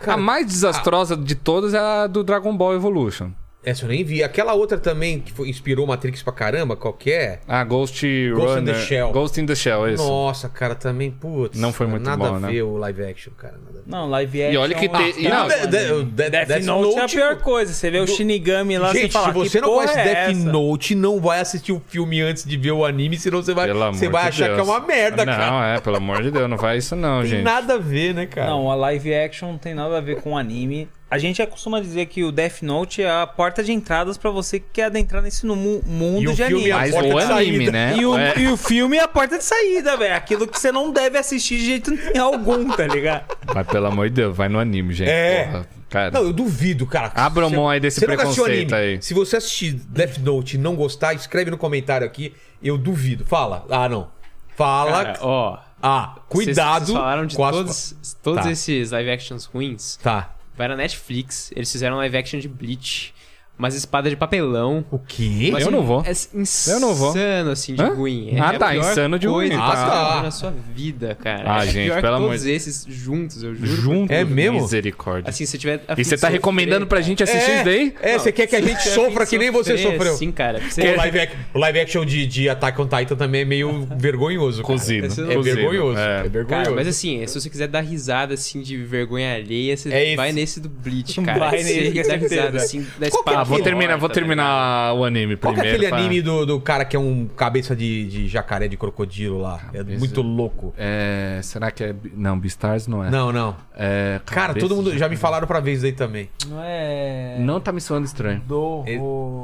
Cara, 0.00 0.14
a 0.14 0.16
mais 0.16 0.46
desastrosa 0.46 1.16
de 1.16 1.34
todas 1.34 1.74
é 1.74 1.78
a 1.78 2.06
do 2.06 2.22
Dragon 2.22 2.56
Ball 2.56 2.74
Evolution. 2.74 3.30
Essa 3.64 3.84
eu 3.84 3.88
nem 3.88 4.04
vi. 4.04 4.22
Aquela 4.22 4.52
outra 4.54 4.78
também 4.78 5.20
que 5.20 5.32
foi- 5.32 5.48
inspirou 5.48 5.86
Matrix 5.86 6.22
pra 6.22 6.32
caramba, 6.32 6.76
qual 6.76 6.92
que 6.92 7.10
é? 7.10 7.40
Ah, 7.48 7.64
Ghost, 7.64 8.04
Ghost 8.34 8.60
in 8.60 8.64
the 8.64 8.72
Runner. 8.72 8.74
Shell. 8.86 9.10
Ghost 9.12 9.40
in 9.40 9.46
the 9.46 9.54
Shell, 9.54 9.88
isso. 9.88 10.06
Nossa, 10.06 10.48
cara, 10.48 10.74
também, 10.74 11.10
putz. 11.10 11.58
Não 11.58 11.72
foi 11.72 11.86
muito 11.86 12.04
nada 12.04 12.16
bom, 12.28 12.36
a 12.36 12.40
né? 12.40 12.48
ver 12.52 12.62
o 12.62 12.76
live 12.76 13.04
action, 13.04 13.32
cara. 13.36 13.54
Nada 13.54 13.78
a 13.78 13.82
ver. 13.82 13.90
Não, 13.90 14.08
live 14.10 14.42
action... 14.42 14.54
E 14.54 14.56
olha 14.56 14.74
que 14.74 14.88
tem- 14.88 15.14
e 15.24 15.28
não, 15.28 15.48
De- 15.48 15.66
de- 15.66 15.92
o 15.92 16.02
De- 16.04 16.30
Death, 16.30 16.48
Death 16.48 16.64
Note, 16.64 16.94
é 16.94 16.98
a 16.98 17.00
Note, 17.02 17.14
pior 17.16 17.36
coisa. 17.40 17.72
Você 17.72 17.90
vê 17.90 18.00
o 18.00 18.06
Shinigami 18.06 18.78
lá, 18.78 18.92
Gente, 18.92 19.02
você 19.12 19.18
fala, 19.18 19.32
se 19.32 19.38
você 19.50 19.60
não 19.60 19.74
conhece 19.74 19.98
é 19.98 20.04
Death 20.04 20.30
essa? 20.36 20.52
Note, 20.52 20.94
não 20.94 21.20
vai 21.20 21.40
assistir 21.40 21.72
o 21.72 21.82
filme 21.88 22.20
antes 22.20 22.44
de 22.44 22.56
ver 22.56 22.72
o 22.72 22.84
anime, 22.84 23.16
senão 23.18 23.42
você 23.42 23.54
vai, 23.54 23.66
Pelo 23.66 23.92
você 23.92 24.08
vai 24.08 24.22
de 24.24 24.28
achar 24.28 24.44
Deus. 24.46 24.54
que 24.56 24.60
é 24.60 24.72
uma 24.72 24.80
merda, 24.86 25.24
não, 25.24 25.32
cara. 25.32 25.76
é, 25.76 25.80
pelo 25.80 25.96
amor 25.96 26.22
de 26.22 26.30
Deus, 26.30 26.48
não 26.50 26.58
faz 26.58 26.84
isso 26.84 26.96
não, 26.96 27.20
Tem 27.20 27.30
gente. 27.30 27.42
nada 27.42 27.74
a 27.74 27.78
ver, 27.78 28.14
né, 28.14 28.26
cara? 28.26 28.50
Não, 28.50 28.70
a 28.70 28.74
live 28.74 29.14
action 29.14 29.52
não 29.52 29.58
tem 29.58 29.74
nada 29.74 29.98
a 29.98 30.00
ver 30.00 30.20
com 30.20 30.36
anime. 30.36 30.88
A 31.10 31.18
gente 31.18 31.44
costuma 31.46 31.80
dizer 31.80 32.06
que 32.06 32.24
o 32.24 32.32
Death 32.32 32.62
Note 32.62 33.00
é 33.02 33.08
a 33.10 33.26
porta 33.26 33.62
de 33.62 33.72
entradas 33.72 34.18
pra 34.18 34.30
você 34.30 34.58
que 34.58 34.66
quer 34.72 34.84
adentrar 34.86 35.22
nesse 35.22 35.46
mundo 35.46 36.22
E 36.22 36.26
o 36.28 36.30
de 36.34 36.44
filme 36.44 36.54
anime. 36.54 36.70
é 36.70 36.72
a 36.72 36.78
Mas 36.78 36.90
porta 36.92 37.08
o 37.08 37.18
de 37.18 37.32
anime, 37.32 37.56
saída. 37.66 37.72
né? 37.72 37.96
E 37.96 38.06
o, 38.06 38.18
É. 38.18 38.34
e 38.38 38.48
o 38.48 38.56
filme 38.56 38.96
é 38.96 39.02
a 39.02 39.08
porta 39.08 39.38
de 39.38 39.44
saída, 39.44 39.96
velho. 39.96 40.14
Aquilo 40.16 40.48
que 40.48 40.58
você 40.58 40.72
não 40.72 40.90
deve 40.90 41.16
assistir 41.16 41.58
de 41.58 41.66
jeito 41.66 41.92
algum, 42.18 42.68
tá 42.70 42.86
ligado? 42.86 43.36
Mas 43.54 43.66
pelo 43.66 43.86
amor 43.86 44.08
de 44.08 44.14
Deus, 44.16 44.36
vai 44.36 44.48
no 44.48 44.58
anime, 44.58 44.92
gente. 44.92 45.08
É. 45.10 45.44
Porra, 45.44 45.68
cara. 45.88 46.10
Não, 46.10 46.22
eu 46.22 46.32
duvido, 46.32 46.84
cara. 46.86 47.12
Abra 47.14 47.48
Você- 47.48 47.54
mão 47.56 47.68
aí 47.68 47.78
desse 47.78 48.04
preconceito 48.04 48.74
anime. 48.74 48.94
aí. 48.94 49.02
Se 49.02 49.14
você 49.14 49.36
assistir 49.36 49.72
Death 49.72 50.18
Note 50.18 50.56
e 50.56 50.58
não 50.58 50.74
gostar, 50.74 51.14
escreve 51.14 51.48
no 51.50 51.58
comentário 51.58 52.04
aqui. 52.04 52.34
Eu 52.60 52.76
duvido. 52.76 53.24
Fala. 53.24 53.64
Ah, 53.70 53.88
não. 53.88 54.08
Fala. 54.56 55.04
Cara, 55.04 55.18
ó. 55.20 55.58
ah, 55.80 56.16
cuidado. 56.28 56.86
Vocês 56.86 56.98
falaram 56.98 57.26
de 57.26 57.36
com 57.36 57.44
as- 57.44 57.54
todos, 57.56 57.96
todos 58.22 58.42
Tá. 58.44 58.50
esses 58.50 58.90
live 58.90 59.10
actions 59.10 59.44
ruins. 59.44 59.96
Tá. 60.02 60.30
Vai 60.56 60.68
na 60.68 60.76
Netflix, 60.76 61.50
eles 61.54 61.70
fizeram 61.70 62.00
live 62.00 62.16
action 62.16 62.38
de 62.38 62.48
Bleach. 62.48 63.12
Umas 63.58 63.74
espadas 63.74 64.10
de 64.10 64.16
papelão. 64.16 64.84
O 64.90 64.98
quê? 64.98 65.50
Mas, 65.52 65.64
Eu 65.64 65.70
não 65.70 65.82
vou. 65.82 66.02
É 66.06 66.10
insano, 66.10 66.76
Eu 66.76 66.80
não 66.80 66.94
vou. 66.94 67.14
assim, 67.52 67.74
de 67.74 67.82
ruim. 67.84 68.30
É 68.34 68.40
Ah, 68.40 68.58
tá, 68.58 68.76
insano 68.76 69.18
de 69.18 69.26
ruim, 69.26 69.48
você 69.48 69.54
Ah, 69.54 69.70
tá. 70.16 70.22
na 70.24 70.30
sua 70.30 70.52
vida, 70.74 71.14
cara. 71.14 71.42
Ah, 71.58 71.64
é 71.64 71.68
gente, 71.68 71.86
pior 71.90 72.00
pelo 72.02 72.14
amor 72.16 72.28
todos 72.30 72.46
esses 72.46 72.84
juntos, 72.88 73.42
eu 73.42 73.54
juro. 73.54 73.66
Junto. 73.82 74.12
É 74.12 74.24
mesmo? 74.24 74.60
Misericórdia. 74.60 75.30
Assim, 75.30 75.46
se 75.46 75.56
tiver 75.58 75.80
e 75.96 76.04
você 76.04 76.16
tá 76.16 76.28
recomendando 76.28 76.86
pra 76.86 77.00
gente 77.00 77.22
assistir 77.22 77.50
isso 77.56 77.64
daí? 77.64 77.94
É, 78.02 78.18
você 78.18 78.32
quer 78.32 78.46
que 78.46 78.56
a 78.56 78.60
gente 78.60 78.82
sofra 78.88 79.24
que 79.26 79.38
nem 79.38 79.50
você 79.50 79.78
sofreu. 79.78 80.14
Sim, 80.16 80.32
cara. 80.32 80.60
Você... 80.60 80.82
O, 80.92 80.96
live 80.96 81.20
ac- 81.20 81.36
o 81.54 81.58
live 81.58 81.80
action 81.80 82.04
de, 82.04 82.26
de 82.26 82.48
Attack 82.48 82.80
on 82.80 82.86
Titan 82.88 83.16
também 83.16 83.42
é 83.42 83.44
meio 83.44 83.86
vergonhoso. 83.96 84.62
cara. 84.62 84.74
Cozido. 84.74 85.06
É 85.06 85.34
Cozido, 85.34 85.42
vergonhoso. 85.42 85.98
é. 85.98 86.20
É, 86.20 86.22
vergonhoso. 86.28 86.48
Cara, 86.64 86.70
mas 86.72 86.86
assim, 86.88 87.26
se 87.26 87.40
você 87.40 87.48
quiser 87.48 87.68
dar 87.68 87.80
risada, 87.82 88.34
assim, 88.34 88.60
de 88.62 88.76
vergonha 88.76 89.34
alheia, 89.34 89.76
você 89.76 89.92
É 89.92 90.16
vai 90.16 90.32
nesse 90.32 90.60
do 90.60 90.68
Bleach, 90.68 91.20
cara. 91.22 91.38
Vai 91.38 91.62
Você 91.62 91.80
nesse, 91.92 92.08
dá 92.08 92.16
risada, 92.16 92.56
assim, 92.58 92.86
da 92.98 93.06
é 93.06 93.08
espada. 93.08 93.43
Vou 93.44 93.62
terminar, 93.62 93.96
vou 93.96 94.08
tá 94.08 94.14
terminar 94.14 94.94
o 94.94 95.04
anime 95.04 95.36
Qual 95.36 95.52
é 95.52 95.56
primeiro. 95.56 95.76
aquele 95.78 95.88
pra- 95.90 95.98
anime 95.98 96.22
do, 96.22 96.46
do 96.46 96.60
cara 96.60 96.84
que 96.84 96.96
é 96.96 96.98
um 96.98 97.26
cabeça 97.36 97.74
de, 97.76 98.06
de 98.08 98.28
jacaré 98.28 98.68
de 98.68 98.76
crocodilo 98.76 99.40
lá? 99.40 99.60
É 99.72 99.82
muito 99.82 100.22
louco. 100.22 100.74
É, 100.76 101.40
será 101.42 101.70
que 101.70 101.84
é. 101.84 101.94
Não, 102.14 102.38
Beastars 102.38 102.86
não 102.86 103.04
é. 103.04 103.10
Não, 103.10 103.32
não. 103.32 103.56
É, 103.76 104.20
Cara, 104.26 104.48
cabeça 104.48 104.66
todo 104.68 104.76
mundo 104.76 104.96
já 104.96 105.08
me 105.08 105.16
falaram 105.16 105.46
pra 105.46 105.60
vez 105.60 105.82
aí 105.84 105.92
também. 105.92 106.28
Não 106.48 106.60
é. 106.62 107.36
Não 107.40 107.60
tá 107.60 107.72
me 107.72 107.80
soando 107.80 108.06
estranho. 108.06 108.40
Do. 108.46 108.82
É, 108.86 108.92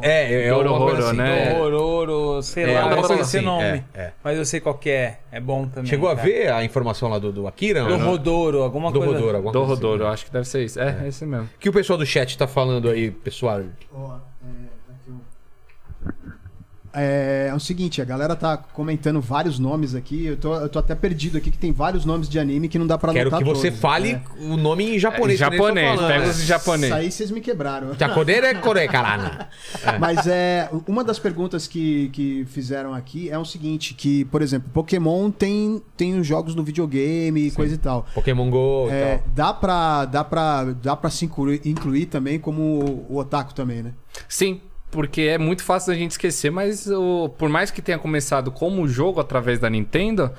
é, 0.03 0.47
é 0.47 0.51
Doro, 0.51 0.69
alguma 0.69 0.91
coisa 0.93 1.03
Roro, 1.03 1.09
assim. 1.09 1.17
né? 1.19 1.61
Horror, 1.61 2.43
sei 2.43 2.65
É, 2.65 2.75
lá, 2.75 2.83
alguma 2.83 2.97
eu 3.03 3.07
coisa 3.07 3.23
esqueci 3.23 3.37
o 3.37 3.39
assim, 3.41 3.47
nome. 3.47 3.85
é, 3.95 4.01
é. 4.01 4.13
Mas 4.23 4.39
eu 4.39 4.45
sei 4.45 4.61
qual 4.61 4.75
que 4.75 4.91
é. 4.91 5.19
É 5.33 5.41
bom 5.41 5.67
também. 5.67 5.89
Chegou 5.89 6.09
a 6.09 6.17
cara. 6.17 6.27
ver 6.29 6.53
a 6.53 6.65
informação 6.65 7.09
lá 7.09 7.19
do, 7.19 7.31
do 7.33 7.47
Akira? 7.47 7.85
Do 7.85 7.97
Não? 7.99 8.07
Rodoro, 8.07 8.63
alguma 8.63 8.91
Do 8.91 8.99
coisa. 8.99 9.15
Rodoro, 9.15 9.37
alguma 9.37 9.53
coisa 9.53 9.73
assim. 9.73 9.81
Dorrodoro, 9.81 10.05
eu 10.05 10.09
acho 10.09 10.25
que 10.27 10.33
deve 10.33 10.45
ser 10.49 10.65
isso. 10.65 10.81
É, 10.81 10.99
é 11.05 11.09
esse 11.09 11.25
mesmo. 11.25 11.45
O 11.55 11.59
que 11.59 11.69
o 11.69 11.73
pessoal 11.73 11.99
do 11.99 12.05
chat 12.07 12.37
tá 12.37 12.47
falando 12.47 12.89
aí, 12.89 13.11
pessoal? 13.11 13.61
Ó, 13.91 14.17
é, 14.17 14.21
aqui 14.21 14.30
o- 14.30 14.30
É, 16.93 17.49
é 17.51 17.55
o 17.55 17.61
seguinte, 17.61 18.03
a 18.03 18.05
galera 18.05 18.35
tá 18.35 18.57
comentando 18.57 19.21
vários 19.21 19.59
nomes 19.59 19.95
aqui. 19.95 20.27
Eu 20.27 20.37
tô, 20.37 20.55
eu 20.55 20.69
tô 20.69 20.79
até 20.79 20.95
perdido 20.95 21.39
aqui, 21.39 21.51
que 21.51 21.59
tem 21.59 21.73
vários 21.73 22.05
nomes 22.05 22.29
de 22.29 22.39
anime 22.39 22.69
que 22.69 22.79
não 22.79 22.87
dá 22.87 22.99
pra 22.99 23.12
Quero 23.12 23.31
que 23.31 23.45
você 23.45 23.69
todos, 23.69 23.81
fale 23.81 24.15
né? 24.15 24.23
o 24.41 24.57
nome 24.57 24.97
em 24.97 24.99
japonês. 24.99 25.41
É, 25.41 25.45
japonês, 25.45 26.01
pega 26.01 26.19
né? 26.19 26.29
os 26.29 26.43
em 26.43 26.47
japonês. 26.47 26.91
Isso 26.93 26.95
aí 26.95 27.11
vocês 27.12 27.31
me 27.31 27.41
quebraram. 27.41 27.95
Japonês 27.99 28.43
é 28.45 28.55
core, 28.55 28.89
caralho. 28.89 29.47
Mas 30.01 30.27
é 30.27 30.69
uma 30.87 31.05
das 31.05 31.19
perguntas 31.19 31.67
que, 31.67 32.09
que 32.12 32.45
fizeram 32.47 32.93
aqui 32.93 33.31
é 33.31 33.39
o 33.39 33.45
seguinte, 33.45 33.95
que, 33.95 34.25
por 34.27 34.43
exemplo, 34.43 34.69
Pokémon 34.73 35.31
tem, 35.31 35.81
tem 35.97 36.19
os 36.19 36.27
jogos 36.27 36.55
no 36.55 36.62
videogame 36.65 37.47
e 37.47 37.51
coisa 37.51 37.75
e 37.75 37.79
tal. 37.79 38.07
Pokémon 38.15 38.51
Go 38.51 38.89
e 38.89 38.93
É, 38.93 39.17
tal. 39.19 39.29
dá 39.35 39.55
pra, 39.55 40.05
dá 40.07 40.25
pra, 40.25 40.65
dá 40.65 40.97
pra 40.97 41.11
se 41.11 41.25
incluir, 41.25 41.61
incluir 41.65 42.07
também 42.07 42.39
como 42.39 43.07
o 43.09 43.17
otaku 43.17 43.55
também, 43.55 43.83
né? 43.83 43.93
Sim, 44.29 44.61
porque 44.91 45.23
é 45.23 45.39
muito 45.39 45.62
fácil 45.62 45.93
da 45.93 45.99
gente 45.99 46.12
esquecer, 46.12 46.51
mas 46.51 46.87
o, 46.87 47.29
por 47.39 47.49
mais 47.49 47.71
que 47.71 47.81
tenha 47.81 47.99
começado 47.99 48.51
como 48.51 48.87
jogo 48.89 49.21
através 49.21 49.59
da 49.59 49.71
Nintendo, 49.71 50.31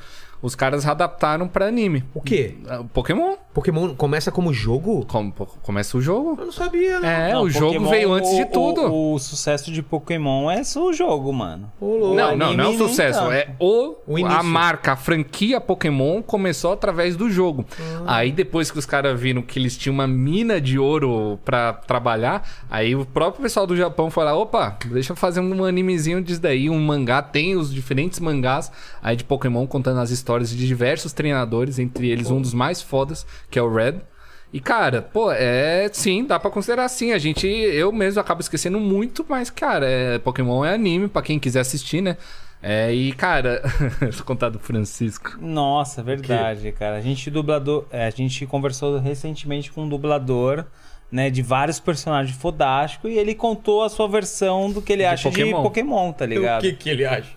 os 0.42 0.56
caras 0.56 0.86
adaptaram 0.86 1.48
pra 1.48 1.68
anime. 1.68 2.04
O 2.14 2.22
quê? 2.22 2.56
Ah, 2.68 2.84
Pokémon, 2.94 3.36
Pokémon 3.54 3.94
começa 3.96 4.32
como 4.32 4.54
jogo? 4.54 5.06
como, 5.08 5.32
começa 5.62 5.98
o 5.98 6.02
jogo. 6.02 6.36
Eu 6.40 6.46
não 6.46 6.52
sabia, 6.52 7.00
né? 7.00 7.30
É, 7.30 7.34
Não, 7.34 7.44
o 7.44 7.50
jogo 7.50 7.74
Pokémon, 7.74 7.90
veio 7.90 8.14
antes 8.14 8.36
de 8.36 8.44
o- 8.44 8.48
tudo. 8.48 8.82
O, 8.92 9.14
o 9.16 9.20
sucesso 9.20 9.72
de 9.72 9.82
Pokémon 9.84 10.50
é 10.50 10.64
só 10.64 10.88
o 10.88 10.94
jogo, 10.94 11.32
mano. 11.34 11.72
Ô, 11.80 11.86
louco. 11.98 12.16
Não, 12.16 12.36
não, 12.36 12.38
não 12.38 12.46
é 12.46 12.50
o 12.50 12.52
anime 12.70 12.78
nem 12.78 12.88
sucesso. 12.88 13.20
tanto. 13.20 13.32
É 13.32 13.50
o, 13.60 13.96
O 14.08 14.18
início. 14.20 14.38
a 14.40 14.44
marca, 14.44 14.94
a 14.94 14.96
franquia 14.96 15.60
Pokémon 15.62 16.22
começou 16.22 16.72
através 16.74 17.16
do 17.16 17.30
jogo. 17.30 17.66
Aí 18.06 18.32
depois 18.32 18.72
que 18.72 18.80
os 18.80 18.86
caras 18.86 19.20
viram 19.20 19.42
que 19.42 19.60
eles 19.60 19.78
tinham 19.78 19.94
uma 19.94 20.08
mina 20.08 20.60
de 20.60 20.80
ouro 20.80 21.40
pra 21.46 21.74
trabalhar, 21.74 22.48
aí 22.70 22.96
o 22.96 23.06
próprio 23.06 23.42
pessoal 23.44 23.68
do 23.68 23.76
Japão 23.76 24.10
foi 24.10 24.24
lá, 24.24 24.36
opa, 24.36 24.78
deixa 24.88 25.12
eu 25.14 25.16
fazer 25.16 25.40
um 25.40 25.64
animezinho 25.66 26.22
disso 26.22 26.42
daí, 26.42 26.70
um 26.70 26.80
mangá, 26.80 27.22
tem 27.22 27.56
os 27.56 27.74
diferentes 27.74 28.20
mangás 28.20 28.72
aí 29.04 29.16
de 29.16 29.24
Pokémon 29.24 29.66
contando 29.68 30.00
as 30.00 30.10
histórias 30.32 30.50
de 30.50 30.66
diversos 30.66 31.12
treinadores, 31.12 31.78
entre 31.78 32.10
eles 32.10 32.32
um 32.32 32.42
dos 32.42 32.54
mais 32.54 32.82
fodas, 32.82 33.26
que 33.50 33.60
é 33.60 33.62
o 33.62 33.74
Red. 33.74 33.96
E, 34.54 34.60
cara, 34.60 35.02
pô, 35.02 35.32
é. 35.32 35.90
Sim, 35.92 36.26
dá 36.26 36.40
pra 36.40 36.52
considerar 36.52 36.86
assim. 36.86 37.12
A 37.12 37.18
gente. 37.18 37.48
Eu 37.48 37.92
mesmo 37.92 38.20
acabo 38.20 38.42
esquecendo 38.42 38.80
muito, 38.80 39.26
mas, 39.28 39.50
cara, 39.50 39.86
é, 39.88 40.20
Pokémon 40.20 40.64
é 40.64 40.74
anime, 40.74 41.08
pra 41.08 41.22
quem 41.22 41.40
quiser 41.40 41.62
assistir, 41.62 42.02
né? 42.02 42.18
É, 42.62 42.94
e, 42.94 43.12
cara. 43.14 43.62
Vou 44.12 44.26
contar 44.26 44.50
do 44.50 44.60
Francisco. 44.60 45.38
Nossa, 45.40 46.04
verdade, 46.04 46.72
cara. 46.74 46.98
A 46.98 47.02
gente 47.02 47.30
dublador, 47.30 47.86
é, 47.92 48.06
a 48.06 48.10
gente 48.10 48.46
conversou 48.46 49.00
recentemente 49.00 49.72
com 49.72 49.84
um 49.84 49.90
dublador, 49.90 50.66
né, 51.12 51.30
de 51.30 51.42
vários 51.42 51.80
personagens 51.80 52.36
fodásticos 52.38 53.12
e 53.12 53.16
ele 53.16 53.36
contou 53.36 53.84
a 53.84 53.90
sua 53.90 54.08
versão 54.08 54.72
do 54.72 54.82
que 54.82 54.94
ele 54.94 55.04
acha 55.06 55.30
Pokémon. 55.30 55.58
de 55.58 55.64
Pokémon, 55.64 56.12
tá 56.14 56.24
O 56.24 56.28
ligado? 56.28 56.62
que 56.62 56.72
que 56.74 56.90
ele 56.90 57.06
acha? 57.06 57.30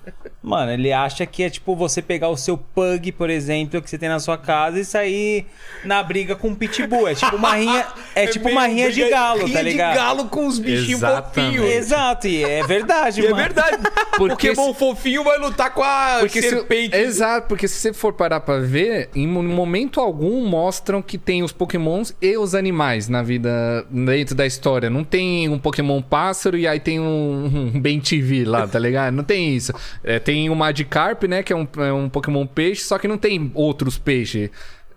Mano, 0.42 0.70
ele 0.72 0.92
acha 0.92 1.26
que 1.26 1.42
é 1.42 1.50
tipo 1.50 1.74
você 1.74 2.00
pegar 2.02 2.28
o 2.28 2.36
seu 2.36 2.56
pug, 2.56 3.10
por 3.12 3.30
exemplo, 3.30 3.80
que 3.82 3.88
você 3.90 3.98
tem 3.98 4.08
na 4.08 4.20
sua 4.20 4.36
casa 4.38 4.78
e 4.78 4.84
sair 4.84 5.46
na 5.84 6.02
briga 6.02 6.36
com 6.36 6.48
um 6.48 6.54
pitbull. 6.54 7.08
É 7.08 7.14
tipo 7.14 7.34
uma 7.36 7.54
rinha, 7.56 7.86
é, 8.14 8.26
tipo 8.26 8.48
uma 8.48 8.66
rinha 8.66 8.92
de 8.92 9.08
galo, 9.08 9.44
rinha 9.46 9.56
tá 9.56 9.62
ligado? 9.62 9.92
de 9.92 9.96
galo 9.98 10.24
com 10.28 10.46
os 10.46 10.58
bichinhos 10.58 11.00
Exatamente. 11.02 11.56
fofinhos. 11.58 11.74
Exato, 11.74 12.28
e 12.28 12.44
é 12.44 12.62
verdade, 12.66 13.20
E 13.22 13.26
é 13.26 13.30
mano. 13.30 13.42
verdade. 13.42 13.78
Porque 14.16 14.48
Pokémon 14.54 14.74
fofinho 14.74 15.24
vai 15.24 15.38
lutar 15.38 15.72
com 15.72 15.82
a 15.82 16.18
Porque 16.20 16.40
se, 16.42 16.50
serpente. 16.50 16.94
exato, 16.94 17.48
porque 17.48 17.66
se 17.66 17.76
você 17.80 17.92
for 17.92 18.12
parar 18.12 18.40
pra 18.40 18.58
ver, 18.58 19.08
em 19.14 19.26
mo- 19.26 19.42
momento 19.42 19.98
algum 20.00 20.46
mostram 20.46 21.00
que 21.02 21.16
tem 21.18 21.42
os 21.42 21.52
pokémons 21.52 22.14
e 22.22 22.36
os 22.36 22.54
animais 22.54 23.08
na 23.08 23.22
vida, 23.22 23.63
dentro 23.90 24.34
da 24.34 24.46
história. 24.46 24.88
Não 24.90 25.04
tem 25.04 25.48
um 25.48 25.58
pokémon 25.58 26.00
pássaro 26.02 26.56
e 26.56 26.66
aí 26.66 26.80
tem 26.80 27.00
um, 27.00 27.72
um 27.74 27.80
Ben 27.80 28.00
TV 28.00 28.44
lá, 28.44 28.66
tá 28.66 28.78
ligado? 28.78 29.14
Não 29.14 29.24
tem 29.24 29.54
isso. 29.54 29.72
É, 30.02 30.18
tem 30.18 30.50
o 30.50 30.54
Magikarp, 30.54 31.24
né, 31.24 31.42
que 31.42 31.52
é 31.52 31.56
um, 31.56 31.66
é 31.78 31.92
um 31.92 32.08
pokémon 32.08 32.46
peixe, 32.46 32.82
só 32.82 32.98
que 32.98 33.08
não 33.08 33.18
tem 33.18 33.50
outros 33.54 33.98
peixes. 33.98 34.50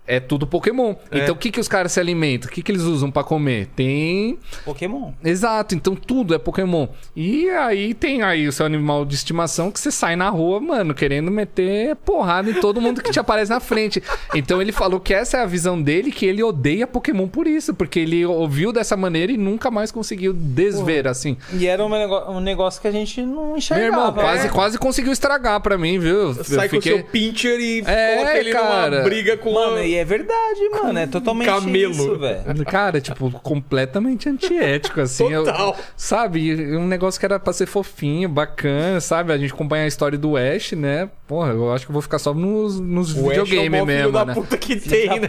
É 0.07 0.19
tudo 0.21 0.47
Pokémon. 0.47 0.95
Então 1.11 1.35
o 1.35 1.37
que, 1.37 1.51
que 1.51 1.59
os 1.59 1.67
caras 1.67 1.91
se 1.91 1.99
alimentam? 1.99 2.49
O 2.49 2.51
que, 2.51 2.61
que 2.61 2.71
eles 2.71 2.83
usam 2.83 3.11
pra 3.11 3.23
comer? 3.23 3.67
Tem 3.75 4.39
Pokémon. 4.63 5.11
Exato, 5.23 5.75
então 5.75 5.95
tudo 5.95 6.33
é 6.33 6.37
Pokémon. 6.39 6.87
E 7.15 7.49
aí 7.49 7.93
tem 7.93 8.23
aí 8.23 8.47
o 8.47 8.51
seu 8.51 8.65
animal 8.65 9.03
de 9.05 9.15
estimação 9.15 9.69
que 9.69 9.79
você 9.79 9.91
sai 9.91 10.15
na 10.15 10.29
rua, 10.29 10.59
mano, 10.61 10.93
querendo 10.93 11.29
meter 11.29 11.95
porrada 11.97 12.49
em 12.49 12.53
todo 12.53 12.79
mundo 12.79 13.01
que 13.03 13.11
te 13.11 13.19
aparece 13.19 13.51
na 13.51 13.59
frente. 13.59 14.01
Então 14.33 14.61
ele 14.61 14.71
falou 14.71 14.99
que 14.99 15.13
essa 15.13 15.37
é 15.37 15.41
a 15.41 15.45
visão 15.45 15.81
dele, 15.81 16.11
que 16.11 16.25
ele 16.25 16.41
odeia 16.41 16.87
Pokémon 16.87 17.27
por 17.27 17.45
isso, 17.45 17.73
porque 17.73 17.99
ele 17.99 18.25
ouviu 18.25 18.71
dessa 18.71 18.95
maneira 18.95 19.31
e 19.31 19.37
nunca 19.37 19.69
mais 19.69 19.91
conseguiu 19.91 20.31
desver, 20.31 21.07
assim. 21.07 21.35
E 21.53 21.67
era 21.67 21.83
um 21.85 21.89
negócio, 21.89 22.31
um 22.31 22.39
negócio 22.39 22.81
que 22.81 22.87
a 22.87 22.91
gente 22.91 23.21
não 23.21 23.47
Meu 23.47 23.57
enxergava. 23.57 23.85
irmão, 23.87 24.13
quase, 24.13 24.43
né? 24.43 24.49
quase 24.53 24.77
conseguiu 24.77 25.11
estragar 25.11 25.59
pra 25.59 25.77
mim, 25.77 25.99
viu? 25.99 26.17
Eu 26.31 26.43
Sai 26.45 26.69
com 26.69 26.77
o 26.77 26.81
seu 26.81 27.03
pincher 27.03 27.59
e 27.59 27.83
É, 27.85 28.15
coloca 28.15 28.37
ele 28.37 28.51
cara. 28.51 28.89
numa 28.97 29.03
briga 29.03 29.35
com 29.37 29.53
Mano, 29.53 29.77
a... 29.77 29.85
e 29.85 29.96
é 29.97 30.05
verdade, 30.05 30.69
mano. 30.71 30.97
É 30.99 31.07
totalmente 31.07 31.47
camelo. 31.47 31.91
isso, 31.91 32.17
velho. 32.17 32.65
Cara, 32.65 33.01
tipo, 33.01 33.29
completamente 33.41 34.29
antiético, 34.29 35.01
assim. 35.01 35.31
Eu- 35.31 35.43
Total. 35.45 35.75
sabe? 35.95 36.39
E 36.41 36.75
Um 36.77 36.87
negócio 36.87 37.19
que 37.19 37.25
era 37.25 37.39
pra 37.39 37.51
ser 37.53 37.65
fofinho, 37.65 38.29
bacana, 38.29 38.99
sabe? 39.01 39.31
A 39.33 39.37
gente 39.37 39.53
acompanha 39.53 39.83
a 39.85 39.87
história 39.87 40.17
do 40.17 40.35
Ash, 40.37 40.71
né? 40.73 41.09
Porra, 41.27 41.51
eu 41.51 41.73
acho 41.73 41.85
que 41.85 41.91
eu 41.91 41.93
vou 41.93 42.01
ficar 42.01 42.19
só 42.19 42.33
nos, 42.33 42.79
nos 42.79 43.13
O 43.15 43.29
Ash 43.29 43.37
é 43.37 43.41
o 43.41 43.45
videogames 43.45 43.69
filho 43.71 43.85
mesmo, 43.85 44.11
da 44.13 44.25
né? 44.25 44.33
puta 44.33 44.57
que 44.57 44.75
tem, 44.77 45.19
né? 45.19 45.27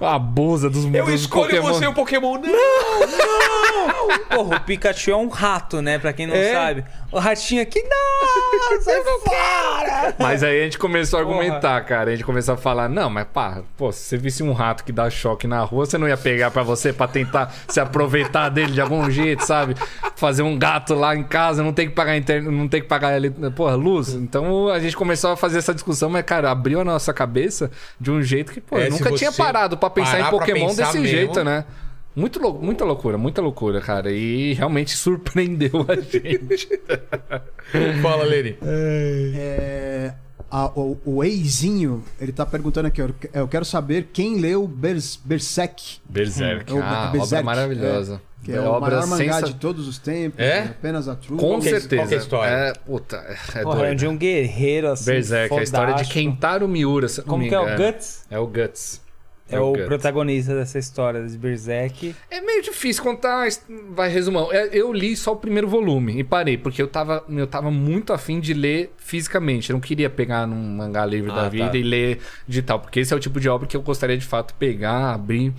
A 0.00 0.18
busa 0.20 0.68
dos, 0.68 0.84
Eu 0.84 1.04
dos 1.06 1.14
escolho 1.20 1.48
Pokémon. 1.50 1.66
você 1.74 1.86
o 1.86 1.94
Pokémon. 1.94 2.38
Não! 2.38 4.36
Porra, 4.36 4.56
o 4.56 4.60
Pikachu 4.60 5.10
é 5.10 5.16
um 5.16 5.28
rato, 5.28 5.80
né? 5.82 5.98
Pra 5.98 6.12
quem 6.12 6.26
não 6.26 6.34
É. 6.34 6.52
sabe. 6.52 6.84
O 7.12 7.18
ratinho 7.18 7.60
aqui, 7.60 7.82
não! 7.82 8.80
Sai 8.80 9.02
fora! 9.02 10.14
Mas 10.18 10.42
aí 10.42 10.60
a 10.62 10.64
gente 10.64 10.78
começou 10.78 11.20
a 11.20 11.22
Porra. 11.22 11.36
argumentar, 11.36 11.80
cara. 11.82 12.10
A 12.10 12.14
gente 12.14 12.24
começou 12.24 12.54
a 12.54 12.56
falar, 12.56 12.88
não, 12.88 13.10
mas 13.10 13.26
pá, 13.32 13.60
pô, 13.76 13.92
se 13.92 14.00
você 14.00 14.16
visse 14.16 14.42
um 14.42 14.52
rato 14.52 14.82
que 14.82 14.90
dá 14.92 15.10
choque 15.10 15.46
na 15.46 15.60
rua, 15.60 15.84
você 15.84 15.98
não 15.98 16.08
ia 16.08 16.16
pegar 16.16 16.50
pra 16.50 16.62
você 16.62 16.90
pra 16.92 17.06
tentar 17.06 17.54
se 17.68 17.78
aproveitar 17.78 18.48
dele 18.48 18.72
de 18.72 18.80
algum 18.80 19.10
jeito, 19.10 19.44
sabe? 19.44 19.74
Fazer 20.16 20.42
um 20.42 20.58
gato 20.58 20.94
lá 20.94 21.14
em 21.14 21.22
casa, 21.22 21.62
não 21.62 21.72
tem 21.72 21.88
que 21.88 21.94
pagar 21.94 22.16
inter... 22.16 22.42
não 22.42 22.66
tem 22.66 22.80
que 22.80 22.88
pagar 22.88 23.14
ele, 23.14 23.30
porra, 23.50 23.74
luz. 23.74 24.14
Então 24.14 24.68
a 24.68 24.78
gente 24.80 24.96
começou 24.96 25.32
a 25.32 25.36
fazer 25.36 25.58
essa 25.58 25.74
discussão, 25.74 26.08
mas 26.08 26.24
cara, 26.24 26.50
abriu 26.50 26.80
a 26.80 26.84
nossa 26.84 27.12
cabeça 27.12 27.70
de 28.00 28.10
um 28.10 28.22
jeito 28.22 28.52
que, 28.52 28.60
pô, 28.60 28.78
É, 28.78 28.86
eu 28.86 28.90
nunca 28.90 29.12
tinha 29.12 29.30
parado 29.32 29.76
pra 29.76 29.90
pensar 29.90 30.18
em 30.20 30.30
Pokémon 30.30 30.68
pensar 30.68 30.86
desse 30.86 30.98
mesmo. 30.98 31.14
jeito, 31.14 31.44
né? 31.44 31.64
Muito 32.14 32.38
lou... 32.40 32.60
Muita 32.60 32.84
loucura, 32.84 33.16
muita 33.16 33.40
loucura, 33.40 33.80
cara. 33.80 34.10
E 34.12 34.52
realmente 34.54 34.90
surpreendeu 34.96 35.84
a 35.88 35.94
gente. 36.00 36.68
Fala, 38.02 38.24
Lene. 38.24 38.56
É, 38.62 40.12
a- 40.50 40.66
o, 40.78 40.98
o 41.04 41.24
Eizinho, 41.24 42.04
ele 42.20 42.32
tá 42.32 42.44
perguntando 42.44 42.88
aqui, 42.88 43.00
ó, 43.00 43.08
eu 43.32 43.48
quero 43.48 43.64
saber 43.64 44.08
quem 44.12 44.38
leu 44.40 44.66
Bers, 44.66 45.18
Berserk, 45.24 45.98
Berserk. 46.08 46.70
É 46.70 46.74
o 46.74 46.82
Ah, 46.82 47.08
Berserk, 47.12 47.34
obra 47.34 47.42
maravilhosa. 47.42 48.20
que 48.44 48.52
é, 48.52 48.60
o 48.60 48.64
obra 48.64 48.96
maior 48.96 49.06
mangá 49.06 49.32
sensa- 49.34 49.46
de 49.46 49.54
todos 49.54 49.88
os 49.88 49.98
tempos, 49.98 50.38
É? 50.38 50.64
né? 50.64 50.74
apenas 50.78 51.08
a 51.08 51.16
True. 51.16 51.38
Com 51.38 51.58
é- 51.58 51.60
certeza. 51.62 51.96
qual 52.02 52.08
que 52.08 52.14
é 52.14 52.16
a 52.16 52.20
história? 52.20 52.50
É, 52.50 52.72
puta, 52.74 53.16
é 53.54 53.62
Porra, 53.62 53.78
é 53.78 53.84
doido. 53.86 53.98
de 53.98 54.06
um 54.08 54.16
guerreiro 54.18 54.88
assim. 54.90 55.06
Berserk, 55.06 55.54
é 55.54 55.58
a 55.58 55.62
história 55.62 55.94
de 55.94 56.04
fodástico. 56.04 56.20
Kentaro 56.30 56.68
Miura. 56.68 57.06
Como 57.26 57.48
que 57.48 57.54
é 57.54 57.58
o. 57.60 57.76
Guts? 57.78 58.24
É 58.30 58.38
o 58.38 58.46
Guts. 58.46 59.00
É 59.56 59.60
o 59.60 59.72
protagonista 59.86 60.54
dessa 60.54 60.78
história 60.78 61.26
de 61.26 61.36
Berserk. 61.38 62.14
É 62.30 62.40
meio 62.40 62.62
difícil 62.62 63.02
contar, 63.02 63.46
vai 63.90 64.08
resumão. 64.10 64.52
É, 64.52 64.68
Eu 64.72 64.92
li 64.92 65.16
só 65.16 65.32
o 65.32 65.36
primeiro 65.36 65.68
volume 65.68 66.18
e 66.18 66.24
parei, 66.24 66.56
porque 66.56 66.80
eu 66.80 66.88
tava, 66.88 67.24
eu 67.28 67.46
tava 67.46 67.70
muito 67.70 68.12
afim 68.12 68.40
de 68.40 68.54
ler 68.54 68.92
fisicamente. 68.96 69.70
Eu 69.70 69.74
não 69.74 69.80
queria 69.80 70.08
pegar 70.10 70.46
num 70.46 70.76
mangá 70.76 71.04
livre 71.06 71.30
Ah, 71.30 71.34
da 71.34 71.42
tá. 71.42 71.48
vida 71.48 71.76
e 71.76 71.82
ler 71.82 72.18
digital, 72.46 72.80
porque 72.80 73.00
esse 73.00 73.12
é 73.12 73.16
o 73.16 73.20
tipo 73.20 73.38
de 73.40 73.48
obra 73.48 73.66
que 73.66 73.76
eu 73.76 73.82
gostaria 73.82 74.16
de 74.16 74.24
fato 74.26 74.54
pegar, 74.54 75.12
abrir, 75.14 75.52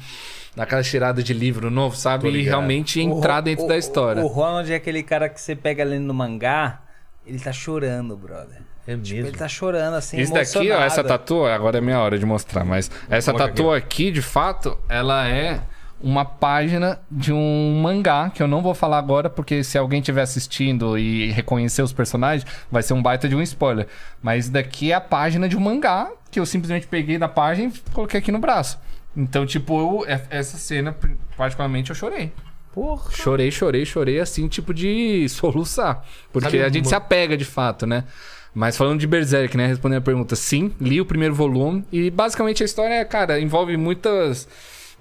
dar 0.55 0.63
aquela 0.63 0.83
cheirada 0.83 1.21
de 1.23 1.33
livro 1.33 1.69
novo, 1.71 1.95
sabe? 1.95 2.29
E 2.29 2.41
realmente 2.43 2.99
entrar 3.01 3.39
O- 3.39 3.41
dentro 3.41 3.65
o- 3.65 3.67
da 3.67 3.77
história. 3.77 4.23
O 4.23 4.27
Ronald 4.27 4.71
é 4.71 4.75
aquele 4.75 5.03
cara 5.03 5.29
que 5.29 5.39
você 5.41 5.55
pega 5.55 5.83
lendo 5.83 6.05
no 6.05 6.13
mangá, 6.13 6.81
ele 7.25 7.39
tá 7.39 7.51
chorando, 7.53 8.15
brother. 8.17 8.61
É 8.85 8.95
Tipo, 8.97 9.09
mesmo. 9.15 9.27
ele 9.29 9.37
tá 9.37 9.47
chorando, 9.47 9.93
assim, 9.95 10.19
Esse 10.19 10.33
daqui, 10.33 10.69
ó, 10.71 10.81
essa 10.81 11.03
tatu, 11.03 11.45
agora 11.45 11.77
é 11.77 11.81
minha 11.81 11.99
hora 11.99 12.19
de 12.19 12.25
mostrar, 12.25 12.65
mas 12.65 12.91
essa 13.09 13.33
tatu 13.33 13.71
aqui, 13.71 14.11
de 14.11 14.21
fato, 14.21 14.77
ela 14.89 15.25
é 15.27 15.61
uma 16.01 16.25
página 16.25 16.99
de 17.09 17.31
um 17.31 17.79
mangá, 17.81 18.29
que 18.29 18.43
eu 18.43 18.47
não 18.47 18.61
vou 18.61 18.73
falar 18.73 18.97
agora, 18.97 19.29
porque 19.29 19.63
se 19.63 19.77
alguém 19.77 19.99
estiver 20.01 20.21
assistindo 20.21 20.97
e 20.97 21.31
reconhecer 21.31 21.81
os 21.81 21.93
personagens, 21.93 22.45
vai 22.69 22.83
ser 22.83 22.93
um 22.93 23.01
baita 23.01 23.29
de 23.29 23.35
um 23.37 23.41
spoiler. 23.41 23.87
Mas 24.21 24.49
daqui 24.49 24.91
é 24.91 24.95
a 24.95 24.99
página 25.01 25.47
de 25.47 25.55
um 25.55 25.61
mangá, 25.61 26.11
que 26.29 26.37
eu 26.37 26.45
simplesmente 26.45 26.87
peguei 26.87 27.17
da 27.17 27.29
página 27.29 27.71
e 27.73 27.91
coloquei 27.93 28.19
aqui 28.19 28.33
no 28.33 28.39
braço. 28.39 28.77
Então, 29.15 29.45
tipo, 29.45 29.79
eu- 29.79 30.05
é- 30.11 30.21
essa 30.29 30.57
cena, 30.57 30.93
particularmente, 31.37 31.89
eu 31.91 31.95
chorei. 31.95 32.33
Porra. 32.73 33.11
Chorei, 33.11 33.51
chorei, 33.51 33.85
chorei, 33.85 34.19
assim, 34.19 34.47
tipo 34.49 34.73
de 34.73 35.25
soluçar. 35.29 36.03
Porque 36.33 36.47
Sabe 36.49 36.63
a 36.63 36.69
gente 36.69 36.85
uma- 36.85 36.89
se 36.89 36.95
apega 36.95 37.37
de 37.37 37.45
fato, 37.45 37.85
né? 37.85 38.03
Mas 38.53 38.77
falando 38.77 38.99
de 38.99 39.07
Berserk, 39.07 39.57
né? 39.57 39.67
Respondendo 39.67 39.99
a 39.99 40.01
pergunta, 40.01 40.35
sim, 40.35 40.71
li 40.79 41.01
o 41.01 41.05
primeiro 41.05 41.33
volume. 41.33 41.83
E 41.91 42.09
basicamente 42.09 42.61
a 42.61 42.65
história, 42.65 43.03
cara, 43.05 43.39
envolve 43.39 43.75
muitas. 43.77 44.47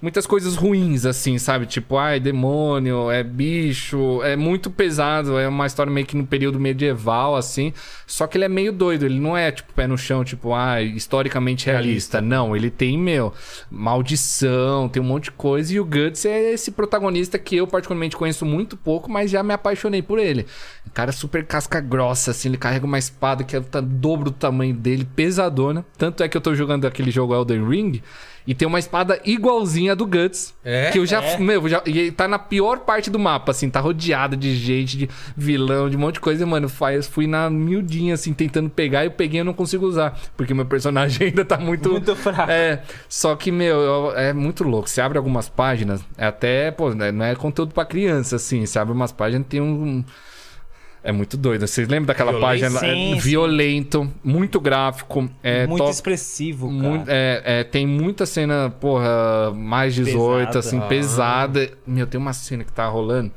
Muitas 0.03 0.27
coisas 0.27 0.57
ruins, 0.57 1.05
assim, 1.05 1.37
sabe? 1.37 1.65
Tipo, 1.65 1.95
ai, 1.95 2.19
demônio, 2.19 3.09
é 3.09 3.23
bicho, 3.23 4.21
é 4.21 4.35
muito 4.35 4.69
pesado. 4.69 5.39
É 5.39 5.47
uma 5.47 5.65
história 5.65 5.89
meio 5.89 6.05
que 6.05 6.17
no 6.17 6.27
período 6.27 6.59
medieval, 6.59 7.37
assim. 7.37 7.71
Só 8.05 8.27
que 8.27 8.37
ele 8.37 8.43
é 8.43 8.49
meio 8.49 8.73
doido, 8.73 9.05
ele 9.05 9.17
não 9.17 9.37
é, 9.37 9.49
tipo, 9.49 9.71
pé 9.71 9.87
no 9.87 9.97
chão, 9.97 10.21
tipo, 10.25 10.53
ai, 10.53 10.87
historicamente 10.87 11.67
realista. 11.67 12.19
Não, 12.19 12.53
ele 12.53 12.69
tem, 12.69 12.97
meu, 12.97 13.31
maldição, 13.71 14.89
tem 14.89 15.01
um 15.01 15.05
monte 15.05 15.23
de 15.23 15.31
coisa. 15.31 15.73
E 15.73 15.79
o 15.79 15.85
Guts 15.85 16.25
é 16.25 16.51
esse 16.51 16.71
protagonista 16.71 17.39
que 17.39 17.55
eu 17.55 17.65
particularmente 17.65 18.17
conheço 18.17 18.45
muito 18.45 18.75
pouco, 18.75 19.09
mas 19.09 19.31
já 19.31 19.41
me 19.41 19.53
apaixonei 19.53 20.01
por 20.01 20.19
ele. 20.19 20.45
O 20.85 20.91
cara 20.91 21.13
super 21.13 21.45
casca 21.45 21.79
grossa, 21.79 22.31
assim, 22.31 22.49
ele 22.49 22.57
carrega 22.57 22.85
uma 22.85 22.99
espada 22.99 23.45
que 23.45 23.55
é 23.55 23.61
dobro 23.81 24.31
do 24.31 24.35
tamanho 24.35 24.73
dele, 24.75 25.07
pesadona. 25.15 25.85
Tanto 25.97 26.23
é 26.23 26.27
que 26.27 26.35
eu 26.35 26.41
tô 26.41 26.53
jogando 26.53 26.85
aquele 26.85 27.09
jogo 27.09 27.33
Elden 27.33 27.65
Ring. 27.65 28.01
E 28.45 28.53
tem 28.53 28.67
uma 28.67 28.79
espada 28.79 29.19
igualzinha 29.23 29.93
a 29.93 29.95
do 29.95 30.05
Guts. 30.05 30.53
É? 30.65 30.91
Que 30.91 30.99
eu 30.99 31.05
já. 31.05 31.23
É? 31.23 31.37
Meu, 31.37 31.67
já, 31.69 31.81
e 31.85 31.97
ele 31.97 32.11
tá 32.11 32.27
na 32.27 32.37
pior 32.37 32.79
parte 32.79 33.09
do 33.09 33.17
mapa, 33.17 33.51
assim, 33.51 33.69
tá 33.69 33.79
rodeada 33.79 34.35
de 34.35 34.55
gente, 34.55 34.97
de 34.97 35.09
vilão, 35.35 35.89
de 35.89 35.95
um 35.95 35.99
monte 35.99 36.15
de 36.15 36.19
coisa. 36.19 36.43
E, 36.43 36.45
mano, 36.45 36.67
faz, 36.67 37.07
fui 37.07 37.25
na 37.25 37.49
miudinha, 37.49 38.13
assim, 38.15 38.33
tentando 38.33 38.69
pegar. 38.69 39.03
E 39.03 39.07
eu 39.07 39.11
peguei 39.11 39.39
e 39.39 39.41
eu 39.41 39.45
não 39.45 39.53
consigo 39.53 39.85
usar. 39.85 40.19
Porque 40.35 40.53
meu 40.53 40.65
personagem 40.65 41.27
ainda 41.27 41.45
tá 41.45 41.57
muito. 41.57 41.89
Muito 41.89 42.15
fraco. 42.15 42.51
É. 42.51 42.81
Só 43.07 43.35
que, 43.35 43.51
meu, 43.51 43.79
eu- 43.79 44.17
é 44.17 44.33
muito 44.33 44.63
louco. 44.63 44.89
Você 44.89 44.99
abre 44.99 45.17
algumas 45.17 45.47
páginas, 45.47 46.01
é 46.17 46.25
até, 46.25 46.71
pô, 46.71 46.93
né, 46.93 47.11
não 47.11 47.25
é 47.25 47.35
conteúdo 47.35 47.73
pra 47.73 47.85
criança, 47.85 48.35
assim. 48.35 48.65
Você 48.65 48.77
abre 48.77 48.93
umas 48.93 49.11
páginas 49.11 49.47
tem 49.47 49.61
um. 49.61 50.03
É 51.03 51.11
muito 51.11 51.35
doido. 51.35 51.67
Vocês 51.67 51.87
lembram 51.87 52.05
daquela 52.07 52.31
Violento? 52.31 52.73
página? 52.79 52.85
É 52.87 53.15
violento, 53.15 54.09
muito 54.23 54.59
gráfico. 54.61 55.29
É, 55.43 55.67
Muito 55.67 55.83
to- 55.83 55.89
expressivo, 55.89 56.67
cara. 56.67 56.79
muito- 56.89 57.09
é, 57.09 57.41
é, 57.45 57.63
tem 57.65 57.85
muita 57.85 58.25
cena, 58.25 58.69
porra, 58.79 59.51
mais 59.53 59.93
18, 59.93 60.47
Pesada. 60.47 60.59
assim, 60.59 60.77
Ah. 60.79 60.81
pesada. 60.87 61.71
Meu, 61.85 62.07
tem 62.07 62.17
uma 62.19 62.31
cena 62.31 62.63
que 62.63 62.71
tá 62.71 62.87
rolando. 62.87 63.31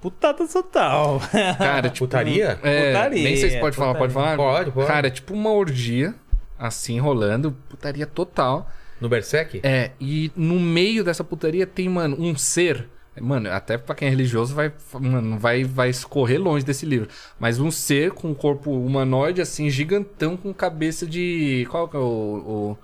Putada 0.00 0.46
total. 0.46 1.20
Cara, 1.58 1.88
tipo. 1.90 2.06
Putaria? 2.06 2.58
É, 2.62 2.88
Putaria, 2.92 3.22
nem 3.22 3.36
sei 3.36 3.50
se 3.50 3.58
pode 3.60 3.74
falar, 3.76 3.94
pode 3.94 4.12
falar? 4.12 4.36
Pode, 4.36 4.70
pode. 4.70 4.86
Cara, 4.86 5.06
é 5.06 5.10
tipo 5.10 5.32
uma 5.32 5.50
orgia, 5.50 6.14
assim, 6.58 6.98
rolando. 7.00 7.56
Putaria 7.68 8.06
total. 8.06 8.68
No 9.00 9.08
Berserk? 9.08 9.60
É, 9.64 9.92
e 10.00 10.30
no 10.36 10.60
meio 10.60 11.02
dessa 11.02 11.24
putaria 11.24 11.66
tem, 11.66 11.88
mano, 11.88 12.16
um 12.20 12.36
ser. 12.36 12.88
Mano, 13.20 13.50
até 13.50 13.76
pra 13.76 13.94
quem 13.94 14.08
é 14.08 14.10
religioso 14.10 14.54
vai, 14.54 14.72
mano, 14.98 15.38
vai, 15.38 15.64
vai 15.64 15.90
escorrer 15.90 16.40
longe 16.40 16.64
desse 16.64 16.86
livro. 16.86 17.08
Mas 17.38 17.60
um 17.60 17.70
ser 17.70 18.12
com 18.12 18.28
um 18.30 18.34
corpo 18.34 18.70
humanoide, 18.70 19.40
assim, 19.42 19.68
gigantão, 19.68 20.36
com 20.36 20.52
cabeça 20.54 21.06
de. 21.06 21.66
Qual 21.70 21.86
que 21.88 21.96
é 21.96 22.00
o, 22.00 22.76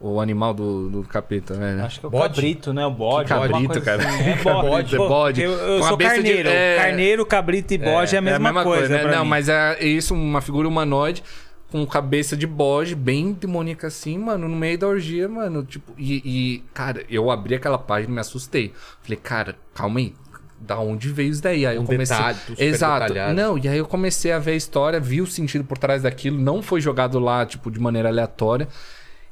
o, 0.00 0.12
o 0.12 0.20
animal 0.20 0.52
do, 0.52 0.88
do 0.88 1.02
capeta, 1.04 1.54
né? 1.54 1.80
Acho 1.84 2.00
que 2.00 2.06
é 2.06 2.08
o 2.08 2.10
Bode? 2.10 2.34
cabrito, 2.34 2.72
né? 2.72 2.84
O 2.84 2.90
bode. 2.90 3.28
Que 3.28 3.34
cabrito, 3.34 3.66
coisa 3.68 3.80
cara. 3.80 4.08
assim. 4.08 4.22
É 4.30 4.36
Bode, 4.42 4.66
bode. 4.68 4.94
é 4.94 4.98
bode. 4.98 5.42
Eu, 5.42 5.52
eu 5.52 5.76
a 5.78 5.82
sou 5.82 5.90
cabeça 5.90 6.14
de- 6.16 6.22
carneiro. 6.24 6.48
é. 6.48 6.76
Carneiro, 6.76 7.26
cabrito 7.26 7.74
e 7.74 7.78
bode 7.78 8.14
é, 8.14 8.18
a 8.18 8.22
mesma, 8.22 8.64
coisa. 8.64 8.88
né? 8.88 8.98
pra 9.02 9.12
Não, 9.16 9.22
mim. 9.24 9.30
mas 9.30 9.48
é 9.48 9.78
isso, 9.84 10.14
uma 10.14 10.40
figura 10.40 10.66
humanoide 10.66 11.22
com 11.70 11.86
cabeça 11.86 12.36
de 12.36 12.46
bode, 12.46 12.94
bem 12.94 13.32
demoníaca 13.32 13.86
assim, 13.86 14.18
mano, 14.18 14.48
no 14.48 14.56
meio 14.56 14.76
da 14.78 14.86
orgia, 14.88 15.28
mano. 15.28 15.62
Tipo, 15.64 15.92
e, 15.96 16.16
e, 16.24 16.64
cara, 16.74 17.04
eu 17.08 17.30
abri 17.30 17.54
aquela 17.54 17.78
página 17.78 18.10
e 18.10 18.14
me 18.14 18.20
assustei. 18.20 18.72
Falei, 19.02 19.18
cara, 19.22 19.56
calma 19.74 20.00
aí. 20.00 20.14
Da 20.62 20.78
onde 20.78 21.08
veio 21.08 21.30
isso 21.30 21.42
daí? 21.42 21.64
Aí 21.64 21.76
eu 21.76 21.82
Um 21.82 21.86
comecei. 21.86 22.14
detalhe, 22.14 22.38
Exato. 22.58 23.00
detalhado. 23.08 23.34
Não, 23.34 23.56
e 23.56 23.66
aí 23.66 23.78
eu 23.78 23.86
comecei 23.86 24.30
a 24.30 24.38
ver 24.38 24.50
a 24.52 24.56
história, 24.56 25.00
vi 25.00 25.22
o 25.22 25.26
sentido 25.26 25.64
por 25.64 25.78
trás 25.78 26.02
daquilo, 26.02 26.38
não 26.38 26.60
foi 26.60 26.82
jogado 26.82 27.18
lá, 27.18 27.46
tipo, 27.46 27.70
de 27.70 27.80
maneira 27.80 28.10
aleatória. 28.10 28.68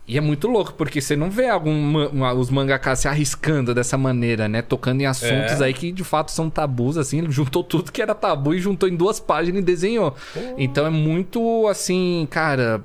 E 0.09 0.17
é 0.17 0.21
muito 0.23 0.49
louco, 0.49 0.73
porque 0.73 1.03
você 1.03 1.15
não 1.15 1.31
vê 1.31 1.49
algum, 1.49 1.95
os 2.39 2.49
mangakas 2.49 3.01
se 3.01 3.09
arriscando 3.09 3.75
dessa 3.75 3.99
maneira, 3.99 4.49
né? 4.49 4.63
Tocando 4.63 5.03
em 5.03 5.07
assuntos 5.07 5.61
É. 5.61 5.65
aí 5.67 5.75
que 5.75 5.93
de 5.93 6.03
fato 6.03 6.31
são 6.33 6.49
tabus, 6.49 6.97
assim. 6.97 7.19
Ele 7.19 7.31
juntou 7.31 7.63
tudo 7.63 7.93
que 7.93 8.01
era 8.01 8.15
tabu 8.15 8.55
e 8.55 8.59
juntou 8.59 8.89
em 8.89 8.97
duas 8.97 9.21
páginas 9.21 9.61
e 9.61 9.65
desenhou. 9.65 10.17
Então 10.57 10.87
é 10.87 10.91
muito, 10.91 11.67
assim, 11.69 12.27
cara. 12.31 12.81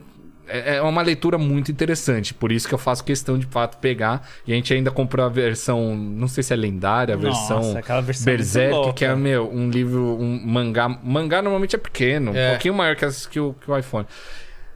É 0.45 0.75
é 0.75 0.81
uma 0.81 1.01
leitura 1.01 1.37
muito 1.37 1.71
interessante, 1.71 2.33
por 2.33 2.51
isso 2.51 2.67
que 2.67 2.73
eu 2.73 2.77
faço 2.77 3.01
questão 3.05 3.37
de 3.39 3.45
fato 3.45 3.77
pegar. 3.77 4.27
E 4.45 4.51
a 4.51 4.55
gente 4.57 4.73
ainda 4.73 4.91
comprou 4.91 5.25
a 5.25 5.29
versão, 5.29 5.95
não 5.95 6.27
sei 6.27 6.43
se 6.43 6.51
é 6.51 6.57
lendária, 6.57 7.15
a 7.15 7.17
Nossa, 7.17 7.55
versão 7.55 7.77
aquela 7.77 8.01
versão 8.01 8.25
Berserk, 8.25 8.93
que 8.93 9.05
é, 9.05 9.15
meu, 9.15 9.49
um 9.49 9.69
livro, 9.69 10.17
um 10.19 10.41
mangá. 10.45 10.89
Mangá 11.01 11.41
normalmente 11.41 11.73
é 11.77 11.79
pequeno, 11.79 12.35
É. 12.35 12.47
um 12.47 12.51
pouquinho 12.51 12.73
maior 12.73 12.97
que, 12.97 13.05
as- 13.05 13.25
que 13.25 13.39
o, 13.39 13.55
que 13.63 13.71
o 13.71 13.77
iPhone. 13.77 14.05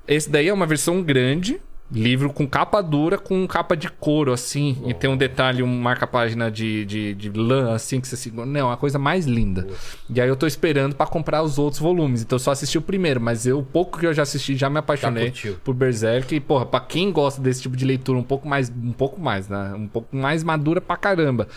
Esse 0.07 0.30
daí 0.30 0.48
é 0.48 0.53
uma 0.53 0.65
versão 0.65 1.03
grande, 1.03 1.60
livro 1.91 2.31
com 2.31 2.45
capa 2.45 2.81
dura, 2.81 3.18
com 3.18 3.47
capa 3.47 3.76
de 3.76 3.89
couro, 3.89 4.34
assim. 4.34 4.77
E 4.85 4.93
tem 4.93 5.09
um 5.09 5.15
detalhe, 5.18 5.64
um 5.64 5.80
marca-página 5.80 6.51
de, 6.51 6.85
de, 6.85 7.14
de 7.14 7.30
lã, 7.30 7.73
assim, 7.73 8.01
que 8.01 8.07
você 8.07 8.18
segura. 8.18 8.45
Não, 8.45 8.69
é 8.69 8.73
a 8.73 8.77
coisa 8.77 8.99
mais 8.99 9.26
linda. 9.26 9.68
E 10.09 10.19
aí 10.19 10.27
eu 10.27 10.35
tô 10.35 10.45
esperando 10.45 10.95
pra 10.95 11.05
comprar 11.05 11.41
os 11.43 11.57
outros 11.57 11.81
volumes. 11.81 12.22
Então 12.22 12.35
eu 12.35 12.39
só 12.39 12.51
assisti 12.51 12.77
o 12.77 12.81
primeiro, 12.81 13.22
mas 13.22 13.45
eu, 13.45 13.59
o 13.59 13.64
pouco 13.64 13.99
que 13.99 14.05
eu 14.05 14.14
já 14.14 14.23
assisti, 14.23 14.55
já 14.55 14.69
me 14.69 14.80
apaixonei 14.80 15.26
curtiu. 15.31 15.55
por 15.64 15.73
Berserk. 15.73 16.35
E, 16.35 16.39
porra, 16.39 16.65
pra 16.65 16.80
quem 16.80 17.11
gosta 17.11 17.41
desse 17.41 17.61
tipo 17.61 17.76
de 17.77 17.85
leitura 17.85 18.18
um 18.19 18.23
pouco 18.23 18.47
mais, 18.47 18.69
um 18.69 18.91
pouco 18.91 19.19
mais, 19.22 19.47
né? 19.47 19.73
Um 19.76 19.88
pouco 19.88 20.15
mais 20.15 20.43
madura 20.43 20.81
pra 20.81 20.97
caramba. 20.97 21.47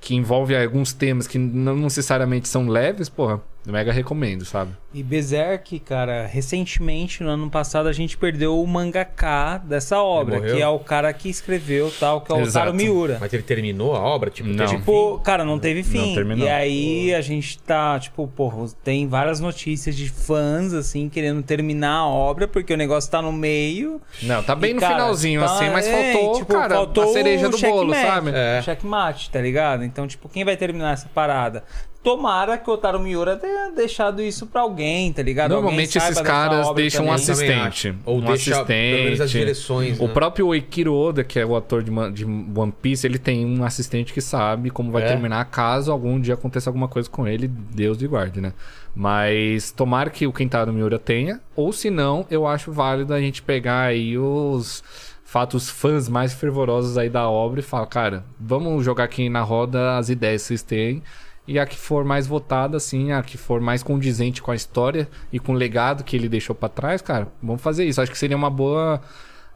Que 0.00 0.14
envolve 0.14 0.54
alguns 0.54 0.92
temas 0.92 1.26
que 1.26 1.38
não 1.38 1.76
necessariamente 1.76 2.46
são 2.46 2.68
leves, 2.68 3.08
porra, 3.08 3.40
eu 3.66 3.72
mega 3.72 3.92
recomendo, 3.92 4.44
sabe? 4.44 4.72
E 4.94 5.02
Berserk, 5.02 5.78
cara, 5.80 6.26
recentemente, 6.26 7.22
no 7.22 7.28
ano 7.28 7.50
passado, 7.50 7.88
a 7.88 7.92
gente 7.92 8.16
perdeu 8.16 8.58
o 8.62 8.66
mangaka 8.66 9.58
dessa 9.58 10.00
obra, 10.02 10.40
que 10.40 10.60
é 10.62 10.66
o 10.66 10.78
cara 10.78 11.12
que 11.12 11.28
escreveu 11.28 11.92
tal, 12.00 12.22
que 12.22 12.32
é 12.32 12.34
o 12.34 12.40
Exato. 12.40 12.66
Taro 12.66 12.76
Miura. 12.76 13.18
Mas 13.20 13.30
ele 13.34 13.42
terminou 13.42 13.94
a 13.94 14.00
obra? 14.00 14.30
Tipo, 14.30 14.48
Não. 14.48 14.56
teve 14.64 14.78
Tipo, 14.78 15.18
cara, 15.18 15.44
não 15.44 15.58
teve 15.58 15.82
fim. 15.82 15.98
Não 16.08 16.14
terminou. 16.14 16.46
E 16.46 16.50
aí 16.50 17.14
a 17.14 17.20
gente 17.20 17.58
tá, 17.58 17.98
tipo, 17.98 18.26
porra, 18.28 18.66
tem 18.82 19.06
várias 19.06 19.40
notícias 19.40 19.94
de 19.94 20.08
fãs, 20.08 20.72
assim, 20.72 21.10
querendo 21.10 21.42
terminar 21.42 21.96
a 21.98 22.06
obra, 22.06 22.48
porque 22.48 22.72
o 22.72 22.76
negócio 22.76 23.10
tá 23.10 23.20
no 23.20 23.30
meio. 23.32 24.00
Não, 24.22 24.42
tá 24.42 24.54
bem 24.54 24.70
E, 24.70 24.74
no 24.74 24.80
cara, 24.80 24.94
finalzinho, 24.94 25.40
tá- 25.40 25.46
assim, 25.46 25.68
mas 25.70 25.86
é, 25.86 26.12
faltou, 26.12 26.32
tipo, 26.38 26.52
cara, 26.54 26.74
faltou 26.74 27.04
a 27.04 27.12
cereja 27.12 27.48
do 27.50 27.58
bolo, 27.58 27.92
checkmate. 27.92 28.14
sabe? 28.14 28.30
É. 28.34 28.62
Checkmate, 28.62 29.30
tá 29.30 29.40
ligado? 29.42 29.84
Então, 29.84 30.06
tipo, 30.06 30.28
quem 30.30 30.44
vai 30.44 30.56
terminar 30.56 30.94
essa 30.94 31.08
parada? 31.14 31.62
Tomara 32.08 32.56
que 32.56 32.70
o 32.70 32.72
Otaro 32.72 32.98
Miura 32.98 33.36
tenha 33.36 33.70
deixado 33.70 34.22
isso 34.22 34.46
pra 34.46 34.62
alguém, 34.62 35.12
tá 35.12 35.22
ligado? 35.22 35.50
Normalmente 35.50 35.98
Alguém 35.98 36.10
esses 36.10 36.22
caras 36.22 36.72
deixam 36.74 37.04
um 37.04 37.08
também. 37.08 37.26
Também 37.26 37.60
assistente. 37.60 37.94
Ou 38.06 38.16
um 38.16 38.20
deixa, 38.20 38.52
assistente. 38.54 38.90
pelo 38.94 39.04
menos, 39.04 39.20
as 39.20 39.30
direções, 39.30 40.00
O 40.00 40.06
né? 40.06 40.12
próprio 40.14 40.46
Oikiro 40.46 40.94
Oda, 40.94 41.22
que 41.22 41.38
é 41.38 41.44
o 41.44 41.54
ator 41.54 41.82
de, 41.82 41.90
de 42.12 42.24
One 42.24 42.72
Piece, 42.80 43.06
ele 43.06 43.18
tem 43.18 43.44
um 43.44 43.62
assistente 43.62 44.14
que 44.14 44.22
sabe 44.22 44.70
como 44.70 44.90
vai 44.90 45.02
É? 45.02 45.06
terminar 45.08 45.44
caso 45.46 45.92
algum 45.92 46.18
dia 46.18 46.32
aconteça 46.32 46.70
alguma 46.70 46.88
coisa 46.88 47.10
com 47.10 47.28
ele, 47.28 47.46
Deus 47.46 47.98
lhe 47.98 48.08
guarde, 48.08 48.40
né? 48.40 48.54
Mas 48.94 49.70
tomara 49.70 50.08
que 50.08 50.26
o 50.26 50.32
Kentaro 50.32 50.72
Miura 50.72 50.98
tenha, 50.98 51.40
ou 51.54 51.72
se 51.74 51.90
não, 51.90 52.24
eu 52.30 52.46
acho 52.46 52.72
válido 52.72 53.12
a 53.12 53.20
gente 53.20 53.42
pegar 53.42 53.82
aí 53.82 54.16
os 54.16 54.82
fatos 55.24 55.68
fãs 55.68 56.08
mais 56.08 56.32
fervorosos 56.32 56.96
aí 56.96 57.10
da 57.10 57.28
obra 57.28 57.60
e 57.60 57.62
falar, 57.62 57.86
cara, 57.86 58.24
vamos 58.40 58.82
jogar 58.82 59.04
aqui 59.04 59.28
na 59.28 59.42
roda 59.42 59.98
as 59.98 60.08
ideias 60.08 60.40
que 60.40 60.48
vocês 60.48 60.62
têm 60.62 61.02
e 61.48 61.58
a 61.58 61.66
que 61.66 61.76
for 61.76 62.04
mais 62.04 62.26
votada, 62.26 62.76
assim, 62.76 63.10
a 63.10 63.22
que 63.22 63.36
for 63.38 63.60
mais 63.60 63.82
condizente 63.82 64.40
com 64.42 64.50
a 64.50 64.54
história 64.54 65.08
e 65.32 65.38
com 65.40 65.52
o 65.52 65.56
legado 65.56 66.04
que 66.04 66.14
ele 66.14 66.28
deixou 66.28 66.54
pra 66.54 66.68
trás, 66.68 67.02
cara, 67.02 67.26
vamos 67.42 67.62
fazer 67.62 67.84
isso. 67.86 68.00
Acho 68.00 68.12
que 68.12 68.18
seria 68.18 68.36
uma 68.36 68.50
boa 68.50 69.00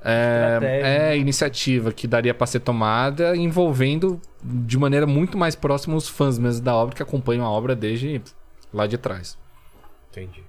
é, 0.05 1.11
é 1.13 1.19
iniciativa 1.19 1.93
que 1.93 2.07
daria 2.09 2.35
pra 2.35 2.47
ser 2.47 2.61
tomada 2.61 3.37
envolvendo 3.37 4.21
de 4.43 4.77
maneira 4.79 5.07
muito 5.07 5.39
mais 5.39 5.55
próxima 5.55 5.95
os 5.95 6.09
fãs 6.09 6.39
mesmo 6.39 6.65
da 6.65 6.75
obra 6.75 6.95
que 6.97 7.03
acompanham 7.03 7.45
a 7.47 7.51
obra 7.51 7.77
desde 7.77 8.21
lá 8.73 8.87
de 8.87 8.99
trás. 8.99 9.39
Entendi. 10.11 10.43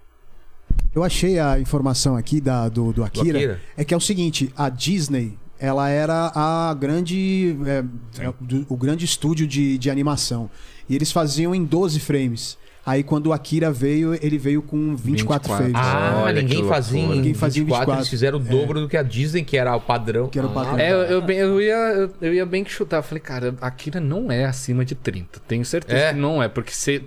Eu 0.95 1.03
achei 1.03 1.39
a 1.39 1.59
informação 1.59 2.15
aqui 2.15 2.39
da, 2.41 2.67
do, 2.69 2.91
do 2.93 3.03
Akira, 3.03 3.37
Akira? 3.37 3.61
É 3.77 3.83
que 3.83 3.93
é 3.93 3.97
o 3.97 4.01
seguinte, 4.01 4.51
a 4.55 4.69
Disney, 4.69 5.37
ela 5.59 5.89
era 5.89 6.31
a 6.33 6.73
grande. 6.73 7.55
é, 7.65 8.23
é, 8.25 8.33
do- 8.39 8.65
o 8.69 8.75
grande 8.75 9.05
estúdio 9.05 9.45
de, 9.45 9.77
de 9.77 9.89
animação. 9.89 10.49
E 10.89 10.95
eles 10.95 11.11
faziam 11.11 11.53
em 11.55 11.63
12 11.63 11.99
frames. 11.99 12.57
Aí 12.85 13.01
quando 13.01 13.27
o 13.27 13.33
Akira 13.33 13.71
veio, 13.71 14.13
ele 14.15 14.37
veio 14.37 14.61
com 14.61 14.93
24, 14.93 15.53
24. 15.53 15.55
frames. 15.55 15.73
Ah, 15.75 16.21
Olha 16.25 16.41
ninguém 16.41 16.67
fazia, 16.67 16.99
em. 16.99 17.07
Ninguém 17.07 17.33
fazia 17.33 17.61
em 17.61 17.65
24, 17.65 17.85
24. 17.93 17.93
eles 18.01 18.09
fizeram 18.09 18.37
o 18.37 18.41
dobro 18.41 18.81
do 18.81 18.89
que 18.89 18.97
a 18.97 19.03
Disney, 19.03 19.41
que 19.45 19.55
era 19.55 19.73
o 19.73 19.79
padrão. 19.79 20.27
Que 20.27 20.37
era 20.37 20.47
o 20.47 20.51
padrão. 20.53 20.77
É, 20.77 20.91
eu, 20.91 20.97
eu, 21.03 21.21
eu 21.29 21.61
ia, 21.61 22.09
eu, 22.19 22.33
ia 22.33 22.45
bem 22.45 22.61
que 22.61 22.71
chutar. 22.71 22.97
Eu 22.97 23.03
falei, 23.03 23.21
cara, 23.21 23.55
a 23.61 23.67
Akira 23.67 24.01
não 24.01 24.29
é 24.29 24.43
acima 24.43 24.83
de 24.83 24.95
30. 24.95 25.39
Tenho 25.47 25.63
certeza 25.63 25.97
É. 25.97 26.13
que 26.13 26.19
não 26.19 26.43
é, 26.43 26.49
porque 26.49 26.71
você. 26.73 27.01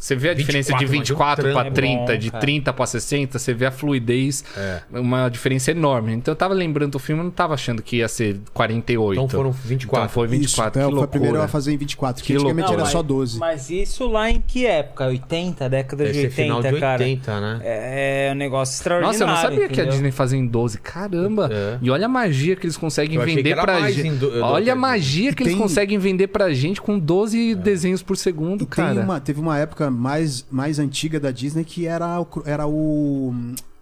Você 0.00 0.16
vê 0.16 0.30
a 0.30 0.34
24, 0.34 0.40
diferença 0.46 0.68
de 0.68 0.72
mas 0.74 0.82
é 0.82 0.86
um 0.86 0.98
24 0.98 1.44
trampo. 1.44 1.60
pra 1.60 1.70
30, 1.70 2.00
É 2.12 2.14
bom, 2.14 2.18
de 2.18 2.30
cara. 2.30 2.40
30 2.40 2.72
pra 2.72 2.86
60, 2.86 3.38
você 3.38 3.52
vê 3.52 3.66
a 3.66 3.70
fluidez, 3.70 4.42
É. 4.56 4.80
uma 4.92 5.28
diferença 5.28 5.70
enorme. 5.72 6.14
Então 6.14 6.32
eu 6.32 6.36
tava 6.36 6.54
lembrando 6.54 6.92
do 6.92 6.98
filme, 6.98 7.20
eu 7.20 7.24
não 7.24 7.30
tava 7.30 7.52
achando 7.52 7.82
que 7.82 7.96
ia 7.98 8.08
ser 8.08 8.40
48. 8.54 9.12
Então 9.18 9.28
foram 9.28 9.52
24. 9.52 10.04
Então 10.06 10.08
foi 10.14 10.26
24, 10.26 10.40
Isso, 10.46 10.56
que 10.56 10.72
foi 10.72 10.82
loucura. 10.84 11.04
a 11.04 11.08
primeira 11.08 11.44
a 11.44 11.48
fazer 11.48 11.72
em 11.72 11.76
24, 11.76 12.22
que 12.22 12.28
Que 12.28 12.32
antigamente 12.34 12.60
loucura. 12.68 12.76
era 12.78 12.82
mas, 12.84 12.92
só 12.92 13.02
12. 13.02 13.38
Mas 13.38 13.68
isso 13.70 14.08
lá 14.08 14.30
em 14.30 14.40
que 14.40 14.64
época? 14.66 15.06
80, 15.06 15.68
década 15.68 16.04
Deve 16.04 16.12
de 16.14 16.18
ser 16.20 16.26
80, 16.28 16.42
final 16.42 16.62
de 16.72 16.80
cara. 16.80 17.02
80, 17.02 17.40
né? 17.40 17.60
É 17.62 18.30
um 18.32 18.36
negócio 18.36 18.72
extraordinário. 18.74 19.18
Nossa, 19.20 19.30
eu 19.30 19.34
não 19.34 19.42
sabia 19.42 19.68
que 19.68 19.80
a 19.80 19.84
entendeu? 19.84 19.92
Disney 19.92 20.10
fazia 20.12 20.38
em 20.38 20.46
12. 20.46 20.78
Caramba! 20.78 21.50
É. 21.52 21.78
E 21.82 21.90
olha 21.90 22.06
a 22.06 22.08
magia 22.08 22.56
que 22.56 22.64
eles 22.64 22.76
conseguem 22.78 23.16
Eu 23.18 23.24
vender 23.26 23.54
pra 23.54 23.90
gente. 23.90 24.16
do- 24.16 24.40
Olha 24.42 24.72
a 24.72 24.76
magia 24.76 25.34
que 25.34 25.42
E 25.42 25.44
eles 25.44 25.52
tem- 25.54 25.62
conseguem 25.62 25.98
vender 25.98 26.28
pra 26.28 26.52
gente 26.54 26.80
com 26.80 26.98
12 26.98 27.54
desenhos 27.54 28.02
por 28.02 28.16
segundo, 28.16 28.62
E 28.64 28.66
cara. 28.66 28.94
tem 28.94 29.02
uma, 29.04 29.20
teve 29.20 29.40
uma 29.40 29.58
época 29.58 29.89
mais, 29.90 30.46
mais 30.50 30.78
antiga 30.78 31.18
da 31.20 31.30
Disney 31.30 31.64
que 31.64 31.86
era 31.86 32.20
o, 32.20 32.26
era 32.46 32.66
o, 32.66 33.34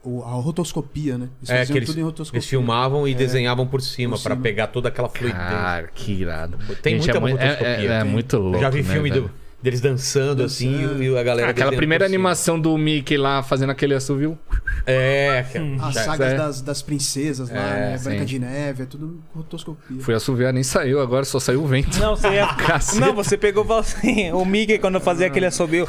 o- 0.02 0.22
a 0.22 0.30
rotoscopia, 0.32 1.16
né? 1.18 1.28
Eles 1.40 1.50
É, 1.50 1.58
faziam 1.58 1.72
que 1.72 1.78
eles, 1.78 1.88
tudo 1.88 2.00
em 2.00 2.02
rotoscopia. 2.02 2.38
eles 2.38 2.48
filmavam 2.48 3.06
e 3.06 3.14
desenhavam 3.14 3.66
por 3.66 3.80
cima 3.80 4.16
cima. 4.34 4.42
pegar 4.42 4.66
toda 4.68 4.88
aquela 4.88 5.08
fluidez. 5.08 5.38
Cara, 5.38 5.88
que 5.94 6.12
irado. 6.12 6.58
Tem 6.82 6.94
Gente, 6.94 7.04
muita 7.12 7.18
é, 7.18 7.20
mui- 7.20 7.30
é- 7.32 7.34
rotoscopia. 7.34 7.68
É, 7.68 7.84
é 7.98 8.02
Tem. 8.02 8.10
muito 8.10 8.38
louco. 8.38 8.56
Eu 8.56 8.60
já 8.60 8.70
vi 8.70 8.82
né, 8.82 8.92
filme 8.92 9.10
do- 9.10 9.20
velho? 9.22 9.30
Deles 9.62 9.80
dançando, 9.80 10.44
assim 10.44 10.70
e, 10.98 11.04
e 11.08 11.18
a 11.18 11.22
galera. 11.22 11.50
Aquela 11.50 11.52
desenhando 11.70 11.76
primeira 11.76 12.04
animação 12.04 12.60
do 12.60 12.76
Mickey 12.78 13.16
lá 13.16 13.42
fazendo 13.42 13.70
aquele 13.70 13.94
assovio. 13.94 14.38
É, 14.86 15.40
aquela- 15.40 15.86
As 15.88 15.94
já- 15.94 16.04
sagas 16.04 16.32
é. 16.32 16.36
das, 16.36 16.60
das 16.62 16.82
princesas 16.82 17.50
lá, 17.50 17.56
É, 17.56 17.90
né? 17.92 17.98
Branca 17.98 18.24
de 18.24 18.38
Neve, 18.38 18.82
é 18.84 18.86
tudo 18.86 19.20
rotoscopia. 19.34 20.00
Foi 20.00 20.14
assoviar, 20.14 20.52
nem 20.52 20.62
saiu, 20.62 21.00
agora 21.00 21.24
só 21.24 21.40
saiu 21.40 21.62
o 21.62 21.66
vento. 21.66 21.98
Não, 21.98 22.14
você 22.16 22.28
ia... 22.28 22.48
Não, 23.00 23.14
você 23.14 23.36
pegou 23.36 23.70
assim, 23.76 24.30
o 24.32 24.44
Mickey 24.44 24.78
quando 24.78 25.00
fazia 25.00 25.26
aquele 25.26 25.46
assobio. 25.46 25.86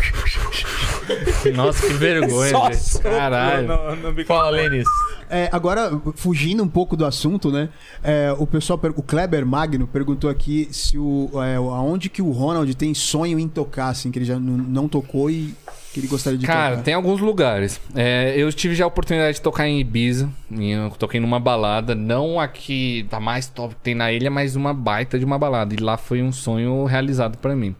Nossa, 1.55 1.87
que 1.87 1.93
vergonha, 1.93 2.51
Caralho. 3.01 3.67
Fala, 4.25 4.49
Lênis. 4.49 4.87
É, 5.29 5.49
agora, 5.51 5.91
fugindo 6.15 6.63
um 6.63 6.67
pouco 6.67 6.97
do 6.97 7.05
assunto, 7.05 7.51
né? 7.51 7.69
é, 8.03 8.33
o 8.37 8.47
pessoal, 8.47 8.79
o 8.95 9.03
Kleber 9.03 9.45
Magno 9.45 9.87
perguntou 9.87 10.29
aqui 10.29 10.67
se 10.71 10.97
o, 10.97 11.29
é, 11.43 11.55
aonde 11.55 12.09
que 12.09 12.21
o 12.21 12.31
Ronald 12.31 12.73
tem 12.75 12.93
sonho 12.93 13.37
em 13.39 13.47
tocar, 13.47 13.89
assim, 13.89 14.11
que 14.11 14.17
ele 14.19 14.25
já 14.25 14.39
não 14.39 14.87
tocou 14.87 15.29
e 15.29 15.53
que 15.93 15.99
ele 15.99 16.07
gostaria 16.07 16.37
de 16.37 16.45
Cara, 16.45 16.71
tocar. 16.71 16.83
tem 16.83 16.93
alguns 16.93 17.19
lugares. 17.19 17.79
É, 17.95 18.33
eu 18.37 18.51
tive 18.53 18.75
já 18.75 18.83
a 18.83 18.87
oportunidade 18.87 19.37
de 19.37 19.41
tocar 19.41 19.67
em 19.67 19.79
Ibiza. 19.79 20.29
Eu 20.51 20.91
toquei 20.91 21.19
numa 21.19 21.39
balada, 21.39 21.95
não 21.95 22.39
aqui 22.39 23.07
da 23.09 23.19
mais 23.19 23.47
top 23.47 23.75
que 23.75 23.81
tem 23.81 23.95
na 23.95 24.11
ilha, 24.11 24.29
mas 24.29 24.55
uma 24.55 24.73
baita 24.73 25.17
de 25.17 25.25
uma 25.25 25.37
balada. 25.37 25.73
E 25.73 25.77
lá 25.77 25.97
foi 25.97 26.21
um 26.21 26.31
sonho 26.31 26.85
realizado 26.85 27.37
pra 27.37 27.55
mim. 27.55 27.75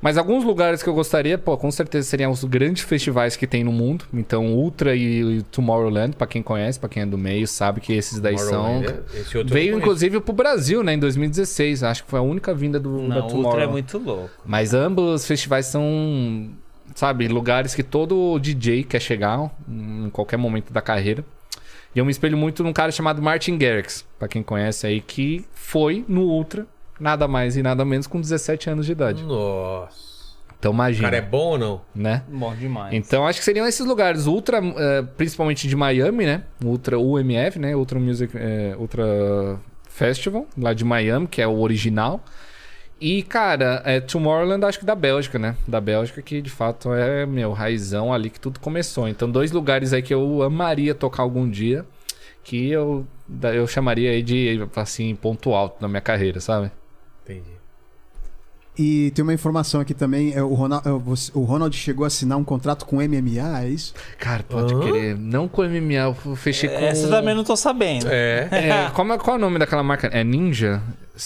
Mas 0.00 0.18
alguns 0.18 0.44
lugares 0.44 0.82
que 0.82 0.88
eu 0.88 0.94
gostaria, 0.94 1.38
pô, 1.38 1.56
com 1.56 1.70
certeza 1.70 2.06
seriam 2.06 2.30
os 2.30 2.44
grandes 2.44 2.82
festivais 2.84 3.34
que 3.34 3.46
tem 3.46 3.64
no 3.64 3.72
mundo. 3.72 4.04
Então, 4.12 4.46
Ultra 4.54 4.94
e, 4.94 5.38
e 5.38 5.42
Tomorrowland, 5.44 6.14
pra 6.16 6.26
quem 6.26 6.42
conhece, 6.42 6.78
pra 6.78 6.88
quem 6.88 7.02
é 7.02 7.06
do 7.06 7.16
meio, 7.16 7.46
sabe 7.48 7.80
que 7.80 7.92
esses 7.94 8.20
daí 8.20 8.36
são. 8.38 8.82
É- 8.84 9.00
esse 9.20 9.42
Veio 9.44 9.78
inclusive 9.78 10.20
pro 10.20 10.34
Brasil, 10.34 10.82
né, 10.82 10.92
em 10.94 10.98
2016. 10.98 11.82
Acho 11.82 12.04
que 12.04 12.10
foi 12.10 12.18
a 12.18 12.22
única 12.22 12.54
vinda 12.54 12.78
do 12.78 13.08
da 13.08 13.16
Não, 13.20 13.26
o 13.28 13.36
Ultra 13.36 13.62
é 13.62 13.66
muito 13.66 13.98
louco. 13.98 14.30
Mas 14.44 14.74
ambos 14.74 15.22
os 15.22 15.26
festivais 15.26 15.66
são, 15.66 16.50
sabe, 16.94 17.26
lugares 17.26 17.74
que 17.74 17.82
todo 17.82 18.38
DJ 18.38 18.84
quer 18.84 19.00
chegar 19.00 19.50
em 19.68 20.10
qualquer 20.10 20.36
momento 20.36 20.72
da 20.72 20.82
carreira. 20.82 21.24
E 21.94 21.98
eu 21.98 22.04
me 22.04 22.10
espelho 22.10 22.36
muito 22.36 22.62
num 22.62 22.74
cara 22.74 22.92
chamado 22.92 23.22
Martin 23.22 23.56
Garrix, 23.56 24.04
pra 24.18 24.28
quem 24.28 24.42
conhece 24.42 24.86
aí, 24.86 25.00
que 25.00 25.46
foi 25.54 26.04
no 26.06 26.24
Ultra, 26.24 26.66
nada 26.98 27.26
mais 27.28 27.56
e 27.56 27.62
nada 27.62 27.84
menos, 27.84 28.06
com 28.06 28.20
17 28.20 28.70
anos 28.70 28.86
de 28.86 28.92
idade. 28.92 29.22
Nossa. 29.22 30.16
Então 30.58 30.72
O 30.72 30.74
imagina, 30.74 31.04
cara 31.04 31.16
é 31.18 31.20
bom 31.22 31.50
ou 31.50 31.58
não? 31.58 31.80
né? 31.94 32.22
Bom 32.28 32.54
demais. 32.54 32.94
Então 32.94 33.26
acho 33.26 33.38
que 33.38 33.44
seriam 33.44 33.66
esses 33.66 33.84
lugares, 33.86 34.26
Ultra, 34.26 34.58
eh, 34.58 35.02
principalmente 35.16 35.68
de 35.68 35.76
Miami, 35.76 36.24
né? 36.24 36.42
Ultra 36.64 36.98
UMF, 36.98 37.58
né? 37.58 37.76
Ultra 37.76 38.00
Music, 38.00 38.32
eh, 38.34 38.74
Ultra 38.78 39.04
Festival, 39.88 40.46
lá 40.56 40.72
de 40.72 40.84
Miami, 40.84 41.26
que 41.26 41.42
é 41.42 41.46
o 41.46 41.58
original. 41.60 42.20
E, 42.98 43.22
cara, 43.22 43.82
é 43.84 44.00
Tomorrowland, 44.00 44.64
acho 44.64 44.78
que 44.78 44.86
da 44.86 44.94
Bélgica, 44.94 45.38
né? 45.38 45.54
Da 45.68 45.78
Bélgica, 45.82 46.22
que 46.22 46.40
de 46.40 46.48
fato 46.48 46.90
é, 46.94 47.26
meu, 47.26 47.52
raizão 47.52 48.10
ali 48.10 48.30
que 48.30 48.40
tudo 48.40 48.58
começou. 48.58 49.06
Então, 49.06 49.30
dois 49.30 49.52
lugares 49.52 49.92
aí 49.92 50.00
que 50.00 50.14
eu 50.14 50.42
amaria 50.42 50.94
tocar 50.94 51.22
algum 51.22 51.48
dia, 51.48 51.84
que 52.42 52.70
eu, 52.70 53.06
eu 53.54 53.66
chamaria 53.66 54.10
aí 54.12 54.22
de, 54.22 54.66
assim, 54.74 55.14
ponto 55.14 55.52
alto 55.52 55.76
na 55.82 55.88
minha 55.88 56.00
carreira, 56.00 56.40
sabe? 56.40 56.70
Entendi. 57.28 57.56
E 58.78 59.10
tem 59.12 59.22
uma 59.22 59.32
informação 59.32 59.80
aqui 59.80 59.94
também, 59.94 60.34
é, 60.34 60.42
o, 60.42 60.52
Ronald, 60.52 60.86
é, 60.86 60.90
o 60.90 61.42
Ronald 61.44 61.74
chegou 61.74 62.04
a 62.04 62.08
assinar 62.08 62.36
um 62.36 62.44
contrato 62.44 62.84
com 62.84 62.96
o 62.96 63.00
MMA, 63.00 63.62
é 63.62 63.68
isso? 63.68 63.94
Cara, 64.18 64.42
pode 64.42 64.74
Hã? 64.74 64.80
querer. 64.80 65.16
Não 65.16 65.48
com 65.48 65.62
MMA, 65.62 65.94
eu 65.94 66.14
fechei 66.36 66.68
com... 66.68 66.74
Essa 66.76 67.06
eu 67.06 67.10
também 67.10 67.34
não 67.34 67.42
tô 67.42 67.56
sabendo. 67.56 68.06
É. 68.10 68.48
É, 68.52 68.90
como 68.92 69.14
é- 69.14 69.18
qual 69.18 69.36
é 69.36 69.38
o 69.38 69.40
nome 69.40 69.58
daquela 69.58 69.82
marca? 69.82 70.08
É 70.08 70.22
Ninja? 70.22 70.82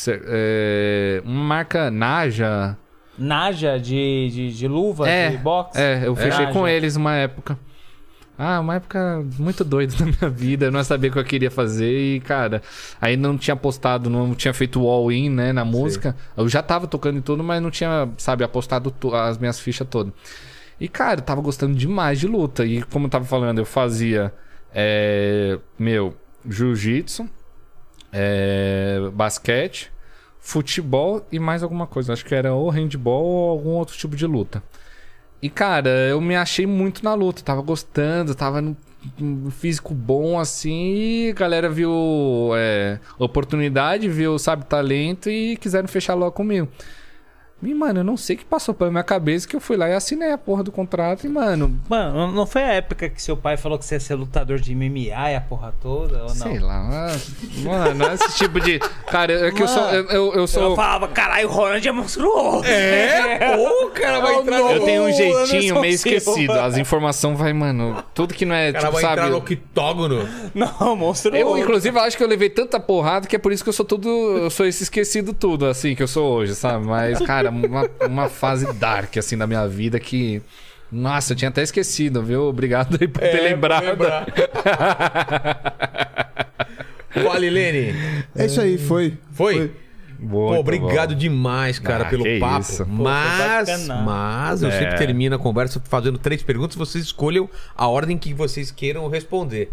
É, 0.08 1.20
uma 1.24 1.42
marca 1.44 1.90
Naja. 1.90 2.76
Naja 3.18 3.78
de, 3.78 4.30
de, 4.30 4.56
de 4.56 4.68
luva, 4.68 5.08
É, 5.08 5.30
de 5.30 5.36
boxe. 5.38 5.78
É, 5.78 6.02
eu 6.06 6.14
fechei 6.14 6.46
com 6.52 6.66
eles 6.66 6.94
uma 6.96 7.16
época. 7.16 7.58
Ah, 8.42 8.58
uma 8.58 8.76
época 8.76 9.22
muito 9.38 9.62
doida 9.62 9.94
da 10.02 10.06
minha 10.06 10.30
vida. 10.30 10.64
Eu 10.66 10.72
não 10.72 10.82
sabia 10.82 11.10
o 11.10 11.12
que 11.12 11.18
eu 11.18 11.24
queria 11.24 11.50
fazer 11.50 12.16
e, 12.16 12.20
cara, 12.20 12.62
aí 12.98 13.14
não 13.14 13.36
tinha 13.36 13.52
apostado, 13.52 14.08
não 14.08 14.34
tinha 14.34 14.54
feito 14.54 14.88
all-in, 14.88 15.28
né, 15.28 15.52
na 15.52 15.62
música. 15.62 16.16
Eu 16.34 16.48
já 16.48 16.62
tava 16.62 16.86
tocando 16.86 17.18
e 17.18 17.20
tudo, 17.20 17.44
mas 17.44 17.60
não 17.62 17.70
tinha, 17.70 18.08
sabe, 18.16 18.42
apostado 18.42 18.94
as 19.14 19.36
minhas 19.36 19.60
fichas 19.60 19.86
todas. 19.86 20.14
E, 20.80 20.88
cara, 20.88 21.20
eu 21.20 21.24
tava 21.24 21.42
gostando 21.42 21.74
demais 21.76 22.18
de 22.18 22.26
luta. 22.26 22.64
E, 22.64 22.82
como 22.84 23.06
eu 23.06 23.10
tava 23.10 23.26
falando, 23.26 23.58
eu 23.58 23.66
fazia, 23.66 24.32
é, 24.74 25.58
meu, 25.78 26.16
jiu-jitsu, 26.48 27.28
é, 28.10 29.00
basquete, 29.12 29.92
futebol 30.38 31.26
e 31.30 31.38
mais 31.38 31.62
alguma 31.62 31.86
coisa. 31.86 32.14
Acho 32.14 32.24
que 32.24 32.34
era 32.34 32.54
ou 32.54 32.70
handball 32.70 33.22
ou 33.22 33.50
algum 33.50 33.70
outro 33.72 33.94
tipo 33.98 34.16
de 34.16 34.26
luta. 34.26 34.62
E, 35.42 35.48
cara, 35.48 35.90
eu 36.08 36.20
me 36.20 36.36
achei 36.36 36.66
muito 36.66 37.02
na 37.04 37.14
luta. 37.14 37.42
Tava 37.42 37.62
gostando, 37.62 38.34
tava 38.34 38.60
no 39.18 39.50
físico 39.50 39.94
bom 39.94 40.38
assim. 40.38 41.26
E 41.26 41.30
a 41.30 41.34
galera 41.34 41.68
viu 41.68 42.50
é, 42.54 42.98
oportunidade, 43.18 44.08
viu, 44.08 44.38
sabe, 44.38 44.64
talento 44.66 45.30
e 45.30 45.56
quiseram 45.56 45.88
fechar 45.88 46.14
logo 46.14 46.32
comigo. 46.32 46.68
E, 47.62 47.74
mano, 47.74 48.00
eu 48.00 48.04
não 48.04 48.16
sei 48.16 48.36
o 48.36 48.38
que 48.38 48.44
passou 48.44 48.74
pela 48.74 48.90
minha 48.90 49.02
cabeça 49.02 49.46
que 49.46 49.54
eu 49.54 49.60
fui 49.60 49.76
lá 49.76 49.88
e 49.88 49.92
assinei 49.92 50.32
a 50.32 50.38
porra 50.38 50.62
do 50.62 50.72
contrato. 50.72 51.26
E, 51.26 51.28
mano, 51.28 51.78
Mano, 51.88 52.32
não 52.32 52.46
foi 52.46 52.62
a 52.62 52.72
época 52.72 53.08
que 53.08 53.20
seu 53.20 53.36
pai 53.36 53.56
falou 53.56 53.78
que 53.78 53.84
você 53.84 53.96
ia 53.96 54.00
ser 54.00 54.14
lutador 54.14 54.58
de 54.58 54.74
MMA 54.74 55.30
e 55.32 55.34
a 55.36 55.40
porra 55.40 55.74
toda? 55.80 56.18
Ou 56.22 56.28
não? 56.28 56.34
sei 56.34 56.58
lá. 56.58 57.08
ah, 57.08 57.16
Mano, 57.62 58.04
esse 58.14 58.38
tipo 58.38 58.58
de. 58.60 58.78
Cara, 59.10 59.48
é 59.48 59.50
que 59.50 59.62
eu 59.62 59.68
sou. 59.68 59.82
Eu, 59.90 60.04
eu, 60.06 60.34
eu 60.34 60.46
sou. 60.46 60.70
Eu 60.70 60.76
falava, 60.76 61.08
caralho, 61.08 61.48
o 61.48 61.52
Ronald 61.52 61.86
é 61.86 61.92
monstruoso. 61.92 62.64
É? 62.64 63.56
Pô, 63.56 63.86
o 63.86 63.90
cara 63.90 64.20
vai 64.20 64.34
entrar 64.36 64.58
Eu 64.58 64.78
no... 64.80 64.84
tenho 64.84 65.02
um 65.04 65.12
jeitinho 65.12 65.80
meio 65.80 65.94
esquecido. 65.94 66.52
As 66.52 66.76
informações 66.78 67.38
vai, 67.38 67.52
mano. 67.52 68.02
Tudo 68.14 68.32
que 68.34 68.44
não 68.46 68.54
é, 68.54 68.70
O 68.70 68.72
cara 68.72 68.84
tipo, 68.86 68.92
vai 68.94 69.02
sabe. 69.02 69.12
entrar 69.14 69.30
no 69.30 69.36
octógono. 69.38 70.28
Não, 70.54 70.96
monstruoso. 70.96 71.36
Eu, 71.36 71.58
inclusive, 71.58 71.98
acho 71.98 72.16
que 72.16 72.22
eu 72.22 72.28
levei 72.28 72.48
tanta 72.50 72.80
porrada 72.80 73.26
que 73.26 73.36
é 73.36 73.38
por 73.38 73.52
isso 73.52 73.62
que 73.62 73.68
eu 73.68 73.72
sou 73.74 73.84
tudo. 73.84 74.08
Eu 74.08 74.50
sou 74.50 74.66
esse 74.66 74.82
esquecido 74.82 75.32
tudo, 75.34 75.66
assim, 75.66 75.94
que 75.94 76.02
eu 76.02 76.08
sou 76.08 76.32
hoje, 76.32 76.54
sabe? 76.54 76.86
Mas, 76.86 77.18
cara, 77.20 77.49
uma, 77.50 77.88
uma 78.06 78.28
fase 78.28 78.72
dark, 78.74 79.16
assim, 79.18 79.36
da 79.36 79.46
minha 79.46 79.66
vida 79.68 79.98
que. 80.00 80.40
Nossa, 80.90 81.32
eu 81.32 81.36
tinha 81.36 81.48
até 81.50 81.62
esquecido, 81.62 82.22
viu? 82.22 82.42
Obrigado 82.48 82.98
aí 83.00 83.06
por 83.06 83.20
ter 83.20 83.36
É, 83.36 83.40
lembrado. 83.50 83.84
lembrar. 83.84 84.26
Fale, 87.10 87.50
Lene. 87.50 87.94
É 88.36 88.46
isso 88.46 88.60
aí, 88.60 88.78
foi. 88.78 89.16
Foi? 89.32 89.72
Muito 90.18 90.30
Pô, 90.30 90.54
obrigado 90.58 91.12
bom. 91.14 91.18
demais, 91.18 91.78
cara, 91.78 92.04
Ah, 92.06 92.10
pelo 92.10 92.24
que 92.24 92.38
papo. 92.38 92.60
isso. 92.60 92.84
Pô, 92.84 92.90
Mas, 92.92 93.36
foi 93.68 93.78
bacana. 93.78 94.02
mas 94.02 94.62
eu 94.62 94.68
É. 94.68 94.78
sempre 94.78 94.96
termino 94.98 95.34
a 95.34 95.38
conversa 95.38 95.80
fazendo 95.88 96.18
três 96.18 96.42
perguntas. 96.42 96.76
Vocês 96.76 97.04
escolham 97.04 97.48
a 97.74 97.86
ordem 97.88 98.18
que 98.18 98.34
vocês 98.34 98.70
queiram 98.70 99.08
responder. 99.08 99.70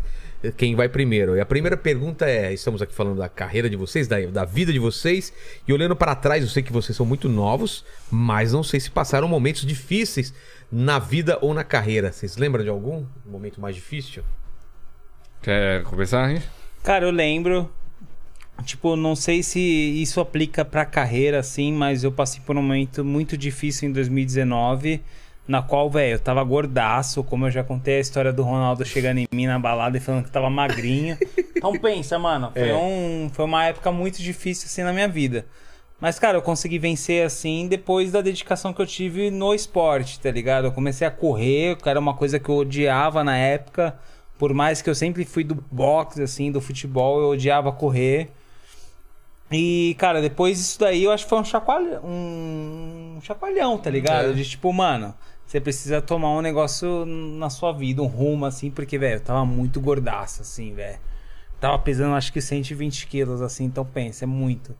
Quem 0.55 0.75
vai 0.75 0.87
primeiro. 0.87 1.35
E 1.35 1.39
a 1.39 1.45
primeira 1.45 1.75
pergunta 1.75 2.29
é: 2.29 2.53
estamos 2.53 2.81
aqui 2.81 2.93
falando 2.93 3.17
da 3.17 3.29
carreira 3.29 3.69
de 3.69 3.75
vocês, 3.75 4.07
da, 4.07 4.19
da 4.27 4.45
vida 4.45 4.71
de 4.71 4.79
vocês, 4.79 5.33
e 5.67 5.73
olhando 5.73 5.95
para 5.95 6.15
trás, 6.15 6.43
eu 6.43 6.49
sei 6.49 6.63
que 6.63 6.71
vocês 6.71 6.95
são 6.95 7.05
muito 7.05 7.27
novos, 7.27 7.83
mas 8.11 8.53
não 8.53 8.63
sei 8.63 8.79
se 8.79 8.91
passaram 8.91 9.27
momentos 9.27 9.65
difíceis 9.65 10.33
na 10.71 10.99
vida 10.99 11.37
ou 11.41 11.53
na 11.53 11.63
carreira. 11.63 12.11
Vocês 12.11 12.37
lembram 12.37 12.63
de 12.63 12.69
algum 12.69 13.05
momento 13.25 13.59
mais 13.59 13.75
difícil? 13.75 14.23
Quer 15.41 15.83
começar, 15.83 16.31
hein? 16.31 16.41
Cara, 16.83 17.05
eu 17.05 17.11
lembro. 17.11 17.71
Tipo, 18.65 18.95
não 18.95 19.15
sei 19.15 19.43
se 19.43 19.59
isso 19.59 20.19
aplica 20.19 20.65
pra 20.65 20.83
carreira, 20.83 21.39
assim, 21.39 21.71
mas 21.71 22.03
eu 22.03 22.11
passei 22.11 22.41
por 22.41 22.57
um 22.57 22.61
momento 22.61 23.05
muito 23.05 23.37
difícil 23.37 23.87
em 23.87 23.91
2019, 23.91 25.01
na 25.47 25.61
qual, 25.61 25.89
velho, 25.89 26.13
eu 26.15 26.19
tava 26.19 26.43
gordaço, 26.43 27.23
como 27.23 27.45
eu 27.45 27.51
já 27.51 27.63
contei 27.63 27.97
a 27.97 27.99
história 28.01 28.33
do 28.33 28.43
Ronaldo 28.43 28.83
chegando 28.85 29.19
em 29.19 29.27
mim 29.31 29.47
na 29.47 29.57
balada 29.57 29.97
e 29.97 29.99
falando 30.01 30.25
que 30.25 30.31
tava 30.31 30.49
magrinho. 30.49 31.17
Então 31.57 31.73
pensa, 31.79 32.19
mano, 32.19 32.51
foi, 32.53 32.69
É. 32.69 32.75
um, 32.75 33.31
foi 33.33 33.43
uma 33.45 33.65
época 33.65 33.91
muito 33.91 34.21
difícil, 34.21 34.67
assim, 34.67 34.83
na 34.83 34.93
minha 34.93 35.07
vida. 35.07 35.43
Mas, 35.99 36.19
cara, 36.19 36.37
eu 36.37 36.41
consegui 36.43 36.77
vencer, 36.77 37.25
assim, 37.25 37.67
depois 37.67 38.11
da 38.11 38.21
dedicação 38.21 38.71
que 38.71 38.79
eu 38.79 38.85
tive 38.85 39.31
no 39.31 39.51
esporte, 39.55 40.19
tá 40.19 40.29
ligado? 40.29 40.65
Eu 40.65 40.71
comecei 40.71 41.07
a 41.07 41.09
correr, 41.09 41.75
que 41.77 41.89
era 41.89 41.99
uma 41.99 42.13
coisa 42.13 42.37
que 42.39 42.47
eu 42.47 42.57
odiava 42.57 43.23
na 43.23 43.35
época. 43.35 43.97
Por 44.37 44.53
mais 44.53 44.83
que 44.83 44.89
eu 44.89 44.93
sempre 44.93 45.25
fui 45.25 45.43
do 45.43 45.55
boxe, 45.71 46.21
assim, 46.21 46.51
do 46.51 46.61
futebol, 46.61 47.19
eu 47.21 47.29
odiava 47.29 47.71
correr. 47.71 48.29
E, 49.51 49.95
cara, 49.97 50.21
depois 50.21 50.57
disso 50.59 50.79
daí 50.79 51.05
eu 51.05 51.11
acho 51.11 51.23
que 51.23 51.29
foi 51.29 51.39
um 51.39 51.43
chacoalhão, 51.43 52.01
um 52.05 53.19
chacoalhão, 53.23 53.77
tá 53.79 53.89
ligado? 53.89 54.29
É. 54.29 54.33
De 54.33 54.45
tipo, 54.47 54.71
mano, 54.71 55.15
você 55.47 55.61
precisa 55.61 56.01
tomar 56.01 56.29
um 56.31 56.41
negócio 56.41 57.05
na 57.05 57.49
sua 57.49 57.71
vida, 57.71 58.01
um 58.03 58.07
rumo, 58.07 58.45
assim, 58.45 58.69
porque, 58.69 58.97
velho, 58.97 59.15
eu 59.15 59.21
tava 59.21 59.45
muito 59.45 59.79
gordaço, 59.79 60.41
assim, 60.41 60.73
velho. 60.73 60.99
Tava 61.59 61.79
pesando 61.79 62.13
acho 62.15 62.31
que 62.33 62.41
120 62.41 63.07
quilos, 63.07 63.41
assim, 63.41 63.63
então 63.63 63.83
pensa, 63.85 64.25
é 64.25 64.27
muito. 64.27 64.75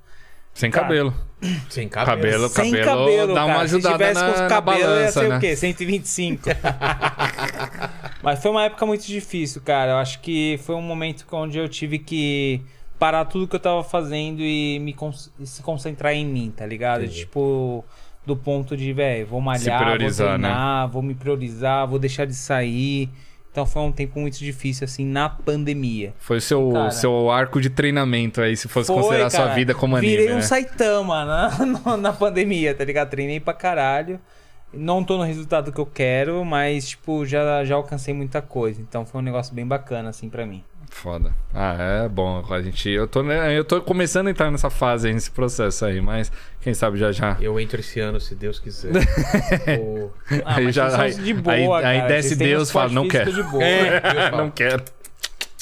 Sem 0.54 0.70
Cara, 0.70 0.86
cabelo. 0.88 1.14
Sem 1.70 1.88
cabelo. 1.88 2.18
Cabelo, 2.18 2.50
Sem 2.50 2.72
cabelo, 2.72 2.86
cabelo, 3.06 3.34
dá 3.36 3.46
uma 3.46 3.54
cara. 3.54 3.64
ajudada 3.66 3.94
Se 3.96 3.98
tivesse 3.98 4.20
na, 4.22 4.26
com 4.34 4.38
na 4.40 4.44
os 4.44 4.50
cabelos, 4.50 4.82
ia 4.82 4.88
balança, 4.88 5.20
ser 5.22 5.30
né? 5.30 5.38
o 5.38 5.40
quê? 5.40 5.56
125. 5.56 6.50
Mas 8.22 8.42
foi 8.42 8.52
uma 8.52 8.64
época 8.64 8.86
muito 8.86 9.06
difícil, 9.06 9.62
cara. 9.62 9.92
Eu 9.92 9.98
acho 9.98 10.20
que 10.20 10.60
foi 10.64 10.76
um 10.76 10.82
momento 10.82 11.26
onde 11.32 11.58
eu 11.58 11.70
tive 11.70 12.00
que 12.00 12.62
parar 13.00 13.26
tudo 13.26 13.48
que 13.48 13.56
eu 13.56 13.60
tava 13.60 13.84
fazendo 13.84 14.42
e 14.42 14.80
me 14.80 14.94
con- 14.94 15.14
e 15.40 15.46
se 15.46 15.62
concentrar 15.62 16.14
em 16.14 16.26
mim, 16.26 16.52
tá 16.56 16.66
ligado? 16.66 17.04
Entendi. 17.04 17.20
Tipo, 17.20 17.86
do 18.28 18.36
ponto 18.36 18.76
de, 18.76 18.92
velho, 18.92 19.26
vou 19.26 19.40
malhar, 19.40 19.98
vou 19.98 19.98
né? 19.98 20.14
treinar, 20.14 20.90
vou 20.90 21.02
me 21.02 21.16
priorizar, 21.16 21.88
vou 21.88 21.98
deixar 21.98 22.26
de 22.26 22.36
sair. 22.36 23.10
Então 23.50 23.66
foi 23.66 23.82
um 23.82 23.92
tempo 23.92 24.20
muito 24.20 24.38
difícil, 24.38 24.86
assim, 24.86 25.04
na 25.04 25.30
pandemia. 25.30 26.14
Foi 26.20 26.38
o 26.38 26.42
seu, 26.42 26.70
Cara. 26.72 26.92
seu 26.92 27.32
arco 27.32 27.60
de 27.60 27.70
treinamento 27.70 28.42
aí, 28.42 28.56
se 28.56 28.68
fosse 28.68 28.88
Foi, 28.88 28.98
considerar 28.98 29.28
a 29.28 29.30
sua 29.30 29.46
cara. 29.46 29.56
vida 29.56 29.74
como 29.74 29.96
anime, 29.96 30.12
Virei 30.18 30.32
um 30.34 30.36
né? 30.36 30.42
Saitama 30.42 31.26
na, 31.66 31.98
na, 31.98 32.14
pandemia, 32.14 32.76
tá 32.76 32.84
ligado? 32.84 33.10
Treinei 33.10 33.40
pra 33.40 33.54
caralho. 33.54 34.20
Não 34.72 35.04
tô 35.04 35.18
no 35.18 35.24
resultado 35.24 35.72
que 35.72 35.80
eu 35.80 35.86
quero, 35.86 36.44
mas, 36.44 36.90
tipo, 36.90 37.26
já, 37.26 37.64
já 37.64 37.76
alcancei 37.76 38.14
muita 38.14 38.42
coisa. 38.42 38.82
Então 38.82 39.06
foi 39.06 39.22
um 39.22 39.24
negócio 39.24 39.56
bem 39.56 39.66
bacana, 39.66 40.10
assim, 40.10 40.30
pra 40.30 40.46
mim. 40.46 40.64
Foda. 40.90 41.34
Ah, 41.54 41.76
é 42.06 42.10
bom. 42.10 42.44
A 42.50 42.62
gente, 42.62 42.90
eu, 42.90 43.08
tô, 43.08 43.22
né, 43.22 43.58
eu 43.58 43.64
tô 43.64 43.82
começando 43.82 44.28
a 44.28 44.32
entrar 44.32 44.52
nessa 44.52 44.70
fase 44.70 45.08
aí, 45.08 45.14
nesse 45.14 45.32
processo 45.32 45.86
aí, 45.86 46.02
mas 46.02 46.32
quem 46.68 46.74
sabe 46.74 46.98
já 46.98 47.14
já. 47.14 47.38
Eu 47.40 47.58
entro 47.62 47.80
esse 47.80 47.98
ano, 48.02 48.20
se 48.20 48.36
Deus 48.36 48.60
quiser. 48.60 48.92
O- 49.80 50.12
Ah, 50.44 50.56
Aí 50.58 50.70
já- 50.70 51.02
aí- 51.02 51.14
de 51.14 51.34
boa, 51.34 51.56
aí- 51.56 51.86
aí 51.86 51.98
cara. 52.00 52.08
desce 52.10 52.30
Vocês 52.36 52.42
um 52.42 52.44
Deus 52.44 52.70
e 52.70 52.74
fala, 52.74 52.90
"Não 52.92 53.08
quero." 53.08 53.32
De 53.32 53.44
boa. 53.44 53.64
É, 53.64 54.02
fala. 54.02 54.38
não 54.44 54.52
quero. 54.52 54.84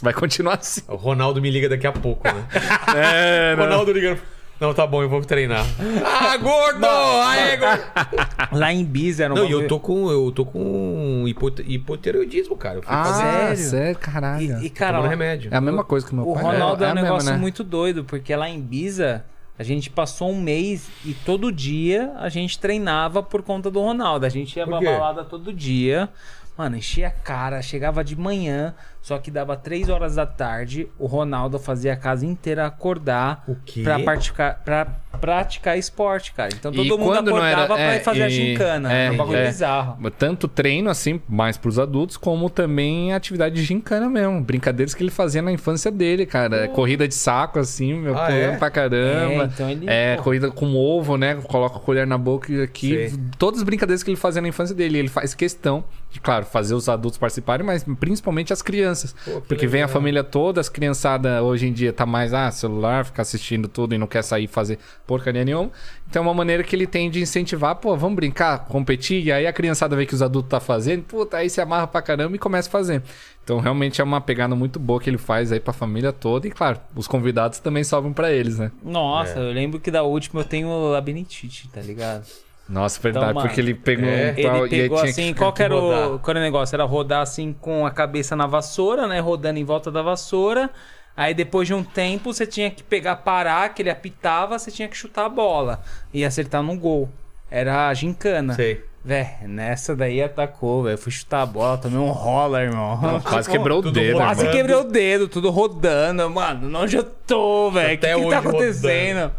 Vai 0.02 0.14
continuar 0.15 0.56
assim. 0.56 0.82
O 0.88 0.95
Ronaldo 0.95 1.40
me 1.40 1.52
liga 1.52 1.69
daqui 1.69 1.86
a 1.86 1.91
pouco, 1.91 2.27
né? 2.27 2.44
É, 2.98 3.53
O 3.56 3.60
Ronaldo 3.61 3.91
ligando. 3.91 4.19
Não, 4.60 4.73
tá 4.73 4.88
bom, 4.88 5.03
eu 5.03 5.10
vou 5.10 5.22
treinar. 5.22 5.64
Ah, 6.03 6.38
gordo! 6.38 6.86
Aê, 6.88 7.57
gordo! 7.57 7.84
Lá 8.57 8.73
em 8.73 8.82
Ibiza 8.82 9.26
era 9.26 9.34
um 9.34 9.38
Não, 9.38 9.45
e 9.45 9.52
eu 9.52 9.68
tô 9.68 9.80
com, 9.80 10.10
eu 10.10 10.32
tô 10.32 10.44
com 10.45 11.26
hipote- 11.27 11.65
hipotireoidismo, 11.68 12.56
cara. 12.57 12.77
Eu 12.77 12.82
fui 12.82 12.91
fazer 12.91 13.23
Ah, 13.23 13.56
Sério? 13.56 13.57
sério, 13.57 13.99
caralho. 13.99 14.60
E, 14.60 14.65
e, 14.65 14.69
cara, 14.72 14.99
lá- 14.99 15.07
remédio. 15.10 15.53
É 15.53 15.57
a 15.57 15.61
mesma 15.61 15.84
coisa 15.84 16.07
que 16.07 16.14
o 16.14 16.15
meu 16.15 16.27
O 16.27 16.34
pai. 16.34 16.44
Ronaldo 16.44 16.84
é, 16.84 16.88
a 16.88 16.91
um 16.91 16.95
mesma, 16.95 17.10
negócio 17.10 17.32
né? 17.32 17.38
muito 17.38 17.64
doido, 17.64 18.06
porque 18.06 18.36
lá 18.36 18.49
em 18.49 18.57
Ibiza 18.57 19.23
a 19.57 19.64
gente 19.64 19.90
passou 19.90 20.32
um 20.32 20.41
mês 20.41 20.90
e 21.06 21.14
todo 21.14 21.52
dia 21.52 22.11
a 22.18 22.27
gente 22.30 22.60
treinava 22.60 23.23
por 23.23 23.41
conta 23.41 23.72
do 23.72 23.80
Ronaldo. 23.82 24.26
A 24.26 24.30
gente 24.30 24.57
ia 24.57 24.65
pra 24.65 24.82
balada 24.82 25.23
todo 25.23 25.53
dia. 25.53 26.10
Mano, 26.57 26.77
enchia 26.77 27.07
a 27.07 27.11
cara, 27.11 27.61
chegava 27.61 28.03
de 28.03 28.15
manhã, 28.15 28.73
só 29.06 29.19
que 29.19 29.30
dava 29.30 29.56
3 29.56 29.88
horas 29.88 30.15
da 30.15 30.26
tarde, 30.26 30.88
o 30.98 31.06
Ronaldo 31.06 31.60
fazia 31.60 31.94
a 31.94 31.95
casa 31.95 32.26
inteira 32.26 32.65
acordar 32.65 33.44
O 33.48 33.56
quê? 33.64 33.84
pra 33.84 33.99
praticar, 33.99 34.61
pra 34.65 34.88
praticar 35.22 35.77
esporte, 35.77 36.34
cara. 36.34 36.49
Então 36.53 36.72
todo 36.72 36.84
E 36.84 36.90
mundo 36.90 37.30
acordava 37.30 37.48
era- 37.48 37.65
pra 37.68 37.80
é, 37.80 37.98
ir 37.98 37.99
fazer 38.03 38.23
a 38.23 38.27
e- 38.27 38.32
gincana. 38.32 38.91
é, 38.91 39.11
um 39.11 39.18
bagulho 39.18 39.38
é. 39.38 39.45
bizarro. 39.45 40.11
Tanto 40.18 40.48
treino, 40.48 40.90
assim, 40.90 41.22
mais 41.30 41.56
pros 41.56 41.77
adultos, 41.77 42.18
como 42.18 42.49
também 42.49 43.14
atividade 43.14 43.53
de 43.56 43.64
gincana 43.64 44.10
mesmo. 44.10 44.41
Brincadeiras 44.41 44.95
que 44.95 45.03
ele 45.03 45.11
fazia 45.11 45.41
na 45.41 45.52
infância 45.52 45.91
dele, 45.91 46.26
cara. 46.26 46.68
Corrida 46.69 47.07
de 47.07 47.14
saco, 47.14 47.60
assim, 47.60 47.94
meu, 47.94 48.18
Ah, 48.18 48.32
é? 48.32 48.57
pra 48.57 48.72
caramba. 48.72 49.44
É, 49.44 49.45
então 49.45 49.69
ele- 49.69 49.86
É, 49.88 50.18
corrida 50.18 50.49
com 50.49 50.76
ovo, 50.76 51.15
né? 51.15 51.36
Coloca 51.44 51.77
a 51.77 51.80
colher 51.80 52.07
na 52.07 52.18
boca 52.18 52.52
e 52.52 52.60
aqui. 52.64 53.10
Sei. 53.10 53.19
Todas 53.38 53.60
as 53.60 53.64
brincadeiras 53.64 54.02
que 54.02 54.10
ele 54.10 54.18
fazia 54.18 54.41
na 54.41 54.48
infância 54.48 54.76
dele. 54.76 54.98
Ele 54.98 55.07
faz 55.10 55.36
questão 55.36 55.84
de, 56.11 56.19
claro, 56.19 56.44
fazer 56.45 56.73
os 56.73 56.90
adultos 56.90 57.19
participarem, 57.19 57.64
mas 57.65 57.86
principalmente 57.99 58.52
as 58.52 58.64
crianças. 58.64 58.94
Pô, 59.03 59.41
que 59.41 59.47
Porque 59.47 59.67
vem 59.67 59.81
a 59.84 59.88
família 59.88 60.23
toda, 60.23 60.61
as 60.61 60.69
criançadas 60.69 61.41
hoje 61.41 61.67
em 61.67 61.73
dia 61.73 61.91
tá 61.91 62.05
mais, 62.05 62.34
ah, 62.34 62.49
celular, 62.51 63.05
ficar 63.05 63.22
assistindo 63.23 63.67
tudo 63.67 63.93
e 63.93 63.97
não 63.97 64.07
quer 64.07 64.23
sair 64.23 64.45
e 64.45 64.47
fazer 64.47 64.80
porcaria 65.05 65.43
nenhuma. 65.43 65.72
Então 66.09 66.22
é 66.23 66.26
uma 66.26 66.34
maneira 66.34 66.63
que 66.63 66.76
ele 66.76 66.88
tem 66.88 67.09
de 67.09 67.19
incentivar, 67.22 67.76
pô, 67.76 67.95
vamos 67.97 68.15
brincar, 68.15 68.65
competir, 68.65 69.23
e 69.26 69.31
aí 69.31 69.45
a 69.47 69.51
criançada 69.53 69.95
vê 69.95 70.05
que 70.05 70.13
os 70.13 70.22
adultos 70.22 70.49
tá 70.49 70.59
fazendo, 70.59 71.03
puta, 71.03 71.38
aí 71.38 71.49
se 71.49 71.59
amarra 71.59 71.88
pra 71.88 72.01
caramba 72.01 72.35
e 72.35 72.39
começa 72.39 72.69
a 72.69 72.72
fazer. 72.72 73.01
Então 73.43 73.59
realmente 73.59 73.99
é 74.01 74.03
uma 74.03 74.22
pegada 74.22 74.55
muito 74.55 74.80
boa 74.80 74.99
que 74.99 75.09
ele 75.09 75.17
faz 75.17 75.51
aí 75.51 75.59
pra 75.59 75.73
família 75.73 76.13
toda, 76.13 76.47
e 76.47 76.51
claro, 76.51 76.80
os 76.95 77.07
convidados 77.07 77.59
também 77.59 77.84
sobram 77.84 78.13
pra 78.13 78.31
eles, 78.31 78.57
né? 78.59 78.72
Nossa, 78.84 79.39
É. 79.39 79.49
eu 79.49 79.51
lembro 79.51 79.80
que 79.80 79.91
da 79.91 80.03
última 80.03 80.41
eu 80.41 80.45
tenho 80.45 80.89
labirintite, 80.91 81.67
tá 81.69 81.81
ligado? 81.81 82.26
Nossa, 82.67 82.99
verdade, 82.99 83.25
Então, 83.25 83.35
mano, 83.35 83.47
porque 83.47 83.61
ele 83.61 83.73
pegou 83.75 84.09
é, 84.09 84.31
um 84.31 84.43
pau 84.43 84.65
Ele 84.65 84.75
e 84.75 84.81
aí 84.81 84.81
pegou 84.81 84.97
tinha 84.97 85.09
assim, 85.11 85.33
que 85.33 85.39
qual 85.39 85.53
que 85.53 85.61
era 85.61 85.75
o, 85.75 86.19
qual 86.19 86.31
era 86.31 86.39
o 86.39 86.41
negócio? 86.41 86.75
Era 86.75 86.83
rodar 86.83 87.21
assim 87.21 87.53
com 87.53 87.85
a 87.85 87.91
cabeça 87.91 88.35
na 88.35 88.47
vassoura, 88.47 89.07
né? 89.07 89.19
Rodando 89.19 89.59
em 89.59 89.63
volta 89.63 89.91
da 89.91 90.01
vassoura. 90.01 90.69
Aí 91.15 91.33
depois 91.33 91.67
de 91.67 91.73
um 91.73 91.83
tempo 91.83 92.33
você 92.33 92.45
tinha 92.45 92.69
que 92.69 92.83
pegar, 92.83 93.17
parar, 93.17 93.73
que 93.73 93.81
ele 93.81 93.89
apitava, 93.89 94.57
você 94.59 94.71
tinha 94.71 94.87
que 94.87 94.97
chutar 94.97 95.25
a 95.25 95.29
bola 95.29 95.81
e 96.13 96.25
acertar 96.25 96.61
no 96.61 96.75
gol. 96.77 97.09
Era 97.49 97.87
a 97.87 97.93
gincana. 97.93 98.53
Sei. 98.53 98.83
Vé, 99.03 99.37
nessa 99.43 99.95
daí 99.95 100.19
atacou, 100.19 100.81
velho. 100.81 100.97
Fui 100.97 101.11
chutar 101.11 101.43
a 101.43 101.45
bola, 101.45 101.77
tomei 101.77 101.99
um 101.99 102.09
rola, 102.09 102.63
irmão. 102.63 103.21
Quase 103.23 103.47
quebrou 103.47 103.77
o 103.77 103.81
dedo. 103.83 104.17
rodando. 104.17 104.35
Quase 104.35 104.49
quebrei 104.49 104.75
o 104.75 104.83
dedo, 104.83 105.27
tudo 105.27 105.51
rodando. 105.51 106.27
Mano, 106.27 106.79
onde 106.79 106.97
eu 106.97 107.03
tô, 107.03 107.69
velho? 107.69 107.95
O 107.95 107.99
que, 107.99 108.23
que 108.23 108.29
tá 108.29 108.39
acontecendo? 108.39 109.31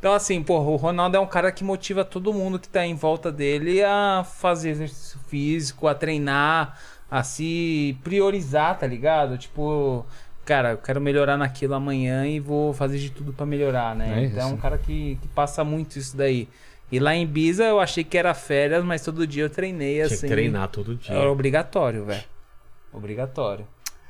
Então, 0.00 0.14
assim, 0.14 0.42
porra, 0.42 0.64
o 0.70 0.76
Ronaldo 0.76 1.16
é 1.18 1.20
um 1.20 1.26
cara 1.26 1.52
que 1.52 1.62
motiva 1.62 2.02
todo 2.04 2.32
mundo 2.32 2.58
que 2.58 2.68
tá 2.68 2.84
em 2.86 2.94
volta 2.94 3.30
dele 3.30 3.84
a 3.84 4.24
fazer 4.24 4.70
exercício 4.70 5.20
físico, 5.28 5.86
a 5.86 5.94
treinar, 5.94 6.76
a 7.10 7.22
se 7.22 7.98
priorizar, 8.02 8.78
tá 8.78 8.86
ligado? 8.86 9.36
Tipo, 9.36 10.06
cara, 10.46 10.70
eu 10.70 10.78
quero 10.78 11.02
melhorar 11.02 11.36
naquilo 11.36 11.74
amanhã 11.74 12.26
e 12.26 12.40
vou 12.40 12.72
fazer 12.72 12.96
de 12.98 13.10
tudo 13.10 13.34
pra 13.34 13.44
melhorar, 13.44 13.94
né? 13.94 14.22
É 14.22 14.24
então 14.24 14.48
é 14.48 14.52
um 14.52 14.56
cara 14.56 14.78
que, 14.78 15.18
que 15.20 15.28
passa 15.28 15.62
muito 15.62 15.98
isso 15.98 16.16
daí. 16.16 16.48
E 16.90 16.98
lá 16.98 17.14
em 17.14 17.22
Ibiza 17.24 17.64
eu 17.64 17.78
achei 17.78 18.02
que 18.02 18.16
era 18.16 18.32
férias, 18.32 18.82
mas 18.82 19.04
todo 19.04 19.26
dia 19.26 19.44
eu 19.44 19.50
treinei 19.50 19.96
Tinha 19.96 20.06
assim. 20.06 20.26
que 20.26 20.32
treinar 20.32 20.68
todo 20.68 20.96
dia. 20.96 21.14
Era 21.14 21.30
obrigatório, 21.30 22.06
velho. 22.06 22.24
Obrigatório. 22.90 23.66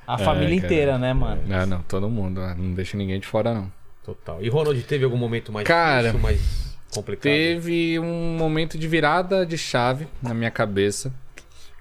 A 0.06 0.14
É, 0.14 0.18
família 0.24 0.54
cara. 0.60 0.66
inteira, 0.72 0.98
né, 0.98 1.12
mano? 1.12 1.42
Não, 1.46 1.66
não, 1.66 1.82
todo 1.82 2.08
mundo, 2.08 2.40
né? 2.40 2.54
não 2.56 2.74
deixa 2.74 2.96
ninguém 2.96 3.18
de 3.20 3.26
fora, 3.26 3.52
não. 3.52 3.79
Total. 4.04 4.42
E 4.42 4.48
Ronald, 4.48 4.82
teve 4.82 5.04
algum 5.04 5.16
momento 5.16 5.52
mais 5.52 5.66
Cara, 5.66 6.12
difícil, 6.12 6.20
mais 6.20 6.78
complicado? 6.92 7.22
Teve 7.22 7.98
um 7.98 8.36
momento 8.36 8.78
de 8.78 8.88
virada 8.88 9.44
de 9.44 9.58
chave 9.58 10.08
na 10.22 10.34
minha 10.34 10.50
cabeça, 10.50 11.12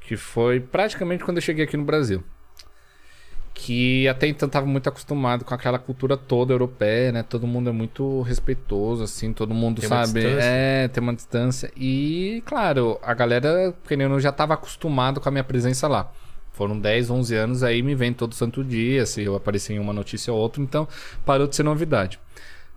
que 0.01 0.17
foi 0.17 0.59
praticamente 0.59 1.23
quando 1.23 1.37
eu 1.37 1.41
cheguei 1.41 1.65
aqui 1.65 1.77
no 1.77 1.85
Brasil. 1.85 2.23
Que 3.53 4.07
até 4.07 4.25
então 4.27 4.47
estava 4.47 4.65
muito 4.65 4.87
acostumado 4.87 5.43
com 5.43 5.53
aquela 5.53 5.77
cultura 5.77 6.15
toda 6.15 6.53
europeia, 6.53 7.11
né? 7.11 7.23
Todo 7.23 7.45
mundo 7.45 7.69
é 7.69 7.73
muito 7.73 8.21
respeitoso, 8.21 9.03
assim, 9.03 9.33
todo 9.33 9.53
mundo 9.53 9.81
Tem 9.81 9.89
sabe. 9.89 10.23
É, 10.39 10.87
tem 10.87 11.03
uma 11.03 11.13
distância. 11.13 11.69
E, 11.75 12.41
claro, 12.45 12.97
a 13.03 13.13
galera, 13.13 13.73
querendo, 13.85 14.17
já 14.19 14.29
estava 14.29 14.53
acostumado 14.53 15.19
com 15.19 15.27
a 15.27 15.31
minha 15.31 15.43
presença 15.43 15.89
lá. 15.89 16.09
Foram 16.59 16.77
10, 16.77 17.09
11 17.09 17.35
anos, 17.35 17.63
aí 17.63 17.81
me 17.81 17.95
vem 17.95 18.11
todo 18.11 18.35
santo 18.35 18.65
dia, 18.65 19.05
se 19.05 19.23
eu 19.23 19.33
aparecer 19.33 19.75
em 19.75 19.79
uma 19.79 19.93
notícia 19.93 20.33
ou 20.33 20.37
outra, 20.37 20.61
então 20.61 20.85
parou 21.25 21.47
de 21.47 21.55
ser 21.55 21.63
novidade. 21.63 22.19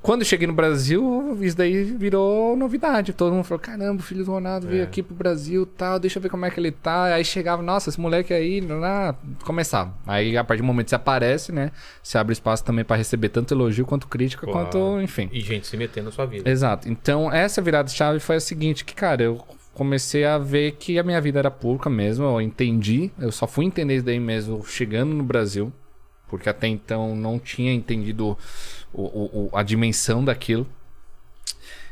Quando 0.01 0.21
eu 0.21 0.25
cheguei 0.25 0.47
no 0.47 0.53
Brasil, 0.53 1.37
isso 1.41 1.57
daí 1.57 1.83
virou 1.83 2.57
novidade. 2.57 3.13
Todo 3.13 3.33
mundo 3.33 3.43
falou: 3.43 3.59
caramba, 3.61 4.01
o 4.01 4.05
filho 4.05 4.25
do 4.25 4.31
Ronaldo 4.31 4.69
veio 4.69 4.85
aqui 4.85 5.03
pro 5.03 5.15
Brasil 5.17 5.67
tal, 5.67 5.99
deixa 5.99 6.19
eu 6.19 6.23
ver 6.23 6.29
como 6.29 6.45
é 6.47 6.51
que 6.51 6.61
ele 6.61 6.71
tá. 6.71 7.07
Aí 7.15 7.25
chegava, 7.25 7.61
nossa, 7.61 7.89
esse 7.89 8.01
moleque 8.01 8.33
aí, 8.33 8.61
lá, 8.61 9.17
começava. 9.45 9.93
Aí 10.07 10.37
a 10.37 10.45
partir 10.45 10.61
do 10.63 10.67
momento 10.67 10.87
que 10.87 10.91
você 10.91 10.97
aparece, 10.97 11.51
né? 11.51 11.73
Você 12.01 12.19
abre 12.19 12.33
espaço 12.33 12.65
também 12.65 12.85
pra 12.85 12.95
receber 12.97 13.31
tanto 13.31 13.53
elogio 13.53 13.85
quanto 13.85 14.07
crítica, 14.07 14.47
Claro. 14.47 14.69
quanto, 14.71 15.01
enfim. 15.01 15.29
E 15.33 15.41
gente 15.41 15.67
se 15.67 15.77
metendo 15.77 16.07
na 16.07 16.13
sua 16.13 16.27
vida. 16.27 16.49
Exato. 16.49 16.89
Então, 16.89 17.33
essa 17.33 17.61
virada 17.61 17.89
de 17.89 17.95
chave 17.95 18.21
foi 18.21 18.37
a 18.37 18.41
seguinte, 18.41 18.85
que, 18.85 18.95
cara, 18.95 19.23
eu 19.23 19.45
comecei 19.83 20.25
a 20.25 20.39
ver 20.39 20.73
que 20.73 20.97
a 20.99 21.03
minha 21.03 21.21
vida 21.21 21.41
era 21.41 21.51
pública 21.51 21.91
mesmo, 21.91 22.25
eu 22.25 22.41
entendi, 22.41 23.11
eu 23.19 23.33
só 23.33 23.47
fui 23.49 23.65
entender 23.65 23.97
isso 23.97 24.05
daí 24.05 24.21
mesmo 24.21 24.65
chegando 24.65 25.13
no 25.13 25.25
Brasil, 25.25 25.73
porque 26.29 26.49
até 26.49 26.69
então 26.69 27.17
não 27.17 27.37
tinha 27.39 27.73
entendido 27.73 28.39
o- 28.93 29.03
o- 29.03 29.49
o- 29.53 29.57
a 29.57 29.63
dimensão 29.63 30.25
daquilo. 30.25 30.67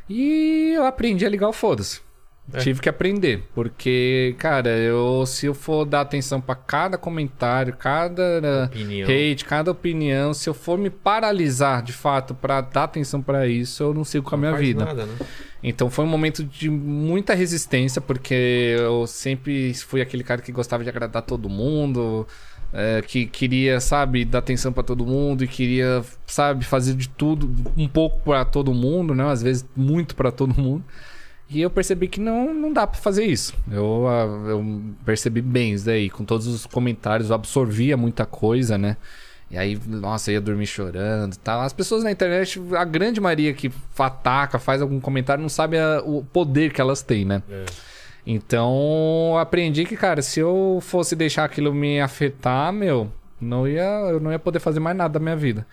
E 0.08 0.72
eu 0.74 0.86
aprendi 0.86 1.26
a 1.26 1.28
ligar 1.28 1.48
o 1.48 1.52
foda-se. 1.52 2.00
É. 2.52 2.58
Tive 2.58 2.80
que 2.80 2.88
aprender, 2.88 3.44
porque, 3.54 4.34
cara, 4.38 4.70
eu 4.70 5.24
se 5.26 5.46
eu 5.46 5.54
for 5.54 5.84
dar 5.84 6.00
atenção 6.00 6.40
pra 6.40 6.54
cada 6.54 6.98
comentário, 6.98 7.74
cada 7.74 8.40
né, 8.40 8.64
Opinião. 8.64 9.08
hate, 9.08 9.44
cada 9.44 9.70
opinião, 9.70 10.34
se 10.34 10.48
eu 10.48 10.54
for 10.54 10.78
me 10.78 10.90
paralisar 10.90 11.82
de 11.82 11.92
fato 11.92 12.34
pra 12.34 12.60
dar 12.60 12.84
atenção 12.84 13.22
pra 13.22 13.46
isso, 13.46 13.82
eu 13.82 13.94
não 13.94 14.04
sigo 14.04 14.28
com 14.28 14.34
a 14.34 14.38
minha 14.38 14.56
vida. 14.56 14.84
Nada, 14.84 15.06
né? 15.06 15.14
Então 15.62 15.90
foi 15.90 16.04
um 16.04 16.08
momento 16.08 16.42
de 16.42 16.70
muita 16.70 17.34
resistência, 17.34 18.00
porque 18.00 18.76
eu 18.78 19.06
sempre 19.06 19.74
fui 19.74 20.00
aquele 20.00 20.24
cara 20.24 20.40
que 20.40 20.50
gostava 20.50 20.82
de 20.82 20.88
agradar 20.88 21.22
todo 21.22 21.48
mundo, 21.48 22.26
é, 22.72 23.02
que 23.02 23.26
queria, 23.26 23.80
sabe, 23.80 24.24
dar 24.24 24.38
atenção 24.38 24.72
pra 24.72 24.82
todo 24.82 25.04
mundo 25.04 25.44
e 25.44 25.48
queria, 25.48 26.02
sabe, 26.26 26.64
fazer 26.64 26.94
de 26.94 27.08
tudo, 27.08 27.52
um 27.76 27.88
pouco 27.88 28.20
pra 28.20 28.44
todo 28.44 28.72
mundo, 28.72 29.14
né? 29.14 29.24
Às 29.30 29.42
vezes 29.42 29.66
muito 29.76 30.14
pra 30.14 30.30
todo 30.30 30.58
mundo. 30.58 30.84
E 31.52 31.60
eu 31.60 31.68
percebi 31.70 32.06
que 32.06 32.20
não, 32.20 32.54
não 32.54 32.72
dá 32.72 32.86
pra 32.86 33.00
fazer 33.00 33.24
isso. 33.24 33.52
Eu, 33.70 34.06
ah, 34.06 34.48
eu 34.50 34.82
percebi 35.04 35.42
bem 35.42 35.72
isso 35.72 35.84
daí. 35.86 36.08
Com 36.08 36.24
todos 36.24 36.46
os 36.46 36.64
comentários, 36.64 37.28
eu 37.30 37.34
absorvia 37.34 37.96
muita 37.96 38.24
coisa, 38.24 38.78
né? 38.78 38.96
E 39.50 39.58
aí, 39.58 39.76
nossa, 39.84 40.30
eu 40.30 40.34
ia 40.34 40.40
dormir 40.40 40.66
chorando 40.66 41.34
e 41.34 41.38
tal. 41.38 41.60
As 41.60 41.72
pessoas 41.72 42.04
na 42.04 42.12
internet, 42.12 42.60
a 42.78 42.84
grande 42.84 43.20
maioria 43.20 43.52
que 43.52 43.68
ataca, 43.98 44.60
faz 44.60 44.80
algum 44.80 45.00
comentário, 45.00 45.42
não 45.42 45.48
sabe 45.48 45.76
a- 45.76 46.00
o 46.06 46.22
poder 46.22 46.72
que 46.72 46.80
elas 46.80 47.02
têm, 47.02 47.24
né? 47.24 47.42
É. 47.50 47.64
Então, 48.24 49.36
aprendi 49.40 49.84
que, 49.84 49.96
cara, 49.96 50.22
se 50.22 50.38
eu 50.38 50.78
fosse 50.80 51.16
deixar 51.16 51.44
aquilo 51.44 51.74
me 51.74 52.00
afetar, 52.00 52.72
meu, 52.72 53.10
não 53.40 53.66
ia, 53.66 53.82
eu 54.10 54.20
não 54.20 54.30
ia 54.30 54.38
poder 54.38 54.60
fazer 54.60 54.78
mais 54.78 54.96
nada 54.96 55.14
da 55.14 55.20
minha 55.20 55.34
vida. 55.36 55.66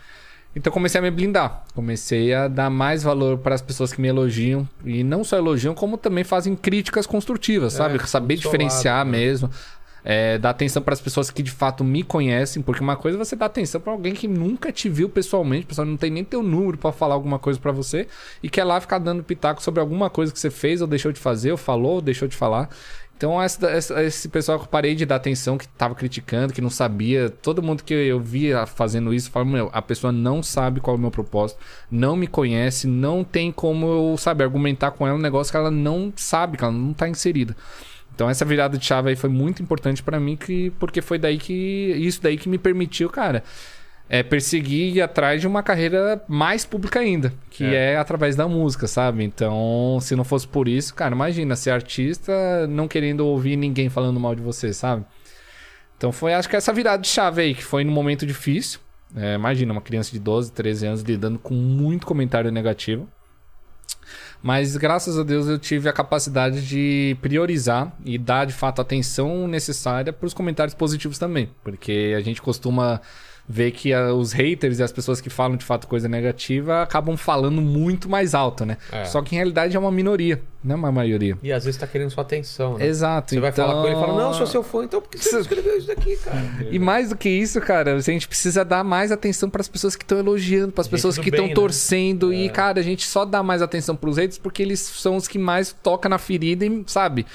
Então, 0.58 0.74
comecei 0.74 0.98
a 0.98 1.02
me 1.04 1.12
blindar. 1.12 1.64
Comecei 1.76 2.34
a 2.34 2.48
dar 2.48 2.68
mais 2.72 3.04
valor 3.04 3.38
para 3.38 3.54
as 3.54 3.62
pessoas 3.62 3.94
que 3.94 4.02
me 4.02 4.08
elogiam. 4.08 4.68
E 4.84 5.04
não 5.04 5.24
só 5.24 5.38
elogiam, 5.38 5.76
como 5.76 5.98
também 5.98 6.24
fazem 6.24 6.56
críticas 6.56 7.06
construtivas, 7.06 7.74
sabe? 7.74 8.00
Saber 8.08 8.38
diferenciar 8.38 8.98
lado, 8.98 9.12
né? 9.12 9.20
mesmo. 9.20 9.52
É, 10.04 10.38
dar 10.38 10.52
atenção 10.52 10.82
para 10.82 10.94
as 10.94 11.02
pessoas 11.02 11.30
que 11.30 11.44
de 11.44 11.52
fato 11.52 11.84
me 11.84 12.02
conhecem, 12.02 12.64
porque 12.64 12.82
uma 12.82 12.96
coisa 12.96 13.18
é 13.18 13.24
você 13.24 13.36
dar 13.36 13.48
atenção 13.48 13.80
para 13.80 13.92
alguém 13.92 14.14
que 14.14 14.28
nunca 14.28 14.72
te 14.72 14.88
viu 14.88 15.10
pessoalmente, 15.10 15.66
a 15.66 15.68
pessoa 15.68 15.86
não 15.86 15.98
tem 15.98 16.10
nem 16.10 16.24
teu 16.24 16.42
número 16.42 16.78
para 16.78 16.94
falar 16.94 17.14
alguma 17.14 17.38
coisa 17.38 17.60
para 17.60 17.74
você 17.74 18.08
e 18.42 18.50
quer 18.50 18.64
lá 18.64 18.80
ficar 18.80 19.00
dando 19.00 19.22
pitaco 19.22 19.62
sobre 19.62 19.82
alguma 19.82 20.10
coisa 20.10 20.32
que 20.32 20.40
você 20.40 20.50
fez 20.50 20.82
ou 20.82 20.88
deixou 20.88 21.12
de 21.12 21.20
fazer, 21.20 21.52
ou 21.52 21.58
falou, 21.58 21.96
ou 21.96 22.02
deixou 22.02 22.26
de 22.26 22.38
falar. 22.38 22.70
Então, 23.18 23.34
esse 23.44 24.30
pessoal 24.30 24.60
que 24.60 24.66
eu 24.66 24.70
parei 24.70 24.94
de 24.94 25.04
dar 25.04 25.16
atenção, 25.16 25.58
que 25.58 25.68
tava 25.68 25.96
criticando, 25.96 26.54
que 26.54 26.62
não 26.62 26.70
sabia, 26.70 27.32
todo 27.32 27.64
mundo 27.64 27.84
que 27.84 27.92
eu 27.92 28.20
via 28.20 28.68
fazendo 28.68 29.12
isso, 29.12 29.32
fala, 29.32 29.44
meu, 29.44 29.72
a 29.74 29.82
pessoa 29.82 30.14
não 30.14 30.44
sabe 30.44 30.80
qual 30.80 30.96
é 30.96 31.00
o 31.00 31.02
meu 31.02 31.10
propósito, 31.10 31.60
não 31.90 32.16
me 32.16 32.28
conhece, 32.28 32.86
não 32.86 33.24
tem 33.24 33.52
como 33.52 33.88
eu, 33.88 34.18
sabe, 34.20 34.44
argumentar 34.44 34.92
com 34.92 35.08
ela 35.08 35.18
um 35.18 35.22
negócio 35.22 35.50
que 35.50 35.58
ela 35.58 35.72
não 35.72 36.14
sabe, 36.16 36.58
que 36.58 36.64
ela 36.64 36.72
não 36.72 36.94
tá 36.94 37.10
inserida. 37.10 37.58
Então 38.14 38.30
essa 38.30 38.46
virada 38.46 38.78
de 38.78 38.86
chave 38.86 39.10
aí 39.10 39.16
foi 39.16 39.32
muito 39.32 39.64
importante 39.64 40.04
pra 40.04 40.20
mim, 40.20 40.36
que, 40.36 40.72
porque 40.80 41.02
foi 41.02 41.18
daí 41.18 41.38
que. 41.38 41.54
Isso 41.98 42.22
daí 42.22 42.38
que 42.38 42.50
me 42.50 42.58
permitiu, 42.58 43.10
cara, 43.10 43.44
é, 44.10 44.24
perseguir 44.24 44.94
e 44.94 44.98
ir 44.98 45.02
atrás 45.02 45.42
de 45.42 45.48
uma 45.48 45.62
carreira 45.62 46.24
mais 46.28 46.66
pública 46.66 47.00
ainda, 47.00 47.34
que 47.50 47.66
é. 47.66 47.98
através 47.98 48.36
da 48.36 48.48
música, 48.48 48.88
sabe? 48.88 49.24
Então, 49.24 49.98
se 50.02 50.16
não 50.16 50.24
fosse 50.24 50.48
por 50.48 50.68
isso, 50.68 50.94
cara, 50.94 51.14
imagina 51.14 51.56
ser 51.56 51.72
artista 51.72 52.68
não 52.68 52.88
querendo 52.88 53.22
ouvir 53.22 53.56
ninguém 53.56 53.90
falando 53.90 54.20
mal 54.20 54.34
de 54.34 54.42
você, 54.42 54.74
sabe? 54.74 55.06
Então 55.98 56.12
foi, 56.12 56.34
acho 56.34 56.48
que 56.48 56.56
essa 56.56 56.72
virada 56.72 57.02
de 57.02 57.08
chave 57.08 57.42
aí, 57.42 57.56
que 57.56 57.64
foi 57.64 57.84
num 57.84 57.92
momento 57.92 58.26
difícil. 58.26 58.80
É, 59.16 59.36
imagina, 59.36 59.72
uma 59.72 59.82
criança 59.82 60.12
de 60.12 60.20
12, 60.20 60.52
13 60.52 60.86
anos 60.86 61.02
lidando 61.02 61.40
com 61.40 61.54
muito 61.54 62.06
comentário 62.06 62.52
negativo. 62.52 63.08
Mas 64.42 64.78
graças 64.78 65.18
a 65.18 65.24
Deus 65.24 65.48
eu 65.48 65.58
tive 65.58 65.90
a 65.90 65.94
capacidade 65.94 66.66
de 66.68 67.18
priorizar 67.22 67.92
e 68.06 68.18
dar 68.18 68.46
de 68.46 68.54
fato 68.54 68.80
a 68.80 68.84
atenção 68.84 69.48
necessária 69.48 70.14
para 70.14 70.28
os 70.28 70.34
comentários 70.34 70.76
positivos 70.76 71.18
também. 71.18 71.50
Porque 71.64 72.14
a 72.16 72.22
gente 72.22 72.42
costuma 72.42 73.02
ver 73.48 73.72
que 73.72 73.94
ah, 73.94 74.14
os 74.14 74.34
haters 74.34 74.80
e 74.80 74.84
as 74.84 74.92
pessoas 74.92 75.22
que 75.22 75.30
falam 75.30 75.56
de 75.56 75.64
fato 75.64 75.88
coisa 75.88 76.10
negativa 76.10 76.82
acabam 76.82 77.16
falando 77.16 77.62
muito 77.62 78.10
mais 78.10 78.36
alto, 78.36 78.66
né? 78.66 78.78
É. 78.92 79.06
Só 79.06 79.22
que 79.22 79.36
em 79.36 79.38
realidade 79.38 79.76
é 79.76 79.80
uma 79.80 79.92
minoria, 79.92 80.42
não 80.62 80.76
é 80.76 80.78
uma 80.78 80.92
maioria. 80.92 81.38
E 81.42 81.54
às 81.54 81.64
vezes 81.64 81.80
tá 81.80 81.88
querendo 81.88 82.10
sua 82.10 82.24
atenção, 82.24 82.78
né? 82.78 82.86
Exato. 82.86 83.30
Você 83.30 83.40
vai 83.40 83.54
falar 83.54 83.82
com 83.82 83.88
ele 83.88 83.96
e 83.96 84.00
fala, 84.00 84.14
então- 84.14 84.18
não, 84.18 84.34
sou 84.34 84.46
seu 84.48 84.62
fã, 84.64 84.84
então 84.84 85.02
por 85.02 85.10
que 85.10 85.18
você 85.18 85.40
escreveu 85.40 85.78
isso 85.78 85.88
daqui, 85.88 86.18
cara? 86.18 86.38
E 86.70 86.78
mais 86.78 87.10
do 87.10 87.16
que 87.16 87.30
isso, 87.30 87.62
cara, 87.62 87.96
a 87.96 88.00
gente 88.02 88.28
precisa 88.28 88.66
dar 88.66 88.84
mais 88.84 89.12
atenção 89.12 89.50
para 89.50 89.62
as 89.62 89.70
pessoas 89.70 89.96
que 89.96 90.04
estão 90.04 90.20
elogiando, 90.20 90.74
para 90.74 90.82
as 90.82 90.88
pessoas 90.88 91.18
que 91.18 91.30
estão 91.30 91.48
né? 91.48 91.54
torcendo. 91.54 92.34
E, 92.34 92.50
cara, 92.50 92.80
a 92.82 92.84
gente 92.84 93.08
só 93.08 93.24
dá 93.24 93.42
mais 93.42 93.62
atenção 93.62 93.96
pros 93.96 94.18
haters 94.18 94.38
porque 94.38 94.62
eles 94.62 94.80
são 94.80 95.16
os 95.16 95.28
que 95.28 95.40
mais 95.40 95.72
tocam 95.72 96.10
na 96.10 96.18
ferida, 96.18 96.66
e, 96.66 96.84
sabe? 96.88 97.26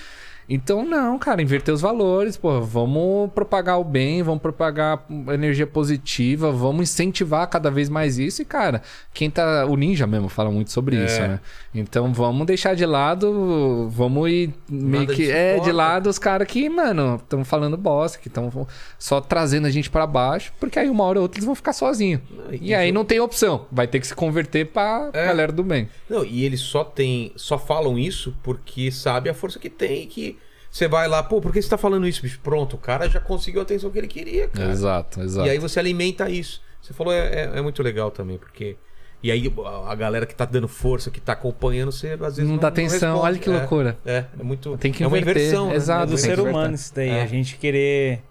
Então, 0.48 0.85
não, 0.85 1.19
cara, 1.19 1.40
inverter 1.40 1.73
os 1.73 1.81
valores, 1.81 2.36
pô, 2.36 2.60
vamos 2.60 3.31
propagar 3.32 3.81
o 3.81 3.85
bem, 3.85 4.23
vamos 4.23 4.43
propagar 4.43 5.05
energia 5.32 5.66
positiva, 5.66 6.51
vamos 6.51 6.82
incentivar 6.90 7.47
cada 7.48 7.70
vez 7.70 7.89
mais 7.89 8.19
isso. 8.19 8.43
E, 8.43 8.44
cara, 8.44 8.82
quem 9.14 9.31
tá. 9.31 9.64
O 9.66 9.77
Ninja 9.77 10.06
mesmo 10.06 10.28
fala 10.28 10.51
muito 10.51 10.70
sobre 10.73 10.97
É. 10.97 11.05
isso, 11.06 11.20
né? 11.20 11.40
Então 11.74 12.12
vamos 12.12 12.47
deixar 12.47 12.74
de 12.74 12.85
lado, 12.85 13.89
vamos 13.90 14.28
ir 14.31 14.55
meio 14.69 15.02
Nada 15.05 15.14
que. 15.14 15.31
É, 15.31 15.59
de 15.60 15.73
lado 15.73 16.09
os 16.10 16.19
caras 16.19 16.47
que, 16.48 16.69
mano, 16.69 17.16
estão 17.16 17.44
falando 17.44 17.77
bosta, 17.77 18.19
que 18.19 18.28
estão 18.28 18.66
só 18.98 19.20
trazendo 19.20 19.66
a 19.66 19.70
gente 19.70 19.89
pra 19.90 20.06
baixo, 20.06 20.52
porque 20.60 20.78
aí 20.78 20.89
uma 20.89 21.05
hora 21.05 21.19
ou 21.19 21.23
outra 21.23 21.39
eles 21.39 21.47
vão 21.47 21.55
ficar 21.55 21.73
sozinhos. 21.73 22.20
e 22.51 22.69
E 22.70 22.74
aí 22.74 22.89
isso- 22.89 22.94
não 22.94 23.05
tem 23.05 23.20
opção, 23.20 23.66
vai 23.70 23.86
ter 23.86 24.01
que 24.01 24.06
se 24.06 24.14
converter 24.14 24.66
pra 24.66 25.10
É. 25.12 25.27
galera 25.27 25.52
do 25.52 25.62
bem. 25.62 25.89
Não, 26.10 26.24
e 26.24 26.44
eles 26.44 26.60
só 26.60 26.85
tem, 26.85 27.32
só 27.36 27.59
falam 27.59 27.98
isso 27.98 28.35
porque 28.43 28.90
sabe 28.90 29.31
a 29.31 29.35
força 29.35 29.59
que 29.59 29.70
tem 29.70 30.02
e 30.02 30.06
que 30.06 30.36
você 30.73 30.89
vai 30.89 31.07
lá, 31.07 31.23
pô, 31.23 31.39
por 31.40 31.53
que 31.53 31.61
você 31.61 31.69
tá 31.69 31.77
falando 31.77 32.09
isso, 32.09 32.23
bicho? 32.23 32.40
Pronto, 32.43 32.77
o 32.77 32.78
cara 32.78 33.09
já 33.09 33.20
conseguiu 33.20 33.61
a 33.61 33.62
atenção 33.62 33.90
que 33.90 33.99
ele 33.99 34.09
queria, 34.09 34.49
cara. 34.49 34.70
Exato, 34.70 35.20
exato. 35.20 35.47
E 35.47 35.51
aí 35.51 35.59
você 35.59 35.78
alimenta 35.78 36.31
isso. 36.31 36.62
Você 36.81 36.94
falou, 36.94 37.12
é, 37.12 37.19
é- 37.28 37.59
é 37.59 37.61
muito 37.62 37.82
legal 37.82 38.11
também, 38.11 38.39
porque. 38.39 38.77
E 39.23 39.31
aí 39.31 39.53
a- 39.86 39.94
galera 39.94 40.24
que 40.27 40.35
tá 40.35 40.44
dando 40.44 40.66
força, 40.66 41.09
que 41.11 41.20
tá 41.20 41.35
acompanhando, 41.35 41.93
você 41.93 42.12
às 42.15 42.19
vezes 42.36 42.39
Não 42.44 42.53
não, 42.53 42.59
dá 42.59 42.69
atenção, 42.69 43.12
responde. 43.16 43.24
olha 43.27 43.39
que 43.39 43.49
É, 43.51 43.53
loucura. 43.53 43.97
É, 44.05 44.24
é 44.36 44.43
muito. 44.43 44.77
Tem 44.78 44.90
que 44.90 45.05
é 45.05 45.07
uma 45.07 45.16
inverter, 45.19 45.43
inversão. 45.44 45.69
né? 45.69 45.77
exato. 45.77 46.03
É 46.05 46.07
do 46.07 46.19
ser 46.19 46.35
que 46.35 46.40
humano 46.40 46.57
inverter. 46.59 46.74
isso 46.74 46.94
daí. 46.94 47.09
É. 47.11 47.23
A 47.23 47.27
gente 47.27 47.57
querer 47.57 48.23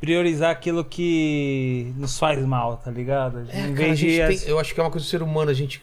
priorizar 0.00 0.50
aquilo 0.50 0.82
que 0.82 1.92
nos 1.96 2.18
faz 2.18 2.38
mal, 2.46 2.78
tá 2.78 2.90
ligado? 2.90 3.40
É, 3.40 3.42
em 3.42 3.44
cara, 3.46 3.68
a 3.68 3.72
vez 3.72 3.98
gente 3.98 4.12
de. 4.32 4.38
tem- 4.40 4.48
eu 4.48 4.58
acho 4.58 4.72
que 4.72 4.80
é 4.80 4.82
uma 4.82 4.90
coisa 4.90 5.04
do 5.06 5.10
ser 5.10 5.22
humano, 5.22 5.50
a 5.50 5.54
gente 5.54 5.82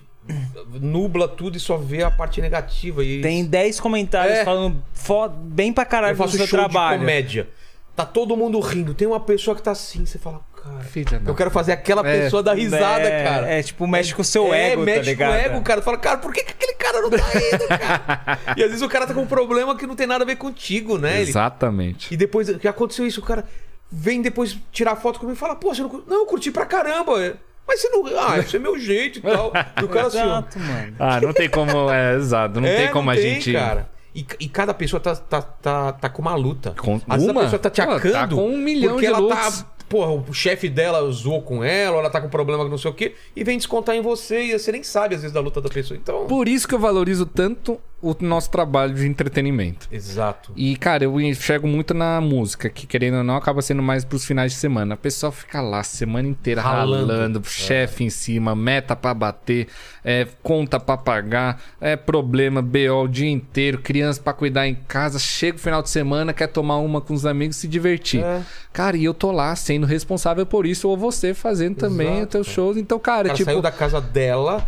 nubla 0.81 1.27
tudo 1.27 1.57
e 1.57 1.59
só 1.59 1.77
vê 1.77 2.03
a 2.03 2.11
parte 2.11 2.41
negativa. 2.41 3.03
E 3.03 3.21
Tem 3.21 3.45
10 3.45 3.79
comentários 3.79 4.39
É. 4.39 4.45
falando 4.45 4.81
fo- 4.93 5.29
bem 5.29 5.71
pra 5.73 5.85
caralho 5.85 6.11
eu 6.13 6.15
do 6.15 6.23
faço 6.23 6.37
seu 6.37 6.47
show 6.47 6.59
trabalho. 6.59 6.99
de 6.99 7.05
comédia. 7.05 7.47
Tá 7.95 8.05
todo 8.05 8.37
mundo 8.37 8.59
rindo. 8.59 8.93
Tem 8.93 9.07
uma 9.07 9.19
pessoa 9.19 9.55
que 9.55 9.61
tá 9.63 9.71
assim, 9.71 10.05
você 10.05 10.19
fala, 10.19 10.39
cara. 10.63 10.81
Filha 10.81 11.19
Eu 11.25 11.33
quero 11.33 11.49
fazer 11.49 11.71
aquela 11.71 12.07
É. 12.07 12.21
pessoa 12.25 12.43
dar 12.43 12.53
risada, 12.53 13.01
é, 13.09 13.23
cara. 13.23 13.49
É, 13.49 13.63
tipo, 13.63 13.87
mexe 13.87 14.13
com 14.13 14.21
o 14.21 14.25
seu 14.25 14.53
é, 14.53 14.73
ego, 14.73 14.83
mexe 14.83 14.99
tá 14.99 15.05
ligado? 15.05 15.29
com 15.31 15.35
o 15.35 15.39
ego, 15.39 15.61
cara. 15.63 15.81
Tu 15.81 15.83
fala, 15.83 15.97
cara, 15.97 16.17
por 16.19 16.31
que, 16.31 16.43
que 16.43 16.51
aquele 16.51 16.73
cara 16.73 17.01
não 17.01 17.09
tá 17.09 17.17
indo, 17.17 17.67
cara? 17.67 18.39
e 18.55 18.61
às 18.63 18.67
vezes 18.69 18.81
o 18.83 18.87
cara 18.89 19.07
tá 19.07 19.15
com 19.15 19.21
um 19.21 19.25
problema 19.27 19.75
que 19.75 19.87
não 19.87 19.95
tem 19.95 20.05
nada 20.05 20.23
a 20.23 20.27
ver 20.27 20.35
contigo, 20.35 20.99
né? 20.99 21.21
Ele- 21.21 21.29
Exatamente. 21.31 22.13
E 22.13 22.17
depois 22.17 22.49
que 22.57 22.67
aconteceu 22.67 23.07
isso, 23.07 23.19
o 23.19 23.23
cara 23.23 23.43
vem 23.91 24.21
depois 24.21 24.55
tirar 24.71 24.95
foto 24.97 25.19
comigo 25.19 25.35
e 25.35 25.39
fala, 25.39 25.57
você 25.59 25.81
não. 25.81 26.03
Não, 26.05 26.17
eu 26.19 26.25
curti 26.27 26.51
pra 26.51 26.67
caramba. 26.67 27.35
Mas 27.67 27.81
você 27.81 27.89
não. 27.89 28.05
Ah, 28.19 28.39
esse 28.39 28.55
é 28.55 28.59
meu 28.59 28.79
jeito 28.79 29.19
e 29.19 29.21
tal. 29.21 29.51
E 29.81 29.83
o 29.83 29.87
cara 29.89 30.07
assim. 30.07 30.17
Exato, 30.19 30.59
mano. 30.59 30.95
Ah, 30.99 31.19
não 31.21 31.33
tem 31.33 31.49
como. 31.49 31.89
É, 31.91 32.15
exato. 32.15 32.61
Não 32.61 32.67
É, 32.67 32.75
tem 32.77 32.91
como 32.91 33.09
a 33.09 33.15
gente. 33.15 33.51
Cara. 33.51 33.89
E, 34.15 34.25
e 34.39 34.49
cada 34.49 34.73
pessoa 34.73 34.99
tá, 34.99 35.15
tá, 35.15 35.41
tá, 35.41 35.91
tá 35.91 36.09
com 36.09 36.21
uma 36.23 36.33
luta. 36.35 36.73
Com 36.79 36.95
Às 37.07 37.17
vezes 37.21 37.29
uma? 37.29 37.41
a 37.41 37.43
pessoa 37.43 37.59
tá 37.59 37.69
te 37.69 37.81
Pô, 37.81 37.87
tá 37.87 37.95
acando. 37.97 38.35
com 38.35 38.47
um 38.49 38.57
milhão 38.57 38.93
porque 38.93 39.05
de 39.05 39.11
ela 39.11 39.19
lutas. 39.19 39.61
tá. 39.61 39.67
Porra, 39.87 40.11
o 40.11 40.33
chefe 40.33 40.67
dela 40.67 41.09
zoou 41.11 41.41
com 41.41 41.63
ela, 41.63 41.93
ou 41.95 41.99
ela 42.01 42.09
tá 42.09 42.19
com 42.19 42.27
problema 42.27 42.61
com 42.65 42.69
não 42.69 42.77
sei 42.77 42.91
o 42.91 42.93
quê, 42.93 43.15
e 43.33 43.41
vem 43.41 43.57
descontar 43.57 43.95
em 43.95 44.01
você, 44.01 44.41
e 44.41 44.59
você 44.59 44.69
nem 44.69 44.83
sabe 44.83 45.15
às 45.15 45.21
vezes 45.21 45.33
da 45.33 45.39
luta 45.39 45.61
da 45.61 45.69
pessoa. 45.69 45.97
Então. 45.97 46.25
Por 46.27 46.45
isso 46.45 46.67
que 46.67 46.75
eu 46.75 46.79
valorizo 46.79 47.25
tanto 47.25 47.79
o 47.99 48.15
nosso 48.21 48.51
trabalho 48.51 48.93
de 48.93 49.07
entretenimento. 49.07 49.87
Exato. 49.91 50.51
E, 50.55 50.75
cara, 50.75 51.03
eu 51.03 51.19
enxergo 51.19 51.67
muito 51.67 51.93
na 51.95 52.21
música, 52.21 52.69
que 52.69 52.85
querendo 52.85 53.17
ou 53.17 53.23
não, 53.23 53.35
acaba 53.35 53.61
sendo 53.61 53.81
mais 53.81 54.05
pros 54.05 54.23
finais 54.23 54.51
de 54.51 54.59
semana. 54.59 54.93
A 54.93 54.97
pessoa 54.97 55.31
fica 55.31 55.61
lá 55.61 55.79
a 55.79 55.83
semana 55.83 56.27
inteira 56.27 56.61
Ralando. 56.61 57.07
ralando, 57.11 57.43
chefe 57.43 58.03
em 58.03 58.09
cima, 58.09 58.55
meta 58.55 58.95
pra 58.95 59.13
bater, 59.15 59.67
é, 60.03 60.27
conta 60.43 60.79
pra 60.79 60.95
pagar, 60.95 61.59
é 61.81 61.95
problema, 61.95 62.61
BO 62.61 63.03
o 63.03 63.07
dia 63.07 63.29
inteiro, 63.29 63.79
criança 63.79 64.21
pra 64.21 64.33
cuidar 64.33 64.67
em 64.67 64.75
casa. 64.75 65.17
Chega 65.17 65.57
o 65.57 65.59
final 65.59 65.81
de 65.81 65.89
semana, 65.89 66.33
quer 66.33 66.47
tomar 66.47 66.77
uma 66.77 67.01
com 67.01 67.15
os 67.15 67.25
amigos 67.25 67.55
se 67.57 67.67
divertir. 67.67 68.23
É. 68.23 68.43
Cara, 68.71 68.95
e 68.95 69.05
eu 69.05 69.13
tô 69.13 69.31
lá 69.31 69.55
sendo 69.55 69.87
responsável 69.87 70.45
por 70.45 70.67
isso, 70.67 70.87
ou 70.87 70.95
você 70.95 71.33
fazendo 71.33 71.75
também 71.77 72.17
Exato, 72.17 72.25
os 72.25 72.29
teus 72.29 72.47
shows. 72.47 72.77
Então, 72.77 72.99
cara, 72.99 73.29
cara 73.29 73.35
tipo. 73.35 73.49
saiu 73.49 73.61
da 73.61 73.71
casa 73.71 73.99
dela 73.99 74.67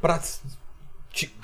pra 0.00 0.18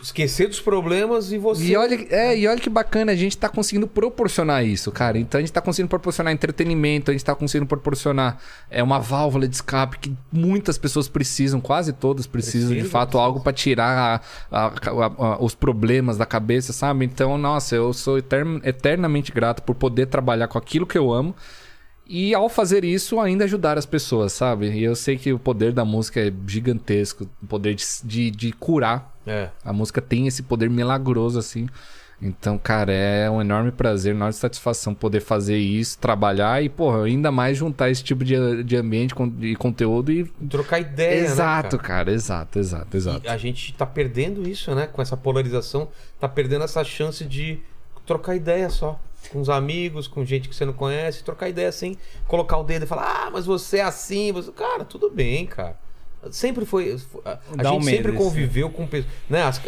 esquecer 0.00 0.46
dos 0.48 0.60
problemas 0.60 1.32
e 1.32 1.38
você. 1.38 1.64
E 1.64 1.76
olha, 1.76 2.06
é, 2.10 2.38
e 2.38 2.46
olha 2.46 2.60
que 2.60 2.70
bacana, 2.70 3.10
a 3.12 3.14
gente 3.16 3.36
tá 3.36 3.48
conseguindo 3.48 3.86
proporcionar 3.88 4.64
isso, 4.64 4.92
cara. 4.92 5.18
Então 5.18 5.38
a 5.38 5.42
gente 5.42 5.52
tá 5.52 5.60
conseguindo 5.60 5.88
proporcionar 5.88 6.32
entretenimento, 6.32 7.10
a 7.10 7.14
gente 7.14 7.24
tá 7.24 7.34
conseguindo 7.34 7.66
proporcionar 7.66 8.38
é, 8.70 8.82
uma 8.82 9.00
válvula 9.00 9.48
de 9.48 9.56
escape 9.56 9.98
que 9.98 10.14
muitas 10.32 10.78
pessoas 10.78 11.08
precisam, 11.08 11.60
quase 11.60 11.92
todas 11.92 12.26
precisam, 12.26 12.70
de 12.84 12.88
fato, 12.88 13.18
algo 13.18 13.40
pra 13.40 13.52
tirar 13.52 14.22
a- 14.50 14.66
a- 14.66 14.72
a- 15.18 15.42
os 15.42 15.54
problemas 15.54 16.16
da 16.16 16.24
cabeça, 16.26 16.72
sabe? 16.72 17.04
Então, 17.04 17.36
nossa, 17.36 17.74
eu 17.74 17.92
sou 17.92 18.18
etern- 18.18 18.60
eternamente 18.64 19.32
grato 19.32 19.62
por 19.62 19.74
poder 19.74 20.06
trabalhar 20.06 20.46
com 20.48 20.58
aquilo 20.58 20.86
que 20.86 20.96
eu 20.96 21.12
amo. 21.12 21.34
E 22.08 22.34
ao 22.34 22.48
fazer 22.48 22.84
isso, 22.84 23.18
ainda 23.18 23.44
ajudar 23.44 23.76
as 23.76 23.86
pessoas, 23.86 24.32
sabe? 24.32 24.70
E 24.70 24.84
eu 24.84 24.94
sei 24.94 25.16
que 25.16 25.32
o 25.32 25.38
poder 25.38 25.72
da 25.72 25.84
música 25.84 26.20
é 26.20 26.32
gigantesco 26.46 27.28
o 27.42 27.46
poder 27.46 27.74
de, 27.74 27.84
de, 28.04 28.30
de 28.30 28.52
curar 28.52 29.12
É. 29.26 29.48
a 29.64 29.72
música 29.72 30.00
tem 30.00 30.26
esse 30.26 30.42
poder 30.44 30.70
milagroso, 30.70 31.38
assim. 31.38 31.66
Então, 32.22 32.56
cara, 32.56 32.92
é 32.92 33.28
um 33.28 33.42
enorme 33.42 33.70
prazer, 33.70 34.14
enorme 34.14 34.32
satisfação 34.32 34.94
poder 34.94 35.20
fazer 35.20 35.58
isso, 35.58 35.98
trabalhar 35.98 36.62
e, 36.64 36.68
porra, 36.68 37.04
ainda 37.04 37.30
mais 37.30 37.58
juntar 37.58 37.90
esse 37.90 38.02
tipo 38.02 38.24
de, 38.24 38.62
de 38.64 38.76
ambiente 38.76 39.14
de 39.38 39.54
conteúdo 39.56 40.10
e. 40.10 40.24
Trocar 40.48 40.78
ideia. 40.80 41.20
né, 41.20 41.26
exato, 41.26 41.76
cara? 41.76 41.88
cara? 41.88 42.12
exato, 42.12 42.58
exato, 42.58 42.96
exato. 42.96 43.26
E 43.26 43.28
a 43.28 43.36
gente 43.36 43.74
tá 43.74 43.84
perdendo 43.84 44.48
isso, 44.48 44.74
né? 44.74 44.86
Com 44.86 45.02
essa 45.02 45.16
polarização, 45.16 45.88
tá 46.18 46.26
perdendo 46.26 46.64
essa 46.64 46.82
chance 46.84 47.22
de 47.24 47.58
trocar 48.06 48.34
ideia 48.34 48.70
só. 48.70 48.98
Com 49.28 49.40
os 49.40 49.48
amigos, 49.48 50.06
com 50.06 50.24
gente 50.24 50.48
que 50.48 50.54
você 50.54 50.64
não 50.64 50.72
conhece, 50.72 51.24
trocar 51.24 51.48
ideia 51.48 51.72
sem 51.72 51.96
colocar 52.26 52.58
o 52.58 52.64
dedo 52.64 52.84
e 52.84 52.86
falar, 52.86 53.26
ah, 53.26 53.30
mas 53.30 53.46
você 53.46 53.78
é 53.78 53.82
assim. 53.82 54.32
Você... 54.32 54.50
Cara, 54.52 54.84
tudo 54.84 55.10
bem, 55.10 55.46
cara. 55.46 55.78
Sempre 56.30 56.64
foi. 56.64 56.96
A, 57.24 57.38
um 57.52 57.56
gente 57.56 57.84
medo 57.84 57.96
sempre 57.96 58.12
isso. 58.12 58.18
conviveu 58.22 58.70
com 58.70 58.86
pessoas. 58.86 59.12
Né? 59.28 59.42
As- 59.42 59.60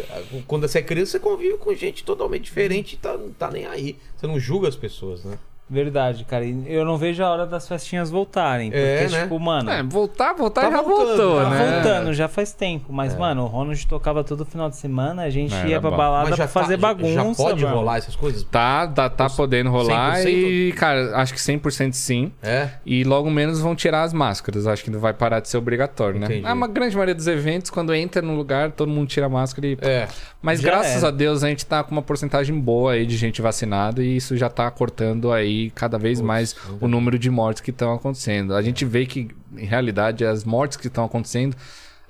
quando 0.47 0.67
você 0.67 0.79
é 0.79 0.81
criança, 0.81 1.11
você 1.13 1.19
convive 1.19 1.57
com 1.57 1.73
gente 1.73 2.03
totalmente 2.03 2.43
diferente 2.43 2.93
e 2.93 2.97
tá, 2.97 3.17
não 3.17 3.31
tá 3.31 3.49
nem 3.49 3.65
aí. 3.65 3.97
Você 4.17 4.27
não 4.27 4.39
julga 4.39 4.67
as 4.67 4.75
pessoas, 4.75 5.23
né? 5.23 5.37
Verdade, 5.69 6.23
cara. 6.25 6.43
E 6.45 6.63
eu 6.67 6.83
não 6.83 6.97
vejo 6.97 7.23
a 7.23 7.29
hora 7.29 7.45
das 7.45 7.67
festinhas 7.67 8.09
voltarem. 8.09 8.71
Porque, 8.71 8.83
É, 8.83 9.07
né? 9.07 9.21
tipo, 9.23 9.39
mano. 9.39 9.69
É, 9.69 9.83
voltar, 9.83 10.33
voltar 10.33 10.61
Tá 10.63 10.71
já 10.71 10.81
voltando, 10.81 11.07
voltou, 11.17 11.35
tá 11.37 11.43
Tá 11.43 11.49
né? 11.51 11.71
voltando, 11.73 12.13
já 12.13 12.27
faz 12.27 12.51
tempo. 12.51 12.91
Mas, 12.91 13.15
mano, 13.15 13.43
o 13.43 13.45
Ronald 13.45 13.85
tocava 13.87 14.23
todo 14.23 14.43
final 14.45 14.69
de 14.69 14.77
semana, 14.77 15.23
a 15.23 15.29
gente 15.29 15.53
É, 15.53 15.67
ia 15.67 15.79
pra 15.79 15.91
bom. 15.91 15.97
balada 15.97 16.35
pra 16.35 16.47
fazer 16.47 16.77
tá- 16.77 16.87
bagunça. 16.87 17.13
Já 17.13 17.43
pode 17.43 17.63
mano. 17.63 17.75
rolar 17.77 17.97
essas 17.97 18.15
coisas? 18.15 18.43
Tá, 18.43 18.87
tá, 18.87 19.09
tá 19.09 19.29
podendo 19.29 19.69
rolar 19.69 20.15
100%? 20.17 20.27
e, 20.29 20.71
cara, 20.73 21.15
acho 21.17 21.33
que 21.33 21.39
100% 21.39 21.93
sim. 21.93 22.31
É. 22.41 22.69
E 22.85 23.03
logo 23.03 23.29
menos 23.29 23.59
vão 23.61 23.75
tirar 23.75 24.01
as 24.03 24.11
máscaras. 24.13 24.65
Acho 24.65 24.83
que 24.83 24.89
não 24.89 24.99
vai 24.99 25.13
parar 25.13 25.39
de 25.39 25.49
ser 25.49 25.57
obrigatório, 25.57 26.19
né? 26.19 26.25
Entendi. 26.25 26.47
A 26.47 26.53
uma 26.53 26.67
grande 26.67 26.95
maioria 26.95 27.13
dos 27.15 27.27
eventos, 27.27 27.69
quando 27.69 27.93
entra 27.93 28.21
no 28.21 28.35
lugar, 28.35 28.71
todo 28.71 28.89
mundo 28.89 29.07
tira 29.07 29.27
a 29.27 29.29
máscara 29.29 29.67
e 29.67 29.77
É. 29.81 30.07
Mas 30.41 30.61
Já 30.61 30.69
graças 30.69 30.97
era. 31.03 31.09
a 31.09 31.11
Deus 31.11 31.43
a 31.43 31.49
gente 31.49 31.65
tá 31.65 31.83
com 31.83 31.91
uma 31.91 32.01
porcentagem 32.01 32.57
boa 32.59 32.93
aí 32.93 33.05
de 33.05 33.17
gente 33.17 33.41
vacinada 33.41 34.01
e 34.01 34.15
isso 34.15 34.37
já 34.37 34.49
tá 34.49 34.71
cortando 34.71 35.31
aí 35.31 35.58
cada 35.75 35.97
vez 35.97 36.19
mais 36.21 36.55
o 36.81 36.87
número 36.87 37.17
de 37.19 37.29
mortes 37.29 37.61
que 37.61 37.71
estão 37.71 37.93
acontecendo. 37.93 38.53
A 38.55 38.61
gente 38.61 38.83
vê 38.85 39.05
que, 39.05 39.27
em 39.57 39.65
realidade, 39.65 40.25
as 40.25 40.43
mortes 40.43 40.77
que 40.77 40.87
estão 40.87 41.03
acontecendo, 41.05 41.55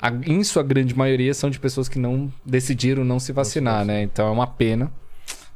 a- 0.01 0.11
em 0.25 0.43
sua 0.43 0.63
grande 0.63 0.95
maioria, 0.95 1.33
são 1.33 1.49
de 1.49 1.59
pessoas 1.59 1.89
que 1.89 1.99
não 1.99 2.31
decidiram 2.45 3.03
não 3.03 3.19
se 3.19 3.31
vacinar, 3.33 3.83
né? 3.85 4.01
Então 4.03 4.27
é 4.27 4.31
uma 4.31 4.47
pena. 4.47 4.91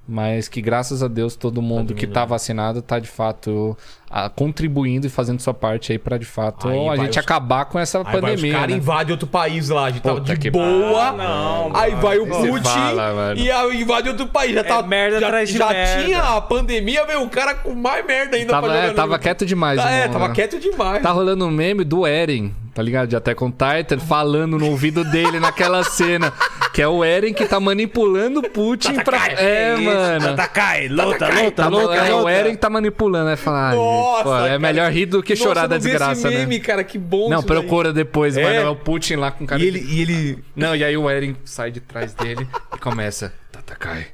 Mas 0.06 0.50
que 0.50 0.62
graças 0.62 1.02
a 1.02 1.08
Deus 1.08 1.34
todo 1.34 1.62
mundo 1.62 1.94
que 1.94 2.06
tá 2.06 2.26
vacinado 2.26 2.82
tá 2.82 3.00
de 3.00 3.08
fato 3.08 3.78
ah, 4.12 4.30
contribuindo 4.30 5.08
e 5.08 5.10
fazendo 5.10 5.40
sua 5.40 5.54
parte 5.54 5.94
aí 5.94 5.98
pra 5.98 6.18
de 6.18 6.26
fato 6.26 6.68
Aí 6.68 6.78
a 6.78 6.88
vai 6.90 6.98
gente 6.98 7.12
os- 7.12 7.18
acabar 7.24 7.64
com 7.64 7.80
essa 7.80 8.00
Aí 8.00 8.04
vai 8.04 8.16
os 8.16 8.22
pandemia. 8.22 8.52
caras 8.52 8.70
né? 8.72 8.76
invadem 8.76 9.12
outro 9.14 9.28
país 9.28 9.70
lá, 9.70 9.86
a 9.86 9.92
gente 9.92 10.02
tava 10.04 10.20
Puta 10.20 10.34
de 10.34 10.40
que 10.42 10.52
boa. 10.52 10.66
pariu. 11.14 11.18
Não, 11.18 11.72
aí 11.74 11.92
mano. 11.92 12.02
vai 12.04 12.18
o 12.20 12.28
Putin 12.28 12.64
fala, 12.64 13.34
e 13.38 13.50
aí 13.50 13.82
invade 13.82 14.10
outro 14.10 14.28
país. 14.28 14.54
Já, 14.54 14.64
tá, 14.66 14.84
merda 14.84 15.22
já, 15.22 15.28
atrás 15.28 15.50
de 15.50 15.58
já 15.58 15.70
merda. 15.70 16.04
tinha 16.04 16.22
a 16.22 16.42
pandemia, 16.42 17.06
veio 17.06 17.24
o 17.24 17.30
cara 17.30 17.56
com 17.56 17.74
mais 17.74 18.06
merda 18.06 18.36
ainda 18.36 18.50
Tava, 18.52 18.68
pra 18.68 18.76
jogar 18.76 18.88
é, 18.90 18.94
tava 18.94 19.18
quieto 19.20 19.46
demais. 19.46 19.82
Tá, 19.82 19.90
é, 19.90 20.08
tava 20.10 20.28
né? 20.28 20.34
quieto 20.36 20.60
demais. 20.60 21.02
Tá 21.02 21.12
rolando 21.12 21.46
um 21.46 21.50
meme 21.52 21.86
do 21.86 22.06
Eren, 22.06 22.54
tá 22.74 22.82
ligado? 22.82 23.08
De 23.10 23.16
Attack 23.16 23.44
on 23.44 23.52
Titan, 23.52 24.00
falando 24.00 24.58
no 24.58 24.70
ouvido 24.70 25.04
dele 25.04 25.40
naquela 25.40 25.84
cena. 25.84 26.32
Que 26.74 26.82
é 26.82 26.88
o 26.88 27.04
Eren 27.04 27.34
que 27.34 27.46
tá 27.46 27.60
manipulando 27.60 28.40
o 28.40 28.50
Putin 28.50 28.96
pra. 28.96 29.28
É, 29.28 29.76
mano. 29.76 30.26
Tatakai, 30.36 30.88
luta, 30.88 31.28
luta, 31.28 31.52
Tá, 31.52 31.68
luta, 31.68 31.94
é, 31.96 32.14
o. 32.16 32.28
Eren 32.28 32.52
que 32.54 32.58
tá 32.58 32.70
manipulando. 32.70 33.30
É 33.30 33.36
falar, 33.36 33.76
Nossa, 33.76 34.24
pô, 34.24 34.36
é 34.40 34.58
melhor 34.58 34.92
rir 34.92 35.06
do 35.06 35.22
que 35.22 35.36
chorar 35.36 35.68
da 35.68 35.78
desgraça, 35.78 36.28
esse 36.28 36.38
meme, 36.38 36.58
né? 36.58 36.64
cara, 36.64 36.84
que 36.84 36.98
bom 36.98 37.30
Não, 37.30 37.44
procura 37.44 37.94
depois, 37.94 38.36
É. 38.38 38.44
mano. 38.44 38.56
É 38.56 38.70
o 38.70 38.76
Putin 38.76 39.18
lá 39.18 39.30
com 39.30 39.46
cara 39.46 39.62
E 39.62 39.70
de- 39.72 39.78
ele, 39.78 39.88
e 39.94 40.02
ele... 40.02 40.44
Não, 40.56 40.76
e 40.76 40.84
aí 40.84 40.98
o 40.98 41.08
Eren 41.08 41.36
sai 41.46 41.70
de 41.70 41.80
trás 41.80 42.14
dele 42.16 42.48
e 42.76 42.80
começa. 42.80 43.32
Tatakai. 43.52 44.08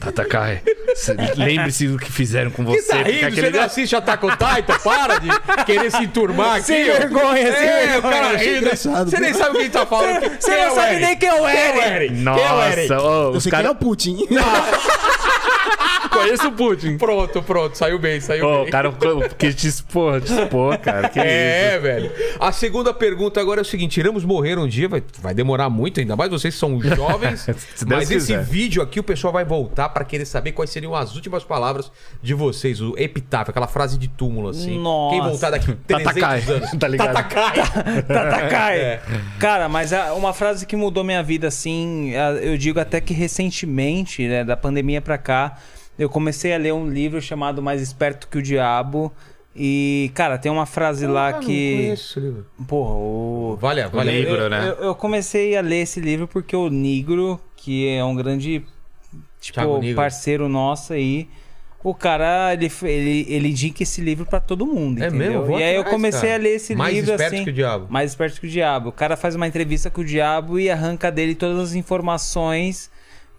Tatakai. 0.00 0.62
Lembre-se 1.36 1.88
do 1.88 1.98
que 1.98 2.10
fizeram 2.10 2.50
com 2.50 2.64
Que 2.64 2.80
você. 2.80 2.88
tá 2.88 3.02
rindo? 3.02 3.26
aquele- 3.26 3.50
Você 3.50 3.56
não 3.56 3.62
assiste 3.64 3.96
Attack 3.96 4.24
on 4.26 4.30
Titan? 4.30 4.78
Para 4.82 5.18
de 5.18 5.28
querer 5.64 5.90
se 5.90 6.02
enturmar 6.04 6.56
aqui. 6.56 6.66
Sem 6.66 6.84
vergonha, 6.84 7.52
sem 7.52 7.68
É, 7.68 7.98
o 7.98 8.02
cara 8.02 8.36
rindo. 8.36 8.70
Você 8.70 9.20
nem 9.20 9.34
sabe 9.34 9.50
o 9.50 9.52
que 9.54 9.58
ele 9.58 9.70
tá 9.70 9.84
falando. 9.86 10.20
Você 10.40 10.50
Quem 10.50 10.54
é 10.60 10.64
não 10.66 10.72
o 10.72 10.74
sabe 10.76 10.96
nem 10.96 11.16
quem 11.16 11.28
é 11.28 11.34
o 11.34 11.36
Quem 11.38 11.46
é 11.46 11.68
Eren. 11.68 11.80
Eren? 11.94 12.08
Quem 12.08 12.44
é 12.44 12.52
o 12.52 12.62
Eren? 12.62 12.88
Nossa, 12.88 13.04
Eu 13.04 13.30
os 13.32 13.42
sei 13.42 13.52
quem 13.52 13.64
é 13.64 13.70
o 13.70 13.74
Putin. 13.74 14.16
conhecem 16.10 16.46
o 16.48 16.52
Putin. 16.52 16.96
Pronto, 16.98 17.42
pronto. 17.42 17.76
Saiu 17.76 17.98
bem, 17.98 18.20
saiu 18.20 18.46
Ô, 18.46 18.58
bem. 18.60 18.68
o 18.68 18.70
cara 18.70 18.92
quis 19.38 19.54
te 19.54 19.66
expor, 19.68 20.20
te 20.20 20.32
expor, 20.32 20.78
cara. 20.78 21.08
Que 21.08 21.18
isso. 21.18 21.28
É, 21.28 21.78
velho. 21.78 22.10
A 22.40 22.52
segunda 22.52 22.92
pergunta 22.94 23.40
agora 23.40 23.60
é 23.60 23.62
o 23.62 23.64
seguinte: 23.64 23.98
iremos 24.00 24.24
morrer 24.24 24.58
um 24.58 24.66
dia, 24.68 24.88
vai, 24.88 25.02
vai 25.20 25.34
demorar 25.34 25.68
muito, 25.70 26.00
ainda 26.00 26.16
mais 26.16 26.30
vocês 26.30 26.54
são 26.54 26.80
jovens. 26.82 27.46
Mas 27.86 28.10
esse 28.10 28.26
quiser. 28.32 28.42
vídeo 28.44 28.82
aqui 28.82 28.98
o 29.00 29.02
pessoal 29.04 29.32
vai 29.32 29.44
voltar 29.44 29.88
pra 29.90 30.04
querer 30.04 30.24
saber 30.24 30.52
quais 30.52 30.70
seriam 30.70 30.94
as 30.94 31.14
últimas 31.14 31.44
palavras 31.44 31.90
de 32.22 32.34
vocês, 32.34 32.80
o 32.80 32.94
epitáfio, 32.96 33.50
aquela 33.50 33.66
frase 33.68 33.98
de 33.98 34.08
túmulo 34.08 34.48
assim. 34.48 34.78
Nossa. 34.78 35.14
Quem 35.16 35.24
voltar 35.24 35.50
daqui 35.50 35.74
300 35.86 36.14
Tatakai, 36.14 36.42
anos. 36.56 36.70
tá 36.78 36.88
ligado? 36.88 37.12
Tatakai. 37.14 38.02
Tatakai. 38.06 38.78
É. 38.80 39.00
Cara, 39.38 39.68
mas 39.68 39.92
a- 39.92 40.14
uma 40.14 40.32
frase 40.32 40.66
que 40.66 40.76
mudou 40.76 41.04
minha 41.04 41.22
vida, 41.22 41.48
assim, 41.48 42.14
a- 42.16 42.32
eu 42.32 42.56
digo 42.56 42.78
até 42.80 43.00
que 43.00 43.12
recentemente, 43.14 44.26
né, 44.26 44.44
da 44.44 44.56
pandemia 44.56 45.00
pra 45.00 45.18
cá, 45.18 45.57
eu 45.98 46.08
comecei 46.08 46.54
a 46.54 46.58
ler 46.58 46.72
um 46.72 46.88
livro 46.88 47.20
chamado 47.20 47.60
Mais 47.62 47.80
Esperto 47.82 48.28
que 48.28 48.38
o 48.38 48.42
Diabo. 48.42 49.12
E, 49.60 50.10
cara, 50.14 50.38
tem 50.38 50.52
uma 50.52 50.66
frase 50.66 51.04
lá 51.06 51.28
Ah, 51.28 51.32
não 51.32 51.40
que. 51.40 51.76
conheço 51.76 52.10
esse 52.18 52.20
livro. 52.20 52.46
Porra, 52.68 52.94
o. 52.94 53.58
Vale, 53.60 53.84
vale. 53.88 54.12
livro, 54.12 54.36
eu, 54.42 54.50
né? 54.50 54.68
eu- 54.78 54.84
eu 54.86 54.94
comecei 54.94 55.56
a 55.56 55.60
ler 55.60 55.82
esse 55.82 55.98
livro 56.00 56.28
porque 56.28 56.54
o 56.54 56.68
Nigro, 56.68 57.40
que 57.56 57.88
é 57.88 58.04
um 58.04 58.14
grande 58.14 58.62
tipo, 59.40 59.60
parceiro 59.96 60.48
nosso 60.48 60.92
aí, 60.92 61.28
o 61.82 61.92
cara, 61.94 62.52
ele, 62.52 62.70
ele, 62.82 63.26
ele 63.28 63.48
indica 63.48 63.82
esse 63.82 64.00
livro 64.00 64.24
pra 64.26 64.38
todo 64.38 64.64
mundo, 64.66 65.02
É 65.02 65.08
entendeu? 65.08 65.40
mesmo? 65.42 65.58
E 65.58 65.62
aí 65.62 65.74
eu 65.76 65.84
comecei 65.84 66.28
cara. 66.28 66.34
a 66.34 66.38
ler 66.42 66.54
esse 66.56 66.76
Mais 66.76 66.94
livro 66.94 67.10
esperto 67.12 67.34
assim. 67.34 67.44
que 67.44 67.50
o 67.50 67.52
diabo. 67.52 67.86
Mais 67.88 68.10
esperto 68.12 68.40
que 68.40 68.46
o 68.46 68.50
diabo. 68.50 68.90
O 68.90 68.92
cara 68.92 69.16
faz 69.16 69.34
uma 69.34 69.46
entrevista 69.48 69.90
com 69.90 70.02
o 70.02 70.04
diabo 70.04 70.60
e 70.60 70.70
arranca 70.70 71.10
dele 71.10 71.34
todas 71.34 71.58
as 71.70 71.74
informações 71.74 72.90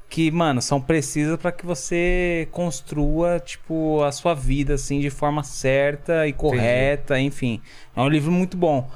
que, 0.10 0.32
mano, 0.32 0.62
são 0.62 0.82
precisas 0.82 1.38
pra 1.38 1.52
que 1.52 1.66
você 1.66 2.48
construa, 2.52 3.40
tipo, 3.40 4.04
a 4.04 4.12
sua 4.12 4.34
vida, 4.34 4.74
assim, 4.74 5.00
de 5.00 5.10
forma 5.10 5.44
certa 5.44 6.28
e 6.28 6.34
correta, 6.34 7.20
enfim. 7.20 7.62
É 7.96 8.02
um 8.02 8.10
livro 8.10 8.32
muito 8.32 8.58
bom. 8.58 8.90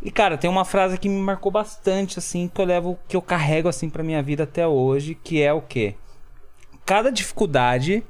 E, 0.00 0.12
cara, 0.12 0.38
tem 0.38 0.48
uma 0.48 0.64
frase 0.64 0.96
que 0.96 1.08
me 1.08 1.20
marcou 1.20 1.50
bastante, 1.50 2.20
assim, 2.20 2.46
que 2.46 2.60
eu 2.60 2.64
levo, 2.64 2.96
que 3.08 3.16
eu 3.16 3.22
carrego, 3.22 3.68
assim, 3.68 3.90
pra 3.90 4.04
minha 4.04 4.22
vida 4.22 4.44
até 4.44 4.64
hoje, 4.64 5.16
que 5.16 5.42
é 5.42 5.52
o 5.52 5.60
quê? 5.60 5.96
Cada 6.86 7.10
dificuldade 7.10 8.04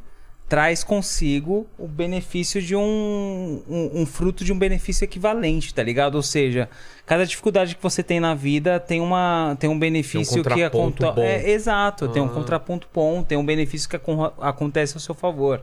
traz 0.48 0.82
consigo 0.82 1.66
o 1.78 1.86
benefício 1.86 2.62
de 2.62 2.74
um, 2.74 3.62
um, 3.68 3.90
um 4.02 4.06
fruto 4.06 4.42
de 4.44 4.52
um 4.52 4.58
benefício 4.58 5.04
equivalente, 5.04 5.74
tá 5.74 5.82
ligado? 5.82 6.14
Ou 6.14 6.22
seja, 6.22 6.68
cada 7.04 7.26
dificuldade 7.26 7.76
que 7.76 7.82
você 7.82 8.02
tem 8.02 8.18
na 8.18 8.34
vida 8.34 8.80
tem, 8.80 9.00
uma, 9.00 9.56
tem 9.60 9.68
um 9.68 9.78
benefício 9.78 10.42
que 10.42 10.48
contraponto 10.50 11.04
aconte- 11.04 11.16
bom. 11.16 11.22
É, 11.22 11.50
exato, 11.50 12.08
tem 12.08 12.22
um 12.22 12.26
Ah. 12.26 12.30
contraponto 12.30 12.88
bom, 12.94 13.22
tem 13.22 13.36
um 13.36 13.44
benefício 13.44 13.88
que 13.88 13.96
acon- 13.96 14.32
acontece 14.40 14.94
ao 14.96 15.00
seu 15.00 15.14
favor. 15.14 15.62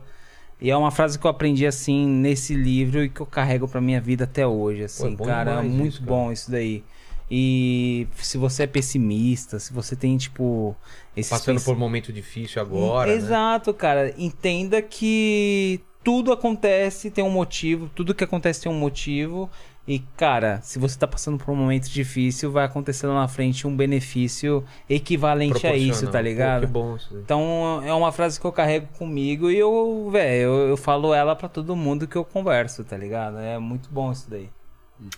E 0.62 0.70
é 0.70 0.78
uma 0.78 0.92
frase 0.92 1.20
que 1.20 1.26
eu 1.26 1.32
aprendi 1.32 1.66
assim 1.66 2.06
nesse 2.08 2.54
livro 2.54 3.04
e 3.04 3.10
que 3.10 3.20
eu 3.20 3.26
carrego 3.26 3.68
pra 3.68 3.82
minha 3.82 4.00
vida 4.00 4.24
até 4.24 4.46
hoje, 4.48 4.84
assim, 4.84 5.14
bom 5.16 5.26
cara, 5.26 5.56
demais 5.58 5.72
muito 5.72 5.90
isso, 5.94 6.00
cara. 6.00 6.12
bom 6.12 6.32
isso 6.32 6.50
daí. 6.52 6.84
E 7.30 8.08
se 8.18 8.38
você 8.38 8.64
é 8.64 8.68
pessimista, 8.68 9.60
se 9.60 9.74
você 9.74 9.96
tem, 9.96 10.16
tipo. 10.18 10.76
Passando 11.30 11.56
pens- 11.56 11.64
por 11.64 11.76
um 11.76 11.80
momento 11.80 12.14
difícil 12.14 12.62
agora. 12.62 13.10
né? 13.10 13.18
Exato, 13.18 13.74
cara. 13.74 14.14
Entenda 14.18 14.82
que 14.82 15.82
tudo 16.04 16.32
acontece, 16.32 17.10
tem 17.10 17.24
um 17.24 17.32
motivo. 17.32 17.90
Tudo 17.96 18.14
que 18.14 18.24
acontece 18.24 18.62
tem 18.62 18.72
um 18.72 18.78
motivo. 18.78 19.50
E, 19.88 20.00
cara, 20.18 20.60
se 20.64 20.80
você 20.80 20.98
tá 20.98 21.06
passando 21.08 21.38
por 21.38 21.52
um 21.52 21.56
momento 21.56 21.88
difícil, 21.90 22.52
vai 22.52 22.66
acontecer 22.66 23.06
lá 23.06 23.14
na 23.14 23.28
frente 23.28 23.68
um 23.68 23.76
benefício 23.76 24.64
equivalente 24.90 25.66
a 25.68 25.76
isso, 25.76 26.06
tá 26.08 26.18
Pô, 26.18 26.24
ligado? 26.24 26.62
que 26.62 26.68
bom 26.68 26.96
isso. 26.96 27.16
Então 27.24 27.82
é 27.84 27.94
uma 27.94 28.12
frase 28.12 28.40
que 28.40 28.46
eu 28.48 28.52
carrego 28.52 28.88
comigo 28.98 29.50
e 29.52 29.58
eu, 29.60 30.10
velho, 30.12 30.42
eu, 30.42 30.70
eu 30.70 30.78
falo 30.78 31.14
ela 31.14 31.36
pra 31.36 31.48
todo 31.48 31.76
mundo 31.76 32.08
que 32.08 32.16
eu 32.16 32.26
converso, 32.26 32.84
tá 32.84 32.98
ligado? 32.98 33.38
É 33.38 33.60
muito 33.60 33.88
bom 33.92 34.12
isso 34.12 34.28
daí. 34.28 34.50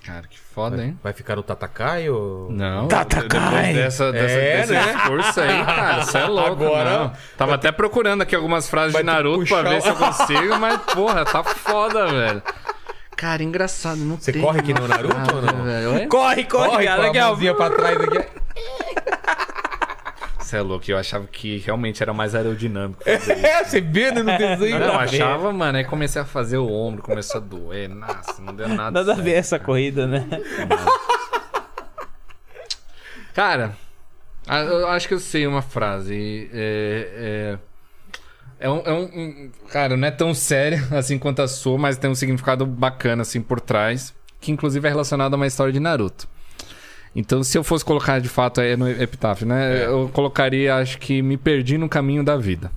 Cara, 0.04 0.28
que 0.28 0.40
foda, 0.40 0.84
hein? 0.84 1.00
Vai 1.04 1.14
ficar 1.14 1.36
no 1.36 1.44
Tatakai 1.44 2.10
ou. 2.10 2.52
Não, 2.52 2.88
Tatakai. 2.88 3.74
dessa, 3.74 4.12
dessa, 4.12 4.34
É, 4.34 4.58
desse 4.58 4.74
né? 4.74 4.94
discurso 4.94 5.40
aí, 5.42 5.64
cara, 5.66 6.04
você 6.04 6.18
é 6.18 6.26
louco, 6.28 6.64
Agora- 6.66 6.98
não. 7.00 7.14
Tava 7.38 7.56
até 7.56 7.72
procurando 7.72 8.22
aqui 8.24 8.36
algumas 8.36 8.68
frases 8.68 8.94
Vai 8.94 9.04
de 9.04 9.08
ter 9.10 9.16
que 9.16 9.24
Naruto 9.24 9.46
pra 9.48 9.62
ver 9.70 9.78
o- 9.78 9.82
se 9.82 9.88
eu 9.90 9.96
consigo, 9.98 10.58
mas, 10.60 10.82
porra, 10.94 11.24
tá 11.26 11.44
foda, 11.44 12.08
velho. 12.08 12.42
Cara, 13.16 13.44
engraçado, 13.44 13.98
não 13.98 14.18
Você 14.18 14.32
tem 14.32 14.42
corre 14.42 14.62
que 14.64 14.74
nem 14.74 14.82
o 14.82 14.86
uma 14.86 14.96
Naruto 14.96 15.16
frase, 15.16 15.34
ou 15.36 15.42
não? 15.42 15.64
velho. 15.64 16.10
Corre, 16.10 16.44
corre, 16.46 16.70
Corre 16.70 16.86
cara, 16.86 17.02
com 17.04 17.08
aqui, 17.10 17.18
a 17.20 17.26
mãozinha 17.28 17.54
pra 17.56 17.70
trás 17.70 17.98
aqui. 18.02 18.26
Você 20.48 20.56
é 20.56 20.62
louco, 20.62 20.90
eu 20.90 20.98
achava 20.98 21.28
que 21.28 21.58
realmente 21.58 22.02
era 22.02 22.14
mais 22.14 22.34
aerodinâmico. 22.34 23.04
É, 23.06 23.64
você 23.66 23.82
vê 23.82 24.12
né, 24.14 24.24
no 24.24 24.38
desenho. 24.38 24.80
Não, 24.80 24.88
eu 24.94 25.00
achava, 25.00 25.52
mano, 25.52 25.78
aí 25.78 25.84
comecei 25.84 26.22
a 26.22 26.26
fazer 26.26 26.58
o 26.58 26.72
ombro, 26.72 27.04
começou 27.04 27.42
a 27.42 27.44
doer. 27.44 27.90
Nossa, 27.90 28.42
não 28.42 28.56
deu 28.56 28.70
nada. 28.70 28.92
Nada 28.92 29.12
a 29.12 29.16
ver 29.16 29.34
essa 29.34 29.60
corrida, 29.60 30.08
né? 30.08 30.26
Cara, 33.34 33.76
eu 34.48 34.88
acho 34.88 35.08
que 35.10 35.14
eu 35.14 35.20
sei 35.20 35.46
uma 35.46 35.62
frase. 35.62 36.50
É, 36.54 37.58
é, 38.60 38.68
é 38.68 38.70
um, 38.70 38.82
é 38.86 38.94
um- 38.94 39.04
um- 39.04 39.52
Cara, 39.70 39.98
não 39.98 40.08
é 40.08 40.12
tão 40.12 40.34
séria 40.34 40.82
assim 40.98 41.20
quanto 41.20 41.42
a 41.42 41.48
sua, 41.50 41.78
mas 41.78 41.98
tem 41.98 42.10
um 42.10 42.16
significado 42.16 42.66
bacana 42.66 43.24
assim 43.24 43.42
por 43.42 43.60
trás, 43.60 44.16
que 44.40 44.50
inclusive 44.50 44.88
é 44.88 44.90
relacionado 44.90 45.34
a 45.34 45.36
uma 45.36 45.46
história 45.48 45.74
de 45.74 45.80
Naruto. 45.82 46.26
Então, 47.16 47.44
se 47.44 47.58
eu 47.58 47.64
fosse 47.64 47.84
colocar 47.84 48.20
de 48.20 48.30
fato 48.30 48.62
é 48.62 48.76
no 48.78 48.90
epitáfio, 48.90 49.46
né? 49.48 49.86
Eu 49.86 50.10
colocaria, 50.14 50.76
acho 50.76 50.98
que 51.00 51.22
me 51.22 51.36
perdi 51.38 51.78
no 51.78 51.90
caminho 51.90 52.24
da 52.24 52.38
vida. 52.38 52.72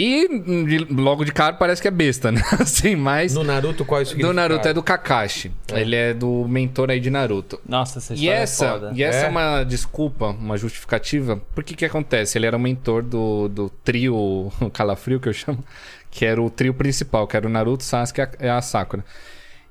E 0.00 0.28
de- 0.64 0.86
logo 0.94 1.24
de 1.24 1.32
cara 1.32 1.54
parece 1.54 1.82
que 1.82 1.88
é 1.88 1.90
besta, 1.90 2.30
né? 2.32 2.40
Assim, 2.60 2.94
mas 2.94 3.34
No 3.34 3.42
Naruto, 3.42 3.84
qual 3.84 3.98
é 4.00 4.02
o 4.02 4.04
do 4.04 4.08
significado? 4.10 4.34
Naruto 4.36 4.68
é 4.68 4.72
do 4.72 4.82
Kakashi. 4.82 5.50
Ele 5.72 5.96
é 5.96 6.14
do 6.14 6.46
mentor 6.48 6.90
aí 6.90 7.00
de 7.00 7.10
Naruto. 7.10 7.60
Nossa, 7.68 7.98
essa 7.98 8.14
E 8.14 8.16
história 8.18 8.38
essa, 8.38 8.64
é 8.64 8.70
foda. 8.70 8.92
e 8.94 9.02
essa 9.02 9.18
é. 9.18 9.24
É? 9.24 9.28
uma 9.28 9.64
desculpa, 9.64 10.26
uma 10.26 10.56
justificativa. 10.56 11.42
Porque 11.52 11.74
que 11.74 11.84
acontece? 11.84 12.38
Ele 12.38 12.46
era 12.46 12.56
o 12.56 12.60
mentor 12.60 13.02
do, 13.02 13.48
do 13.48 13.68
trio 13.68 14.14
o 14.14 14.52
Calafrio, 14.72 15.18
que 15.18 15.28
eu 15.28 15.32
chamo, 15.32 15.64
que 16.12 16.24
era 16.24 16.40
o 16.40 16.48
trio 16.48 16.72
principal, 16.72 17.26
que 17.26 17.36
era 17.36 17.46
o 17.46 17.50
Naruto, 17.50 17.82
Sasuke 17.82 18.20
e 18.40 18.46
a- 18.46 18.56
a 18.58 18.62
Sakura. 18.62 19.04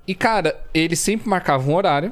E, 0.05 0.13
cara, 0.13 0.59
ele 0.73 0.95
sempre 0.97 1.29
marcava 1.29 1.69
um 1.69 1.73
horário 1.73 2.11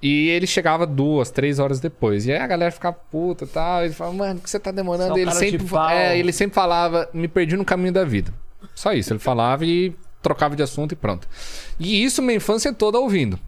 e 0.00 0.28
ele 0.28 0.46
chegava 0.46 0.86
duas, 0.86 1.30
três 1.30 1.58
horas 1.58 1.80
depois. 1.80 2.26
E 2.26 2.32
aí 2.32 2.38
a 2.38 2.46
galera 2.46 2.70
ficava 2.70 2.96
puta 3.10 3.44
e 3.44 3.48
tal. 3.48 3.84
Ele 3.84 3.94
falava, 3.94 4.16
mano, 4.16 4.34
por 4.36 4.44
que 4.44 4.50
você 4.50 4.60
tá 4.60 4.70
demorando? 4.70 5.18
Ele, 5.18 5.32
sempre, 5.32 5.66
é, 5.90 6.18
ele 6.18 6.32
sempre 6.32 6.54
falava, 6.54 7.08
me 7.12 7.28
perdi 7.28 7.56
no 7.56 7.64
caminho 7.64 7.92
da 7.92 8.04
vida. 8.04 8.32
Só 8.74 8.92
isso, 8.92 9.12
ele 9.12 9.20
falava 9.20 9.64
e 9.64 9.94
trocava 10.22 10.54
de 10.54 10.62
assunto 10.62 10.92
e 10.92 10.96
pronto. 10.96 11.26
E 11.78 12.04
isso 12.04 12.20
minha 12.20 12.36
infância 12.36 12.72
toda 12.72 12.98
ouvindo. 12.98 13.38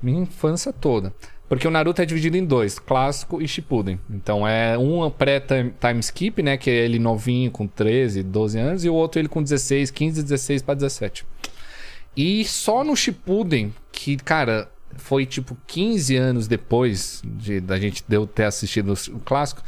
Minha 0.00 0.22
infância 0.22 0.72
toda. 0.72 1.12
Porque 1.48 1.66
o 1.66 1.70
Naruto 1.70 2.02
é 2.02 2.04
dividido 2.04 2.36
em 2.36 2.44
dois, 2.44 2.78
clássico 2.78 3.40
e 3.40 3.48
Shippuden. 3.48 3.98
Então 4.10 4.46
é 4.46 4.76
um 4.76 5.10
pré-time 5.10 6.00
skip, 6.00 6.42
né, 6.42 6.56
que 6.56 6.70
é 6.70 6.74
ele 6.74 6.98
novinho 6.98 7.50
com 7.50 7.66
13, 7.66 8.22
12 8.22 8.58
anos, 8.58 8.84
e 8.84 8.88
o 8.88 8.94
outro 8.94 9.18
ele 9.18 9.28
com 9.28 9.42
16, 9.42 9.90
15, 9.90 10.22
16 10.22 10.62
para 10.62 10.74
17. 10.74 11.26
E 12.14 12.44
só 12.44 12.84
no 12.84 12.94
Shippuden, 12.94 13.74
que, 13.90 14.16
cara, 14.16 14.68
foi 14.96 15.24
tipo 15.26 15.56
15 15.66 16.16
anos 16.16 16.48
depois 16.48 17.22
de 17.24 17.60
da 17.60 17.78
gente 17.78 18.04
deu 18.08 18.26
ter 18.26 18.44
assistido 18.44 18.92
o 19.12 19.18
clássico, 19.20 19.62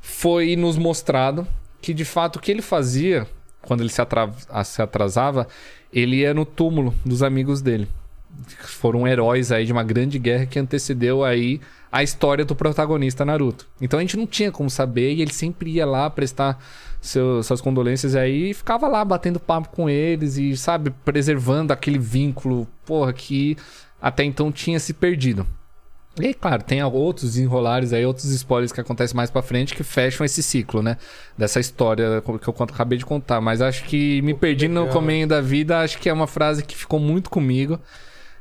foi 0.00 0.56
nos 0.56 0.76
mostrado 0.76 1.46
que 1.80 1.94
de 1.94 2.04
fato 2.04 2.36
o 2.36 2.40
que 2.40 2.50
ele 2.50 2.62
fazia 2.62 3.26
quando 3.62 3.80
ele 3.80 3.88
se, 3.90 4.00
se 4.64 4.82
atrasava, 4.82 5.48
ele 5.92 6.16
ia 6.16 6.34
no 6.34 6.44
túmulo 6.44 6.94
dos 7.04 7.22
amigos 7.22 7.62
dele. 7.62 7.88
Foram 8.60 9.06
heróis 9.06 9.52
aí 9.52 9.64
de 9.64 9.72
uma 9.72 9.84
grande 9.84 10.18
guerra 10.18 10.44
que 10.46 10.58
antecedeu 10.58 11.24
aí 11.24 11.60
a 11.90 12.02
história 12.02 12.44
do 12.44 12.54
protagonista 12.56 13.24
Naruto. 13.24 13.66
Então 13.80 13.98
a 13.98 14.02
gente 14.02 14.16
não 14.16 14.26
tinha 14.26 14.50
como 14.50 14.68
saber 14.68 15.14
e 15.14 15.22
ele 15.22 15.32
sempre 15.32 15.70
ia 15.70 15.86
lá 15.86 16.10
prestar 16.10 16.58
seu- 17.00 17.42
suas 17.42 17.60
condolências 17.60 18.16
aí 18.16 18.50
e 18.50 18.54
ficava 18.54 18.88
lá 18.88 19.04
batendo 19.04 19.38
papo 19.38 19.68
com 19.68 19.88
eles 19.88 20.36
e, 20.36 20.56
sabe, 20.56 20.90
preservando 21.04 21.72
aquele 21.72 21.98
vínculo, 21.98 22.66
porra, 22.84 23.12
que 23.12 23.56
até 24.04 24.22
então 24.22 24.52
tinha 24.52 24.78
se 24.78 24.92
perdido. 24.92 25.46
E 26.20 26.26
aí, 26.26 26.34
claro, 26.34 26.62
tem 26.62 26.82
outros 26.84 27.32
desenrolares 27.32 27.90
aí, 27.94 28.04
outros 28.04 28.26
spoilers 28.26 28.70
que 28.70 28.78
acontecem 28.78 29.16
mais 29.16 29.30
pra 29.30 29.40
frente 29.40 29.74
que 29.74 29.82
fecham 29.82 30.26
esse 30.26 30.42
ciclo, 30.42 30.82
né? 30.82 30.98
Dessa 31.38 31.58
história 31.58 32.22
que 32.22 32.46
eu 32.46 32.54
acabei 32.60 32.98
de 32.98 33.06
contar. 33.06 33.40
Mas 33.40 33.62
acho 33.62 33.84
que 33.84 34.20
me 34.20 34.34
perdi 34.34 34.68
no 34.68 34.88
caminho 34.88 35.26
da 35.26 35.40
vida, 35.40 35.80
acho 35.80 35.98
que 35.98 36.10
é 36.10 36.12
uma 36.12 36.26
frase 36.26 36.62
que 36.62 36.76
ficou 36.76 37.00
muito 37.00 37.30
comigo. 37.30 37.80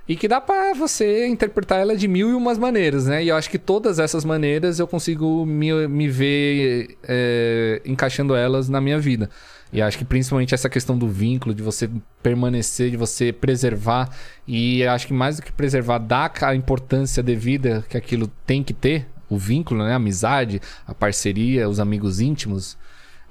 E 0.06 0.18
que 0.18 0.27
dá 0.27 0.41
pra 0.41 0.73
você 0.73 1.26
interpretar 1.27 1.80
ela 1.80 1.95
de 1.95 2.10
mil 2.10 2.30
e 2.30 2.34
umas 2.34 2.57
maneiras, 2.57 3.06
né? 3.06 3.23
E 3.23 3.30
eu 3.30 3.35
acho 3.38 3.49
que 3.49 3.57
todas 3.57 3.99
essas 3.99 4.26
maneiras 4.26 4.80
eu 4.80 4.85
consigo 4.85 5.45
me, 5.45 5.88
me 5.88 6.10
ver 6.10 6.98
é, 7.03 7.81
encaixando 7.85 8.35
elas 8.35 8.68
na 8.68 8.81
minha 8.81 8.99
vida. 8.99 9.30
E 9.73 9.81
acho 9.81 9.97
que 9.97 10.05
principalmente 10.05 10.53
essa 10.53 10.69
questão 10.69 10.95
do 10.95 11.07
vínculo, 11.07 11.53
de 11.53 11.63
você 11.63 11.89
permanecer, 12.21 12.91
de 12.91 12.97
você 12.97 13.33
preservar. 13.33 14.09
E 14.47 14.85
acho 14.85 15.07
que 15.07 15.13
mais 15.13 15.37
do 15.37 15.41
que 15.41 15.51
preservar, 15.51 15.97
dar 15.97 16.31
a 16.43 16.55
importância 16.55 17.23
devida 17.23 17.83
que 17.89 17.97
aquilo 17.97 18.27
tem 18.45 18.63
que 18.63 18.73
ter. 18.73 19.07
O 19.29 19.37
vínculo, 19.37 19.83
né? 19.83 19.93
A 19.93 19.95
amizade, 19.95 20.61
a 20.85 20.93
parceria, 20.93 21.67
os 21.67 21.79
amigos 21.79 22.19
íntimos. 22.19 22.77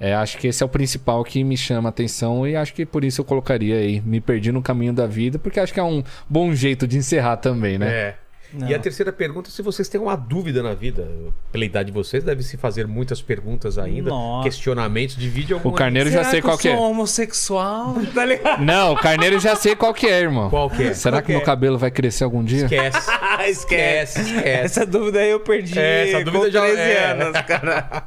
É, 0.00 0.14
acho 0.14 0.36
que 0.36 0.48
esse 0.48 0.60
é 0.60 0.66
o 0.66 0.68
principal 0.68 1.22
que 1.22 1.44
me 1.44 1.56
chama 1.56 1.88
a 1.88 1.90
atenção 1.90 2.44
e 2.44 2.56
acho 2.56 2.74
que 2.74 2.84
por 2.84 3.04
isso 3.04 3.20
eu 3.20 3.24
colocaria 3.24 3.76
aí. 3.76 4.00
Me 4.00 4.20
perdi 4.20 4.50
no 4.50 4.60
caminho 4.60 4.92
da 4.92 5.06
vida, 5.06 5.38
porque 5.38 5.60
acho 5.60 5.72
que 5.72 5.78
é 5.78 5.84
um 5.84 6.02
bom 6.28 6.52
jeito 6.52 6.88
de 6.88 6.98
encerrar 6.98 7.36
também, 7.36 7.78
né? 7.78 7.88
É. 7.88 8.21
E 8.68 8.74
a 8.74 8.78
terceira 8.78 9.12
pergunta, 9.12 9.50
se 9.50 9.62
vocês 9.62 9.88
têm 9.88 10.00
uma 10.00 10.16
dúvida 10.16 10.62
na 10.62 10.74
vida, 10.74 11.08
pela 11.50 11.64
idade 11.64 11.86
de 11.86 11.92
vocês, 11.92 12.22
deve 12.22 12.42
se 12.42 12.56
fazer 12.56 12.86
muitas 12.86 13.22
perguntas 13.22 13.78
ainda, 13.78 14.10
Nossa. 14.10 14.44
questionamentos, 14.44 15.16
divide 15.16 15.52
alguma. 15.54 15.72
O 15.74 15.76
Carneiro 15.76 16.10
já 16.10 16.24
sei 16.24 16.40
que 16.40 16.46
qual 16.46 16.54
eu 16.56 16.58
que 16.60 16.68
é. 16.68 16.76
sou 16.76 16.90
homossexual? 16.90 17.94
Tá 18.14 18.24
ligado? 18.26 18.62
Não, 18.64 18.92
o 18.92 18.96
Carneiro 18.96 19.38
já 19.40 19.56
sei 19.56 19.74
qual 19.74 19.94
que 19.94 20.06
é, 20.06 20.20
irmão. 20.20 20.50
Qual 20.50 20.68
que 20.68 20.82
é? 20.82 20.94
Será 20.94 21.16
Qual 21.16 21.22
que 21.22 21.26
que 21.26 21.32
meu 21.32 21.40
é? 21.40 21.44
cabelo 21.44 21.78
vai 21.78 21.90
crescer 21.90 22.24
algum 22.24 22.44
dia? 22.44 22.66
Esquece. 22.66 23.10
Esquece, 23.48 24.20
esquece. 24.20 24.48
Essa 24.48 24.86
dúvida 24.86 25.18
aí 25.20 25.30
eu 25.30 25.40
perdi 25.40 25.78
É, 25.78 26.08
essa 26.10 26.24
dúvida 26.24 26.44
com 26.46 26.50
já- 26.50 26.60
13 26.62 26.80
é. 26.80 27.04
anos, 27.10 27.40
cara. 27.42 28.02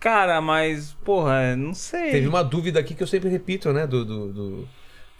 Cara, 0.00 0.40
mas, 0.40 0.94
porra, 1.04 1.56
não 1.56 1.72
sei. 1.74 2.10
Teve 2.10 2.26
uma 2.28 2.42
dúvida 2.44 2.78
aqui 2.78 2.94
que 2.94 3.02
eu 3.02 3.06
sempre 3.06 3.28
repito, 3.30 3.72
né? 3.72 3.86
Do, 3.86 4.04
do, 4.04 4.32
do, 4.32 4.68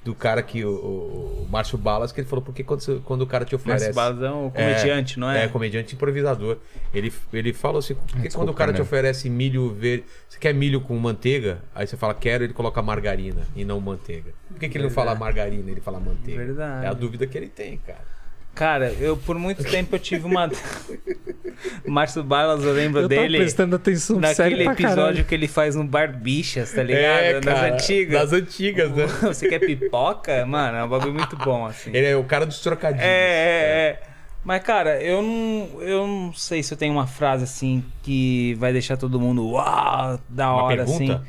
do 0.05 0.15
cara 0.15 0.43
que, 0.43 0.65
o, 0.65 0.71
o, 0.71 1.45
o 1.45 1.49
Márcio 1.51 1.79
Balas, 1.79 2.13
que 2.13 2.21
ele 2.21 2.29
falou, 2.29 2.45
porque 2.45 2.63
quando, 2.63 3.01
quando 3.05 3.23
o 3.23 3.27
cara 3.27 3.45
te 3.45 3.55
oferece. 3.55 3.87
Márcio 3.87 3.95
Balazão, 3.95 4.47
o 4.47 4.51
comediante, 4.51 5.19
não 5.19 5.31
é? 5.31 5.45
É, 5.45 5.49
comediante 5.49 5.95
improvisador. 5.95 6.59
Ele, 6.93 7.13
ele 7.33 7.53
fala 7.55 7.79
assim, 7.79 7.95
porque 7.95 8.19
Desculpa, 8.19 8.37
quando 8.37 8.49
o 8.51 8.55
cara 8.55 8.73
te 8.73 8.77
Carneiro. 8.77 8.85
oferece 8.85 9.31
milho 9.31 9.73
verde. 9.73 10.05
Você 10.29 10.39
quer 10.39 10.53
milho 10.53 10.81
com 10.83 10.97
manteiga? 10.99 11.63
Aí 11.75 11.87
você 11.87 11.97
fala, 11.97 12.13
quero, 12.13 12.45
ele 12.45 12.53
coloca 12.53 12.83
margarina 12.83 13.43
e 13.57 13.65
não 13.65 13.81
manteiga. 13.81 14.33
Por 14.49 14.59
que, 14.61 14.69
que 14.69 14.77
ele 14.77 14.85
não 14.85 14.91
fala 14.91 15.15
margarina, 15.15 15.71
ele 15.71 15.81
fala 15.81 15.99
manteiga? 15.99 16.45
Verdade. 16.45 16.85
É 16.85 16.89
a 16.89 16.93
dúvida 16.93 17.27
que 17.27 17.39
ele 17.39 17.49
tem, 17.49 17.79
cara. 17.79 18.14
Cara, 18.55 18.93
eu 19.01 19.17
por 19.17 19.37
muito 19.39 19.65
tempo 19.65 19.97
eu 19.97 19.99
tive 19.99 20.25
uma. 20.27 20.49
Márcio 21.87 22.23
Balas, 22.23 22.65
eu 22.65 22.73
lembro 22.73 23.03
Eu 23.03 23.09
dele. 23.09 23.39
prestando 23.39 23.77
atenção 23.77 24.19
Naquele 24.21 24.65
episódio 24.67 24.95
caralho. 24.97 25.25
que 25.25 25.35
ele 25.35 25.49
faz 25.49 25.75
no 25.75 25.85
Bar 25.85 26.13
Bichas, 26.17 26.73
tá 26.73 26.83
ligado? 26.83 27.03
É, 27.03 27.33
Nas 27.35 27.45
cara, 27.45 27.75
antigas. 27.75 28.21
Das 28.31 28.33
antigas, 28.33 28.91
né? 28.93 29.07
Você 29.23 29.49
quer 29.49 29.59
pipoca? 29.61 30.45
Mano, 30.47 30.79
é 30.79 30.85
um 30.85 30.89
bagulho 30.89 31.15
muito 31.15 31.37
bom, 31.37 31.67
assim. 31.67 31.91
Ele 31.93 32.07
é 32.07 32.17
o 32.17 32.25
cara 32.25 32.47
dos 32.47 32.61
trocadilhos. 32.61 33.05
É, 33.05 33.09
é, 33.09 33.89
é. 33.89 34.01
Mas, 34.45 34.63
cara, 34.63 35.03
eu 35.03 35.23
não, 35.23 35.83
eu 35.83 36.07
não 36.07 36.33
sei 36.35 36.63
se 36.63 36.73
eu 36.75 36.77
tenho 36.79 36.93
uma 36.93 37.07
frase 37.07 37.45
assim 37.45 37.83
que 38.03 38.55
vai 38.59 38.73
deixar 38.73 38.97
todo 38.97 39.19
mundo 39.19 39.49
uau, 39.53 40.21
da 40.29 40.53
Uma 40.53 40.63
hora, 40.65 40.77
pergunta? 40.85 41.15
assim. 41.15 41.21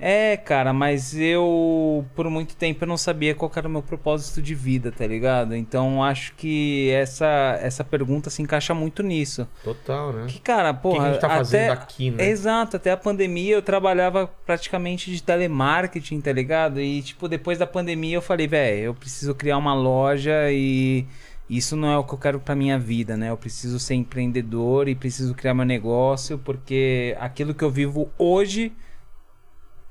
É, 0.00 0.36
cara, 0.36 0.72
mas 0.72 1.14
eu, 1.14 2.06
por 2.14 2.28
muito 2.30 2.56
tempo, 2.56 2.84
eu 2.84 2.88
não 2.88 2.96
sabia 2.96 3.34
qual 3.34 3.52
era 3.54 3.68
o 3.68 3.70
meu 3.70 3.82
propósito 3.82 4.40
de 4.40 4.54
vida, 4.54 4.90
tá 4.90 5.06
ligado? 5.06 5.54
Então, 5.54 6.02
acho 6.02 6.34
que 6.34 6.90
essa, 6.90 7.58
essa 7.60 7.84
pergunta 7.84 8.30
se 8.30 8.40
encaixa 8.40 8.72
muito 8.72 9.02
nisso. 9.02 9.46
Total, 9.62 10.12
né? 10.12 10.26
Que, 10.26 10.40
cara, 10.40 10.70
O 10.70 10.74
que, 10.74 10.80
porra, 10.80 11.08
a 11.08 11.12
gente 11.12 11.20
tá 11.20 11.28
fazendo 11.28 11.72
até... 11.72 11.82
aqui, 11.82 12.10
né? 12.10 12.28
Exato, 12.28 12.76
até 12.76 12.90
a 12.90 12.96
pandemia 12.96 13.54
eu 13.54 13.62
trabalhava 13.62 14.26
praticamente 14.46 15.10
de 15.10 15.22
telemarketing, 15.22 16.20
tá 16.22 16.32
ligado? 16.32 16.80
E, 16.80 17.02
tipo, 17.02 17.28
depois 17.28 17.58
da 17.58 17.66
pandemia 17.66 18.16
eu 18.16 18.22
falei, 18.22 18.46
velho, 18.46 18.84
eu 18.84 18.94
preciso 18.94 19.34
criar 19.34 19.58
uma 19.58 19.74
loja 19.74 20.50
e, 20.50 21.06
isso 21.50 21.74
não 21.74 21.90
é 21.90 21.98
o 21.98 22.04
que 22.04 22.14
eu 22.14 22.18
quero 22.18 22.38
pra 22.38 22.54
minha 22.54 22.78
vida, 22.78 23.16
né? 23.16 23.28
Eu 23.28 23.36
preciso 23.36 23.80
ser 23.80 23.94
empreendedor 23.94 24.88
e 24.88 24.94
preciso 24.94 25.34
criar 25.34 25.52
meu 25.52 25.64
negócio, 25.64 26.38
porque 26.38 27.16
aquilo 27.18 27.52
que 27.52 27.64
eu 27.64 27.70
vivo 27.70 28.08
hoje 28.16 28.72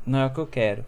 não 0.10 0.20
é 0.20 0.26
o 0.26 0.30
que 0.30 0.40
eu 0.40 0.48
quero. 0.48 0.84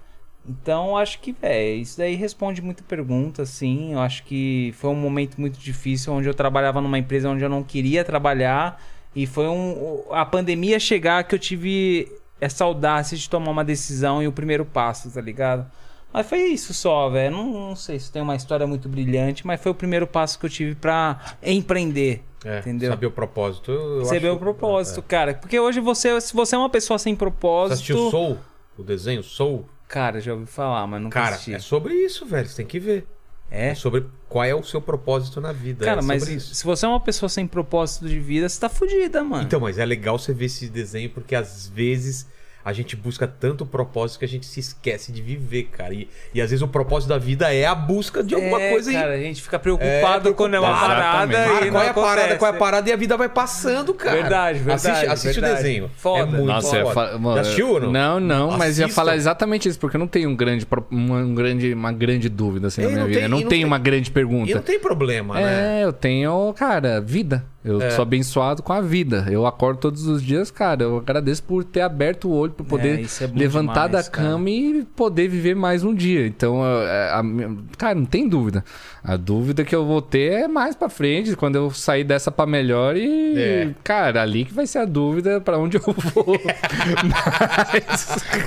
Então, 0.47 0.97
acho 0.97 1.19
que, 1.19 1.31
velho, 1.31 1.79
isso 1.81 1.97
daí 1.99 2.15
responde 2.15 2.61
muita 2.61 2.81
pergunta, 2.83 3.43
assim. 3.43 3.93
Eu 3.93 3.99
acho 3.99 4.23
que 4.23 4.73
foi 4.77 4.89
um 4.89 4.95
momento 4.95 5.39
muito 5.39 5.59
difícil, 5.59 6.11
onde 6.13 6.27
eu 6.27 6.33
trabalhava 6.33 6.81
numa 6.81 6.97
empresa 6.97 7.29
onde 7.29 7.43
eu 7.43 7.49
não 7.49 7.61
queria 7.63 8.03
trabalhar. 8.03 8.81
E 9.15 9.27
foi 9.27 9.47
um, 9.47 10.01
a 10.09 10.25
pandemia 10.25 10.79
chegar 10.79 11.23
que 11.25 11.35
eu 11.35 11.39
tive 11.39 12.11
essa 12.39 12.63
audácia 12.63 13.15
de 13.15 13.29
tomar 13.29 13.51
uma 13.51 13.63
decisão 13.63 14.23
e 14.23 14.27
o 14.27 14.31
primeiro 14.31 14.65
passo, 14.65 15.11
tá 15.11 15.21
ligado? 15.21 15.69
Mas 16.11 16.27
foi 16.27 16.39
isso 16.39 16.73
só, 16.73 17.07
velho. 17.09 17.35
Não, 17.35 17.45
não 17.69 17.75
sei 17.75 17.99
se 17.99 18.11
tem 18.11 18.21
uma 18.21 18.35
história 18.35 18.65
muito 18.65 18.89
brilhante, 18.89 19.45
mas 19.45 19.61
foi 19.61 19.71
o 19.71 19.75
primeiro 19.75 20.07
passo 20.07 20.39
que 20.39 20.45
eu 20.45 20.49
tive 20.49 20.73
pra 20.75 21.19
empreender. 21.43 22.23
É, 22.43 22.59
entendeu? 22.59 22.89
Saber 22.89 23.05
o 23.05 23.11
propósito. 23.11 23.71
eu 23.71 24.05
Saber 24.05 24.27
acho- 24.27 24.35
o 24.35 24.39
propósito, 24.39 25.01
cara. 25.03 25.35
Porque 25.35 25.59
hoje 25.59 25.79
você, 25.79 26.19
se 26.19 26.33
você 26.33 26.55
é 26.55 26.57
uma 26.57 26.69
pessoa 26.69 26.97
sem 26.97 27.13
Você 27.13 27.19
propósito. 27.19 27.73
assistiu 27.73 28.09
Soul? 28.09 28.37
O 28.81 28.83
desenho 28.83 29.21
Soul? 29.23 29.65
Cara, 29.87 30.19
já 30.19 30.33
ouvi 30.33 30.45
falar, 30.45 30.87
mas 30.87 31.01
nunca 31.01 31.19
Cara, 31.21 31.35
assisti. 31.35 31.53
é 31.53 31.59
sobre 31.59 31.93
isso, 31.93 32.25
velho. 32.25 32.47
Você 32.47 32.55
tem 32.57 32.65
que 32.65 32.79
ver. 32.79 33.05
É? 33.49 33.69
É 33.69 33.75
sobre 33.75 34.05
qual 34.29 34.45
é 34.45 34.55
o 34.55 34.63
seu 34.63 34.81
propósito 34.81 35.39
na 35.41 35.51
vida. 35.51 35.83
Cara, 35.85 35.99
é 35.99 36.03
mas 36.03 36.21
sobre 36.23 36.35
isso. 36.37 36.55
se 36.55 36.63
você 36.63 36.85
é 36.85 36.89
uma 36.89 36.99
pessoa 37.01 37.29
sem 37.29 37.45
propósito 37.45 38.07
de 38.07 38.17
vida, 38.19 38.47
você 38.47 38.59
tá 38.59 38.69
fudida, 38.69 39.23
mano. 39.23 39.43
Então, 39.43 39.59
mas 39.59 39.77
é 39.77 39.85
legal 39.85 40.17
você 40.17 40.33
ver 40.33 40.45
esse 40.45 40.69
desenho 40.69 41.09
porque 41.09 41.35
às 41.35 41.67
vezes 41.67 42.27
a 42.63 42.73
gente 42.73 42.95
busca 42.95 43.27
tanto 43.27 43.65
propósito 43.65 44.19
que 44.19 44.25
a 44.25 44.27
gente 44.27 44.45
se 44.45 44.59
esquece 44.59 45.11
de 45.11 45.21
viver, 45.21 45.63
cara. 45.71 45.93
E, 45.93 46.07
e 46.33 46.41
às 46.41 46.49
vezes 46.49 46.61
o 46.61 46.67
propósito 46.67 47.09
da 47.09 47.17
vida 47.17 47.53
é 47.53 47.65
a 47.65 47.73
busca 47.75 48.23
de 48.23 48.35
alguma 48.35 48.61
é, 48.61 48.69
coisa. 48.71 48.91
e- 48.91 48.93
cara, 48.95 49.13
a 49.13 49.17
gente 49.19 49.41
fica 49.41 49.57
preocupado 49.59 50.29
É, 50.29 50.33
quando 50.33 50.53
é 50.55 50.59
uma 50.59 50.73
parada. 50.79 51.33
Cara, 51.33 51.65
e 51.67 51.71
qual 51.71 51.71
não 51.71 51.81
é 51.81 51.89
a 51.89 51.93
parada, 51.93 52.35
qual 52.37 52.51
é 52.53 52.55
a 52.55 52.57
parada 52.59 52.89
e 52.89 52.93
a 52.93 52.95
vida 52.95 53.17
vai 53.17 53.29
passando, 53.29 53.93
cara. 53.93 54.21
Verdade, 54.21 54.59
verdade, 54.59 54.87
Assiste, 54.87 55.05
assiste 55.11 55.33
verdade. 55.41 55.53
o 55.53 55.57
desenho. 55.57 55.91
Foda. 55.97 56.21
É 56.21 56.25
muito 56.25 56.45
Nossa, 56.45 56.81
foda. 56.81 56.93
fa- 56.93 57.17
mano, 57.17 57.35
Já 57.35 57.41
assistiu 57.41 57.69
ou 57.69 57.79
não? 57.79 57.91
Não, 57.91 58.19
não, 58.19 58.57
mas 58.57 58.77
ia 58.79 58.87
falar 58.87 59.15
exatamente 59.15 59.67
isso, 59.67 59.79
porque 59.79 59.95
eu 59.97 59.99
não 59.99 60.07
tenho 60.07 60.29
um 60.29 60.35
grande, 60.35 60.67
uma, 60.89 61.17
um 61.19 61.33
grande, 61.35 61.73
uma 61.73 61.91
grande 61.91 62.29
dúvida 62.29 62.67
assim 62.67 62.81
É, 62.81 62.85
na 62.85 62.89
minha 62.91 62.99
não 63.01 63.07
vida. 63.07 63.19
tem- 63.19 63.23
eu 63.25 63.29
não 63.29 63.39
e 63.39 63.43
não 63.43 63.49
tenho 63.49 63.59
tem- 63.61 63.65
uma 63.65 63.77
grande 63.79 64.09
E 64.09 64.11
pergunta. 64.11 64.53
não 64.55 64.61
tem 64.61 64.79
problema, 64.79 65.35
né? 65.35 65.81
É, 65.81 65.83
eu 65.83 65.93
tenho, 65.93 66.53
cara, 66.57 67.01
vida. 67.01 67.43
Eu 67.63 67.79
É. 67.79 67.91
sou 67.91 68.01
abençoado 68.01 68.63
com 68.63 68.73
a 68.73 68.81
vida. 68.81 69.27
Eu 69.29 69.45
acordo 69.45 69.79
todos 69.79 70.07
os 70.07 70.23
dias, 70.23 70.49
cara. 70.49 70.81
Eu 70.83 70.97
agradeço 70.97 71.43
por 71.43 71.63
ter 71.63 71.81
aberto 71.81 72.27
o 72.27 72.31
olho, 72.33 72.51
por 72.53 72.65
poder 72.65 73.05
é 73.21 73.27
bom 73.27 73.37
levantar 73.37 73.87
demais, 73.87 74.05
da 74.05 74.11
cara. 74.11 74.27
cama 74.29 74.49
e 74.49 74.83
poder 74.95 75.27
viver 75.27 75.55
mais 75.55 75.83
um 75.83 75.93
dia. 75.93 76.25
Então, 76.25 76.61
é, 76.65 77.11
a 77.13 77.21
minha- 77.21 77.55
cara, 77.77 77.93
não 77.93 78.05
tem 78.05 78.27
dúvida. 78.27 78.65
A 79.03 79.15
dúvida 79.15 79.63
que 79.63 79.75
eu 79.75 79.85
vou 79.85 80.01
ter 80.01 80.31
é 80.43 80.47
mais 80.47 80.75
pra 80.75 80.89
frente, 80.89 81.35
quando 81.35 81.55
eu 81.55 81.69
sair 81.71 82.03
dessa 82.03 82.31
pra 82.31 82.47
melhor 82.47 82.97
e, 82.97 83.35
É. 83.37 83.69
cara, 83.83 84.23
ali 84.23 84.43
que 84.45 84.53
vai 84.53 84.65
ser 84.65 84.79
a 84.79 84.85
dúvida 84.85 85.39
pra 85.39 85.57
onde 85.59 85.77
eu 85.77 85.83
vou. 85.83 86.25
Mas, 87.05 88.01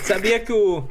Sabia 0.04 0.40
que 0.40 0.52
o, 0.52 0.84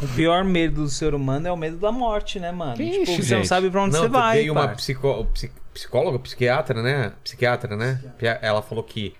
o 0.00 0.06
pior 0.08 0.44
medo 0.44 0.82
do 0.82 0.88
ser 0.88 1.14
humano 1.14 1.46
é 1.48 1.52
o 1.52 1.56
medo 1.56 1.76
da 1.76 1.90
morte, 1.92 2.38
né, 2.40 2.52
mano? 2.52 2.80
Ixi, 2.80 3.04
tipo, 3.04 3.22
você 3.22 3.36
não 3.36 3.44
sabe 3.44 3.70
pra 3.70 3.82
onde 3.82 3.94
Não, 3.94 4.02
você 4.02 4.08
vai. 4.08 4.38
veio 4.38 4.52
uma 4.52 4.68
psicó- 4.68 5.26
psicóloga, 5.74 6.18
psiquiatra, 6.18 6.82
né? 6.82 7.12
Psiquiatra, 7.24 7.76
né? 7.76 8.00
Ela 8.40 8.62
falou 8.62 8.82
que 8.84 9.14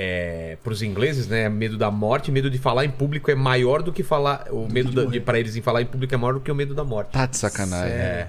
é, 0.00 0.56
para 0.62 0.72
os 0.72 0.80
ingleses, 0.80 1.26
né, 1.26 1.48
medo 1.48 1.76
da 1.76 1.90
morte, 1.90 2.30
medo 2.30 2.48
de 2.48 2.56
falar 2.58 2.84
em 2.84 2.90
público 2.90 3.30
é 3.32 3.34
maior 3.34 3.82
do 3.82 3.92
que 3.92 4.04
falar, 4.04 4.46
o 4.52 4.68
medo 4.70 4.92
da- 4.92 5.04
de 5.10 5.18
para 5.18 5.40
eles 5.40 5.56
em 5.56 5.60
falar 5.62 5.82
em 5.82 5.86
público 5.86 6.14
é 6.14 6.16
maior 6.16 6.34
do 6.34 6.40
que 6.40 6.52
o 6.52 6.54
medo 6.54 6.72
da 6.72 6.84
morte. 6.84 7.10
tá 7.10 7.26
de 7.26 7.36
sacanagem. 7.36 7.92
É. 7.92 8.28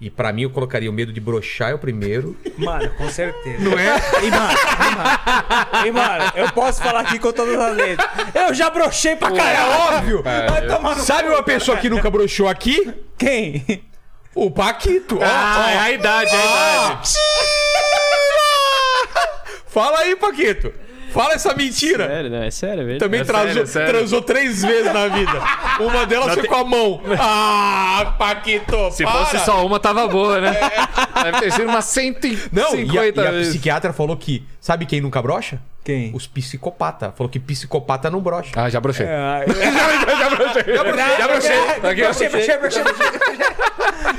E 0.00 0.10
pra 0.10 0.32
mim 0.32 0.42
eu 0.42 0.50
colocaria 0.50 0.90
o 0.90 0.92
medo 0.92 1.12
de 1.12 1.20
broxar 1.20 1.70
é 1.70 1.74
o 1.74 1.78
primeiro. 1.78 2.36
Mano, 2.58 2.90
com 2.98 3.08
certeza. 3.08 3.62
Não 3.62 3.78
é? 3.78 3.96
E, 4.22 4.30
mano, 4.30 4.58
e, 4.86 4.90
mano, 4.96 5.86
e, 5.86 5.90
mano, 5.92 6.32
eu 6.34 6.52
posso 6.52 6.82
falar 6.82 7.00
aqui 7.00 7.18
com 7.18 7.32
todas 7.32 7.58
as 7.58 7.76
letras. 7.76 8.08
Eu 8.34 8.52
já 8.52 8.68
brochei 8.68 9.16
pra 9.16 9.28
É 9.28 9.36
caralho. 9.36 9.96
óbvio. 9.96 10.22
Vai 10.22 10.66
tomar 10.66 10.96
no 10.96 11.02
Sabe 11.02 11.28
uma 11.28 11.42
pessoa 11.42 11.76
que 11.78 11.88
nunca 11.88 12.10
broxou 12.10 12.48
aqui? 12.48 12.92
Quem? 13.16 13.84
O 14.34 14.50
Paquito. 14.50 15.18
Ah, 15.22 15.64
ó. 15.64 15.70
é 15.70 15.78
a 15.78 15.90
idade, 15.92 16.34
é 16.34 16.38
a 16.38 16.86
idade. 16.86 17.12
Fala 19.66 20.00
aí, 20.00 20.16
Paquito. 20.16 20.72
Fala 21.14 21.34
essa 21.34 21.54
mentira. 21.54 22.08
Sério, 22.08 22.28
não, 22.30 22.42
é 22.42 22.50
sério, 22.50 22.80
é 22.82 22.84
verdade. 22.84 22.98
Também 22.98 23.20
É 23.20 23.24
transou, 23.24 23.46
sério, 23.48 23.62
é 23.62 23.66
sério. 23.66 23.88
transou 23.94 24.20
três 24.22 24.62
vezes 24.62 24.92
na 24.92 25.06
vida. 25.08 25.32
Uma 25.80 26.04
delas 26.04 26.34
foi 26.34 26.42
com 26.48 26.54
a 26.56 26.64
mão. 26.64 27.00
Ah, 27.18 28.14
Paquito, 28.18 28.90
Se 28.90 29.04
para. 29.04 29.12
fosse 29.24 29.38
só 29.44 29.64
uma, 29.64 29.78
tava 29.78 30.08
boa, 30.08 30.40
né? 30.40 30.52
Deve 31.22 31.38
ter 31.40 31.52
sido 31.52 31.68
umas 31.68 31.84
150 31.84 32.50
Não, 32.52 32.74
e 32.76 32.98
a, 32.98 33.06
e 33.06 33.08
a 33.10 33.32
psiquiatra 33.48 33.92
falou 33.92 34.16
que... 34.16 34.44
Sabe 34.60 34.86
quem 34.86 35.00
nunca 35.00 35.22
brocha? 35.22 35.60
Quem? 35.84 36.10
Os 36.14 36.26
psicopata. 36.26 37.12
Falou 37.16 37.30
que 37.30 37.38
psicopata 37.38 38.10
não 38.10 38.20
brocha. 38.20 38.50
Ah, 38.56 38.68
já 38.70 38.80
brochei. 38.80 39.06
Ah, 39.06 39.44
já 40.18 40.30
brochei. 40.30 40.74
Já 40.74 41.28
brochei. 41.28 41.56
Aqui, 41.90 42.02
ó. 42.02 42.04
brochei, 42.06 42.28
brochei, 42.28 42.56
brochei, 42.58 42.82
brochei. 42.82 43.04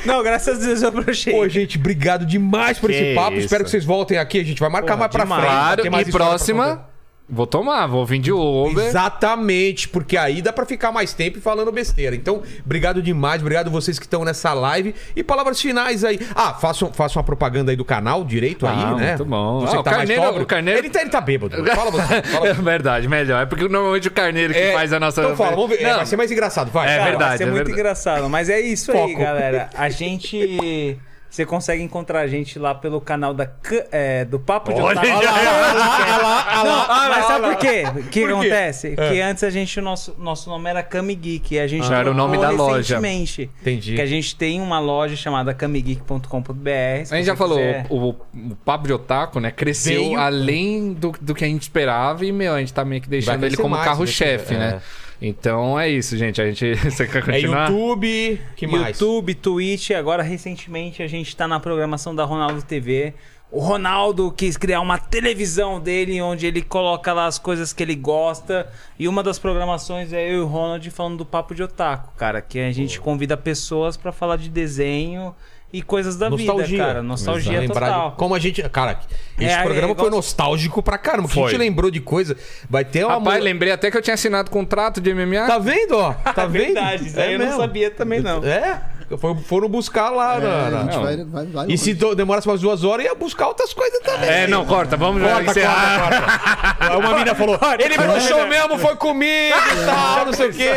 Não, 0.06 0.24
graças 0.24 0.62
a 0.62 0.66
Deus 0.66 0.82
eu 0.82 0.92
brochei. 0.92 1.34
Pô, 1.34 1.48
gente, 1.50 1.78
obrigado 1.78 2.26
demais 2.26 2.78
por 2.80 2.90
Que 2.90 2.96
esse 2.96 3.16
papo. 3.16 3.34
isso. 3.34 3.46
Espero 3.46 3.64
que 3.64 3.70
vocês 3.70 3.84
voltem 3.86 4.18
aqui. 4.18 4.40
A 4.40 4.44
gente 4.44 4.60
vai 4.60 4.70
marcar 4.70 4.98
Porra, 4.98 4.98
mais 5.00 5.12
pra 5.12 5.24
demais. 5.24 5.42
frente. 5.42 5.54
Claro, 5.56 5.82
e 6.10 6.12
próxima. 6.12 6.95
Vou 7.28 7.48
tomar, 7.48 7.88
vou 7.88 8.06
vir 8.06 8.20
de 8.20 8.32
Uber. 8.32 8.86
Exatamente, 8.86 9.90
porque 9.90 10.16
aí 10.18 10.42
dá 10.42 10.54
pra 10.54 10.66
ficar 10.66 10.92
mais 10.92 11.14
tempo 11.14 11.40
falando 11.42 11.72
besteira. 11.72 12.16
Então, 12.16 12.42
obrigado 12.64 13.02
demais, 13.02 13.42
obrigado 13.42 13.72
vocês 13.72 13.98
que 13.98 14.06
estão 14.06 14.24
nessa 14.24 14.54
live. 14.54 14.94
E 15.16 15.24
palavras 15.24 15.60
finais 15.60 16.04
aí. 16.04 16.20
Ah, 16.36 16.54
façam, 16.54 16.92
façam 16.94 17.20
a 17.20 17.24
propaganda 17.24 17.72
aí 17.72 17.76
do 17.76 17.86
canal 17.86 18.24
direito 18.24 18.66
aí, 18.68 18.76
Ah, 18.78 18.96
né? 18.96 19.08
muito 19.10 19.26
bom. 19.26 19.62
Você 19.62 19.68
Ah, 19.68 19.72
que 19.72 19.78
o 19.78 19.84
tá 19.84 19.92
mais 19.92 20.10
Carneiro- 20.10 20.42
o 20.42 20.46
Carneiro- 20.46 20.80
Ele 20.80 20.90
tá, 20.90 21.02
ele 21.02 21.10
tá 21.10 21.22
bêbado. 21.22 21.56
Fala 21.76 21.92
você. 21.92 22.22
Fala 22.24 22.48
É 22.48 22.54
verdade, 22.54 23.08
melhor. 23.08 23.42
É 23.44 23.46
porque 23.46 23.68
normalmente 23.68 24.08
o 24.08 24.12
carneiro 24.12 24.54
que 24.54 24.60
É, 24.60 24.74
faz 24.74 24.94
a 24.94 25.00
nossa. 25.00 25.22
Então 25.22 25.36
fala, 25.36 25.52
vamos 25.56 25.70
ver. 25.70 25.82
É, 25.82 25.90
Não, 25.90 25.96
vai 25.98 26.06
ser 26.06 26.18
mais 26.18 26.32
engraçado, 26.32 26.72
vai. 26.72 26.88
É 26.88 26.98
Fala. 26.98 27.10
verdade. 27.10 27.30
Vai 27.30 27.38
ser 27.38 27.46
muito 27.46 27.56
verdade. 27.58 27.80
engraçado. 27.80 28.30
Mas 28.30 28.50
é 28.50 28.60
isso 28.60 28.92
aí, 28.92 28.98
Foco. 28.98 29.18
galera. 29.20 29.70
A 29.76 29.90
gente. 29.90 30.98
Você 31.36 31.46
consegue 31.46 31.84
encontrar 31.84 32.22
a 32.22 32.28
gente 32.28 32.58
lá 32.58 32.74
pelo 32.74 33.02
canal 33.02 33.34
da, 33.34 33.46
é, 33.92 34.24
do 34.24 34.40
Papo 34.40 34.74
de 34.74 34.80
Olha, 34.80 34.98
Otaku. 35.02 35.22
já- 35.22 35.34
Olha 35.34 35.52
lá, 35.52 36.62
olha 36.62 36.72
lá, 36.72 37.10
mas 37.10 37.26
sabe 37.26 37.48
por 37.48 37.56
quê? 37.58 37.84
O 37.94 38.04
que 38.10 38.24
acontece? 38.24 38.96
É. 38.98 39.10
Que 39.10 39.20
antes 39.22 39.44
a 39.44 39.50
gente, 39.50 39.78
o 39.78 39.84
nosso, 39.84 40.16
nosso 40.18 40.50
nome 40.50 40.70
era 40.70 40.82
Kami 40.82 41.14
Geek. 41.14 41.56
E 41.56 41.60
a 41.60 41.68
gente 41.68 41.92
Ah, 41.92 41.98
era 41.98 42.10
o 42.12 42.14
nome 42.14 42.38
da 42.38 42.52
loja. 42.52 42.78
recentemente. 42.78 43.50
Entendi. 43.62 43.96
Que 43.96 44.02
a 44.02 44.06
gente 44.06 44.34
tem 44.36 44.62
uma 44.62 44.80
loja 44.80 45.18
chamada 45.18 45.54
kamigeek.com.br. 45.54 46.70
A 47.12 47.16
gente 47.18 47.26
já 47.26 47.36
falou, 47.36 47.60
o, 47.90 48.10
o 48.34 48.56
papo 48.64 48.88
de 48.88 48.94
otaku, 48.94 49.40
né? 49.42 49.52
Cresceu 49.52 50.02
Veio- 50.06 50.20
além 50.20 50.94
do, 50.94 51.12
do 51.20 51.36
que 51.36 51.44
a 51.44 51.48
gente 51.48 51.64
esperava 51.64 52.26
e, 52.26 52.32
meu, 52.32 52.54
a 52.54 52.60
gente 52.60 52.74
tá 52.74 52.86
meio 52.86 53.02
que 53.02 53.10
deixando 53.10 53.46
ele 53.46 53.58
como 53.58 53.70
mais, 53.76 53.86
carro-chefe, 53.86 54.54
né? 54.56 54.70
crescer, 54.72 55.05
Então 55.22 55.80
é 55.80 55.90
isso, 55.90 56.18
gente. 56.18 56.42
A 56.42 56.46
gente. 56.46 56.76
Você 56.90 57.08
quer 57.08 57.20
É 57.20 57.22
continuar? 57.22 57.70
YouTube, 57.70 58.42
que 58.56 58.68
mais? 58.68 59.00
YouTube, 59.00 59.34
Twitch, 59.36 59.92
agora 59.92 60.22
recentemente 60.24 61.02
a 61.02 61.08
gente 61.08 61.36
tá 61.36 61.48
na 61.48 61.60
programação 61.60 62.14
da 62.16 62.24
Ronaldo 62.26 62.62
TV. 62.62 63.14
O 63.52 63.60
Ronaldo 63.60 64.34
quis 64.36 64.58
criar 64.58 64.82
uma 64.82 64.98
televisão 64.98 65.80
dele 65.80 66.22
onde 66.22 66.46
ele 66.46 66.62
coloca 66.62 67.14
lá 67.14 67.26
as 67.28 67.40
coisas 67.40 67.72
que 67.72 67.82
ele 67.84 67.96
gosta. 67.96 68.68
E 69.00 69.08
uma 69.08 69.24
das 69.24 69.40
programações 69.40 70.12
é 70.12 70.28
eu 70.30 70.34
e 70.34 70.40
o 70.40 70.46
Ronald 70.48 70.90
falando 70.92 71.18
do 71.20 71.26
Papo 71.26 71.56
de 71.56 71.64
Otaku, 71.64 72.14
cara. 72.18 72.42
Que 72.42 72.60
a 72.60 72.72
gente 72.72 73.00
convida 73.00 73.38
pessoas 73.38 73.96
pra 73.96 74.12
falar 74.12 74.38
de 74.38 74.50
desenho 74.50 75.34
e 75.78 75.82
coisas 75.82 76.16
da 76.18 76.30
Nostalgia. 76.30 76.66
vida, 76.66 76.86
cara. 76.86 77.04
Nostalgia 77.04 77.60
Lembrar 77.60 77.88
total. 77.88 78.10
de 78.12 78.16
como 78.18 78.36
a 78.36 78.40
gente. 78.40 78.62
Cara, 78.70 79.00
esse 79.40 79.54
É, 79.54 79.64
programa 79.64 79.92
é, 79.92 79.96
foi 79.96 80.06
igual- 80.06 80.10
nostálgico 80.12 80.82
pra 80.84 80.98
caramba. 80.98 81.28
Que 81.28 81.34
a 81.40 81.42
Foi. 81.44 81.52
gente 81.52 81.60
lembrou 81.60 81.92
de 81.92 82.00
coisa. 82.00 82.36
Vai 82.70 82.86
ter 82.86 83.04
uma. 83.06 83.16
Rapaz, 83.16 83.44
lembrei 83.44 83.72
até 83.72 83.90
que 83.92 83.98
eu 83.98 84.02
tinha 84.02 84.14
assinado 84.14 84.50
contrato 84.52 85.02
de 85.02 85.14
MMA. 85.14 85.48
Tá 85.48 85.58
vendo, 85.60 85.98
ó? 85.98 86.14
Tá 86.14 86.46
vendo? 86.48 86.66
Verdade, 86.74 87.08
isso 87.08 87.20
aí 87.20 87.34
eu 87.34 87.40
não 87.40 87.46
mesmo. 87.46 87.62
sabia 87.62 87.92
também, 87.92 88.22
não. 88.22 88.44
É? 88.44 88.82
Foi- 89.18 89.36
Foram 89.36 89.70
buscar 89.70 90.10
lá. 90.10 90.40
na- 90.40 90.48
É, 90.48 90.70
na- 90.70 90.78
a 90.80 90.84
gente 90.84 90.96
Não. 90.96 91.02
vai, 91.04 91.18
vai, 91.26 91.46
vai 91.46 91.68
E 91.70 91.78
se 91.78 91.94
do- 91.94 92.16
demorasse 92.16 92.48
umas 92.48 92.62
duas 92.62 92.84
horas, 92.84 93.06
ia 93.06 93.14
buscar 93.16 93.48
outras 93.48 93.74
coisas 93.74 94.00
também. 94.02 94.30
É, 94.30 94.48
não, 94.48 94.66
corta, 94.66 94.98
vamos 94.98 95.22
Corta, 95.22 95.52
encerrar. 95.52 96.00
corta, 96.00 96.78
corta. 96.80 96.98
Uma 96.98 97.10
menina 97.14 97.36
falou: 97.36 97.60
ele 97.80 97.98
broxou 97.98 98.48
mesmo, 98.48 98.78
foi 98.80 98.96
comigo 98.96 99.56
e 99.56 99.86
tal, 99.86 100.26
não 100.26 100.34
sei 100.34 100.50
o 100.50 100.54
quê. 100.54 100.70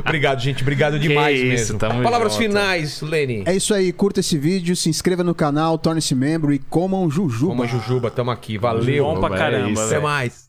Obrigado, 0.00 0.40
gente. 0.40 0.62
Obrigado 0.62 0.98
demais 0.98 1.38
isso, 1.38 1.74
mesmo. 1.74 2.02
Palavras 2.02 2.32
junto. 2.32 2.42
finais, 2.42 3.00
Leni. 3.00 3.42
É 3.46 3.54
isso 3.54 3.72
aí, 3.74 3.92
curta 3.92 4.20
esse 4.20 4.36
vídeo, 4.38 4.74
se 4.76 4.88
inscreva 4.88 5.22
no 5.22 5.34
canal, 5.34 5.78
torne-se 5.78 6.14
membro 6.14 6.52
e 6.52 6.58
comam 6.58 7.08
jujuba. 7.10 7.52
Uma 7.52 7.66
jujuba, 7.66 8.10
tamo 8.10 8.30
aqui. 8.30 8.58
Valeu. 8.58 9.04
Bom 9.04 9.20
pra 9.20 9.34
É 9.34 9.38
caramba, 9.38 9.70
isso. 9.70 9.82
Até 9.82 9.98
mais. 10.00 10.43